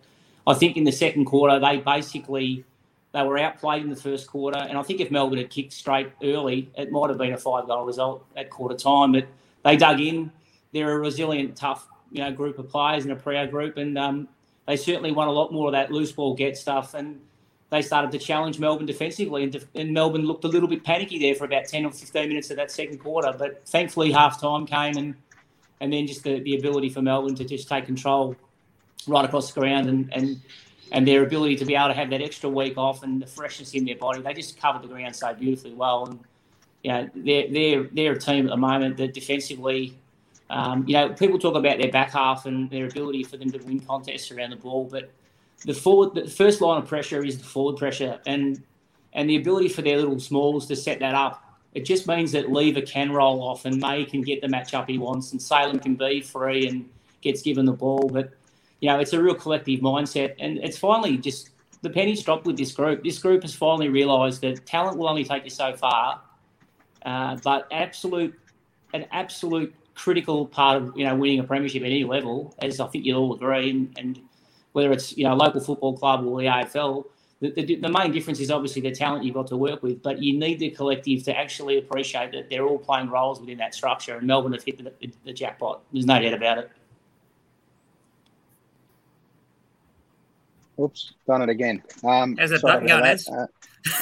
I 0.47 0.55
think 0.55 0.77
in 0.77 0.85
the 0.85 0.93
second 0.93 1.25
quarter 1.27 1.59
they 1.59 1.79
basically 1.79 2.65
they 3.15 3.23
were 3.23 3.39
outplayed 3.39 3.83
in 3.83 3.91
the 3.91 3.97
first 3.97 4.27
quarter, 4.27 4.59
and 4.59 4.77
I 4.77 4.83
think 4.83 5.01
if 5.01 5.11
Melbourne 5.11 5.39
had 5.39 5.49
kicked 5.49 5.73
straight 5.73 6.11
early, 6.23 6.71
it 6.77 6.91
might 6.91 7.09
have 7.09 7.19
been 7.19 7.33
a 7.33 7.39
five 7.39 7.67
goal 7.67 7.85
result 7.85 8.27
at 8.37 8.51
quarter 8.51 8.77
time. 8.77 9.13
But 9.13 9.29
they 9.65 9.77
dug 9.77 10.01
in. 10.01 10.33
They're 10.73 10.91
a 10.91 10.99
resilient, 10.99 11.57
tough 11.57 11.89
you 12.11 12.23
know 12.23 12.33
group 12.33 12.59
of 12.59 12.69
players 12.69 13.05
in 13.05 13.13
a 13.13 13.17
Freo 13.17 13.49
group, 13.49 13.77
and 13.77 13.97
um, 13.97 14.29
they 14.67 14.77
certainly 14.77 15.13
won 15.13 15.29
a 15.29 15.33
lot 15.33 15.53
more 15.53 15.69
of 15.69 15.73
that 15.73 15.93
loose 15.93 16.13
ball 16.13 16.35
get 16.35 16.57
stuff 16.57 16.95
and 16.95 17.21
they 17.71 17.83
started 17.83 18.13
to 18.13 18.19
challenge 18.19 18.61
Melbourne 18.61 18.87
defensively, 18.87 19.43
and, 19.43 19.67
and, 19.75 19.93
Melbourne 19.93 20.25
looked 20.25 20.45
a 20.45 20.49
little 20.49 20.69
bit 20.69 20.85
panicky 20.85 21.19
there 21.19 21.35
for 21.35 21.45
about 21.45 21.65
10 21.65 21.87
or 21.87 21.91
15 21.91 22.29
minutes 22.29 22.51
of 22.51 22.57
that 22.57 22.71
second 22.71 22.99
quarter. 22.99 23.35
But 23.37 23.67
thankfully, 23.67 24.13
half 24.13 24.41
time 24.41 24.65
came, 24.65 24.97
and 24.97 25.15
and 25.81 25.93
then 25.93 26.07
just 26.07 26.23
the, 26.23 26.41
the 26.41 26.57
ability 26.57 26.89
for 26.89 27.03
Melbourne 27.03 27.35
to 27.35 27.45
just 27.45 27.69
take 27.69 27.87
control 27.87 28.37
right 29.07 29.25
across 29.25 29.53
the 29.53 29.61
ground 29.61 29.89
and, 29.89 30.13
and 30.15 30.41
and 30.95 31.07
their 31.07 31.23
ability 31.23 31.57
to 31.57 31.67
be 31.67 31.75
able 31.75 31.89
to 31.89 31.95
have 31.95 32.09
that 32.09 32.23
extra 32.23 32.49
week 32.49 32.79
off 32.79 33.03
and 33.03 33.21
the 33.21 33.27
freshness 33.27 33.75
in 33.75 33.85
their 33.85 33.97
body. 33.97 34.23
They 34.23 34.33
just 34.33 34.59
covered 34.59 34.83
the 34.83 34.89
ground 34.89 35.15
so 35.15 35.35
beautifully 35.35 35.75
well. 35.75 36.07
And, 36.07 36.21
you 36.85 36.91
know, 36.93 37.11
they're, 37.15 37.49
they're, 37.55 37.83
they're 37.97 38.13
a 38.13 38.19
team 38.19 38.47
at 38.47 38.51
the 38.51 38.57
moment 38.57 38.97
that 38.99 39.13
defensively, 39.13 39.99
um, 40.51 40.85
you 40.89 40.95
know, 40.95 41.07
people 41.23 41.39
talk 41.39 41.57
about 41.57 41.77
their 41.79 41.91
back 41.91 42.11
half 42.13 42.47
and 42.47 42.71
their 42.71 42.87
ability 42.87 43.25
for 43.25 43.37
them 43.37 43.51
to 43.51 43.59
win 43.67 43.81
contests 43.81 44.31
around 44.31 44.51
the 44.51 44.57
ball, 44.57 44.85
but 44.85 45.11
the 45.67 45.75
forward, 45.75 46.15
the 46.15 46.31
first 46.31 46.61
line 46.61 46.83
of 46.83 46.87
pressure 46.87 47.25
is 47.25 47.39
the 47.39 47.45
forward 47.45 47.77
pressure, 47.77 48.21
and 48.27 48.63
and 49.15 49.31
the 49.31 49.37
ability 49.37 49.69
for 49.69 49.83
their 49.83 49.97
little 49.97 50.21
smalls 50.21 50.67
to 50.67 50.77
set 50.77 50.99
that 50.99 51.15
up 51.15 51.45
It 51.75 51.85
just 51.85 52.07
means 52.07 52.31
that 52.33 52.53
Lever 52.53 52.83
can 52.83 53.11
roll 53.11 53.43
off 53.43 53.65
and 53.65 53.81
May 53.81 54.05
can 54.05 54.23
get 54.23 54.41
the 54.41 54.47
matchup 54.47 54.89
he 54.89 54.97
wants, 54.97 55.33
and 55.33 55.43
Salem 55.43 55.81
can 55.81 55.97
be 55.97 56.21
free 56.21 56.69
and 56.69 56.89
gets 57.21 57.43
given 57.43 57.67
the 57.67 57.73
ball. 57.73 58.09
But 58.13 58.31
you 58.85 58.91
know, 58.91 58.99
it's 58.99 59.15
a 59.15 59.23
real 59.23 59.35
collective 59.35 59.81
mindset, 59.81 60.35
and 60.39 60.59
it's 60.59 60.77
finally 60.77 61.17
just 61.17 61.49
the 61.81 61.89
penny's 61.89 62.23
dropped 62.23 62.45
with 62.45 62.59
this 62.59 62.71
group. 62.71 63.03
This 63.03 63.19
group 63.19 63.41
has 63.41 63.55
finally 63.55 63.89
realised 63.89 64.43
that 64.43 64.67
talent 64.67 64.99
will 64.99 65.09
only 65.09 65.25
take 65.25 65.43
you 65.43 65.49
so 65.49 65.75
far, 65.75 66.21
uh, 67.07 67.39
but 67.43 67.67
absolute, 67.73 68.39
an 68.93 69.07
absolute 69.11 69.75
critical 69.95 70.45
part 70.45 70.83
of 70.83 70.93
you 70.99 71.07
know 71.07 71.17
winning 71.17 71.41
a 71.41 71.45
premiership 71.45 71.81
at 71.81 71.87
any 71.87 72.05
level, 72.05 72.55
as 72.59 72.79
I 72.79 72.87
think 72.89 73.07
you'll 73.07 73.23
all 73.23 73.35
agree, 73.35 73.71
and, 73.71 73.91
and 73.97 74.21
whether 74.73 74.93
it's 74.93 75.17
you 75.17 75.25
know 75.25 75.35
local 75.35 75.63
football 75.63 75.97
club 75.97 76.27
or 76.27 76.39
the 76.39 76.49
AFL, 76.49 77.07
the, 77.41 77.53
the, 77.53 77.77
the, 77.77 77.89
main 77.89 78.13
difference 78.13 78.39
is 78.39 78.51
obviously 78.51 78.83
the 78.83 78.93
talent 78.93 79.25
you've 79.25 79.33
got 79.33 79.47
to 79.47 79.57
work 79.57 79.83
with, 79.83 80.03
but 80.03 80.23
you 80.23 80.39
need 80.39 80.59
the 80.59 80.69
collective 80.69 81.25
to 81.25 81.35
actually 81.35 81.79
appreciate 81.79 82.33
that 82.33 82.51
they're 82.51 82.67
all 82.67 82.79
playing 82.79 83.09
roles 83.09 83.41
within 83.41 83.57
that 83.59 83.75
structure. 83.75 84.19
And 84.19 84.27
Melbourne 84.27 84.53
have 84.53 84.63
hit 84.63 84.77
the, 84.77 84.93
the, 85.01 85.11
the 85.25 85.33
jackpot. 85.33 85.81
There's 85.91 86.05
no 86.05 86.21
doubt 86.21 86.35
about 86.35 86.59
it. 86.59 86.71
Oops, 90.81 91.15
done 91.27 91.43
it 91.43 91.49
again. 91.49 91.83
Um, 92.03 92.37
How's 92.37 92.51
it 92.51 92.63
going, 92.63 92.89
Ez? 92.91 93.29
Uh, 93.29 93.47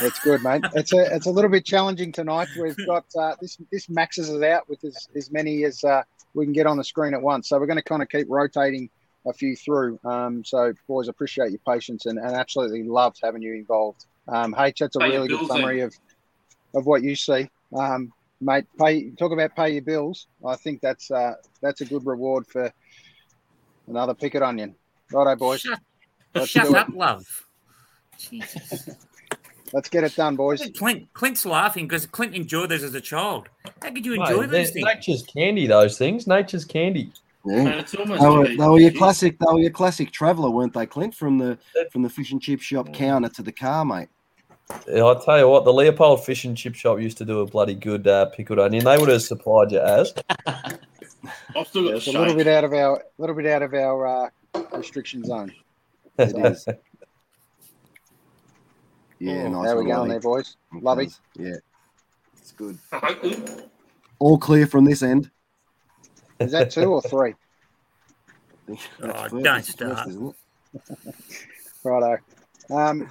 it's 0.01 0.19
good, 0.21 0.43
mate. 0.43 0.65
It's 0.75 0.93
a 0.93 1.15
it's 1.15 1.27
a 1.27 1.31
little 1.31 1.51
bit 1.51 1.65
challenging 1.65 2.13
tonight. 2.13 2.49
We've 2.61 2.77
got 2.87 3.05
uh, 3.19 3.35
this 3.41 3.59
this 3.71 3.89
maxes 3.91 4.31
us 4.31 4.43
out 4.43 4.69
with 4.69 4.83
as, 4.85 5.09
as 5.15 5.31
many 5.31 5.65
as 5.65 5.85
uh, 5.85 6.03
we 6.35 6.47
can 6.47 6.53
get 6.53 6.67
on 6.67 6.77
the 6.77 6.85
screen 6.85 7.15
at 7.15 7.21
once. 7.23 7.49
So 7.49 7.59
we're 7.59 7.67
going 7.67 7.77
to 7.77 7.83
kind 7.83 8.03
of 8.03 8.09
keep 8.09 8.27
rotating 8.31 8.89
a 9.27 9.33
few 9.33 9.55
through. 9.55 9.99
Um, 10.05 10.45
so 10.45 10.73
boys, 10.89 11.09
appreciate 11.09 11.51
your 11.51 11.61
patience 11.69 12.07
and, 12.07 12.19
and 12.19 12.35
absolutely 12.35 12.85
loved 12.85 13.19
having 13.23 13.43
you 13.43 13.55
involved. 13.55 14.07
Um, 14.29 14.55
H, 14.59 14.79
that's 14.79 14.97
a 14.97 15.01
Pay 15.01 15.11
really 15.11 15.29
good 15.29 15.47
summary 15.47 15.79
then. 15.79 15.87
of 15.89 15.95
of 16.75 16.87
what 16.87 17.03
you 17.03 17.15
see, 17.17 17.51
um, 17.77 18.13
mate. 18.41 18.65
Pay 18.79 19.11
talk 19.11 19.33
about 19.33 19.55
pay 19.55 19.73
your 19.73 19.83
bills. 19.83 20.27
I 20.47 20.57
think 20.57 20.81
that's 20.81 21.11
uh, 21.11 21.35
that's 21.61 21.83
a 21.83 21.85
good 21.85 22.07
reward 22.07 22.47
for 22.47 22.73
another 23.89 24.15
picket 24.15 24.43
onion. 24.43 24.75
Righto, 25.13 25.37
boys. 25.37 25.61
Shut, 25.61 25.79
Let's 26.35 26.49
shut 26.49 26.75
up, 26.75 26.89
it. 26.89 26.95
love. 26.95 27.47
Jesus. 28.19 28.89
Let's 29.73 29.89
get 29.89 30.05
it 30.05 30.15
done, 30.15 30.37
boys. 30.37 30.63
Clint, 30.77 31.13
Clint's 31.15 31.47
laughing 31.47 31.87
because 31.87 32.07
Clint 32.07 32.35
enjoyed 32.35 32.69
this 32.69 32.83
as 32.83 32.95
a 32.95 33.01
child. 33.01 33.49
How 33.81 33.91
could 33.91 34.05
you 34.05 34.15
enjoy 34.15 34.43
Mate, 34.43 34.51
these 34.51 34.71
things? 34.71 34.85
Nature's 34.85 35.23
candy, 35.23 35.67
those 35.67 35.97
things. 35.97 36.27
Nature's 36.27 36.65
candy. 36.65 37.11
Yeah. 37.45 37.71
it's 37.71 37.93
They 37.93 38.05
were, 38.05 38.47
they 38.47 38.57
were 38.57 38.79
your 38.79 38.93
classic. 38.93 39.39
They 39.39 39.53
were 39.53 39.61
your 39.61 39.71
classic 39.71 40.13
traveller, 40.13 40.51
weren't 40.51 40.75
they, 40.75 40.87
Clint? 40.87 41.15
From 41.15 41.39
the 41.39 41.59
from 41.91 42.03
the 42.03 42.11
fish 42.11 42.33
and 42.33 42.41
chip 42.41 42.61
shop 42.61 42.93
counter 42.93 43.29
to 43.31 43.43
the 43.43 43.51
car, 43.51 43.85
mate. 43.85 44.09
Yeah, 44.89 45.05
I'll 45.05 45.21
tell 45.21 45.39
you 45.39 45.49
what, 45.49 45.65
the 45.65 45.73
Leopold 45.73 46.25
Fish 46.25 46.45
and 46.45 46.57
Chip 46.57 46.75
Shop 46.75 46.99
used 46.99 47.19
to 47.19 47.25
do 47.25 47.41
a 47.41 47.47
bloody 47.47 47.75
good 47.75 48.07
uh, 48.07 48.27
pickled 48.27 48.59
onion. 48.59 48.85
They 48.85 48.97
would 48.97 49.09
have 49.09 49.23
supplied 49.23 49.73
you 49.73 49.81
as. 49.81 50.15
I've 50.47 51.67
still 51.67 51.85
got 51.85 51.97
It's 51.97 52.07
the 52.07 52.17
a 52.17 52.19
little 52.19 52.35
bit 52.35 52.47
out 52.47 52.65
of 52.65 52.73
our 52.73 53.03
little 53.19 53.37
bit 53.37 53.47
out 53.47 53.63
of 53.63 53.75
our 53.75 54.07
uh, 54.07 54.31
restriction 54.75 55.25
zone. 55.25 55.53
It 56.19 56.37
is. 56.53 56.67
Yeah, 59.19 59.45
Oh, 59.45 59.49
nice. 59.51 59.69
How 59.71 59.77
we 59.79 59.85
one, 59.87 59.95
going 59.95 60.09
there, 60.11 60.19
boys? 60.21 60.57
Lovey. 60.81 61.09
Yeah, 61.39 61.55
it's 62.37 62.51
good. 62.51 62.77
All 64.19 64.37
clear 64.37 64.67
from 64.67 64.85
this 64.85 65.01
end. 65.01 65.31
Is 66.41 66.51
that 66.51 66.73
two 66.73 66.93
or 66.93 67.01
three? 67.03 67.35
Oh, 68.69 69.29
don't 69.29 69.63
start. 69.65 69.97
first, 69.97 70.09
isn't 70.09 70.35
it? 70.75 71.15
Righto. 71.85 72.17
Um, 72.69 73.09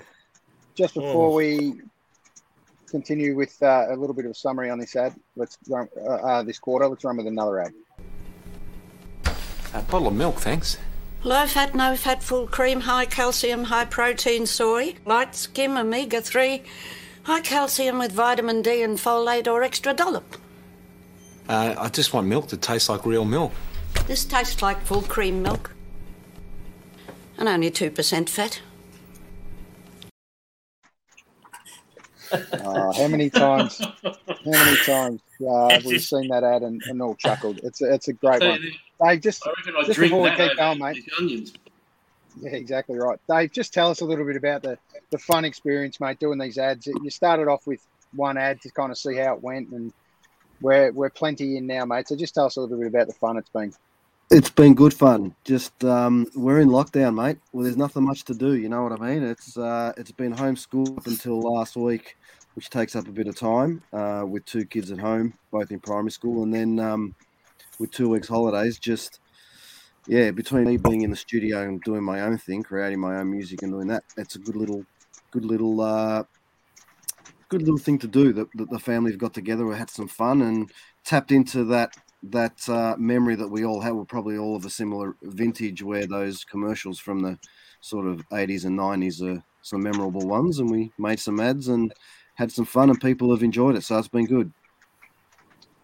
just 0.75 0.95
before 0.95 1.31
Oh. 1.31 1.35
we 1.35 1.79
continue 2.89 3.33
with 3.37 3.55
uh, 3.63 3.85
a 3.89 3.95
little 3.95 4.13
bit 4.13 4.25
of 4.25 4.31
a 4.31 4.35
summary 4.35 4.69
on 4.69 4.79
this 4.79 4.97
ad, 4.97 5.15
let's 5.37 5.57
run 5.69 5.87
uh, 5.97 6.09
uh, 6.09 6.43
this 6.43 6.59
quarter. 6.59 6.89
Let's 6.89 7.05
run 7.05 7.15
with 7.15 7.27
another 7.27 7.61
ad. 7.61 7.71
A 9.73 9.81
bottle 9.83 10.09
of 10.09 10.13
milk, 10.13 10.35
thanks. 10.39 10.77
Low 11.23 11.45
fat, 11.45 11.75
no 11.75 11.95
fat, 11.95 12.23
full 12.23 12.47
cream, 12.47 12.81
high 12.81 13.05
calcium, 13.05 13.65
high 13.65 13.85
protein 13.85 14.47
soy, 14.47 14.95
light 15.05 15.35
skim, 15.35 15.77
omega 15.77 16.19
3, 16.19 16.63
high 17.23 17.41
calcium 17.41 17.99
with 17.99 18.11
vitamin 18.11 18.63
D 18.63 18.81
and 18.81 18.97
folate 18.97 19.47
or 19.47 19.61
extra 19.61 19.93
dollop. 19.93 20.35
Uh, 21.47 21.75
I 21.77 21.89
just 21.89 22.11
want 22.11 22.25
milk 22.25 22.47
that 22.47 22.63
tastes 22.63 22.89
like 22.89 23.05
real 23.05 23.25
milk. 23.25 23.51
This 24.07 24.25
tastes 24.25 24.63
like 24.63 24.81
full 24.81 25.03
cream 25.03 25.43
milk. 25.43 25.75
And 27.37 27.47
only 27.47 27.69
2% 27.69 28.27
fat. 28.27 28.61
Uh, 32.31 32.93
how 32.93 33.07
many 33.07 33.29
times? 33.29 33.79
How 33.79 34.15
many 34.45 34.77
times 34.77 35.21
uh, 35.41 35.67
It's 35.71 35.85
we've 35.85 36.01
seen 36.01 36.29
that 36.29 36.43
ad 36.43 36.63
and, 36.63 36.81
and 36.87 37.01
all 37.01 37.15
chuckled? 37.15 37.59
It's 37.63 37.81
a, 37.81 37.93
it's 37.93 38.07
a 38.07 38.13
great 38.13 38.41
one. 38.41 38.59
Dave, 39.03 39.21
just 39.21 39.45
I 39.47 39.53
just 39.83 39.93
drink 39.93 40.11
before 40.11 40.23
we 40.23 40.29
that 40.29 40.37
keep 40.37 40.51
over 40.51 40.55
going, 40.55 40.79
mate. 40.79 41.09
onions. 41.19 41.53
Yeah, 42.39 42.51
exactly 42.51 42.97
right. 42.97 43.19
Dave, 43.29 43.51
just 43.51 43.73
tell 43.73 43.89
us 43.89 44.01
a 44.01 44.05
little 44.05 44.25
bit 44.25 44.35
about 44.35 44.63
the, 44.63 44.77
the 45.09 45.17
fun 45.17 45.43
experience, 45.43 45.99
mate, 45.99 46.19
doing 46.19 46.39
these 46.39 46.57
ads. 46.57 46.87
You 46.87 47.09
started 47.09 47.47
off 47.47 47.67
with 47.67 47.85
one 48.13 48.37
ad 48.37 48.61
to 48.61 48.71
kind 48.71 48.91
of 48.91 48.97
see 48.97 49.15
how 49.15 49.33
it 49.35 49.43
went, 49.43 49.69
and 49.69 49.91
we're, 50.61 50.91
we're 50.91 51.09
plenty 51.09 51.57
in 51.57 51.67
now, 51.67 51.85
mate. 51.85 52.07
So 52.07 52.15
just 52.15 52.35
tell 52.35 52.45
us 52.45 52.57
a 52.57 52.61
little 52.61 52.77
bit 52.77 52.87
about 52.87 53.07
the 53.07 53.13
fun 53.13 53.37
it's 53.37 53.49
been. 53.49 53.73
It's 54.29 54.49
been 54.49 54.75
good 54.75 54.93
fun. 54.93 55.35
Just 55.43 55.83
um, 55.83 56.25
we're 56.35 56.61
in 56.61 56.69
lockdown, 56.69 57.15
mate. 57.15 57.37
Well, 57.51 57.63
there's 57.63 57.75
nothing 57.75 58.03
much 58.03 58.23
to 58.25 58.33
do. 58.33 58.55
You 58.55 58.69
know 58.69 58.83
what 58.83 59.01
I 59.01 59.13
mean? 59.13 59.23
It's 59.23 59.57
uh, 59.57 59.91
it's 59.97 60.13
been 60.13 60.33
homeschooled 60.33 60.97
up 60.97 61.05
until 61.05 61.41
last 61.41 61.75
week, 61.75 62.15
which 62.53 62.69
takes 62.69 62.95
up 62.95 63.09
a 63.09 63.11
bit 63.11 63.27
of 63.27 63.35
time 63.35 63.83
uh, 63.91 64.23
with 64.25 64.45
two 64.45 64.63
kids 64.63 64.89
at 64.89 64.99
home, 64.99 65.33
both 65.51 65.69
in 65.69 65.81
primary 65.81 66.11
school, 66.11 66.43
and 66.43 66.53
then 66.53 66.79
um, 66.79 67.13
with 67.81 67.91
two 67.91 68.07
weeks 68.07 68.27
holidays. 68.27 68.79
Just 68.79 69.19
yeah, 70.07 70.31
between 70.31 70.65
me 70.65 70.77
being 70.77 71.01
in 71.01 71.09
the 71.09 71.15
studio 71.17 71.63
and 71.63 71.81
doing 71.81 72.03
my 72.03 72.21
own 72.21 72.37
thing, 72.37 72.63
creating 72.63 72.99
my 72.99 73.17
own 73.17 73.29
music 73.29 73.61
and 73.63 73.71
doing 73.71 73.87
that, 73.87 74.03
it's 74.17 74.35
a 74.35 74.39
good 74.39 74.55
little, 74.55 74.85
good 75.31 75.43
little, 75.43 75.81
uh, 75.81 76.23
good 77.49 77.61
little 77.61 77.77
thing 77.77 77.99
to 77.99 78.07
do. 78.07 78.31
That, 78.33 78.47
that 78.55 78.69
the 78.69 78.79
family's 78.79 79.17
got 79.17 79.33
together. 79.33 79.65
We 79.65 79.75
had 79.75 79.89
some 79.89 80.07
fun 80.07 80.41
and 80.41 80.71
tapped 81.03 81.31
into 81.31 81.65
that 81.65 81.95
that 82.23 82.69
uh, 82.69 82.95
memory 82.97 83.35
that 83.35 83.49
we 83.49 83.65
all 83.65 83.81
have. 83.81 83.95
We're 83.95 84.05
probably 84.05 84.37
all 84.37 84.55
of 84.55 84.63
a 84.63 84.69
similar 84.69 85.15
vintage, 85.23 85.83
where 85.83 86.05
those 86.05 86.43
commercials 86.43 86.99
from 86.99 87.21
the 87.21 87.39
sort 87.81 88.05
of 88.05 88.27
80s 88.29 88.65
and 88.65 88.77
90s 88.77 89.23
are 89.23 89.43
some 89.63 89.81
memorable 89.81 90.27
ones, 90.27 90.59
and 90.59 90.69
we 90.69 90.91
made 90.99 91.19
some 91.19 91.39
ads 91.39 91.67
and 91.67 91.91
had 92.35 92.51
some 92.51 92.65
fun, 92.65 92.89
and 92.89 93.01
people 93.01 93.31
have 93.31 93.43
enjoyed 93.43 93.75
it. 93.75 93.83
So 93.83 93.97
it's 93.97 94.07
been 94.07 94.25
good. 94.25 94.53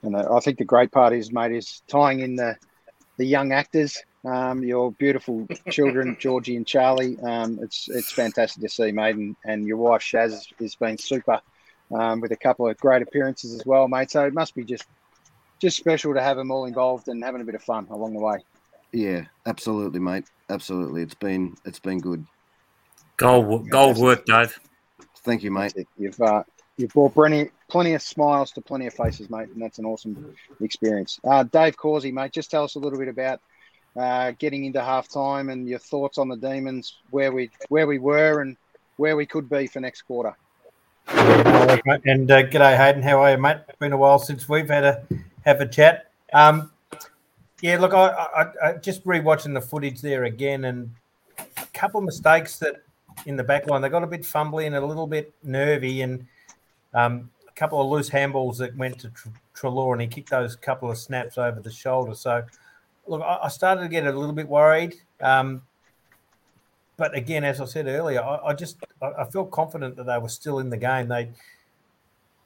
And 0.08 0.16
I 0.16 0.40
think 0.40 0.58
the 0.58 0.66
great 0.66 0.92
part 0.92 1.14
is, 1.14 1.32
mate, 1.32 1.52
is 1.52 1.82
tying 1.88 2.20
in 2.22 2.36
the 2.36 2.56
the 3.18 3.26
young 3.26 3.52
actors, 3.52 4.04
um, 4.26 4.64
your 4.64 4.92
beautiful 4.92 5.48
children, 5.70 6.18
Georgie 6.20 6.56
and 6.56 6.66
Charlie. 6.66 7.18
Um, 7.20 7.60
it's 7.62 7.88
it's 7.90 8.12
fantastic 8.12 8.62
to 8.64 8.70
see, 8.70 8.92
mate, 8.92 9.16
and, 9.16 9.36
and 9.46 9.68
your 9.68 9.78
wife 9.78 10.02
Shaz 10.02 10.48
has 10.60 10.76
been 10.76 10.98
super 10.98 11.42
um, 11.92 12.22
with 12.22 12.32
a 12.32 12.38
couple 12.38 12.68
of 12.68 12.78
great 12.78 13.02
appearances 13.02 13.54
as 13.54 13.66
well, 13.66 13.88
mate. 13.88 14.12
So 14.12 14.26
it 14.26 14.34
must 14.34 14.56
be 14.56 14.64
just 14.64 14.86
just 15.60 15.78
special 15.78 16.14
to 16.14 16.22
have 16.22 16.38
them 16.38 16.52
all 16.52 16.66
involved 16.66 17.08
and 17.08 17.24
having 17.24 17.42
a 17.42 17.46
bit 17.46 17.56
of 17.56 17.64
fun 17.64 17.88
along 17.90 18.14
the 18.14 18.20
way. 18.20 18.38
Yeah, 18.92 19.24
absolutely, 19.46 20.00
mate. 20.00 20.26
Absolutely, 20.50 21.02
it's 21.02 21.16
been 21.16 21.56
it's 21.66 21.80
been 21.80 22.00
good. 22.00 22.26
Gold, 23.18 23.70
gold 23.70 23.98
work, 23.98 24.26
Dave. 24.26 24.60
Thank 25.24 25.44
you, 25.44 25.52
mate. 25.52 25.74
You've 25.98 26.22
uh, 26.22 26.44
you've 26.78 26.94
brought 26.94 27.14
plenty 27.14 27.50
plenty 27.70 27.94
of 27.94 28.02
smiles 28.02 28.52
to 28.52 28.62
plenty 28.62 28.88
of 28.88 28.94
faces, 28.94 29.30
mate, 29.30 29.50
and 29.50 29.62
that's 29.62 29.80
an 29.80 29.86
awesome 29.86 30.36
experience. 30.62 31.20
Uh, 31.24 31.44
Dave 31.44 31.76
Causey, 31.76 32.12
mate, 32.12 32.32
just 32.32 32.50
tell 32.50 32.64
us 32.64 32.76
a 32.76 32.80
little 32.80 32.98
bit 33.00 33.08
about 33.08 33.42
uh, 33.96 34.32
getting 34.38 34.66
into 34.66 34.82
half 34.82 35.10
time 35.10 35.50
and 35.50 35.68
your 35.68 35.80
thoughts 35.80 36.18
on 36.18 36.30
the 36.30 36.38
Demons, 36.38 36.98
where 37.10 37.32
we 37.32 37.50
where 37.70 37.88
we 37.88 38.00
were 38.00 38.42
and 38.42 38.56
where 38.98 39.16
we 39.16 39.26
could 39.26 39.50
be 39.50 39.68
for 39.68 39.80
next 39.80 40.04
quarter. 40.04 40.36
And 41.08 42.30
uh, 42.30 42.44
g'day, 42.44 42.78
Hayden. 42.78 43.02
How 43.02 43.22
are 43.22 43.32
you, 43.32 43.38
mate? 43.38 43.58
Been 43.80 43.94
a 43.94 43.98
while 43.98 44.20
since 44.20 44.48
we've 44.48 44.70
had 44.70 44.84
a 44.84 45.04
have 45.46 45.62
a 45.62 45.68
chat. 45.68 46.12
Um, 46.34 46.72
yeah, 47.62 47.80
look, 47.80 47.94
I, 47.94 48.08
I, 48.08 48.70
I 48.70 48.74
just 48.74 49.04
rewatching 49.04 49.54
the 49.54 49.62
footage 49.62 50.02
there 50.02 50.26
again, 50.26 50.66
and 50.66 50.92
a 51.40 51.66
couple 51.74 52.00
of 52.00 52.06
mistakes 52.06 52.60
that 52.60 52.84
in 53.26 53.36
the 53.36 53.44
back 53.44 53.68
line 53.68 53.82
they 53.82 53.90
got 53.90 54.04
a 54.04 54.08
bit 54.08 54.22
fumbly 54.22 54.68
and 54.68 54.76
a 54.76 54.86
little 54.86 55.08
bit 55.08 55.34
nervy, 55.44 56.02
and 56.02 56.28
um, 56.98 57.30
a 57.48 57.52
couple 57.54 57.80
of 57.82 57.88
loose 57.88 58.10
handballs 58.10 58.58
that 58.58 58.76
went 58.78 59.00
to 59.00 59.10
Tr- 59.10 59.30
Treloar, 59.56 59.94
and 59.94 60.02
he 60.02 60.08
kicked 60.08 60.30
those 60.30 60.56
couple 60.56 60.90
of 60.90 60.98
snaps 60.98 61.38
over 61.38 61.60
the 61.60 61.72
shoulder. 61.72 62.14
So, 62.16 62.44
look, 63.08 63.22
I, 63.22 63.40
I 63.44 63.48
started 63.50 63.82
to 63.82 63.88
get 63.88 64.06
a 64.06 64.12
little 64.12 64.34
bit 64.36 64.48
worried. 64.48 64.96
Um, 65.22 65.62
but 66.98 67.16
again, 67.16 67.44
as 67.44 67.62
I 67.62 67.66
said 67.66 67.88
earlier, 67.88 68.22
I, 68.22 68.48
I 68.48 68.54
just 68.54 68.78
I, 69.02 69.08
I 69.20 69.26
felt 69.26 69.52
confident 69.52 69.96
that 69.98 70.06
they 70.06 70.18
were 70.18 70.30
still 70.30 70.60
in 70.60 70.70
the 70.70 70.78
game. 70.78 71.08
They 71.08 71.30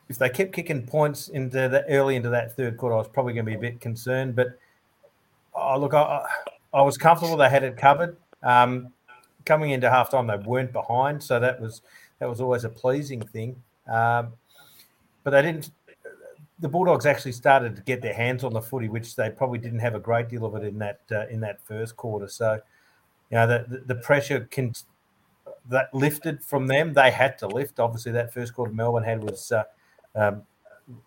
if 0.09 0.17
they 0.17 0.29
kept 0.29 0.51
kicking 0.51 0.85
points 0.85 1.29
into 1.29 1.69
the 1.69 1.85
early 1.87 2.17
into 2.17 2.29
that 2.29 2.55
third 2.57 2.75
quarter, 2.77 2.95
I 2.95 2.99
was 2.99 3.07
probably 3.07 3.33
going 3.33 3.45
to 3.45 3.51
be 3.51 3.55
a 3.55 3.59
bit 3.59 3.79
concerned. 3.79 4.35
But 4.35 4.57
oh, 5.53 5.79
look, 5.79 5.93
I, 5.93 6.01
I- 6.01 6.25
I 6.73 6.81
was 6.83 6.97
comfortable 6.97 7.35
they 7.35 7.49
had 7.49 7.63
it 7.63 7.75
covered. 7.75 8.15
Um, 8.43 8.93
coming 9.45 9.71
into 9.71 9.89
halftime, 9.89 10.25
they 10.27 10.41
weren't 10.47 10.71
behind, 10.71 11.21
so 11.21 11.37
that 11.37 11.59
was 11.59 11.81
that 12.19 12.29
was 12.29 12.39
always 12.39 12.63
a 12.63 12.69
pleasing 12.69 13.21
thing. 13.21 13.61
Um, 13.89 14.31
but 15.23 15.31
they 15.31 15.41
didn't. 15.41 15.71
the 16.59 16.69
Bulldogs 16.69 17.05
actually 17.05 17.31
started 17.31 17.75
to 17.75 17.81
get 17.81 18.01
their 18.01 18.13
hands 18.13 18.43
on 18.43 18.53
the 18.53 18.61
footy, 18.61 18.89
which 18.89 19.15
they 19.15 19.29
probably 19.29 19.59
didn't 19.59 19.79
have 19.79 19.95
a 19.95 19.99
great 19.99 20.29
deal 20.29 20.45
of 20.45 20.55
it 20.55 20.63
in 20.63 20.79
that 20.79 21.01
uh, 21.11 21.27
in 21.27 21.39
that 21.41 21.61
first 21.65 21.95
quarter. 21.95 22.27
So, 22.27 22.59
you 23.29 23.37
know, 23.37 23.47
the 23.47 23.83
the, 23.85 23.95
pressure 23.95 24.47
can 24.51 24.73
that 25.69 25.93
lifted 25.93 26.43
from 26.43 26.67
them. 26.67 26.93
They 26.93 27.11
had 27.11 27.37
to 27.39 27.47
lift. 27.47 27.79
Obviously, 27.79 28.11
that 28.13 28.33
first 28.33 28.53
quarter 28.53 28.73
Melbourne 28.73 29.03
had 29.03 29.23
was 29.23 29.51
uh, 29.51 29.63
um, 30.15 30.43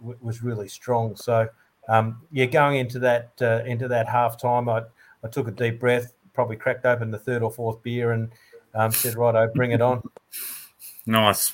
w- 0.01 0.19
was 0.21 0.43
really 0.43 0.69
strong. 0.69 1.17
So, 1.17 1.49
um, 1.89 2.23
yeah, 2.31 2.47
going 2.47 2.79
into 2.79 2.99
that 3.01 3.33
uh, 3.41 3.63
into 3.67 3.89
that 3.89 4.09
half 4.09 4.41
time, 4.41 4.69
I 4.69 4.83
I 5.23 5.29
took 5.29 5.49
a 5.49 5.53
deep 5.53 5.81
breath, 5.81 6.15
probably 6.33 6.57
cracked 6.57 6.85
open 6.85 7.11
the 7.11 7.19
third 7.19 7.43
or 7.43 7.51
fourth 7.51 7.83
beer, 7.83 8.13
and 8.13 8.31
um, 8.75 8.91
said, 8.93 9.17
"Right, 9.17 9.35
I 9.35 9.47
bring 9.47 9.73
it 9.73 9.81
on." 9.81 10.03
Nice. 11.07 11.53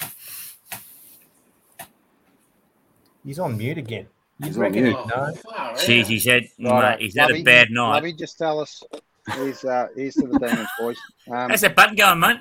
He's 3.25 3.39
on 3.39 3.57
mute 3.57 3.79
again. 3.79 4.07
He's 4.43 4.57
on 4.57 4.73
mute. 4.73 4.87
he'd 4.87 4.93
know? 4.93 5.35
Jeez, 5.75 6.07
he's 6.07 6.25
had 6.25 6.45
Righto. 6.59 6.81
mate, 6.91 7.01
he's 7.01 7.17
had 7.19 7.31
a 7.31 7.43
bad 7.43 7.71
night. 7.71 7.95
Lovey, 7.97 8.13
just 8.15 8.39
tell 8.39 8.61
us. 8.61 8.83
He's, 9.37 9.65
uh, 9.65 9.89
he's 9.95 10.15
to 10.15 10.27
the 10.27 10.39
demons, 10.39 10.69
boys. 10.79 10.97
Um, 11.31 11.49
That's 11.49 11.63
a 11.63 11.71
button 11.71 11.95
going, 11.95 12.19
mate. 12.19 12.39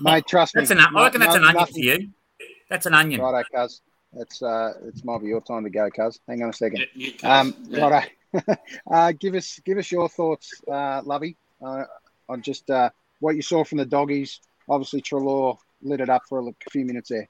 mate, 0.00 0.26
trust 0.26 0.54
me. 0.54 0.60
That's 0.60 0.70
an. 0.70 0.78
I 0.80 1.04
reckon 1.04 1.20
no- 1.20 1.26
that's 1.26 1.36
an 1.36 1.42
no- 1.42 1.48
onion 1.48 1.66
for 1.66 1.78
you. 1.78 2.08
That's 2.68 2.86
an 2.86 2.94
onion. 2.94 3.20
Righto, 3.20 3.42
cuz. 3.54 3.80
It's 4.14 4.42
uh, 4.42 4.72
it's 4.84 5.04
might 5.04 5.20
be 5.20 5.28
your 5.28 5.40
time 5.40 5.64
to 5.64 5.70
go, 5.70 5.88
cuz. 5.90 6.20
Hang 6.28 6.42
on 6.42 6.50
a 6.50 6.52
second. 6.52 6.86
Yeah, 6.94 7.10
cuz. 7.12 7.24
Um, 7.24 7.54
Yeah. 7.68 7.88
righto. 7.88 8.08
uh, 8.90 9.12
give 9.18 9.34
us 9.34 9.58
give 9.64 9.78
us 9.78 9.90
your 9.90 10.08
thoughts, 10.08 10.52
uh, 10.70 11.00
Lovey, 11.04 11.36
uh, 11.64 11.84
on 12.28 12.42
just 12.42 12.68
uh, 12.70 12.90
what 13.20 13.34
you 13.36 13.42
saw 13.42 13.64
from 13.64 13.78
the 13.78 13.86
doggies. 13.86 14.40
Obviously, 14.68 15.00
Treloar 15.00 15.56
lit 15.82 16.00
it 16.00 16.10
up 16.10 16.22
for 16.28 16.46
a 16.46 16.52
few 16.70 16.84
minutes 16.84 17.08
there. 17.08 17.26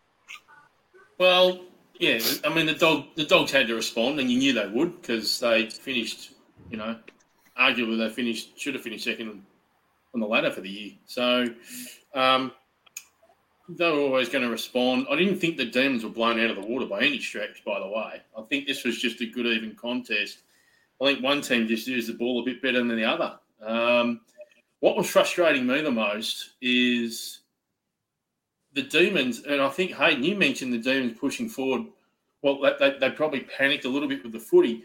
Well, 1.19 1.61
yeah. 1.99 2.19
I 2.45 2.55
mean, 2.55 2.67
the 2.67 2.75
dog, 2.75 3.07
the 3.17 3.25
dogs 3.25 3.51
had 3.51 3.69
to 3.69 3.75
respond, 3.75 4.21
and 4.21 4.31
you 4.31 4.39
knew 4.39 4.53
they 4.53 4.69
would 4.69 5.01
because 5.01 5.41
they 5.41 5.69
finished. 5.69 6.33
You 6.71 6.77
know, 6.77 6.97
arguably 7.59 7.99
they 7.99 8.11
finished 8.11 8.59
should 8.59 8.75
have 8.75 8.83
finished 8.83 9.05
second 9.05 9.43
on 10.15 10.21
the 10.21 10.27
ladder 10.27 10.51
for 10.51 10.61
the 10.61 10.69
year. 10.69 10.93
So 11.07 11.47
um, 12.15 12.53
they 13.69 13.91
were 13.91 14.01
always 14.01 14.29
going 14.29 14.45
to 14.45 14.51
respond. 14.51 15.07
I 15.11 15.17
didn't 15.17 15.39
think 15.39 15.57
the 15.57 15.65
Demons 15.65 16.05
were 16.05 16.11
blown 16.11 16.41
out 16.41 16.51
of 16.51 16.57
the 16.57 16.67
water 16.67 16.87
by 16.87 17.01
any 17.01 17.21
stretch. 17.21 17.65
By 17.65 17.79
the 17.79 17.89
way, 17.89 18.23
I 18.37 18.43
think 18.49 18.67
this 18.67 18.85
was 18.85 19.01
just 19.01 19.21
a 19.21 19.27
good 19.27 19.47
even 19.47 19.75
contest. 19.75 20.39
I 21.01 21.07
think 21.07 21.23
one 21.23 21.41
team 21.43 21.69
just 21.69 21.87
used 21.87 22.09
the 22.09 22.15
ball 22.15 22.41
a 22.41 22.45
bit 22.45 22.63
better 22.63 22.79
than 22.79 22.89
the 22.89 23.05
other. 23.05 23.39
Um, 23.63 24.21
what 24.81 24.97
was 24.97 25.09
frustrating 25.09 25.67
me 25.67 25.81
the 25.81 25.91
most 25.91 26.51
is 26.61 27.38
the 28.79 28.85
Demons, 28.85 29.43
and 29.43 29.61
I 29.61 29.69
think 29.69 29.93
Hayden, 29.93 30.23
you 30.23 30.37
mentioned 30.37 30.73
the 30.73 30.79
Demons 30.79 31.19
pushing 31.19 31.49
forward. 31.49 31.87
Well, 32.43 32.61
they, 32.79 32.97
they, 33.01 33.11
probably 33.11 33.41
panicked 33.41 33.85
a 33.85 33.89
little 33.89 34.09
bit 34.09 34.23
with 34.23 34.31
the 34.31 34.39
footy. 34.39 34.85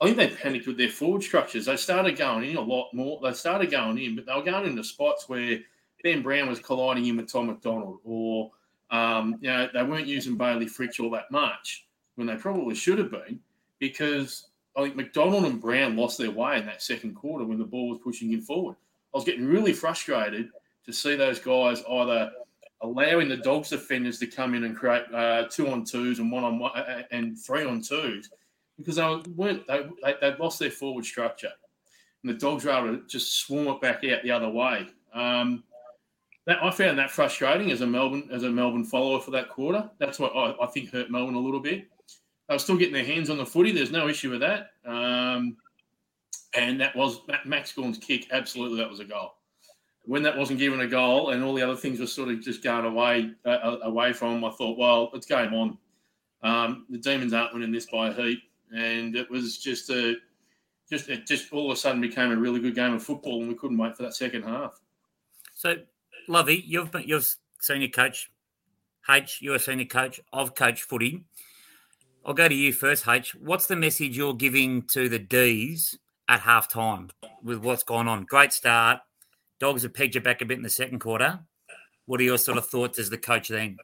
I 0.00 0.04
think 0.06 0.16
they 0.16 0.28
panicked 0.28 0.68
with 0.68 0.78
their 0.78 0.88
forward 0.88 1.24
structures. 1.24 1.66
They 1.66 1.76
started 1.76 2.16
going 2.16 2.48
in 2.48 2.56
a 2.56 2.60
lot 2.60 2.94
more. 2.94 3.18
They 3.20 3.32
started 3.32 3.72
going 3.72 3.98
in, 3.98 4.14
but 4.14 4.26
they 4.26 4.34
were 4.34 4.42
going 4.42 4.66
into 4.66 4.84
spots 4.84 5.28
where 5.28 5.58
Ben 6.04 6.22
Brown 6.22 6.48
was 6.48 6.60
colliding 6.60 7.06
in 7.06 7.16
with 7.16 7.32
Tom 7.32 7.48
McDonald, 7.48 7.98
or 8.04 8.52
um, 8.90 9.38
you 9.40 9.48
know 9.48 9.68
they 9.74 9.82
weren't 9.82 10.06
using 10.06 10.36
Bayley 10.36 10.66
Fritsch 10.66 11.00
all 11.00 11.10
that 11.10 11.30
much 11.32 11.86
when 12.14 12.28
they 12.28 12.36
probably 12.36 12.76
should 12.76 12.98
have 12.98 13.10
been, 13.10 13.40
because 13.80 14.46
I 14.76 14.82
think 14.82 14.94
McDonald 14.94 15.44
and 15.46 15.60
Brown 15.60 15.96
lost 15.96 16.18
their 16.18 16.30
way 16.30 16.58
in 16.58 16.66
that 16.66 16.82
second 16.82 17.14
quarter 17.14 17.44
when 17.44 17.58
the 17.58 17.64
ball 17.64 17.88
was 17.88 17.98
pushing 17.98 18.32
in 18.32 18.42
forward. 18.42 18.76
I 19.12 19.16
was 19.16 19.24
getting 19.24 19.46
really 19.46 19.72
frustrated 19.72 20.50
to 20.86 20.92
see 20.92 21.16
those 21.16 21.40
guys 21.40 21.82
either 21.90 22.30
allowing 22.84 23.28
the 23.28 23.36
dogs 23.38 23.70
defenders 23.70 24.18
to 24.18 24.26
come 24.26 24.54
in 24.54 24.64
and 24.64 24.76
create 24.76 25.02
uh, 25.12 25.44
two 25.50 25.68
on 25.68 25.84
twos 25.84 26.18
and 26.18 26.30
one 26.30 26.44
on 26.44 26.58
one 26.58 26.76
uh, 26.76 27.02
and 27.10 27.38
three 27.38 27.64
on 27.64 27.80
twos 27.80 28.30
because 28.76 28.96
they 28.96 29.22
weren't 29.34 29.66
they 29.66 29.86
they 30.02 30.14
they'd 30.20 30.38
lost 30.38 30.58
their 30.58 30.70
forward 30.70 31.04
structure 31.04 31.50
and 32.22 32.32
the 32.32 32.38
dogs 32.38 32.64
were 32.64 32.72
able 32.72 32.96
to 32.96 33.06
just 33.06 33.38
swarm 33.38 33.68
it 33.68 33.80
back 33.80 34.04
out 34.04 34.22
the 34.22 34.30
other 34.30 34.48
way. 34.48 34.86
Um, 35.14 35.64
that 36.46 36.62
I 36.62 36.70
found 36.70 36.98
that 36.98 37.10
frustrating 37.10 37.70
as 37.70 37.80
a 37.80 37.86
Melbourne 37.86 38.28
as 38.30 38.42
a 38.42 38.50
Melbourne 38.50 38.84
follower 38.84 39.20
for 39.20 39.30
that 39.30 39.48
quarter. 39.48 39.88
That's 39.98 40.18
what 40.18 40.36
I, 40.36 40.54
I 40.62 40.66
think 40.66 40.90
hurt 40.90 41.10
Melbourne 41.10 41.34
a 41.34 41.40
little 41.40 41.60
bit. 41.60 41.88
They 42.48 42.54
were 42.54 42.58
still 42.58 42.76
getting 42.76 42.92
their 42.92 43.04
hands 43.04 43.30
on 43.30 43.38
the 43.38 43.46
footy. 43.46 43.72
There's 43.72 43.90
no 43.90 44.08
issue 44.08 44.30
with 44.30 44.40
that. 44.40 44.72
Um, 44.84 45.56
and 46.54 46.78
that 46.82 46.94
was 46.94 47.20
Max 47.46 47.72
Gawn's 47.72 47.96
kick. 47.96 48.26
Absolutely, 48.30 48.76
that 48.76 48.90
was 48.90 49.00
a 49.00 49.04
goal 49.04 49.32
when 50.06 50.22
that 50.22 50.36
wasn't 50.36 50.58
given 50.58 50.80
a 50.80 50.86
goal 50.86 51.30
and 51.30 51.42
all 51.42 51.54
the 51.54 51.62
other 51.62 51.76
things 51.76 51.98
were 51.98 52.06
sort 52.06 52.28
of 52.28 52.40
just 52.40 52.62
going 52.62 52.84
away 52.84 53.30
uh, 53.46 53.76
away 53.82 54.12
from 54.12 54.44
I 54.44 54.50
thought, 54.50 54.78
well, 54.78 55.10
it's 55.14 55.26
game 55.26 55.54
on. 55.54 55.78
Um, 56.42 56.86
the 56.90 56.98
Demons 56.98 57.32
aren't 57.32 57.54
winning 57.54 57.72
this 57.72 57.86
by 57.86 58.08
a 58.08 58.12
heap, 58.12 58.40
and 58.74 59.16
it 59.16 59.30
was 59.30 59.58
just 59.58 59.88
a 59.90 60.16
just 60.90 61.08
it 61.08 61.26
just 61.26 61.52
all 61.52 61.70
of 61.70 61.76
a 61.76 61.80
sudden 61.80 62.00
became 62.00 62.30
a 62.30 62.36
really 62.36 62.60
good 62.60 62.74
game 62.74 62.92
of 62.92 63.02
football, 63.02 63.40
and 63.40 63.48
we 63.48 63.54
couldn't 63.54 63.78
wait 63.78 63.96
for 63.96 64.02
that 64.02 64.14
second 64.14 64.42
half. 64.42 64.80
So, 65.54 65.76
Lovey, 66.28 66.62
you've 66.66 66.90
been 66.90 67.04
you're 67.06 67.22
senior 67.60 67.88
coach. 67.88 68.30
H, 69.08 69.38
you're 69.40 69.56
a 69.56 69.60
senior 69.60 69.86
coach. 69.86 70.20
I've 70.32 70.54
coached 70.54 70.82
footy. 70.82 71.24
I'll 72.26 72.34
go 72.34 72.48
to 72.48 72.54
you 72.54 72.72
first, 72.72 73.06
H. 73.06 73.34
What's 73.34 73.66
the 73.66 73.76
message 73.76 74.16
you're 74.16 74.34
giving 74.34 74.82
to 74.92 75.08
the 75.08 75.18
D's 75.18 75.98
at 76.26 76.40
half 76.40 76.68
time 76.68 77.10
with 77.42 77.58
what's 77.58 77.82
gone 77.82 78.08
on? 78.08 78.24
Great 78.24 78.52
start. 78.52 79.00
Dogs 79.64 79.82
have 79.82 79.94
pegged 79.94 80.14
you 80.14 80.20
back 80.20 80.42
a 80.42 80.44
bit 80.44 80.58
in 80.58 80.62
the 80.62 80.68
second 80.68 80.98
quarter. 80.98 81.40
What 82.04 82.20
are 82.20 82.22
your 82.22 82.36
sort 82.36 82.58
of 82.58 82.68
thoughts 82.68 82.98
as 82.98 83.08
the 83.08 83.16
coach 83.16 83.48
then? 83.48 83.78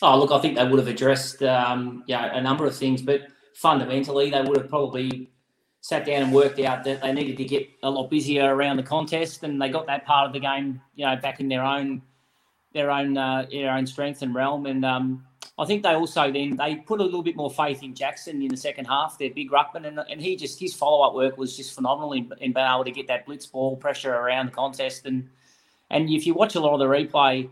Oh, 0.00 0.16
look, 0.16 0.30
I 0.30 0.38
think 0.38 0.56
they 0.56 0.64
would 0.64 0.78
have 0.78 0.86
addressed 0.86 1.42
um, 1.42 2.04
yeah, 2.06 2.26
a 2.32 2.40
number 2.40 2.64
of 2.64 2.76
things, 2.76 3.02
but 3.02 3.22
fundamentally, 3.56 4.30
they 4.30 4.40
would 4.40 4.56
have 4.56 4.68
probably 4.68 5.32
sat 5.80 6.06
down 6.06 6.22
and 6.22 6.32
worked 6.32 6.60
out 6.60 6.84
that 6.84 7.02
they 7.02 7.12
needed 7.12 7.36
to 7.38 7.44
get 7.44 7.68
a 7.82 7.90
lot 7.90 8.08
busier 8.08 8.54
around 8.54 8.76
the 8.76 8.84
contest, 8.84 9.42
and 9.42 9.60
they 9.60 9.68
got 9.68 9.88
that 9.88 10.06
part 10.06 10.28
of 10.28 10.32
the 10.32 10.38
game, 10.38 10.80
you 10.94 11.04
know, 11.04 11.16
back 11.16 11.40
in 11.40 11.48
their 11.48 11.64
own 11.64 12.00
their 12.72 12.92
own 12.92 13.18
uh, 13.18 13.46
their 13.50 13.72
own 13.72 13.88
strength 13.88 14.22
and 14.22 14.32
realm. 14.32 14.66
And 14.66 14.84
um, 14.84 15.26
I 15.56 15.64
think 15.66 15.84
they 15.84 15.94
also 15.94 16.32
then 16.32 16.56
they 16.56 16.76
put 16.76 17.00
a 17.00 17.04
little 17.04 17.22
bit 17.22 17.36
more 17.36 17.50
faith 17.50 17.82
in 17.82 17.94
Jackson 17.94 18.42
in 18.42 18.48
the 18.48 18.56
second 18.56 18.86
half, 18.86 19.18
their 19.18 19.30
big 19.30 19.50
ruckman, 19.50 19.86
and, 19.86 20.00
and 20.10 20.20
he 20.20 20.34
just 20.34 20.58
his 20.58 20.74
follow 20.74 21.06
up 21.06 21.14
work 21.14 21.38
was 21.38 21.56
just 21.56 21.74
phenomenal 21.74 22.12
in, 22.12 22.32
in 22.40 22.52
being 22.52 22.66
able 22.66 22.84
to 22.84 22.90
get 22.90 23.06
that 23.06 23.24
blitz 23.24 23.46
ball 23.46 23.76
pressure 23.76 24.12
around 24.12 24.46
the 24.46 24.52
contest. 24.52 25.06
And 25.06 25.28
and 25.90 26.10
if 26.10 26.26
you 26.26 26.34
watch 26.34 26.56
a 26.56 26.60
lot 26.60 26.74
of 26.74 26.80
the 26.80 26.86
replay, 26.86 27.48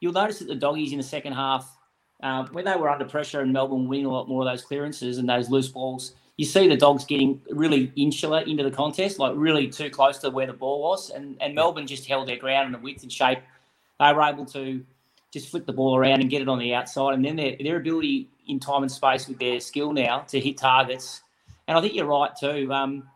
you'll 0.00 0.14
notice 0.14 0.38
that 0.38 0.48
the 0.48 0.54
doggies 0.54 0.92
in 0.92 0.98
the 0.98 1.04
second 1.04 1.34
half, 1.34 1.76
uh, 2.22 2.46
when 2.52 2.64
they 2.64 2.76
were 2.76 2.88
under 2.88 3.04
pressure 3.04 3.40
and 3.40 3.52
Melbourne 3.52 3.88
winning 3.88 4.06
a 4.06 4.10
lot 4.10 4.26
more 4.26 4.42
of 4.42 4.48
those 4.50 4.62
clearances 4.62 5.18
and 5.18 5.28
those 5.28 5.50
loose 5.50 5.68
balls, 5.68 6.14
you 6.38 6.46
see 6.46 6.66
the 6.66 6.78
dogs 6.78 7.04
getting 7.04 7.42
really 7.50 7.92
insular 7.94 8.40
into 8.40 8.62
the 8.64 8.70
contest, 8.70 9.18
like 9.18 9.34
really 9.36 9.68
too 9.68 9.90
close 9.90 10.16
to 10.18 10.30
where 10.30 10.46
the 10.46 10.54
ball 10.54 10.80
was, 10.80 11.10
and 11.10 11.36
and 11.42 11.54
Melbourne 11.54 11.86
just 11.86 12.06
held 12.06 12.26
their 12.26 12.38
ground 12.38 12.66
in 12.66 12.72
the 12.72 12.78
width 12.78 13.02
and 13.02 13.12
shape. 13.12 13.40
They 14.00 14.12
were 14.14 14.22
able 14.22 14.46
to 14.46 14.82
just 15.34 15.50
flip 15.50 15.66
the 15.66 15.72
ball 15.72 15.96
around 15.96 16.22
and 16.22 16.30
get 16.30 16.40
it 16.40 16.48
on 16.48 16.58
the 16.58 16.72
outside, 16.72 17.14
and 17.14 17.24
then 17.24 17.36
their 17.36 17.56
their 17.62 17.76
ability 17.76 18.30
in 18.46 18.58
time 18.60 18.82
and 18.82 18.90
space 18.90 19.28
with 19.28 19.38
their 19.38 19.60
skill 19.60 19.92
now 19.92 20.20
to 20.28 20.40
hit 20.40 20.56
targets. 20.56 21.20
And 21.68 21.76
I 21.76 21.80
think 21.80 21.94
you're 21.94 22.06
right 22.06 22.30
too. 22.38 22.72
Um, 22.72 23.08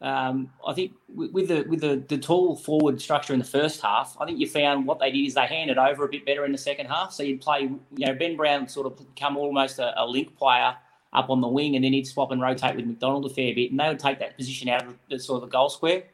um, 0.00 0.50
I 0.66 0.72
think 0.72 0.92
with, 1.14 1.32
with 1.32 1.48
the 1.48 1.62
with 1.68 1.80
the, 1.82 2.02
the 2.08 2.18
tall 2.18 2.56
forward 2.56 3.00
structure 3.00 3.34
in 3.34 3.38
the 3.38 3.44
first 3.44 3.82
half, 3.82 4.16
I 4.18 4.24
think 4.24 4.40
you 4.40 4.48
found 4.48 4.86
what 4.86 4.98
they 4.98 5.10
did 5.12 5.26
is 5.26 5.34
they 5.34 5.46
handed 5.46 5.76
over 5.76 6.04
a 6.04 6.08
bit 6.08 6.24
better 6.24 6.44
in 6.46 6.52
the 6.52 6.58
second 6.58 6.86
half. 6.86 7.12
So 7.12 7.22
you'd 7.22 7.42
play, 7.42 7.60
you 7.60 8.06
know, 8.06 8.14
Ben 8.14 8.36
Brown 8.36 8.66
sort 8.66 8.86
of 8.86 8.96
become 8.96 9.36
almost 9.36 9.78
a, 9.78 9.92
a 10.02 10.06
link 10.06 10.36
player 10.36 10.74
up 11.12 11.28
on 11.28 11.40
the 11.40 11.48
wing, 11.48 11.76
and 11.76 11.84
then 11.84 11.92
he'd 11.92 12.06
swap 12.06 12.30
and 12.30 12.40
rotate 12.40 12.76
with 12.76 12.86
McDonald 12.86 13.26
a 13.26 13.28
fair 13.28 13.54
bit, 13.54 13.70
and 13.70 13.78
they 13.78 13.88
would 13.88 13.98
take 13.98 14.18
that 14.20 14.36
position 14.36 14.68
out 14.68 14.86
of 14.86 14.94
the 15.10 15.18
sort 15.18 15.42
of 15.42 15.50
the 15.50 15.52
goal 15.52 15.68
square. 15.68 16.04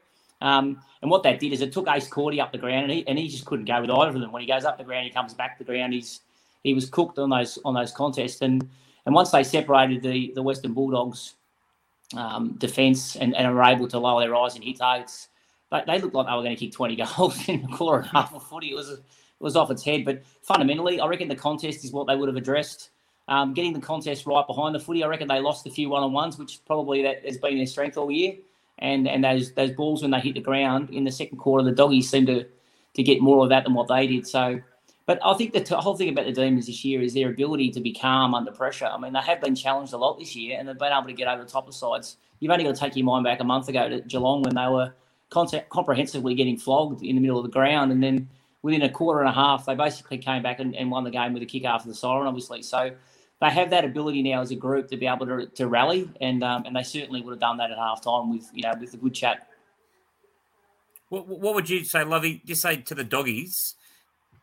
Um, 0.41 0.81
and 1.01 1.09
what 1.09 1.23
that 1.23 1.39
did 1.39 1.53
is 1.53 1.61
it 1.61 1.71
took 1.71 1.87
Ace 1.87 2.07
Cordy 2.07 2.39
up 2.39 2.51
the 2.51 2.57
ground, 2.57 2.83
and 2.83 2.91
he, 2.91 3.07
and 3.07 3.17
he 3.17 3.27
just 3.27 3.45
couldn't 3.45 3.65
go 3.65 3.81
with 3.81 3.89
either 3.89 4.09
of 4.15 4.19
them. 4.19 4.31
When 4.31 4.41
he 4.41 4.47
goes 4.47 4.65
up 4.65 4.77
the 4.77 4.83
ground, 4.83 5.05
he 5.05 5.11
comes 5.11 5.33
back 5.33 5.57
to 5.57 5.63
the 5.63 5.71
ground. 5.71 5.93
He's 5.93 6.21
he 6.63 6.73
was 6.73 6.89
cooked 6.89 7.17
on 7.19 7.29
those 7.29 7.57
on 7.65 7.73
those 7.73 7.91
contests, 7.91 8.41
and 8.41 8.67
and 9.05 9.15
once 9.15 9.31
they 9.31 9.43
separated 9.43 10.01
the 10.01 10.31
the 10.35 10.43
Western 10.43 10.73
Bulldogs 10.73 11.35
um, 12.15 12.55
defence 12.57 13.15
and, 13.15 13.35
and 13.35 13.53
were 13.53 13.63
able 13.63 13.87
to 13.87 13.99
lower 13.99 14.21
their 14.21 14.35
eyes 14.35 14.55
and 14.55 14.63
hit 14.63 14.77
targets, 14.77 15.29
they, 15.71 15.81
they 15.87 15.99
looked 15.99 16.15
like 16.15 16.27
they 16.27 16.33
were 16.33 16.43
going 16.43 16.55
to 16.55 16.65
kick 16.65 16.73
twenty 16.73 16.95
goals 17.17 17.47
in 17.47 17.63
a 17.63 17.75
quarter 17.75 17.99
and 17.99 18.07
a 18.07 18.11
half 18.11 18.33
of 18.33 18.43
footy. 18.43 18.71
It 18.71 18.75
was 18.75 18.89
it 18.89 19.03
was 19.39 19.55
off 19.55 19.71
its 19.71 19.83
head, 19.83 20.05
but 20.05 20.23
fundamentally, 20.41 20.99
I 20.99 21.07
reckon 21.07 21.27
the 21.27 21.35
contest 21.35 21.83
is 21.83 21.91
what 21.91 22.07
they 22.07 22.15
would 22.15 22.29
have 22.29 22.37
addressed. 22.37 22.91
Um, 23.29 23.53
getting 23.53 23.73
the 23.73 23.81
contest 23.81 24.25
right 24.25 24.47
behind 24.47 24.73
the 24.73 24.79
footy, 24.79 25.03
I 25.03 25.07
reckon 25.07 25.27
they 25.27 25.41
lost 25.41 25.67
a 25.67 25.69
few 25.69 25.89
one 25.89 26.01
on 26.01 26.13
ones, 26.13 26.37
which 26.37 26.63
probably 26.65 27.03
that 27.03 27.25
has 27.25 27.37
been 27.37 27.57
their 27.57 27.65
strength 27.65 27.97
all 27.97 28.09
year 28.09 28.37
and 28.79 29.07
and 29.07 29.23
those 29.23 29.53
those 29.53 29.71
balls 29.71 30.01
when 30.01 30.11
they 30.11 30.19
hit 30.19 30.35
the 30.35 30.41
ground 30.41 30.89
in 30.89 31.03
the 31.03 31.11
second 31.11 31.37
quarter, 31.37 31.63
the 31.63 31.71
doggies 31.71 32.09
seem 32.09 32.25
to 32.27 32.45
to 32.93 33.03
get 33.03 33.21
more 33.21 33.43
of 33.43 33.49
that 33.49 33.63
than 33.63 33.73
what 33.73 33.87
they 33.87 34.07
did. 34.07 34.27
So, 34.27 34.59
but 35.05 35.19
I 35.23 35.33
think 35.35 35.53
the 35.53 35.61
t- 35.61 35.75
whole 35.75 35.95
thing 35.95 36.09
about 36.09 36.25
the 36.25 36.31
Demons 36.31 36.65
this 36.65 36.83
year 36.83 37.01
is 37.01 37.13
their 37.13 37.29
ability 37.29 37.71
to 37.71 37.79
be 37.79 37.93
calm 37.93 38.33
under 38.33 38.51
pressure. 38.51 38.85
I 38.85 38.97
mean, 38.97 39.13
they 39.13 39.19
have 39.19 39.39
been 39.39 39.55
challenged 39.55 39.93
a 39.93 39.97
lot 39.97 40.17
this 40.19 40.35
year, 40.35 40.57
and 40.59 40.67
they've 40.67 40.77
been 40.77 40.91
able 40.91 41.07
to 41.07 41.13
get 41.13 41.27
over 41.27 41.43
the 41.43 41.49
top 41.49 41.67
of 41.67 41.75
sides. 41.75 42.17
You've 42.39 42.51
only 42.51 42.63
got 42.63 42.75
to 42.75 42.79
take 42.81 42.95
your 42.95 43.05
mind 43.05 43.23
back 43.23 43.39
a 43.39 43.43
month 43.43 43.69
ago 43.69 43.87
to 43.89 44.01
Geelong 44.01 44.43
when 44.43 44.55
they 44.55 44.67
were 44.67 44.93
comprehensively 45.29 46.35
getting 46.35 46.57
flogged 46.57 47.03
in 47.03 47.15
the 47.15 47.21
middle 47.21 47.37
of 47.37 47.43
the 47.43 47.51
ground, 47.51 47.91
and 47.91 48.01
then 48.01 48.27
within 48.61 48.81
a 48.81 48.89
quarter 48.89 49.21
and 49.21 49.29
a 49.29 49.33
half, 49.33 49.65
they 49.65 49.75
basically 49.75 50.17
came 50.17 50.43
back 50.43 50.59
and, 50.59 50.75
and 50.75 50.91
won 50.91 51.03
the 51.03 51.11
game 51.11 51.33
with 51.33 51.43
a 51.43 51.45
kick 51.45 51.65
after 51.65 51.87
the 51.87 51.95
siren, 51.95 52.27
obviously. 52.27 52.61
So 52.61 52.91
they 53.39 53.49
have 53.49 53.69
that 53.69 53.85
ability 53.85 54.23
now 54.23 54.41
as 54.41 54.51
a 54.51 54.55
group 54.55 54.87
to 54.89 54.97
be 54.97 55.05
able 55.05 55.25
to, 55.27 55.45
to 55.45 55.67
rally, 55.67 56.09
and 56.21 56.43
um, 56.43 56.65
and 56.65 56.75
they 56.75 56.83
certainly 56.83 57.21
would 57.21 57.31
have 57.31 57.39
done 57.39 57.57
that 57.57 57.71
at 57.71 57.77
half 57.77 58.01
time 58.01 58.31
with 58.31 58.49
you 58.53 58.63
know 58.63 58.73
with 58.79 58.93
a 58.93 58.97
good 58.97 59.13
chat. 59.13 59.47
What, 61.09 61.27
what 61.27 61.55
would 61.55 61.69
you 61.69 61.83
say, 61.83 62.03
Lovey? 62.03 62.41
Just 62.45 62.61
say 62.61 62.77
to 62.77 62.95
the 62.95 63.03
doggies, 63.03 63.75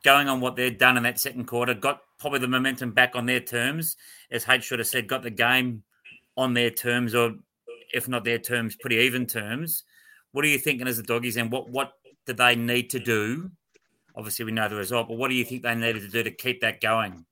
going 0.04 0.28
on 0.28 0.40
what 0.40 0.56
they've 0.56 0.78
done 0.78 0.96
in 0.96 1.02
that 1.02 1.18
second 1.18 1.46
quarter, 1.46 1.74
got 1.74 2.02
probably 2.18 2.38
the 2.38 2.48
momentum 2.48 2.92
back 2.92 3.16
on 3.16 3.26
their 3.26 3.40
terms, 3.40 3.96
as 4.30 4.48
H 4.48 4.64
should 4.64 4.78
have 4.78 4.88
said, 4.88 5.08
got 5.08 5.22
the 5.22 5.30
game 5.30 5.82
on 6.36 6.54
their 6.54 6.70
terms, 6.70 7.14
or 7.14 7.34
if 7.92 8.08
not 8.08 8.24
their 8.24 8.38
terms, 8.38 8.76
pretty 8.76 8.96
even 8.96 9.26
terms. 9.26 9.84
What 10.32 10.44
are 10.44 10.48
you 10.48 10.58
thinking 10.58 10.86
as 10.86 10.96
the 10.96 11.02
doggies, 11.02 11.36
and 11.36 11.50
what 11.50 11.68
what 11.68 11.94
do 12.26 12.32
they 12.32 12.54
need 12.54 12.90
to 12.90 13.00
do? 13.00 13.50
Obviously, 14.16 14.44
we 14.44 14.52
know 14.52 14.68
the 14.68 14.76
result, 14.76 15.08
but 15.08 15.16
what 15.16 15.28
do 15.28 15.34
you 15.34 15.44
think 15.44 15.62
they 15.62 15.74
needed 15.74 16.02
to 16.02 16.08
do 16.08 16.22
to 16.22 16.30
keep 16.30 16.60
that 16.60 16.80
going? 16.80 17.26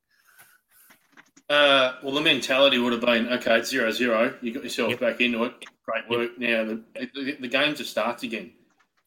Uh, 1.48 1.96
well, 2.02 2.14
the 2.14 2.20
mentality 2.20 2.78
would 2.78 2.92
have 2.92 3.02
been 3.02 3.28
okay, 3.28 3.58
it's 3.58 3.70
zero 3.70 3.90
zero. 3.90 4.34
You 4.40 4.52
got 4.52 4.62
yourself 4.62 4.98
back 4.98 5.20
into 5.20 5.44
it. 5.44 5.52
Great 5.84 6.08
work. 6.08 6.38
Now 6.38 6.64
the, 6.64 6.82
the, 7.14 7.36
the 7.40 7.48
game 7.48 7.74
just 7.74 7.90
starts 7.90 8.22
again. 8.22 8.52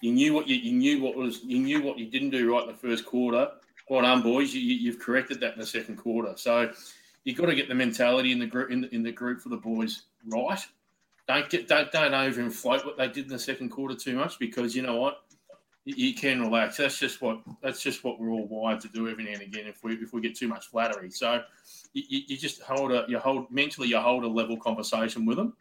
You 0.02 0.12
knew 0.12 0.34
what 0.34 0.48
you, 0.48 0.56
you 0.56 0.74
knew 0.74 1.02
what 1.02 1.16
was 1.16 1.44
you 1.44 1.60
knew 1.60 1.82
what 1.82 1.98
you 1.98 2.06
didn't 2.10 2.30
do 2.30 2.52
right 2.52 2.64
in 2.64 2.68
the 2.68 2.78
first 2.78 3.06
quarter. 3.06 3.50
Well 3.90 4.02
done, 4.02 4.22
boys. 4.22 4.54
You, 4.54 4.62
you, 4.62 4.76
you've 4.76 5.00
corrected 5.00 5.40
that 5.40 5.54
in 5.54 5.60
the 5.60 5.66
second 5.66 5.98
quarter. 5.98 6.34
So 6.38 6.72
you've 7.24 7.38
got 7.38 7.48
to 7.48 7.56
get 7.56 7.68
the 7.68 7.76
mentality 7.76 8.32
in 8.32 8.40
the 8.40 8.46
group 8.46 8.72
in 8.72 8.82
the, 8.82 8.94
in 8.94 9.04
the 9.04 9.12
group 9.12 9.42
for 9.42 9.50
the 9.50 9.58
boys 9.58 10.04
right. 10.26 10.60
Don't 11.28 11.50
get 11.50 11.68
don't 11.68 11.92
don't 11.92 12.12
overinflate 12.12 12.86
what 12.86 12.98
they 12.98 13.08
did 13.08 13.26
in 13.26 13.32
the 13.32 13.40
second 13.40 13.70
quarter 13.70 13.96
too 13.96 14.16
much 14.16 14.38
because 14.38 14.76
you 14.76 14.84
know 14.84 14.98
what 14.98 15.24
you, 15.86 15.96
you 15.96 16.14
can 16.14 16.42
relax. 16.42 16.78
That's 16.78 17.00
just 17.00 17.22
what 17.22 17.40
that's 17.64 17.82
just 17.82 18.04
what 18.04 18.20
we're 18.20 18.30
all 18.30 18.48
wired 18.48 18.82
to 18.82 18.88
do 18.90 19.10
every 19.10 19.24
now 19.24 19.32
and 19.32 19.42
again. 19.42 19.66
If 19.66 19.84
we 19.84 19.96
if 19.96 20.14
we 20.14 20.22
get 20.22 20.36
too 20.36 20.48
much 20.48 20.68
flattery, 20.68 21.10
so 21.10 21.42
you, 21.96 22.22
you 22.28 22.38
just 22.38 22.62
hold 22.62 22.92
a 22.92 23.06
you 23.08 23.18
hold 23.18 23.50
mentally 23.50 23.88
you 23.88 23.98
hold 23.98 24.24
a 24.24 24.28
level 24.28 24.58
conversation 24.58 25.26
with 25.26 25.38
them, 25.38 25.54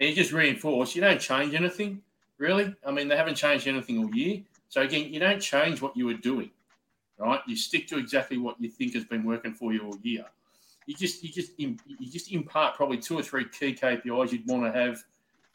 and 0.00 0.08
you 0.08 0.14
just 0.14 0.32
reinforce. 0.32 0.94
You 0.94 1.02
don't 1.02 1.20
change 1.20 1.54
anything 1.54 2.02
really. 2.42 2.74
I 2.86 2.90
mean, 2.90 3.08
they 3.08 3.16
haven't 3.16 3.36
changed 3.36 3.66
anything 3.68 3.98
all 3.98 4.14
year. 4.14 4.42
So 4.68 4.82
again, 4.82 5.12
you 5.12 5.20
don't 5.20 5.40
change 5.40 5.80
what 5.80 5.96
you 5.96 6.06
were 6.06 6.14
doing, 6.14 6.50
right? 7.18 7.40
You 7.46 7.56
stick 7.56 7.86
to 7.88 7.98
exactly 7.98 8.38
what 8.38 8.60
you 8.60 8.68
think 8.68 8.94
has 8.94 9.04
been 9.04 9.24
working 9.24 9.54
for 9.54 9.72
you 9.72 9.82
all 9.86 9.98
year. 10.02 10.24
You 10.86 10.94
just 10.96 11.22
you 11.22 11.30
just 11.30 11.52
you 11.58 11.76
just 12.10 12.32
impart 12.32 12.74
probably 12.74 12.98
two 12.98 13.18
or 13.18 13.22
three 13.22 13.46
key 13.48 13.74
KPIs 13.74 14.32
you'd 14.32 14.46
want 14.46 14.64
to 14.64 14.78
have 14.78 15.04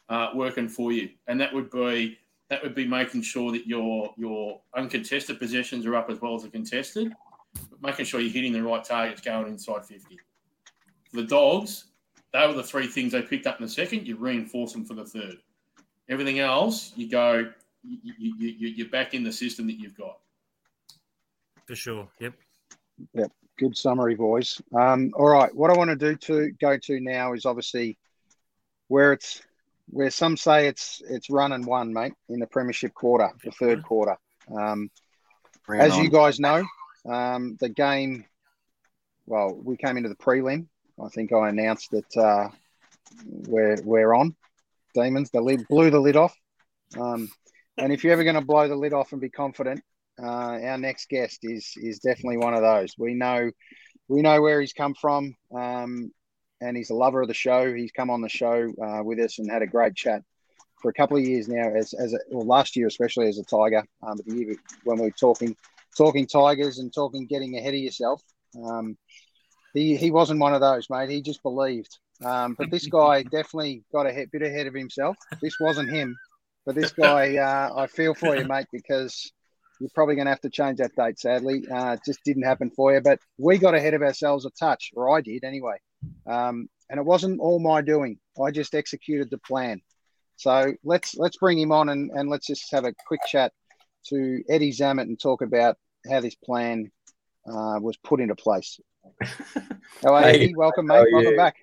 uh, 0.08 0.30
working 0.34 0.68
for 0.68 0.92
you, 0.92 1.10
and 1.26 1.40
that 1.40 1.52
would 1.52 1.70
be 1.70 2.18
that 2.48 2.62
would 2.62 2.74
be 2.74 2.86
making 2.86 3.22
sure 3.22 3.52
that 3.52 3.66
your 3.66 4.14
your 4.16 4.60
uncontested 4.74 5.38
possessions 5.38 5.84
are 5.84 5.94
up 5.94 6.08
as 6.08 6.20
well 6.20 6.34
as 6.34 6.44
the 6.44 6.48
contested, 6.48 7.12
but 7.54 7.82
making 7.82 8.04
sure 8.04 8.20
you're 8.20 8.32
hitting 8.32 8.52
the 8.52 8.62
right 8.62 8.84
targets 8.84 9.20
going 9.20 9.48
inside 9.48 9.84
50. 9.84 10.18
For 11.10 11.16
the 11.16 11.24
dogs, 11.24 11.84
they 12.32 12.46
were 12.46 12.52
the 12.52 12.62
three 12.62 12.86
things 12.86 13.12
they 13.12 13.22
picked 13.22 13.46
up 13.46 13.58
in 13.58 13.66
the 13.66 13.70
second. 13.70 14.06
You 14.06 14.16
reinforce 14.16 14.72
them 14.72 14.84
for 14.84 14.94
the 14.94 15.04
third. 15.04 15.38
Everything 16.08 16.38
else, 16.38 16.92
you 16.96 17.08
go, 17.08 17.50
you, 17.82 18.14
you, 18.18 18.34
you, 18.38 18.68
you're 18.68 18.88
back 18.88 19.14
in 19.14 19.22
the 19.22 19.32
system 19.32 19.66
that 19.66 19.78
you've 19.78 19.96
got. 19.96 20.18
For 21.66 21.74
sure. 21.74 22.08
Yep. 22.20 22.34
Yep. 23.14 23.32
Good 23.58 23.76
summary, 23.76 24.14
boys. 24.14 24.60
Um, 24.74 25.12
all 25.14 25.28
right. 25.28 25.54
What 25.54 25.70
I 25.70 25.76
want 25.76 25.90
to 25.90 25.96
do 25.96 26.16
to 26.16 26.50
go 26.60 26.78
to 26.78 27.00
now 27.00 27.32
is 27.32 27.44
obviously 27.44 27.98
where 28.86 29.12
it's 29.12 29.42
where 29.90 30.10
some 30.10 30.36
say 30.36 30.68
it's 30.68 31.02
it's 31.08 31.30
run 31.30 31.52
and 31.52 31.66
one, 31.66 31.92
mate, 31.92 32.12
in 32.28 32.40
the 32.40 32.46
premiership 32.46 32.94
quarter, 32.94 33.30
the 33.44 33.50
third 33.50 33.82
quarter. 33.82 34.16
Um, 34.54 34.90
as 35.74 35.96
it 35.96 36.02
you 36.02 36.10
guys 36.10 36.40
know, 36.40 36.64
um, 37.08 37.56
the 37.60 37.68
game. 37.68 38.24
Well, 39.26 39.58
we 39.62 39.76
came 39.76 39.96
into 39.96 40.08
the 40.08 40.14
prelim. 40.14 40.66
I 41.02 41.08
think 41.08 41.32
I 41.32 41.48
announced 41.48 41.90
that 41.92 42.16
uh, 42.16 42.48
we're 43.24 43.76
we're 43.82 44.14
on. 44.14 44.34
Demons, 44.94 45.30
the 45.30 45.40
lid 45.40 45.66
blew 45.68 45.90
the 45.90 46.00
lid 46.00 46.16
off. 46.16 46.34
Um, 46.98 47.28
and 47.76 47.92
if 47.92 48.02
you're 48.02 48.12
ever 48.12 48.24
going 48.24 48.34
to 48.34 48.44
blow 48.44 48.66
the 48.68 48.76
lid 48.76 48.92
off 48.92 49.12
and 49.12 49.20
be 49.20 49.30
confident, 49.30 49.80
uh, 50.20 50.58
our 50.62 50.78
next 50.78 51.08
guest 51.08 51.40
is 51.42 51.72
is 51.76 52.00
definitely 52.00 52.38
one 52.38 52.54
of 52.54 52.62
those. 52.62 52.94
We 52.98 53.14
know 53.14 53.50
we 54.08 54.22
know 54.22 54.40
where 54.42 54.60
he's 54.60 54.72
come 54.72 54.94
from, 54.94 55.34
um, 55.54 56.10
and 56.60 56.76
he's 56.76 56.90
a 56.90 56.94
lover 56.94 57.22
of 57.22 57.28
the 57.28 57.34
show. 57.34 57.72
He's 57.72 57.92
come 57.92 58.10
on 58.10 58.22
the 58.22 58.28
show 58.28 58.72
uh, 58.82 59.02
with 59.04 59.18
us 59.20 59.38
and 59.38 59.50
had 59.50 59.62
a 59.62 59.66
great 59.66 59.94
chat 59.94 60.22
for 60.80 60.90
a 60.90 60.94
couple 60.94 61.16
of 61.16 61.24
years 61.24 61.48
now. 61.48 61.68
As 61.74 61.94
as 61.94 62.14
a, 62.14 62.18
well, 62.30 62.46
last 62.46 62.74
year 62.74 62.88
especially 62.88 63.28
as 63.28 63.38
a 63.38 63.44
Tiger, 63.44 63.84
um, 64.02 64.16
but 64.16 64.26
the 64.26 64.34
year 64.34 64.56
when 64.84 64.98
we 64.98 65.04
were 65.04 65.10
talking 65.12 65.54
talking 65.98 66.26
Tigers 66.26 66.78
and 66.78 66.94
talking 66.94 67.26
getting 67.26 67.58
ahead 67.58 67.74
of 67.74 67.80
yourself. 67.80 68.22
Um, 68.64 68.96
he, 69.74 69.96
he 69.96 70.10
wasn't 70.10 70.40
one 70.40 70.54
of 70.54 70.60
those, 70.60 70.88
mate. 70.88 71.10
He 71.10 71.20
just 71.20 71.42
believed. 71.42 71.98
Um, 72.24 72.54
but 72.58 72.70
this 72.70 72.86
guy 72.86 73.22
definitely 73.30 73.84
got 73.92 74.06
a 74.06 74.26
bit 74.32 74.42
ahead 74.42 74.66
of 74.66 74.74
himself. 74.74 75.16
This 75.42 75.56
wasn't 75.60 75.90
him, 75.90 76.16
but 76.64 76.74
this 76.74 76.92
guy, 76.92 77.36
uh, 77.38 77.72
I 77.76 77.86
feel 77.88 78.14
for 78.14 78.36
you, 78.36 78.44
mate, 78.44 78.66
because 78.72 79.30
you're 79.80 79.90
probably 79.94 80.14
going 80.14 80.26
to 80.26 80.32
have 80.32 80.40
to 80.40 80.50
change 80.50 80.78
that 80.78 80.96
date. 80.96 81.18
Sadly, 81.18 81.64
uh, 81.68 81.92
it 81.92 82.00
just 82.06 82.20
didn't 82.24 82.44
happen 82.44 82.70
for 82.70 82.94
you. 82.94 83.00
But 83.00 83.18
we 83.36 83.58
got 83.58 83.74
ahead 83.74 83.94
of 83.94 84.02
ourselves 84.02 84.46
a 84.46 84.50
touch, 84.50 84.92
or 84.94 85.16
I 85.16 85.20
did 85.20 85.44
anyway. 85.44 85.76
Um, 86.26 86.68
and 86.88 86.98
it 86.98 87.04
wasn't 87.04 87.40
all 87.40 87.58
my 87.58 87.82
doing. 87.82 88.18
I 88.42 88.50
just 88.50 88.74
executed 88.74 89.30
the 89.30 89.38
plan. 89.38 89.82
So 90.36 90.72
let's 90.84 91.16
let's 91.16 91.36
bring 91.36 91.58
him 91.58 91.72
on 91.72 91.88
and, 91.88 92.12
and 92.12 92.30
let's 92.30 92.46
just 92.46 92.70
have 92.70 92.84
a 92.84 92.94
quick 93.08 93.20
chat 93.26 93.52
to 94.08 94.42
Eddie 94.48 94.72
Zammit 94.72 95.02
and 95.02 95.18
talk 95.18 95.42
about 95.42 95.76
how 96.08 96.20
this 96.20 96.34
plan 96.34 96.90
uh, 97.46 97.78
was 97.80 97.96
put 97.98 98.20
into 98.20 98.34
place. 98.34 98.78
How 100.02 100.14
are 100.14 100.22
Hey, 100.22 100.34
Eddie? 100.44 100.54
Welcome, 100.54 100.86
how 100.88 100.96
mate. 100.96 101.08
are 101.08 101.12
Welcome 101.12 101.30
you? 101.32 101.36
back. 101.36 101.56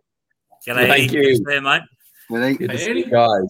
G'day, 0.67 0.87
Thank 0.87 1.11
you. 1.11 1.39
There, 1.45 1.61
mate. 1.61 1.81
Good 2.29 2.57
to 2.71 2.77
see 2.77 2.91
you 2.99 3.05
guys. 3.05 3.43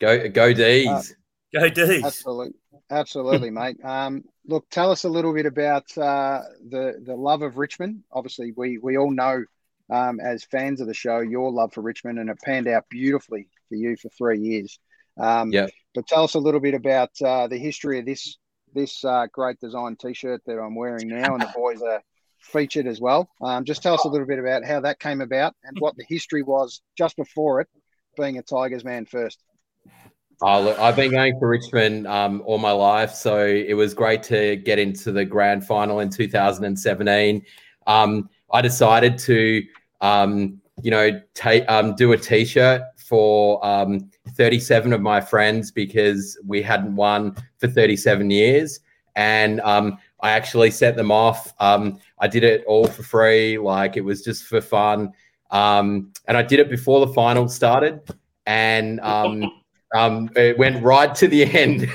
Go 0.00 0.28
go 0.28 0.52
D's. 0.52 1.14
Go 1.54 1.68
D's. 1.68 2.04
Absolutely, 2.04 2.54
absolutely, 2.90 3.50
mate. 3.50 3.76
Um, 3.84 4.24
look, 4.46 4.68
tell 4.70 4.90
us 4.90 5.04
a 5.04 5.08
little 5.08 5.32
bit 5.32 5.46
about 5.46 5.96
uh, 5.96 6.40
the 6.68 7.00
the 7.04 7.14
love 7.14 7.42
of 7.42 7.58
Richmond. 7.58 8.02
Obviously, 8.10 8.52
we 8.56 8.78
we 8.78 8.96
all 8.98 9.10
know 9.10 9.44
um, 9.90 10.18
as 10.20 10.42
fans 10.44 10.80
of 10.80 10.86
the 10.88 10.94
show 10.94 11.20
your 11.20 11.52
love 11.52 11.72
for 11.72 11.82
Richmond, 11.82 12.18
and 12.18 12.28
it 12.30 12.38
panned 12.44 12.66
out 12.66 12.86
beautifully 12.90 13.46
for 13.68 13.76
you 13.76 13.96
for 13.96 14.08
three 14.10 14.40
years. 14.40 14.78
Um, 15.16 15.52
Yeah. 15.52 15.66
But 15.94 16.06
tell 16.06 16.22
us 16.24 16.34
a 16.34 16.38
little 16.38 16.60
bit 16.60 16.74
about 16.74 17.10
uh, 17.24 17.46
the 17.48 17.58
history 17.58 17.98
of 17.98 18.06
this 18.06 18.38
this 18.74 19.04
uh, 19.04 19.26
great 19.32 19.58
design 19.60 19.96
T-shirt 19.96 20.42
that 20.46 20.58
I'm 20.58 20.74
wearing 20.74 21.08
now, 21.08 21.34
and 21.34 21.42
the 21.42 21.52
boys 21.54 21.82
are 21.82 22.02
featured 22.40 22.86
as 22.86 23.00
well. 23.00 23.28
Um, 23.40 23.64
just 23.64 23.82
tell 23.82 23.94
us 23.94 24.04
a 24.04 24.08
little 24.08 24.26
bit 24.26 24.38
about 24.38 24.64
how 24.64 24.80
that 24.80 24.98
came 24.98 25.20
about 25.20 25.54
and 25.64 25.76
what 25.78 25.96
the 25.96 26.04
history 26.08 26.42
was 26.42 26.80
just 26.96 27.16
before 27.16 27.60
it, 27.60 27.68
being 28.16 28.38
a 28.38 28.42
Tigers 28.42 28.84
man 28.84 29.06
first. 29.06 29.42
Oh, 30.42 30.62
look, 30.62 30.78
I've 30.78 30.96
been 30.96 31.10
going 31.10 31.38
for 31.38 31.48
Richmond 31.48 32.06
um, 32.06 32.42
all 32.46 32.56
my 32.56 32.70
life, 32.70 33.12
so 33.12 33.44
it 33.44 33.74
was 33.74 33.92
great 33.92 34.22
to 34.24 34.56
get 34.56 34.78
into 34.78 35.12
the 35.12 35.24
grand 35.24 35.66
final 35.66 36.00
in 36.00 36.08
2017. 36.08 37.42
Um, 37.86 38.30
I 38.50 38.62
decided 38.62 39.18
to, 39.18 39.62
um, 40.00 40.60
you 40.82 40.90
know, 40.90 41.20
take 41.34 41.68
um, 41.68 41.94
do 41.94 42.12
a 42.12 42.16
T-shirt 42.16 42.82
for 42.96 43.64
um, 43.64 44.10
37 44.30 44.92
of 44.92 45.00
my 45.00 45.20
friends 45.20 45.70
because 45.70 46.38
we 46.46 46.62
hadn't 46.62 46.96
won 46.96 47.36
for 47.58 47.68
37 47.68 48.30
years, 48.30 48.80
and 49.16 49.60
um, 49.60 49.98
I 50.20 50.30
actually 50.30 50.70
set 50.70 50.96
them 50.96 51.10
off. 51.10 51.52
Um, 51.60 51.98
I 52.18 52.28
did 52.28 52.44
it 52.44 52.64
all 52.66 52.86
for 52.86 53.02
free, 53.02 53.58
like 53.58 53.96
it 53.96 54.02
was 54.02 54.22
just 54.22 54.44
for 54.44 54.60
fun, 54.60 55.12
um, 55.50 56.12
and 56.26 56.36
I 56.36 56.42
did 56.42 56.60
it 56.60 56.70
before 56.70 57.04
the 57.06 57.12
final 57.12 57.48
started, 57.48 58.00
and. 58.46 59.00
Um, 59.00 59.52
um, 59.94 60.30
it 60.36 60.56
went 60.58 60.82
right 60.82 61.14
to 61.16 61.28
the 61.28 61.44
end. 61.44 61.82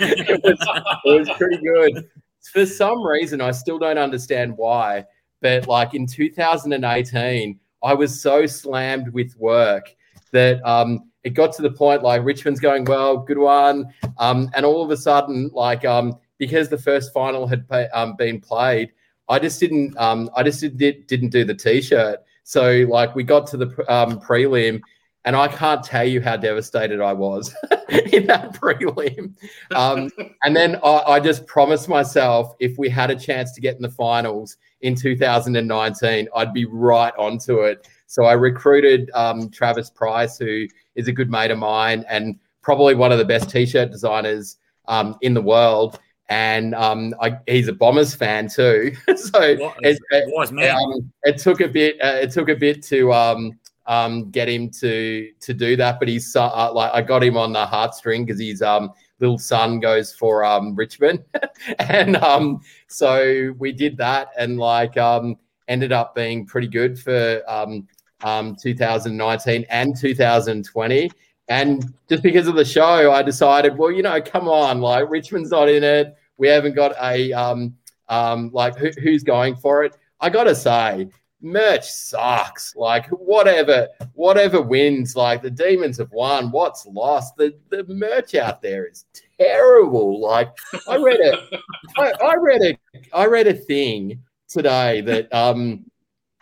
it, 0.00 0.40
was, 0.42 0.58
it 1.04 1.18
was 1.18 1.30
pretty 1.36 1.62
good. 1.62 2.08
For 2.52 2.66
some 2.66 3.02
reason, 3.04 3.40
I 3.40 3.50
still 3.50 3.78
don't 3.78 3.98
understand 3.98 4.56
why, 4.56 5.04
but 5.40 5.66
like 5.68 5.94
in 5.94 6.06
2018, 6.06 7.60
I 7.82 7.94
was 7.94 8.20
so 8.20 8.46
slammed 8.46 9.12
with 9.12 9.36
work 9.36 9.94
that 10.32 10.64
um, 10.66 11.10
it 11.26 11.34
got 11.34 11.52
to 11.54 11.62
the 11.62 11.72
point 11.72 12.04
like 12.04 12.24
Richmond's 12.24 12.60
going 12.60 12.84
well, 12.84 13.16
good 13.16 13.36
one, 13.36 13.92
um, 14.18 14.48
and 14.54 14.64
all 14.64 14.80
of 14.80 14.92
a 14.92 14.96
sudden, 14.96 15.50
like 15.52 15.84
um, 15.84 16.16
because 16.38 16.68
the 16.68 16.78
first 16.78 17.12
final 17.12 17.48
had 17.48 17.68
pa- 17.68 17.88
um, 17.92 18.14
been 18.14 18.40
played, 18.40 18.92
I 19.28 19.40
just 19.40 19.58
didn't, 19.58 19.98
um, 19.98 20.30
I 20.36 20.44
just 20.44 20.60
did, 20.76 21.08
didn't 21.08 21.30
do 21.30 21.44
the 21.44 21.54
t-shirt. 21.54 22.20
So 22.44 22.86
like 22.88 23.16
we 23.16 23.24
got 23.24 23.48
to 23.48 23.56
the 23.56 23.92
um, 23.92 24.20
prelim 24.20 24.80
and 25.24 25.34
I 25.34 25.48
can't 25.48 25.82
tell 25.82 26.04
you 26.04 26.20
how 26.20 26.36
devastated 26.36 27.00
I 27.00 27.12
was 27.12 27.52
in 28.12 28.28
that 28.28 28.54
prelim. 28.54 29.34
Um, 29.74 30.08
and 30.44 30.54
then 30.54 30.76
I, 30.84 31.02
I 31.06 31.20
just 31.20 31.44
promised 31.48 31.88
myself 31.88 32.54
if 32.60 32.78
we 32.78 32.88
had 32.88 33.10
a 33.10 33.16
chance 33.16 33.52
to 33.54 33.60
get 33.60 33.74
in 33.74 33.82
the 33.82 33.90
finals 33.90 34.58
in 34.82 34.94
2019, 34.94 36.28
I'd 36.36 36.52
be 36.52 36.66
right 36.66 37.12
onto 37.18 37.62
it. 37.62 37.88
So 38.06 38.26
I 38.26 38.34
recruited 38.34 39.10
um, 39.14 39.50
Travis 39.50 39.90
Price, 39.90 40.38
who 40.38 40.68
is 40.96 41.08
a 41.08 41.12
good 41.12 41.30
mate 41.30 41.50
of 41.50 41.58
mine 41.58 42.04
and 42.08 42.38
probably 42.62 42.94
one 42.94 43.12
of 43.12 43.18
the 43.18 43.24
best 43.24 43.48
t-shirt 43.48 43.90
designers 43.90 44.56
um, 44.88 45.16
in 45.20 45.34
the 45.34 45.42
world. 45.42 46.00
and 46.28 46.74
um, 46.74 47.14
I, 47.20 47.38
he's 47.46 47.68
a 47.68 47.72
Bombers 47.72 48.14
fan 48.14 48.48
too. 48.48 48.92
so 49.16 49.40
it, 49.40 49.60
it, 49.82 50.24
wise 50.34 50.50
man. 50.50 50.74
um, 50.74 51.12
it 51.22 51.38
took 51.38 51.60
a 51.60 51.68
bit. 51.68 51.96
Uh, 52.02 52.18
it 52.22 52.32
took 52.32 52.48
a 52.48 52.56
bit 52.56 52.82
to 52.84 53.12
um, 53.12 53.58
um, 53.86 54.30
get 54.30 54.48
him 54.48 54.70
to 54.80 55.30
to 55.40 55.54
do 55.54 55.76
that, 55.76 55.98
but 55.98 56.08
he's 56.08 56.34
uh, 56.34 56.72
like 56.72 56.92
I 56.92 57.02
got 57.02 57.22
him 57.22 57.36
on 57.36 57.52
the 57.52 57.64
heartstring 57.64 58.26
because 58.26 58.40
his 58.40 58.62
um, 58.62 58.90
little 59.20 59.38
son 59.38 59.78
goes 59.78 60.12
for 60.12 60.44
um, 60.44 60.74
Richmond, 60.74 61.24
and 61.78 62.16
um, 62.16 62.60
so 62.88 63.54
we 63.58 63.72
did 63.72 63.96
that, 63.98 64.28
and 64.36 64.58
like 64.58 64.96
um, 64.96 65.36
ended 65.68 65.92
up 65.92 66.14
being 66.14 66.46
pretty 66.46 66.68
good 66.68 66.98
for 66.98 67.42
um, 67.48 67.86
um, 68.22 68.56
2019 68.60 69.66
and 69.68 69.96
2020. 69.96 71.10
And 71.48 71.94
just 72.08 72.22
because 72.22 72.48
of 72.48 72.56
the 72.56 72.64
show, 72.64 73.12
I 73.12 73.22
decided, 73.22 73.78
well, 73.78 73.92
you 73.92 74.02
know, 74.02 74.20
come 74.20 74.48
on, 74.48 74.80
like 74.80 75.08
Richmond's 75.08 75.50
not 75.50 75.68
in 75.68 75.84
it. 75.84 76.16
We 76.38 76.48
haven't 76.48 76.74
got 76.74 76.94
a 77.00 77.32
um, 77.32 77.76
um, 78.08 78.50
like 78.52 78.76
who, 78.76 78.90
who's 79.00 79.22
going 79.22 79.56
for 79.56 79.84
it. 79.84 79.96
I 80.20 80.28
gotta 80.28 80.54
say, 80.54 81.08
merch 81.40 81.88
sucks. 81.88 82.74
Like 82.74 83.06
whatever, 83.08 83.88
whatever 84.14 84.60
wins. 84.60 85.14
Like 85.14 85.42
the 85.42 85.50
demons 85.50 85.98
have 85.98 86.10
won. 86.10 86.50
What's 86.50 86.86
lost? 86.86 87.36
The 87.36 87.56
the 87.70 87.84
merch 87.84 88.34
out 88.34 88.60
there 88.60 88.86
is 88.86 89.04
terrible. 89.38 90.20
Like 90.20 90.50
I 90.88 90.96
read 90.96 91.20
a, 91.20 91.60
I, 91.96 92.12
I 92.24 92.34
read 92.36 92.62
a, 92.62 92.78
I 93.16 93.26
read 93.26 93.46
a 93.46 93.54
thing 93.54 94.20
today 94.48 95.00
that 95.02 95.32
um, 95.32 95.84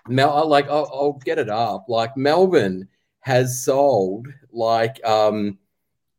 Mel, 0.09 0.47
like 0.49 0.69
I'll, 0.69 0.91
I'll 0.93 1.21
get 1.25 1.39
it 1.39 1.49
up. 1.49 1.87
Like 1.89 2.17
Melbourne 2.17 2.89
has 3.21 3.65
sold 3.65 4.29
like 4.53 5.05
um 5.05 5.59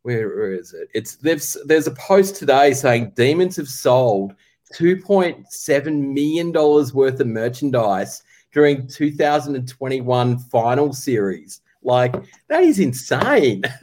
where, 0.01 0.27
where 0.29 0.53
is 0.53 0.73
it? 0.73 0.89
It's 0.93 1.15
they've 1.15 1.43
there's 1.65 1.87
a 1.87 1.91
post 1.91 2.35
today 2.35 2.73
saying 2.73 3.13
demons 3.15 3.55
have 3.57 3.67
sold 3.67 4.33
2.7 4.73 6.13
million 6.13 6.51
dollars 6.51 6.93
worth 6.93 7.19
of 7.19 7.27
merchandise 7.27 8.23
during 8.51 8.87
2021 8.87 10.37
final 10.39 10.93
series. 10.93 11.61
Like 11.83 12.15
that 12.47 12.63
is 12.63 12.79
insane. 12.79 13.63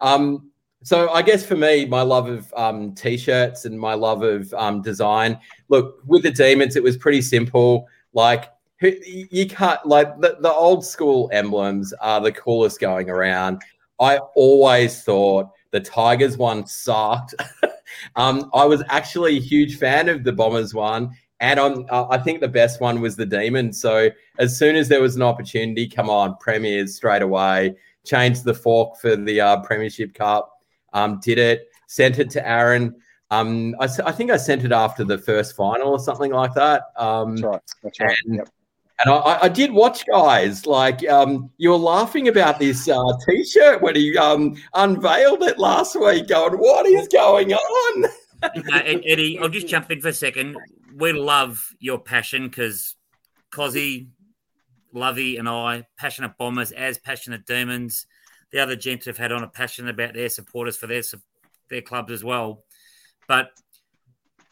Um 0.00 0.50
so 0.82 1.08
i 1.10 1.22
guess 1.22 1.46
for 1.46 1.56
me 1.56 1.86
my 1.86 2.02
love 2.02 2.28
of 2.28 2.52
um 2.54 2.94
t-shirts 2.94 3.64
and 3.64 3.78
my 3.78 3.94
love 3.94 4.22
of 4.22 4.52
um 4.54 4.82
design. 4.82 5.38
Look 5.68 6.00
with 6.06 6.22
the 6.22 6.30
demons 6.30 6.76
it 6.76 6.82
was 6.82 6.96
pretty 6.96 7.22
simple. 7.22 7.88
Like 8.12 8.50
you 8.84 9.46
can't 9.46 9.84
like 9.86 10.20
the, 10.20 10.36
the 10.40 10.52
old 10.52 10.84
school 10.84 11.30
emblems 11.32 11.92
are 11.94 12.20
the 12.20 12.32
coolest 12.32 12.80
going 12.80 13.10
around. 13.10 13.62
I 14.00 14.18
always 14.34 15.02
thought 15.02 15.50
the 15.70 15.80
Tigers 15.80 16.36
one 16.36 16.66
sucked. 16.66 17.34
um, 18.16 18.50
I 18.52 18.64
was 18.64 18.82
actually 18.88 19.36
a 19.36 19.40
huge 19.40 19.78
fan 19.78 20.08
of 20.08 20.24
the 20.24 20.32
Bombers 20.32 20.74
one, 20.74 21.10
and 21.40 21.58
uh, 21.60 22.08
I 22.08 22.18
think 22.18 22.40
the 22.40 22.48
best 22.48 22.80
one 22.80 23.00
was 23.00 23.16
the 23.16 23.26
Demon. 23.26 23.72
So 23.72 24.10
as 24.38 24.58
soon 24.58 24.76
as 24.76 24.88
there 24.88 25.00
was 25.00 25.16
an 25.16 25.22
opportunity, 25.22 25.88
come 25.88 26.10
on, 26.10 26.36
premiers 26.38 26.96
straight 26.96 27.22
away. 27.22 27.76
Changed 28.04 28.44
the 28.44 28.54
fork 28.54 28.98
for 29.00 29.16
the 29.16 29.40
uh, 29.40 29.60
Premiership 29.62 30.14
Cup. 30.14 30.60
Um, 30.92 31.20
did 31.22 31.38
it. 31.38 31.68
Sent 31.86 32.18
it 32.18 32.30
to 32.30 32.46
Aaron. 32.46 32.94
Um, 33.30 33.74
I, 33.80 33.88
I 34.04 34.12
think 34.12 34.30
I 34.30 34.36
sent 34.36 34.64
it 34.64 34.72
after 34.72 35.04
the 35.04 35.18
first 35.18 35.56
final 35.56 35.88
or 35.88 35.98
something 35.98 36.30
like 36.30 36.54
that. 36.54 36.82
Um, 36.96 37.36
That's 37.36 37.42
right. 37.42 37.60
That's 37.82 38.00
right. 38.00 38.16
and, 38.26 38.36
Yep. 38.36 38.48
And 39.02 39.12
I, 39.12 39.38
I 39.42 39.48
did 39.48 39.72
watch 39.72 40.04
guys 40.06 40.66
like 40.66 41.06
um, 41.08 41.50
you 41.56 41.70
were 41.70 41.76
laughing 41.76 42.28
about 42.28 42.58
this 42.60 42.88
uh, 42.88 43.02
t-shirt 43.28 43.82
when 43.82 43.96
he 43.96 44.16
um, 44.16 44.56
unveiled 44.74 45.42
it 45.42 45.58
last 45.58 45.98
week, 46.00 46.28
going, 46.28 46.54
"What 46.54 46.86
is 46.86 47.08
going 47.08 47.52
on?" 47.52 48.04
uh, 48.42 48.50
Eddie, 48.84 49.38
I'll 49.40 49.48
just 49.48 49.66
jump 49.66 49.90
in 49.90 50.00
for 50.00 50.08
a 50.08 50.12
second. 50.12 50.56
We 50.96 51.12
love 51.12 51.74
your 51.80 51.98
passion 51.98 52.48
because 52.48 52.94
Kozzy, 53.50 54.08
Lovey, 54.92 55.38
and 55.38 55.48
I, 55.48 55.86
passionate 55.98 56.38
bombers, 56.38 56.70
as 56.70 56.98
passionate 56.98 57.46
demons. 57.46 58.06
The 58.52 58.60
other 58.60 58.76
gents 58.76 59.06
have 59.06 59.18
had 59.18 59.32
on 59.32 59.42
a 59.42 59.48
passion 59.48 59.88
about 59.88 60.14
their 60.14 60.28
supporters 60.28 60.76
for 60.76 60.86
their 60.86 61.02
their 61.68 61.82
clubs 61.82 62.12
as 62.12 62.22
well. 62.22 62.62
But 63.26 63.50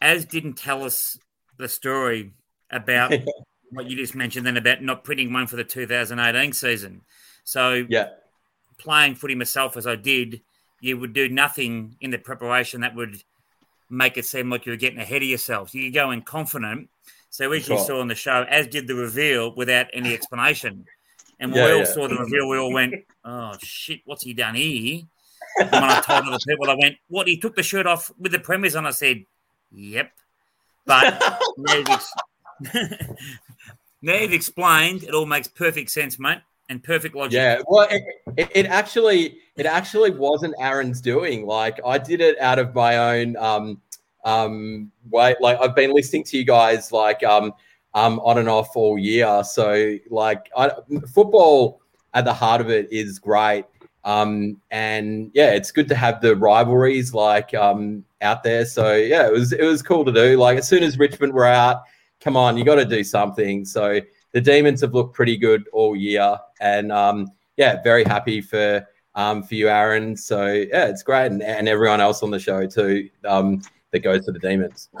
as 0.01 0.25
didn't 0.25 0.55
tell 0.55 0.83
us 0.83 1.17
the 1.57 1.69
story 1.69 2.33
about 2.69 3.13
what 3.73 3.89
you 3.89 3.97
just 3.97 4.15
mentioned, 4.15 4.45
then 4.45 4.57
about 4.57 4.81
not 4.81 5.03
printing 5.03 5.33
one 5.33 5.47
for 5.47 5.55
the 5.55 5.63
2018 5.63 6.53
season. 6.53 7.01
So 7.43 7.85
yeah, 7.89 8.09
playing 8.77 9.15
footy 9.15 9.35
myself 9.35 9.77
as 9.77 9.87
I 9.87 9.95
did, 9.95 10.41
you 10.81 10.97
would 10.97 11.13
do 11.13 11.29
nothing 11.29 11.95
in 12.01 12.11
the 12.11 12.17
preparation 12.17 12.81
that 12.81 12.95
would 12.95 13.23
make 13.89 14.17
it 14.17 14.25
seem 14.25 14.49
like 14.49 14.65
you 14.65 14.71
were 14.71 14.77
getting 14.77 14.99
ahead 14.99 15.21
of 15.21 15.27
yourselves. 15.27 15.73
You 15.73 15.91
go 15.91 16.11
in 16.11 16.21
confident. 16.21 16.89
So 17.29 17.51
as 17.51 17.67
you 17.67 17.79
saw 17.79 17.99
on 17.99 18.07
the 18.07 18.15
show, 18.15 18.45
as 18.47 18.67
did 18.67 18.87
the 18.87 18.95
reveal 18.95 19.55
without 19.55 19.87
any 19.93 20.13
explanation. 20.13 20.85
And 21.39 21.51
when 21.51 21.61
Yeah, 21.61 21.65
we 21.65 21.71
all 21.73 21.79
yeah. 21.79 21.85
saw 21.85 22.07
the 22.07 22.15
reveal, 22.15 22.47
we 22.47 22.57
all 22.57 22.71
went, 22.71 22.93
"Oh 23.25 23.55
shit, 23.61 24.01
what's 24.05 24.23
he 24.23 24.33
done 24.33 24.55
here?" 24.55 25.01
And 25.59 25.71
when 25.71 25.83
I 25.83 25.99
told 26.01 26.27
other 26.27 26.37
people, 26.47 26.69
I 26.69 26.75
went, 26.79 26.97
"What? 27.07 27.27
He 27.27 27.37
took 27.37 27.55
the 27.55 27.63
shirt 27.63 27.87
off 27.87 28.11
with 28.19 28.31
the 28.31 28.39
premiers 28.39 28.75
on." 28.75 28.85
I 28.85 28.91
said, 28.91 29.25
"Yep." 29.71 30.11
But 30.85 31.41
now 34.01 34.15
you've, 34.15 34.33
explained, 34.33 35.03
it 35.03 35.13
all 35.13 35.25
makes 35.25 35.47
perfect 35.47 35.91
sense, 35.91 36.19
mate, 36.19 36.39
and 36.69 36.83
perfect 36.83 37.15
logic. 37.15 37.33
Yeah, 37.33 37.61
well, 37.67 37.87
it, 37.89 38.03
it, 38.37 38.49
it 38.53 38.65
actually 38.67 39.37
it 39.55 39.65
actually 39.65 40.11
wasn't 40.11 40.55
Aaron's 40.59 41.01
doing. 41.01 41.45
Like 41.45 41.79
I 41.85 41.97
did 41.97 42.21
it 42.21 42.39
out 42.39 42.59
of 42.59 42.73
my 42.73 42.97
own 43.19 43.35
um 43.37 43.81
um 44.25 44.91
way. 45.09 45.35
Like 45.39 45.59
I've 45.61 45.75
been 45.75 45.93
listening 45.93 46.23
to 46.25 46.37
you 46.37 46.45
guys 46.45 46.91
like 46.91 47.23
um 47.23 47.53
um 47.93 48.19
on 48.19 48.37
and 48.37 48.49
off 48.49 48.75
all 48.75 48.97
year. 48.97 49.43
So 49.43 49.97
like 50.09 50.49
I, 50.57 50.71
football 51.13 51.81
at 52.13 52.25
the 52.25 52.33
heart 52.33 52.61
of 52.61 52.69
it 52.69 52.91
is 52.91 53.19
great. 53.19 53.65
Um 54.03 54.59
and 54.71 55.31
yeah, 55.33 55.51
it's 55.51 55.71
good 55.71 55.87
to 55.89 55.95
have 55.95 56.21
the 56.21 56.35
rivalries 56.35 57.13
like 57.13 57.53
um 57.53 58.03
out 58.21 58.43
there. 58.43 58.65
So 58.65 58.95
yeah, 58.95 59.27
it 59.27 59.33
was 59.33 59.53
it 59.53 59.63
was 59.63 59.81
cool 59.81 60.05
to 60.05 60.11
do. 60.11 60.37
Like 60.37 60.57
as 60.57 60.67
soon 60.67 60.83
as 60.83 60.97
Richmond 60.97 61.33
were 61.33 61.45
out, 61.45 61.83
come 62.23 62.37
on, 62.37 62.57
you 62.57 62.63
got 62.63 62.75
to 62.75 62.85
do 62.85 63.03
something. 63.03 63.65
So 63.65 63.99
the 64.31 64.41
Demons 64.41 64.81
have 64.81 64.93
looked 64.93 65.13
pretty 65.15 65.37
good 65.37 65.67
all 65.73 65.95
year, 65.95 66.37
and 66.61 66.91
um, 66.91 67.27
yeah, 67.57 67.81
very 67.83 68.03
happy 68.03 68.41
for 68.41 68.87
um, 69.15 69.43
for 69.43 69.55
you, 69.55 69.69
Aaron. 69.69 70.15
So 70.15 70.47
yeah, 70.47 70.85
it's 70.87 71.03
great, 71.03 71.27
and, 71.31 71.43
and 71.43 71.67
everyone 71.67 72.01
else 72.01 72.23
on 72.23 72.31
the 72.31 72.39
show 72.39 72.65
too 72.65 73.09
um, 73.25 73.61
that 73.91 73.99
goes 73.99 74.25
to 74.25 74.31
the 74.31 74.39
Demons. 74.39 74.89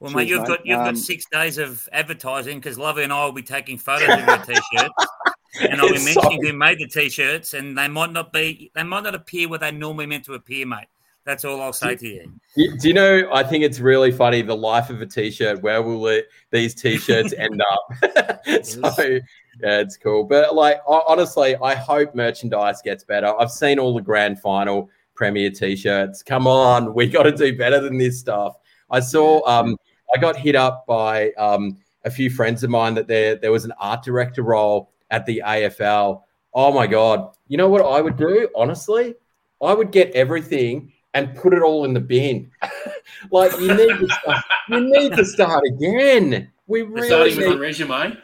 Well, 0.00 0.12
mate, 0.12 0.28
you've 0.28 0.42
mate. 0.42 0.46
got 0.48 0.64
you've 0.64 0.78
Um, 0.78 0.84
got 0.84 0.96
six 0.96 1.24
days 1.32 1.58
of 1.58 1.88
advertising 1.92 2.58
because 2.60 2.78
Lovey 2.78 3.02
and 3.02 3.12
I 3.12 3.24
will 3.24 3.32
be 3.32 3.42
taking 3.42 3.76
photos 3.76 4.08
of 4.08 4.20
your 4.28 4.38
t-shirts, 4.38 5.06
and 5.60 5.80
I'll 5.80 5.88
be 5.88 5.94
mentioning 5.94 6.40
so- 6.40 6.46
who 6.46 6.52
made 6.52 6.78
the 6.78 6.86
t-shirts, 6.86 7.52
and 7.54 7.76
they 7.76 7.88
might 7.88 8.12
not 8.12 8.32
be 8.32 8.70
they 8.76 8.84
might 8.84 9.02
not 9.02 9.16
appear 9.16 9.48
where 9.48 9.58
they 9.58 9.72
normally 9.72 10.06
meant 10.06 10.24
to 10.26 10.34
appear, 10.34 10.64
mate. 10.66 10.86
That's 11.28 11.44
all 11.44 11.60
I'll 11.60 11.74
say 11.74 11.94
to 11.94 12.08
you. 12.08 12.32
Do 12.78 12.88
you 12.88 12.94
know? 12.94 13.28
I 13.30 13.42
think 13.42 13.62
it's 13.62 13.80
really 13.80 14.10
funny. 14.10 14.40
The 14.40 14.56
life 14.56 14.88
of 14.88 15.02
a 15.02 15.06
t-shirt. 15.06 15.60
Where 15.60 15.82
will 15.82 16.06
it, 16.06 16.28
these 16.50 16.74
t-shirts 16.74 17.34
end 17.38 17.60
up? 17.70 18.64
so 18.64 18.90
yeah, 18.96 19.80
it's 19.80 19.98
cool. 19.98 20.24
But 20.24 20.54
like 20.54 20.80
honestly, 20.86 21.54
I 21.56 21.74
hope 21.74 22.14
merchandise 22.14 22.80
gets 22.80 23.04
better. 23.04 23.38
I've 23.38 23.50
seen 23.50 23.78
all 23.78 23.94
the 23.94 24.00
grand 24.00 24.40
final 24.40 24.88
premier 25.14 25.50
t-shirts. 25.50 26.22
Come 26.22 26.46
on, 26.46 26.94
we 26.94 27.06
got 27.06 27.24
to 27.24 27.32
do 27.32 27.54
better 27.54 27.78
than 27.78 27.98
this 27.98 28.18
stuff. 28.18 28.56
I 28.90 29.00
saw. 29.00 29.46
Um, 29.46 29.76
I 30.16 30.18
got 30.18 30.34
hit 30.34 30.56
up 30.56 30.86
by 30.86 31.32
um, 31.32 31.76
a 32.06 32.10
few 32.10 32.30
friends 32.30 32.64
of 32.64 32.70
mine 32.70 32.94
that 32.94 33.06
there 33.06 33.36
there 33.36 33.52
was 33.52 33.66
an 33.66 33.74
art 33.78 34.02
director 34.02 34.44
role 34.44 34.92
at 35.10 35.26
the 35.26 35.42
AFL. 35.44 36.22
Oh 36.54 36.72
my 36.72 36.86
god! 36.86 37.34
You 37.48 37.58
know 37.58 37.68
what 37.68 37.82
I 37.82 38.00
would 38.00 38.16
do? 38.16 38.48
Honestly, 38.56 39.14
I 39.60 39.74
would 39.74 39.92
get 39.92 40.10
everything 40.12 40.94
and 41.14 41.34
put 41.36 41.52
it 41.54 41.62
all 41.62 41.84
in 41.84 41.94
the 41.94 42.00
bin. 42.00 42.50
like 43.30 43.52
you 43.60 43.74
need 43.74 43.98
to 43.98 44.08
start, 44.08 44.44
you 44.68 44.80
need 44.80 45.12
to 45.16 45.24
start 45.24 45.64
again. 45.66 46.50
We 46.66 46.82
It's 46.82 46.90
really 46.90 47.08
not 47.10 47.26
even 47.28 47.44
on 47.44 47.50
need. 47.52 47.60
resume. 47.60 48.18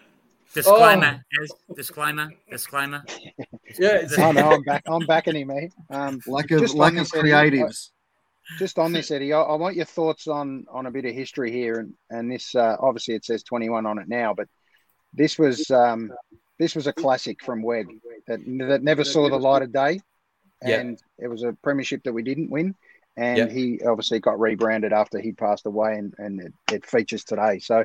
Disclaimer, 0.55 1.25
as- 1.43 1.53
disclaimer, 1.77 2.31
disclaimer. 2.51 3.03
Yeah, 3.77 3.97
it's- 3.97 4.17
Oh 4.19 4.31
no, 4.31 4.51
I'm 4.53 4.63
back. 4.63 4.83
I'm 4.87 5.05
backing 5.07 5.35
him, 5.37 5.49
mate. 5.49 5.73
Um, 5.91 6.21
Lack 6.29 6.51
of 6.53 6.61
just 6.61 6.75
on 6.75 6.81
lack 6.81 6.93
of 6.93 6.99
this, 7.11 7.15
Eddie, 7.15 7.31
creatives. 7.31 7.91
I- 7.91 8.59
Just 8.59 8.79
on 8.79 8.93
this, 8.93 9.11
Eddie, 9.11 9.33
I, 9.33 9.41
I 9.41 9.55
want 9.57 9.75
your 9.75 9.87
thoughts 9.87 10.29
on 10.29 10.65
on 10.71 10.87
a 10.87 10.91
bit 10.93 11.07
of 11.07 11.15
history 11.15 11.51
here, 11.51 11.81
and 11.81 11.95
and 12.11 12.31
this 12.31 12.55
uh, 12.55 12.77
obviously 12.79 13.15
it 13.15 13.25
says 13.25 13.43
21 13.43 13.85
on 13.87 13.99
it 13.99 14.07
now, 14.09 14.33
but 14.35 14.47
this 15.13 15.39
was 15.39 15.69
um, 15.73 16.13
this 16.59 16.77
was 16.77 16.87
a 16.87 16.93
classic 16.93 17.43
from 17.43 17.63
Weg 17.63 17.87
that 18.29 18.41
that 18.69 18.83
never 18.85 19.03
saw 19.03 19.29
the 19.29 19.39
light 19.39 19.63
of 19.63 19.73
day, 19.73 19.99
Yeah. 20.65 20.81
and 20.81 20.99
it 21.19 21.29
was 21.29 21.43
a 21.43 21.53
premiership 21.63 22.03
that 22.05 22.13
we 22.13 22.23
didn't 22.23 22.51
win, 22.51 22.75
and 23.17 23.39
Yeah. 23.39 23.49
he 23.49 23.81
obviously 23.87 24.21
got 24.21 24.41
rebranded 24.41 24.93
after 24.93 25.19
he 25.21 25.33
passed 25.33 25.67
away, 25.67 25.95
and 25.95 26.15
and 26.19 26.41
it, 26.41 26.53
it 26.73 26.87
features 26.87 27.25
today. 27.25 27.59
So. 27.59 27.85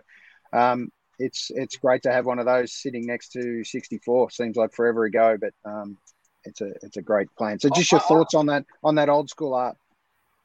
Um, 0.51 0.91
it's 1.19 1.51
it's 1.53 1.75
great 1.75 2.01
to 2.03 2.11
have 2.11 2.25
one 2.25 2.39
of 2.39 2.45
those 2.45 2.73
sitting 2.73 3.05
next 3.05 3.33
to 3.33 3.63
64. 3.63 4.31
Seems 4.31 4.55
like 4.55 4.73
forever 4.73 5.03
ago, 5.03 5.37
but 5.39 5.53
um, 5.69 5.97
it's 6.45 6.61
a 6.61 6.71
it's 6.81 6.97
a 6.97 7.01
great 7.01 7.27
plan. 7.37 7.59
So, 7.59 7.69
just 7.69 7.91
your 7.91 8.01
thoughts 8.01 8.33
on 8.33 8.45
that 8.47 8.65
on 8.83 8.95
that 8.95 9.09
old 9.09 9.29
school 9.29 9.53
art. 9.53 9.75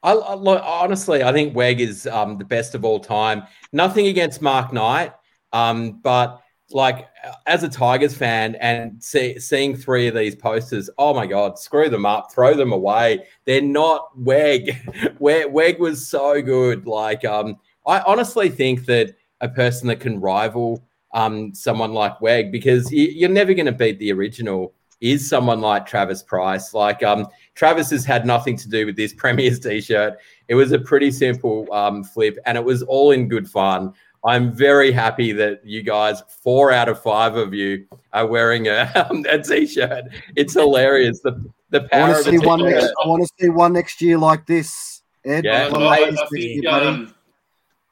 I, 0.03 0.13
I 0.13 0.35
look, 0.35 0.61
honestly, 0.63 1.23
I 1.23 1.33
think 1.33 1.57
Weg 1.57 1.81
is 1.81 2.07
um, 2.07 2.37
the 2.37 2.45
best 2.45 2.75
of 2.75 2.85
all 2.85 3.01
time. 3.01 3.45
Nothing 3.73 4.09
against 4.09 4.43
Mark 4.43 4.73
Knight, 4.73 5.15
um, 5.53 6.01
but 6.03 6.43
like 6.71 7.09
as 7.47 7.63
a 7.63 7.69
Tigers 7.69 8.17
fan 8.17 8.55
and 8.57 9.03
see, 9.03 9.39
seeing 9.39 9.77
three 9.77 10.09
of 10.09 10.15
these 10.15 10.35
posters, 10.35 10.89
oh 10.99 11.15
my 11.15 11.27
god, 11.27 11.59
screw 11.59 11.89
them 11.89 12.07
up, 12.07 12.33
throw 12.33 12.55
them 12.55 12.73
away. 12.73 13.27
They're 13.45 13.63
not 13.63 14.19
Weg. 14.19 14.77
Weg, 15.19 15.79
was 15.79 16.09
so 16.09 16.41
good. 16.41 16.87
Like, 16.87 17.25
um, 17.25 17.57
I 17.87 18.01
honestly 18.01 18.49
think 18.49 18.87
that 18.87 19.15
a 19.41 19.49
person 19.49 19.89
that 19.89 20.01
can 20.01 20.21
rival 20.21 20.85
um, 21.13 21.55
someone 21.55 21.93
like 21.93 22.21
Weg, 22.21 22.51
because 22.51 22.91
you, 22.91 23.09
you're 23.09 23.29
never 23.29 23.55
going 23.55 23.67
to 23.67 23.73
beat 23.73 23.99
the 23.99 24.13
original, 24.13 24.75
is 25.01 25.29
someone 25.29 25.61
like 25.61 25.87
Travis 25.87 26.23
Price. 26.23 26.73
Like, 26.73 27.03
um, 27.03 27.29
Travis 27.55 27.91
has 27.91 28.05
had 28.05 28.27
nothing 28.27 28.57
to 28.57 28.69
do 28.69 28.87
with 28.87 28.97
this 28.97 29.13
Premier's 29.17 29.61
t-shirt. 29.61 30.15
It 30.49 30.55
was 30.55 30.73
a 30.73 30.79
pretty 30.79 31.11
simple 31.11 31.71
um, 31.73 32.03
flip, 32.03 32.39
and 32.47 32.57
it 32.57 32.65
was 32.65 32.83
all 32.83 33.11
in 33.11 33.29
good 33.29 33.49
fun. 33.49 33.93
I'm 34.27 34.53
very 34.53 34.91
happy 34.91 35.33
that 35.33 35.61
you 35.65 35.83
guys, 35.83 36.23
four 36.43 36.73
out 36.73 36.89
of 36.89 37.01
five 37.03 37.37
of 37.37 37.53
you, 37.53 37.87
are 38.13 38.27
wearing 38.27 38.69
a, 38.69 38.91
um, 39.11 39.25
a 39.29 39.39
t-shirt. 39.43 40.05
It's 40.37 40.55
hilarious. 40.55 41.21
The 41.21 41.45
the 41.71 41.83
I 41.85 41.89
power 41.89 42.01
want 42.09 42.19
of 42.19 42.25
to 42.25 42.31
see 42.31 42.47
one 42.47 42.63
next. 42.63 42.93
I 43.05 43.09
want 43.09 43.23
to 43.23 43.29
see 43.45 43.49
one 43.51 43.73
next 43.73 44.01
year 44.01 44.17
like 44.19 44.47
this. 44.47 45.03
Ed, 45.25 45.45
Yeah, 45.45 45.71
One 45.71 45.83
I, 45.83 45.87
I 45.87 46.27
think 46.31 46.63
year, 46.63 46.71
um, 46.71 47.15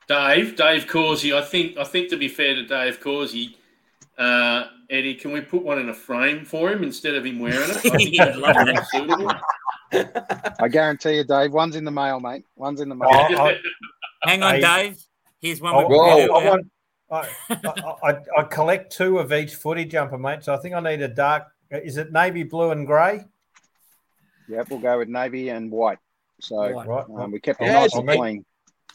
Dave, 0.06 0.54
Dave 0.56 0.86
Causey. 0.86 1.32
I 1.34 1.40
think, 1.42 1.76
I 1.78 1.84
think 1.84 2.10
to 2.10 2.16
be 2.16 2.28
fair 2.28 2.54
to 2.54 2.64
Dave 2.66 3.00
Causey, 3.00 3.56
uh, 4.18 4.64
Eddie, 4.90 5.14
can 5.14 5.32
we 5.32 5.40
put 5.40 5.62
one 5.62 5.78
in 5.78 5.88
a 5.88 5.94
frame 5.94 6.44
for 6.44 6.70
him 6.70 6.82
instead 6.82 7.14
of 7.14 7.24
him 7.24 7.38
wearing 7.38 7.70
it? 7.70 7.76
I 7.76 7.90
think 7.96 8.14
Yeah, 8.14 8.26
that's 8.26 8.38
love 8.38 8.56
more 8.56 8.64
that. 8.66 8.86
suitable. 8.92 9.32
I 10.60 10.68
guarantee 10.68 11.16
you, 11.16 11.24
Dave. 11.24 11.52
One's 11.52 11.76
in 11.76 11.84
the 11.84 11.90
mail, 11.90 12.20
mate. 12.20 12.44
One's 12.56 12.80
in 12.80 12.88
the 12.90 12.94
mail. 12.94 13.08
Oh, 13.12 13.16
I- 13.36 13.58
Hang 14.24 14.42
on, 14.42 14.54
I- 14.56 14.60
Dave. 14.82 15.02
Here's 15.42 15.60
one. 15.60 15.74
I, 15.74 15.78
we've 15.84 15.86
I, 15.86 15.90
got 15.90 16.08
I, 16.10 16.40
here. 16.40 16.50
want, 16.50 16.70
I, 17.10 17.28
I, 17.50 18.10
I, 18.12 18.16
I 18.38 18.42
collect 18.44 18.92
two 18.96 19.18
of 19.18 19.32
each 19.32 19.56
footy 19.56 19.84
jumper, 19.84 20.16
mate. 20.16 20.44
So 20.44 20.54
I 20.54 20.58
think 20.58 20.74
I 20.74 20.80
need 20.80 21.02
a 21.02 21.08
dark. 21.08 21.44
Is 21.70 21.96
it 21.96 22.12
navy 22.12 22.44
blue 22.44 22.70
and 22.70 22.86
grey? 22.86 23.24
Yep, 24.48 24.70
we'll 24.70 24.78
go 24.78 24.98
with 24.98 25.08
navy 25.08 25.48
and 25.50 25.70
white. 25.70 25.98
So 26.40 26.56
Right. 26.70 27.04
um, 27.16 27.30
we 27.32 27.40
kept 27.40 27.60
it 27.60 27.66
Yeah, 27.66 27.72
nice 27.74 27.86
it's- 27.94 27.98
and 28.00 28.08
clean. 28.08 28.44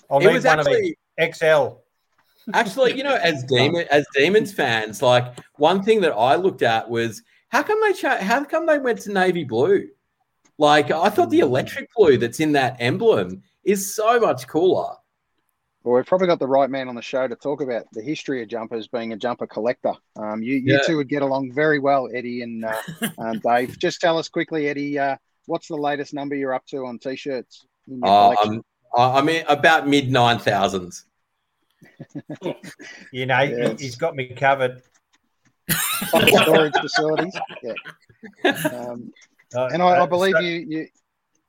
I'll 0.09 0.19
It 0.19 0.25
need 0.27 0.33
was 0.33 0.45
one 0.45 0.59
actually- 0.59 0.97
of. 1.19 1.35
XL. 1.35 1.67
Actually, 2.53 2.95
you 2.95 3.03
know, 3.03 3.15
as 3.15 3.43
demon 3.43 3.85
as 3.91 4.05
demons 4.15 4.53
fans, 4.53 5.01
like 5.01 5.25
one 5.57 5.83
thing 5.83 5.99
that 6.01 6.13
I 6.13 6.35
looked 6.35 6.61
at 6.61 6.89
was 6.89 7.21
how 7.49 7.61
come 7.61 7.81
they 7.81 7.91
cha- 7.91 8.19
how 8.19 8.45
come 8.45 8.65
they 8.65 8.79
went 8.79 8.99
to 9.01 9.11
navy 9.11 9.43
blue? 9.43 9.89
Like 10.57 10.89
I 10.91 11.09
thought 11.09 11.29
the 11.29 11.39
electric 11.41 11.89
blue 11.93 12.17
that's 12.17 12.39
in 12.39 12.53
that 12.53 12.77
emblem 12.79 13.43
is 13.65 13.93
so 13.93 14.17
much 14.19 14.47
cooler. 14.47 14.95
Well, 15.87 15.95
we've 15.95 16.05
probably 16.05 16.27
got 16.27 16.39
the 16.39 16.47
right 16.47 16.69
man 16.69 16.89
on 16.89 16.95
the 16.95 17.01
show 17.01 17.29
to 17.29 17.35
talk 17.37 17.61
about 17.61 17.85
the 17.93 18.01
history 18.01 18.41
of 18.43 18.49
jumpers 18.49 18.89
being 18.89 19.13
a 19.13 19.15
jumper 19.15 19.47
collector. 19.47 19.93
Um, 20.17 20.43
you, 20.43 20.55
you 20.57 20.73
Yeah. 20.73 20.79
two 20.85 20.97
would 20.97 21.07
get 21.07 21.21
along 21.21 21.53
very 21.53 21.79
well, 21.79 22.09
Eddie 22.13 22.41
and 22.41 22.65
uh, 22.65 22.73
um, 23.17 23.39
Dave. 23.39 23.79
Just 23.79 24.01
tell 24.01 24.17
us 24.17 24.27
quickly, 24.27 24.67
Eddie, 24.67 24.99
uh, 24.99 25.15
what's 25.45 25.69
the 25.69 25.77
latest 25.77 26.13
number 26.13 26.35
you're 26.35 26.53
up 26.53 26.65
to 26.71 26.85
on 26.85 26.99
t-shirts? 26.99 27.65
Uh. 28.03 28.35
I'm 28.43 28.61
I 28.97 29.19
I 29.19 29.21
mean 29.21 29.45
about 29.47 29.87
mid 29.87 30.11
nine 30.11 30.39
thousands. 30.39 31.05
You 33.13 33.25
know, 33.25 33.37
he- 33.45 33.51
Yes. 33.55 33.79
he's 33.79 33.95
got 33.95 34.13
me 34.13 34.27
covered. 34.27 34.81
storage 36.43 36.73
facilities. 36.81 37.33
Yeah. 37.63 37.73
Um, 38.73 39.13
Uh, 39.55 39.67
and 39.71 39.81
I, 39.81 39.85
I 39.85 39.99
uh, 39.99 40.05
believe 40.05 40.33
so- 40.33 40.41
you, 40.41 40.65
you, 40.67 40.87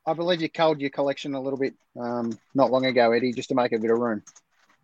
I 0.08 0.14
believe 0.14 0.40
you 0.40 0.48
culled 0.48 0.80
your 0.80 0.88
collection 0.88 1.34
a 1.34 1.40
little 1.40 1.58
bit 1.58 1.74
um, 2.00 2.36
not 2.54 2.70
long 2.70 2.86
ago, 2.86 3.12
Eddie, 3.12 3.32
just 3.34 3.50
to 3.50 3.54
make 3.54 3.72
a 3.72 3.78
bit 3.78 3.90
of 3.90 3.98
room. 3.98 4.22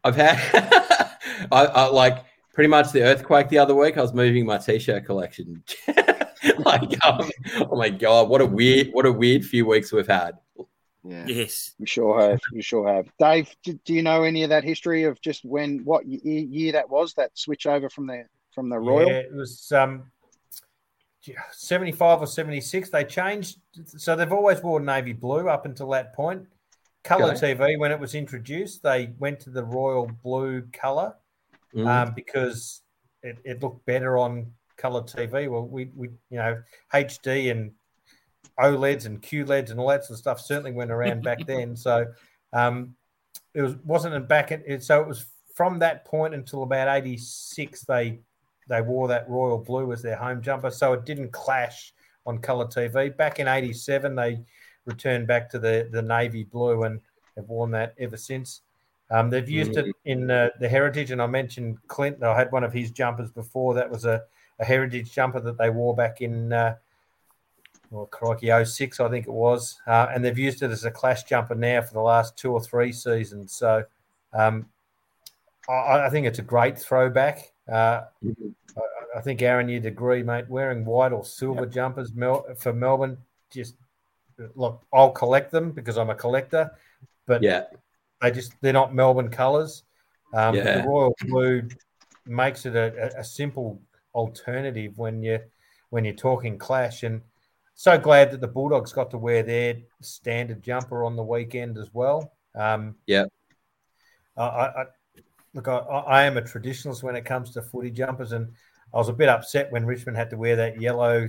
I've 0.05 0.17
had 0.17 0.37
I, 1.51 1.65
I 1.65 1.87
like 1.87 2.27
pretty 2.53 2.69
much 2.69 2.93
the 2.93 3.03
earthquake 3.03 3.49
the 3.49 3.57
other 3.57 3.75
week. 3.75 3.97
I 3.97 4.03
was 4.03 4.13
moving 4.13 4.45
my 4.45 4.59
t-shirt 4.59 5.07
collection. 5.07 5.65
like, 6.59 7.07
um, 7.07 7.31
oh 7.71 7.77
my 7.77 7.89
god, 7.89 8.29
what 8.29 8.43
a 8.43 8.47
weird, 8.47 8.91
what 8.93 9.07
a 9.07 9.13
weird 9.13 9.47
few 9.47 9.65
weeks 9.65 9.93
we've 9.93 10.07
had. 10.07 10.33
Yeah. 11.03 11.25
Yes. 11.27 11.75
you 11.79 11.87
sure 11.87 12.21
have. 12.21 12.41
You 12.53 12.61
sure 12.61 12.87
have. 12.87 13.09
Dave, 13.19 13.49
do, 13.63 13.79
do 13.87 13.95
you 13.95 14.03
know 14.03 14.25
any 14.25 14.43
of 14.43 14.51
that 14.51 14.63
history 14.63 15.05
of 15.05 15.19
just 15.23 15.43
when, 15.43 15.85
what 15.85 16.05
y- 16.07 16.21
year 16.23 16.73
that 16.73 16.91
was? 16.91 17.15
That 17.15 17.31
switch 17.35 17.67
over 17.67 17.89
from 17.89 18.07
the 18.07 18.25
from 18.55 18.69
the 18.69 18.79
Royal. 18.79 19.09
Yeah, 19.09 19.15
it 19.17 19.35
was 19.35 19.73
um, 19.73 20.05
75 21.53 22.21
or 22.21 22.27
76. 22.27 22.91
They 22.91 23.05
changed. 23.05 23.59
So 23.87 24.17
they've 24.17 24.33
always 24.33 24.63
worn 24.63 24.85
navy 24.85 25.13
blue 25.13 25.49
up 25.49 25.67
until 25.67 25.89
that 25.91 26.15
point. 26.15 26.47
Color 27.03 27.33
Okay. 27.35 27.55
TV, 27.55 27.79
when 27.79 27.93
it 27.93 28.01
was 28.01 28.15
introduced, 28.15 28.83
they 28.83 29.13
went 29.19 29.41
to 29.41 29.51
the 29.51 29.65
royal 29.65 30.11
blue 30.23 30.63
color 30.73 31.15
Mm. 31.75 31.87
um, 31.89 32.15
because 32.15 32.83
it, 33.23 33.39
it 33.45 33.61
looked 33.61 33.85
better 33.85 34.17
on 34.17 34.53
color 34.77 35.03
TV. 35.03 35.49
Well, 35.49 35.67
we, 35.67 35.91
we, 35.95 36.09
you 36.31 36.39
know, 36.39 36.63
HD 36.93 37.51
and 37.51 37.73
OLEDs 38.61 39.07
and 39.07 39.21
QLEDs 39.21 39.71
and 39.71 39.81
all 39.81 39.89
that 39.89 40.05
sort 40.05 40.13
of 40.13 40.19
stuff 40.19 40.41
certainly 40.41 40.71
went 40.71 40.93
around 40.93 41.25
back 41.25 41.39
then. 41.47 41.75
So 41.75 42.07
um, 42.53 42.95
it 43.55 43.63
was 43.63 43.75
wasn't 43.79 44.29
back 44.29 44.53
in, 44.53 44.81
so 44.81 45.01
it 45.01 45.09
was 45.09 45.27
from 45.55 45.81
that 45.81 46.05
point 46.05 46.35
until 46.35 46.63
about 46.63 46.89
86 46.89 47.85
they 47.87 48.21
they 48.69 48.81
wore 48.81 49.09
that 49.09 49.29
royal 49.29 49.59
blue 49.59 49.93
as 49.93 50.03
their 50.03 50.17
home 50.17 50.43
jumper 50.43 50.71
so 50.71 50.93
it 50.93 51.05
didn't 51.05 51.33
clash 51.33 51.93
on 52.27 52.39
color 52.39 52.67
tv 52.67 53.17
back 53.17 53.39
in 53.39 53.49
87 53.49 54.15
they 54.15 54.41
returned 54.87 55.27
back 55.27 55.51
to 55.51 55.59
the 55.59 55.89
the 55.93 56.03
navy 56.03 56.45
blue 56.45 56.85
and 56.85 57.01
have 57.37 57.49
worn 57.49 57.71
that 57.71 57.95
ever 57.99 58.17
since 58.17 58.63
um, 59.11 59.29
they've 59.29 59.49
used 59.49 59.77
it 59.77 59.95
in 60.07 60.31
uh, 60.31 60.49
the 60.61 60.69
heritage 60.69 61.11
and 61.11 61.21
i 61.21 61.27
mentioned 61.27 61.77
clint 61.89 62.23
i 62.23 62.37
had 62.37 62.51
one 62.53 62.65
of 62.65 62.73
his 62.73 62.91
jumpers 62.91 63.31
before 63.31 63.75
that 63.75 63.91
was 63.91 64.05
a, 64.05 64.23
a 64.61 64.65
heritage 64.65 65.13
jumper 65.13 65.41
that 65.41 65.59
they 65.59 65.71
wore 65.71 65.95
back 65.95 66.21
in 66.21 66.53
uh, 66.53 66.75
well, 67.95 68.07
crikey, 68.07 68.51
06, 68.65 68.99
I 68.99 69.09
think 69.09 69.27
it 69.27 69.33
was. 69.33 69.81
Uh, 69.87 70.09
and 70.13 70.25
they've 70.25 70.37
used 70.37 70.63
it 70.63 70.71
as 70.73 70.85
a 70.85 70.91
clash 70.91 71.23
jumper 71.25 71.55
now 71.55 71.81
for 71.81 71.95
the 71.95 72.01
last 72.01 72.37
two 72.37 72.53
or 72.53 72.61
three 72.61 72.93
seasons. 72.93 73.53
So 73.53 73.85
um, 74.33 74.67
I, 75.69 76.07
I 76.07 76.11
think 76.11 76.27
it's 76.27 76.41
a 76.41 76.43
great 76.43 76.77
throwback. 76.77 77.53
Uh, 77.71 78.03
I, 78.27 78.81
I 79.17 79.21
think, 79.21 79.43
Aaron, 79.43 79.69
you'd 79.69 79.87
agree, 79.87 80.23
mate. 80.23 80.49
Wearing 80.49 80.85
white 80.85 81.13
or 81.13 81.25
silver 81.25 81.67
jumpers 81.67 82.13
Mel- 82.15 82.47
for 82.57 82.73
Melbourne, 82.73 83.17
just 83.51 83.77
look, 84.57 84.83
I'll 84.93 85.13
collect 85.13 85.51
them 85.53 85.71
because 85.71 85.97
I'm 85.97 86.11
a 86.11 86.15
collector, 86.15 86.71
but 87.27 87.43
Yeah. 87.43 87.65
they 88.21 88.31
just, 88.33 88.55
they're 88.61 88.73
not 88.73 88.95
Melbourne 88.95 89.31
colours. 89.31 89.85
Um, 90.33 90.57
Yeah. 90.57 90.81
The 90.83 90.89
royal 90.89 91.15
blue 91.27 91.69
makes 92.27 92.67
it 92.67 92.75
a, 92.75 93.17
a- 93.19 93.25
simple 93.25 93.81
alternative 94.15 94.97
when 94.99 95.23
you 95.23 95.41
when 95.91 96.05
you're 96.05 96.15
talking 96.15 96.59
clash 96.59 97.03
and 97.05 97.21
so 97.75 97.97
glad 97.99 98.31
that 98.33 98.41
the 98.41 98.49
Bulldogs 98.49 98.93
got 98.93 99.11
to 99.13 99.19
wear 99.19 99.43
their 99.45 99.77
standard 100.01 100.63
jumper 100.63 101.05
on 101.05 101.15
the 101.15 101.23
weekend 101.23 101.79
as 101.79 101.93
well. 101.93 102.33
Um, 102.55 102.97
Yeah. 103.07 103.27
I, 104.37 104.43
I, 104.43 104.83
I 104.83 104.85
look, 105.55 105.69
I, 105.69 105.77
I 105.77 106.23
am 106.25 106.37
a 106.37 106.43
traditionalist 106.43 107.03
when 107.05 107.15
it 107.15 107.25
comes 107.25 107.53
to 107.53 107.63
footy 107.63 107.91
jumpers, 107.91 108.33
and 108.33 108.53
I 108.95 108.99
was 108.99 109.09
a 109.09 109.13
bit 109.13 109.29
upset 109.29 109.73
when 109.73 109.85
Richmond 109.85 110.17
had 110.17 110.31
to 110.31 110.37
wear 110.37 110.57
that 110.57 110.81
yellow 110.81 111.29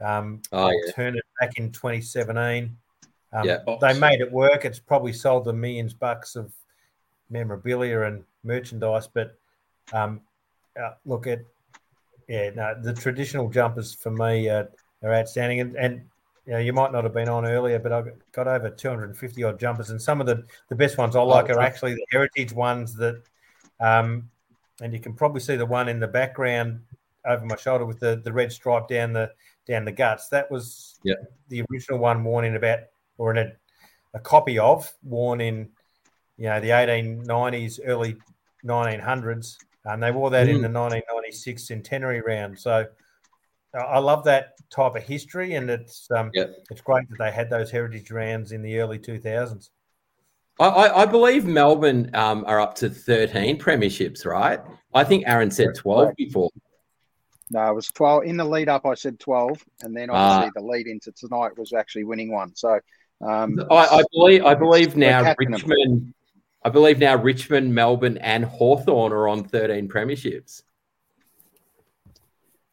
um, 0.00 0.40
Oh, 0.52 0.70
yeah. 0.70 0.86
alternative 0.86 1.22
back 1.38 1.58
in 1.58 1.70
2017. 1.70 2.76
Um, 3.32 3.44
Yeah. 3.46 3.58
They 3.80 3.98
made 3.98 4.20
it 4.20 4.32
work. 4.32 4.64
It's 4.64 4.78
probably 4.78 5.12
sold 5.12 5.44
them 5.44 5.60
millions 5.60 5.92
bucks 5.92 6.34
of 6.34 6.52
memorabilia 7.30 8.02
and 8.02 8.24
merchandise, 8.42 9.06
but 9.06 9.38
um, 9.92 10.20
uh, 10.80 10.92
look 11.04 11.26
at 11.26 11.40
yeah, 12.28 12.50
no, 12.54 12.74
the 12.80 12.92
traditional 12.94 13.50
jumpers 13.50 13.92
for 13.92 14.10
me 14.10 14.48
uh, 14.48 14.64
are 15.02 15.14
outstanding, 15.14 15.60
and, 15.60 15.76
and 15.76 16.08
you 16.46 16.52
know 16.52 16.58
you 16.58 16.72
might 16.72 16.90
not 16.90 17.04
have 17.04 17.12
been 17.12 17.28
on 17.28 17.44
earlier, 17.44 17.78
but 17.78 17.92
I've 17.92 18.08
got 18.32 18.48
over 18.48 18.70
250 18.70 19.44
odd 19.44 19.60
jumpers, 19.60 19.90
and 19.90 20.00
some 20.00 20.20
of 20.20 20.26
the 20.26 20.44
the 20.68 20.74
best 20.74 20.96
ones 20.96 21.16
I 21.16 21.20
like 21.20 21.50
are 21.50 21.60
actually 21.60 21.94
the 21.94 22.06
heritage 22.10 22.52
ones 22.52 22.94
that, 22.96 23.22
um, 23.78 24.30
and 24.80 24.92
you 24.92 25.00
can 25.00 25.12
probably 25.12 25.40
see 25.40 25.56
the 25.56 25.66
one 25.66 25.88
in 25.88 26.00
the 26.00 26.08
background 26.08 26.80
over 27.26 27.44
my 27.44 27.56
shoulder 27.56 27.84
with 27.86 28.00
the 28.00 28.20
the 28.24 28.32
red 28.32 28.52
stripe 28.52 28.88
down 28.88 29.12
the 29.12 29.30
down 29.66 29.84
the 29.84 29.92
guts. 29.92 30.28
That 30.28 30.50
was 30.50 30.98
Yeah. 31.02 31.14
the 31.48 31.64
original 31.70 31.98
one 31.98 32.22
worn 32.24 32.44
in 32.44 32.56
about 32.56 32.80
or 33.18 33.30
in 33.30 33.38
a, 33.38 33.52
a 34.14 34.20
copy 34.20 34.58
of 34.58 34.92
worn 35.02 35.40
in 35.40 35.70
you 36.36 36.44
know 36.46 36.60
the 36.60 36.70
1890s, 36.70 37.80
early 37.84 38.16
1900s, 38.64 39.58
and 39.84 40.02
they 40.02 40.10
wore 40.10 40.30
that 40.30 40.48
in 40.48 40.58
Mm. 40.58 40.62
the 40.62 40.68
1996 40.68 41.66
centenary 41.66 42.20
round. 42.20 42.58
So 42.58 42.86
I- 43.74 43.98
love 43.98 44.24
that 44.24 44.54
type 44.70 44.94
of 44.96 45.02
history, 45.02 45.54
and 45.54 45.68
it's 45.70 46.10
um, 46.10 46.30
it's 46.70 46.80
great 46.80 47.08
that 47.10 47.18
they 47.18 47.30
had 47.30 47.50
those 47.50 47.70
heritage 47.70 48.10
rounds 48.10 48.52
in 48.52 48.62
the 48.62 48.78
early 48.78 48.98
2000s. 48.98 49.70
I, 50.60 50.66
I, 50.68 51.02
I 51.02 51.06
believe 51.06 51.44
Melbourne 51.44 52.10
um, 52.14 52.44
are 52.46 52.60
up 52.60 52.76
to 52.76 52.88
13 52.88 53.58
premierships, 53.58 54.24
right? 54.24 54.60
I 54.92 55.02
think 55.02 55.24
Aaron 55.26 55.50
said 55.50 55.74
12 55.74 56.14
before. 56.16 56.50
No, 57.50 57.70
it 57.70 57.74
was 57.74 57.88
12. 57.88 58.24
In 58.24 58.36
the 58.36 58.44
lead 58.44 58.68
up, 58.68 58.86
I 58.86 58.94
said 58.94 59.18
12. 59.20 59.62
And 59.82 59.94
then 59.96 60.08
Ah. 60.10 60.14
obviously 60.36 60.52
the 60.60 60.66
lead 60.66 60.86
into 60.86 61.12
tonight 61.12 61.56
was 61.58 61.72
actually 61.72 62.04
winning 62.04 62.32
one. 62.32 62.54
So 62.54 62.80
Um, 63.20 63.58
I, 63.70 63.74
I 64.00 64.02
believe 64.12 64.44
I 64.44 64.54
believe 64.54 64.96
now 64.96 65.22
capping 65.22 65.48
'em. 65.48 65.52
Richmond. 65.54 66.14
I 66.62 66.68
believe 66.70 66.98
now 66.98 67.16
Richmond, 67.16 67.74
Melbourne, 67.74 68.18
and 68.18 68.44
Hawthorn 68.44 69.12
are 69.12 69.28
on 69.28 69.44
13 69.44 69.88
premierships. 69.88 70.62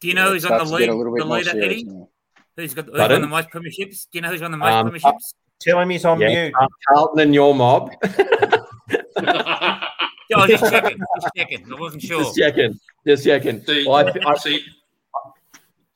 Do 0.00 0.08
you 0.08 0.14
know 0.14 0.26
Yeah, 0.26 0.30
who's 0.32 0.44
on 0.46 0.58
the 0.58 0.64
lead? 0.64 0.88
a 0.88 0.94
little 0.94 1.14
bit 1.14 1.22
The 1.24 1.28
leader, 1.30 1.50
serious 1.50 1.64
Eddie? 1.72 1.84
now. 1.84 2.08
Who's 2.56 2.74
got 2.74 2.86
who's 2.86 2.96
Pardon? 2.96 3.16
on 3.16 3.22
the 3.22 3.28
most 3.28 3.50
premierships? 3.50 4.06
Do 4.10 4.18
you 4.18 4.20
know 4.22 4.30
who's 4.30 4.42
on 4.42 4.50
the 4.50 4.56
most 4.56 4.72
Um, 4.72 4.90
premierships? 4.90 5.34
Tell 5.60 5.78
him 5.80 5.90
he's 5.90 6.04
on 6.04 6.20
Yeah, 6.20 6.28
mute. 6.28 6.54
Car- 6.54 6.68
Carlton 6.88 7.20
and 7.20 7.34
your 7.34 7.54
mob. 7.54 7.92
Yeah, 9.16 10.36
I 10.36 10.46
was 10.46 10.60
just 10.60 10.72
checking. 10.72 10.98
Just 10.98 11.28
checking. 11.36 11.72
I 11.72 11.80
wasn't 11.80 12.02
sure. 12.02 12.22
Just 12.22 12.36
checking. 12.36 12.80
Just 13.06 13.24
checking. 13.24 13.62
See, 13.64 13.84
Well, 13.86 13.96
I, 13.96 14.12
I, 14.26 14.36
see, 14.36 14.64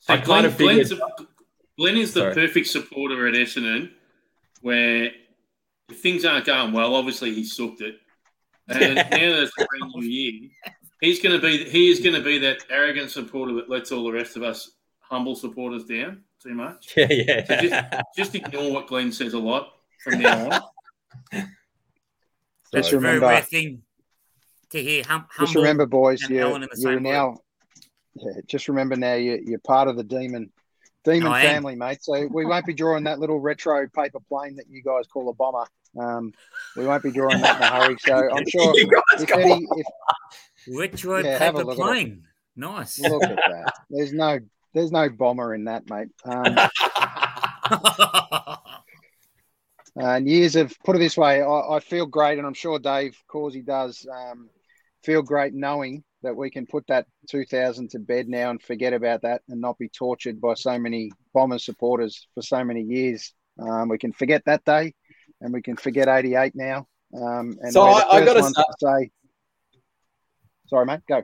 I 0.08 0.16
See, 0.16 0.22
kind 0.22 0.24
Glenn, 0.24 0.44
of 0.44 0.54
figured. 0.56 0.88
Glenn's, 0.88 1.02
Glenn 1.78 1.96
is 1.96 2.12
the 2.14 2.20
Sorry. 2.20 2.34
perfect 2.34 2.66
supporter 2.66 3.26
at 3.28 3.34
Essendon, 3.34 3.90
where 4.62 5.10
if 5.88 6.00
things 6.00 6.24
aren't 6.24 6.46
going 6.46 6.72
well, 6.72 6.94
obviously 6.94 7.32
he 7.34 7.44
sucked 7.44 7.80
it, 7.80 7.96
and 8.68 8.94
now 8.96 9.04
there's 9.10 9.50
a 9.58 9.64
brand 9.64 9.92
new 9.94 10.02
year. 10.04 10.50
He's 11.00 11.22
going 11.22 11.38
to 11.38 11.46
be 11.46 11.64
he 11.68 11.90
is 11.90 12.00
going 12.00 12.14
to 12.14 12.22
be 12.22 12.38
that 12.38 12.64
arrogant 12.70 13.10
supporter 13.10 13.54
that 13.54 13.70
lets 13.70 13.92
all 13.92 14.04
the 14.04 14.12
rest 14.12 14.36
of 14.36 14.42
us 14.42 14.72
humble 15.00 15.36
supporters 15.36 15.84
down 15.84 16.22
too 16.42 16.54
much. 16.54 16.92
Yeah, 16.96 17.06
yeah. 17.10 17.44
So 17.46 17.56
just, 17.60 18.02
just 18.16 18.34
ignore 18.34 18.72
what 18.72 18.86
Glenn 18.86 19.12
says 19.12 19.34
a 19.34 19.38
lot 19.38 19.72
from 20.02 20.20
now 20.20 20.50
on. 21.32 21.48
That's 22.76 22.88
Just 22.88 22.96
a 22.96 23.00
very 23.00 23.14
remember- 23.14 23.32
rare 23.34 23.42
thing 23.42 23.82
to 24.70 24.82
hear. 24.82 25.02
Hum, 25.04 25.26
Just 25.40 25.54
remember, 25.54 25.86
boys, 25.86 26.28
you're, 26.28 26.60
you're 26.76 27.00
now. 27.00 27.38
Yeah, 28.14 28.32
just 28.46 28.68
remember 28.68 28.96
now 28.96 29.14
you're, 29.14 29.38
you're 29.40 29.58
part 29.60 29.88
of 29.88 29.96
the 29.96 30.04
demon, 30.04 30.50
demon 31.04 31.32
I 31.32 31.42
am. 31.44 31.54
family, 31.54 31.76
mate. 31.76 32.02
So 32.02 32.26
we 32.26 32.44
won't 32.44 32.66
be 32.66 32.74
drawing 32.74 33.04
that 33.04 33.18
little 33.18 33.40
retro 33.40 33.88
paper 33.88 34.18
plane 34.28 34.56
that 34.56 34.66
you 34.68 34.82
guys 34.82 35.06
call 35.06 35.28
a 35.30 35.32
bomber. 35.32 35.64
Um, 35.98 36.34
we 36.76 36.86
won't 36.86 37.02
be 37.02 37.10
drawing 37.10 37.40
that 37.40 37.56
in 37.56 37.62
a 37.62 37.66
hurry. 37.66 37.96
So 38.00 38.14
I'm 38.34 38.46
sure 38.48 38.72
if 38.76 39.30
Eddie, 39.32 39.66
if 39.76 39.86
Retro 40.78 41.18
Yeah, 41.24 41.38
have 41.38 41.54
a 41.54 41.58
paper 41.64 41.74
plane. 41.74 42.24
Nice. 42.56 42.98
look 42.98 43.22
at 43.22 43.36
that, 43.36 43.72
there's 43.88 44.12
no 44.12 44.38
there's 44.74 44.92
no 44.92 45.08
bomber 45.08 45.54
in 45.54 45.64
that, 45.64 45.88
mate. 45.88 46.08
Um, 46.24 46.44
and 49.96 50.28
years 50.28 50.56
of 50.56 50.74
put 50.84 50.96
it 50.96 50.98
this 51.00 51.16
way, 51.16 51.42
I, 51.42 51.76
I 51.76 51.80
feel 51.80 52.06
great, 52.06 52.38
and 52.38 52.46
I'm 52.46 52.54
sure 52.54 52.78
Dave 52.78 53.16
Causey 53.28 53.62
does 53.62 54.06
um, 54.12 54.48
feel 55.02 55.22
great 55.22 55.54
knowing 55.54 56.04
that 56.22 56.36
we 56.36 56.50
can 56.50 56.66
put 56.66 56.86
that 56.88 57.06
2000 57.30 57.90
to 57.90 57.98
bed 57.98 58.28
now 58.28 58.50
and 58.50 58.60
forget 58.60 58.92
about 58.92 59.22
that 59.22 59.42
and 59.48 59.60
not 59.60 59.78
be 59.78 59.88
tortured 59.88 60.40
by 60.40 60.54
so 60.54 60.78
many 60.78 61.10
Bombers 61.32 61.64
supporters 61.64 62.26
for 62.34 62.42
so 62.42 62.64
many 62.64 62.82
years. 62.82 63.32
Um, 63.60 63.88
we 63.88 63.98
can 63.98 64.12
forget 64.12 64.42
that 64.46 64.64
day, 64.64 64.94
and 65.40 65.52
we 65.52 65.62
can 65.62 65.76
forget 65.76 66.08
88 66.08 66.52
now. 66.54 66.86
Um, 67.14 67.56
and 67.60 67.72
So 67.72 67.82
I- 67.82 68.16
I 68.16 68.24
gotta 68.24 68.40
to 68.40 68.64
say, 68.80 69.10
sorry, 70.68 70.86
mate, 70.86 71.00
go. 71.08 71.22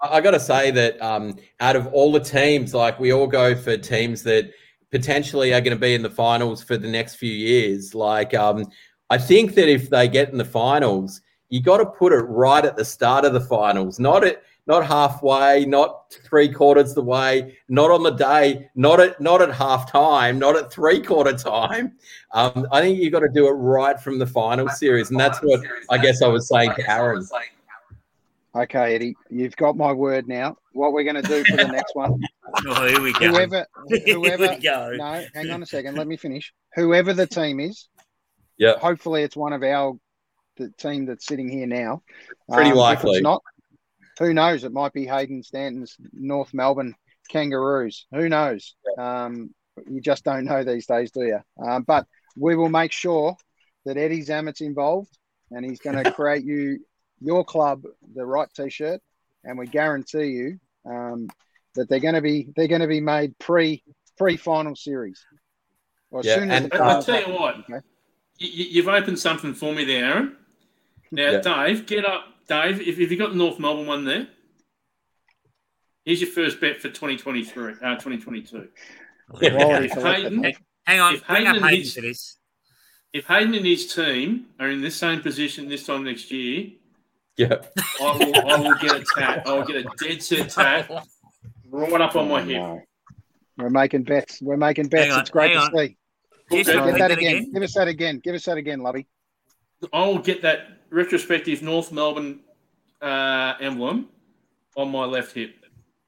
I 0.00 0.20
got 0.20 0.32
to 0.32 0.40
say 0.40 0.70
that 0.72 1.00
um, 1.00 1.36
out 1.58 1.74
of 1.74 1.86
all 1.88 2.12
the 2.12 2.20
teams, 2.20 2.74
like 2.74 3.00
we 3.00 3.14
all 3.14 3.26
go 3.26 3.54
for 3.54 3.78
teams 3.78 4.22
that 4.24 4.52
potentially 4.90 5.52
are 5.52 5.60
going 5.60 5.76
to 5.76 5.80
be 5.80 5.94
in 5.94 6.02
the 6.02 6.10
finals 6.10 6.62
for 6.62 6.76
the 6.76 6.88
next 6.88 7.16
few 7.16 7.32
years. 7.32 7.94
Like, 7.94 8.34
um, 8.34 8.66
I 9.10 9.18
think 9.18 9.54
that 9.54 9.68
if 9.68 9.90
they 9.90 10.08
get 10.08 10.30
in 10.30 10.38
the 10.38 10.44
finals, 10.44 11.20
you 11.48 11.62
got 11.62 11.78
to 11.78 11.86
put 11.86 12.12
it 12.12 12.22
right 12.22 12.64
at 12.64 12.76
the 12.76 12.84
start 12.84 13.24
of 13.24 13.32
the 13.32 13.40
finals, 13.40 13.98
not 13.98 14.24
at 14.24 14.42
not 14.66 14.84
halfway, 14.84 15.64
not 15.64 16.10
three 16.24 16.48
quarters 16.48 16.92
the 16.92 17.02
way, 17.02 17.56
not 17.68 17.90
on 17.90 18.02
the 18.02 18.10
day, 18.10 18.68
not 18.74 18.98
at 18.98 19.20
not 19.20 19.40
at 19.40 19.52
half 19.52 19.90
time, 19.90 20.38
not 20.38 20.56
at 20.56 20.72
three 20.72 21.00
quarter 21.00 21.32
time. 21.32 21.92
Um, 22.32 22.66
I 22.72 22.80
think 22.80 22.98
you 22.98 23.10
got 23.10 23.20
to 23.20 23.28
do 23.32 23.46
it 23.46 23.52
right 23.52 23.98
from 24.00 24.18
the 24.18 24.26
final 24.26 24.68
series, 24.68 25.10
and 25.10 25.20
that's 25.20 25.38
what 25.38 25.60
I 25.90 25.98
guess 25.98 26.20
I 26.20 26.26
was 26.26 26.48
saying 26.48 26.72
to 26.76 26.90
Aaron. 26.90 27.26
Okay, 28.56 28.94
Eddie, 28.94 29.14
you've 29.30 29.56
got 29.56 29.76
my 29.76 29.92
word 29.92 30.28
now. 30.28 30.56
What 30.72 30.92
we're 30.92 31.04
going 31.04 31.20
to 31.20 31.28
do 31.28 31.44
for 31.44 31.56
the 31.56 31.68
next 31.68 31.94
one? 31.94 32.20
Oh, 32.68 32.86
here 32.86 33.02
we 33.02 33.12
go. 33.12 33.28
Whoever, 33.28 33.66
Here 33.88 34.14
whoever. 34.14 34.48
we 34.48 34.58
go. 34.60 34.92
No, 34.96 35.22
hang 35.34 35.50
on 35.50 35.62
a 35.62 35.66
second. 35.66 35.96
Let 35.96 36.06
me 36.06 36.16
finish. 36.16 36.54
Whoever 36.74 37.12
the 37.12 37.26
team 37.26 37.60
is, 37.60 37.88
yeah. 38.56 38.78
Hopefully, 38.78 39.24
it's 39.24 39.36
one 39.36 39.52
of 39.52 39.62
our 39.62 39.94
the 40.56 40.70
team 40.78 41.04
that's 41.04 41.26
sitting 41.26 41.50
here 41.50 41.66
now. 41.66 42.02
Pretty 42.50 42.70
Um, 42.70 42.76
if 42.76 42.78
likely. 42.78 43.16
it's 43.16 43.22
not, 43.22 43.42
who 44.20 44.32
knows? 44.32 44.64
It 44.64 44.72
might 44.72 44.94
be 44.94 45.04
Hayden 45.06 45.42
Stanton's 45.42 45.96
North 46.14 46.54
Melbourne 46.54 46.94
Kangaroos. 47.28 48.06
Who 48.12 48.28
knows? 48.28 48.74
Um, 48.96 49.50
you 49.90 50.00
just 50.00 50.24
don't 50.24 50.44
know 50.46 50.64
these 50.64 50.86
days, 50.86 51.10
do 51.10 51.22
you? 51.24 51.40
Um, 51.62 51.82
but 51.82 52.06
we 52.38 52.56
will 52.56 52.70
make 52.70 52.92
sure 52.92 53.36
that 53.84 53.98
Eddie 53.98 54.22
Zammit's 54.22 54.62
involved, 54.62 55.10
and 55.50 55.62
he's 55.62 55.80
going 55.80 55.96
to 56.02 56.10
create 56.12 56.44
you 56.44 56.78
your 57.20 57.44
club 57.44 57.84
the 58.14 58.24
right 58.26 58.48
T-shirt, 58.54 59.00
and 59.44 59.58
we 59.58 59.66
guarantee 59.66 60.26
you 60.26 60.58
um, 60.84 61.28
that 61.74 61.88
they're 61.88 62.00
going 62.00 62.14
to 62.14 62.20
be 62.22 62.48
they're 62.56 62.68
going 62.68 62.80
to 62.80 62.86
be 62.86 63.00
made 63.00 63.38
pre 63.38 63.82
pre 64.18 64.36
final 64.36 64.74
series. 64.76 65.24
Or 66.10 66.20
as 66.20 66.26
Yeah, 66.26 66.34
soon 66.36 66.50
as 66.50 66.62
and- 66.62 66.72
the 66.72 66.82
I, 66.82 66.98
I 66.98 67.00
tell 67.02 67.20
you 67.28 67.34
what, 67.34 67.56
okay? 67.60 67.80
you, 68.38 68.64
you've 68.70 68.88
opened 68.88 69.18
something 69.18 69.54
for 69.54 69.72
me 69.74 69.84
there, 69.84 70.04
Aaron. 70.04 70.36
Now, 71.10 71.30
Yeah. 71.32 71.40
Dave, 71.40 71.86
get 71.86 72.04
up, 72.04 72.24
Dave. 72.48 72.80
If, 72.80 72.98
if 72.98 73.10
you 73.10 73.16
got 73.16 73.30
the 73.30 73.36
North 73.36 73.58
Melbourne 73.58 73.86
one 73.86 74.04
there, 74.04 74.28
here's 76.04 76.20
your 76.20 76.30
first 76.30 76.60
bet 76.60 76.76
for 76.80 76.88
2023, 76.88 77.72
uh, 77.82 77.94
2022. 77.96 78.68
Quality 79.28 79.86
if 79.86 79.92
Hayden. 79.92 80.52
Hang 80.84 81.00
on, 81.00 81.14
if 81.16 81.26
bring 81.26 81.46
up 81.46 81.54
Hayden 81.54 81.56
and 81.56 81.64
Hayden 81.64 81.80
his- 81.80 81.94
for 81.94 82.00
this. 82.00 82.36
if 83.12 83.26
Hayden 83.26 83.54
and 83.54 83.66
his 83.66 83.92
team 83.92 84.46
are 84.60 84.68
in 84.70 84.80
this 84.82 84.96
same 84.96 85.20
position 85.20 85.68
this 85.68 85.84
time 85.86 86.04
next 86.04 86.30
year, 86.30 86.70
Yeah. 87.36 87.56
I 88.00 88.16
will, 88.16 88.50
I 88.50 88.56
will 88.58 88.74
get 88.76 88.96
a 88.96 89.04
tat. 89.14 89.46
I 89.46 89.52
will 89.52 89.64
get 89.64 89.76
a 89.76 89.84
dead 90.02 90.22
set 90.22 90.48
tat 90.50 90.90
right 91.70 92.00
up 92.00 92.16
on 92.16 92.28
my 92.28 92.40
hip. 92.42 92.56
No. 92.56 92.82
We're 93.58 93.70
making 93.70 94.02
bets. 94.04 94.40
We're 94.42 94.56
making 94.56 94.88
bets. 94.88 95.12
On, 95.12 95.20
it's 95.20 95.30
great 95.30 95.52
to 95.54 95.58
on. 95.60 95.70
see. 95.76 95.96
Just 96.50 96.70
Okay. 96.70 96.72
Get 96.72 96.92
that 96.92 96.98
that 96.98 97.10
again. 97.18 97.36
again. 97.36 97.52
Give 97.52 97.62
us 97.62 97.74
that 97.74 97.88
again. 97.88 98.20
Give 98.22 98.34
us 98.34 98.44
that 98.44 98.56
again, 98.56 98.80
Lovey. 98.80 99.06
I 99.92 100.06
will 100.06 100.18
get 100.18 100.42
that 100.42 100.68
retrospective 100.90 101.62
North 101.62 101.90
Melbourne 101.92 102.40
uh, 103.02 103.54
emblem 103.60 104.08
on 104.76 104.90
my 104.90 105.04
left 105.04 105.34
hip. 105.34 105.54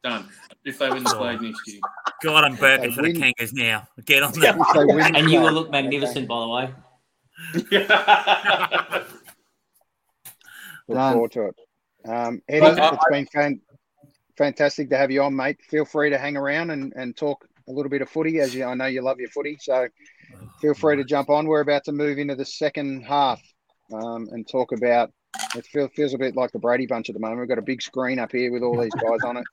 Done. 0.05 0.29
If 0.65 0.79
they 0.79 0.91
win 0.91 1.03
the 1.03 1.11
flag 1.11 1.41
next 1.43 1.61
year. 1.67 1.81
God, 2.23 2.45
I'm 2.45 2.57
burping 2.57 2.81
They 2.83 2.91
for 2.93 3.03
the 3.03 3.13
win. 3.13 3.35
Kangas 3.39 3.51
now. 3.53 3.89
Get 4.05 4.23
on 4.23 4.31
If 4.35 4.41
that. 4.41 5.13
And 5.15 5.31
you 5.31 5.41
will 5.41 5.53
look 5.53 5.71
magnificent, 5.71 6.29
by 6.29 6.41
the 6.41 6.49
way. 6.49 6.75
Look 10.89 10.97
Done. 10.97 11.13
forward 11.13 11.33
to 11.33 11.43
it. 11.49 11.55
Um, 12.09 12.43
Eddie, 12.49 12.61
Well, 12.63 12.81
I- 12.81 12.95
it's 12.95 13.05
been 13.11 13.27
fan- 13.27 13.61
fantastic 14.37 14.91
to 14.91 14.97
have 14.97 15.11
you 15.11 15.23
on, 15.23 15.35
mate. 15.37 15.59
Feel 15.69 15.85
free 15.85 16.11
to 16.11 16.19
hang 16.19 16.37
around 16.37 16.71
and, 16.71 16.93
and 16.97 17.17
talk 17.17 17.47
a 17.69 17.73
little 17.73 17.91
bit 17.91 18.01
of 18.03 18.09
footy, 18.09 18.41
as 18.41 18.55
you, 18.55 18.65
I 18.65 18.75
know 18.75 18.87
you 18.87 19.03
love 19.03 19.21
your 19.21 19.29
footy. 19.29 19.59
So 19.61 19.89
feel 20.61 20.75
free 20.75 20.97
to 20.97 21.05
jump 21.05 21.29
on. 21.29 21.47
We're 21.47 21.61
about 21.61 21.85
to 21.85 21.93
move 21.93 22.19
into 22.19 22.35
the 22.35 22.45
second 22.45 23.03
half 23.03 23.41
um, 23.93 24.29
and 24.33 24.49
talk 24.49 24.73
about. 24.73 25.13
It 25.55 25.67
feel, 25.67 25.89
feels 25.89 26.15
a 26.15 26.19
bit 26.19 26.35
like 26.37 26.53
the 26.53 26.59
Brady 26.59 26.87
Bunch 26.87 27.11
at 27.11 27.15
the 27.15 27.21
moment. 27.21 27.41
We've 27.41 27.49
got 27.49 27.59
a 27.59 27.63
big 27.63 27.83
screen 27.83 28.19
up 28.19 28.33
here 28.33 28.51
with 28.51 28.63
all 28.63 28.81
these 28.81 28.95
guys 28.95 29.21
on 29.25 29.37
it, 29.37 29.45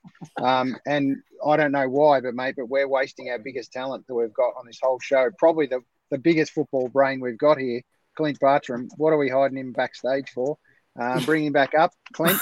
um, 0.42 0.76
and 0.88 1.18
I 1.46 1.58
don't 1.58 1.74
know 1.74 1.88
why, 1.90 2.22
but 2.22 2.34
mate, 2.34 2.56
but 2.58 2.70
we're 2.70 2.88
wasting 2.88 3.30
our 3.30 3.38
biggest 3.38 3.74
talent 3.74 4.06
that 4.08 4.16
we've 4.16 4.34
got 4.34 4.54
on 4.58 4.66
this 4.66 4.80
whole 4.82 5.00
show. 5.00 5.30
Probably 5.38 5.68
the 5.68 5.82
the 6.12 6.18
biggest 6.18 6.54
football 6.54 6.88
brain 6.88 7.20
we've 7.20 7.38
got 7.38 7.58
here, 7.60 7.82
Clint 8.16 8.40
Bartram. 8.40 8.88
What 8.98 9.12
are 9.12 9.18
we 9.18 9.30
hiding 9.30 9.58
him 9.58 9.74
backstage 9.74 10.30
for? 10.30 10.58
Uh, 11.00 11.24
bring 11.26 11.46
him 11.46 11.54
back 11.54 11.74
up, 11.76 11.92
Clint. 12.14 12.40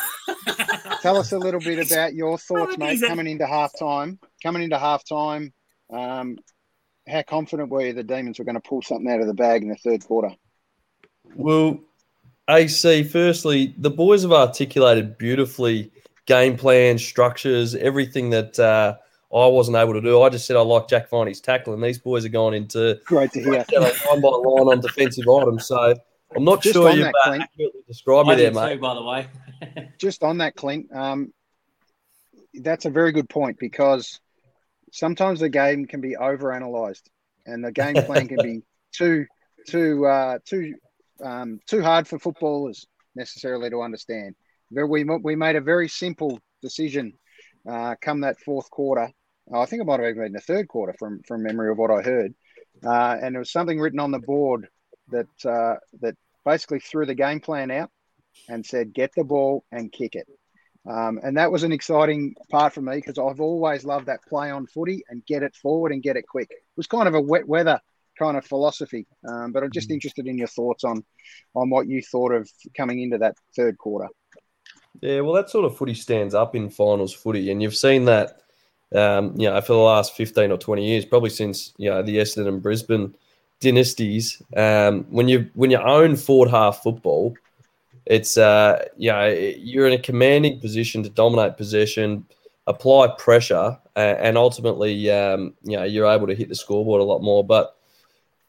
Tell 1.01 1.17
us 1.17 1.31
a 1.31 1.37
little 1.37 1.59
bit 1.59 1.85
about 1.91 2.13
your 2.13 2.37
thoughts, 2.37 2.77
mate, 2.77 3.01
coming 3.01 3.27
into 3.27 3.45
halftime. 3.45 4.19
Coming 4.43 4.63
into 4.63 4.77
halftime, 4.77 5.51
um, 5.91 6.37
how 7.07 7.23
confident 7.23 7.69
were 7.69 7.81
you 7.81 7.93
the 7.93 8.03
Demons 8.03 8.39
were 8.39 8.45
going 8.45 8.55
to 8.55 8.61
pull 8.61 8.81
something 8.81 9.09
out 9.09 9.21
of 9.21 9.27
the 9.27 9.33
bag 9.33 9.63
in 9.63 9.69
the 9.69 9.75
third 9.75 10.05
quarter? 10.05 10.29
Well, 11.35 11.79
AC, 12.49 13.03
firstly, 13.03 13.73
the 13.77 13.89
boys 13.89 14.21
have 14.21 14.31
articulated 14.31 15.17
beautifully 15.17 15.91
game 16.25 16.57
plans, 16.57 17.03
structures, 17.03 17.75
everything 17.75 18.29
that 18.29 18.59
uh, 18.59 18.95
I 19.33 19.47
wasn't 19.47 19.77
able 19.77 19.93
to 19.93 20.01
do. 20.01 20.21
I 20.21 20.29
just 20.29 20.45
said 20.45 20.57
I 20.57 20.61
like 20.61 20.87
Jack 20.87 21.09
Viney's 21.09 21.41
tackling. 21.41 21.81
These 21.81 21.99
boys 21.99 22.23
are 22.25 22.29
going 22.29 22.53
into 22.53 22.99
Great 23.05 23.31
to 23.31 23.41
hear. 23.41 23.65
you 23.71 23.79
know, 23.79 23.91
line 24.09 24.21
by 24.21 24.29
line 24.29 24.67
on 24.67 24.81
defensive 24.81 25.27
items. 25.27 25.65
So 25.65 25.95
I'm 26.35 26.43
not 26.43 26.61
Just 26.61 26.73
sure 26.73 26.89
on 26.89 26.97
you've 26.97 27.05
that, 27.05 27.15
uh, 27.15 27.23
Clint. 27.29 27.43
accurately 27.43 27.81
described 27.87 28.27
me 28.29 28.35
there, 28.35 28.51
did 28.51 28.55
mate. 28.55 28.73
too, 28.75 28.79
by 28.79 28.93
the 28.95 29.03
way. 29.03 29.27
just 29.99 30.23
on 30.23 30.37
that, 30.39 30.55
Clint, 30.55 30.87
um, 30.95 31.33
that's 32.55 32.85
a 32.85 32.89
very 32.89 33.11
good 33.11 33.29
point 33.29 33.57
because 33.59 34.19
sometimes 34.91 35.39
the 35.39 35.49
game 35.49 35.85
can 35.85 36.01
be 36.01 36.15
overanalyzed 36.15 37.03
and 37.45 37.63
the 37.63 37.71
game 37.71 37.95
plan 38.03 38.27
can 38.27 38.41
be 38.41 38.61
too 38.93 39.25
too 39.67 40.05
uh, 40.05 40.37
too 40.45 40.75
um, 41.23 41.59
too 41.67 41.81
hard 41.81 42.07
for 42.07 42.19
footballers 42.19 42.85
necessarily 43.15 43.69
to 43.69 43.81
understand. 43.81 44.35
Very- 44.71 44.87
We 44.87 45.03
we 45.03 45.35
made 45.35 45.55
a 45.55 45.61
very 45.61 45.87
simple 45.89 46.39
decision 46.61 47.13
uh, 47.67 47.95
come 48.01 48.21
that 48.21 48.39
fourth 48.39 48.69
quarter. 48.69 49.09
I 49.53 49.65
think 49.65 49.81
it 49.81 49.85
might 49.85 49.99
have 49.99 50.09
even 50.09 50.23
been 50.23 50.31
the 50.33 50.39
third 50.41 50.67
quarter 50.67 50.93
from 50.97 51.21
from 51.27 51.43
memory 51.43 51.71
of 51.71 51.77
what 51.77 51.91
I 51.91 52.01
heard. 52.01 52.33
uh, 52.85 53.17
and 53.21 53.35
there 53.35 53.39
was 53.39 53.51
something 53.51 53.79
written 53.79 53.99
on 53.99 54.11
the 54.11 54.19
board 54.19 54.67
that 55.09 55.27
uh, 55.45 55.75
that 56.01 56.15
basically 56.45 56.79
threw 56.79 57.05
the 57.05 57.15
game 57.15 57.39
plan 57.39 57.71
out 57.71 57.89
and 58.49 58.65
said, 58.65 58.93
"Get 58.93 59.11
the 59.15 59.23
ball 59.23 59.63
and 59.71 59.91
kick 59.91 60.15
it." 60.15 60.27
Um, 60.89 61.19
and 61.23 61.37
that 61.37 61.51
was 61.51 61.63
an 61.63 61.71
exciting 61.71 62.35
part 62.51 62.73
for 62.73 62.81
me 62.81 62.95
because 62.95 63.17
I've 63.17 63.39
always 63.39 63.85
loved 63.85 64.07
that 64.07 64.23
play 64.27 64.51
on 64.51 64.67
footy 64.67 65.03
and 65.09 65.25
get 65.25 65.41
it 65.41 65.55
forward 65.55 65.93
and 65.93 66.03
get 66.03 66.17
it 66.17 66.27
quick. 66.27 66.49
It 66.51 66.57
was 66.75 66.87
kind 66.87 67.07
of 67.07 67.15
a 67.15 67.21
wet 67.21 67.47
weather 67.47 67.79
kind 68.19 68.37
of 68.37 68.45
philosophy, 68.45 69.07
um, 69.27 69.51
but 69.51 69.63
I'm 69.63 69.71
just 69.71 69.89
interested 69.89 70.27
in 70.27 70.37
your 70.37 70.47
thoughts 70.47 70.83
on 70.83 71.03
on 71.55 71.69
what 71.69 71.87
you 71.87 72.01
thought 72.01 72.33
of 72.33 72.49
coming 72.75 73.01
into 73.01 73.17
that 73.19 73.35
third 73.55 73.77
quarter. 73.77 74.09
Yeah, 75.01 75.21
well, 75.21 75.33
that 75.33 75.49
sort 75.49 75.65
of 75.65 75.77
footy 75.77 75.95
stands 75.95 76.35
up 76.35 76.55
in 76.55 76.69
finals 76.69 77.13
footy, 77.13 77.49
and 77.49 77.61
you've 77.61 77.75
seen 77.75 78.05
that, 78.05 78.41
um, 78.93 79.33
you 79.39 79.49
know, 79.49 79.59
for 79.61 79.73
the 79.73 79.79
last 79.79 80.15
fifteen 80.15 80.51
or 80.51 80.57
twenty 80.57 80.85
years, 80.85 81.05
probably 81.05 81.29
since 81.29 81.73
you 81.77 81.89
know 81.89 82.03
the 82.03 82.17
Essendon 82.17 82.49
and 82.49 82.61
Brisbane 82.61 83.15
dynasties. 83.63 84.41
Um, 84.55 85.05
when 85.09 85.27
you 85.27 85.49
when 85.55 85.71
you 85.71 85.77
own 85.79 86.15
forward 86.15 86.49
half 86.49 86.83
football, 86.83 87.35
it's 88.05 88.37
uh, 88.37 88.85
you 88.97 89.11
know 89.11 89.27
you're 89.27 89.87
in 89.87 89.93
a 89.93 90.01
commanding 90.01 90.59
position 90.59 91.03
to 91.03 91.09
dominate 91.09 91.57
possession, 91.57 92.25
apply 92.67 93.07
pressure, 93.17 93.77
uh, 93.95 93.99
and 93.99 94.37
ultimately, 94.37 95.09
um, 95.09 95.53
you 95.63 95.77
know, 95.77 95.83
you're 95.83 96.07
able 96.07 96.27
to 96.27 96.35
hit 96.35 96.49
the 96.49 96.55
scoreboard 96.55 97.01
a 97.01 97.05
lot 97.05 97.21
more. 97.21 97.43
But 97.43 97.75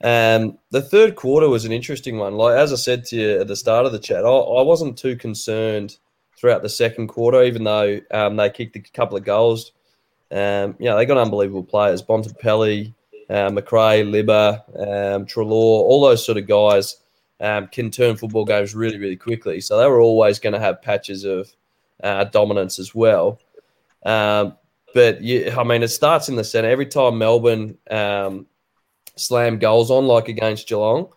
um, 0.02 0.58
the 0.70 0.82
third 0.82 1.16
quarter 1.16 1.48
was 1.48 1.64
an 1.64 1.72
interesting 1.72 2.18
one. 2.18 2.34
Like 2.34 2.56
as 2.56 2.72
I 2.72 2.76
said 2.76 3.04
to 3.06 3.16
you 3.16 3.40
at 3.40 3.48
the 3.48 3.56
start 3.56 3.86
of 3.86 3.92
the 3.92 3.98
chat, 3.98 4.24
I, 4.24 4.28
I 4.28 4.62
wasn't 4.62 4.98
too 4.98 5.16
concerned 5.16 5.98
throughout 6.36 6.62
the 6.62 6.68
second 6.68 7.08
quarter, 7.08 7.42
even 7.42 7.64
though 7.64 8.00
um, 8.10 8.36
they 8.36 8.50
kicked 8.50 8.76
a 8.76 8.80
couple 8.80 9.16
of 9.16 9.24
goals. 9.24 9.72
Um, 10.32 10.74
you 10.80 10.86
know, 10.86 10.96
they 10.96 11.06
got 11.06 11.18
unbelievable 11.18 11.62
players: 11.62 12.02
Bontempelli, 12.02 12.92
uh, 13.30 13.50
Macrae, 13.50 14.02
Libba, 14.02 14.62
um, 14.78 15.26
Treloar, 15.26 15.82
all 15.82 16.02
those 16.02 16.24
sort 16.24 16.38
of 16.38 16.46
guys 16.46 16.96
um, 17.40 17.68
can 17.68 17.90
turn 17.90 18.16
football 18.16 18.44
games 18.44 18.74
really, 18.74 18.98
really 18.98 19.16
quickly. 19.16 19.60
So 19.60 19.78
they 19.78 19.86
were 19.86 20.00
always 20.00 20.38
going 20.38 20.52
to 20.52 20.60
have 20.60 20.82
patches 20.82 21.24
of 21.24 21.52
uh, 22.02 22.24
dominance 22.24 22.78
as 22.78 22.94
well. 22.94 23.40
Um, 24.04 24.56
but 24.94 25.20
you, 25.22 25.50
I 25.50 25.64
mean, 25.64 25.82
it 25.82 25.88
starts 25.88 26.28
in 26.28 26.36
the 26.36 26.44
centre. 26.44 26.68
Every 26.68 26.86
time 26.86 27.18
Melbourne 27.18 27.76
um, 27.90 28.46
slam 29.16 29.58
goals 29.58 29.90
on, 29.90 30.06
like 30.06 30.28
against 30.28 30.68
Geelong, 30.68 31.08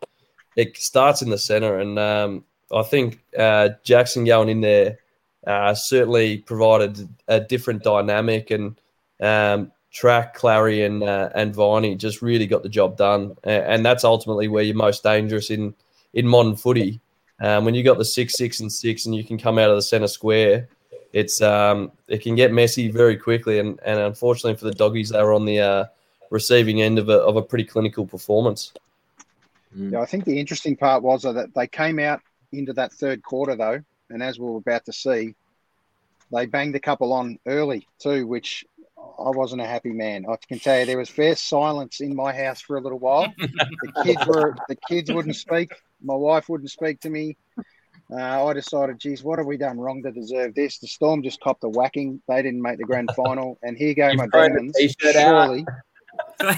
it 0.55 0.75
starts 0.77 1.21
in 1.21 1.29
the 1.29 1.37
centre. 1.37 1.79
And 1.79 1.99
um, 1.99 2.45
I 2.71 2.81
think 2.83 3.23
uh, 3.37 3.69
Jackson 3.83 4.25
going 4.25 4.49
in 4.49 4.61
there 4.61 4.99
uh, 5.45 5.73
certainly 5.75 6.39
provided 6.39 7.07
a 7.27 7.39
different 7.39 7.83
dynamic 7.83 8.51
and 8.51 8.79
um, 9.21 9.71
track 9.97 10.35
Clary 10.35 10.83
and 10.83 11.03
uh, 11.03 11.29
and 11.33 11.55
Viney 11.55 11.95
just 11.95 12.21
really 12.21 12.45
got 12.45 12.61
the 12.61 12.69
job 12.69 12.97
done, 12.97 13.35
and, 13.43 13.63
and 13.63 13.85
that's 13.85 14.03
ultimately 14.03 14.47
where 14.47 14.63
you're 14.63 14.75
most 14.75 15.01
dangerous 15.01 15.49
in 15.49 15.73
in 16.13 16.27
modern 16.27 16.55
footy. 16.55 16.99
Um, 17.39 17.65
when 17.65 17.73
you 17.75 17.83
got 17.83 17.97
the 17.97 18.05
six, 18.05 18.35
six, 18.35 18.59
and 18.59 18.71
six, 18.71 19.05
and 19.05 19.15
you 19.15 19.23
can 19.23 19.37
come 19.37 19.57
out 19.57 19.69
of 19.69 19.75
the 19.75 19.81
centre 19.81 20.07
square, 20.07 20.67
it's 21.13 21.41
um, 21.41 21.91
it 22.07 22.21
can 22.21 22.35
get 22.35 22.53
messy 22.53 22.89
very 22.89 23.17
quickly. 23.17 23.57
And, 23.59 23.79
and 23.83 23.99
unfortunately 23.99 24.55
for 24.55 24.65
the 24.65 24.71
doggies, 24.71 25.09
they 25.09 25.21
were 25.21 25.33
on 25.33 25.45
the 25.45 25.59
uh, 25.59 25.85
receiving 26.29 26.81
end 26.81 26.99
of 26.99 27.09
a, 27.09 27.17
of 27.17 27.35
a 27.35 27.41
pretty 27.41 27.63
clinical 27.63 28.05
performance. 28.05 28.73
Yeah, 29.75 30.01
I 30.01 30.05
think 30.05 30.25
the 30.25 30.39
interesting 30.39 30.75
part 30.75 31.03
was 31.03 31.23
that 31.23 31.53
they 31.55 31.67
came 31.67 31.99
out 31.99 32.21
into 32.51 32.73
that 32.73 32.93
third 32.93 33.23
quarter 33.23 33.55
though, 33.55 33.81
and 34.09 34.21
as 34.21 34.39
we 34.39 34.47
are 34.47 34.57
about 34.57 34.85
to 34.85 34.93
see, 34.93 35.35
they 36.31 36.45
banged 36.45 36.75
a 36.75 36.79
couple 36.79 37.13
on 37.13 37.39
early 37.45 37.87
too, 37.99 38.27
which 38.27 38.65
I 38.97 39.29
wasn't 39.29 39.61
a 39.61 39.65
happy 39.65 39.91
man. 39.91 40.25
I 40.29 40.35
can 40.47 40.59
tell 40.59 40.79
you 40.79 40.85
there 40.85 40.97
was 40.97 41.09
fair 41.09 41.35
silence 41.35 42.01
in 42.01 42.15
my 42.15 42.33
house 42.33 42.61
for 42.61 42.77
a 42.77 42.81
little 42.81 42.99
while. 42.99 43.31
the 43.37 44.03
kids 44.03 44.25
were 44.25 44.55
the 44.67 44.77
kids 44.89 45.11
wouldn't 45.11 45.35
speak. 45.35 45.71
My 46.01 46.15
wife 46.15 46.49
wouldn't 46.49 46.69
speak 46.71 46.99
to 47.01 47.09
me. 47.09 47.37
Uh, 48.11 48.45
I 48.45 48.53
decided, 48.53 48.99
geez, 48.99 49.23
what 49.23 49.37
have 49.37 49.47
we 49.47 49.57
done 49.57 49.77
wrong 49.77 50.01
to 50.03 50.11
deserve 50.11 50.55
this? 50.55 50.79
The 50.79 50.87
Storm 50.87 51.23
just 51.23 51.41
copped 51.41 51.63
a 51.63 51.69
whacking. 51.69 52.21
They 52.27 52.41
didn't 52.41 52.61
make 52.61 52.77
the 52.77 52.85
grand 52.85 53.09
final, 53.15 53.59
and 53.63 53.77
here 53.77 53.93
go 53.93 54.07
You've 54.07 54.17
my 54.17 54.27
thrown 54.27 54.53
demons. 54.55 54.75
t-shirt 54.77 55.15
out. 55.17 55.45
Surely, 55.45 55.65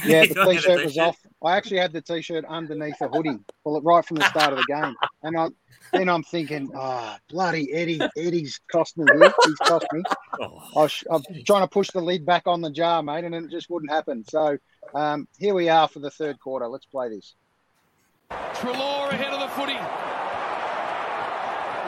yeah, 0.06 0.26
the 0.28 0.46
t-shirt 0.52 0.86
was 0.86 0.98
off. 0.98 1.18
I 1.44 1.58
actually 1.58 1.80
had 1.80 1.92
the 1.92 2.02
t-shirt 2.02 2.46
underneath 2.46 3.00
the 3.00 3.08
hoodie, 3.08 3.40
well, 3.64 3.82
right 3.82 4.06
from 4.06 4.18
the 4.18 4.30
start 4.30 4.54
of 4.54 4.60
the 4.60 4.66
game, 4.68 4.96
and 5.24 5.38
I. 5.38 5.48
Then 5.92 6.10
I'm 6.10 6.24
thinking, 6.24 6.72
oh, 6.76 7.16
bloody 7.30 7.74
Eddie. 7.74 8.00
Eddie's 8.18 8.60
cost 8.72 8.98
me 8.98 9.06
here. 9.12 9.34
He's 9.46 9.58
cost 9.58 9.86
me. 9.92 10.04
I 10.40 10.48
was, 10.76 11.04
I'm 11.10 11.24
trying 11.46 11.62
to 11.62 11.68
push 11.68 11.90
the 11.92 12.02
lid 12.02 12.26
back 12.26 12.44
on 12.46 12.62
the 12.62 12.70
jar, 12.70 13.02
mate, 13.02 13.24
and 13.24 13.34
it 13.34 13.50
just 13.50 13.70
wouldn't 13.70 13.92
happen. 13.92 14.24
So 14.30 14.58
um, 14.94 15.28
here 15.38 15.54
we 15.54 15.70
are 15.70 15.88
for 15.88 16.00
the 16.00 16.12
third 16.12 16.40
quarter. 16.40 16.68
Let's 16.68 16.86
play 16.86 17.10
this. 17.10 17.36
Treloar 18.30 19.10
ahead 19.10 19.34
of 19.34 19.40
the 19.40 19.48
footy. 19.50 19.74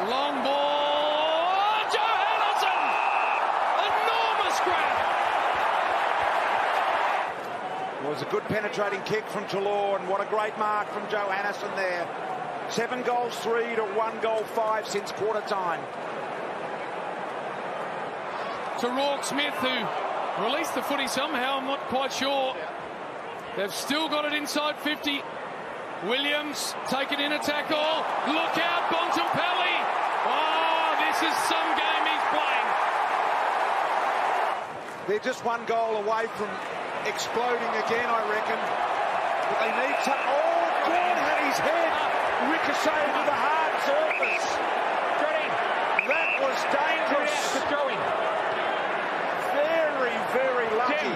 Long 0.09 0.43
ball. 0.43 1.85
Johannisen! 1.93 2.81
Enormous 3.85 4.59
grab. 4.65 4.97
It 8.03 8.09
was 8.09 8.21
a 8.23 8.25
good 8.31 8.43
penetrating 8.45 9.01
kick 9.03 9.27
from 9.27 9.43
Treloar, 9.45 9.99
and 9.99 10.09
what 10.09 10.21
a 10.21 10.25
great 10.25 10.57
mark 10.57 10.89
from 10.89 11.07
Joe 11.09 11.27
Hannison 11.29 11.75
there. 11.75 12.07
Seven 12.71 13.03
goals, 13.03 13.35
three 13.39 13.75
to 13.75 13.83
one 13.99 14.17
goal, 14.21 14.43
five 14.55 14.87
since 14.87 15.11
quarter 15.11 15.41
time. 15.41 15.81
To 18.79 18.87
Rourke 18.87 19.25
Smith, 19.25 19.53
who 19.55 19.75
released 20.45 20.73
the 20.73 20.81
footy 20.81 21.09
somehow. 21.09 21.57
I'm 21.57 21.65
not 21.65 21.81
quite 21.89 22.13
sure. 22.13 22.55
They've 23.57 23.73
still 23.73 24.07
got 24.07 24.23
it 24.23 24.31
inside 24.31 24.79
50. 24.79 25.21
Williams 26.07 26.73
taking 26.87 27.19
in 27.19 27.33
a 27.33 27.39
tackle. 27.39 27.75
Look 28.31 28.55
out, 28.55 28.87
Bontempelli. 28.87 29.75
Oh, 30.31 30.95
this 31.03 31.27
is 31.27 31.35
some 31.51 31.69
game 31.75 32.03
he's 32.07 32.25
playing. 32.31 32.69
They're 35.09 35.25
just 35.27 35.43
one 35.43 35.65
goal 35.65 35.97
away 35.97 36.27
from 36.39 36.47
exploding 37.05 37.73
again, 37.83 38.07
I 38.07 38.23
reckon. 38.31 38.59
But 39.51 39.59
they 39.59 39.71
need 39.75 39.97
to. 40.07 40.15
Oh, 40.15 40.87
Gawn 40.87 41.17
had 41.19 41.51
his 41.51 41.59
head 41.59 42.20
ricocheted 42.49 43.11
to 43.13 43.23
the 43.29 43.37
hard 43.37 43.73
surface. 43.85 44.47
That 46.07 46.41
was 46.41 46.57
dangerous. 46.73 47.37
Going 47.69 48.01
Very, 49.53 50.15
very 50.33 50.67
lucky. 50.75 51.13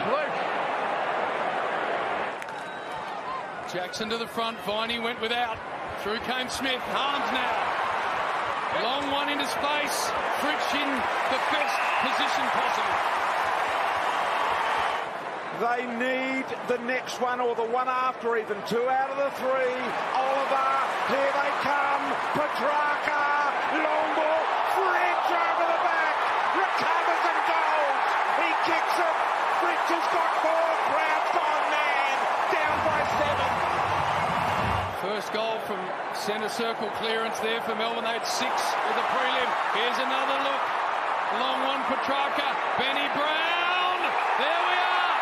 Jackson 3.73 4.09
to 4.09 4.17
the 4.17 4.27
front. 4.27 4.57
Viney 4.59 4.99
went 4.99 5.19
without. 5.19 5.57
Through 5.99 6.19
came 6.19 6.47
Smith. 6.49 6.81
Harmes 6.93 7.31
now. 7.33 8.85
Long 8.85 9.11
one 9.11 9.29
into 9.29 9.47
space. 9.47 10.11
Fritsch 10.39 10.75
in 10.77 10.89
the 11.33 11.39
best 11.49 11.75
position 12.05 12.45
possible. 12.53 13.24
They 15.55 15.87
need 15.87 16.45
the 16.67 16.77
next 16.83 17.21
one 17.21 17.39
or 17.39 17.55
the 17.55 17.63
one 17.63 17.87
after 17.87 18.35
even. 18.35 18.57
Two 18.67 18.89
out 18.91 19.09
of 19.09 19.17
the 19.17 19.31
three. 19.39 19.75
Oliver, 20.11 20.71
here 21.07 21.31
they 21.31 21.51
come. 21.63 22.03
Petracca, 22.35 23.23
long 23.79 24.09
ball. 24.19 24.43
Fritsch 24.75 25.31
over 25.31 25.65
the 25.71 25.79
back. 25.79 26.15
Recovers 26.59 27.23
and 27.23 27.41
goes. 27.47 28.03
He 28.43 28.49
kicks 28.67 28.97
it. 28.99 29.15
Fritsch 29.63 29.89
has 29.95 30.07
got 30.11 30.31
four. 30.43 30.67
Crowd's 30.91 31.31
gone 31.31 31.65
mad. 31.71 32.15
Down 32.51 32.77
by 32.83 33.01
seven. 33.15 33.51
First 35.07 35.29
goal 35.31 35.55
from 35.63 35.79
centre 36.19 36.51
circle 36.51 36.91
clearance 36.99 37.39
there 37.39 37.61
for 37.63 37.75
Melbourne. 37.79 38.03
They 38.03 38.19
had 38.19 38.27
six 38.27 38.51
with 38.51 38.97
the 38.99 39.07
prelim. 39.15 39.49
Here's 39.71 39.99
another 40.03 40.37
look. 40.43 40.63
Long 41.39 41.63
one, 41.63 41.79
Petracca. 41.87 42.47
Benny 42.75 43.07
Brown. 43.15 43.99
There 44.35 44.61
we 44.67 44.75
are. 44.83 45.15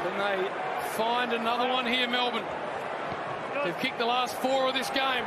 Can 0.00 0.16
they 0.16 0.48
find 0.96 1.32
another 1.32 1.68
one 1.68 1.86
here, 1.86 2.08
Melbourne? 2.08 2.44
They've 3.64 3.78
kicked 3.78 3.98
the 3.98 4.06
last 4.06 4.34
four 4.36 4.68
of 4.68 4.74
this 4.74 4.90
game. 4.90 5.24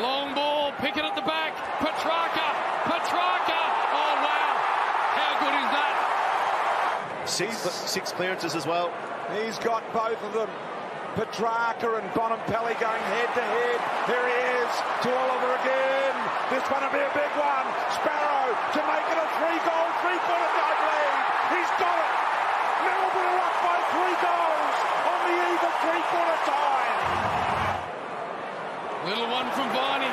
Long 0.00 0.34
ball, 0.34 0.72
pick 0.78 0.96
it 0.96 1.04
at 1.04 1.14
the 1.14 1.22
back. 1.22 1.54
Petracca. 1.78 2.48
Petracca. 2.88 3.62
Oh, 3.94 4.14
wow. 4.22 4.52
How 5.18 5.32
good 5.38 5.54
is 5.54 5.68
that? 5.74 5.94
Six, 7.26 7.56
six 7.90 8.12
clearances 8.12 8.54
as 8.54 8.66
well. 8.66 8.92
He's 9.38 9.58
got 9.58 9.82
both 9.92 10.20
of 10.22 10.32
them. 10.32 10.50
Petracca 11.14 11.98
and 11.98 12.10
Bontempelli 12.10 12.74
going 12.82 13.04
head 13.14 13.30
to 13.38 13.44
head. 13.44 13.78
Here 14.10 14.26
he 14.26 14.38
is 14.58 14.72
to 15.06 15.08
Oliver 15.14 15.52
again. 15.62 16.14
This 16.50 16.64
one 16.66 16.82
will 16.82 16.90
be 16.90 16.98
a 16.98 17.14
big 17.14 17.32
one. 17.38 17.66
Sparrow 17.94 18.50
to 18.50 18.80
make 18.82 19.06
it 19.06 19.18
a 19.22 19.28
three 19.38 19.60
goal, 19.62 19.88
three 20.02 20.18
quarter 20.26 20.50
time 20.58 20.80
lead. 20.90 21.14
He's 21.54 21.72
got 21.78 21.96
it. 22.02 22.10
Melbourne 22.82 23.30
are 23.30 23.46
up 23.46 23.56
by 23.62 23.78
three 23.94 24.16
goals 24.18 24.44
on 24.44 24.53
three-quarter 25.84 26.38
time. 26.48 27.04
Little 29.04 29.28
one 29.28 29.48
from 29.52 29.68
Barney. 29.68 30.08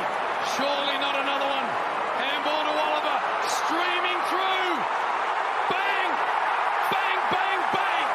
Surely 0.58 0.98
not 1.00 1.16
another 1.16 1.48
one. 1.48 1.68
Handball 2.20 2.64
to 2.68 2.74
Oliver. 2.76 3.18
Streaming 3.48 4.20
through. 4.28 4.68
Bang! 5.72 6.12
Bang, 6.92 7.20
bang, 7.32 7.62
bang! 7.72 8.08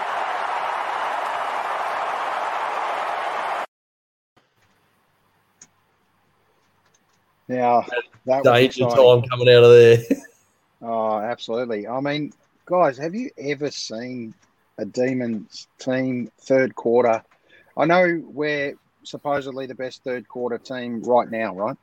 Now, 7.48 7.86
that, 8.26 8.44
that 8.44 8.56
age 8.56 8.76
time 8.78 9.22
coming 9.22 9.48
out 9.48 9.64
of 9.64 9.70
there. 9.70 9.98
oh, 10.82 11.18
absolutely. 11.20 11.88
I 11.88 12.00
mean, 12.00 12.34
guys, 12.66 12.98
have 12.98 13.14
you 13.14 13.30
ever 13.38 13.70
seen 13.70 14.34
a 14.76 14.84
Demons 14.84 15.68
team 15.78 16.30
third 16.38 16.74
quarter– 16.74 17.22
I 17.76 17.84
know 17.84 18.22
we're 18.24 18.74
supposedly 19.02 19.66
the 19.66 19.74
best 19.74 20.02
third 20.02 20.28
quarter 20.28 20.58
team 20.58 21.02
right 21.02 21.30
now, 21.30 21.54
right? 21.54 21.76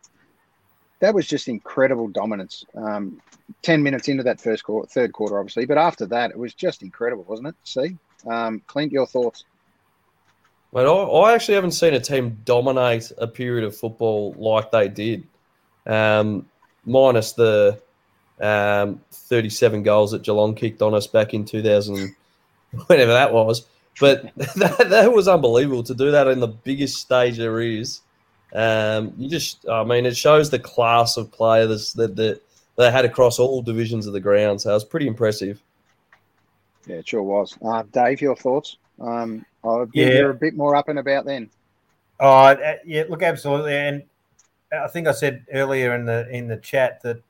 That 1.00 1.14
was 1.14 1.28
just 1.28 1.48
incredible 1.48 2.08
dominance. 2.08 2.66
Um, 2.76 3.22
Ten 3.62 3.84
minutes 3.84 4.08
into 4.08 4.24
that 4.24 4.42
first 4.42 4.64
quarter, 4.64 4.88
third 4.88 5.14
quarter, 5.14 5.38
obviously, 5.38 5.66
but 5.66 5.78
after 5.78 6.06
that, 6.08 6.32
it 6.32 6.38
was 6.38 6.54
just 6.54 6.82
incredible, 6.82 7.24
wasn't 7.24 7.50
it? 7.50 7.56
See, 7.64 7.98
um, 8.26 8.62
Clint, 8.68 8.92
your 8.92 9.06
thoughts? 9.06 9.46
But 10.72 10.88
I, 10.88 10.92
I 10.92 11.34
actually 11.34 11.56
haven't 11.56 11.72
seen 11.72 11.94
a 11.94 12.00
team 12.00 12.40
dominate 12.46 13.12
a 13.18 13.28
period 13.28 13.64
of 13.64 13.76
football 13.76 14.34
like 14.38 14.72
they 14.72 14.88
did, 14.88 15.28
um, 15.86 16.46
minus 16.86 17.34
the 17.34 17.80
um, 18.42 19.02
37 19.12 19.84
goals 19.84 20.12
that 20.12 20.24
Geelong 20.24 20.56
kicked 20.56 20.82
on 20.82 20.94
us 20.94 21.06
back 21.06 21.34
in 21.34 21.46
2000, 21.46 22.16
whenever 22.88 23.14
that 23.14 23.34
was. 23.34 23.66
But 24.00 24.32
that, 24.36 24.88
that 24.90 25.14
was 25.14 25.28
unbelievable 25.28 25.84
to 25.84 25.94
do 25.94 26.12
that 26.12 26.28
in 26.28 26.40
the 26.40 26.48
biggest 26.48 26.98
stage 26.98 27.38
there 27.38 27.62
is. 27.62 28.02
Um, 28.54 29.14
you 29.18 29.30
just, 29.30 29.68
I 29.68 29.84
mean, 29.84 30.06
it 30.06 30.16
shows 30.16 30.50
the 30.50 30.60
class 30.60 31.18
of 31.18 31.32
players 31.32 31.94
that, 31.94 32.16
that 32.16 32.42
they 32.78 32.92
had 32.92 33.06
across 33.06 33.40
all 33.40 33.62
divisions 33.62 34.06
of 34.06 34.14
the 34.14 34.20
ground. 34.20 34.62
So 34.62 34.72
it 34.72 34.74
was 34.74 34.86
pretty 34.86 35.08
impressive. 35.08 35.62
Yeah, 36.86 36.98
it 36.98 37.08
sure 37.08 37.24
was. 37.24 37.58
Uh, 37.64 37.84
Dave, 37.92 38.22
your 38.22 38.36
thoughts? 38.36 38.78
Um, 39.00 39.46
I 39.64 39.86
Yeah. 39.94 40.08
you're 40.08 40.30
a 40.32 40.36
bit 40.36 40.56
more 40.56 40.76
up 40.76 40.90
and 40.90 41.00
about 41.00 41.26
then. 41.26 41.50
Oh, 42.20 42.28
uh, 42.28 42.76
yeah, 42.86 43.04
look, 43.10 43.24
absolutely. 43.24 43.76
And 43.76 44.04
I 44.72 44.88
think 44.88 45.08
I 45.08 45.12
said 45.12 45.46
earlier 45.52 45.96
in 45.96 46.06
the 46.06 46.28
in 46.30 46.48
the 46.48 46.58
chat 46.58 47.02
that 47.04 47.22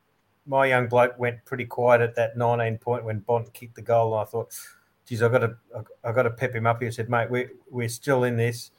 my 0.46 0.66
young 0.66 0.88
bloke 0.88 1.18
went 1.18 1.44
pretty 1.44 1.64
quiet 1.64 2.00
at 2.00 2.14
that 2.16 2.36
19 2.36 2.78
point 2.78 3.04
when 3.04 3.20
Bont 3.20 3.52
kicked 3.54 3.76
the 3.76 3.82
goal. 3.82 4.12
And 4.12 4.22
I 4.22 4.30
thought, 4.30 4.52
geez, 5.06 5.22
I 5.22 5.28
got 5.28 5.38
to 5.38 5.56
I 6.02 6.12
got 6.12 6.22
to 6.22 6.30
pep 6.30 6.54
him 6.54 6.66
up 6.66 6.80
here. 6.80 6.90
Said, 6.90 7.08
mate, 7.08 7.30
we're 7.30 7.50
we're 7.70 7.88
still 7.88 8.24
in 8.24 8.36
this. 8.36 8.70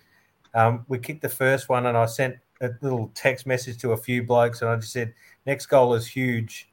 Um, 0.53 0.85
we 0.87 0.99
kicked 0.99 1.21
the 1.21 1.29
first 1.29 1.69
one, 1.69 1.85
and 1.85 1.97
I 1.97 2.05
sent 2.05 2.37
a 2.61 2.69
little 2.81 3.11
text 3.13 3.45
message 3.45 3.77
to 3.79 3.91
a 3.91 3.97
few 3.97 4.23
blokes, 4.23 4.61
and 4.61 4.69
I 4.69 4.75
just 4.77 4.93
said, 4.93 5.13
next 5.45 5.65
goal 5.65 5.93
is 5.93 6.07
huge. 6.07 6.69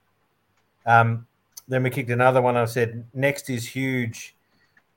Um, 0.87 1.27
then 1.69 1.83
we 1.83 1.91
kicked 1.91 2.11
another 2.11 2.41
one. 2.41 2.57
I 2.57 2.65
said, 2.65 3.05
next 3.15 3.51
is 3.51 3.67
huge, 3.67 4.37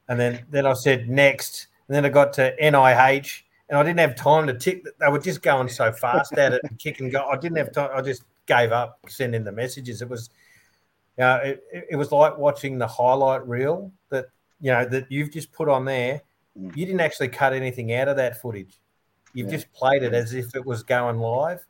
and 0.08 0.20
then 0.20 0.46
then 0.50 0.66
I 0.66 0.74
said 0.74 1.10
next, 1.10 1.68
and 1.88 1.96
then 1.96 2.06
I 2.06 2.10
got 2.10 2.34
to 2.34 2.56
NIH, 2.62 3.42
and 3.70 3.80
I 3.80 3.84
didn't 3.84 4.00
have 4.00 4.16
time 4.16 4.48
to 4.48 4.54
tick. 4.54 4.86
They 5.00 5.08
were 5.10 5.20
just 5.20 5.42
going 5.42 5.70
so 5.70 5.92
fast 5.92 6.34
at 6.34 6.54
it 6.54 6.62
and 6.64 6.78
kick 6.80 7.00
and 7.00 7.12
go. 7.12 7.26
I 7.26 7.38
didn't 7.38 7.58
have 7.58 7.72
time. 7.72 7.90
I 7.94 8.02
just 8.02 8.24
gave 8.46 8.72
up 8.72 9.00
sending 9.08 9.44
the 9.44 9.52
messages. 9.52 10.02
It 10.02 10.10
was, 10.10 10.30
it, 11.18 11.64
it 11.72 11.88
it 11.92 11.96
was 11.96 12.12
like 12.12 12.38
watching 12.38 12.78
the 12.78 12.88
highlight 12.88 13.48
reel 13.48 13.92
that 14.10 14.26
you 14.62 14.72
know 14.72 14.86
that 14.86 15.12
you've 15.12 15.32
just 15.32 15.52
put 15.52 15.68
on 15.70 15.86
there. 15.86 16.22
You 16.56 16.86
didn't 16.86 17.02
actually 17.02 17.28
cut 17.30 17.54
anything 17.54 17.94
out 17.94 18.08
of 18.08 18.16
that 18.18 18.42
footage. 18.42 18.80
You've 19.34 19.48
Yeah. 19.48 19.56
just 19.58 19.72
played 19.74 20.04
it 20.04 20.14
as 20.14 20.34
if 20.34 20.56
it 20.56 20.66
was 20.66 20.84
going 20.84 21.20
live. 21.20 21.66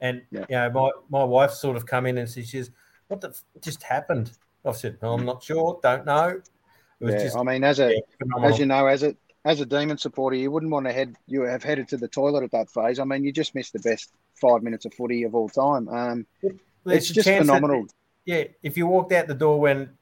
And 0.00 0.22
Yeah. 0.30 0.44
you 0.48 0.56
know, 0.56 0.70
my 0.70 0.90
my 1.20 1.24
wife 1.24 1.52
sort 1.52 1.76
of 1.76 1.86
come 1.86 2.06
in 2.06 2.18
and 2.18 2.28
she 2.28 2.42
says, 2.42 2.70
"What 3.08 3.20
the 3.22 3.28
f- 3.30 3.42
just 3.62 3.82
happened?" 3.82 4.32
I 4.64 4.72
said, 4.72 4.98
no, 5.00 5.14
"I'm 5.14 5.24
not 5.24 5.42
sure. 5.42 5.78
Don't 5.82 6.04
know." 6.04 6.28
It 6.28 7.04
was 7.04 7.14
Yeah, 7.14 7.22
just 7.24 7.36
I 7.36 7.42
mean, 7.42 7.64
as 7.64 7.80
a 7.80 8.02
phenomenal. 8.18 8.50
as 8.52 8.58
you 8.58 8.66
know, 8.66 8.86
as 8.86 9.02
a 9.02 9.16
as 9.46 9.60
a 9.60 9.66
demon 9.66 9.96
supporter, 9.96 10.34
you 10.36 10.50
wouldn't 10.50 10.72
want 10.72 10.86
to 10.86 10.92
head 10.92 11.14
you 11.26 11.42
have 11.42 11.62
headed 11.62 11.88
to 11.88 11.96
the 11.96 12.08
toilet 12.08 12.42
at 12.42 12.50
that 12.50 12.68
phase. 12.68 12.98
I 12.98 13.04
mean, 13.04 13.22
you 13.24 13.32
just 13.32 13.54
missed 13.54 13.72
the 13.72 13.78
best 13.78 14.12
five 14.34 14.62
minutes 14.62 14.84
of 14.84 14.92
footy 14.92 15.22
of 15.22 15.34
all 15.34 15.48
time. 15.48 15.88
Um, 15.88 16.26
There's 16.42 16.54
it's 17.04 17.10
just 17.10 17.26
chance 17.26 17.46
that- 17.46 17.52
phenomenal. 17.54 17.86
yeah, 18.26 18.44
if 18.62 18.76
you 18.76 18.86
walked 18.86 19.12
out 19.12 19.28
the 19.28 19.34
door 19.34 19.60
when 19.60 19.96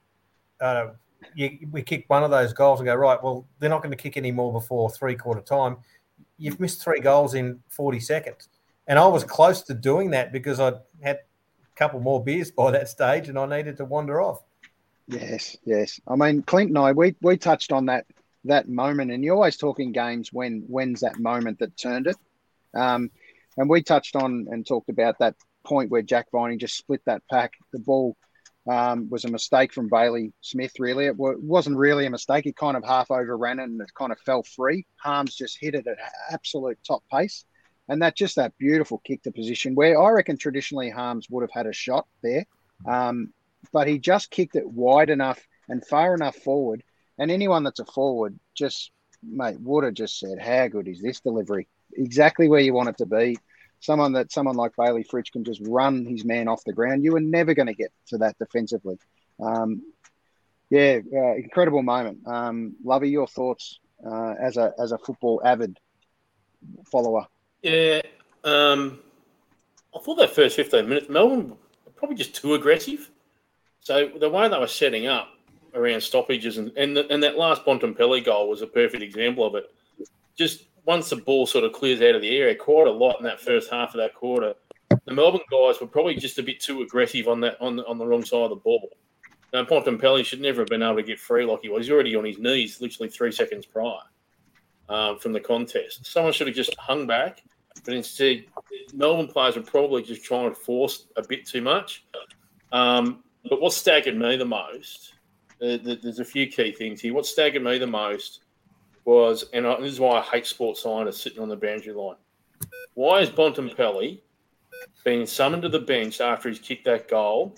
uh, 0.60 0.88
you, 1.34 1.68
we 1.70 1.82
kick 1.82 2.04
one 2.08 2.22
of 2.22 2.30
those 2.30 2.52
goals 2.52 2.80
and 2.80 2.86
go 2.86 2.94
right, 2.94 3.22
well, 3.22 3.46
they're 3.58 3.70
not 3.70 3.82
going 3.82 3.90
to 3.96 4.02
kick 4.02 4.16
any 4.16 4.30
more 4.30 4.52
before 4.52 4.90
three 4.90 5.14
quarter 5.14 5.40
time. 5.40 5.76
You've 6.38 6.60
missed 6.60 6.82
three 6.82 7.00
goals 7.00 7.34
in 7.34 7.60
forty 7.68 8.00
seconds, 8.00 8.48
and 8.86 8.98
I 8.98 9.06
was 9.06 9.24
close 9.24 9.62
to 9.62 9.74
doing 9.74 10.10
that 10.10 10.32
because 10.32 10.60
I 10.60 10.72
had 11.02 11.16
a 11.16 11.76
couple 11.76 12.00
more 12.00 12.22
beers 12.22 12.50
by 12.50 12.70
that 12.72 12.88
stage, 12.88 13.28
and 13.28 13.38
I 13.38 13.46
needed 13.46 13.76
to 13.78 13.84
wander 13.84 14.20
off. 14.20 14.42
Yes, 15.06 15.56
yes. 15.64 16.00
I 16.08 16.16
mean, 16.16 16.42
Clint 16.42 16.70
and 16.70 16.78
I, 16.78 16.92
we 16.92 17.14
we 17.20 17.36
touched 17.36 17.72
on 17.72 17.86
that 17.86 18.06
that 18.44 18.68
moment, 18.68 19.10
and 19.10 19.22
you're 19.22 19.34
always 19.34 19.56
talking 19.56 19.92
games 19.92 20.32
when 20.32 20.64
when's 20.66 21.00
that 21.00 21.18
moment 21.18 21.58
that 21.60 21.76
turned 21.76 22.06
it. 22.06 22.16
Um, 22.74 23.10
and 23.56 23.68
we 23.68 23.82
touched 23.82 24.16
on 24.16 24.46
and 24.50 24.66
talked 24.66 24.88
about 24.88 25.18
that 25.18 25.36
point 25.64 25.90
where 25.90 26.02
Jack 26.02 26.26
Viney 26.32 26.56
just 26.56 26.76
split 26.76 27.00
that 27.06 27.22
pack. 27.30 27.52
The 27.72 27.78
ball 27.78 28.16
um, 28.70 29.08
was 29.10 29.24
a 29.24 29.30
mistake 29.30 29.72
from 29.72 29.88
Bailey 29.88 30.32
Smith. 30.40 30.72
Really, 30.78 31.06
it 31.06 31.16
wa- 31.16 31.34
wasn't 31.38 31.76
really 31.76 32.06
a 32.06 32.10
mistake. 32.10 32.44
He 32.44 32.52
kind 32.52 32.76
of 32.76 32.84
half 32.84 33.10
overran 33.10 33.58
it 33.58 33.64
and 33.64 33.80
it 33.80 33.92
kind 33.94 34.12
of 34.12 34.18
fell 34.20 34.42
free. 34.42 34.86
Harmes 34.96 35.34
just 35.34 35.58
hit 35.60 35.74
it 35.74 35.86
at 35.86 35.98
absolute 36.30 36.78
top 36.86 37.02
pace, 37.12 37.44
and 37.88 38.02
that 38.02 38.16
just 38.16 38.36
that 38.36 38.56
beautiful 38.58 39.00
kick 39.04 39.22
to 39.22 39.32
position 39.32 39.74
where 39.74 40.00
I 40.00 40.10
reckon 40.10 40.36
traditionally 40.36 40.90
Harmes 40.90 41.28
would 41.30 41.42
have 41.42 41.52
had 41.52 41.66
a 41.66 41.72
shot 41.72 42.06
there. 42.22 42.46
Um, 42.86 43.32
but 43.72 43.88
he 43.88 43.98
just 43.98 44.30
kicked 44.30 44.56
it 44.56 44.68
wide 44.68 45.10
enough 45.10 45.40
and 45.68 45.84
far 45.86 46.14
enough 46.14 46.36
forward. 46.36 46.82
And 47.18 47.30
anyone 47.30 47.62
that's 47.62 47.80
a 47.80 47.84
forward 47.84 48.38
just, 48.54 48.90
mate, 49.22 49.60
would 49.60 49.84
have 49.84 49.94
just 49.94 50.18
said, 50.18 50.38
How 50.40 50.68
good 50.68 50.88
is 50.88 51.00
this 51.00 51.20
delivery? 51.20 51.68
Exactly 51.96 52.48
where 52.48 52.60
you 52.60 52.74
want 52.74 52.88
it 52.88 52.98
to 52.98 53.06
be. 53.06 53.36
Someone 53.84 54.12
that 54.12 54.32
someone 54.32 54.56
like 54.56 54.72
Bayley 54.76 55.04
Fritsch 55.04 55.30
can 55.30 55.44
just 55.44 55.60
run 55.62 56.06
his 56.06 56.24
man 56.24 56.48
off 56.48 56.64
the 56.64 56.72
ground. 56.72 57.04
You 57.04 57.12
were 57.12 57.20
never 57.20 57.52
going 57.52 57.66
to 57.66 57.74
get 57.74 57.92
to 58.06 58.18
that 58.18 58.38
defensively. 58.38 58.98
Um, 59.38 59.82
yeah, 60.70 61.00
uh, 61.12 61.34
incredible 61.34 61.82
moment. 61.82 62.26
Um, 62.26 62.76
Lovey, 62.82 63.10
your 63.10 63.26
thoughts 63.26 63.80
uh, 64.04 64.34
as 64.40 64.56
a 64.56 64.72
as 64.78 64.92
a 64.92 64.98
football 64.98 65.42
avid 65.44 65.78
follower? 66.90 67.26
Yeah, 67.62 68.00
um, 68.42 69.00
I 69.94 69.98
thought 69.98 70.16
that 70.16 70.34
first 70.34 70.56
15 70.56 70.88
minutes, 70.88 71.08
Melbourne 71.10 71.50
were 71.50 71.92
probably 71.94 72.16
just 72.16 72.34
too 72.34 72.54
aggressive. 72.54 73.10
So 73.80 74.10
the 74.18 74.30
way 74.30 74.48
they 74.48 74.58
were 74.58 74.66
setting 74.66 75.06
up 75.06 75.28
around 75.74 76.00
stoppages 76.00 76.56
and 76.56 76.72
and, 76.76 76.96
the, 76.96 77.06
and 77.12 77.22
that 77.22 77.36
last 77.36 77.66
Bontempelli 77.66 78.24
goal 78.24 78.48
was 78.48 78.62
a 78.62 78.66
perfect 78.66 79.02
example 79.02 79.44
of 79.44 79.54
it. 79.56 79.64
Just 80.36 80.64
once 80.86 81.10
the 81.10 81.16
ball 81.16 81.46
sort 81.46 81.64
of 81.64 81.72
clears 81.72 82.00
out 82.02 82.14
of 82.14 82.22
the 82.22 82.36
area, 82.36 82.54
quite 82.54 82.86
a 82.86 82.90
lot 82.90 83.16
in 83.18 83.24
that 83.24 83.40
first 83.40 83.70
half 83.70 83.94
of 83.94 83.98
that 83.98 84.14
quarter. 84.14 84.54
The 85.06 85.14
Melbourne 85.14 85.40
guys 85.50 85.80
were 85.80 85.86
probably 85.86 86.14
just 86.14 86.38
a 86.38 86.42
bit 86.42 86.60
too 86.60 86.82
aggressive 86.82 87.28
on 87.28 87.40
that 87.40 87.60
on 87.60 87.76
the, 87.76 87.86
on 87.86 87.98
the 87.98 88.06
wrong 88.06 88.24
side 88.24 88.42
of 88.42 88.50
the 88.50 88.56
ball. 88.56 88.90
Now 89.52 89.64
Bontempelli 89.64 90.24
should 90.24 90.40
never 90.40 90.62
have 90.62 90.68
been 90.68 90.82
able 90.82 90.96
to 90.96 91.02
get 91.02 91.18
free 91.18 91.44
like 91.44 91.60
he 91.62 91.68
was. 91.68 91.86
He's 91.86 91.92
already 91.92 92.16
on 92.16 92.24
his 92.24 92.38
knees, 92.38 92.80
literally 92.80 93.08
three 93.08 93.32
seconds 93.32 93.66
prior 93.66 93.98
um, 94.88 95.18
from 95.18 95.32
the 95.32 95.40
contest. 95.40 96.06
Someone 96.06 96.32
should 96.32 96.46
have 96.46 96.56
just 96.56 96.76
hung 96.78 97.06
back, 97.06 97.42
but 97.84 97.94
instead, 97.94 98.44
Melbourne 98.92 99.28
players 99.28 99.56
were 99.56 99.62
probably 99.62 100.02
just 100.02 100.24
trying 100.24 100.48
to 100.48 100.54
force 100.54 101.06
a 101.16 101.22
bit 101.26 101.46
too 101.46 101.62
much. 101.62 102.04
Um, 102.72 103.22
but 103.48 103.60
what 103.60 103.72
staggered 103.72 104.16
me 104.16 104.36
the 104.36 104.44
most, 104.44 105.14
uh, 105.62 105.78
there's 105.82 106.18
a 106.18 106.24
few 106.24 106.46
key 106.46 106.72
things 106.72 107.00
here. 107.00 107.14
What 107.14 107.26
staggered 107.26 107.62
me 107.62 107.78
the 107.78 107.86
most 107.86 108.43
was, 109.04 109.44
and 109.52 109.64
this 109.64 109.92
is 109.92 110.00
why 110.00 110.18
I 110.18 110.22
hate 110.22 110.46
sports 110.46 110.82
scientists 110.82 111.22
sitting 111.22 111.40
on 111.40 111.48
the 111.48 111.56
boundary 111.56 111.92
line. 111.92 112.16
Why 112.94 113.20
is 113.20 113.28
Bontempelli 113.28 114.20
being 115.04 115.26
summoned 115.26 115.62
to 115.62 115.68
the 115.68 115.80
bench 115.80 116.20
after 116.20 116.48
he's 116.48 116.58
kicked 116.58 116.84
that 116.86 117.08
goal 117.08 117.56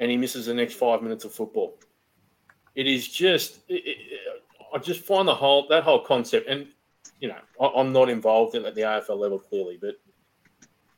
and 0.00 0.10
he 0.10 0.16
misses 0.16 0.46
the 0.46 0.54
next 0.54 0.74
five 0.74 1.02
minutes 1.02 1.24
of 1.24 1.32
football? 1.32 1.78
It 2.74 2.86
is 2.86 3.08
just, 3.08 3.60
it, 3.68 3.82
it, 3.84 4.42
I 4.74 4.78
just 4.78 5.04
find 5.04 5.26
the 5.26 5.34
whole 5.34 5.66
that 5.68 5.82
whole 5.82 6.00
concept, 6.00 6.48
and 6.48 6.68
you 7.20 7.28
know, 7.28 7.38
I, 7.60 7.66
I'm 7.80 7.92
not 7.92 8.08
involved 8.08 8.54
in 8.54 8.64
at 8.64 8.74
the 8.74 8.82
AFL 8.82 9.18
level 9.18 9.38
clearly, 9.38 9.78
but 9.80 9.94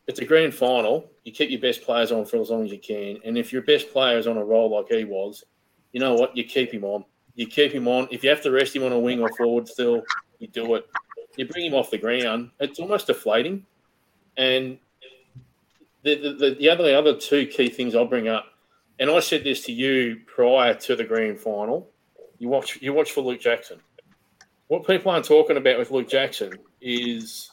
it's 0.06 0.20
a 0.20 0.24
grand 0.24 0.54
final. 0.54 1.10
You 1.24 1.32
keep 1.32 1.50
your 1.50 1.60
best 1.60 1.82
players 1.82 2.10
on 2.10 2.26
for 2.26 2.40
as 2.40 2.50
long 2.50 2.64
as 2.64 2.72
you 2.72 2.78
can, 2.78 3.18
and 3.24 3.38
if 3.38 3.52
your 3.52 3.62
best 3.62 3.92
player 3.92 4.18
is 4.18 4.26
on 4.26 4.36
a 4.36 4.44
roll 4.44 4.70
like 4.74 4.88
he 4.88 5.04
was, 5.04 5.44
you 5.92 6.00
know 6.00 6.14
what? 6.14 6.36
You 6.36 6.44
keep 6.44 6.72
him 6.72 6.84
on. 6.84 7.04
You 7.40 7.46
keep 7.46 7.72
him 7.72 7.88
on. 7.88 8.06
If 8.10 8.22
you 8.22 8.28
have 8.28 8.42
to 8.42 8.50
rest 8.50 8.76
him 8.76 8.82
on 8.82 8.92
a 8.92 8.98
wing 8.98 9.22
or 9.22 9.30
forward, 9.30 9.66
still 9.66 10.02
you 10.40 10.48
do 10.48 10.74
it. 10.74 10.86
You 11.38 11.46
bring 11.48 11.64
him 11.64 11.72
off 11.72 11.90
the 11.90 11.96
ground. 11.96 12.50
It's 12.60 12.78
almost 12.78 13.06
deflating, 13.06 13.64
and 14.36 14.76
the 16.02 16.16
the, 16.16 16.32
the, 16.34 16.56
the 16.56 16.68
other 16.68 16.84
the 16.84 16.98
other 16.98 17.16
two 17.16 17.46
key 17.46 17.70
things 17.70 17.94
I'll 17.94 18.04
bring 18.04 18.28
up, 18.28 18.44
and 18.98 19.10
I 19.10 19.20
said 19.20 19.42
this 19.42 19.64
to 19.64 19.72
you 19.72 20.20
prior 20.26 20.74
to 20.74 20.94
the 20.94 21.02
grand 21.02 21.40
final. 21.40 21.88
You 22.38 22.50
watch 22.50 22.76
you 22.82 22.92
watch 22.92 23.12
for 23.12 23.22
Luke 23.22 23.40
Jackson. 23.40 23.80
What 24.68 24.86
people 24.86 25.10
aren't 25.10 25.24
talking 25.24 25.56
about 25.56 25.78
with 25.78 25.90
Luke 25.90 26.10
Jackson 26.10 26.52
is 26.82 27.52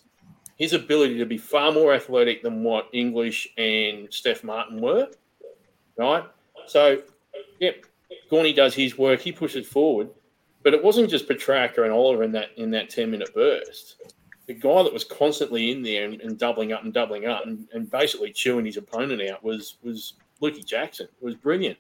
his 0.58 0.74
ability 0.74 1.18
to 1.20 1.26
be 1.26 1.38
far 1.38 1.72
more 1.72 1.94
athletic 1.94 2.44
than 2.44 2.62
what 2.62 2.90
English 2.92 3.48
and 3.58 4.10
Stef 4.10 4.44
Martin 4.44 4.82
were. 4.82 5.08
Right? 5.98 6.26
So, 6.66 7.04
yep, 7.62 7.86
Gawny 8.30 8.54
does 8.54 8.74
his 8.74 8.98
work, 8.98 9.20
he 9.20 9.32
pushes 9.32 9.68
forward, 9.68 10.10
but 10.64 10.74
it 10.74 10.84
wasn't 10.84 11.10
just 11.10 11.28
Petracca 11.28 11.84
and 11.84 11.92
Oliver 11.92 12.24
in 12.24 12.32
that 12.34 12.50
in 12.58 12.72
that 12.72 12.90
10 12.90 13.12
minute 13.12 13.34
burst. 13.34 13.96
the 14.48 14.54
guy 14.54 14.82
that 14.84 14.94
was 14.94 15.04
constantly 15.04 15.72
in 15.72 15.82
there 15.82 16.06
and, 16.06 16.22
and 16.22 16.38
doubling 16.38 16.72
up 16.72 16.84
and 16.84 16.94
doubling 16.94 17.26
up 17.26 17.46
and, 17.46 17.68
and, 17.74 17.92
basically 17.92 18.32
chewing 18.32 18.66
his 18.66 18.78
opponent 18.78 19.22
out 19.30 19.44
was 19.44 19.78
was 19.84 20.14
Lukey 20.42 20.66
Jackson. 20.66 21.08
It 21.22 21.26
was 21.26 21.36
brilliant. 21.36 21.78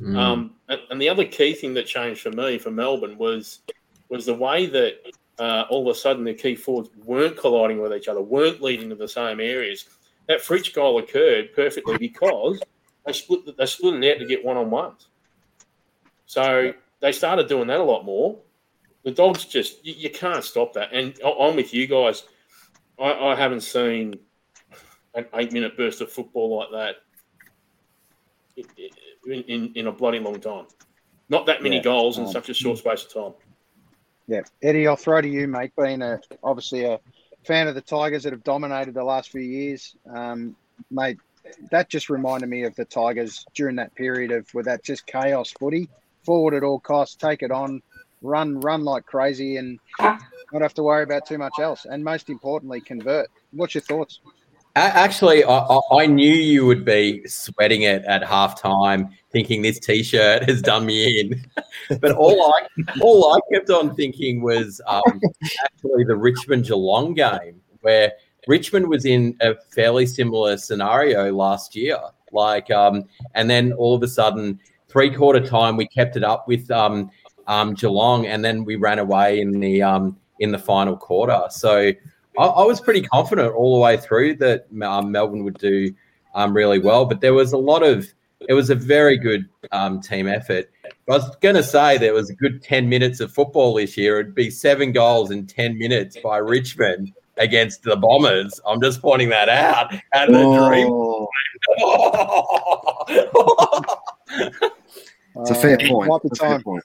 Mm. 0.00 0.16
Um, 0.16 0.54
and, 0.68 0.80
and, 0.90 1.00
the 1.00 1.08
other 1.08 1.24
key 1.24 1.54
thing 1.54 1.74
that 1.74 1.86
changed 1.86 2.20
for 2.20 2.30
me 2.30 2.58
for 2.58 2.70
Melbourne 2.70 3.16
was 3.18 3.60
was 4.08 4.26
the 4.26 4.34
way 4.34 4.66
that 4.66 4.94
uh, 5.38 5.64
all 5.70 5.88
of 5.88 5.96
a 5.96 5.98
sudden 5.98 6.24
the 6.24 6.34
key 6.34 6.54
forwards 6.54 6.90
weren't 7.04 7.36
colliding 7.36 7.80
with 7.80 7.92
each 7.92 8.08
other, 8.08 8.20
weren't 8.20 8.62
leading 8.62 8.88
to 8.90 8.94
the 8.94 9.08
same 9.08 9.40
areas. 9.40 9.86
That 10.28 10.40
Fritsch 10.40 10.72
goal 10.74 10.98
occurred 10.98 11.54
perfectly 11.54 11.98
because 11.98 12.60
they 13.06 13.12
split 13.12 13.56
they 13.56 13.66
split 13.66 14.02
it 14.02 14.14
out 14.14 14.20
to 14.20 14.26
get 14.26 14.44
one 14.44 14.56
on 14.56 14.70
ones. 14.70 15.08
So 16.26 16.72
they 17.00 17.12
started 17.12 17.48
doing 17.48 17.66
that 17.68 17.80
a 17.80 17.84
lot 17.84 18.04
more. 18.04 18.38
The 19.04 19.10
dogs 19.10 19.44
just 19.44 19.84
you, 19.84 19.94
you 19.94 20.10
can't 20.10 20.44
stop 20.44 20.74
that. 20.74 20.92
And 20.92 21.18
I'm 21.24 21.56
with 21.56 21.74
you 21.74 21.86
guys. 21.86 22.24
I, 22.98 23.12
I 23.12 23.34
haven't 23.34 23.62
seen 23.62 24.18
an 25.14 25.26
eight 25.34 25.52
minute 25.52 25.76
burst 25.76 26.00
of 26.00 26.10
football 26.10 26.58
like 26.58 26.70
that 26.70 26.96
in, 29.26 29.42
in, 29.42 29.72
in 29.74 29.86
a 29.86 29.92
bloody 29.92 30.18
long 30.18 30.40
time. 30.40 30.66
Not 31.28 31.46
that 31.46 31.62
many 31.62 31.76
yeah, 31.76 31.82
goals 31.82 32.18
in 32.18 32.24
um, 32.24 32.32
such 32.32 32.48
a 32.48 32.54
short 32.54 32.78
space 32.78 33.04
of 33.04 33.12
time. 33.12 33.32
Yeah, 34.26 34.42
Eddie, 34.62 34.86
I'll 34.86 34.96
throw 34.96 35.20
to 35.20 35.28
you, 35.28 35.48
mate. 35.48 35.72
Being 35.76 36.02
a 36.02 36.20
obviously 36.42 36.84
a 36.84 37.00
fan 37.44 37.68
of 37.68 37.74
the 37.74 37.80
Tigers 37.80 38.22
that 38.24 38.32
have 38.32 38.44
dominated 38.44 38.94
the 38.94 39.04
last 39.04 39.30
few 39.30 39.40
years, 39.40 39.96
um, 40.14 40.56
mate. 40.90 41.18
That 41.70 41.88
just 41.88 42.08
reminded 42.08 42.48
me 42.48 42.62
of 42.64 42.74
the 42.76 42.84
Tigers 42.84 43.44
during 43.54 43.76
that 43.76 43.94
period 43.94 44.30
of 44.30 44.52
with 44.54 44.66
that 44.66 44.84
just 44.84 45.06
chaos 45.06 45.52
footy, 45.58 45.88
forward 46.24 46.54
at 46.54 46.62
all 46.62 46.80
costs, 46.80 47.16
take 47.16 47.42
it 47.42 47.50
on, 47.50 47.82
run, 48.22 48.60
run 48.60 48.84
like 48.84 49.06
crazy, 49.06 49.56
and 49.56 49.78
not 50.00 50.62
have 50.62 50.74
to 50.74 50.82
worry 50.82 51.02
about 51.02 51.26
too 51.26 51.38
much 51.38 51.54
else. 51.60 51.86
And 51.88 52.02
most 52.04 52.28
importantly, 52.28 52.80
convert. 52.80 53.28
What's 53.52 53.74
your 53.74 53.82
thoughts? 53.82 54.20
Actually, 54.74 55.44
I, 55.44 55.80
I, 55.90 56.06
knew 56.06 56.32
you 56.32 56.64
would 56.64 56.82
be 56.82 57.26
sweating 57.26 57.82
it 57.82 58.04
at 58.06 58.22
halftime, 58.22 59.10
thinking 59.30 59.60
this 59.60 59.78
T-shirt 59.78 60.48
has 60.48 60.62
done 60.62 60.86
me 60.86 61.20
in. 61.20 61.44
but 62.00 62.12
all 62.12 62.42
I 62.42 62.66
all 63.02 63.34
I 63.34 63.40
kept 63.52 63.68
on 63.68 63.94
thinking 63.94 64.40
was 64.40 64.80
um, 64.86 65.20
actually 65.62 66.04
the 66.04 66.16
Richmond 66.16 66.64
Geelong 66.64 67.12
game, 67.12 67.60
where 67.82 68.12
Richmond 68.48 68.88
was 68.88 69.04
in 69.04 69.36
a 69.42 69.56
fairly 69.74 70.06
similar 70.06 70.56
scenario 70.56 71.30
last 71.30 71.76
year. 71.76 71.98
Like, 72.32 72.70
um, 72.70 73.04
and 73.34 73.50
then 73.50 73.74
all 73.74 73.94
of 73.94 74.02
a 74.02 74.08
sudden, 74.08 74.58
three 74.92 75.10
quarter 75.10 75.40
time, 75.40 75.76
we 75.76 75.88
kept 75.88 76.16
it 76.16 76.22
up 76.22 76.46
with 76.46 76.70
um, 76.70 77.10
um, 77.46 77.74
Geelong, 77.74 78.26
and 78.26 78.44
then 78.44 78.64
we 78.64 78.76
ran 78.76 78.98
away 78.98 79.40
in 79.40 79.58
the 79.58 79.82
um, 79.82 80.16
in 80.38 80.52
the 80.52 80.58
final 80.58 80.96
quarter. 80.96 81.40
So 81.50 81.92
I, 82.38 82.44
I, 82.44 82.64
was 82.64 82.80
pretty 82.80 83.02
confident 83.02 83.54
all 83.54 83.76
the 83.76 83.80
way 83.80 83.96
through 83.96 84.36
that 84.36 84.66
um, 84.82 85.10
Melbourne 85.10 85.44
would 85.44 85.58
do 85.58 85.94
um, 86.34 86.54
really 86.54 86.78
well, 86.78 87.04
but 87.06 87.20
there 87.20 87.34
was 87.34 87.52
a 87.52 87.58
lot 87.58 87.82
of 87.82 88.06
it 88.48 88.54
was 88.54 88.70
a 88.70 88.74
very 88.74 89.16
good 89.16 89.48
um, 89.70 90.00
team 90.00 90.26
effort. 90.26 90.70
I 90.84 90.90
was 91.06 91.36
going 91.36 91.54
to 91.54 91.62
say 91.62 91.96
there 91.98 92.14
was 92.14 92.30
a 92.30 92.34
good 92.34 92.62
10 92.62 92.88
minutes 92.88 93.20
of 93.20 93.32
football 93.32 93.74
this 93.74 93.96
year. 93.96 94.20
It'd 94.20 94.34
be 94.34 94.50
seven 94.50 94.92
goals 94.92 95.30
in 95.30 95.46
10 95.46 95.78
minutes 95.78 96.16
by 96.22 96.38
Richmond 96.38 97.12
against 97.36 97.82
the 97.82 97.96
Bombers. 97.96 98.60
I'm 98.66 98.80
just 98.80 99.00
pointing 99.00 99.28
that 99.30 99.48
out. 99.48 99.94
Out 100.12 100.28
of 100.28 100.34
the 100.34 100.66
dream. 100.66 100.88
it's 105.36 105.50
a 105.50 105.54
fair 105.54 105.78
point. 105.78 106.10
Uh, 106.10 106.18
it's 106.24 106.40
a 106.40 106.42
fair 106.42 106.60
point. 106.60 106.84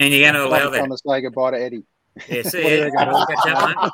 And 0.00 0.12
you're 0.12 0.30
going 0.30 0.34
to 0.34 0.46
allow 0.46 0.70
that. 0.70 0.78
Time 0.78 0.90
to 0.90 0.98
say 0.98 1.20
goodbye 1.20 1.52
to 1.52 1.60
Eddie. 1.60 1.84
Yeah, 2.28 2.42
see, 2.42 2.78
yeah. 2.94 3.88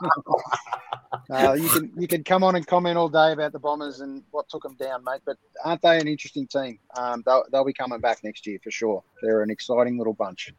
uh, 1.31 1.53
you 1.53 1.69
can 1.69 1.93
you 1.99 2.09
can 2.09 2.25
come 2.25 2.43
on 2.43 2.57
and 2.57 2.67
comment 2.67 2.97
all 2.97 3.09
day 3.09 3.33
about 3.33 3.53
the 3.53 3.59
Bombers 3.59 4.01
and 4.01 4.23
what 4.31 4.49
took 4.49 4.63
them 4.63 4.77
down, 4.77 5.05
mate. 5.05 5.21
But 5.27 5.37
aren't 5.65 5.83
they 5.83 5.99
an 5.99 6.09
interesting 6.09 6.47
team? 6.47 6.79
Um, 6.97 7.23
they'll, 7.27 7.45
they'll 7.53 7.65
be 7.65 7.75
coming 7.75 8.01
back 8.01 8.25
next 8.25 8.47
year 8.47 8.59
for 8.63 8.71
sure. 8.71 9.03
They're 9.23 9.43
an 9.43 9.51
exciting 9.51 9.99
little 9.99 10.15
bunch. 10.15 10.53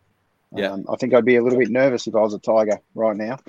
Yeah, 0.56 0.72
um, 0.72 0.86
I 0.90 0.96
think 0.96 1.14
I'd 1.14 1.26
be 1.26 1.38
a 1.38 1.44
little 1.44 1.60
bit 1.60 1.70
nervous 1.70 2.08
if 2.08 2.16
I 2.16 2.20
was 2.20 2.34
a 2.34 2.40
Tiger 2.40 2.80
right 2.94 3.18
now. 3.18 3.40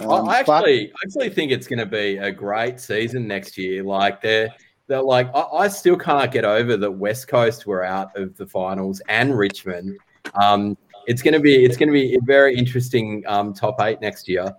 Um, 0.00 0.28
I 0.28 0.40
actually, 0.40 0.86
but... 0.86 0.94
I 0.94 1.06
actually 1.06 1.30
think 1.30 1.52
it's 1.52 1.66
going 1.66 1.78
to 1.78 1.86
be 1.86 2.16
a 2.16 2.30
great 2.30 2.80
season 2.80 3.26
next 3.26 3.58
year. 3.58 3.82
Like 3.82 4.22
they're, 4.22 4.54
they're 4.88 5.02
like, 5.02 5.28
I, 5.34 5.42
I, 5.42 5.68
still 5.68 5.96
can't 5.96 6.32
get 6.32 6.44
over 6.44 6.76
that 6.76 6.90
West 6.90 7.28
Coast 7.28 7.66
were 7.66 7.84
out 7.84 8.16
of 8.16 8.36
the 8.36 8.46
finals 8.46 9.00
and 9.08 9.38
Richmond. 9.38 9.98
Um, 10.42 10.76
it's 11.06 11.22
going 11.22 11.34
to 11.34 11.40
be 11.40 11.64
it's 11.64 11.76
to 11.76 11.86
be 11.86 12.14
a 12.16 12.20
very 12.22 12.56
interesting 12.56 13.22
um, 13.26 13.54
top 13.54 13.80
eight 13.80 14.00
next 14.00 14.28
year. 14.28 14.52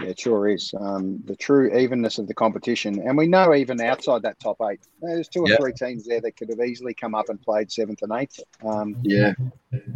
Yeah, 0.00 0.08
it 0.08 0.20
sure 0.20 0.48
is. 0.48 0.72
Um, 0.78 1.22
the 1.26 1.34
true 1.34 1.76
evenness 1.76 2.18
of 2.18 2.28
the 2.28 2.34
competition. 2.34 3.02
And 3.04 3.18
we 3.18 3.26
know 3.26 3.54
even 3.54 3.80
outside 3.80 4.22
that 4.22 4.38
top 4.38 4.58
eight, 4.70 4.80
there's 5.02 5.28
two 5.28 5.42
or 5.42 5.48
yep. 5.48 5.58
three 5.58 5.72
teams 5.72 6.06
there 6.06 6.20
that 6.20 6.36
could 6.36 6.48
have 6.50 6.60
easily 6.60 6.94
come 6.94 7.14
up 7.14 7.28
and 7.30 7.40
played 7.40 7.70
seventh 7.72 8.02
and 8.02 8.12
eighth. 8.12 8.40
Um, 8.64 8.96
yeah. 9.02 9.32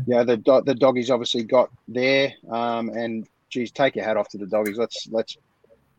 Yeah, 0.06 0.24
the, 0.24 0.62
the 0.66 0.74
doggies 0.74 1.10
obviously 1.10 1.44
got 1.44 1.70
there. 1.86 2.32
Um, 2.50 2.88
and 2.88 3.28
geez, 3.48 3.70
take 3.70 3.94
your 3.94 4.04
hat 4.04 4.16
off 4.16 4.28
to 4.30 4.38
the 4.38 4.46
doggies. 4.46 4.76
Let's, 4.76 5.06
let's, 5.10 5.36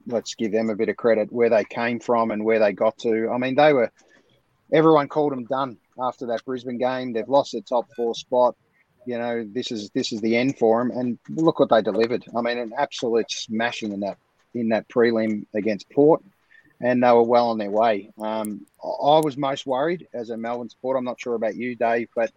let's 0.08 0.36
give 0.36 0.52
them 0.52 0.70
a 0.70 0.76
bit 0.76 0.90
of 0.90 0.98
credit 0.98 1.32
where 1.32 1.50
they 1.50 1.64
came 1.64 2.00
from 2.00 2.32
and 2.32 2.44
where 2.44 2.60
they 2.60 2.74
got 2.74 2.98
to. 3.00 3.30
I 3.30 3.38
mean, 3.38 3.56
they 3.56 3.74
were, 3.74 3.92
everyone 4.72 5.08
called 5.08 5.32
them 5.32 5.46
done 5.46 5.78
after 6.00 6.28
that 6.28 6.46
Brisbane 6.46 6.78
game. 6.78 7.14
They've 7.14 7.28
lost 7.28 7.54
their 7.54 7.62
top 7.62 7.88
four 7.96 8.16
spot 8.16 8.56
you 9.06 9.18
know, 9.18 9.46
this 9.46 9.72
is 9.72 9.90
this 9.92 10.12
is 10.12 10.22
the 10.22 10.36
end 10.36 10.58
for 10.58 10.80
them. 10.80 10.98
And 10.98 11.20
look 11.30 11.60
what 11.60 11.70
they 11.70 11.82
delivered. 11.82 12.26
I 12.36 12.42
mean, 12.42 12.58
an 12.58 12.74
absolute 12.78 13.32
smashing 13.32 13.92
in 13.92 14.02
that 14.02 14.18
in 14.54 14.70
that 14.70 14.88
prelim 14.88 15.46
against 15.54 15.90
Port, 15.90 16.24
and 16.82 17.04
they 17.04 17.12
were 17.12 17.24
well 17.24 17.50
on 17.50 17.58
their 17.58 17.72
way. 17.72 18.12
Um, 18.20 18.66
I 18.84 19.20
was 19.20 19.38
most 19.38 19.66
worried 19.66 20.08
as 20.14 20.30
a 20.30 20.38
Melbourne 20.38 20.70
supporter. 20.70 21.00
I'm 21.00 21.06
not 21.06 21.20
sure 21.20 21.36
about 21.36 21.56
you, 21.56 21.76
Dave, 21.76 22.10
but 22.16 22.32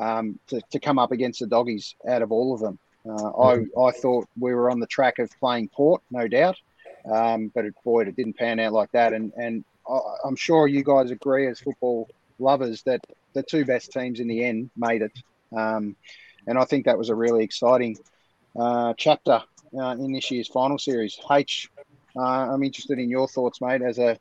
um, 0.00 0.38
to, 0.48 0.60
to 0.72 0.80
come 0.80 0.98
up 0.98 1.12
against 1.12 1.40
the 1.40 1.46
doggies 1.46 1.94
out 2.08 2.22
of 2.22 2.32
all 2.32 2.54
of 2.54 2.60
them, 2.60 2.78
uh, 3.08 3.30
I 3.30 3.66
I 3.80 3.90
thought 3.92 4.28
we 4.38 4.54
were 4.54 4.70
on 4.70 4.80
the 4.80 4.86
track 4.86 5.18
of 5.18 5.30
playing 5.38 5.68
Port, 5.68 6.02
no 6.10 6.28
doubt. 6.28 6.56
Um, 7.10 7.50
but 7.54 7.64
it, 7.64 7.74
boy, 7.84 8.02
it 8.02 8.16
didn't 8.16 8.36
pan 8.36 8.60
out 8.60 8.72
like 8.72 8.92
that. 8.92 9.12
And 9.12 9.32
and 9.36 9.64
I'm 10.24 10.36
sure 10.36 10.66
you 10.66 10.84
guys 10.84 11.10
agree 11.10 11.46
as 11.46 11.60
football 11.60 12.08
lovers 12.38 12.82
that 12.82 13.00
the 13.34 13.42
two 13.42 13.64
best 13.64 13.92
teams 13.92 14.20
in 14.20 14.28
the 14.28 14.44
end 14.44 14.70
made 14.76 15.02
it. 15.02 15.12
Um, 15.56 15.96
and 16.46 16.58
I 16.58 16.64
think 16.64 16.86
that 16.86 16.98
was 16.98 17.10
a 17.10 17.14
really 17.14 17.44
exciting 17.44 17.98
uh, 18.58 18.94
chapter 18.96 19.42
uh, 19.78 19.90
in 19.90 20.12
this 20.12 20.30
year's 20.30 20.48
final 20.48 20.78
series. 20.78 21.18
H, 21.30 21.68
uh, 22.16 22.20
I'm 22.20 22.62
interested 22.62 22.98
in 22.98 23.08
your 23.08 23.28
thoughts, 23.28 23.60
mate, 23.60 23.82
as 23.82 23.98
a 23.98 24.18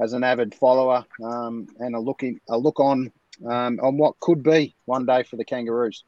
as 0.00 0.12
an 0.12 0.24
avid 0.24 0.52
follower 0.54 1.04
um, 1.22 1.68
and 1.78 1.94
a 1.94 2.00
looking 2.00 2.40
a 2.48 2.58
look 2.58 2.80
on 2.80 3.12
um, 3.46 3.78
on 3.82 3.96
what 3.96 4.18
could 4.20 4.42
be 4.42 4.74
one 4.86 5.06
day 5.06 5.22
for 5.22 5.36
the 5.36 5.44
Kangaroos. 5.44 6.04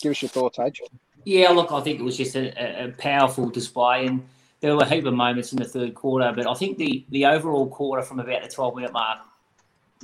Give 0.00 0.10
us 0.10 0.22
your 0.22 0.28
thoughts, 0.28 0.58
H. 0.58 0.80
Yeah, 1.24 1.50
look, 1.50 1.72
I 1.72 1.80
think 1.80 2.00
it 2.00 2.02
was 2.02 2.16
just 2.16 2.36
a, 2.36 2.84
a 2.84 2.88
powerful 2.92 3.48
display, 3.48 4.06
and 4.06 4.26
there 4.64 4.74
were 4.74 4.82
a 4.82 4.88
heap 4.88 5.04
of 5.04 5.12
moments 5.12 5.52
in 5.52 5.58
the 5.58 5.64
third 5.66 5.94
quarter. 5.94 6.32
But 6.34 6.46
I 6.46 6.54
think 6.54 6.78
the 6.78 7.04
the 7.10 7.26
overall 7.26 7.68
quarter 7.68 8.02
from 8.02 8.18
about 8.18 8.42
the 8.42 8.48
12 8.48 8.76
minute 8.76 8.94
mark 8.94 9.18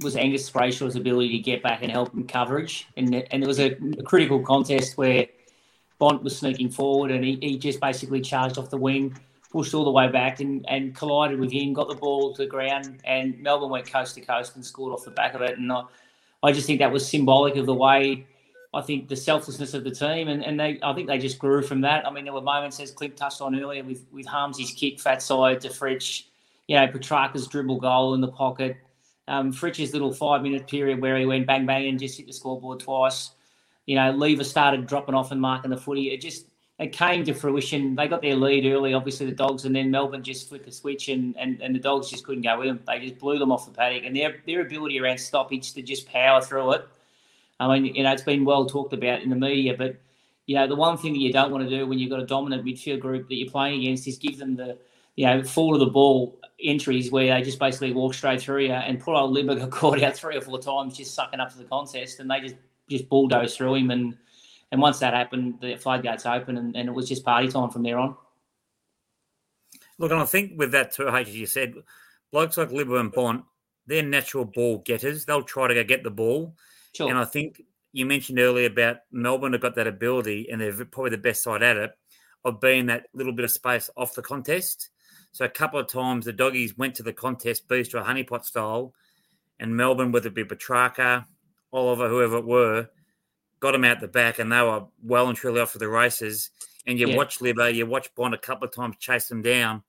was 0.03 0.17
Angus 0.17 0.51
Brayshaw's 0.51 0.97
ability 0.97 1.31
to 1.31 1.39
get 1.39 1.63
back 1.63 1.83
and 1.83 1.91
help 1.91 2.13
in 2.13 2.27
coverage. 2.27 2.87
And, 2.99 3.15
and 3.15 3.43
there 3.43 3.49
was 3.49 3.59
a, 3.59 3.77
a 3.99 4.03
critical 4.03 4.39
contest 4.41 4.99
where 4.99 5.27
Bont 5.99 6.23
was 6.23 6.37
sneaking 6.37 6.71
forward 6.71 7.11
and 7.11 7.25
he, 7.25 7.39
he 7.41 7.59
just 7.59 7.81
basically 7.81 8.21
charged 8.21 8.59
off 8.59 8.69
the 8.69 8.77
wing, 8.77 9.17
pushed 9.51 9.73
all 9.73 9.85
the 9.85 9.91
way 9.91 10.09
back 10.09 10.41
and, 10.41 10.67
and 10.69 10.95
collided 10.95 11.41
with 11.41 11.51
him, 11.51 11.73
got 11.73 11.89
the 11.89 11.95
ball 11.95 12.35
to 12.35 12.43
the 12.43 12.49
ground, 12.49 13.01
and 13.05 13.39
Melbourne 13.41 13.71
went 13.71 13.91
coast 13.91 14.15
to 14.17 14.21
coast 14.21 14.57
and 14.57 14.65
scored 14.65 14.93
off 14.93 15.05
the 15.05 15.11
back 15.11 15.33
of 15.33 15.41
it. 15.41 15.59
And 15.59 15.73
I, 15.73 15.85
I 16.43 16.53
just 16.53 16.67
think 16.67 16.81
that 16.81 16.93
was 16.93 17.09
symbolic 17.09 17.57
of 17.57 17.65
the 17.65 17.75
way 17.75 18.27
I 18.73 18.83
think 18.83 19.09
the 19.09 19.17
selflessness 19.17 19.75
of 19.75 19.83
the 19.83 19.91
team, 19.91 20.29
and, 20.29 20.45
and 20.45 20.59
they 20.59 20.79
I 20.83 20.93
think 20.95 21.09
they 21.09 21.19
just 21.19 21.39
grew 21.39 21.63
from 21.63 21.81
that. 21.83 22.07
I 22.07 22.11
mean, 22.11 22.25
there 22.25 22.33
were 22.33 22.41
moments 22.41 22.79
as 22.81 22.91
Clint 22.91 23.17
touched 23.17 23.41
on 23.41 23.59
earlier 23.59 23.83
with 23.83 24.07
with 24.13 24.27
Harmsy's 24.27 24.73
kick, 24.73 25.01
fat 25.01 25.23
side 25.23 25.61
to 25.63 25.69
Fritsch, 25.69 26.25
you 26.69 26.77
know, 26.77 26.87
Petracca's 26.87 27.47
dribble 27.47 27.81
goal 27.81 28.15
in 28.15 28.21
the 28.21 28.29
pocket 28.29 28.77
um, 29.31 29.53
Fritsch's 29.53 29.93
little 29.93 30.13
five 30.13 30.43
minute 30.43 30.67
period 30.67 31.01
where 31.01 31.17
he 31.17 31.25
went 31.25 31.47
bang 31.47 31.65
bang 31.65 31.87
and 31.89 31.99
just 31.99 32.19
hit 32.19 32.27
the 32.27 32.33
scoreboard 32.33 32.81
twice. 32.81 33.31
You 33.87 33.95
know, 33.95 34.11
Lever 34.11 34.45
started 34.45 34.87
dropping 34.87 35.15
off 35.15 35.31
and 35.31 35.41
marking 35.41 35.71
the 35.71 35.77
footy. 35.77 36.11
It 36.11 36.21
just 36.21 36.47
it 36.81 36.93
came 36.93 37.25
to 37.25 37.33
fruition. 37.33 37.95
They 37.95 38.09
got 38.09 38.23
their 38.23 38.35
lead 38.35 38.67
early, 38.67 38.93
obviously 38.93 39.27
the 39.27 39.33
dogs, 39.33 39.67
and 39.67 39.77
then 39.77 39.91
Melbourne 39.91 40.25
just 40.25 40.49
flipped 40.49 40.65
the 40.65 40.73
switch 40.73 41.09
and, 41.09 41.37
and, 41.37 41.61
and 41.61 41.75
the 41.75 41.79
dogs 41.79 42.11
just 42.11 42.25
couldn't 42.25 42.43
go 42.43 42.59
with 42.59 42.69
them. 42.69 42.81
They 42.87 42.99
just 42.99 43.19
blew 43.19 43.39
them 43.39 43.53
off 43.53 43.67
the 43.67 43.73
paddock. 43.73 44.03
And 44.05 44.17
their 44.17 44.39
their 44.47 44.63
ability 44.63 44.99
around 44.99 45.19
stoppage 45.19 45.75
to 45.75 45.83
just 45.83 46.11
power 46.11 46.41
through 46.41 46.73
it. 46.73 46.89
I 47.61 47.79
mean, 47.79 47.95
you 47.95 48.03
know, 48.03 48.13
it's 48.13 48.23
been 48.23 48.45
well 48.45 48.67
talked 48.67 48.93
about 48.95 49.23
in 49.23 49.31
the 49.31 49.37
media, 49.37 49.75
but 49.77 49.97
you 50.47 50.57
know, 50.57 50.67
the 50.67 50.75
one 50.75 50.97
thing 50.97 51.13
that 51.13 51.21
you 51.21 51.33
don't 51.33 51.53
want 51.53 51.69
to 51.69 51.71
do 51.71 51.87
when 51.87 51.99
you've 51.99 52.11
got 52.11 52.21
a 52.21 52.27
dominant 52.27 52.65
midfield 52.65 53.01
group 53.01 53.29
that 53.29 53.35
you're 53.37 53.51
playing 53.51 53.83
against 53.83 54.09
is 54.09 54.19
give 54.19 54.39
them 54.39 54.57
the, 54.57 54.77
you 55.15 55.27
know, 55.27 55.45
fall 55.45 55.75
of 55.75 55.81
the 55.81 55.87
ball 55.87 56.41
entries 56.61 57.13
where 57.13 57.33
they 57.33 57.43
just 57.43 57.59
basically 57.59 57.93
walk 57.93 58.15
straight 58.15 58.41
through 58.41 58.65
you. 58.65 58.73
And 58.73 58.99
poor 58.99 59.15
old 59.15 59.37
Libba 59.37 59.59
got 59.59 59.71
caught 59.71 60.03
out 60.03 60.17
three 60.17 60.37
or 60.37 60.41
four 60.41 60.59
times 60.59 60.97
just 60.97 61.15
sucking 61.15 61.39
up 61.39 61.53
to 61.53 61.59
the 61.59 61.65
contest, 61.65 62.19
and 62.19 62.31
they 62.31 62.41
just 62.41 62.57
just 62.89 63.09
bulldozed 63.09 63.57
through 63.57 63.75
him. 63.77 63.91
And 63.91 64.17
and 64.73 64.81
once 64.81 64.99
that 65.01 65.15
happened, 65.15 65.59
the 65.61 65.77
floodgates 65.77 66.27
open, 66.27 66.57
and, 66.57 66.75
and 66.75 66.89
it 66.89 66.93
was 66.93 67.09
just 67.09 67.25
party 67.25 67.49
time 67.49 67.71
from 67.71 67.83
there 67.83 67.99
on. 67.99 68.17
Look, 69.99 70.13
and 70.13 70.21
I 70.21 70.25
think 70.25 70.59
with 70.59 70.73
that 70.73 70.93
too, 70.93 71.09
as 71.09 71.35
you 71.35 71.47
said, 71.47 71.75
blokes 72.33 72.57
like 72.57 72.71
Libba 72.71 72.99
and 72.99 73.13
Bont, 73.13 73.45
they're 73.87 74.03
natural 74.03 74.45
ball 74.45 74.79
getters. 74.79 75.27
They'll 75.27 75.43
try 75.43 75.69
to 75.69 75.75
go 75.75 75.85
get 75.85 76.03
the 76.03 76.11
ball. 76.11 76.55
Sure. 76.95 77.09
And 77.09 77.19
I 77.19 77.25
think 77.25 77.63
you 77.93 78.07
mentioned 78.07 78.39
earlier 78.39 78.67
about 78.67 78.99
Melbourne 79.11 79.53
have 79.53 79.63
got 79.63 79.75
that 79.77 79.87
ability, 79.87 80.49
and 80.51 80.61
they're 80.61 80.85
probably 80.85 81.11
the 81.11 81.19
best 81.19 81.43
side 81.43 81.63
at 81.63 81.77
it, 81.77 81.93
of 82.45 82.61
being 82.61 82.87
that 82.87 83.07
little 83.13 83.33
bit 83.33 83.45
of 83.45 83.51
space 83.51 83.91
off 83.97 84.15
the 84.15 84.23
contest. 84.23 84.91
So 85.33 85.45
a 85.45 85.49
couple 85.49 85.79
of 85.79 85.89
times 85.89 86.25
the 86.25 86.33
doggies 86.33 86.77
went 86.77 86.95
to 86.97 87.03
the 87.03 87.13
contest, 87.13 87.69
beast 87.69 87.95
or 87.95 88.03
honeypot 88.03 88.45
style, 88.45 88.95
and 89.59 89.77
Melbourne, 89.77 90.13
whether 90.13 90.29
it 90.29 90.35
be 90.35 90.45
Petracca, 90.45 91.27
Oliver, 91.73 92.09
whoever 92.09 92.39
it 92.39 92.45
were, 92.45 92.89
got 93.61 93.73
them 93.73 93.85
out 93.85 94.01
the 94.01 94.09
back, 94.09 94.39
and 94.39 94.51
they 94.51 94.63
were 94.63 94.85
well 95.03 95.29
and 95.29 95.37
truly 95.37 95.61
off 95.61 95.73
for 95.73 95.79
the 95.79 95.89
races. 95.89 96.51
And 96.87 96.99
you 96.99 97.09
Yeah. 97.09 97.17
watch 97.17 97.39
Libba, 97.41 97.75
you 97.75 97.87
watch 97.87 98.13
Bont 98.15 98.35
a 98.35 98.39
couple 98.39 98.67
of 98.67 98.75
times 98.75 98.97
chase 98.99 99.29
them 99.29 99.43
down, 99.43 99.83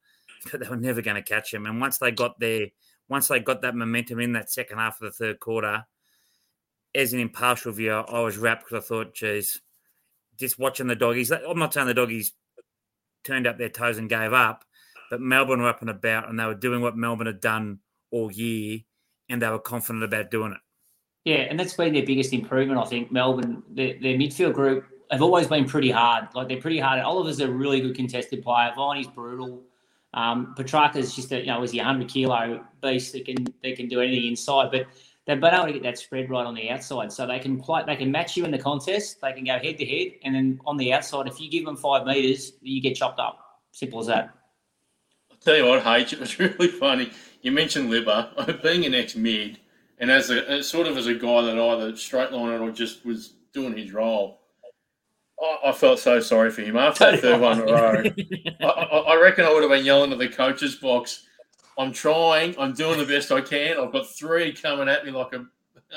but 0.51 0.59
they 0.59 0.67
were 0.67 0.75
never 0.75 1.01
going 1.01 1.15
to 1.15 1.21
catch 1.21 1.53
him. 1.53 1.65
And 1.65 1.79
once 1.79 1.97
they 1.97 2.11
got 2.11 2.39
there, 2.39 2.67
once 3.07 3.27
they 3.29 3.39
got 3.39 3.61
that 3.61 3.75
momentum 3.75 4.19
in 4.19 4.33
that 4.33 4.51
second 4.51 4.77
half 4.77 5.01
of 5.01 5.05
the 5.05 5.11
third 5.11 5.39
quarter, 5.39 5.85
as 6.93 7.13
an 7.13 7.19
impartial 7.19 7.71
viewer, 7.71 8.03
I 8.09 8.21
was 8.21 8.37
wrapped 8.37 8.65
because 8.65 8.83
I 8.83 8.87
thought, 8.87 9.13
geez, 9.13 9.61
just 10.37 10.59
watching 10.59 10.87
the 10.87 10.95
doggies. 10.95 11.31
I'm 11.31 11.59
not 11.59 11.73
saying 11.73 11.87
the 11.87 11.93
doggies 11.93 12.33
turned 13.23 13.47
up 13.47 13.57
their 13.57 13.69
toes 13.69 13.97
and 13.97 14.09
gave 14.09 14.33
up, 14.33 14.65
but 15.09 15.21
Melbourne 15.21 15.61
were 15.61 15.69
up 15.69 15.81
and 15.81 15.89
about, 15.89 16.29
and 16.29 16.39
they 16.39 16.45
were 16.45 16.55
doing 16.55 16.81
what 16.81 16.97
Melbourne 16.97 17.27
had 17.27 17.41
done 17.41 17.79
all 18.11 18.31
year, 18.31 18.79
and 19.29 19.41
they 19.41 19.49
were 19.49 19.59
confident 19.59 20.03
about 20.03 20.31
doing 20.31 20.51
it. 20.53 20.59
Yeah, 21.23 21.45
and 21.49 21.59
that's 21.59 21.75
been 21.75 21.93
their 21.93 22.05
biggest 22.05 22.33
improvement, 22.33 22.79
I 22.79 22.85
think. 22.85 23.11
Melbourne, 23.11 23.61
their, 23.69 23.93
their 24.01 24.17
midfield 24.17 24.53
group 24.53 24.85
have 25.11 25.21
always 25.21 25.47
been 25.47 25.65
pretty 25.65 25.91
hard. 25.91 26.29
Like 26.33 26.47
they're 26.47 26.59
pretty 26.59 26.79
hard. 26.79 26.99
Oliver's 26.99 27.39
a 27.41 27.51
really 27.51 27.81
good 27.81 27.95
contested 27.95 28.41
player. 28.43 28.71
Viney's 28.75 29.07
brutal. 29.07 29.61
Um, 30.13 30.53
Petracca's 30.57 31.15
just 31.15 31.31
a 31.31 31.39
you 31.39 31.45
know 31.45 31.61
is 31.63 31.71
he 31.71 31.77
hundred 31.77 32.09
kilo 32.09 32.65
beast 32.81 33.13
that 33.13 33.25
can 33.25 33.45
that 33.63 33.75
can 33.77 33.87
do 33.87 34.01
anything 34.01 34.27
inside, 34.27 34.71
but 34.71 34.87
they've 35.25 35.39
been 35.39 35.53
able 35.53 35.67
to 35.67 35.73
get 35.73 35.83
that 35.83 35.97
spread 35.97 36.29
right 36.29 36.45
on 36.45 36.55
the 36.55 36.69
outside, 36.69 37.11
so 37.11 37.25
they 37.27 37.39
can 37.39 37.59
play. 37.59 37.83
They 37.85 37.95
can 37.95 38.11
match 38.11 38.35
you 38.35 38.45
in 38.45 38.51
the 38.51 38.57
contest. 38.57 39.21
They 39.21 39.33
can 39.33 39.45
go 39.45 39.59
head 39.59 39.77
to 39.77 39.85
head, 39.85 40.13
and 40.23 40.35
then 40.35 40.59
on 40.65 40.77
the 40.77 40.93
outside, 40.93 41.27
if 41.27 41.39
you 41.39 41.49
give 41.49 41.65
them 41.65 41.77
five 41.77 42.05
meters, 42.05 42.53
you 42.61 42.81
get 42.81 42.95
chopped 42.95 43.19
up. 43.19 43.61
Simple 43.71 43.99
as 43.99 44.07
that. 44.07 44.33
I'll 45.31 45.37
tell 45.37 45.55
you 45.55 45.65
what, 45.65 45.85
H, 45.85 46.13
it 46.13 46.19
was 46.19 46.39
really 46.39 46.67
funny. 46.67 47.11
You 47.41 47.51
mentioned 47.51 47.89
Libba, 47.89 48.61
being 48.63 48.85
an 48.85 48.93
ex 48.93 49.15
mid, 49.15 49.59
and 49.99 50.11
as 50.11 50.29
a 50.29 50.63
sort 50.63 50.87
of 50.87 50.97
as 50.97 51.07
a 51.07 51.13
guy 51.13 51.41
that 51.43 51.57
either 51.57 51.95
straight 51.95 52.31
line 52.31 52.53
it 52.53 52.59
or 52.59 52.71
just 52.71 53.05
was 53.05 53.33
doing 53.53 53.77
his 53.77 53.93
role. 53.93 54.39
I, 55.41 55.69
I 55.69 55.71
felt 55.71 55.99
so 55.99 56.19
sorry 56.19 56.51
for 56.51 56.61
him 56.61 56.77
after 56.77 57.11
that 57.11 57.19
third 57.19 57.41
one 57.41 57.61
in 57.61 57.69
a 57.69 57.73
row. 57.73 58.03
I, 58.61 58.65
I, 58.65 58.97
I 59.13 59.21
reckon 59.21 59.45
I 59.45 59.53
would 59.53 59.63
have 59.63 59.71
been 59.71 59.85
yelling 59.85 60.11
at 60.11 60.19
the 60.19 60.29
coach's 60.29 60.75
box. 60.75 61.25
I'm 61.77 61.91
trying. 61.91 62.55
I'm 62.59 62.73
doing 62.73 62.99
the 62.99 63.05
best 63.05 63.31
I 63.31 63.41
can. 63.41 63.77
I've 63.79 63.91
got 63.91 64.07
three 64.07 64.53
coming 64.53 64.89
at 64.89 65.05
me 65.05 65.11
like 65.11 65.33
a 65.33 65.45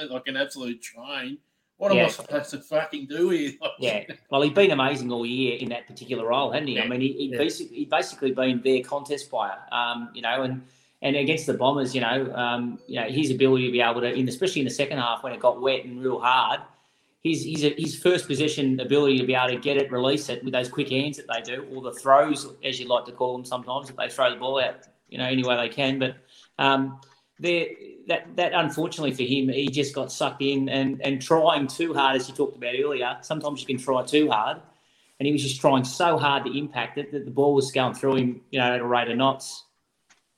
like 0.09 0.27
an 0.27 0.37
absolute 0.37 0.81
train. 0.83 1.39
What 1.77 1.91
am 1.91 1.99
I 1.99 2.09
supposed 2.09 2.51
to 2.51 2.59
fucking 2.61 3.07
do 3.07 3.31
here? 3.31 3.53
Yeah, 3.81 4.05
well, 4.31 4.43
he's 4.43 4.53
been 4.53 4.71
amazing 4.71 5.11
all 5.11 5.27
year 5.27 5.59
in 5.59 5.69
that 5.71 5.87
particular 5.89 6.29
role, 6.29 6.53
hasn't 6.53 6.69
he? 6.69 6.81
I 6.81 6.87
mean, 6.87 7.01
he, 7.01 7.13
he 7.13 7.25
Yeah. 7.33 7.39
basically 7.39 7.77
he 7.79 7.85
basically 7.85 8.31
been 8.33 8.63
their 8.63 8.83
contest 8.83 9.29
player, 9.29 9.59
um, 9.73 10.11
you 10.15 10.23
know, 10.23 10.43
and 10.43 10.63
and 11.03 11.17
against 11.17 11.47
the 11.47 11.55
Bombers, 11.55 11.95
you 11.95 12.01
know, 12.01 12.33
um, 12.35 12.79
you 12.87 12.99
know, 12.99 13.07
his 13.09 13.31
ability 13.31 13.67
to 13.67 13.73
be 13.73 13.81
able 13.83 14.01
to, 14.01 14.11
in, 14.11 14.27
especially 14.29 14.63
in 14.63 14.65
the 14.67 14.73
second 14.73 14.99
half 14.99 15.23
when 15.23 15.33
it 15.35 15.41
got 15.41 15.61
wet 15.61 15.85
and 15.85 16.01
real 16.03 16.19
hard, 16.21 16.61
his 17.23 17.45
his 17.45 17.63
his 17.77 17.99
first 18.01 18.27
position 18.29 18.79
ability 18.81 19.19
to 19.19 19.27
be 19.27 19.35
able 19.35 19.49
to 19.49 19.61
get 19.61 19.77
it, 19.77 19.91
release 19.91 20.29
it 20.29 20.43
with 20.45 20.53
those 20.55 20.69
quick 20.69 20.91
hands 20.91 21.17
that 21.17 21.27
they 21.27 21.43
do, 21.43 21.67
or 21.75 21.83
the 21.83 21.93
throws, 21.93 22.47
as 22.63 22.79
you 22.79 22.87
like 22.87 23.05
to 23.05 23.13
call 23.13 23.37
them 23.37 23.45
sometimes, 23.45 23.89
that 23.89 23.97
they 23.97 24.09
throw 24.09 24.31
the 24.31 24.37
ball 24.37 24.61
out, 24.61 24.87
you 25.15 25.19
know, 25.19 25.27
any 25.27 25.45
way 25.45 25.57
they 25.57 25.73
can, 25.73 26.01
but. 26.01 26.17
Um, 26.59 27.01
there, 27.41 27.67
that 28.07 28.37
that 28.37 28.53
unfortunately 28.53 29.13
for 29.13 29.23
him, 29.23 29.49
he 29.49 29.69
just 29.69 29.95
got 29.95 30.13
sucked 30.13 30.43
in 30.43 30.69
and 30.69 31.01
and 31.03 31.21
trying 31.21 31.67
too 31.67 31.95
hard, 31.95 32.17
as 32.17 32.29
you 32.29 32.35
talked 32.35 32.57
about 32.57 32.75
earlier. 32.79 33.17
Sometimes 33.23 33.61
you 33.61 33.67
can 33.67 33.79
try 33.79 34.05
too 34.05 34.31
hard, 34.31 34.61
and 35.19 35.27
he 35.27 35.33
was 35.33 35.43
just 35.43 35.61
trying 35.61 35.85
so 35.85 36.17
hard 36.17 36.45
to 36.45 36.57
impact 36.57 36.99
it 36.99 37.13
that 37.13 37.25
the 37.25 37.31
ball 37.31 37.55
was 37.55 37.73
going 37.73 37.95
through 37.95 38.17
him, 38.17 38.41
you 38.51 38.61
know, 38.61 38.73
at 38.75 38.81
a 38.81 38.85
rate 38.85 39.09
of 39.09 39.17
knots. 39.17 39.65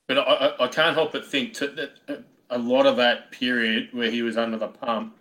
But 0.09 0.19
I, 0.19 0.55
I, 0.61 0.69
can't 0.69 0.95
help 0.95 1.13
but 1.13 1.27
think 1.27 1.53
to, 1.55 1.67
that 1.69 1.91
uh, 2.09 2.17
a 2.51 2.59
lot 2.59 2.87
of 2.87 2.97
that 2.97 3.33
period 3.33 3.89
where 3.93 4.11
he 4.11 4.23
was 4.23 4.37
under 4.37 4.57
the 4.57 4.69
pump, 4.69 5.17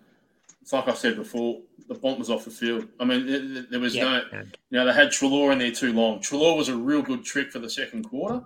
it's 0.62 0.72
like 0.72 0.86
I 0.88 0.94
said 0.94 1.16
before, 1.16 1.60
the 1.88 1.94
bomb 1.94 2.18
was 2.20 2.30
off 2.30 2.44
the 2.44 2.50
field. 2.52 2.86
I 3.00 3.04
mean, 3.04 3.66
there 3.70 3.80
was 3.80 3.96
Yeah. 3.96 4.22
no, 4.32 4.38
you 4.70 4.78
know, 4.78 4.86
they 4.86 4.92
had 4.92 5.08
Treloar 5.08 5.52
in 5.52 5.58
there 5.58 5.72
too 5.72 5.92
long. 5.92 6.20
Treloar 6.20 6.56
was 6.56 6.68
a 6.68 6.76
real 6.76 7.02
good 7.02 7.24
trick 7.24 7.50
for 7.50 7.58
the 7.58 7.70
second 7.70 8.08
quarter. 8.08 8.44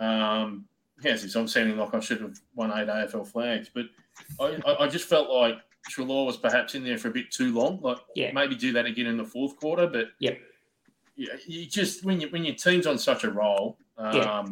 Um, 0.00 0.66
yes, 1.02 1.18
it's- 1.18 1.36
I'm 1.36 1.46
sounding 1.46 1.76
like 1.76 1.94
I 1.94 2.00
should 2.00 2.20
have 2.20 2.38
won 2.54 2.72
eight 2.72 2.88
AFL 2.88 3.24
flags, 3.26 3.70
but 3.72 3.86
I, 4.40 4.76
I, 4.80 4.88
just 4.88 5.08
felt 5.08 5.30
like 5.30 5.58
Treloar 5.90 6.26
was 6.26 6.36
perhaps 6.36 6.74
in 6.74 6.82
there 6.84 6.98
for 6.98 7.08
a 7.08 7.12
bit 7.12 7.30
too 7.30 7.52
long. 7.54 7.80
Like, 7.80 7.98
Yeah. 8.14 8.32
maybe 8.32 8.54
do 8.54 8.72
that 8.72 8.86
again 8.86 9.06
in 9.06 9.16
the 9.16 9.24
fourth 9.24 9.56
quarter, 9.56 9.86
but 9.86 10.08
Yep. 10.18 10.40
yeah, 11.16 11.34
you 11.46 11.66
just 11.66 12.04
when 12.04 12.20
you 12.20 12.28
when 12.28 12.44
your 12.44 12.54
team's 12.54 12.86
on 12.86 12.98
such 12.98 13.24
a 13.24 13.30
roll, 13.30 13.78
um, 13.98 14.14
Yeah. 14.16 14.44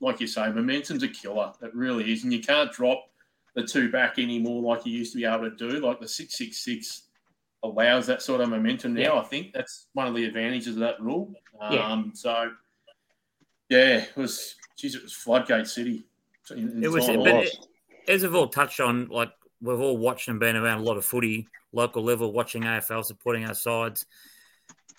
like 0.00 0.20
you 0.20 0.26
say, 0.26 0.50
momentum's 0.50 1.02
a 1.02 1.08
killer. 1.08 1.52
It 1.62 1.74
really 1.74 2.12
is, 2.12 2.24
and 2.24 2.32
you 2.32 2.40
can't 2.40 2.70
drop 2.72 3.08
the 3.54 3.62
two 3.66 3.90
back 3.90 4.18
anymore 4.18 4.62
like 4.62 4.86
you 4.86 4.92
used 4.96 5.12
to 5.12 5.18
be 5.18 5.24
able 5.26 5.50
to 5.50 5.56
do. 5.56 5.68
Like 5.80 6.00
the 6.00 6.08
six 6.08 6.36
six 6.36 6.58
six 6.58 7.08
allows 7.62 8.06
that 8.08 8.22
sort 8.22 8.40
of 8.40 8.48
momentum 8.48 8.94
now. 8.94 9.00
Yeah. 9.00 9.20
I 9.20 9.24
think 9.24 9.52
that's 9.52 9.86
one 9.92 10.06
of 10.06 10.14
the 10.14 10.24
advantages 10.24 10.68
of 10.74 10.76
that 10.80 11.00
rule. 11.00 11.34
Um, 11.60 11.72
Yeah. 11.74 12.04
So 12.14 12.52
yeah, 13.68 13.98
it 13.98 14.16
was. 14.16 14.56
Geez, 14.82 14.96
it 14.96 15.02
was 15.04 15.12
floodgate 15.12 15.68
city. 15.68 16.02
In, 16.50 16.58
in 16.58 16.82
It 16.82 16.90
was, 16.90 17.06
but 17.06 17.28
it, 17.28 17.56
as 18.08 18.22
we've 18.22 18.34
all 18.34 18.48
touched 18.48 18.80
on, 18.80 19.06
like 19.06 19.30
we've 19.60 19.78
all 19.78 19.96
watched 19.96 20.26
and 20.26 20.40
been 20.40 20.56
around 20.56 20.80
a 20.80 20.82
lot 20.82 20.96
of 20.96 21.04
footy, 21.04 21.46
local 21.70 22.02
level, 22.02 22.32
watching 22.32 22.62
AFL, 22.64 23.04
supporting 23.04 23.44
our 23.44 23.54
sides. 23.54 24.06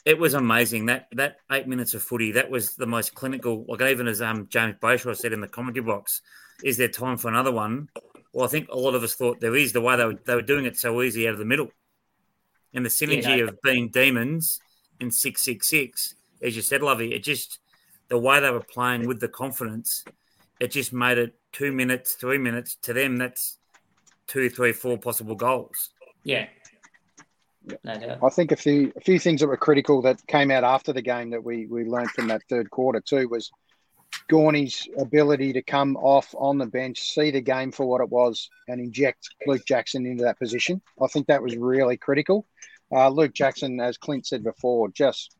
It 0.05 0.18
was 0.18 0.35
amazing 0.35 0.85
that 0.85 1.07
that 1.11 1.39
eight 1.51 1.68
minutes 1.68 1.93
of 1.95 2.01
footy. 2.01 2.31
That 2.31 2.49
was 2.49 2.77
the 2.77 2.85
most 2.85 3.14
clinical. 3.14 3.65
Like 3.68 3.81
even 3.81 4.07
as 4.07 4.22
um, 4.22 4.47
James 4.49 4.76
Brayshaw 4.81 5.18
said 5.18 5.34
in 5.34 5.41
the 5.41 5.49
commentary 5.49 5.85
box, 5.85 6.22
is 6.64 6.77
there 6.77 6.88
time 6.88 7.18
for 7.18 7.27
another 7.27 7.51
one? 7.51 7.89
Well, 8.31 8.45
I 8.45 8.47
think 8.47 8.69
a 8.69 8.77
lot 8.77 8.95
of 8.95 9.03
us 9.03 9.15
thought 9.15 9.41
there 9.41 9.57
is. 9.57 9.73
The 9.73 9.81
way 9.81 9.97
they 9.97 10.05
were, 10.05 10.19
they 10.26 10.35
were 10.35 10.41
doing 10.41 10.64
it 10.64 10.77
so 10.80 11.01
easy 11.01 11.27
out 11.27 11.34
of 11.34 11.39
the 11.39 11.45
middle, 11.45 11.69
and 12.73 12.85
the 12.85 12.89
synergy 12.89 13.39
no. 13.39 13.47
of 13.47 13.61
being 13.61 13.89
demons 13.89 14.61
in 15.01 15.11
six 15.11 15.43
six 15.43 15.68
six, 15.68 16.15
as 16.41 16.55
you 16.55 16.61
said, 16.61 16.81
Lovey. 16.81 17.14
It 17.14 17.22
just 17.22 17.60
the 18.14 18.19
way 18.19 18.40
they 18.40 18.52
were 18.52 18.61
playing 18.61 19.07
with 19.07 19.19
the 19.19 19.27
confidence 19.27 20.03
it 20.60 20.72
just 20.72 20.94
made 20.94 21.18
it 21.18 21.34
two 21.52 21.72
minutes, 21.72 22.14
three 22.14 22.38
minutes. 22.38 22.76
To 22.84 22.94
them, 22.94 23.18
that's 23.18 23.57
two, 24.27 24.49
three, 24.52 24.72
four 24.72 24.99
possible 24.99 25.35
goals. 25.35 25.90
Yeah. 26.23 26.45
No 27.84 27.95
doubt. 27.95 28.19
I 28.23 28.30
think 28.30 28.52
a 28.52 28.56
few 28.56 28.94
a 28.95 29.02
few 29.02 29.18
things 29.19 29.41
that 29.41 29.48
were 29.48 29.57
critical 29.57 30.03
that 30.03 30.26
came 30.27 30.52
out 30.52 30.64
after 30.64 30.94
the 30.94 31.02
game 31.02 31.31
that 31.31 31.44
we 31.44 31.65
we 31.65 31.85
learned 31.85 32.11
from 32.11 32.27
that 32.27 32.44
third 32.49 32.69
quarter 32.69 33.02
too 33.02 33.27
was 33.30 33.52
Gawny's 34.30 34.88
ability 34.99 35.53
to 35.53 35.64
come 35.64 35.98
off 35.98 36.35
on 36.38 36.60
the 36.60 36.68
bench, 36.68 36.99
see 37.02 37.31
the 37.31 37.41
game 37.41 37.72
for 37.72 37.85
what 37.85 38.02
it 38.02 38.10
was, 38.10 38.48
and 38.68 38.80
inject 38.80 39.27
Luke 39.48 39.65
Jackson 39.65 40.06
into 40.06 40.23
that 40.26 40.38
position. 40.38 40.81
I 41.02 41.07
think 41.07 41.27
that 41.27 41.41
was 41.41 41.57
really 41.57 41.98
critical. 41.98 42.45
Uh, 42.91 43.10
Luke 43.10 43.34
Jackson, 43.34 43.80
as 43.80 43.98
Clint 43.98 44.27
said 44.27 44.44
before, 44.44 44.90
just 44.90 45.35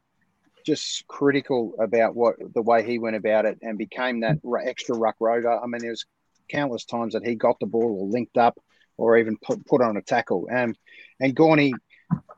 just 0.65 1.07
critical 1.07 1.76
about 1.80 2.15
what 2.15 2.35
the 2.53 2.61
way 2.61 2.85
he 2.85 2.99
went 2.99 3.15
about 3.15 3.45
it 3.45 3.60
and 3.61 3.77
became 3.77 4.22
that 4.22 4.40
extra 4.65 4.95
ruck 4.98 5.15
rover. 5.19 5.60
I 5.60 5.65
mean, 5.68 5.81
there 5.81 5.91
was 5.91 6.06
countless 6.49 6.85
times 6.85 7.14
that 7.14 7.26
he 7.26 7.35
got 7.35 7.60
the 7.60 7.65
ball 7.65 7.98
or 7.99 8.07
linked 8.07 8.38
up 8.38 8.57
or 8.98 9.18
even 9.18 9.38
put, 9.38 9.65
put 9.65 9.81
on 9.81 9.98
a 9.98 10.02
tackle. 10.02 10.48
Um, 10.52 10.76
and 11.19 11.35
Gawny, 11.35 11.73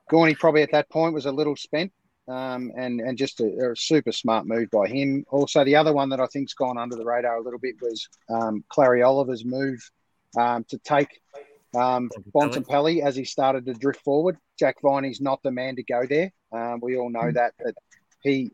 Gawny 0.10 0.36
probably 0.36 0.62
at 0.62 0.72
that 0.72 0.90
point 0.90 1.14
was 1.14 1.26
a 1.26 1.32
little 1.32 1.56
spent 1.56 1.92
um, 2.28 2.72
and, 2.76 3.02
and 3.02 3.18
just 3.18 3.40
a, 3.42 3.72
a 3.72 3.76
super 3.76 4.12
smart 4.12 4.48
move 4.48 4.70
by 4.72 4.88
him. 4.88 5.26
Also, 5.30 5.64
the 5.64 5.76
other 5.76 5.94
one 5.94 6.10
that 6.10 6.20
I 6.20 6.28
think's 6.28 6.54
gone 6.54 6.78
under 6.78 6.96
the 6.96 7.06
radar 7.06 7.38
a 7.38 7.42
little 7.42 7.60
bit 7.60 7.76
was 7.82 8.08
um, 8.30 8.64
Clary 8.70 9.02
Oliver's 9.02 9.46
move 9.46 9.80
um, 10.38 10.64
to 10.70 10.78
take 10.80 11.22
um, 11.76 12.10
Bontempelli 12.34 13.02
as 13.02 13.16
he 13.16 13.26
started 13.26 13.66
to 13.66 13.74
drift 13.74 14.02
forward. 14.02 14.38
Jack 14.58 14.78
Viney's 14.82 15.22
not 15.22 15.42
the 15.44 15.52
man 15.52 15.76
to 15.76 15.84
go 15.84 16.06
there. 16.06 16.32
Um, 16.52 16.80
we 16.82 16.98
all 16.98 17.10
know 17.10 17.32
that, 17.32 17.54
that 17.60 17.76
he 18.26 18.52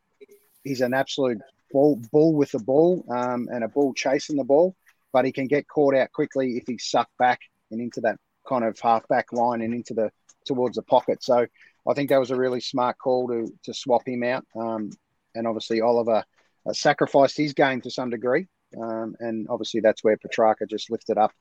he's 0.63 0.81
an 0.81 0.93
absolute 0.93 1.39
bull, 1.71 1.99
bull 2.11 2.33
with 2.33 2.51
the 2.51 2.59
ball 2.59 3.03
um, 3.09 3.47
and 3.51 3.63
a 3.63 3.67
bull 3.67 3.93
chasing 3.93 4.35
the 4.35 4.43
ball, 4.43 4.75
but 5.13 5.25
he 5.25 5.31
can 5.31 5.47
get 5.47 5.67
caught 5.67 5.95
out 5.95 6.11
quickly 6.11 6.57
if 6.57 6.63
he's 6.67 6.85
sucked 6.85 7.17
back 7.17 7.39
and 7.71 7.81
into 7.81 8.01
that 8.01 8.17
kind 8.47 8.63
of 8.63 8.79
half 8.79 9.07
back 9.07 9.31
line 9.31 9.61
and 9.61 9.73
into 9.73 9.93
the 9.93 10.11
towards 10.45 10.75
the 10.75 10.83
pocket. 10.83 11.23
So 11.23 11.45
I 11.87 11.93
think 11.93 12.09
that 12.09 12.19
was 12.19 12.31
a 12.31 12.35
really 12.35 12.61
smart 12.61 12.97
call 12.97 13.27
to 13.29 13.51
to 13.63 13.73
swap 13.73 14.07
him 14.07 14.23
out. 14.23 14.45
Um, 14.55 14.91
and 15.33 15.47
obviously 15.47 15.81
Oliver 15.81 16.23
uh, 16.65 16.73
sacrificed 16.73 17.37
his 17.37 17.53
game 17.53 17.81
to 17.81 17.91
some 17.91 18.09
degree, 18.09 18.47
um, 18.79 19.15
and 19.19 19.47
obviously 19.49 19.79
that's 19.79 20.03
where 20.03 20.17
Petracca 20.17 20.69
just 20.69 20.91
lifted 20.91 21.17
up 21.17 21.31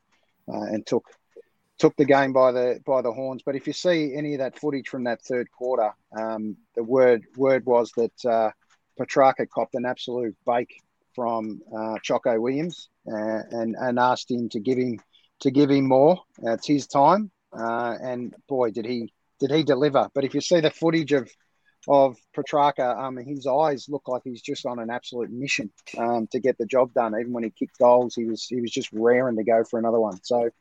uh, 0.47 0.63
and 0.63 0.85
took 0.85 1.05
took 1.81 1.95
the 1.95 2.05
game 2.05 2.31
by 2.31 2.51
the 2.51 2.79
by 2.85 3.01
the 3.01 3.11
horns. 3.11 3.41
But 3.43 3.55
if 3.55 3.65
you 3.65 3.73
see 3.73 4.13
any 4.15 4.35
of 4.35 4.39
that 4.39 4.59
footage 4.59 4.87
from 4.87 5.03
that 5.05 5.21
third 5.23 5.47
quarter, 5.51 5.91
um, 6.17 6.55
the 6.75 6.83
word 6.83 7.23
word 7.35 7.65
was 7.65 7.91
that 7.97 8.25
uh, 8.25 8.51
Petracca 8.99 9.47
copped 9.49 9.73
an 9.73 9.85
absolute 9.85 10.37
bake 10.45 10.73
from 11.15 11.59
uh, 11.75 11.97
Choco 12.03 12.39
Williams 12.39 12.89
uh, 13.11 13.41
and 13.49 13.75
and 13.79 13.97
asked 13.97 14.29
him 14.29 14.47
to 14.49 14.59
give 14.59 14.77
him 14.77 14.99
to 15.39 15.49
give 15.49 15.71
him 15.71 15.87
more. 15.87 16.19
It's 16.43 16.67
his 16.67 16.85
time, 16.85 17.31
uh, 17.51 17.95
and 17.99 18.33
boy, 18.47 18.69
did 18.69 18.85
he 18.85 19.11
did 19.39 19.49
he 19.49 19.63
deliver! 19.63 20.07
But 20.13 20.23
if 20.23 20.35
you 20.35 20.41
see 20.41 20.59
the 20.59 20.69
footage 20.69 21.13
of 21.13 21.31
of 21.87 22.15
Petracca, 22.37 22.95
um, 22.95 23.17
his 23.17 23.47
eyes 23.47 23.87
look 23.89 24.07
like 24.07 24.21
he's 24.23 24.43
just 24.43 24.67
on 24.67 24.77
an 24.77 24.91
absolute 24.91 25.31
mission 25.31 25.71
um, 25.97 26.27
to 26.27 26.39
get 26.39 26.59
the 26.59 26.67
job 26.67 26.93
done. 26.93 27.15
Even 27.19 27.33
when 27.33 27.43
he 27.43 27.49
kicked 27.49 27.79
goals, 27.79 28.13
he 28.13 28.25
was 28.25 28.45
he 28.45 28.61
was 28.61 28.69
just 28.69 28.89
raring 28.93 29.37
to 29.37 29.43
go 29.43 29.63
for 29.63 29.79
another 29.79 29.99
one. 29.99 30.19
So. 30.23 30.51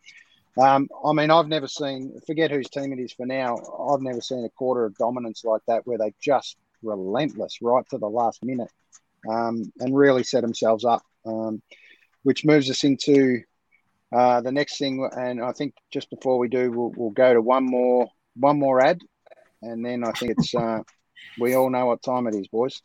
Um, 0.58 0.88
I 1.04 1.12
mean, 1.12 1.30
I've 1.30 1.48
never 1.48 1.68
seen, 1.68 2.20
forget 2.26 2.50
whose 2.50 2.68
team 2.68 2.92
it 2.92 2.98
is 2.98 3.12
for 3.12 3.26
now, 3.26 3.56
I've 3.90 4.02
never 4.02 4.20
seen 4.20 4.44
a 4.44 4.50
quarter 4.50 4.84
of 4.84 4.96
dominance 4.96 5.44
like 5.44 5.62
that 5.68 5.86
where 5.86 5.98
they 5.98 6.12
just 6.20 6.56
relentless 6.82 7.58
right 7.62 7.84
to 7.90 7.98
the 7.98 8.08
last 8.08 8.44
minute 8.44 8.70
um, 9.28 9.72
and 9.78 9.96
really 9.96 10.24
set 10.24 10.42
themselves 10.42 10.84
up, 10.84 11.02
um, 11.24 11.62
which 12.22 12.44
moves 12.44 12.70
us 12.70 12.84
into 12.84 13.42
uh, 14.12 14.40
the 14.40 14.52
next 14.52 14.78
thing. 14.78 15.08
And 15.16 15.42
I 15.42 15.52
think 15.52 15.74
just 15.92 16.10
before 16.10 16.38
we 16.38 16.48
do, 16.48 16.70
we'll, 16.72 16.92
we'll 16.96 17.10
go 17.10 17.32
to 17.32 17.40
one 17.40 17.64
more 17.64 18.08
one 18.36 18.58
more 18.58 18.80
ad, 18.80 19.00
and 19.60 19.84
then 19.84 20.04
I 20.04 20.12
think 20.12 20.32
it's 20.38 20.54
uh, 20.54 20.80
we 21.38 21.54
all 21.54 21.68
know 21.68 21.86
what 21.86 22.02
time 22.02 22.26
it 22.26 22.34
is, 22.34 22.48
boys. 22.48 22.80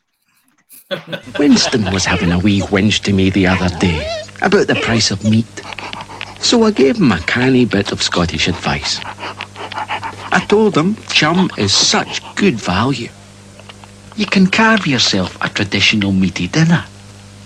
Winston 1.38 1.84
was 1.92 2.04
having 2.04 2.32
a 2.32 2.38
wee 2.38 2.60
whinge 2.60 3.00
to 3.04 3.12
me 3.12 3.30
the 3.30 3.46
other 3.46 3.68
day 3.78 4.04
about 4.42 4.66
the 4.66 4.74
price 4.74 5.10
of 5.10 5.24
meat. 5.24 5.46
So 6.46 6.62
I 6.62 6.70
gave 6.70 6.98
him 6.98 7.10
a 7.10 7.18
canny 7.22 7.64
bit 7.64 7.90
of 7.90 8.00
Scottish 8.00 8.46
advice. 8.46 9.00
I 9.02 10.46
told 10.48 10.76
him 10.76 10.94
chum 11.08 11.50
is 11.58 11.74
such 11.74 12.22
good 12.36 12.54
value. 12.54 13.08
You 14.14 14.26
can 14.26 14.46
carve 14.46 14.86
yourself 14.86 15.36
a 15.44 15.48
traditional 15.48 16.12
meaty 16.12 16.46
dinner, 16.46 16.84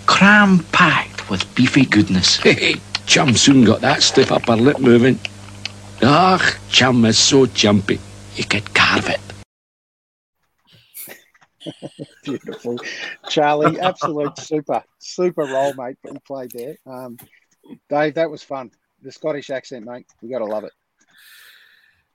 cram 0.05 0.59
packed 0.73 1.31
with 1.31 1.43
beefy 1.55 1.87
goodness. 1.87 2.37
Hey, 2.43 2.75
chum 3.07 3.35
soon 3.37 3.65
got 3.65 3.81
that 3.81 4.03
stiff 4.03 4.31
upper 4.31 4.55
lip 4.55 4.81
moving. 4.81 5.19
Ah, 6.03 6.39
chum 6.69 7.07
is 7.07 7.19
so 7.19 7.47
jumpy, 7.47 7.99
you 8.37 8.45
could 8.45 8.75
carve 8.75 9.09
it. 9.09 9.21
Beautiful, 12.25 12.79
Charlie. 13.31 13.81
Absolute 13.81 14.37
super, 14.39 14.85
super 14.99 15.45
role, 15.45 15.73
mate. 15.73 15.97
That 16.05 16.13
you 16.13 16.21
played 16.21 16.51
there, 16.51 16.77
um, 16.85 17.17
Dave. 17.89 18.17
That 18.17 18.31
was 18.31 18.43
fun. 18.43 18.71
The 19.03 19.13
Scottish 19.13 19.51
accent, 19.51 19.87
mate. 19.87 20.07
You 20.21 20.31
got 20.31 20.39
to 20.41 20.45
love 20.45 20.65
it. 20.65 20.73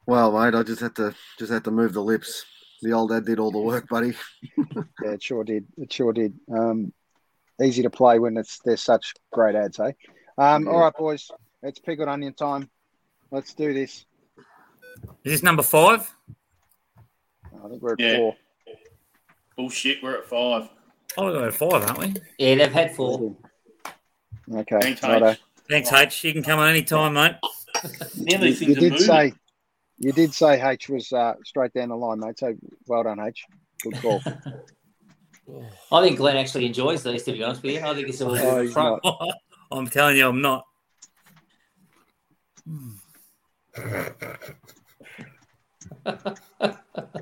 Well, 0.06 0.32
mate, 0.32 0.56
I 0.58 0.64
just 0.64 0.82
had 0.82 0.96
to 0.98 1.16
just 1.40 1.52
had 1.52 1.64
to 1.64 1.72
move 1.72 1.94
the 1.94 2.02
lips. 2.04 2.46
The 2.82 2.92
old 2.94 3.10
dad 3.10 3.26
did 3.26 3.40
all 3.40 3.52
the 3.52 3.60
work, 3.60 3.88
buddy. 3.88 4.14
yeah, 4.58 5.12
it 5.12 5.24
sure 5.24 5.44
did. 5.44 5.66
It 5.78 5.92
sure 5.92 6.14
did. 6.14 6.34
Um, 6.54 6.94
easy 7.64 7.82
to 7.82 7.90
play 7.90 8.20
when 8.20 8.38
it's 8.38 8.60
there's 8.60 8.82
such 8.82 9.14
great 9.32 9.56
ads, 9.56 9.78
hey. 9.78 9.96
Um, 10.38 10.66
Yeah. 10.66 10.72
All 10.72 10.80
right, 10.82 10.94
boys. 10.96 11.32
It's 11.64 11.80
pickled 11.80 12.08
onion 12.10 12.34
time. 12.34 12.70
Let's 13.32 13.54
do 13.56 13.74
this. 13.74 14.06
Is 15.24 15.32
this 15.34 15.44
number 15.44 15.64
five? 15.64 16.14
I 17.64 17.68
think 17.70 17.82
we're 17.82 17.94
at 17.94 18.00
Yeah. 18.00 18.18
four. 18.18 18.36
Bullshit, 19.58 20.04
we're 20.04 20.18
at 20.20 20.26
five. 20.26 20.70
Oh, 21.18 21.26
we're 21.32 21.48
at 21.48 21.54
five, 21.54 21.84
aren't 21.84 21.98
we? 21.98 22.14
Yeah, 22.38 22.56
they've 22.56 22.72
had 22.74 22.96
four. 22.96 23.36
Okay. 24.54 24.80
Thanks, 24.82 25.02
righto. 25.02 25.30
H. 25.32 25.40
Thanks, 25.70 25.92
H. 25.92 26.24
You 26.24 26.34
can 26.34 26.44
come 26.44 26.60
on 26.60 26.70
any 26.70 26.84
time, 26.84 27.14
mate. 27.14 27.36
Now 27.84 27.90
You, 28.14 28.38
these 28.38 28.62
you 28.62 28.68
things 28.68 28.78
are 28.78 28.82
did 28.82 28.92
moving. 28.94 29.08
say 29.08 29.34
you 29.98 30.12
did 30.12 30.34
say 30.34 30.62
H 30.62 30.90
was 30.90 31.12
uh, 31.14 31.34
straight 31.44 31.74
down 31.74 31.90
the 31.90 31.96
line, 31.96 32.20
mate. 32.20 32.38
So 32.40 32.54
well 32.88 33.04
done, 33.04 33.20
H. 33.20 33.46
Good 33.82 33.96
call. 34.02 34.22
I 35.92 36.02
think 36.04 36.18
Glenn 36.18 36.38
actually 36.38 36.66
enjoys 36.66 37.04
these, 37.04 37.24
to 37.24 37.32
be 37.32 37.44
honest 37.44 37.62
with 37.64 37.74
you. 37.76 37.82
I 37.82 37.94
think 37.94 38.10
it's 38.10 38.22
a 38.22 38.28
little 38.28 38.62
he's 38.62 38.74
front. 38.74 39.04
I'm 39.72 39.88
telling 39.88 40.18
you, 40.18 40.28
I'm 40.28 40.42
not. 40.42 40.66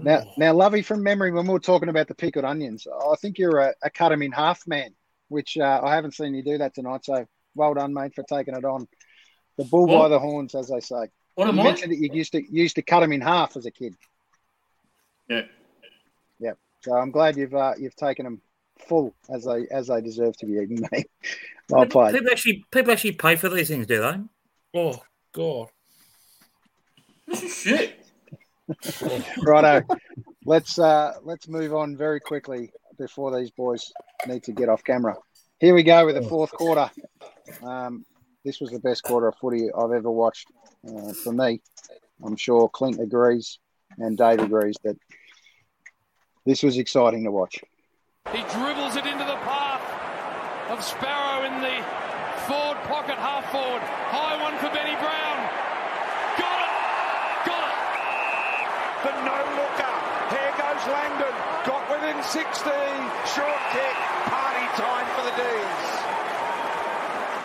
now, 0.01 0.23
now, 0.37 0.53
Lovey, 0.53 0.81
from 0.81 1.03
memory, 1.03 1.31
when 1.31 1.45
we 1.45 1.53
were 1.53 1.59
talking 1.59 1.89
about 1.89 2.07
the 2.07 2.15
pickled 2.15 2.45
onions, 2.45 2.87
I 2.87 3.15
think 3.17 3.37
you're 3.37 3.59
a, 3.59 3.73
a 3.83 3.89
cut 3.89 4.11
'em 4.11 4.21
in 4.21 4.31
half 4.31 4.65
man, 4.67 4.93
which 5.29 5.57
uh, 5.57 5.81
I 5.83 5.95
haven't 5.95 6.13
seen 6.13 6.33
you 6.33 6.43
do 6.43 6.57
that 6.59 6.73
tonight. 6.75 7.05
So 7.05 7.25
well 7.55 7.73
done, 7.73 7.93
mate, 7.93 8.13
for 8.15 8.23
taking 8.23 8.55
it 8.55 8.65
on. 8.65 8.87
The 9.57 9.65
bull 9.65 9.87
by 9.87 10.07
the 10.07 10.19
horns, 10.19 10.55
as 10.55 10.69
they 10.69 10.79
say. 10.79 11.07
What 11.35 11.45
you 11.45 11.51
am 11.51 11.59
I? 11.59 11.63
mentioned 11.63 11.91
that 11.91 11.97
you 11.97 12.09
used 12.11 12.31
to 12.33 12.43
used 12.51 12.75
to 12.75 12.81
cut 12.81 13.01
them 13.01 13.11
in 13.11 13.21
half 13.21 13.55
as 13.55 13.65
a 13.65 13.71
kid. 13.71 13.95
Yeah. 15.29 15.43
Yep. 16.39 16.57
So 16.81 16.93
I'm 16.93 17.11
glad 17.11 17.37
you've 17.37 17.53
uh, 17.53 17.73
you've 17.79 17.95
taken 17.95 18.25
them 18.25 18.41
full 18.79 19.15
as 19.29 19.45
they 19.45 19.67
as 19.71 19.87
they 19.87 20.01
deserve 20.01 20.35
to 20.37 20.45
be 20.45 20.53
eaten, 20.53 20.85
mate. 20.91 21.09
Well 21.69 21.85
played. 21.85 22.13
People 22.13 22.31
actually, 22.31 22.65
people 22.71 22.91
actually 22.91 23.13
pay 23.13 23.35
for 23.35 23.49
these 23.49 23.69
things, 23.69 23.87
do 23.87 24.01
they? 24.01 24.79
Oh 24.79 25.01
God! 25.31 25.69
This 27.27 27.43
is 27.43 27.55
shit. 27.55 27.99
Righto. 29.43 29.85
let's 30.45 30.79
uh, 30.79 31.13
let's 31.23 31.47
move 31.47 31.73
on 31.73 31.97
very 31.97 32.19
quickly 32.19 32.71
before 32.97 33.37
these 33.37 33.51
boys 33.51 33.91
need 34.27 34.43
to 34.43 34.51
get 34.51 34.69
off 34.69 34.83
camera. 34.83 35.15
Here 35.63 35.73
we 35.73 35.83
go 35.83 36.05
with 36.05 36.15
the 36.15 36.27
fourth 36.27 36.51
quarter. 36.51 36.91
Um, 37.63 38.05
this 38.43 38.59
was 38.59 38.71
the 38.71 38.79
best 38.79 39.01
quarter 39.01 39.29
of 39.29 39.35
footy 39.39 39.71
I've 39.71 39.93
ever 39.93 40.11
watched 40.11 40.51
uh, 40.85 41.13
for 41.13 41.31
me. 41.31 41.61
I'm 42.21 42.35
sure 42.35 42.67
Clint 42.67 42.99
agrees 42.99 43.59
and 43.97 44.17
Dave 44.17 44.39
agrees 44.39 44.75
that 44.83 44.97
this 46.45 46.63
was 46.63 46.77
exciting 46.77 47.23
to 47.23 47.31
watch. 47.31 47.63
He 48.33 48.43
dribbles 48.51 48.97
it 48.97 49.05
into 49.05 49.23
the 49.23 49.39
path 49.47 50.69
of 50.69 50.83
Sparrow 50.83 51.47
in 51.47 51.55
the 51.61 51.79
forward 52.43 52.83
pocket, 52.83 53.15
half 53.15 53.49
forward. 53.49 53.79
High 54.11 54.43
one 54.43 54.59
for 54.59 54.67
Benny 54.67 54.99
Brown. 54.99 55.37
Got 56.43 56.59
it! 56.59 56.75
Got 57.47 57.63
it! 57.63 57.79
The 58.99 59.13
no 59.23 59.39
looker. 59.55 59.95
Here 60.27 60.53
goes 60.59 60.83
Langdon. 60.91 61.35
Got 61.63 61.87
within 61.87 62.21
60. 62.21 62.69
Short 63.31 63.61
kick. 63.71 64.02
For 65.23 65.31
the. 65.39 65.53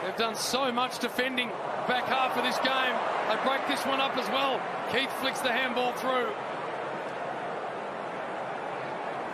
They've 0.02 0.16
done 0.16 0.34
so 0.34 0.72
much 0.72 0.98
defending 0.98 1.48
back 1.86 2.06
half 2.10 2.36
of 2.36 2.42
this 2.42 2.58
game. 2.58 2.96
They 3.30 3.36
break 3.46 3.68
this 3.68 3.86
one 3.86 4.00
up 4.00 4.16
as 4.16 4.26
well. 4.30 4.60
Keath 4.90 5.12
flicks 5.20 5.38
the 5.40 5.52
handball 5.52 5.92
through. 5.92 6.34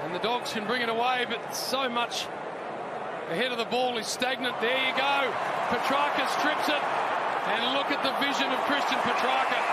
And 0.04 0.14
the 0.14 0.18
dogs 0.18 0.52
can 0.52 0.66
bring 0.66 0.82
it 0.82 0.90
away, 0.90 1.24
but 1.26 1.56
so 1.56 1.88
much 1.88 2.26
ahead 3.30 3.50
of 3.50 3.56
the 3.56 3.64
ball 3.64 3.96
is 3.96 4.06
stagnant. 4.06 4.60
There 4.60 4.76
you 4.76 4.92
go. 4.92 5.32
Petracca 5.72 6.28
strips 6.36 6.68
it. 6.68 6.84
And 7.48 7.72
look 7.72 7.88
at 7.88 8.02
the 8.04 8.12
vision 8.20 8.52
of 8.52 8.58
Christian 8.68 8.98
Petracca. 8.98 9.63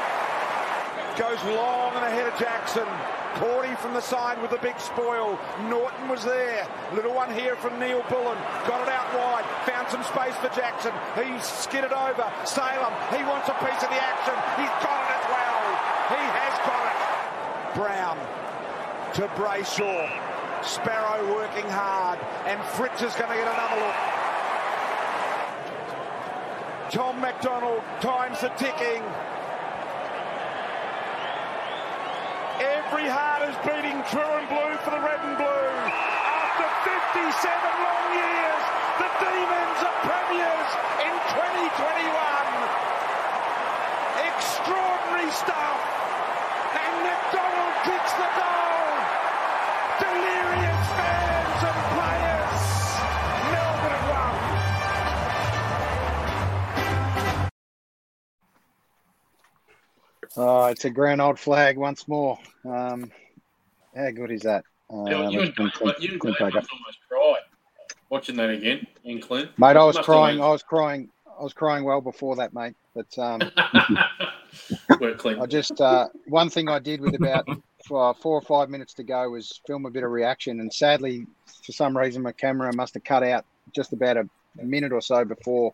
Goes 1.17 1.43
long 1.43 1.93
and 1.93 2.05
ahead 2.05 2.31
of 2.31 2.39
Jackson. 2.39 2.87
Cordy 3.35 3.75
from 3.75 3.93
the 3.93 4.01
side 4.01 4.41
with 4.41 4.51
the 4.51 4.57
big 4.57 4.79
spoil. 4.79 5.37
Naughton 5.67 6.07
was 6.07 6.23
there. 6.23 6.67
Little 6.93 7.13
one 7.13 7.33
here 7.33 7.55
from 7.55 7.79
Neal-Bullen. 7.79 8.37
Got 8.67 8.81
it 8.83 8.89
out 8.89 9.07
wide. 9.13 9.45
Found 9.67 9.87
some 9.89 10.03
space 10.03 10.35
for 10.39 10.49
Jackson. 10.55 10.91
He 11.15 11.39
skidded 11.39 11.91
over. 11.91 12.31
Salem. 12.45 12.93
He 13.11 13.23
wants 13.23 13.47
a 13.47 13.55
piece 13.59 13.83
of 13.83 13.91
the 13.91 14.01
action. 14.01 14.35
He's 14.55 14.75
got 14.79 14.99
it 15.03 15.11
as 15.19 15.25
well. 15.31 15.63
He 16.15 16.23
has 16.31 16.55
got 16.63 16.83
it. 16.89 16.97
Brown 17.75 18.17
to 19.15 19.27
Brayshaw. 19.35 20.63
Sparrow 20.63 21.35
working 21.35 21.69
hard. 21.69 22.19
And 22.47 22.59
Fritsch 22.75 23.03
is 23.03 23.13
going 23.15 23.29
to 23.29 23.35
get 23.35 23.47
another 23.47 23.79
look. 23.83 23.99
Tom 26.91 27.19
McDonald 27.21 27.83
times 28.01 28.41
the 28.41 28.49
ticking. 28.49 29.03
Every 32.91 33.07
heart 33.07 33.47
is 33.47 33.55
beating 33.63 34.03
true 34.11 34.19
and 34.19 34.51
blue 34.51 34.75
for 34.83 34.91
the 34.91 34.99
red 34.99 35.23
and 35.23 35.39
blue. 35.39 35.47
After 35.47 36.67
57 37.15 37.23
long 37.23 38.07
years, 38.19 38.63
the 38.99 39.07
Demons 39.15 39.79
are 39.79 39.95
premiers 40.03 40.71
in 40.99 41.15
2021. 41.31 42.11
Extraordinary 44.27 45.31
stuff. 45.31 45.79
And 46.83 46.91
McDonald 47.07 47.75
kicks 47.87 48.11
the 48.19 48.27
goal. 48.35 48.91
Delirious 50.03 50.83
fans 50.99 51.40
Oh, 60.37 60.65
it's 60.67 60.85
a 60.85 60.89
grand 60.89 61.21
old 61.21 61.39
flag 61.39 61.77
once 61.77 62.07
more. 62.07 62.37
Um, 62.65 63.11
how 63.95 64.11
good 64.11 64.31
is 64.31 64.41
that? 64.41 64.63
Uh, 64.91 65.03
you, 65.05 65.31
you 65.31 65.41
and 65.41 65.55
bring 65.55 65.69
Clint- 65.71 65.99
you 65.99 66.11
and 66.11 66.19
Clint 66.19 66.37
Glenn 66.37 66.51
back 66.51 66.57
up. 66.57 66.63
must 66.63 66.71
almost 66.71 66.99
cry 67.09 67.35
watching 68.09 68.35
that 68.37 68.49
again 68.49 68.85
in 69.03 69.19
Clint. 69.19 69.49
Mate, 69.57 69.77
I 69.77 69.83
was 69.83 69.97
crying. 69.97 70.41
I 70.41 70.49
was 70.49 70.63
crying. 70.63 71.09
I 71.39 71.43
was 71.43 71.53
crying 71.53 71.83
well 71.83 72.01
before 72.01 72.35
that, 72.37 72.53
mate. 72.53 72.75
But 72.93 73.17
um, 73.17 73.41
I 73.57 75.45
just 75.47 75.81
uh, 75.81 76.07
one 76.27 76.49
thing 76.49 76.69
I 76.69 76.79
did 76.79 77.01
with 77.01 77.15
about 77.15 77.47
uh, 77.49 78.13
four 78.13 78.35
or 78.35 78.41
five 78.41 78.69
minutes 78.69 78.93
to 78.95 79.03
go 79.03 79.29
was 79.29 79.59
film 79.65 79.85
a 79.85 79.89
bit 79.89 80.03
of 80.03 80.11
reaction, 80.11 80.59
and 80.59 80.71
sadly, 80.71 81.25
for 81.65 81.71
some 81.71 81.97
reason, 81.97 82.21
my 82.21 82.33
camera 82.33 82.73
must 82.73 82.93
have 82.93 83.03
cut 83.03 83.23
out 83.23 83.45
just 83.73 83.91
about 83.93 84.17
a 84.17 84.29
minute 84.61 84.91
or 84.91 85.01
so 85.01 85.25
before 85.25 85.73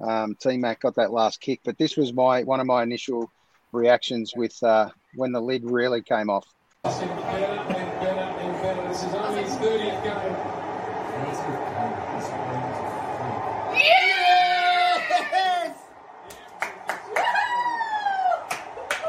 um, 0.00 0.36
T 0.40 0.56
Mac 0.56 0.80
got 0.80 0.96
that 0.96 1.12
last 1.12 1.40
kick. 1.40 1.60
But 1.64 1.78
this 1.78 1.96
was 1.96 2.12
my 2.12 2.42
one 2.42 2.60
of 2.60 2.66
my 2.66 2.82
initial 2.82 3.30
reactions 3.72 4.32
with 4.36 4.62
uh, 4.62 4.90
when 5.14 5.32
the 5.32 5.40
lid 5.40 5.62
really 5.64 6.02
came 6.02 6.30
off. 6.30 6.46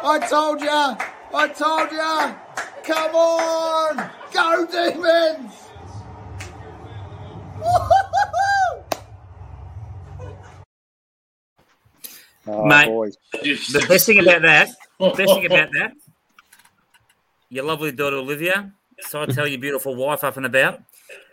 I 0.10 0.20
told 0.30 0.62
ya! 0.62 0.96
I 1.34 1.48
told 1.50 1.92
ya! 1.92 2.36
Come 2.84 3.16
on! 3.16 4.10
Go 4.32 4.66
Demons! 4.66 5.68
Oh, 12.48 12.66
Mate, 12.66 12.88
boys. 12.88 13.18
the 13.34 13.86
best 13.88 14.06
thing 14.06 14.20
about 14.20 14.42
that, 14.44 14.70
best 15.00 15.18
thing 15.18 15.46
about 15.46 15.70
that, 15.74 15.94
your 17.50 17.66
lovely 17.66 17.92
daughter 17.92 18.18
Olivia. 18.18 18.72
So 19.02 19.22
I 19.22 19.26
tell 19.28 19.48
your 19.48 19.60
beautiful 19.60 19.96
wife 19.96 20.24
up 20.24 20.38
and 20.38 20.46
about. 20.46 20.82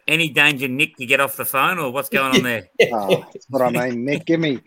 Any 0.07 0.29
danger, 0.29 0.69
Nick, 0.69 0.97
to 0.97 1.07
get 1.07 1.21
off 1.21 1.37
the 1.37 1.47
phone, 1.47 1.79
or 1.79 1.91
what's 1.91 2.11
going 2.11 2.37
on 2.37 2.43
there? 2.43 2.69
Oh, 2.93 3.25
that's 3.33 3.47
what 3.49 3.63
I 3.63 3.71
mean, 3.71 4.05
Nick. 4.05 4.27
Give 4.27 4.39
me. 4.39 4.61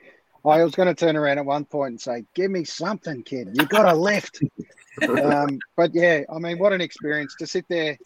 I 0.44 0.64
was 0.64 0.74
going 0.74 0.88
to 0.88 0.96
turn 0.96 1.16
around 1.16 1.38
at 1.38 1.46
one 1.46 1.66
point 1.66 1.92
and 1.92 2.02
say, 2.02 2.26
"Give 2.34 2.50
me 2.50 2.64
something, 2.64 3.22
kid. 3.24 3.50
You 3.54 3.66
got 3.66 3.86
a 3.86 3.94
lift." 3.94 4.42
um, 5.08 5.60
but 5.76 5.94
yeah, 5.94 6.22
I 6.34 6.40
mean, 6.40 6.58
what 6.58 6.74
an 6.74 6.82
experience 6.82 7.36
to 7.36 7.46
sit 7.46 7.66
there. 7.68 7.98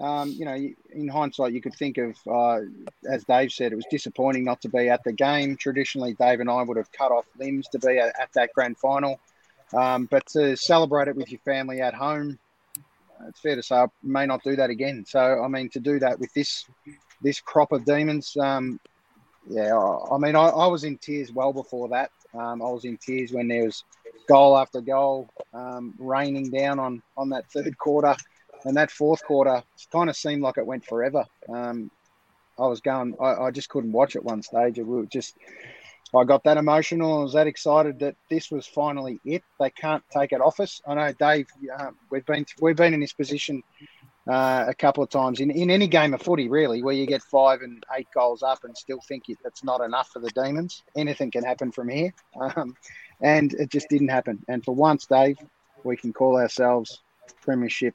Um, 0.00 0.30
you 0.30 0.46
know, 0.46 0.56
in 0.92 1.08
hindsight, 1.08 1.52
you 1.52 1.60
could 1.60 1.74
think 1.74 1.98
of, 1.98 2.16
uh, 2.26 2.60
as 3.08 3.24
Dave 3.24 3.52
said, 3.52 3.72
it 3.72 3.76
was 3.76 3.84
disappointing 3.90 4.44
not 4.44 4.60
to 4.62 4.68
be 4.68 4.88
at 4.88 5.04
the 5.04 5.12
game. 5.12 5.56
Traditionally, 5.56 6.14
Dave 6.14 6.40
and 6.40 6.50
I 6.50 6.62
would 6.62 6.78
have 6.78 6.90
cut 6.92 7.12
off 7.12 7.26
limbs 7.38 7.68
to 7.68 7.78
be 7.78 7.98
at, 7.98 8.18
at 8.18 8.32
that 8.34 8.50
grand 8.54 8.78
final. 8.78 9.20
Um, 9.74 10.06
but 10.10 10.26
to 10.28 10.56
celebrate 10.56 11.08
it 11.08 11.16
with 11.16 11.30
your 11.30 11.40
family 11.40 11.80
at 11.80 11.94
home, 11.94 12.38
it's 13.28 13.40
fair 13.40 13.56
to 13.56 13.62
say 13.62 13.76
I 13.76 13.86
may 14.02 14.26
not 14.26 14.42
do 14.42 14.56
that 14.56 14.70
again. 14.70 15.04
So, 15.06 15.42
I 15.44 15.48
mean, 15.48 15.68
to 15.70 15.80
do 15.80 15.98
that 15.98 16.18
with 16.18 16.32
this 16.34 16.64
this 17.22 17.40
crop 17.40 17.72
of 17.72 17.84
demons, 17.84 18.34
um, 18.40 18.80
yeah, 19.48 19.76
I, 19.76 20.14
I 20.14 20.18
mean, 20.18 20.34
I, 20.34 20.48
I 20.48 20.66
was 20.66 20.84
in 20.84 20.96
tears 20.96 21.30
well 21.30 21.52
before 21.52 21.88
that. 21.90 22.10
Um, 22.32 22.62
I 22.62 22.70
was 22.70 22.84
in 22.84 22.96
tears 22.96 23.32
when 23.32 23.48
there 23.48 23.64
was 23.64 23.84
goal 24.28 24.56
after 24.56 24.80
goal 24.80 25.28
um, 25.52 25.94
raining 25.98 26.50
down 26.50 26.78
on 26.78 27.02
on 27.16 27.28
that 27.30 27.50
third 27.50 27.76
quarter, 27.76 28.16
and 28.64 28.76
that 28.76 28.90
fourth 28.90 29.24
quarter 29.24 29.62
kind 29.92 30.10
of 30.10 30.16
seemed 30.16 30.42
like 30.42 30.58
it 30.58 30.66
went 30.66 30.84
forever. 30.84 31.24
Um, 31.48 31.90
I 32.58 32.66
was 32.66 32.80
going, 32.80 33.16
I, 33.20 33.46
I 33.46 33.50
just 33.50 33.68
couldn't 33.70 33.92
watch 33.92 34.16
at 34.16 34.24
one 34.24 34.42
stage. 34.42 34.78
It 34.78 34.86
was 34.86 35.06
just, 35.08 35.34
I 36.14 36.24
got 36.24 36.44
that 36.44 36.58
emotional. 36.58 37.20
I 37.20 37.22
was 37.22 37.32
that 37.32 37.46
excited 37.46 38.00
that 38.00 38.16
this 38.28 38.50
was 38.50 38.66
finally 38.66 39.18
it. 39.24 39.42
They 39.58 39.70
can't 39.70 40.02
take 40.12 40.32
it 40.32 40.40
off 40.40 40.60
us. 40.60 40.80
I 40.86 40.94
know, 40.94 41.12
Dave. 41.12 41.46
Uh, 41.78 41.90
we've 42.10 42.26
been 42.26 42.44
we've 42.60 42.76
been 42.76 42.92
in 42.92 43.00
this 43.00 43.12
position 43.12 43.62
uh, 44.28 44.64
a 44.68 44.74
couple 44.74 45.02
of 45.02 45.08
times 45.08 45.40
in, 45.40 45.50
in 45.50 45.70
any 45.70 45.86
game 45.86 46.12
of 46.12 46.20
footy, 46.20 46.48
really, 46.48 46.82
where 46.82 46.94
you 46.94 47.06
get 47.06 47.22
five 47.22 47.62
and 47.62 47.82
eight 47.96 48.08
goals 48.12 48.42
up 48.42 48.64
and 48.64 48.76
still 48.76 49.00
think 49.08 49.28
it, 49.28 49.38
that's 49.42 49.64
not 49.64 49.80
enough 49.80 50.08
for 50.08 50.18
the 50.18 50.30
Demons. 50.30 50.82
Anything 50.96 51.30
can 51.30 51.44
happen 51.44 51.72
from 51.72 51.88
here. 51.88 52.12
Um, 52.38 52.76
and 53.22 53.54
it 53.54 53.70
just 53.70 53.88
didn't 53.88 54.08
happen. 54.08 54.44
And 54.48 54.64
for 54.64 54.74
once, 54.74 55.06
Dave, 55.06 55.38
we 55.84 55.96
can 55.96 56.12
call 56.12 56.36
ourselves 56.36 57.02
Premiership 57.42 57.94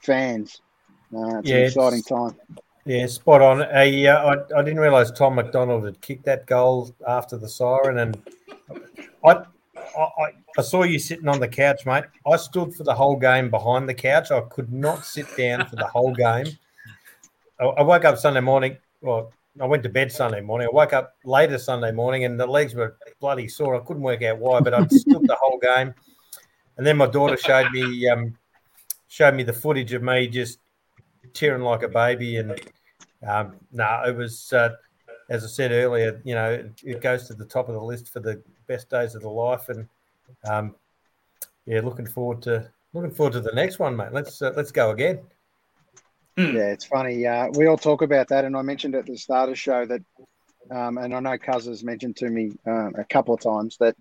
fans. 0.00 0.62
Uh, 1.14 1.38
it's 1.38 1.48
Yeah, 1.48 1.56
an 1.56 1.64
exciting 1.64 2.02
time. 2.02 2.36
Yeah, 2.84 3.06
spot 3.06 3.42
on. 3.42 3.62
I, 3.62 4.06
uh, 4.06 4.36
I 4.54 4.58
I 4.58 4.62
didn't 4.62 4.78
realise 4.78 5.10
Tom 5.10 5.34
McDonald 5.34 5.84
had 5.84 6.00
kicked 6.00 6.24
that 6.26 6.46
goal 6.46 6.94
after 7.06 7.36
the 7.36 7.48
siren, 7.48 7.98
and 7.98 8.22
I, 9.24 9.30
I 9.30 9.42
I 9.98 10.32
I 10.58 10.62
saw 10.62 10.84
you 10.84 11.00
sitting 11.00 11.26
on 11.26 11.40
the 11.40 11.48
couch, 11.48 11.84
mate. 11.84 12.04
I 12.24 12.36
stood 12.36 12.74
for 12.74 12.84
the 12.84 12.94
whole 12.94 13.16
game 13.16 13.50
behind 13.50 13.88
the 13.88 13.94
couch. 13.94 14.30
I 14.30 14.40
could 14.40 14.72
not 14.72 15.04
sit 15.04 15.26
down 15.36 15.66
for 15.66 15.76
the 15.76 15.86
whole 15.86 16.14
game. 16.14 16.46
I, 17.58 17.64
I 17.64 17.82
woke 17.82 18.04
up 18.04 18.18
Sunday 18.18 18.40
morning. 18.40 18.76
Well, 19.00 19.32
I 19.60 19.66
went 19.66 19.82
to 19.82 19.88
bed 19.88 20.12
Sunday 20.12 20.40
morning. 20.40 20.68
I 20.70 20.74
woke 20.74 20.92
up 20.92 21.16
later 21.24 21.58
Sunday 21.58 21.90
morning, 21.90 22.24
and 22.24 22.38
the 22.38 22.46
legs 22.46 22.74
were 22.74 22.96
bloody 23.20 23.48
sore. 23.48 23.74
I 23.74 23.80
couldn't 23.80 24.02
work 24.02 24.22
out 24.22 24.38
why, 24.38 24.60
but 24.60 24.74
I 24.74 24.86
stood 24.86 25.26
the 25.26 25.36
whole 25.40 25.58
game. 25.58 25.92
And 26.76 26.86
then 26.86 26.98
my 26.98 27.06
daughter 27.06 27.36
showed 27.36 27.72
me 27.72 28.08
um, 28.08 28.36
showed 29.08 29.34
me 29.34 29.42
the 29.42 29.52
footage 29.52 29.92
of 29.92 30.02
me 30.02 30.28
just 30.28 30.58
tearing 31.32 31.62
like 31.62 31.82
a 31.82 31.88
baby, 31.88 32.36
and 32.36 32.60
um, 33.26 33.56
no, 33.72 34.02
it 34.06 34.16
was 34.16 34.52
uh, 34.52 34.70
as 35.28 35.44
I 35.44 35.48
said 35.48 35.72
earlier. 35.72 36.20
You 36.24 36.34
know, 36.34 36.52
it, 36.52 36.80
it 36.84 37.00
goes 37.00 37.26
to 37.28 37.34
the 37.34 37.44
top 37.44 37.68
of 37.68 37.74
the 37.74 37.82
list 37.82 38.12
for 38.12 38.20
the 38.20 38.42
best 38.66 38.90
days 38.90 39.14
of 39.14 39.22
the 39.22 39.28
life, 39.28 39.68
and 39.68 39.88
um, 40.48 40.74
yeah, 41.66 41.80
looking 41.80 42.06
forward 42.06 42.42
to 42.42 42.70
looking 42.92 43.10
forward 43.10 43.32
to 43.34 43.40
the 43.40 43.52
next 43.52 43.78
one, 43.78 43.96
mate. 43.96 44.12
Let's 44.12 44.40
uh, 44.42 44.52
let's 44.56 44.72
go 44.72 44.90
again. 44.90 45.20
Yeah, 46.36 46.68
it's 46.68 46.84
funny. 46.84 47.26
Uh, 47.26 47.48
we 47.54 47.66
all 47.66 47.78
talk 47.78 48.02
about 48.02 48.28
that, 48.28 48.44
and 48.44 48.56
I 48.56 48.62
mentioned 48.62 48.94
at 48.94 49.06
the 49.06 49.16
start 49.16 49.48
of 49.48 49.54
the 49.54 49.56
show 49.56 49.86
that, 49.86 50.02
um, 50.70 50.98
and 50.98 51.14
I 51.14 51.20
know 51.20 51.38
Cuz 51.38 51.64
has 51.64 51.82
mentioned 51.82 52.16
to 52.16 52.28
me 52.28 52.52
um, 52.66 52.94
a 52.98 53.04
couple 53.04 53.34
of 53.34 53.40
times 53.40 53.78
that 53.78 53.96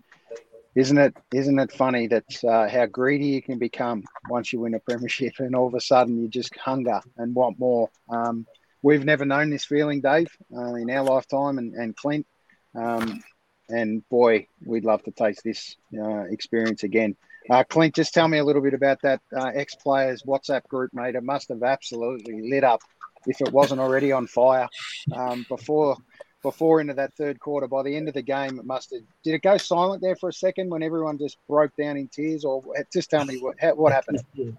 isn't 0.76 0.98
it 0.98 1.16
isn't 1.34 1.58
it 1.58 1.72
funny 1.72 2.08
that 2.08 2.44
uh, 2.44 2.68
how 2.68 2.86
greedy 2.86 3.28
you 3.28 3.42
can 3.42 3.58
become 3.58 4.04
once 4.30 4.52
you 4.52 4.60
win 4.60 4.74
a 4.74 4.80
premiership, 4.80 5.34
and 5.40 5.56
all 5.56 5.68
of 5.68 5.74
a 5.74 5.82
sudden 5.82 6.22
you 6.22 6.28
just 6.28 6.56
hunger 6.58 7.02
and 7.18 7.34
want 7.34 7.58
more. 7.58 7.90
Um, 8.10 8.46
we've 8.82 9.06
never 9.06 9.26
known 9.26 9.50
this 9.50 9.66
feeling, 9.66 10.02
Dave, 10.02 10.28
uh, 10.56 10.76
in 10.76 10.90
our 10.92 11.04
lifetime, 11.04 11.58
and, 11.58 11.74
and 11.74 11.96
Clint. 11.96 12.28
Um, 12.76 13.24
and 13.70 14.08
boy, 14.10 14.48
we'd 14.64 14.86
love 14.86 15.02
to 15.04 15.12
taste 15.12 15.42
this 15.44 15.76
uh, 15.98 16.26
experience 16.26 16.84
again. 16.84 17.16
Uh, 17.50 17.64
Clint, 17.64 17.96
just 17.96 18.14
tell 18.14 18.28
me 18.28 18.40
a 18.40 18.44
little 18.44 18.62
bit 18.62 18.74
about 18.74 19.02
that 19.04 19.22
uh, 19.36 19.52
ex 19.56 19.76
players 19.76 20.24
WhatsApp 20.24 20.68
group, 20.68 20.92
mate. 20.94 21.16
It 21.16 21.24
must 21.24 21.50
have 21.50 21.64
absolutely 21.64 22.50
lit 22.50 22.64
up 22.64 22.82
if 23.28 23.42
it 23.42 23.52
wasn't 23.52 23.82
already 23.82 24.12
on 24.12 24.28
fire 24.28 24.68
um, 25.14 25.46
before 25.48 25.98
before 26.46 26.80
into 26.80 26.94
that 26.94 27.14
third 27.16 27.40
quarter. 27.40 27.68
By 27.68 27.82
the 27.82 27.96
end 27.96 28.08
of 28.08 28.14
the 28.14 28.22
game, 28.22 28.60
it 28.60 28.66
must 28.66 28.92
have. 28.92 29.02
Did 29.24 29.34
it 29.34 29.42
go 29.42 29.58
silent 29.58 30.02
there 30.02 30.16
for 30.16 30.30
a 30.30 30.34
second 30.34 30.70
when 30.70 30.84
everyone 30.84 31.18
just 31.18 31.38
broke 31.48 31.76
down 31.76 31.98
in 31.98 32.08
tears, 32.08 32.46
or 32.46 32.64
just 32.94 33.10
tell 33.10 33.26
me 33.26 33.38
what 33.40 33.56
what 33.76 33.92
happened? 33.92 34.24
Oh, 34.38 34.54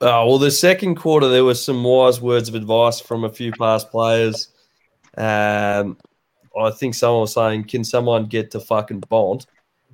well, 0.00 0.38
the 0.38 0.50
second 0.50 0.96
quarter, 0.96 1.28
there 1.28 1.44
was 1.44 1.64
some 1.64 1.84
wise 1.84 2.20
words 2.20 2.48
of 2.48 2.56
advice 2.56 3.00
from 3.00 3.22
a 3.22 3.28
few 3.28 3.52
past 3.52 3.90
players. 3.90 4.48
Um, 5.16 5.96
I 6.58 6.70
think 6.70 6.94
someone 6.94 7.22
was 7.22 7.34
saying, 7.34 7.64
Can 7.64 7.84
someone 7.84 8.26
get 8.26 8.50
to 8.50 8.60
fucking 8.60 9.04
Bont? 9.08 9.46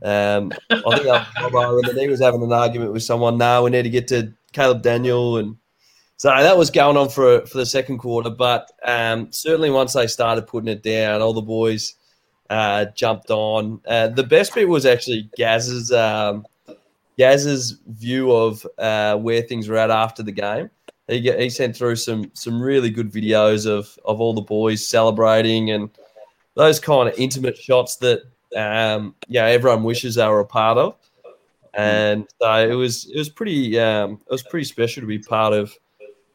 Um, 0.02 0.52
I 0.70 0.76
think 0.76 1.05
that 1.05 1.26
was 1.42 1.52
Robbo, 1.52 1.78
and 1.78 1.89
then 1.89 1.99
he 1.99 2.08
was 2.08 2.20
having 2.20 2.42
an 2.42 2.52
argument 2.52 2.92
with 2.92 3.02
someone. 3.02 3.36
No, 3.36 3.65
we 3.65 3.70
need 3.70 3.83
to 3.83 3.91
get 3.91 4.08
to 4.08 4.33
Caleb 4.52 4.83
Daniel. 4.83 5.36
And 5.36 5.57
so 6.19 6.29
that 6.29 6.59
was 6.59 6.71
going 6.71 6.97
on 6.97 7.09
for, 7.09 7.47
for 7.47 7.59
the 7.59 7.67
second 7.67 7.99
quarter. 7.99 8.29
But 8.29 8.71
um, 8.85 9.33
certainly 9.33 9.71
once 9.71 9.95
they 9.95 10.07
started 10.07 10.47
putting 10.47 10.69
it 10.69 10.83
down, 10.83 11.23
all 11.23 11.33
the 11.33 11.41
boys 11.41 11.95
uh, 12.51 12.87
jumped 12.95 13.31
on. 13.31 13.81
Uh, 13.87 14.09
the 14.09 14.25
best 14.25 14.55
bit 14.55 14.69
was 14.69 14.85
actually 14.85 15.31
Gaz's. 15.37 15.91
Um, 15.93 16.45
Gaz's 17.19 17.81
view 17.89 18.31
of 18.31 18.65
uh, 18.79 19.17
where 19.17 19.43
things 19.43 19.69
were 19.69 19.77
at 19.77 19.91
after 19.91 20.23
the 20.23 20.33
game. 20.33 20.71
He, 21.09 21.21
he 21.33 21.51
sent 21.51 21.77
through 21.77 21.97
some 21.97 22.31
some 22.33 22.63
really 22.63 22.91
good 22.91 23.11
videos 23.11 23.67
of 23.67 23.99
of 24.05 24.21
all 24.21 24.35
the 24.35 24.41
boys 24.41 24.87
celebrating 24.87 25.71
and 25.71 25.91
those 26.55 26.79
kind 26.79 27.09
of 27.09 27.19
intimate 27.19 27.57
shots 27.57 27.97
that 27.97 28.23
um, 28.57 29.15
yeah 29.27 29.47
everyone 29.47 29.83
wishes 29.83 30.15
they 30.15 30.29
were 30.29 30.41
a 30.41 30.47
part 30.47 30.79
of. 30.79 30.97
And 31.75 32.27
so 32.41 32.69
it 32.69 32.75
was 32.75 33.11
it 33.13 33.19
was 33.19 33.29
pretty 33.29 33.79
um, 33.81 34.21
it 34.27 34.31
was 34.31 34.43
pretty 34.45 34.65
special 34.65 35.01
to 35.01 35.07
be 35.07 35.19
part 35.19 35.55
of 35.55 35.77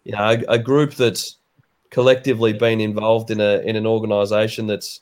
you 0.04 0.12
know 0.12 0.24
a, 0.24 0.54
a 0.54 0.60
group 0.60 0.94
that's 0.96 1.38
collectively 1.90 2.54
been 2.54 2.82
involved 2.82 3.30
in 3.32 3.40
a 3.40 3.60
in 3.60 3.76
an 3.76 3.86
organisation 3.86 4.68
that's 4.68 5.02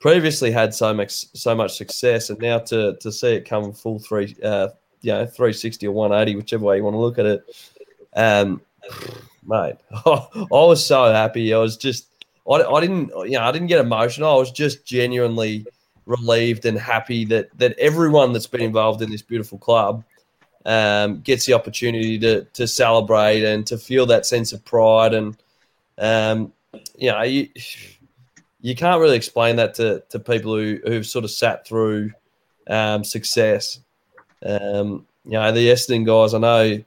previously 0.00 0.50
had 0.50 0.74
so 0.74 0.92
much 0.92 1.12
so 1.12 1.54
much 1.54 1.76
success, 1.76 2.30
and 2.30 2.40
now 2.40 2.58
to 2.58 2.96
to 2.96 3.12
see 3.12 3.34
it 3.34 3.48
come 3.48 3.72
full 3.72 3.98
three, 3.98 4.36
uh, 4.42 4.68
you 5.02 5.12
know, 5.12 5.26
three 5.26 5.52
sixty 5.52 5.86
or 5.86 5.92
one 5.92 6.12
eighty, 6.12 6.34
whichever 6.34 6.64
way 6.64 6.78
you 6.78 6.84
want 6.84 6.94
to 6.94 6.98
look 6.98 7.18
at 7.18 7.26
it, 7.26 7.44
um, 8.16 8.60
mate, 9.46 9.76
I 10.06 10.26
was 10.50 10.84
so 10.84 11.12
happy. 11.12 11.54
I 11.54 11.58
was 11.58 11.76
just, 11.76 12.08
I, 12.50 12.54
I 12.54 12.80
didn't, 12.80 13.10
you 13.24 13.32
know, 13.32 13.42
I 13.42 13.52
didn't 13.52 13.68
get 13.68 13.80
emotional. 13.80 14.34
I 14.34 14.38
was 14.38 14.50
just 14.50 14.84
genuinely 14.84 15.66
relieved 16.06 16.64
and 16.64 16.78
happy 16.78 17.24
that 17.26 17.56
that 17.58 17.78
everyone 17.78 18.32
that's 18.32 18.46
been 18.46 18.62
involved 18.62 19.02
in 19.02 19.10
this 19.10 19.22
beautiful 19.22 19.58
club 19.58 20.02
um, 20.66 21.20
gets 21.20 21.46
the 21.46 21.54
opportunity 21.54 22.18
to 22.18 22.44
to 22.44 22.66
celebrate 22.66 23.44
and 23.44 23.66
to 23.66 23.78
feel 23.78 24.06
that 24.06 24.26
sense 24.26 24.52
of 24.52 24.64
pride 24.64 25.14
and 25.14 25.36
um, 25.98 26.52
you 26.96 27.10
know 27.10 27.22
you 27.22 27.48
you 28.60 28.74
can't 28.74 29.00
really 29.00 29.16
explain 29.16 29.56
that 29.56 29.74
to, 29.74 30.02
to 30.10 30.18
people 30.18 30.54
who, 30.54 30.78
who've 30.84 31.06
sort 31.06 31.24
of 31.24 31.30
sat 31.30 31.66
through 31.66 32.10
um, 32.68 33.02
success. 33.04 33.80
Um, 34.44 35.06
you 35.24 35.32
know, 35.32 35.50
the 35.52 35.68
Essendon 35.68 36.04
guys, 36.04 36.34
I 36.34 36.38
know, 36.38 36.84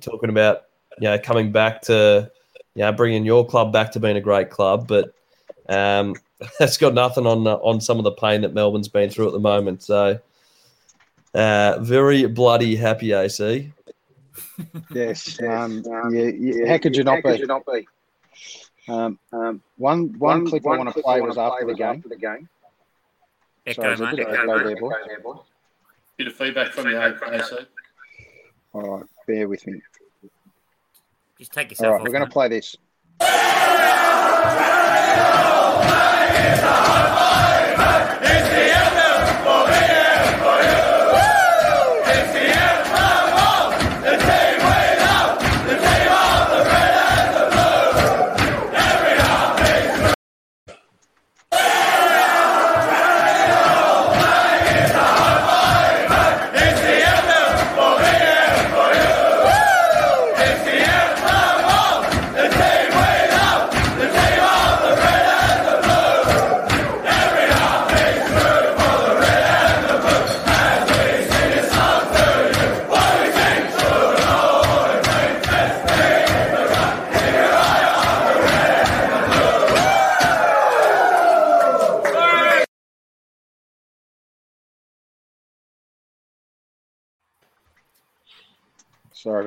talking 0.00 0.30
about, 0.30 0.64
you 0.98 1.08
know, 1.08 1.18
coming 1.18 1.52
back 1.52 1.82
to, 1.82 2.30
you 2.74 2.82
know, 2.82 2.92
bringing 2.92 3.24
your 3.24 3.46
club 3.46 3.72
back 3.72 3.92
to 3.92 4.00
being 4.00 4.16
a 4.16 4.20
great 4.20 4.50
club. 4.50 4.88
But 4.88 5.14
Um, 5.68 6.14
that's 6.58 6.76
got 6.76 6.94
nothing 6.94 7.26
on 7.26 7.46
on 7.46 7.80
some 7.80 7.98
of 7.98 8.04
the 8.04 8.12
pain 8.12 8.40
that 8.40 8.54
Melbourne's 8.54 8.88
been 8.88 9.10
through 9.10 9.28
at 9.28 9.32
the 9.32 9.40
moment. 9.40 9.82
So, 9.82 10.18
uh, 11.34 11.78
very 11.80 12.26
bloody 12.26 12.76
happy, 12.76 13.12
AC. 13.12 13.72
Yes. 14.94 15.40
Um, 15.42 15.82
yeah, 16.10 16.30
yeah, 16.38 16.68
how 16.68 16.78
could 16.78 16.96
you 16.96 17.04
not 17.04 17.22
be? 17.22 17.86
Um, 18.88 19.18
um, 19.32 19.62
one 19.76 20.18
one 20.18 20.46
clip 20.46 20.66
I 20.66 20.76
want 20.76 20.94
to 20.94 21.02
play 21.02 21.20
was 21.20 21.38
after 21.38 21.66
the 21.66 21.74
game. 21.74 22.48
Echo, 23.64 23.82
Sorry, 23.82 23.96
there's 23.96 24.00
mate. 24.00 24.16
bit 24.16 24.26
of 24.26 24.34
Echo, 24.34 24.42
echo 24.42 24.58
mate. 24.58 24.66
there, 25.06 25.20
boy. 25.20 25.34
Bit 26.16 26.26
of 26.26 26.34
feedback 26.34 26.72
from 26.72 26.90
the 26.90 27.00
AC. 27.32 27.56
All 28.72 28.98
right, 28.98 29.06
bear 29.26 29.48
with 29.48 29.64
me. 29.66 29.80
Just 31.38 31.52
take 31.52 31.66
All 31.66 31.70
yourself 31.70 31.92
right, 31.92 32.00
off. 32.00 32.06
we're 32.06 32.12
going 32.12 32.24
to 32.24 32.30
play 32.30 32.48
this. 32.48 32.76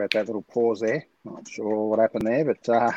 About 0.05 0.19
that 0.19 0.27
little 0.27 0.43
pause 0.43 0.79
there. 0.79 1.05
Not 1.23 1.47
sure 1.47 1.89
what 1.89 1.99
happened 1.99 2.27
there, 2.27 2.45
but 2.45 2.69
uh, 2.69 2.91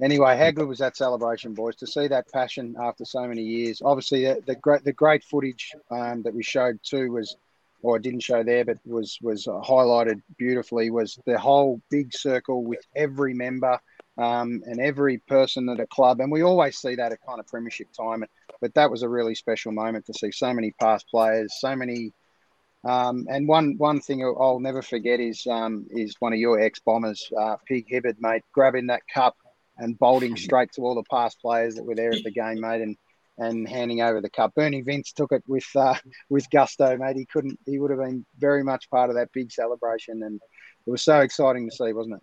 anyway, 0.00 0.36
how 0.36 0.50
good 0.50 0.68
was 0.68 0.78
that 0.78 0.96
celebration, 0.96 1.54
boys? 1.54 1.76
To 1.76 1.86
see 1.86 2.08
that 2.08 2.30
passion 2.32 2.76
after 2.80 3.04
so 3.04 3.26
many 3.26 3.42
years. 3.42 3.82
Obviously, 3.84 4.24
the, 4.24 4.42
the 4.46 4.54
great 4.54 4.84
the 4.84 4.92
great 4.92 5.22
footage 5.24 5.72
um, 5.90 6.22
that 6.22 6.34
we 6.34 6.42
showed 6.42 6.78
too 6.82 7.12
was, 7.12 7.36
or 7.82 7.96
I 7.96 7.98
didn't 7.98 8.20
show 8.22 8.42
there, 8.42 8.64
but 8.64 8.78
was 8.84 9.18
was 9.20 9.46
highlighted 9.46 10.22
beautifully. 10.38 10.90
Was 10.90 11.18
the 11.26 11.38
whole 11.38 11.80
big 11.90 12.14
circle 12.14 12.64
with 12.64 12.84
every 12.94 13.34
member 13.34 13.78
um, 14.16 14.62
and 14.66 14.80
every 14.80 15.18
person 15.18 15.68
at 15.68 15.80
a 15.80 15.86
club, 15.86 16.20
and 16.20 16.32
we 16.32 16.42
always 16.42 16.78
see 16.78 16.94
that 16.94 17.12
at 17.12 17.26
kind 17.26 17.40
of 17.40 17.46
premiership 17.46 17.88
time. 17.92 18.24
But 18.62 18.72
that 18.74 18.90
was 18.90 19.02
a 19.02 19.08
really 19.08 19.34
special 19.34 19.72
moment 19.72 20.06
to 20.06 20.14
see 20.14 20.32
so 20.32 20.54
many 20.54 20.70
past 20.80 21.06
players, 21.10 21.52
so 21.60 21.76
many 21.76 22.12
um, 22.86 23.26
and 23.28 23.48
one 23.48 23.76
one 23.78 24.00
thing 24.00 24.22
I'll 24.22 24.60
never 24.60 24.80
forget 24.82 25.18
is 25.18 25.46
um, 25.46 25.86
is 25.90 26.14
one 26.20 26.32
of 26.32 26.38
your 26.38 26.60
ex 26.60 26.78
bombers, 26.80 27.28
uh, 27.38 27.56
Pig 27.66 27.88
Hibberd, 27.90 28.16
mate, 28.20 28.42
grabbing 28.52 28.86
that 28.86 29.02
cup 29.12 29.36
and 29.76 29.98
bolting 29.98 30.36
straight 30.36 30.70
to 30.72 30.82
all 30.82 30.94
the 30.94 31.02
past 31.10 31.40
players 31.40 31.74
that 31.74 31.84
were 31.84 31.96
there 31.96 32.12
at 32.12 32.22
the 32.22 32.30
game, 32.30 32.60
mate, 32.60 32.82
and 32.82 32.96
and 33.38 33.68
handing 33.68 34.00
over 34.00 34.20
the 34.20 34.30
cup. 34.30 34.54
Bernie 34.54 34.82
Vince 34.82 35.12
took 35.12 35.32
it 35.32 35.42
with 35.48 35.66
uh, 35.74 35.96
with 36.30 36.48
gusto, 36.50 36.96
mate. 36.96 37.16
He 37.16 37.26
couldn't. 37.26 37.58
He 37.66 37.78
would 37.78 37.90
have 37.90 38.00
been 38.00 38.24
very 38.38 38.62
much 38.62 38.88
part 38.88 39.10
of 39.10 39.16
that 39.16 39.32
big 39.32 39.50
celebration, 39.50 40.22
and 40.22 40.40
it 40.86 40.90
was 40.90 41.02
so 41.02 41.20
exciting 41.20 41.68
to 41.68 41.74
see, 41.74 41.92
wasn't 41.92 42.16
it? 42.16 42.22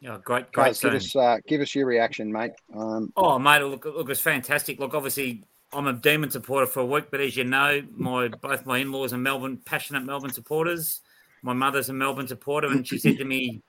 Yeah, 0.00 0.18
great, 0.22 0.52
great 0.52 0.66
Guys, 0.66 0.80
give 0.80 0.94
us 0.94 1.16
uh, 1.16 1.38
give 1.46 1.60
us 1.60 1.74
your 1.74 1.86
reaction, 1.86 2.30
mate. 2.30 2.52
Um, 2.76 3.12
Oh, 3.16 3.38
mate, 3.38 3.62
look, 3.62 3.84
look, 3.84 4.08
it's 4.10 4.20
fantastic. 4.20 4.78
Look, 4.78 4.94
obviously, 4.94 5.42
I'm 5.72 5.86
a 5.86 5.92
Demon 5.92 6.30
supporter 6.30 6.66
for 6.66 6.80
a 6.80 6.86
week, 6.86 7.06
but 7.10 7.20
as 7.20 7.36
you 7.36 7.44
know, 7.44 7.82
my 7.94 8.28
both 8.28 8.64
my 8.64 8.78
in-laws 8.78 9.12
are 9.12 9.18
Melbourne, 9.18 9.58
passionate 9.64 10.04
Melbourne 10.04 10.32
supporters. 10.32 11.00
My 11.42 11.52
mother's 11.52 11.88
a 11.88 11.92
Melbourne 11.92 12.26
supporter, 12.26 12.68
and 12.68 12.86
she 12.86 12.98
said 12.98 13.18
to 13.18 13.24
me 13.24 13.62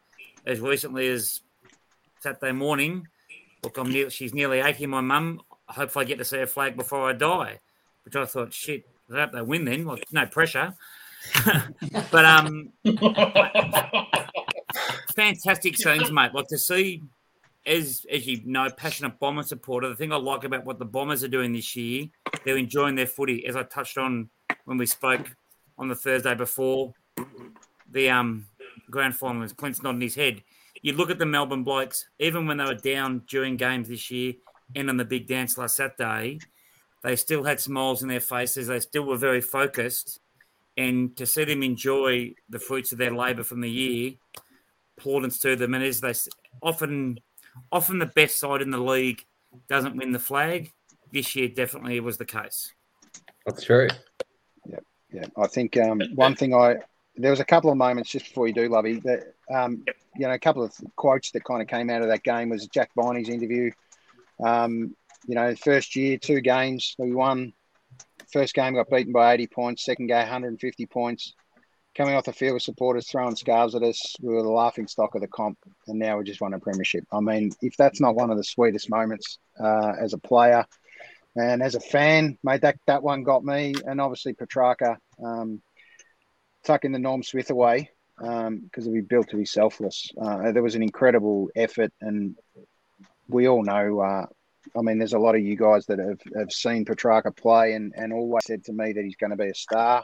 as 0.45 0.59
recently 0.59 1.07
as 1.07 1.41
Saturday 2.21 2.53
morning, 2.53 3.07
"Look, 3.63 3.77
I'm 3.77 3.91
near, 3.91 4.09
she's 4.09 4.33
nearly 4.33 4.59
80. 4.59 4.85
My 4.87 5.01
mum. 5.01 5.41
I 5.67 5.73
hope 5.73 5.95
I 5.97 6.03
get 6.03 6.17
to 6.17 6.25
see 6.25 6.37
her 6.37 6.47
flag 6.47 6.77
before 6.77 7.09
I 7.09 7.13
die." 7.13 7.59
Which 8.05 8.15
I 8.15 8.25
thought, 8.25 8.53
shit, 8.53 8.85
I 9.13 9.19
hope 9.19 9.33
they 9.33 9.41
win 9.41 9.65
then. 9.65 9.85
Like, 9.85 10.05
no 10.11 10.25
pressure. 10.25 10.73
but 12.11 12.25
um, 12.25 12.69
fantastic 15.15 15.77
scenes, 15.77 16.11
mate. 16.11 16.33
Like 16.33 16.47
to 16.47 16.57
see, 16.57 17.03
as 17.65 18.05
as 18.11 18.27
you 18.27 18.41
know, 18.45 18.69
passionate 18.69 19.19
bomber 19.19 19.43
supporter. 19.43 19.89
The 19.89 19.95
thing 19.95 20.11
I 20.11 20.17
like 20.17 20.43
about 20.43 20.65
what 20.65 20.79
the 20.79 20.85
Bombers 20.85 21.23
are 21.23 21.27
doing 21.27 21.53
this 21.53 21.75
year, 21.75 22.07
they're 22.45 22.57
enjoying 22.57 22.95
their 22.95 23.07
footy. 23.07 23.45
As 23.45 23.55
I 23.55 23.63
touched 23.63 23.97
on 23.97 24.29
when 24.65 24.77
we 24.77 24.85
spoke 24.85 25.35
on 25.77 25.87
the 25.87 25.95
Thursday 25.95 26.35
before 26.35 26.93
the 27.91 28.09
um 28.09 28.45
grand 28.89 29.15
final, 29.15 29.43
as 29.43 29.53
Clint's 29.53 29.83
nodding 29.83 30.01
his 30.01 30.15
head. 30.15 30.43
You 30.81 30.93
look 30.93 31.09
at 31.09 31.19
the 31.19 31.25
Melbourne 31.25 31.63
Blokes, 31.63 32.07
even 32.19 32.47
when 32.47 32.57
they 32.57 32.63
were 32.63 32.75
down 32.75 33.23
during 33.27 33.57
games 33.57 33.89
this 33.89 34.09
year 34.09 34.33
and 34.75 34.89
on 34.89 34.97
the 34.97 35.05
big 35.05 35.27
dance 35.27 35.57
last 35.57 35.75
Saturday, 35.75 36.39
they 37.03 37.15
still 37.15 37.43
had 37.43 37.59
smiles 37.59 38.01
in 38.01 38.07
their 38.07 38.19
faces. 38.21 38.67
They 38.67 38.79
still 38.79 39.03
were 39.03 39.17
very 39.17 39.41
focused. 39.41 40.19
And 40.77 41.15
to 41.17 41.25
see 41.25 41.43
them 41.43 41.63
enjoy 41.63 42.33
the 42.49 42.59
fruits 42.59 42.91
of 42.91 42.97
their 42.97 43.13
labour 43.13 43.43
from 43.43 43.61
the 43.61 43.69
year, 43.69 44.13
plaudits 44.97 45.39
to 45.39 45.55
them. 45.55 45.73
And 45.73 45.83
as 45.83 45.99
they 45.99 46.13
often, 46.61 47.19
often 47.71 47.99
the 47.99 48.05
best 48.05 48.39
side 48.39 48.61
in 48.61 48.71
the 48.71 48.79
league 48.79 49.23
doesn't 49.67 49.97
win 49.97 50.11
the 50.11 50.19
flag. 50.19 50.71
This 51.11 51.35
year, 51.35 51.47
definitely 51.47 51.99
was 51.99 52.17
the 52.17 52.25
case. 52.25 52.73
That's 53.45 53.63
true. 53.63 53.87
Yeah, 54.65 54.79
yeah. 55.11 55.25
I 55.37 55.47
think 55.47 55.75
um, 55.77 56.01
one 56.13 56.35
thing 56.35 56.53
I 56.53 56.77
there 57.19 57.31
was 57.31 57.39
a 57.39 57.45
couple 57.45 57.69
of 57.69 57.77
moments 57.77 58.09
just 58.09 58.25
before 58.25 58.47
you 58.47 58.53
do, 58.53 58.69
Lovey, 58.69 58.99
that 59.01 59.33
um, 59.53 59.83
you 60.15 60.27
know 60.27 60.33
a 60.33 60.39
couple 60.39 60.63
of 60.63 60.73
quotes 60.95 61.31
that 61.31 61.43
kind 61.43 61.61
of 61.61 61.67
came 61.67 61.89
out 61.89 62.01
of 62.01 62.07
that 62.07 62.23
game 62.23 62.49
was 62.49 62.67
Jack 62.67 62.91
Viney's 62.95 63.29
interview. 63.29 63.71
Um, 64.43 64.95
you 65.27 65.35
know, 65.35 65.53
first 65.55 65.95
year, 65.95 66.17
two 66.17 66.41
games, 66.41 66.95
we 66.97 67.13
won. 67.13 67.53
First 68.31 68.53
game 68.53 68.75
got 68.75 68.89
beaten 68.89 69.11
by 69.11 69.33
80 69.33 69.47
points. 69.47 69.85
Second 69.85 70.07
game, 70.07 70.17
150 70.17 70.85
points. 70.85 71.33
Coming 71.95 72.15
off 72.15 72.25
the 72.25 72.33
field 72.33 72.53
with 72.53 72.63
supporters 72.63 73.07
throwing 73.09 73.35
scarves 73.35 73.75
at 73.75 73.83
us, 73.83 74.15
we 74.21 74.33
were 74.33 74.43
the 74.43 74.49
laughing 74.49 74.87
stock 74.87 75.15
of 75.15 75.21
the 75.21 75.27
comp, 75.27 75.57
and 75.87 75.99
now 75.99 76.17
we 76.17 76.23
just 76.23 76.39
won 76.39 76.53
a 76.53 76.59
premiership. 76.59 77.03
I 77.11 77.19
mean, 77.19 77.51
if 77.61 77.75
that's 77.77 77.99
not 77.99 78.15
one 78.15 78.29
of 78.29 78.37
the 78.37 78.43
sweetest 78.43 78.89
moments 78.89 79.39
uh, 79.59 79.93
as 79.99 80.13
a 80.13 80.17
player, 80.17 80.65
and 81.35 81.61
as 81.61 81.75
a 81.75 81.79
fan, 81.79 82.37
mate, 82.43 82.61
that, 82.61 82.77
that 82.87 83.03
one 83.03 83.23
got 83.23 83.43
me. 83.43 83.73
And 83.85 84.01
obviously 84.01 84.33
Petracca 84.33 84.97
um, 85.23 85.61
tucking 86.63 86.91
the 86.91 86.99
Norm 86.99 87.23
Smith 87.23 87.49
away 87.49 87.91
because 88.17 88.85
he 88.85 89.01
built 89.01 89.29
to 89.29 89.37
be 89.37 89.45
selfless. 89.45 90.11
Uh, 90.21 90.51
there 90.51 90.63
was 90.63 90.75
an 90.75 90.83
incredible 90.83 91.49
effort, 91.55 91.93
and 92.01 92.35
we 93.27 93.47
all 93.47 93.63
know. 93.63 93.99
Uh, 93.99 94.25
I 94.77 94.81
mean, 94.81 94.97
there's 94.97 95.13
a 95.13 95.19
lot 95.19 95.35
of 95.35 95.41
you 95.41 95.55
guys 95.55 95.85
that 95.85 95.99
have, 95.99 96.19
have 96.35 96.51
seen 96.51 96.85
Petracca 96.85 97.35
play 97.35 97.73
and, 97.73 97.93
and 97.95 98.11
always 98.11 98.45
said 98.45 98.65
to 98.65 98.73
me 98.73 98.91
that 98.93 99.03
he's 99.03 99.15
going 99.15 99.31
to 99.31 99.37
be 99.37 99.49
a 99.49 99.55
star. 99.55 100.03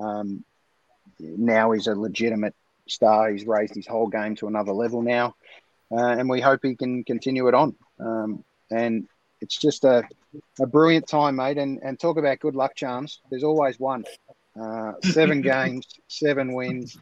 Um, 0.00 0.44
now 1.18 1.72
he's 1.72 1.86
a 1.86 1.94
legitimate 1.94 2.54
star. 2.86 3.30
He's 3.30 3.46
raised 3.46 3.74
his 3.74 3.86
whole 3.86 4.08
game 4.08 4.34
to 4.36 4.46
another 4.48 4.72
level 4.72 5.02
now, 5.02 5.34
uh, 5.90 5.96
and 5.96 6.28
we 6.28 6.40
hope 6.40 6.60
he 6.62 6.74
can 6.74 7.04
continue 7.04 7.48
it 7.48 7.54
on. 7.54 7.74
Um, 8.00 8.44
and 8.70 9.08
it's 9.40 9.56
just 9.56 9.84
a, 9.84 10.02
a 10.60 10.66
brilliant 10.66 11.06
time, 11.06 11.36
mate. 11.36 11.58
And, 11.58 11.80
and 11.82 11.98
talk 11.98 12.18
about 12.18 12.40
good 12.40 12.56
luck 12.56 12.74
charms. 12.74 13.20
There's 13.30 13.44
always 13.44 13.78
one. 13.78 14.04
Uh, 14.60 14.92
seven 15.02 15.40
games, 15.42 15.86
seven 16.08 16.52
wins, 16.52 16.96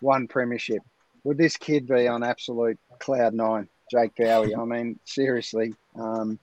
one 0.00 0.28
premiership. 0.28 0.82
Would 1.24 1.38
this 1.38 1.56
kid 1.56 1.86
be 1.86 2.08
on 2.08 2.22
absolute 2.22 2.78
cloud 2.98 3.34
nine, 3.34 3.68
Jake 3.90 4.14
Bowey? 4.16 4.54
I 4.54 4.64
mean, 4.64 4.98
seriously, 5.04 5.74
um, 5.94 6.38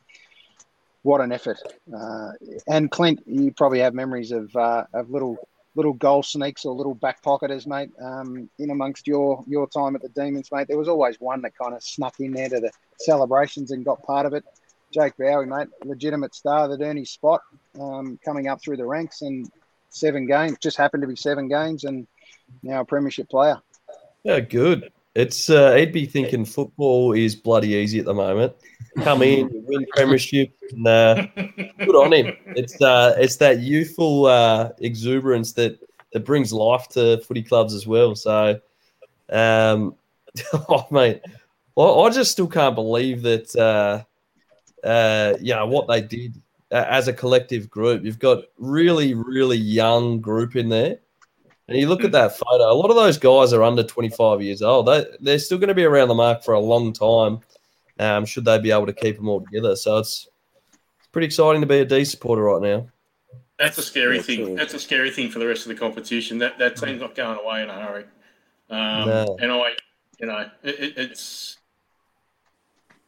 what 1.02 1.22
an 1.22 1.32
effort. 1.32 1.58
Uh, 1.96 2.32
and 2.68 2.92
Clint, 2.92 3.24
you 3.26 3.52
probably 3.52 3.80
have 3.80 3.94
memories 3.94 4.32
of 4.32 4.56
uh, 4.56 4.84
of 4.94 5.10
little 5.10 5.38
little 5.78 5.94
goal 5.94 6.24
sneaks 6.24 6.66
or 6.66 6.76
little 6.76 6.96
back 6.96 7.22
pocketers, 7.22 7.68
mate. 7.68 7.92
Um, 8.02 8.50
in 8.58 8.72
amongst 8.72 9.08
your 9.08 9.44
your 9.48 9.70
time 9.70 9.96
at 9.96 10.02
the 10.02 10.10
Demons, 10.10 10.50
mate, 10.52 10.68
there 10.68 10.78
was 10.78 10.90
always 10.90 11.22
one 11.22 11.42
that 11.44 11.56
kind 11.56 11.76
of 11.76 11.84
snuck 11.84 12.20
in 12.20 12.34
there 12.34 12.50
to 12.50 12.60
the 12.60 12.72
celebrations 13.00 13.72
and 13.72 13.86
got 13.86 14.04
part 14.04 14.26
of 14.26 14.34
it. 14.34 14.44
Jake 14.92 15.16
Bowey, 15.18 15.46
mate, 15.46 15.68
legitimate 15.86 16.34
star 16.34 16.68
that 16.68 16.82
earned 16.82 16.98
his 16.98 17.12
spot 17.12 17.42
um, 17.80 18.20
coming 18.26 18.48
up 18.48 18.62
through 18.62 18.78
the 18.78 18.86
ranks 18.86 19.22
and 19.22 19.50
seven 19.90 20.26
games, 20.26 20.58
just 20.60 20.78
happened 20.78 21.02
to 21.02 21.08
be 21.08 21.16
seven 21.16 21.48
games, 21.48 21.84
and 21.84 22.08
now 22.64 22.82
a 22.82 22.86
premiership 22.86 23.30
player. 23.30 23.62
Yeah, 24.24 24.40
good. 24.40 24.92
It's 25.18 25.50
uh, 25.50 25.74
he'd 25.74 25.92
be 25.92 26.06
thinking 26.06 26.46
football 26.46 27.14
is 27.14 27.36
bloody 27.36 27.70
easy 27.70 27.98
at 27.98 28.06
the 28.06 28.14
moment. 28.14 28.54
Come 29.00 29.24
in, 29.24 29.50
win 29.66 29.88
premiership, 29.96 30.56
and 30.70 30.86
uh, 30.86 31.26
good 31.36 31.96
on 31.96 32.14
him. 32.14 32.38
It's 32.56 32.80
uh, 32.80 33.16
it's 33.18 33.38
that 33.38 33.62
youthful 33.62 34.28
uh, 34.28 34.74
exuberance 34.78 35.54
that 35.54 35.80
that 36.14 36.24
brings 36.24 36.54
life 36.54 36.88
to 36.90 37.18
footy 37.22 37.42
clubs 37.42 37.74
as 37.74 37.88
well. 37.88 38.14
So, 38.14 38.62
um, 39.30 39.96
oh 40.54 40.86
mate, 40.92 41.22
well, 41.74 42.06
I 42.06 42.12
just 42.12 42.32
still 42.32 42.48
can't 42.48 42.76
believe 42.76 43.24
that. 43.24 43.56
Uh, 43.56 44.04
uh, 44.88 45.34
you 45.42 45.56
know 45.56 45.66
what 45.66 45.88
they 45.88 46.00
did 46.00 46.40
uh, 46.72 46.86
as 46.88 47.08
a 47.08 47.14
collective 47.14 47.72
group. 47.72 48.04
You've 48.04 48.20
got 48.20 48.44
really, 48.60 49.16
really 49.16 49.58
young 49.58 50.22
group 50.22 50.56
in 50.56 50.70
there. 50.70 51.00
And 51.68 51.78
you 51.78 51.88
look 51.90 52.04
at 52.04 52.14
that 52.14 52.38
photo, 52.38 52.72
a 52.72 52.74
lot 52.74 52.90
of 52.90 52.96
those 52.96 53.18
guys 53.18 53.52
are 53.52 53.62
under 53.64 53.84
25 53.84 54.42
years 54.42 54.62
old. 54.62 54.86
They, 54.88 55.06
they're 55.20 55.40
still 55.40 55.58
going 55.58 55.68
to 55.68 55.74
be 55.76 55.84
around 55.84 56.08
the 56.08 56.14
mark 56.14 56.44
for 56.44 56.54
a 56.54 56.60
long 56.60 56.94
time, 56.94 57.40
um, 58.00 58.26
should 58.26 58.46
they 58.46 58.58
be 58.60 58.72
able 58.72 58.86
to 58.86 58.94
keep 58.94 59.18
them 59.18 59.28
all 59.28 59.42
together. 59.42 59.76
So 59.76 59.98
it's, 59.98 60.28
it's 60.98 61.08
pretty 61.08 61.26
exciting 61.26 61.60
to 61.62 61.68
be 61.68 61.80
a 61.80 61.86
D 61.86 62.06
supporter 62.06 62.44
right 62.44 62.62
now. 62.62 62.88
That's 63.60 63.78
a 63.78 63.82
scary 63.82 64.18
Yeah, 64.18 64.22
thing. 64.22 64.46
true. 64.46 64.56
That's 64.56 64.76
a 64.76 64.80
scary 64.80 65.12
thing 65.12 65.30
for 65.30 65.40
the 65.40 65.48
rest 65.48 65.64
of 65.64 65.70
the 65.70 65.76
competition. 65.76 66.38
That 66.38 66.60
that 66.60 66.76
team's 66.78 67.02
not 67.02 67.16
going 67.16 67.40
away 67.40 67.64
in 67.64 67.70
a 67.70 67.74
hurry. 67.74 68.06
Um, 68.70 69.10
No. 69.10 69.38
And 69.42 69.52
I, 69.52 69.72
you 70.20 70.28
know, 70.28 70.50
it, 70.64 70.80
it, 70.80 70.94
it's 70.98 71.58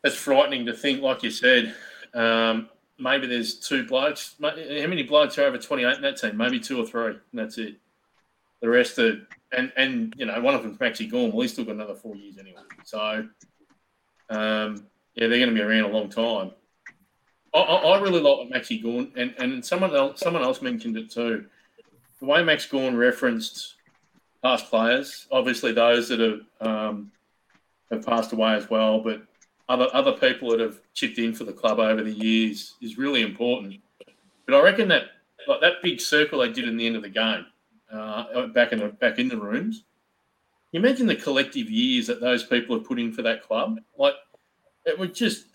it's 0.04 0.16
frightening 0.16 0.66
to 0.66 0.74
think, 0.74 1.02
like 1.02 1.24
you 1.24 1.30
said, 1.30 1.76
um, 2.14 2.68
maybe 2.98 3.28
there's 3.28 3.56
two 3.60 3.86
blokes. 3.86 4.36
How 4.42 4.56
many 4.56 5.04
blokes 5.04 5.38
are 5.38 5.44
over 5.44 5.58
28 5.58 5.98
in 5.98 6.02
that 6.02 6.18
team? 6.18 6.36
Maybe 6.36 6.60
two 6.60 6.82
or 6.82 6.86
three, 6.86 7.12
and 7.12 7.20
that's 7.34 7.58
it. 7.58 7.76
The 8.62 8.70
rest 8.70 9.00
are, 9.00 9.18
and 9.52 9.72
and 9.78 10.14
you 10.18 10.26
know, 10.26 10.40
one 10.42 10.56
of 10.56 10.64
them's 10.64 10.78
Maxi 10.78 11.10
Gawn. 11.10 11.32
Well, 11.32 11.42
he's 11.42 11.54
still 11.54 11.66
got 11.66 11.76
another 11.76 11.96
four 11.96 12.16
years 12.16 12.38
anyway. 12.38 12.62
So, 12.84 13.28
um, 14.30 14.86
yeah, 15.16 15.28
they're 15.28 15.40
going 15.40 15.50
to 15.50 15.56
be 15.56 15.62
around 15.62 15.90
a 15.90 15.96
long 15.96 16.10
time. 16.10 16.52
I, 17.54 17.60
I, 17.60 17.76
I 17.76 18.02
really 18.02 18.22
like 18.22 18.50
Maxi 18.50 18.82
Gawn, 18.82 19.12
and, 19.16 19.34
and 19.38 19.66
someone 19.66 19.96
else 19.96 20.20
someone 20.20 20.44
else 20.44 20.62
mentioned 20.62 20.98
it 20.98 21.10
too. 21.10 21.46
The 22.20 22.26
way 22.26 22.44
Max 22.44 22.66
Gawn 22.66 22.96
referenced 22.96 23.76
past 24.44 24.70
players, 24.70 25.28
obviously 25.32 25.72
those 25.72 26.10
that 26.10 26.20
have 26.20 26.42
um, 26.62 27.12
have 27.92 28.06
passed 28.06 28.34
away 28.34 28.54
as 28.56 28.70
well, 28.70 29.00
but 29.00 29.24
other 29.68 29.88
other 29.94 30.14
people 30.14 30.50
that 30.52 30.60
have 30.60 30.80
chipped 30.94 31.18
in 31.18 31.34
for 31.34 31.44
the 31.44 31.54
club 31.54 31.80
over 31.80 32.04
the 32.04 32.12
years 32.12 32.76
is 32.82 32.98
really 32.98 33.22
important. 33.22 33.76
But 34.46 34.56
I 34.56 34.62
reckon 34.62 34.88
that 34.90 35.04
like 35.48 35.62
that 35.62 35.82
big 35.82 36.02
circle 36.02 36.40
they 36.40 36.52
did 36.52 36.68
in 36.68 36.78
the 36.78 36.86
end 36.86 36.96
of 36.96 37.04
the 37.04 37.10
game, 37.10 37.46
uh, 37.92 38.48
back 38.48 38.72
in 38.72 38.80
the 38.80 38.88
back 38.88 39.20
in 39.20 39.28
the 39.28 39.38
rooms. 39.38 39.84
You 40.72 40.80
imagine 40.80 41.08
the 41.08 41.16
collective 41.16 41.70
years 41.70 42.08
that 42.08 42.22
those 42.22 42.44
people 42.44 42.78
have 42.78 42.86
put 42.86 43.00
in 43.00 43.12
for 43.12 43.24
that 43.24 43.44
club. 43.44 43.80
Like 43.98 44.14
it 44.86 44.98
would 44.98 45.16
just 45.16 45.46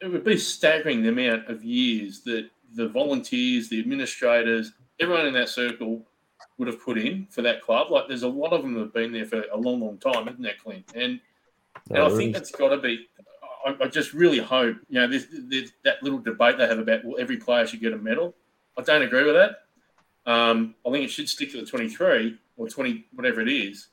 it 0.00 0.08
would 0.08 0.24
be 0.24 0.38
staggering 0.38 1.02
the 1.02 1.08
amount 1.08 1.48
of 1.48 1.64
years 1.64 2.20
that 2.22 2.48
the 2.74 2.88
volunteers, 2.88 3.68
the 3.68 3.80
administrators, 3.80 4.72
everyone 5.00 5.26
in 5.26 5.34
that 5.34 5.48
circle 5.48 6.06
would 6.58 6.68
have 6.68 6.82
put 6.82 6.98
in 6.98 7.26
for 7.30 7.42
that 7.42 7.62
club. 7.62 7.90
Like 7.90 8.08
there's 8.08 8.22
a 8.22 8.28
lot 8.28 8.52
of 8.52 8.62
them 8.62 8.74
that 8.74 8.80
have 8.80 8.94
been 8.94 9.12
there 9.12 9.26
for 9.26 9.42
a 9.52 9.56
long, 9.56 9.80
long 9.80 9.98
time, 9.98 10.28
isn't 10.28 10.42
there, 10.42 10.54
Clint? 10.62 10.84
And 10.94 11.20
and 11.90 11.98
I 11.98 12.08
think 12.10 12.32
that's 12.32 12.50
got 12.50 12.70
to 12.70 12.78
be. 12.78 13.06
I, 13.64 13.76
I 13.84 13.88
just 13.88 14.12
really 14.12 14.38
hope 14.38 14.76
you 14.88 15.00
know 15.00 15.06
this, 15.06 15.26
this, 15.30 15.72
that 15.84 16.02
little 16.02 16.18
debate 16.18 16.58
they 16.58 16.66
have 16.66 16.78
about 16.78 17.04
well, 17.04 17.16
every 17.18 17.36
player 17.36 17.66
should 17.66 17.80
get 17.80 17.92
a 17.92 17.98
medal. 17.98 18.34
I 18.78 18.82
don't 18.82 19.02
agree 19.02 19.24
with 19.24 19.34
that. 19.34 19.65
Um, 20.26 20.74
I 20.86 20.90
think 20.90 21.04
it 21.04 21.10
should 21.10 21.28
stick 21.28 21.52
to 21.52 21.60
the 21.60 21.66
23 21.66 22.38
or 22.56 22.68
20, 22.68 23.06
whatever 23.14 23.40
it 23.40 23.48
is. 23.48 23.88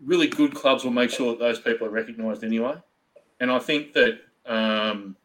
Really 0.00 0.26
good 0.26 0.54
clubs 0.54 0.84
will 0.84 0.90
make 0.90 1.10
sure 1.10 1.30
that 1.30 1.38
those 1.38 1.60
people 1.60 1.86
are 1.86 1.90
recognised 1.90 2.44
anyway. 2.44 2.74
And 3.40 3.50
I 3.50 3.58
think 3.58 3.92
that 3.94 4.20
um, 4.46 5.16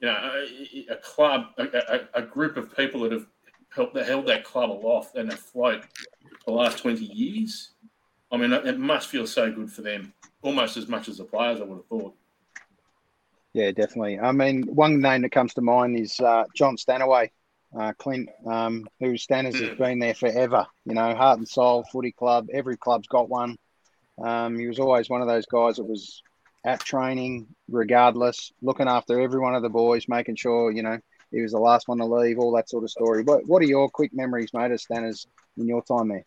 you 0.00 0.08
know 0.08 0.44
a, 0.88 0.92
a 0.92 0.96
club, 0.96 1.46
a, 1.58 2.00
a, 2.14 2.22
group 2.22 2.56
of 2.56 2.76
people 2.76 3.00
that 3.00 3.12
have 3.12 3.26
helped 3.74 3.94
that 3.94 4.06
held 4.06 4.26
that 4.26 4.44
club 4.44 4.70
aloft 4.70 5.16
and 5.16 5.32
afloat 5.32 5.84
the 6.44 6.52
last 6.52 6.78
20 6.78 7.04
years. 7.04 7.70
I 8.30 8.36
mean, 8.36 8.52
it 8.52 8.78
must 8.78 9.08
feel 9.08 9.26
so 9.26 9.50
good 9.50 9.70
for 9.70 9.82
them, 9.82 10.12
almost 10.42 10.76
as 10.76 10.88
much 10.88 11.08
as 11.08 11.18
the 11.18 11.24
players. 11.24 11.60
I 11.60 11.64
would 11.64 11.76
have 11.76 11.86
thought. 11.86 12.14
Yeah, 13.52 13.70
definitely. 13.70 14.18
I 14.18 14.32
mean, 14.32 14.62
one 14.62 15.00
name 15.00 15.22
that 15.22 15.32
comes 15.32 15.54
to 15.54 15.60
mind 15.60 15.98
is 15.98 16.18
uh, 16.20 16.44
John 16.54 16.76
Stanaway, 16.76 17.30
uh, 17.78 17.92
Clint, 17.98 18.28
um, 18.46 18.86
who 19.00 19.14
Stanners 19.14 19.58
has 19.58 19.76
been 19.78 19.98
there 19.98 20.14
forever. 20.14 20.66
You 20.84 20.94
know, 20.94 21.14
heart 21.14 21.38
and 21.38 21.48
soul, 21.48 21.84
footy 21.90 22.12
club. 22.12 22.48
Every 22.52 22.76
club's 22.76 23.08
got 23.08 23.28
one. 23.28 23.56
Um, 24.22 24.58
he 24.58 24.66
was 24.66 24.78
always 24.78 25.08
one 25.08 25.22
of 25.22 25.28
those 25.28 25.46
guys 25.46 25.76
that 25.76 25.84
was 25.84 26.22
at 26.64 26.80
training, 26.80 27.46
regardless, 27.68 28.52
looking 28.60 28.88
after 28.88 29.20
every 29.20 29.40
one 29.40 29.54
of 29.54 29.62
the 29.62 29.68
boys, 29.68 30.06
making 30.08 30.36
sure 30.36 30.70
you 30.70 30.82
know 30.82 30.98
he 31.30 31.40
was 31.40 31.52
the 31.52 31.58
last 31.58 31.88
one 31.88 31.98
to 31.98 32.04
leave, 32.04 32.38
all 32.38 32.52
that 32.52 32.68
sort 32.68 32.84
of 32.84 32.90
story. 32.90 33.22
What 33.22 33.46
What 33.46 33.62
are 33.62 33.66
your 33.66 33.88
quick 33.88 34.12
memories, 34.12 34.50
mate, 34.52 34.70
of 34.70 34.80
Stanners 34.80 35.26
in 35.56 35.66
your 35.66 35.82
time 35.82 36.08
there? 36.08 36.24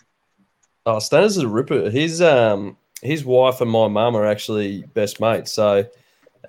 Oh, 0.85 0.97
Stanners 0.97 1.37
is 1.37 1.37
a 1.37 1.47
ripper. 1.47 1.89
His 1.89 2.21
um 2.21 2.77
his 3.01 3.23
wife 3.23 3.61
and 3.61 3.69
my 3.69 3.87
mum 3.87 4.15
are 4.15 4.25
actually 4.25 4.83
best 4.93 5.19
mates, 5.19 5.53
so 5.53 5.85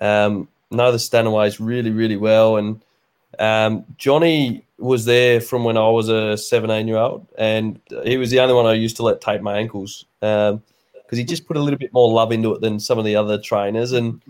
um 0.01 0.47
know 0.71 0.91
the 0.91 0.97
Stanaways 0.97 1.59
really 1.59 1.91
really 1.91 2.17
well. 2.17 2.57
And 2.57 2.83
um 3.39 3.85
Johnny 3.97 4.65
was 4.77 5.05
there 5.05 5.41
from 5.41 5.63
when 5.63 5.77
I 5.77 5.89
was 5.89 6.09
a 6.09 6.37
seventeen 6.37 6.87
year 6.87 6.97
old, 6.97 7.27
and 7.37 7.79
he 8.03 8.17
was 8.17 8.29
the 8.29 8.39
only 8.39 8.53
one 8.53 8.65
I 8.65 8.73
used 8.73 8.95
to 8.97 9.03
let 9.03 9.21
tape 9.21 9.41
my 9.41 9.57
ankles 9.57 10.05
um 10.21 10.61
because 10.93 11.17
he 11.17 11.23
just 11.23 11.47
put 11.47 11.55
a 11.57 11.61
little 11.61 11.79
bit 11.79 11.93
more 11.93 12.11
love 12.11 12.31
into 12.31 12.53
it 12.53 12.61
than 12.61 12.79
some 12.79 12.99
of 12.99 13.05
the 13.05 13.15
other 13.15 13.39
trainers 13.39 13.91
and. 13.93 14.21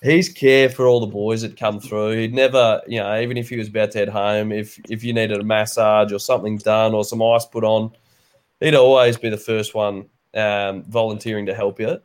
He's 0.00 0.28
care 0.28 0.68
for 0.68 0.86
all 0.86 1.00
the 1.00 1.08
boys 1.08 1.42
that 1.42 1.56
come 1.56 1.80
through. 1.80 2.18
He'd 2.18 2.32
never, 2.32 2.80
you 2.86 3.00
know, 3.00 3.20
even 3.20 3.36
if 3.36 3.48
he 3.48 3.56
was 3.56 3.66
about 3.66 3.90
to 3.90 3.98
head 3.98 4.08
home, 4.08 4.52
if 4.52 4.78
if 4.88 5.02
you 5.02 5.12
needed 5.12 5.40
a 5.40 5.42
massage 5.42 6.12
or 6.12 6.20
something 6.20 6.56
done 6.58 6.94
or 6.94 7.04
some 7.04 7.20
ice 7.20 7.44
put 7.44 7.64
on, 7.64 7.90
he'd 8.60 8.76
always 8.76 9.16
be 9.16 9.28
the 9.28 9.36
first 9.36 9.74
one 9.74 10.08
um, 10.34 10.84
volunteering 10.84 11.46
to 11.46 11.54
help 11.54 11.80
you. 11.80 12.00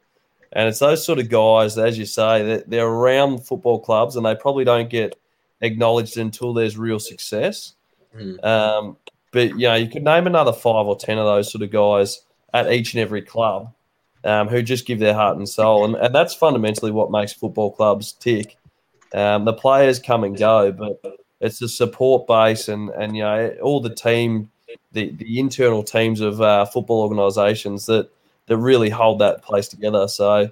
And 0.53 0.67
it's 0.67 0.79
those 0.79 1.05
sort 1.05 1.19
of 1.19 1.29
guys, 1.29 1.77
as 1.77 1.95
you 1.97 2.05
say, 2.07 2.43
that 2.43 2.67
they're 2.67 2.87
around 2.87 3.45
football 3.45 3.79
clubs 3.79 4.15
and 4.15 4.25
they 4.25 4.33
probably 4.33 4.63
don't 4.63 4.89
get 4.89 5.15
acknowledged 5.63 6.17
until 6.17 6.53
there's 6.53 6.77
real 6.77 6.99
success. 6.99 7.73
Um, 8.43 8.97
but 9.31 9.49
you 9.51 9.67
know, 9.67 9.75
you 9.75 9.89
could 9.89 10.03
name 10.03 10.27
another 10.27 10.53
five 10.53 10.85
or 10.85 10.95
ten 10.95 11.17
of 11.17 11.25
those 11.25 11.51
sort 11.51 11.63
of 11.63 11.71
guys 11.71 12.21
at 12.53 12.71
each 12.71 12.93
and 12.93 13.01
every 13.01 13.23
club 13.23 13.73
um, 14.23 14.47
who 14.47 14.61
just 14.61 14.85
give 14.85 14.99
their 14.99 15.15
heart 15.15 15.37
and 15.37 15.49
soul, 15.49 15.85
and, 15.85 15.95
and 15.95 16.13
that's 16.13 16.35
fundamentally 16.35 16.91
what 16.91 17.09
makes 17.09 17.33
football 17.33 17.71
clubs 17.71 18.13
tick. 18.13 18.57
Um, 19.13 19.45
the 19.45 19.53
players 19.53 19.99
come 19.99 20.23
and 20.23 20.37
go, 20.37 20.71
but 20.71 21.01
it's 21.41 21.59
the 21.59 21.67
support 21.67 22.27
base 22.27 22.67
and 22.67 22.89
and 22.91 23.15
you 23.15 23.23
know 23.23 23.55
all 23.61 23.79
the 23.79 23.93
team, 23.93 24.51
the 24.91 25.09
the 25.11 25.39
internal 25.39 25.83
teams 25.83 26.21
of 26.21 26.39
uh, 26.41 26.65
football 26.65 27.01
organisations 27.01 27.87
that 27.87 28.09
that 28.47 28.57
really 28.57 28.89
hold 28.89 29.19
that 29.19 29.41
place 29.41 29.67
together. 29.67 30.07
So 30.07 30.51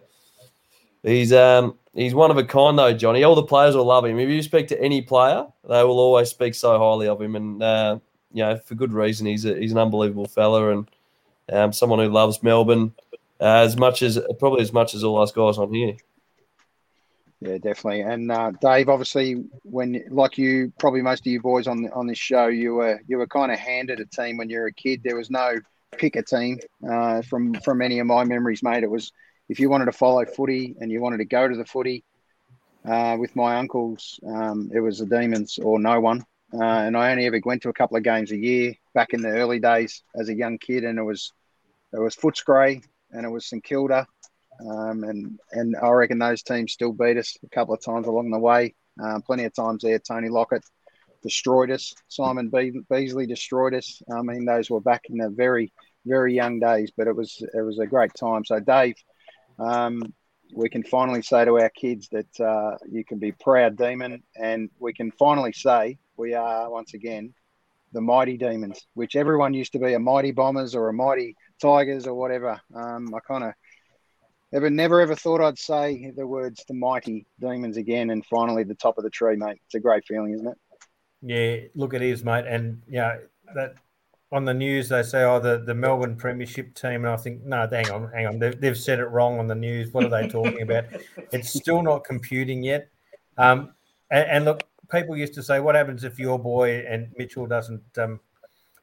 he's 1.04 1.34
um 1.34 1.78
he's 1.94 2.14
one 2.14 2.32
of 2.32 2.38
a 2.38 2.44
kind 2.44 2.78
though, 2.78 2.94
Johnny. 2.94 3.24
All 3.24 3.36
the 3.36 3.44
players 3.44 3.76
will 3.76 3.86
love 3.86 4.06
him. 4.06 4.20
If 4.20 4.30
you 4.30 4.42
speak 4.42 4.68
to 4.70 4.82
any 4.82 5.02
player, 5.02 5.46
they 5.68 5.84
will 5.84 6.00
always 6.00 6.30
speak 6.30 6.56
so 6.56 6.78
highly 6.78 7.08
of 7.08 7.22
him, 7.22 7.36
and 7.36 7.62
uh, 7.62 8.00
you 8.34 8.44
know 8.44 8.58
for 8.58 8.76
good 8.76 8.94
reason. 8.94 9.28
He's 9.28 9.46
a, 9.46 9.56
he's 9.56 9.72
an 9.72 9.78
unbelievable 9.78 10.28
fella 10.28 10.72
and 10.72 10.88
um, 11.52 11.74
someone 11.74 12.00
who 12.00 12.10
loves 12.10 12.44
Melbourne 12.44 12.94
uh, 13.40 13.64
as 13.64 13.78
much 13.78 14.02
as 14.02 14.20
probably 14.40 14.62
as 14.62 14.74
much 14.74 14.94
as 14.94 15.04
all 15.04 15.22
us 15.22 15.32
guys 15.32 15.58
on 15.58 15.74
here. 15.74 15.96
Yeah, 17.42 17.58
definitely. 17.58 18.02
And 18.02 18.32
uh, 18.32 18.52
Dave, 18.62 18.88
obviously, 18.88 19.44
when 19.64 20.04
like 20.10 20.38
you, 20.38 20.72
probably 20.78 21.02
most 21.02 21.22
of 21.22 21.26
you 21.26 21.42
boys 21.42 21.68
on 21.68 21.90
on 21.92 22.06
this 22.06 22.20
show, 22.20 22.48
you 22.48 22.76
were 22.76 23.02
you 23.08 23.18
were 23.18 23.28
kind 23.28 23.52
of 23.52 23.58
handed 23.58 24.00
a 24.00 24.06
team 24.06 24.38
when 24.38 24.50
you 24.50 24.60
were 24.60 24.68
a 24.68 24.74
kid. 24.74 25.02
There 25.04 25.16
was 25.16 25.32
no 25.32 25.56
pick 25.98 26.16
a 26.16 26.22
team 26.22 26.60
uh, 26.88 27.24
from 27.24 27.56
from 27.56 27.82
any 27.82 27.98
of 27.98 28.06
my 28.06 28.24
memories, 28.24 28.62
mate. 28.62 28.84
It 28.84 28.92
was 28.92 29.12
if 29.52 29.60
you 29.60 29.70
wanted 29.70 29.86
to 29.86 29.92
follow 29.92 30.24
footy 30.24 30.78
and 30.80 30.90
you 30.90 31.02
wanted 31.02 31.18
to 31.18 31.26
go 31.26 31.46
to 31.46 31.58
the 31.58 31.66
footy 31.66 32.06
uh, 32.88 33.18
with 33.20 33.36
my 33.36 33.58
uncles, 33.58 34.18
um, 34.26 34.72
it 34.74 34.80
was 34.80 35.00
the 35.00 35.06
Demons 35.06 35.60
or 35.62 35.78
no 35.78 36.00
one. 36.00 36.26
Uh, 36.54 36.64
and 36.64 36.96
I 36.96 37.12
only 37.12 37.26
ever 37.26 37.42
went 37.44 37.62
to 37.64 37.70
a 37.70 37.74
couple 37.74 37.98
of 37.98 38.04
games 38.04 38.32
a 38.32 38.38
year 38.38 38.74
back 38.94 39.10
in 39.12 39.22
the 39.22 39.28
early 39.28 39.60
days 39.60 40.04
as 40.16 40.30
a 40.30 40.34
young 40.34 40.58
kid, 40.58 40.86
and 40.86 40.98
it 40.98 41.04
was 41.04 41.34
it 41.92 42.00
was 42.00 42.16
Footscray 42.16 42.82
and 43.12 43.26
it 43.26 43.30
was 43.30 43.46
St 43.46 43.62
Kilda. 43.62 44.08
Um, 44.66 45.04
and 45.04 45.38
and 45.52 45.76
I 45.76 45.90
reckon 45.90 46.18
those 46.18 46.44
teams 46.44 46.72
still 46.72 46.94
beat 46.94 47.18
us 47.18 47.38
a 47.44 47.50
couple 47.50 47.74
of 47.74 47.84
times 47.84 48.08
along 48.08 48.32
the 48.32 48.40
way. 48.40 48.74
Um, 49.04 49.22
plenty 49.22 49.44
of 49.44 49.54
times 49.54 49.84
there, 49.84 50.00
Tony 50.00 50.30
Lockett 50.30 50.64
destroyed 51.24 51.72
us. 51.72 51.94
Simon 52.08 52.48
Be- 52.48 52.80
Beasley 52.90 53.26
destroyed 53.26 53.74
us. 53.74 54.02
I 54.10 54.22
mean, 54.22 54.46
those 54.46 54.70
were 54.70 54.82
back 54.82 55.04
in 55.10 55.18
the 55.18 55.30
very 55.30 55.74
very 56.06 56.34
young 56.34 56.60
days, 56.60 56.92
but 56.96 57.08
it 57.08 57.16
was 57.16 57.44
it 57.54 57.62
was 57.62 57.80
a 57.80 57.86
great 57.86 58.14
time. 58.14 58.46
So, 58.46 58.60
Dave, 58.60 58.96
um, 59.60 60.02
we 60.54 60.70
can 60.70 60.84
finally 60.84 61.22
say 61.22 61.46
to 61.46 61.60
our 61.60 61.70
kids 61.70 62.10
that 62.12 62.40
uh, 62.40 62.78
you 62.90 63.06
can 63.06 63.20
be 63.20 63.32
proud 63.32 63.78
demon, 63.78 64.24
and 64.36 64.70
we 64.80 64.94
can 64.94 65.12
finally 65.12 65.54
say 65.54 65.98
we 66.18 66.34
are 66.34 66.70
once 66.70 66.94
again 66.94 67.34
the 67.94 68.02
mighty 68.02 68.38
demons, 68.38 68.88
which 68.94 69.16
everyone 69.16 69.54
used 69.54 69.74
to 69.74 69.80
be 69.80 69.94
a 69.94 70.00
mighty 70.00 70.32
bombers 70.32 70.76
or 70.76 70.90
a 70.90 70.94
mighty 70.94 71.36
tigers 71.62 72.08
or 72.08 72.14
whatever. 72.14 72.60
Um, 72.74 73.14
I 73.14 73.20
kind 73.20 73.44
of 73.44 73.54
Ever, 74.54 74.70
never 74.70 75.00
ever 75.00 75.16
thought 75.16 75.40
I'd 75.40 75.58
say 75.58 76.12
the 76.16 76.28
words 76.28 76.66
"the 76.68 76.74
mighty 76.74 77.26
demons" 77.40 77.78
again, 77.78 78.10
and 78.10 78.26
finally 78.26 78.66
the 78.66 78.76
top 78.76 78.98
of 78.98 79.06
the 79.06 79.10
tree, 79.10 79.38
mate. 79.38 79.62
It's 79.66 79.76
a 79.76 79.80
great 79.80 80.04
feeling, 80.06 80.34
isn't 80.34 80.48
it? 80.48 80.58
Yeah, 81.22 81.68
look, 81.74 81.94
it 81.94 82.02
is, 82.02 82.26
mate. 82.26 82.46
And 82.48 82.82
yeah, 82.86 83.18
that 83.56 83.76
on 84.32 84.46
the 84.46 84.54
news 84.54 84.88
they 84.90 85.04
say, 85.04 85.24
oh, 85.24 85.40
the, 85.40 85.62
the 85.66 85.76
Melbourne 85.76 86.16
Premiership 86.16 86.74
team, 86.74 87.04
and 87.06 87.10
I 87.10 87.18
think, 87.18 87.44
no, 87.44 87.68
hang 87.70 87.90
on, 87.92 88.10
hang 88.14 88.28
on, 88.28 88.40
they've, 88.40 88.60
they've 88.60 88.78
said 88.78 89.00
it 89.00 89.06
wrong 89.08 89.40
on 89.40 89.48
the 89.48 89.56
news. 89.56 89.94
What 89.94 90.06
are 90.06 90.10
they 90.10 90.28
talking 90.28 90.62
about? 90.62 90.86
It's 91.32 91.50
still 91.50 91.82
not 91.82 92.04
computing 92.04 92.64
yet. 92.64 92.90
Um, 93.38 93.74
and, 94.10 94.30
and 94.30 94.46
look, 94.46 94.64
people 94.92 95.18
used 95.18 95.34
to 95.36 95.44
say, 95.44 95.60
what 95.60 95.76
happens 95.76 96.04
if 96.04 96.20
your 96.20 96.38
boy 96.38 96.86
and 96.88 97.08
Mitchell 97.18 97.48
doesn't 97.48 97.82
um, 97.98 98.20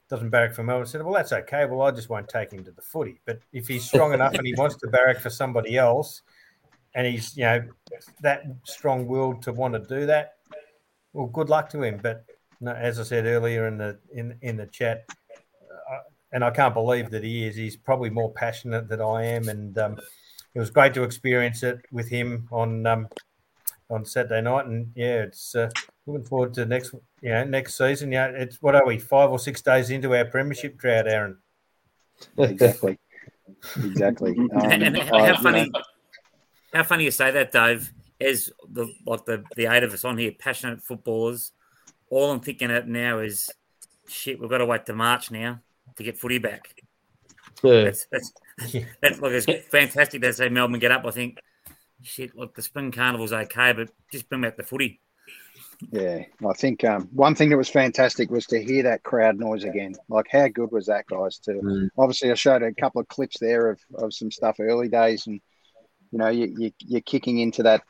doesn't 0.09 0.31
barrack 0.31 0.55
for 0.55 0.63
Melbourne? 0.63 0.87
I 0.87 0.91
said, 0.91 1.03
well, 1.03 1.15
that's 1.15 1.33
okay. 1.33 1.67
Well, 1.67 1.83
I 1.83 1.91
just 1.91 2.09
won't 2.09 2.29
take 2.29 2.53
him 2.53 2.65
to 2.65 2.71
the 2.71 2.81
footy. 2.81 3.21
But 3.27 3.41
if 3.53 3.69
he's 3.69 3.85
strong 3.85 4.15
enough 4.15 4.35
and 4.35 4.47
he 4.47 4.55
wants 4.55 4.77
to 4.77 4.89
barrack 4.89 5.21
for 5.21 5.31
somebody 5.31 5.77
else, 5.77 6.23
and 6.95 7.07
he's 7.07 7.37
you 7.37 7.45
know 7.45 7.63
that 8.23 8.45
strong-willed 8.65 9.43
to 9.43 9.53
want 9.53 9.75
to 9.75 9.81
do 9.81 10.07
that, 10.07 10.37
well, 11.13 11.27
good 11.27 11.51
luck 11.51 11.69
to 11.71 11.83
him. 11.83 12.01
But 12.03 12.25
no, 12.61 12.73
as 12.73 12.99
I 12.99 13.03
said 13.03 13.27
earlier 13.27 13.69
in 13.69 13.77
the 13.77 13.99
in 14.15 14.37
in 14.41 14.57
the 14.57 14.67
chat, 14.67 15.05
and 16.33 16.45
I 16.45 16.51
can't 16.51 16.75
believe 16.75 17.11
that 17.11 17.25
he 17.25 17.47
is. 17.47 17.57
He's 17.57 17.77
probably 17.77 18.11
more 18.11 18.33
passionate 18.33 18.89
than 18.89 19.01
I 19.01 19.25
am, 19.25 19.49
and 19.49 19.77
um, 19.79 19.99
it 20.55 20.59
was 20.59 20.71
great 20.71 20.95
to 20.95 21.03
experience 21.03 21.63
it 21.63 21.81
with 21.91 22.09
him 22.09 22.49
on 22.53 22.87
um, 22.87 23.09
on 23.91 24.05
Saturday 24.05 24.43
night. 24.43 24.67
And 24.67 24.93
yeah, 24.95 25.23
it's 25.23 25.55
uh, 25.55 25.71
looking 26.07 26.27
forward 26.27 26.55
to 26.55 26.67
next 26.67 26.93
you 27.23 27.31
know 27.31 27.45
next 27.45 27.77
season. 27.77 28.13
Yeah, 28.13 28.27
it's 28.27 28.61
what 28.61 28.75
are 28.75 28.87
we 28.87 28.99
five 28.99 29.31
or 29.31 29.39
six 29.39 29.63
days 29.63 29.91
into 29.91 30.15
our 30.15 30.25
premiership 30.25 30.77
drought, 30.77 31.09
Aaron? 31.09 31.39
Exactly, 32.37 32.99
exactly. 33.77 34.37
Um, 34.39 34.51
and, 34.71 34.83
and 34.83 34.99
how 34.99 35.27
you 35.27 35.37
funny, 35.37 35.71
know, 35.71 35.81
how 36.75 36.83
funny 36.85 37.05
you 37.05 37.11
say 37.11 37.31
that, 37.31 37.53
Dave. 37.53 37.93
As 38.21 38.51
the 38.69 38.93
like 39.07 39.25
the 39.27 39.45
the 39.55 39.67
eight 39.67 39.85
of 39.85 39.95
us 39.95 40.05
on 40.05 40.19
here, 40.19 40.33
passionate 40.37 40.83
footballers, 40.83 41.53
all 42.11 42.33
I'm 42.33 42.41
thinking 42.41 42.73
of 42.73 42.89
now 42.89 43.21
is, 43.21 43.49
shit, 44.09 44.41
we've 44.41 44.51
got 44.51 44.59
to 44.59 44.67
wait 44.67 44.87
to 44.87 44.93
March 44.93 45.31
now 45.31 45.61
to 45.99 46.05
get 46.05 46.19
footy 46.19 46.39
back. 46.39 46.75
Yeah. 47.63 47.85
That's 47.85 48.07
that's, 48.11 48.33
that's 49.03 49.21
look, 49.21 49.33
it's 49.33 49.69
fantastic 49.69 50.23
to 50.23 50.33
say 50.33 50.49
Melbourne 50.49 50.81
get 50.81 50.93
up. 50.93 51.05
I 51.05 51.11
think, 51.11 51.39
shit, 52.03 52.35
look, 52.37 52.55
the 52.55 52.63
spring 52.63 52.91
carnival's 52.91 53.33
okay, 53.33 53.73
but 53.73 53.91
just 54.11 54.29
bring 54.29 54.43
back 54.43 54.57
the 54.57 54.63
footy. 54.63 55.01
Yeah, 55.93 56.23
I 56.49 56.53
think 56.55 56.83
um, 56.85 57.09
one 57.13 57.37
thing 57.37 57.51
that 57.51 57.57
was 57.57 57.69
fantastic 57.69 58.31
was 58.31 58.47
to 58.47 58.63
hear 58.63 58.83
that 58.85 59.05
crowd 59.05 59.39
noise 59.39 59.63
again. 59.63 59.95
Like, 60.09 60.27
how 60.31 60.49
good 60.49 60.73
was 60.73 60.87
that, 60.87 61.07
guys? 61.07 61.39
To 61.41 61.53
Mm. 61.53 61.89
obviously, 61.97 62.33
I 62.33 62.35
showed 62.35 62.63
a 62.63 62.75
couple 62.75 63.01
of 63.01 63.09
clips 63.09 63.39
there 63.39 63.71
of, 63.71 63.81
of 63.95 64.13
some 64.13 64.31
stuff 64.31 64.57
early 64.59 64.89
days, 64.89 65.27
and 65.27 65.41
you 66.11 66.19
know, 66.19 66.29
you, 66.29 66.53
you 66.59 66.73
you're 66.79 67.01
kicking 67.01 67.39
into 67.39 67.63
that 67.65 67.83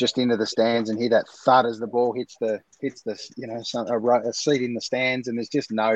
just 0.00 0.18
into 0.18 0.36
the 0.36 0.46
stands 0.46 0.88
and 0.88 0.98
hear 0.98 1.10
that 1.10 1.28
thud 1.44 1.66
as 1.66 1.78
the 1.78 1.86
ball 1.86 2.12
hits 2.12 2.34
the 2.40 2.58
hits 2.80 3.02
the 3.02 3.16
you 3.36 3.46
know 3.46 3.62
some, 3.62 3.86
a, 3.86 4.28
a 4.28 4.32
seat 4.32 4.62
in 4.62 4.74
the 4.74 4.80
stands, 4.80 5.28
and 5.28 5.38
there's 5.38 5.48
just 5.48 5.70
no 5.70 5.94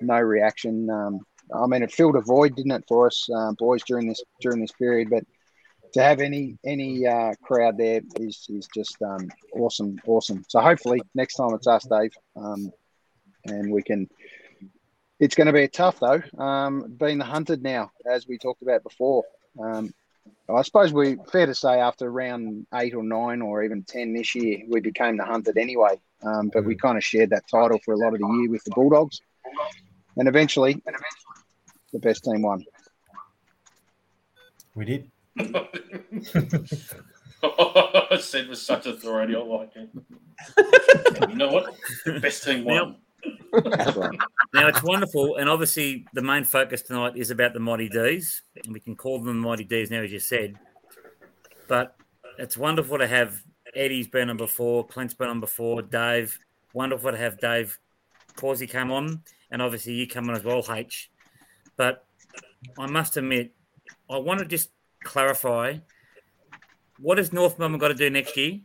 no 0.00 0.20
reaction. 0.20 0.88
Um, 0.90 1.20
I 1.52 1.66
mean, 1.66 1.82
it 1.82 1.92
filled 1.92 2.16
a 2.16 2.20
void, 2.20 2.54
didn't 2.54 2.72
it, 2.72 2.84
for 2.86 3.06
us 3.06 3.26
uh, 3.34 3.52
boys 3.58 3.82
during 3.84 4.08
this 4.08 4.22
during 4.40 4.60
this 4.60 4.72
period, 4.72 5.08
but 5.10 5.24
to 5.94 6.02
have 6.02 6.20
any 6.20 6.58
any 6.64 7.06
uh, 7.06 7.32
crowd 7.42 7.78
there 7.78 8.02
is 8.20 8.46
is 8.50 8.68
just 8.74 9.00
um, 9.02 9.28
awesome, 9.54 9.98
awesome. 10.06 10.44
So 10.48 10.60
hopefully 10.60 11.00
next 11.14 11.34
time 11.34 11.54
it's 11.54 11.66
us, 11.66 11.86
Dave, 11.86 12.12
um, 12.36 12.70
and 13.46 13.72
we 13.72 13.82
can. 13.82 14.08
It's 15.18 15.34
going 15.34 15.46
to 15.46 15.52
be 15.54 15.66
tough 15.66 15.98
though, 15.98 16.22
um, 16.38 16.94
being 17.00 17.16
the 17.16 17.24
hunted 17.24 17.62
now, 17.62 17.90
as 18.04 18.28
we 18.28 18.36
talked 18.36 18.60
about 18.60 18.82
before. 18.82 19.24
Um, 19.58 19.94
I 20.48 20.62
suppose 20.62 20.92
we 20.92 21.16
fair 21.32 21.46
to 21.46 21.54
say 21.54 21.80
after 21.80 22.08
round 22.10 22.66
eight 22.74 22.94
or 22.94 23.02
nine 23.02 23.42
or 23.42 23.64
even 23.64 23.82
ten 23.82 24.14
this 24.14 24.34
year, 24.34 24.60
we 24.68 24.80
became 24.80 25.16
the 25.16 25.24
hunted 25.24 25.58
anyway. 25.58 26.00
Um, 26.22 26.50
but 26.52 26.64
we 26.64 26.76
kind 26.76 26.96
of 26.96 27.04
shared 27.04 27.30
that 27.30 27.44
title 27.50 27.78
for 27.84 27.94
a 27.94 27.96
lot 27.96 28.14
of 28.14 28.20
the 28.20 28.26
year 28.26 28.50
with 28.50 28.62
the 28.64 28.70
Bulldogs, 28.70 29.20
and 30.16 30.28
eventually, 30.28 30.82
the 31.92 31.98
best 31.98 32.24
team 32.24 32.42
won. 32.42 32.64
We 34.74 34.84
did. 34.84 35.10
Said 38.20 38.48
with 38.48 38.58
such 38.58 38.86
authority, 38.86 39.36
I 39.36 39.40
like 39.40 39.72
it. 39.76 39.90
you 41.28 41.36
know 41.36 41.48
what? 41.48 41.74
The 42.04 42.20
best 42.20 42.44
team 42.44 42.64
won. 42.64 42.74
Now 42.74 42.96
it's 44.54 44.82
wonderful, 44.82 45.36
and 45.36 45.48
obviously 45.48 46.06
the 46.12 46.22
main 46.22 46.44
focus 46.44 46.82
tonight 46.82 47.16
is 47.16 47.30
about 47.30 47.54
the 47.54 47.60
Mighty 47.60 47.88
D's, 47.88 48.42
and 48.64 48.72
we 48.72 48.80
can 48.80 48.96
call 48.96 49.18
them 49.18 49.26
the 49.26 49.48
Mighty 49.48 49.64
D's 49.64 49.90
now, 49.90 50.02
as 50.02 50.12
you 50.12 50.20
said. 50.20 50.58
But 51.68 51.96
it's 52.38 52.56
wonderful 52.56 52.98
to 52.98 53.06
have 53.06 53.42
Eddie's 53.74 54.08
been 54.08 54.30
on 54.30 54.36
before, 54.36 54.86
Clint's 54.86 55.14
been 55.14 55.28
on 55.28 55.40
before, 55.40 55.82
Dave. 55.82 56.38
Wonderful 56.72 57.12
to 57.12 57.16
have 57.16 57.40
Dave 57.40 57.78
Causey 58.36 58.66
come 58.66 58.90
on, 58.90 59.22
and 59.50 59.62
obviously 59.62 59.94
you 59.94 60.06
come 60.06 60.28
on 60.28 60.36
as 60.36 60.44
well, 60.44 60.64
H. 60.70 61.10
But 61.76 62.06
I 62.78 62.86
must 62.86 63.16
admit, 63.16 63.52
I 64.10 64.18
want 64.18 64.40
to 64.40 64.46
just 64.46 64.70
clarify 65.02 65.78
what 66.98 67.18
has 67.18 67.32
North 67.32 67.58
Melbourne 67.58 67.78
got 67.78 67.88
to 67.88 67.94
do 67.94 68.10
next 68.10 68.36
year 68.36 68.60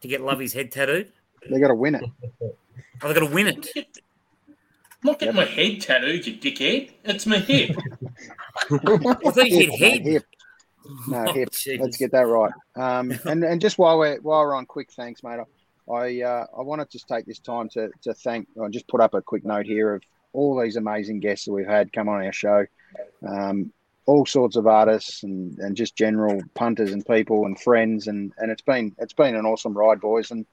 to 0.00 0.08
get 0.08 0.20
Lovey's 0.20 0.52
head 0.52 0.72
tattooed? 0.72 1.12
They 1.50 1.60
got 1.60 1.68
to 1.68 1.74
win 1.74 1.96
it. 1.96 2.04
Oh, 3.02 3.08
they've 3.08 3.16
got 3.20 3.28
to 3.28 3.34
win 3.34 3.46
it. 3.48 3.68
I'm 3.76 4.54
not 5.02 5.18
getting 5.18 5.36
my 5.36 5.44
head 5.44 5.80
tattooed, 5.80 6.26
you 6.26 6.36
dickhead. 6.36 6.90
It's 7.04 7.26
my 7.26 7.38
hip. 7.38 7.76
I 8.70 8.76
thought 8.78 9.22
you 9.24 9.32
said 9.32 9.46
Hip, 9.46 9.70
head. 9.78 10.02
hip. 10.02 10.24
No, 11.08 11.24
Oh, 11.28 11.32
hip. 11.32 11.50
jeez. 11.50 11.80
Let's 11.80 11.96
get 11.96 12.12
that 12.12 12.26
right. 12.26 12.52
Um, 12.74 13.12
and 13.24 13.44
and 13.44 13.60
just 13.60 13.78
while 13.78 13.98
we're 13.98 14.20
while 14.20 14.40
we're 14.42 14.54
on, 14.54 14.66
quick 14.66 14.90
thanks, 14.92 15.22
mate. 15.22 15.40
I 15.92 16.22
uh, 16.22 16.46
I 16.56 16.62
want 16.62 16.80
to 16.80 16.88
just 16.90 17.06
take 17.08 17.26
this 17.26 17.38
time 17.38 17.68
to 17.70 17.90
to 18.02 18.14
thank. 18.14 18.48
I 18.62 18.68
just 18.68 18.88
put 18.88 19.00
up 19.00 19.14
a 19.14 19.22
quick 19.22 19.44
note 19.44 19.66
here 19.66 19.94
of 19.94 20.02
all 20.32 20.60
these 20.60 20.76
amazing 20.76 21.20
guests 21.20 21.46
that 21.46 21.52
we've 21.52 21.66
had 21.66 21.92
come 21.92 22.08
on 22.08 22.24
our 22.24 22.32
show. 22.32 22.66
Um, 23.26 23.72
all 24.06 24.24
sorts 24.24 24.54
of 24.56 24.66
artists 24.68 25.24
and, 25.24 25.58
and 25.58 25.76
just 25.76 25.96
general 25.96 26.40
punters 26.54 26.92
and 26.92 27.04
people 27.04 27.44
and 27.44 27.58
friends 27.60 28.06
and, 28.06 28.32
and 28.38 28.52
it's 28.52 28.62
been 28.62 28.94
it's 28.98 29.12
been 29.14 29.34
an 29.34 29.44
awesome 29.46 29.76
ride, 29.76 30.00
boys. 30.00 30.30
And 30.30 30.46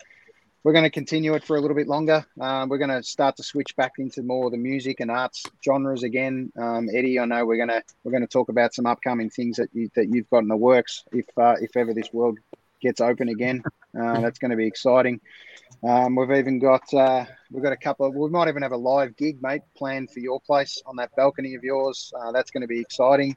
we're 0.63 0.71
going 0.73 0.83
to 0.83 0.89
continue 0.89 1.33
it 1.33 1.43
for 1.43 1.57
a 1.57 1.61
little 1.61 1.75
bit 1.75 1.87
longer. 1.87 2.25
Um, 2.39 2.69
we're 2.69 2.77
going 2.77 2.89
to 2.89 3.03
start 3.03 3.35
to 3.37 3.43
switch 3.43 3.75
back 3.75 3.93
into 3.97 4.23
more 4.23 4.49
the 4.49 4.57
music 4.57 5.01
and 5.01 5.11
arts 5.11 5.43
genres 5.63 6.03
again. 6.03 6.51
Um, 6.57 6.87
Eddie, 6.93 7.19
I 7.19 7.25
know 7.25 7.45
we're 7.45 7.57
going 7.57 7.69
to 7.69 7.83
we're 8.03 8.11
going 8.11 8.21
to 8.21 8.27
talk 8.27 8.49
about 8.49 8.73
some 8.73 8.85
upcoming 8.85 9.29
things 9.29 9.57
that 9.57 9.69
you, 9.73 9.89
that 9.95 10.07
you've 10.09 10.29
got 10.29 10.39
in 10.39 10.47
the 10.47 10.55
works. 10.55 11.03
If 11.11 11.25
uh, 11.37 11.55
if 11.59 11.75
ever 11.75 11.93
this 11.93 12.13
world 12.13 12.37
gets 12.81 13.01
open 13.01 13.27
again, 13.29 13.61
uh, 13.99 14.21
that's 14.21 14.39
going 14.39 14.51
to 14.51 14.57
be 14.57 14.67
exciting. 14.67 15.19
Um, 15.83 16.15
we've 16.15 16.31
even 16.31 16.59
got 16.59 16.93
uh, 16.93 17.25
we've 17.51 17.63
got 17.63 17.73
a 17.73 17.77
couple. 17.77 18.05
Of, 18.05 18.15
we 18.15 18.29
might 18.29 18.47
even 18.47 18.61
have 18.61 18.71
a 18.71 18.77
live 18.77 19.17
gig, 19.17 19.43
mate, 19.43 19.63
planned 19.75 20.11
for 20.11 20.19
your 20.19 20.39
place 20.39 20.81
on 20.85 20.95
that 20.95 21.13
balcony 21.17 21.55
of 21.55 21.63
yours. 21.63 22.13
Uh, 22.17 22.31
that's 22.31 22.51
going 22.51 22.61
to 22.61 22.67
be 22.67 22.79
exciting. 22.79 23.35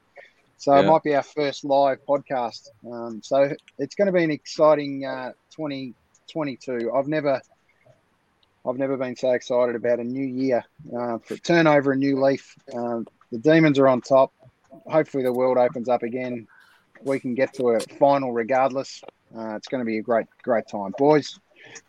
So 0.59 0.73
yeah. 0.73 0.79
it 0.79 0.87
might 0.87 1.03
be 1.03 1.13
our 1.13 1.23
first 1.23 1.65
live 1.65 1.99
podcast. 2.07 2.69
Um, 2.89 3.21
so 3.21 3.53
it's 3.77 3.95
going 3.95 4.07
to 4.07 4.11
be 4.11 4.23
an 4.23 4.31
exciting 4.31 5.05
uh, 5.05 5.33
20- 5.55 5.93
22. 6.27 6.91
I've 6.93 7.07
never 7.07 7.41
I've 8.67 8.77
never 8.77 8.97
been 8.97 9.15
so 9.15 9.31
excited 9.31 9.75
about 9.75 9.99
a 9.99 10.03
new 10.03 10.25
year 10.25 10.63
uh, 10.95 11.19
for 11.19 11.37
turnover, 11.37 11.93
a 11.93 11.95
new 11.95 12.21
leaf. 12.21 12.55
Um, 12.73 13.07
the 13.31 13.37
Demons 13.37 13.79
are 13.79 13.87
on 13.87 14.01
top. 14.01 14.33
Hopefully, 14.87 15.23
the 15.23 15.31
world 15.31 15.57
opens 15.57 15.87
up 15.87 16.03
again. 16.03 16.47
We 17.03 17.19
can 17.19 17.33
get 17.33 17.53
to 17.55 17.69
a 17.69 17.79
final 17.79 18.33
regardless. 18.33 19.01
Uh, 19.35 19.55
it's 19.55 19.67
going 19.67 19.79
to 19.79 19.85
be 19.85 19.99
a 19.99 20.01
great, 20.01 20.25
great 20.43 20.67
time, 20.67 20.93
boys. 20.97 21.39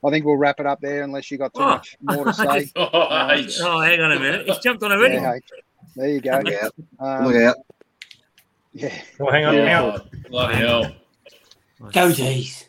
I 0.05 0.11
think 0.11 0.25
we'll 0.25 0.37
wrap 0.37 0.61
it 0.61 0.67
up 0.67 0.81
there 0.81 1.03
unless 1.03 1.31
you 1.31 1.39
got 1.39 1.55
too 1.55 1.63
oh. 1.63 1.67
much 1.67 1.97
more 2.01 2.25
to 2.25 2.33
say. 2.35 2.71
oh, 2.77 2.83
uh, 2.83 3.43
oh, 3.61 3.81
hang 3.81 4.01
on 4.01 4.13
a 4.13 4.21
minute. 4.21 4.47
He's 4.47 4.59
jumped 4.59 4.83
on 4.83 4.93
already. 4.93 5.15
Yeah, 5.15 5.35
hey, 5.35 5.41
there 5.97 6.09
you 6.09 6.21
go. 6.21 6.43
Yeah. 6.45 6.69
Um, 7.01 7.27
Look 7.27 7.37
out. 7.37 7.57
Yeah. 8.73 8.95
Well, 9.19 9.33
hang 9.33 9.45
on. 9.45 9.55
Yeah. 9.55 9.99
Bloody 10.31 10.55
hell. 10.57 10.95
Go, 11.93 12.13
geez 12.13 12.68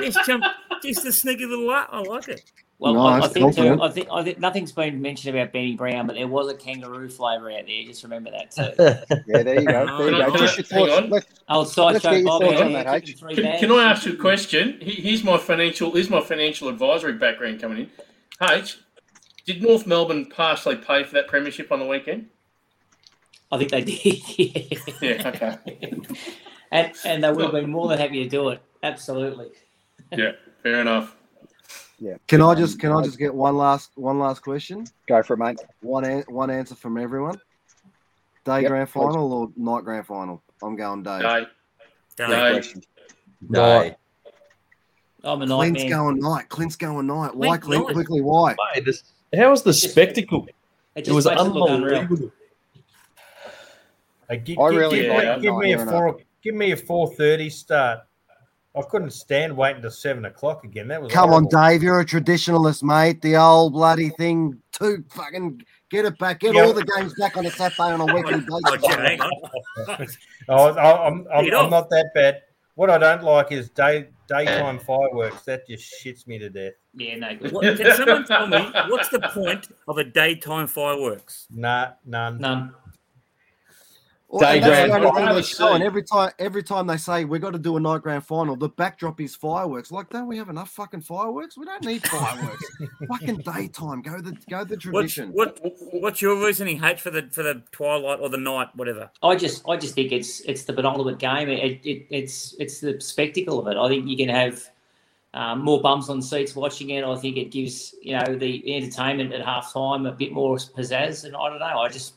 just 0.00 0.18
jump, 0.26 0.44
just 0.82 1.04
a 1.06 1.12
sneaky 1.12 1.46
little 1.46 1.66
lot. 1.66 1.88
I 1.92 2.00
like 2.00 2.28
it. 2.28 2.42
Well, 2.78 2.98
I, 3.06 3.20
I 3.20 3.28
think 3.28 3.56
too. 3.56 3.80
I 3.80 3.88
think 3.88 4.08
I 4.12 4.22
think 4.22 4.38
nothing's 4.38 4.70
been 4.70 5.00
mentioned 5.00 5.34
about 5.34 5.50
Benny 5.50 5.76
Brown, 5.76 6.06
but 6.06 6.14
there 6.14 6.28
was 6.28 6.48
a 6.48 6.54
kangaroo 6.54 7.08
flavour 7.08 7.50
out 7.50 7.64
there. 7.66 7.82
Just 7.84 8.02
remember 8.02 8.30
that 8.32 8.50
too. 8.50 9.16
Yeah, 9.26 9.42
there 9.42 9.60
you 9.60 9.66
go. 9.66 9.86
There 9.98 10.10
you 10.10 10.18
go. 10.18 10.30
Can 10.32 10.34
I- 10.34 10.36
Just 10.46 10.58
your 10.58 10.64
thoughts. 10.86 10.92
on. 10.92 11.08
Let's, 11.10 11.26
oh, 11.48 11.58
Old 11.58 11.68
sideshow 11.68 12.22
Bob 12.24 12.42
on 12.42 12.72
that, 12.74 12.86
kicking 12.86 13.14
H. 13.14 13.18
three 13.18 13.34
Can, 13.34 13.58
can 13.60 13.72
I 13.72 13.84
ask 13.90 14.04
you 14.04 14.12
a 14.12 14.16
question? 14.16 14.78
Here's 14.82 15.24
my 15.24 15.38
financial. 15.38 15.92
Here's 15.92 16.10
my 16.10 16.20
financial 16.20 16.68
advisory 16.68 17.14
background 17.14 17.60
coming 17.62 17.78
in. 17.78 17.90
H, 18.46 18.78
did 19.46 19.62
North 19.62 19.86
Melbourne 19.86 20.26
partially 20.26 20.76
pay 20.76 21.02
for 21.02 21.14
that 21.14 21.28
premiership 21.28 21.72
on 21.72 21.78
the 21.78 21.86
weekend? 21.86 22.26
I 23.50 23.56
think 23.56 23.70
they 23.70 23.80
did. 23.80 24.22
Yeah. 25.00 25.22
Yeah. 25.22 25.28
Okay. 25.34 25.94
and 26.72 26.92
and 27.04 27.22
they 27.24 27.30
would 27.30 27.42
have 27.44 27.52
been 27.52 27.70
more 27.70 27.88
than 27.88 27.98
happy 27.98 28.22
to 28.22 28.28
do 28.28 28.48
it. 28.50 28.60
Absolutely. 28.82 29.50
Yeah. 30.12 30.32
Fair 30.62 30.80
enough. 30.80 31.16
Yeah. 31.98 32.14
Can 32.28 32.42
I 32.42 32.54
just 32.54 32.78
can 32.78 32.92
I 32.92 33.02
just 33.02 33.18
get 33.18 33.34
one 33.34 33.56
last 33.56 33.90
one 33.94 34.18
last 34.18 34.40
question? 34.42 34.86
Go 35.08 35.22
for 35.22 35.34
it, 35.34 35.38
mate. 35.38 35.60
One 35.80 36.04
an- 36.04 36.24
one 36.28 36.50
answer 36.50 36.74
from 36.74 36.98
everyone. 36.98 37.40
Day 38.44 38.60
Yep, 38.62 38.68
grand 38.70 38.88
final 38.90 39.32
or 39.32 39.50
night 39.56 39.84
grand 39.84 40.06
final? 40.06 40.42
I'm 40.62 40.76
going 40.76 41.02
day. 41.02 41.20
Day. 41.20 41.46
Day. 42.16 42.60
Day. 42.60 42.70
Night. 43.50 43.96
I'm 45.24 45.42
a 45.42 45.46
night 45.46 45.56
Clint's 45.56 45.82
nightmare. 45.82 45.98
going 45.98 46.18
night. 46.20 46.48
Clint's 46.48 46.76
going 46.76 47.06
night. 47.08 47.34
Why, 47.34 47.56
Clint, 47.56 47.62
Clint? 47.62 47.86
night. 47.88 47.94
Quickly, 47.94 48.20
why? 48.20 48.54
Mate, 48.74 48.84
this, 48.84 49.02
how 49.36 49.50
was 49.50 49.62
the 49.64 49.72
spectacle? 49.72 50.46
It 50.46 50.54
It 51.00 51.04
just 51.06 51.14
was 51.16 51.26
makes 51.26 51.40
it 51.40 51.44
look 51.48 51.68
unreal. 51.70 51.98
unbelievable. 52.00 52.32
Hey, 54.30 54.38
gi- 54.38 54.56
I 54.58 54.66
really 54.68 55.00
give, 55.02 55.08
like 55.10 55.18
me, 55.18 55.24
that 55.24 55.42
give 55.42 55.56
me 55.56 55.72
a 55.72 55.76
night. 55.78 55.88
four. 55.90 56.18
Give 56.46 56.54
me 56.54 56.70
a 56.70 56.76
four 56.76 57.12
thirty 57.12 57.50
start. 57.50 58.00
I 58.76 58.82
couldn't 58.82 59.10
stand 59.10 59.56
waiting 59.56 59.82
till 59.82 59.90
seven 59.90 60.26
o'clock 60.26 60.62
again. 60.62 60.86
That 60.86 61.02
was 61.02 61.10
Come 61.10 61.30
on. 61.32 61.48
Dave. 61.48 61.82
You're 61.82 61.98
a 61.98 62.04
traditionalist, 62.06 62.84
mate. 62.84 63.20
The 63.20 63.34
old 63.36 63.72
bloody 63.72 64.10
thing. 64.10 64.62
Two 64.70 65.02
fucking 65.10 65.62
get 65.90 66.04
it 66.04 66.16
back. 66.20 66.38
Get 66.38 66.54
Yeah. 66.54 66.66
all 66.66 66.72
the 66.72 66.84
games 66.84 67.12
back 67.18 67.36
on 67.36 67.46
a 67.46 67.50
Saturday 67.50 67.82
on 67.94 68.00
a 68.00 68.14
weekly 68.14 68.44
Oh, 68.52 68.60
basis. 68.76 68.94
hang 68.94 69.20
on. 69.22 70.06
Oh, 70.48 70.74
I- 70.74 71.06
I'm, 71.08 71.26
I'm, 71.34 71.44
I'm 71.52 71.70
not 71.70 71.90
that 71.90 72.10
bad. 72.14 72.42
What 72.76 72.90
I 72.90 72.98
don't 72.98 73.24
like 73.24 73.50
is 73.50 73.70
day 73.70 74.06
daytime 74.28 74.78
fireworks. 74.78 75.42
That 75.42 75.66
just 75.66 75.92
shits 76.04 76.28
me 76.28 76.38
to 76.38 76.48
death. 76.48 76.74
Yeah, 76.94 77.16
no 77.16 77.34
good. 77.34 77.50
What, 77.50 77.76
can 77.76 77.96
someone 77.96 78.24
tell 78.24 78.46
me 78.46 78.70
what's 78.88 79.08
the 79.08 79.18
point 79.20 79.66
of 79.88 79.98
a 79.98 80.04
daytime 80.04 80.68
fireworks? 80.68 81.48
Nah, 81.50 81.88
none. 82.04 82.38
None. 82.38 82.72
Well, 84.28 84.40
Day 84.40 84.58
that's 84.58 84.90
grand 84.90 84.90
the 84.90 84.96
only 84.96 85.06
thing 85.06 85.14
final. 85.14 85.34
they 85.36 85.42
show, 85.42 85.72
and 85.74 85.84
every 85.84 86.02
time, 86.02 86.32
every 86.40 86.62
time 86.64 86.88
they 86.88 86.96
say 86.96 87.24
we've 87.24 87.40
got 87.40 87.52
to 87.52 87.60
do 87.60 87.76
a 87.76 87.80
night 87.80 88.02
grand 88.02 88.26
final, 88.26 88.56
the 88.56 88.68
backdrop 88.68 89.20
is 89.20 89.36
fireworks. 89.36 89.92
Like, 89.92 90.10
don't 90.10 90.26
we 90.26 90.36
have 90.36 90.48
enough 90.48 90.70
fucking 90.70 91.02
fireworks? 91.02 91.56
We 91.56 91.64
don't 91.64 91.84
need 91.84 92.02
fireworks. 92.08 92.64
fucking 93.06 93.36
daytime. 93.38 94.02
Go 94.02 94.20
the 94.20 94.36
go 94.50 94.64
the 94.64 94.74
What's, 94.74 94.82
tradition. 94.82 95.30
what, 95.30 95.60
what's 95.92 96.20
your 96.20 96.44
reasoning, 96.44 96.82
H, 96.82 97.00
for 97.00 97.10
the 97.10 97.28
for 97.30 97.44
the 97.44 97.62
twilight 97.70 98.18
or 98.18 98.28
the 98.28 98.36
night, 98.36 98.74
whatever? 98.74 99.08
I 99.22 99.36
just, 99.36 99.62
I 99.68 99.76
just 99.76 99.94
think 99.94 100.10
it's 100.10 100.40
it's 100.40 100.64
the 100.64 100.72
penultimate 100.72 101.20
game. 101.20 101.48
It, 101.48 101.80
it, 101.84 102.06
it's 102.10 102.56
it's 102.58 102.80
the 102.80 103.00
spectacle 103.00 103.60
of 103.60 103.68
it. 103.68 103.76
I 103.78 103.88
think 103.88 104.08
you 104.08 104.16
can 104.16 104.28
have 104.28 104.68
um, 105.34 105.62
more 105.62 105.80
bums 105.80 106.08
on 106.10 106.20
seats 106.20 106.56
watching 106.56 106.90
it. 106.90 107.04
I 107.04 107.14
think 107.16 107.36
it 107.36 107.52
gives 107.52 107.94
you 108.02 108.18
know 108.18 108.34
the 108.36 108.74
entertainment 108.74 109.32
at 109.32 109.44
half 109.44 109.72
time 109.72 110.04
a 110.04 110.10
bit 110.12 110.32
more 110.32 110.56
pizzazz. 110.56 111.24
And 111.24 111.36
I 111.36 111.48
don't 111.48 111.60
know. 111.60 111.78
I 111.78 111.88
just, 111.88 112.14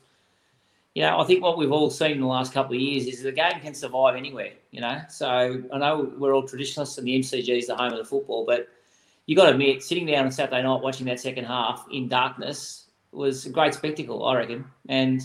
you 0.96 1.04
know, 1.04 1.20
I 1.20 1.24
think 1.26 1.44
what 1.44 1.58
we've 1.58 1.72
all 1.72 1.90
seen 1.90 2.12
in 2.12 2.22
the 2.22 2.28
last 2.28 2.54
couple 2.54 2.76
of 2.76 2.82
years 2.82 3.06
is 3.06 3.22
the 3.22 3.32
game 3.32 3.60
can 3.62 3.74
survive 3.74 4.16
anywhere. 4.16 4.52
You 4.72 4.82
know, 4.82 5.02
so 5.10 5.62
I 5.72 5.78
know 5.78 6.12
we're 6.18 6.34
all 6.34 6.48
traditionalists 6.48 6.98
and 6.98 7.08
the 7.08 7.20
MCG 7.20 7.58
is 7.58 7.68
the 7.68 7.76
home 7.76 7.92
of 7.92 7.98
the 7.98 8.06
football, 8.06 8.46
but 8.46 8.68
you 9.26 9.36
got 9.36 9.46
to 9.46 9.52
admit, 9.52 9.84
sitting 9.84 10.08
down 10.08 10.26
on 10.26 10.32
Saturday 10.32 10.64
night 10.64 10.82
watching 10.82 11.06
that 11.06 11.20
second 11.20 11.46
half 11.46 11.86
in 11.92 12.08
darkness 12.08 12.88
was 13.12 13.46
a 13.46 13.50
great 13.50 13.74
spectacle, 13.74 14.26
I 14.26 14.36
reckon. 14.36 14.66
And 14.88 15.22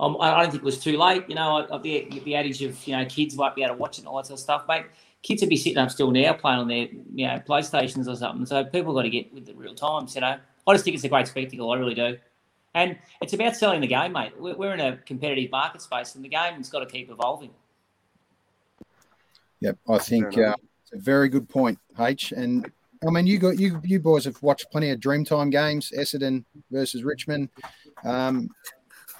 um, 0.00 0.16
I 0.20 0.40
don't 0.40 0.50
think 0.50 0.62
it 0.62 0.64
was 0.64 0.78
too 0.78 0.96
late. 0.96 1.24
You 1.28 1.34
know, 1.34 1.58
I, 1.58 1.74
I, 1.74 1.78
the, 1.78 2.22
the 2.24 2.36
adage 2.36 2.62
of 2.62 2.86
you 2.86 2.96
know 2.96 3.04
kids 3.06 3.36
might 3.36 3.54
be 3.54 3.62
able 3.62 3.74
to 3.74 3.80
watch 3.80 3.98
it 3.98 4.02
and 4.02 4.08
all 4.08 4.16
that 4.18 4.26
sort 4.26 4.38
of 4.38 4.42
stuff, 4.42 4.64
mate. 4.68 4.86
Kids 5.22 5.40
would 5.42 5.48
be 5.48 5.56
sitting 5.56 5.78
up 5.78 5.90
still 5.90 6.10
now 6.10 6.32
playing 6.32 6.60
on 6.60 6.68
their 6.68 6.88
you 7.14 7.26
know 7.26 7.40
PlayStations 7.46 8.06
or 8.06 8.16
something. 8.16 8.46
So 8.46 8.64
people 8.64 8.94
got 8.94 9.02
to 9.02 9.10
get 9.10 9.32
with 9.32 9.46
the 9.46 9.54
real 9.54 9.74
times. 9.74 10.14
You 10.14 10.20
know, 10.20 10.38
I 10.66 10.72
just 10.72 10.84
think 10.84 10.94
it's 10.94 11.04
a 11.04 11.08
great 11.08 11.26
spectacle. 11.26 11.70
I 11.70 11.76
really 11.76 11.94
do. 11.94 12.18
And 12.74 12.98
it's 13.20 13.32
about 13.32 13.56
selling 13.56 13.80
the 13.80 13.86
game, 13.86 14.12
mate. 14.12 14.32
We're, 14.38 14.56
we're 14.56 14.74
in 14.74 14.80
a 14.80 14.96
competitive 14.96 15.50
market 15.50 15.80
space, 15.80 16.16
and 16.16 16.24
the 16.24 16.28
game's 16.28 16.68
got 16.68 16.80
to 16.80 16.86
keep 16.86 17.10
evolving. 17.10 17.50
Yep, 19.60 19.78
I 19.88 19.98
think 19.98 20.36
uh, 20.36 20.54
it's 20.82 20.92
a 20.92 20.98
very 20.98 21.28
good 21.28 21.48
point, 21.48 21.78
H. 21.98 22.32
And 22.32 22.70
I 23.06 23.10
mean, 23.10 23.26
you 23.26 23.38
got 23.38 23.58
you 23.58 23.80
you 23.84 24.00
boys 24.00 24.24
have 24.24 24.42
watched 24.42 24.70
plenty 24.70 24.90
of 24.90 25.00
Dreamtime 25.00 25.50
games, 25.50 25.92
Essendon 25.96 26.44
versus 26.70 27.04
Richmond. 27.04 27.48
Um, 28.02 28.50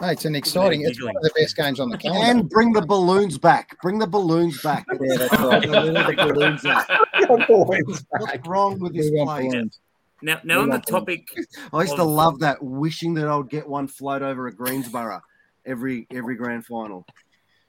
hey, 0.00 0.12
it's 0.12 0.24
an 0.24 0.34
exciting. 0.34 0.82
It's 0.82 1.02
one 1.02 1.16
of 1.16 1.22
the 1.22 1.30
best 1.36 1.56
games 1.56 1.80
on 1.80 1.90
the 1.90 1.96
calendar. 1.98 2.26
and 2.40 2.50
bring 2.50 2.72
the 2.72 2.84
balloons 2.84 3.38
back. 3.38 3.80
Bring 3.82 3.98
the 3.98 4.06
balloons 4.06 4.60
back. 4.62 4.84
Yeah, 5.00 5.16
that's 5.16 5.32
right. 5.32 5.62
the 5.62 6.32
balloons 6.32 6.62
back. 6.62 6.88
What's 7.28 8.48
wrong 8.48 8.80
with 8.80 8.94
this 8.94 9.10
place? 9.10 9.78
Balloons. 10.24 10.40
Now, 10.44 10.56
now 10.56 10.62
on 10.62 10.70
the 10.70 10.78
topic, 10.78 11.28
I 11.72 11.82
used 11.82 11.96
to 11.96 12.04
love 12.04 12.40
that, 12.40 12.62
wishing 12.62 13.14
that 13.14 13.28
I 13.28 13.36
would 13.36 13.50
get 13.50 13.68
one 13.68 13.86
float 13.86 14.22
over 14.22 14.48
at 14.48 14.56
Greensborough 14.56 15.22
every 15.66 16.06
every 16.10 16.36
grand 16.36 16.66
final. 16.66 17.06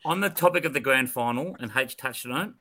on 0.04 0.20
the 0.20 0.30
topic 0.30 0.66
of 0.66 0.74
the 0.74 0.80
grand 0.80 1.10
final, 1.10 1.56
and 1.60 1.72
H 1.76 1.98
touched 1.98 2.26
on 2.26 2.50
it. 2.50 2.54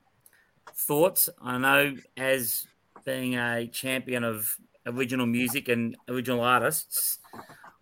Thoughts? 0.74 1.28
I 1.40 1.58
know 1.58 1.94
as 2.16 2.66
being 3.04 3.36
a 3.36 3.66
champion 3.66 4.24
of 4.24 4.56
original 4.86 5.26
music 5.26 5.68
and 5.68 5.96
original 6.08 6.40
artists, 6.40 7.18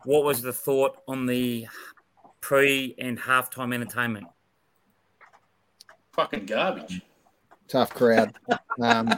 what 0.04 0.24
was 0.24 0.42
the 0.42 0.52
thought 0.52 0.98
on 1.06 1.26
the 1.26 1.68
pre 2.40 2.94
and 2.98 3.18
halftime 3.18 3.72
entertainment? 3.72 4.26
Fucking 6.12 6.46
garbage. 6.46 7.00
tough 7.68 7.94
crowd. 7.94 8.34
Um, 8.80 9.14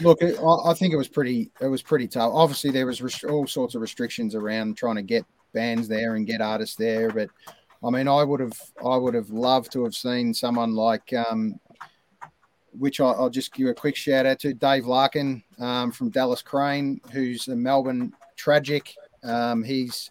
look, 0.00 0.22
it, 0.22 0.38
I, 0.40 0.74
think 0.74 0.92
it 0.92 0.96
was 0.96 1.08
pretty. 1.08 1.50
It 1.60 1.68
was 1.68 1.82
pretty 1.82 2.08
tough. 2.08 2.32
Obviously, 2.34 2.70
there 2.70 2.86
was 2.86 3.02
rest- 3.02 3.24
all 3.24 3.46
sorts 3.46 3.74
of 3.74 3.80
restrictions 3.80 4.34
around 4.34 4.76
trying 4.76 4.96
to 4.96 5.02
get 5.02 5.24
bands 5.52 5.88
there 5.88 6.16
and 6.16 6.26
get 6.26 6.40
artists 6.40 6.76
there. 6.76 7.10
But 7.10 7.28
I 7.84 7.90
mean, 7.90 8.08
I 8.08 8.24
would 8.24 8.40
have, 8.40 8.58
I 8.84 8.96
would 8.96 9.14
have 9.14 9.30
loved 9.30 9.72
to 9.72 9.84
have 9.84 9.94
seen 9.94 10.32
someone 10.34 10.74
like, 10.74 11.12
um, 11.12 11.58
which 12.72 13.00
I, 13.00 13.06
I'll 13.06 13.30
just 13.30 13.52
give 13.52 13.68
a 13.68 13.74
quick 13.74 13.96
shout 13.96 14.26
out 14.26 14.38
to 14.40 14.54
Dave 14.54 14.86
Larkin 14.86 15.42
um, 15.58 15.92
from 15.92 16.10
Dallas 16.10 16.42
Crane, 16.42 17.00
who's 17.12 17.48
a 17.48 17.56
Melbourne 17.56 18.12
tragic. 18.36 18.94
Um, 19.22 19.62
he's 19.62 20.10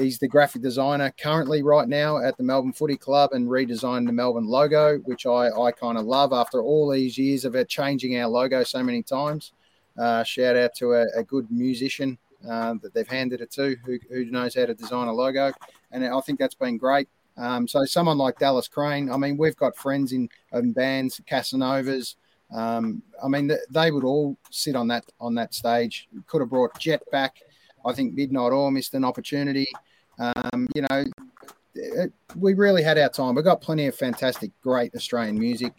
He's 0.00 0.18
the 0.18 0.28
graphic 0.28 0.62
designer 0.62 1.12
currently 1.20 1.62
right 1.62 1.88
now 1.88 2.18
at 2.18 2.36
the 2.36 2.42
Melbourne 2.42 2.72
Footy 2.72 2.96
Club 2.96 3.32
and 3.32 3.48
redesigned 3.48 4.06
the 4.06 4.12
Melbourne 4.12 4.46
logo, 4.46 4.98
which 5.04 5.26
I, 5.26 5.50
I 5.50 5.72
kind 5.72 5.98
of 5.98 6.06
love 6.06 6.32
after 6.32 6.62
all 6.62 6.90
these 6.90 7.18
years 7.18 7.44
of 7.44 7.54
it 7.54 7.68
changing 7.68 8.18
our 8.18 8.28
logo 8.28 8.62
so 8.64 8.82
many 8.82 9.02
times. 9.02 9.52
Uh, 9.98 10.24
shout 10.24 10.56
out 10.56 10.74
to 10.76 10.92
a, 10.94 11.06
a 11.16 11.22
good 11.22 11.50
musician 11.50 12.16
uh, 12.48 12.74
that 12.82 12.94
they've 12.94 13.08
handed 13.08 13.40
it 13.40 13.50
to 13.52 13.76
who, 13.84 13.98
who 14.08 14.24
knows 14.26 14.54
how 14.54 14.64
to 14.64 14.74
design 14.74 15.08
a 15.08 15.12
logo. 15.12 15.52
And 15.92 16.04
I 16.04 16.20
think 16.20 16.38
that's 16.38 16.54
been 16.54 16.78
great. 16.78 17.08
Um, 17.36 17.68
so 17.68 17.84
someone 17.84 18.18
like 18.18 18.38
Dallas 18.38 18.68
Crane, 18.68 19.10
I 19.10 19.16
mean, 19.16 19.36
we've 19.36 19.56
got 19.56 19.76
friends 19.76 20.12
in, 20.12 20.28
in 20.52 20.72
bands, 20.72 21.20
Casanovas. 21.30 22.16
Um, 22.52 23.02
I 23.22 23.28
mean, 23.28 23.48
th- 23.48 23.60
they 23.70 23.90
would 23.90 24.04
all 24.04 24.36
sit 24.50 24.74
on 24.74 24.88
that 24.88 25.04
on 25.20 25.34
that 25.36 25.54
stage. 25.54 26.08
Could 26.26 26.40
have 26.40 26.50
brought 26.50 26.78
Jet 26.78 27.02
back. 27.12 27.36
I 27.86 27.92
think 27.92 28.14
Midnight 28.14 28.52
Oil 28.52 28.70
missed 28.70 28.94
an 28.94 29.04
opportunity. 29.04 29.68
Um, 30.20 30.68
you 30.74 30.82
know, 30.82 31.04
it, 31.74 32.12
we 32.36 32.54
really 32.54 32.82
had 32.82 32.98
our 32.98 33.08
time. 33.08 33.34
We've 33.34 33.44
got 33.44 33.60
plenty 33.60 33.86
of 33.86 33.94
fantastic, 33.94 34.50
great 34.62 34.94
Australian 34.94 35.38
music. 35.38 35.72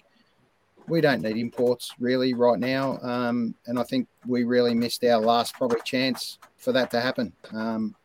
We 0.88 1.00
don't 1.00 1.22
need 1.22 1.38
imports 1.38 1.94
really 2.00 2.34
right 2.34 2.60
now, 2.60 2.98
um, 3.02 3.56
and 3.68 3.78
I 3.80 3.84
think 3.84 4.08
we 4.26 4.44
really 4.44 4.74
missed 4.74 5.06
our 5.06 5.22
last 5.22 5.54
probably 5.54 5.80
chance 5.86 6.40
for 6.58 6.72
that 6.74 6.90
to 6.92 7.00
happen. 7.00 7.32
Um, 7.54 7.96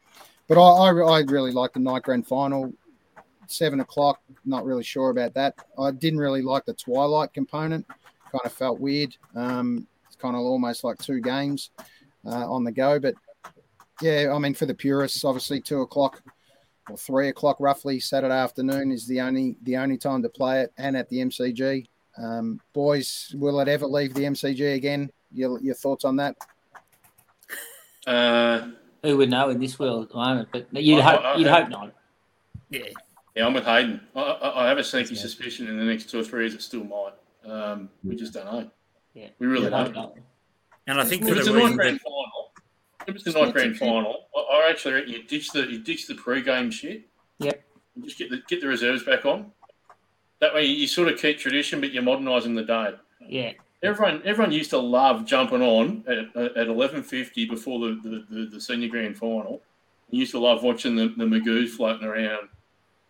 but 0.47 0.59
I, 0.59 0.61
I, 0.61 0.91
I 0.91 1.21
really 1.21 1.53
like 1.53 1.73
the 1.73 1.81
night 1.81 2.03
grand 2.03 2.27
final, 2.27 2.73
seven 3.49 3.81
o'clock. 3.81 4.21
Not 4.45 4.65
really 4.65 4.85
sure 4.85 5.11
about 5.11 5.35
that. 5.35 5.55
I 5.79 5.91
didn't 5.91 6.21
really 6.21 6.43
like 6.43 6.67
the 6.67 6.75
twilight 6.75 7.33
component. 7.33 7.87
Kind 8.31 8.45
of 8.45 8.53
felt 8.53 8.79
weird. 8.79 9.17
Um, 9.35 9.87
it's 10.07 10.17
kind 10.17 10.37
of 10.37 10.43
almost 10.43 10.85
like 10.85 10.99
two 10.99 11.21
games 11.21 11.71
uh, 12.27 12.51
on 12.51 12.63
the 12.63 12.73
go, 12.73 13.01
but 13.01 13.15
yeah, 14.03 14.33
I 14.35 14.39
mean, 14.39 14.55
for 14.55 14.67
the 14.67 14.75
purists, 14.75 15.25
obviously 15.25 15.61
two 15.61 15.81
o'clock 15.81 16.23
or 16.91 16.97
three 16.97 17.29
o'clock 17.29 17.57
roughly 17.61 17.99
Saturday 18.01 18.35
afternoon 18.35 18.93
is 18.93 19.07
the 19.07 19.21
only 19.21 19.57
the 19.63 19.77
only 19.77 19.97
time 19.99 20.23
to 20.23 20.29
play 20.29 20.61
it, 20.63 20.73
and 20.79 20.97
at 20.97 21.09
the 21.09 21.19
MCG. 21.19 21.87
Um, 22.19 22.61
boys, 22.73 23.35
will 23.39 23.61
it 23.61 23.69
ever 23.69 23.87
leave 23.87 24.15
the 24.15 24.23
MCG 24.25 24.75
again? 24.75 25.11
Your, 25.33 25.61
your 25.61 25.75
thoughts 25.75 26.05
on 26.05 26.17
that? 26.17 26.35
Uh, 28.07 28.69
Who 29.03 29.17
would 29.19 29.31
know 29.31 29.51
in 29.51 29.61
this 29.61 29.79
world 29.79 30.05
at 30.05 30.09
the 30.11 30.17
moment? 30.17 30.49
But 30.53 30.73
you'd 30.83 31.01
I- 31.01 31.03
hope 31.03 31.25
I- 31.25 31.37
you'd 31.37 31.49
I- 31.49 31.61
hope 31.61 31.69
not. 31.69 31.93
Yeah. 32.71 32.85
Yeah, 33.35 33.47
I'm 33.47 33.53
with 33.53 33.65
Hayden. 33.65 34.01
I, 34.15 34.21
I, 34.21 34.65
I 34.65 34.69
have 34.69 34.79
a 34.79 34.85
sneaky 34.85 35.15
suspicion 35.15 35.69
in 35.69 35.77
the 35.77 35.85
next 35.85 36.09
two 36.09 36.19
or 36.21 36.25
three 36.25 36.45
years 36.45 36.55
it 36.55 36.63
still 36.63 36.85
might. 36.85 37.13
Um, 37.45 37.91
we 38.03 38.17
just 38.17 38.33
don't 38.33 38.47
know. 38.47 38.71
Yeah, 39.13 39.29
we 39.39 39.47
really 39.47 39.69
don't. 39.69 39.93
don't 39.93 40.15
And 40.87 40.99
I 40.99 41.05
think 41.05 41.21
if 41.23 41.29
for 41.29 41.35
it's 41.37 41.47
the 41.47 41.53
a 41.53 41.57
reason 41.57 41.77
that 41.77 42.01
it's 43.09 43.27
a 43.27 43.33
night 43.33 43.53
grand 43.53 43.77
final, 43.77 44.27
I, 44.35 44.41
I 44.41 44.71
actually 44.71 44.95
reckon 44.95 45.13
you 45.13 45.23
ditch 45.23 45.51
the 45.53 45.61
you 45.71 45.79
ditch 45.79 46.07
the 46.07 46.15
pre-game 46.15 46.71
shit. 46.71 47.07
Yep. 47.39 47.63
Just 48.05 48.19
get 48.19 48.31
the 48.31 48.43
get 48.49 48.61
the 48.61 48.67
reserves 48.67 49.05
back 49.05 49.25
on. 49.25 49.53
That 50.41 50.55
way, 50.55 50.65
you, 50.65 50.75
you 50.75 50.87
sort 50.87 51.09
of 51.09 51.19
keep 51.19 51.39
tradition, 51.39 51.81
but 51.81 51.93
you're 51.93 52.03
modernising 52.03 52.55
the 52.55 52.65
day. 52.65 52.95
Yeah. 53.27 53.53
Everyone, 53.83 54.23
everyone 54.25 54.53
used 54.53 54.71
to 54.71 54.79
love 54.79 55.27
jumping 55.27 55.63
on 55.63 56.03
at, 56.09 56.35
at 56.57 56.67
eleven 56.69 57.03
fifty 57.03 57.47
before 57.47 57.79
the, 57.79 58.01
the, 58.03 58.35
the, 58.35 58.47
the 58.47 58.61
senior 58.61 58.89
grand 58.89 59.17
final. 59.17 59.63
You 60.11 60.21
used 60.21 60.33
to 60.33 60.39
love 60.39 60.63
watching 60.63 60.97
the, 60.97 61.09
the 61.17 61.25
Magoos 61.25 61.71
floating 61.71 62.07
around, 62.07 62.49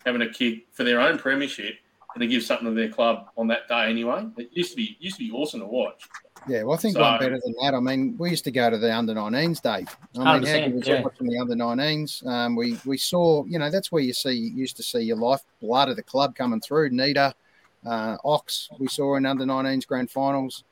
having 0.04 0.22
a 0.22 0.28
kick 0.28 0.66
for 0.72 0.82
their 0.82 1.00
own 1.00 1.18
premiership 1.18 1.76
and 2.16 2.22
to 2.22 2.26
give 2.26 2.42
something 2.42 2.66
to 2.66 2.74
their 2.74 2.88
club 2.88 3.28
on 3.36 3.46
that 3.48 3.68
day 3.68 3.90
anyway. 3.90 4.26
It 4.38 4.48
used 4.52 4.70
to 4.70 4.76
be 4.76 4.96
used 5.00 5.18
to 5.18 5.24
be 5.24 5.30
awesome 5.32 5.60
to 5.60 5.66
watch. 5.66 6.08
Yeah, 6.48 6.62
well, 6.62 6.74
I 6.74 6.80
think 6.80 6.94
So- 6.94 7.02
one 7.02 7.18
better 7.18 7.38
than 7.44 7.54
that. 7.62 7.74
I 7.74 7.80
mean, 7.80 8.16
we 8.18 8.30
used 8.30 8.44
to 8.44 8.50
go 8.50 8.70
to 8.70 8.78
the 8.78 8.94
under 8.94 9.14
19s, 9.14 9.60
Dave. 9.60 9.94
I 10.14 10.18
mean, 10.18 10.26
how 10.26 10.38
100%, 10.38 10.64
good 10.64 10.74
was 10.74 10.88
yeah. 10.88 11.02
watching 11.02 11.26
the 11.26 11.38
under 11.38 11.54
19s? 11.54 12.26
Um, 12.26 12.56
we 12.56 12.78
we 12.86 12.96
saw, 12.96 13.44
you 13.44 13.58
know, 13.58 13.70
that's 13.70 13.92
where 13.92 14.02
you 14.02 14.14
see 14.14 14.32
you 14.32 14.50
used 14.50 14.76
to 14.78 14.82
see 14.82 15.00
your 15.00 15.18
life 15.18 15.42
blood 15.60 15.90
of 15.90 15.96
the 15.96 16.02
club 16.02 16.34
coming 16.34 16.60
through. 16.60 16.88
Nita, 16.90 17.34
uh, 17.84 18.16
Ox, 18.24 18.70
we 18.78 18.88
saw 18.88 19.16
in 19.16 19.26
under 19.26 19.44
19s 19.44 19.86
grand 19.86 20.10
finals. 20.10 20.64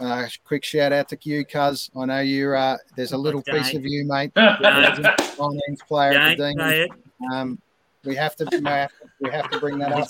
Uh, 0.00 0.26
quick 0.44 0.64
shout 0.64 0.92
out 0.92 1.08
to 1.10 1.18
you, 1.22 1.44
cuz 1.44 1.90
I 1.94 2.06
know 2.06 2.20
you're. 2.20 2.56
Uh, 2.56 2.78
there's 2.96 3.12
a 3.12 3.18
little 3.18 3.42
piece 3.42 3.74
of 3.74 3.84
you, 3.84 4.06
mate. 4.06 4.32
Don't. 4.34 4.62
19s 4.62 5.86
player 5.86 6.12
at 6.12 6.38
the 6.38 6.54
Don't 6.54 6.58
say 6.58 6.80
it. 6.84 6.90
Demons. 6.90 7.34
Um, 7.34 7.58
we 8.04 8.14
have 8.14 8.36
to, 8.36 8.46
we 8.50 8.62
have 8.64 8.90
to, 8.90 9.08
we 9.20 9.30
have 9.30 9.50
to 9.50 9.58
bring 9.60 9.78
that 9.78 9.92
up. 9.92 10.08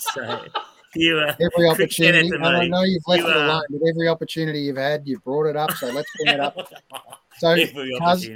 You, 0.99 1.19
uh, 1.19 1.35
Every 1.41 1.51
quick 1.75 1.93
shout 1.93 2.15
out 2.15 2.25
opportunity. 2.25 2.29
And 2.35 2.47
I 2.47 2.67
know 2.69 2.83
you've 2.83 3.03
left 3.07 3.23
You, 3.23 3.29
it 3.29 3.37
uh, 3.37 3.47
alone, 3.47 3.63
but 3.71 3.81
every 3.89 4.09
opportunity 4.09 4.61
you've 4.61 4.77
had, 4.77 5.07
you've 5.07 5.23
brought 5.25 5.47
it 5.47 5.57
up. 5.57 5.73
So 5.73 5.89
let's 5.89 6.09
bring 6.17 6.35
it 6.35 6.41
up. 6.41 6.57
So, 7.39 7.55
Cuz, 7.55 8.31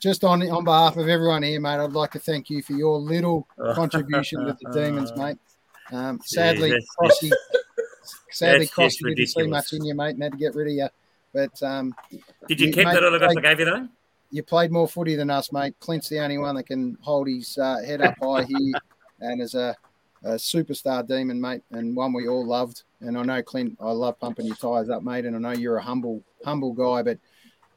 just 0.00 0.24
on 0.24 0.42
on 0.50 0.64
behalf 0.64 0.96
of 0.96 1.08
everyone 1.08 1.44
here, 1.44 1.60
mate, 1.60 1.76
I'd 1.76 1.92
like 1.92 2.10
to 2.10 2.18
thank 2.18 2.50
you 2.50 2.62
for 2.62 2.72
your 2.72 2.98
little 2.98 3.46
contribution 3.74 4.44
with 4.44 4.58
the 4.58 4.72
Demons, 4.72 5.12
mate. 5.16 5.38
Um, 5.92 6.20
sadly, 6.24 6.70
that's- 6.70 6.86
Crossy, 6.98 7.30
sadly, 8.32 8.66
Crossy 8.66 9.14
didn't 9.14 9.28
see 9.28 9.46
much 9.46 9.72
in 9.72 9.84
you, 9.84 9.94
mate, 9.94 10.14
and 10.14 10.22
had 10.24 10.32
to 10.32 10.38
get 10.38 10.56
rid 10.56 10.66
of 10.66 10.72
you. 10.74 10.88
But 11.32 11.62
um, 11.62 11.94
Did 12.48 12.60
you 12.60 12.72
keep 12.72 12.86
mate, 12.86 12.94
that 12.94 13.04
autograph 13.04 13.36
I 13.36 13.40
gave 13.40 13.60
you 13.60 13.64
though? 13.66 13.88
You 14.30 14.42
played 14.42 14.72
more 14.72 14.88
footy 14.88 15.14
than 15.14 15.30
us, 15.30 15.52
mate. 15.52 15.74
Clint's 15.80 16.08
the 16.08 16.18
only 16.18 16.38
one 16.38 16.56
that 16.56 16.64
can 16.64 16.98
hold 17.00 17.28
his 17.28 17.56
uh, 17.56 17.78
head 17.86 18.00
up 18.00 18.14
high 18.20 18.42
here, 18.42 18.72
and 19.20 19.40
as 19.40 19.54
a, 19.54 19.76
a 20.24 20.34
superstar 20.34 21.06
demon, 21.06 21.40
mate, 21.40 21.62
and 21.70 21.94
one 21.94 22.12
we 22.12 22.28
all 22.28 22.46
loved. 22.46 22.82
And 23.00 23.16
I 23.16 23.22
know 23.22 23.42
Clint, 23.42 23.76
I 23.80 23.90
love 23.92 24.18
pumping 24.18 24.46
your 24.46 24.56
tires 24.56 24.90
up, 24.90 25.02
mate, 25.02 25.24
and 25.26 25.36
I 25.36 25.38
know 25.38 25.58
you're 25.58 25.76
a 25.76 25.82
humble, 25.82 26.22
humble 26.44 26.72
guy, 26.72 27.02
but. 27.02 27.18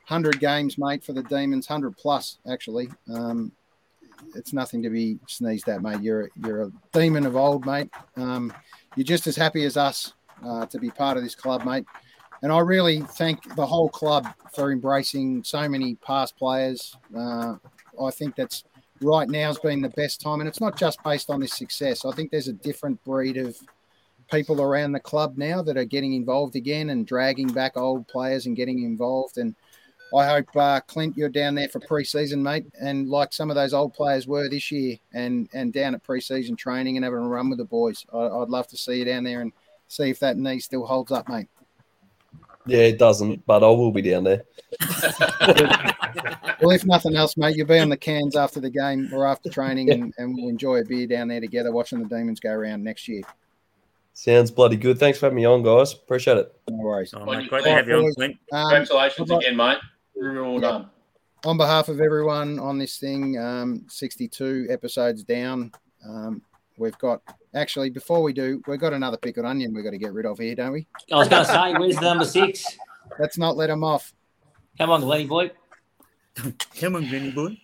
100 0.07 0.39
games, 0.39 0.77
mate, 0.77 1.03
for 1.03 1.11
the 1.11 1.23
Demons, 1.23 1.67
100 1.67 1.97
plus, 1.97 2.37
actually. 2.49 2.87
Um, 3.13 3.51
it's 4.35 4.53
nothing 4.53 4.81
to 4.83 4.89
be 4.89 5.19
sneezed 5.27 5.67
at, 5.67 5.81
mate. 5.81 6.01
You're 6.01 6.29
you're 6.43 6.63
a 6.63 6.71
demon 6.93 7.25
of 7.25 7.35
old, 7.35 7.65
mate. 7.65 7.89
Um, 8.15 8.53
you're 8.95 9.03
just 9.03 9.27
as 9.27 9.35
happy 9.35 9.65
as 9.65 9.77
us 9.77 10.13
uh, 10.45 10.65
to 10.67 10.79
be 10.79 10.89
part 10.89 11.17
of 11.17 11.23
this 11.23 11.35
club, 11.35 11.65
mate. 11.65 11.85
And 12.41 12.51
I 12.51 12.59
really 12.59 13.01
thank 13.01 13.55
the 13.55 13.65
whole 13.65 13.89
club 13.89 14.27
for 14.53 14.71
embracing 14.71 15.43
so 15.43 15.67
many 15.67 15.95
past 15.95 16.37
players. 16.37 16.95
Uh, 17.15 17.55
I 18.01 18.11
think 18.11 18.35
that's 18.35 18.63
right 19.01 19.27
now 19.27 19.47
has 19.47 19.59
been 19.59 19.81
the 19.81 19.89
best 19.89 20.21
time, 20.21 20.39
and 20.39 20.47
it's 20.47 20.61
not 20.61 20.77
just 20.77 21.01
based 21.03 21.29
on 21.29 21.39
this 21.39 21.53
success. 21.53 22.05
I 22.05 22.11
think 22.11 22.31
there's 22.31 22.47
a 22.47 22.53
different 22.53 23.03
breed 23.03 23.37
of 23.37 23.57
people 24.31 24.61
around 24.61 24.91
the 24.91 24.99
club 24.99 25.37
now 25.37 25.61
that 25.61 25.77
are 25.77 25.85
getting 25.85 26.13
involved 26.13 26.55
again 26.55 26.89
and 26.89 27.07
dragging 27.07 27.47
back 27.47 27.77
old 27.77 28.07
players 28.07 28.45
and 28.45 28.55
getting 28.55 28.83
involved. 28.83 29.37
And 29.37 29.55
I 30.15 30.25
hope 30.25 30.55
uh, 30.55 30.79
Clint, 30.81 31.17
you're 31.17 31.29
down 31.29 31.55
there 31.55 31.69
for 31.69 31.79
pre-season, 31.79 32.41
mate, 32.41 32.65
and 32.79 33.09
like 33.09 33.33
some 33.33 33.49
of 33.49 33.55
those 33.55 33.73
old 33.73 33.93
players 33.93 34.27
were 34.27 34.49
this 34.49 34.71
year, 34.71 34.97
and 35.13 35.49
and 35.53 35.73
down 35.73 35.95
at 35.95 36.03
pre-season 36.03 36.55
training 36.55 36.97
and 36.97 37.03
having 37.03 37.19
a 37.19 37.27
run 37.27 37.49
with 37.49 37.59
the 37.59 37.65
boys. 37.65 38.05
I, 38.13 38.19
I'd 38.19 38.49
love 38.49 38.67
to 38.69 38.77
see 38.77 38.99
you 38.99 39.05
down 39.05 39.23
there 39.23 39.41
and 39.41 39.51
see 39.87 40.09
if 40.09 40.19
that 40.19 40.37
knee 40.37 40.59
still 40.59 40.85
holds 40.85 41.11
up, 41.11 41.29
mate. 41.29 41.47
Yeah, 42.67 42.79
it 42.79 42.97
doesn't, 42.99 43.45
but 43.45 43.63
I 43.63 43.67
will 43.67 43.91
be 43.91 44.01
down 44.01 44.23
there. 44.23 44.43
Well, 46.59 46.71
if 46.71 46.85
nothing 46.85 47.15
else, 47.15 47.37
mate, 47.37 47.55
you'll 47.55 47.67
be 47.67 47.77
on 47.77 47.89
the 47.89 47.97
cans 47.97 48.35
after 48.35 48.59
the 48.59 48.69
game 48.71 49.09
or 49.13 49.27
after 49.27 49.47
training, 49.47 49.91
and, 49.91 50.11
and 50.17 50.33
we'll 50.35 50.49
enjoy 50.49 50.77
a 50.77 50.83
beer 50.83 51.05
down 51.05 51.27
there 51.27 51.39
together, 51.39 51.71
watching 51.71 52.01
the 52.01 52.09
Demons 52.09 52.39
go 52.39 52.49
around 52.49 52.83
next 52.83 53.07
year. 53.07 53.21
Sounds 54.13 54.49
bloody 54.49 54.75
good. 54.75 54.97
Thanks 54.97 55.19
for 55.19 55.27
having 55.27 55.35
me 55.35 55.45
on, 55.45 55.61
guys. 55.61 55.93
Appreciate 55.93 56.37
it. 56.37 56.51
No 56.67 56.77
worries. 56.77 57.13
Oh, 57.15 57.23
Well, 57.25 57.39
mate, 57.39 57.49
great 57.49 57.63
to 57.63 57.69
have 57.69 57.87
you 57.87 57.97
on. 57.97 58.11
Clint. 58.15 58.37
Um, 58.51 58.63
Congratulations 58.69 59.29
I'd 59.31 59.37
again, 59.37 59.55
mate. 59.55 59.77
Really 60.15 60.39
well 60.41 60.53
Yeah. 60.55 60.59
done. 60.61 60.89
on 61.45 61.57
behalf 61.57 61.89
of 61.89 62.01
everyone 62.01 62.57
on 62.57 62.79
this 62.79 62.97
thing, 62.97 63.37
um, 63.37 63.85
62 63.87 64.65
episodes 64.71 65.23
down. 65.23 65.71
Um, 66.03 66.41
we've 66.79 66.97
got 66.97 67.21
actually 67.57 67.89
before 67.89 68.21
we 68.21 68.33
do, 68.33 68.61
we've 68.67 68.79
got 68.79 68.93
another 68.93 69.17
pickled 69.17 69.45
onion 69.45 69.73
we've 69.73 69.83
got 69.83 69.91
to 69.91 69.97
get 69.97 70.13
rid 70.13 70.25
of 70.25 70.37
here, 70.37 70.55
don't 70.55 70.71
we? 70.71 70.87
I 71.11 71.15
was 71.15 71.27
going 71.27 71.45
to 71.45 71.51
say, 71.51 71.73
where's 71.73 71.95
the 71.95 72.01
number 72.01 72.25
six? 72.25 72.77
Let's 73.19 73.37
not 73.37 73.57
let 73.57 73.67
them 73.67 73.83
off. 73.83 74.13
Come 74.77 74.91
on, 74.91 75.01
Glenny 75.01 75.25
boy. 75.25 75.51
Come 76.79 76.95
on, 76.95 77.07
Glenny 77.07 77.31
boy. 77.31 77.57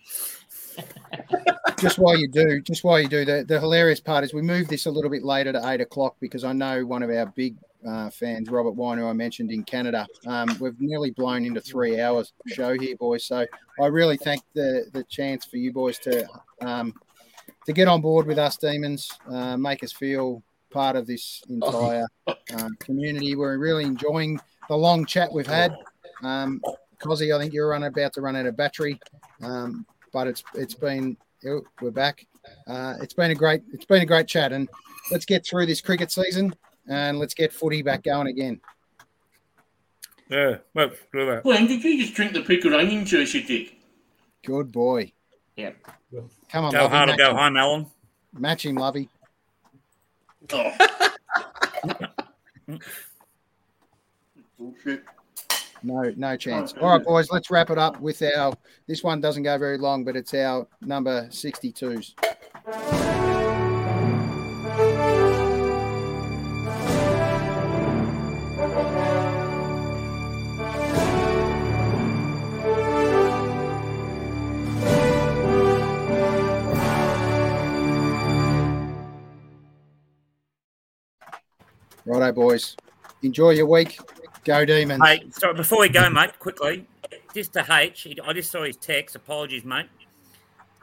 just 1.78 1.98
while 1.98 2.16
you 2.16 2.28
do, 2.28 2.60
just 2.60 2.82
while 2.82 2.98
you 2.98 3.08
do, 3.08 3.24
the, 3.24 3.44
the 3.46 3.60
hilarious 3.60 4.00
part 4.00 4.24
is 4.24 4.34
we 4.34 4.42
moved 4.42 4.68
this 4.68 4.86
a 4.86 4.90
little 4.90 5.10
bit 5.10 5.22
later 5.22 5.52
to 5.52 5.68
eight 5.68 5.80
o'clock 5.80 6.16
because 6.20 6.44
I 6.44 6.52
know 6.52 6.84
one 6.84 7.02
of 7.02 7.10
our 7.10 7.26
big 7.26 7.56
uh, 7.86 8.10
fans, 8.10 8.48
Robert 8.48 8.72
Wine, 8.72 8.98
who 8.98 9.06
I 9.06 9.12
mentioned 9.12 9.52
in 9.52 9.62
Canada, 9.62 10.06
um, 10.26 10.56
we've 10.58 10.80
nearly 10.80 11.10
blown 11.10 11.44
into 11.44 11.60
three 11.60 12.00
hours 12.00 12.32
show 12.46 12.76
here, 12.78 12.96
boys. 12.96 13.24
So 13.24 13.46
I 13.80 13.86
really 13.86 14.16
thank 14.16 14.42
the 14.54 14.86
the 14.92 15.04
chance 15.04 15.44
for 15.44 15.58
you 15.58 15.72
boys 15.72 15.98
to 16.00 16.26
um, 16.62 16.94
to 17.66 17.72
get 17.72 17.88
on 17.88 18.00
board 18.00 18.26
with 18.26 18.38
us 18.38 18.56
demons, 18.56 19.10
uh, 19.30 19.56
make 19.56 19.82
us 19.82 19.92
feel 19.92 20.42
part 20.70 20.96
of 20.96 21.06
this 21.06 21.42
entire 21.48 22.06
uh, 22.26 22.68
community. 22.80 23.36
We're 23.36 23.58
really 23.58 23.84
enjoying 23.84 24.40
the 24.68 24.76
long 24.76 25.06
chat 25.06 25.32
we've 25.32 25.46
had. 25.46 25.74
Um, 26.22 26.60
Kozzy, 27.00 27.34
I 27.34 27.38
think 27.38 27.52
you're 27.52 27.68
run, 27.68 27.84
about 27.84 28.12
to 28.14 28.20
run 28.20 28.36
out 28.36 28.46
of 28.46 28.56
battery, 28.56 28.98
um, 29.42 29.86
but 30.12 30.26
it's 30.26 30.42
it's 30.54 30.74
been 30.74 31.16
oh, 31.46 31.62
we're 31.80 31.90
back. 31.90 32.26
Uh, 32.66 32.94
it's 33.00 33.14
been 33.14 33.30
a 33.30 33.34
great 33.34 33.62
it's 33.72 33.84
been 33.84 34.02
a 34.02 34.06
great 34.06 34.26
chat, 34.26 34.52
and 34.52 34.68
let's 35.10 35.24
get 35.24 35.46
through 35.46 35.66
this 35.66 35.80
cricket 35.80 36.10
season 36.10 36.54
and 36.88 37.18
let's 37.18 37.34
get 37.34 37.52
footy 37.52 37.82
back 37.82 38.02
going 38.02 38.26
again. 38.26 38.60
Yeah, 40.28 40.56
well, 40.72 40.90
do 41.12 41.26
that. 41.26 41.42
Glenn, 41.42 41.66
did 41.66 41.84
you 41.84 42.00
just 42.00 42.14
drink 42.14 42.32
the 42.32 42.42
pickled 42.42 42.72
onion 42.72 43.04
juice, 43.04 43.34
you 43.34 43.42
dick? 43.42 43.76
Good 44.44 44.72
boy. 44.72 45.12
Yeah. 45.56 45.70
Come 46.50 46.64
on, 46.66 46.72
Go 46.72 46.88
hard 46.88 47.10
or 47.10 47.16
go 47.16 47.30
him. 47.30 47.36
home, 47.36 47.56
Alan. 47.56 47.86
Match 48.36 48.66
him, 48.66 48.76
Lovey. 48.76 49.08
Oh. 50.52 50.72
Bullshit. 54.58 55.04
No, 55.82 56.12
no 56.16 56.36
chance. 56.36 56.72
All 56.80 56.96
right, 56.96 57.04
boys, 57.04 57.30
let's 57.30 57.50
wrap 57.50 57.70
it 57.70 57.78
up 57.78 58.00
with 58.00 58.22
our. 58.22 58.54
This 58.86 59.02
one 59.04 59.20
doesn't 59.20 59.42
go 59.42 59.58
very 59.58 59.78
long, 59.78 60.04
but 60.04 60.16
it's 60.16 60.32
our 60.34 60.66
number 60.80 61.26
62s. 61.28 62.14
Righto, 82.06 82.32
boys. 82.32 82.76
Enjoy 83.22 83.50
your 83.50 83.66
week. 83.66 83.98
Go 84.44 84.64
Demons. 84.64 85.02
Hey, 85.04 85.24
sorry, 85.30 85.54
before 85.54 85.80
we 85.80 85.88
go, 85.88 86.08
mate, 86.10 86.38
quickly, 86.38 86.86
just 87.34 87.54
to 87.54 87.64
H, 87.70 88.06
I 88.22 88.32
just 88.34 88.50
saw 88.50 88.64
his 88.64 88.76
text. 88.76 89.16
Apologies, 89.16 89.64
mate. 89.64 89.86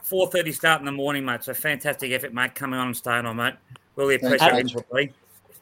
4.30 0.03 0.53
start 0.53 0.79
in 0.81 0.85
the 0.85 0.91
morning, 0.91 1.23
mate. 1.23 1.43
So 1.43 1.53
fantastic 1.53 2.11
effort, 2.11 2.33
mate, 2.33 2.55
coming 2.55 2.79
on 2.79 2.87
and 2.87 2.97
staying 2.97 3.25
on, 3.25 3.37
mate. 3.37 3.53
Really 3.95 4.15
appreciate 4.15 4.53
H. 4.53 4.75
it, 4.75 4.89
buddy. 4.89 5.13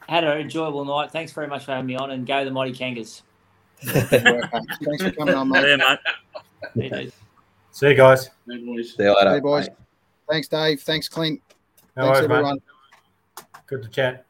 Had 0.08 0.24
an 0.24 0.38
enjoyable 0.38 0.84
night. 0.84 1.10
Thanks 1.10 1.30
very 1.32 1.46
much 1.46 1.66
for 1.66 1.72
having 1.72 1.86
me 1.86 1.96
on, 1.96 2.10
and 2.10 2.26
go 2.26 2.44
the 2.44 2.50
Mighty 2.50 2.72
Kangas. 2.72 3.22
Thanks 3.82 5.02
for 5.02 5.10
coming 5.12 5.34
on, 5.34 5.48
mate. 5.50 5.78
Yeah, 5.78 5.96
mate. 6.74 7.12
See 7.70 7.88
you 7.88 7.94
guys. 7.94 8.30
Hey, 8.48 8.58
boys. 8.64 8.94
See 8.96 9.02
you 9.02 9.14
later. 9.14 9.34
Hey, 9.34 9.40
boys. 9.40 9.68
Thanks, 10.28 10.48
Dave. 10.48 10.80
Thanks, 10.80 11.08
Clint. 11.08 11.40
No 11.96 12.04
Thanks, 12.04 12.18
worries, 12.18 12.28
mate. 12.28 12.34
everyone. 12.34 12.58
Good 13.66 13.82
to 13.82 13.88
chat. 13.88 14.26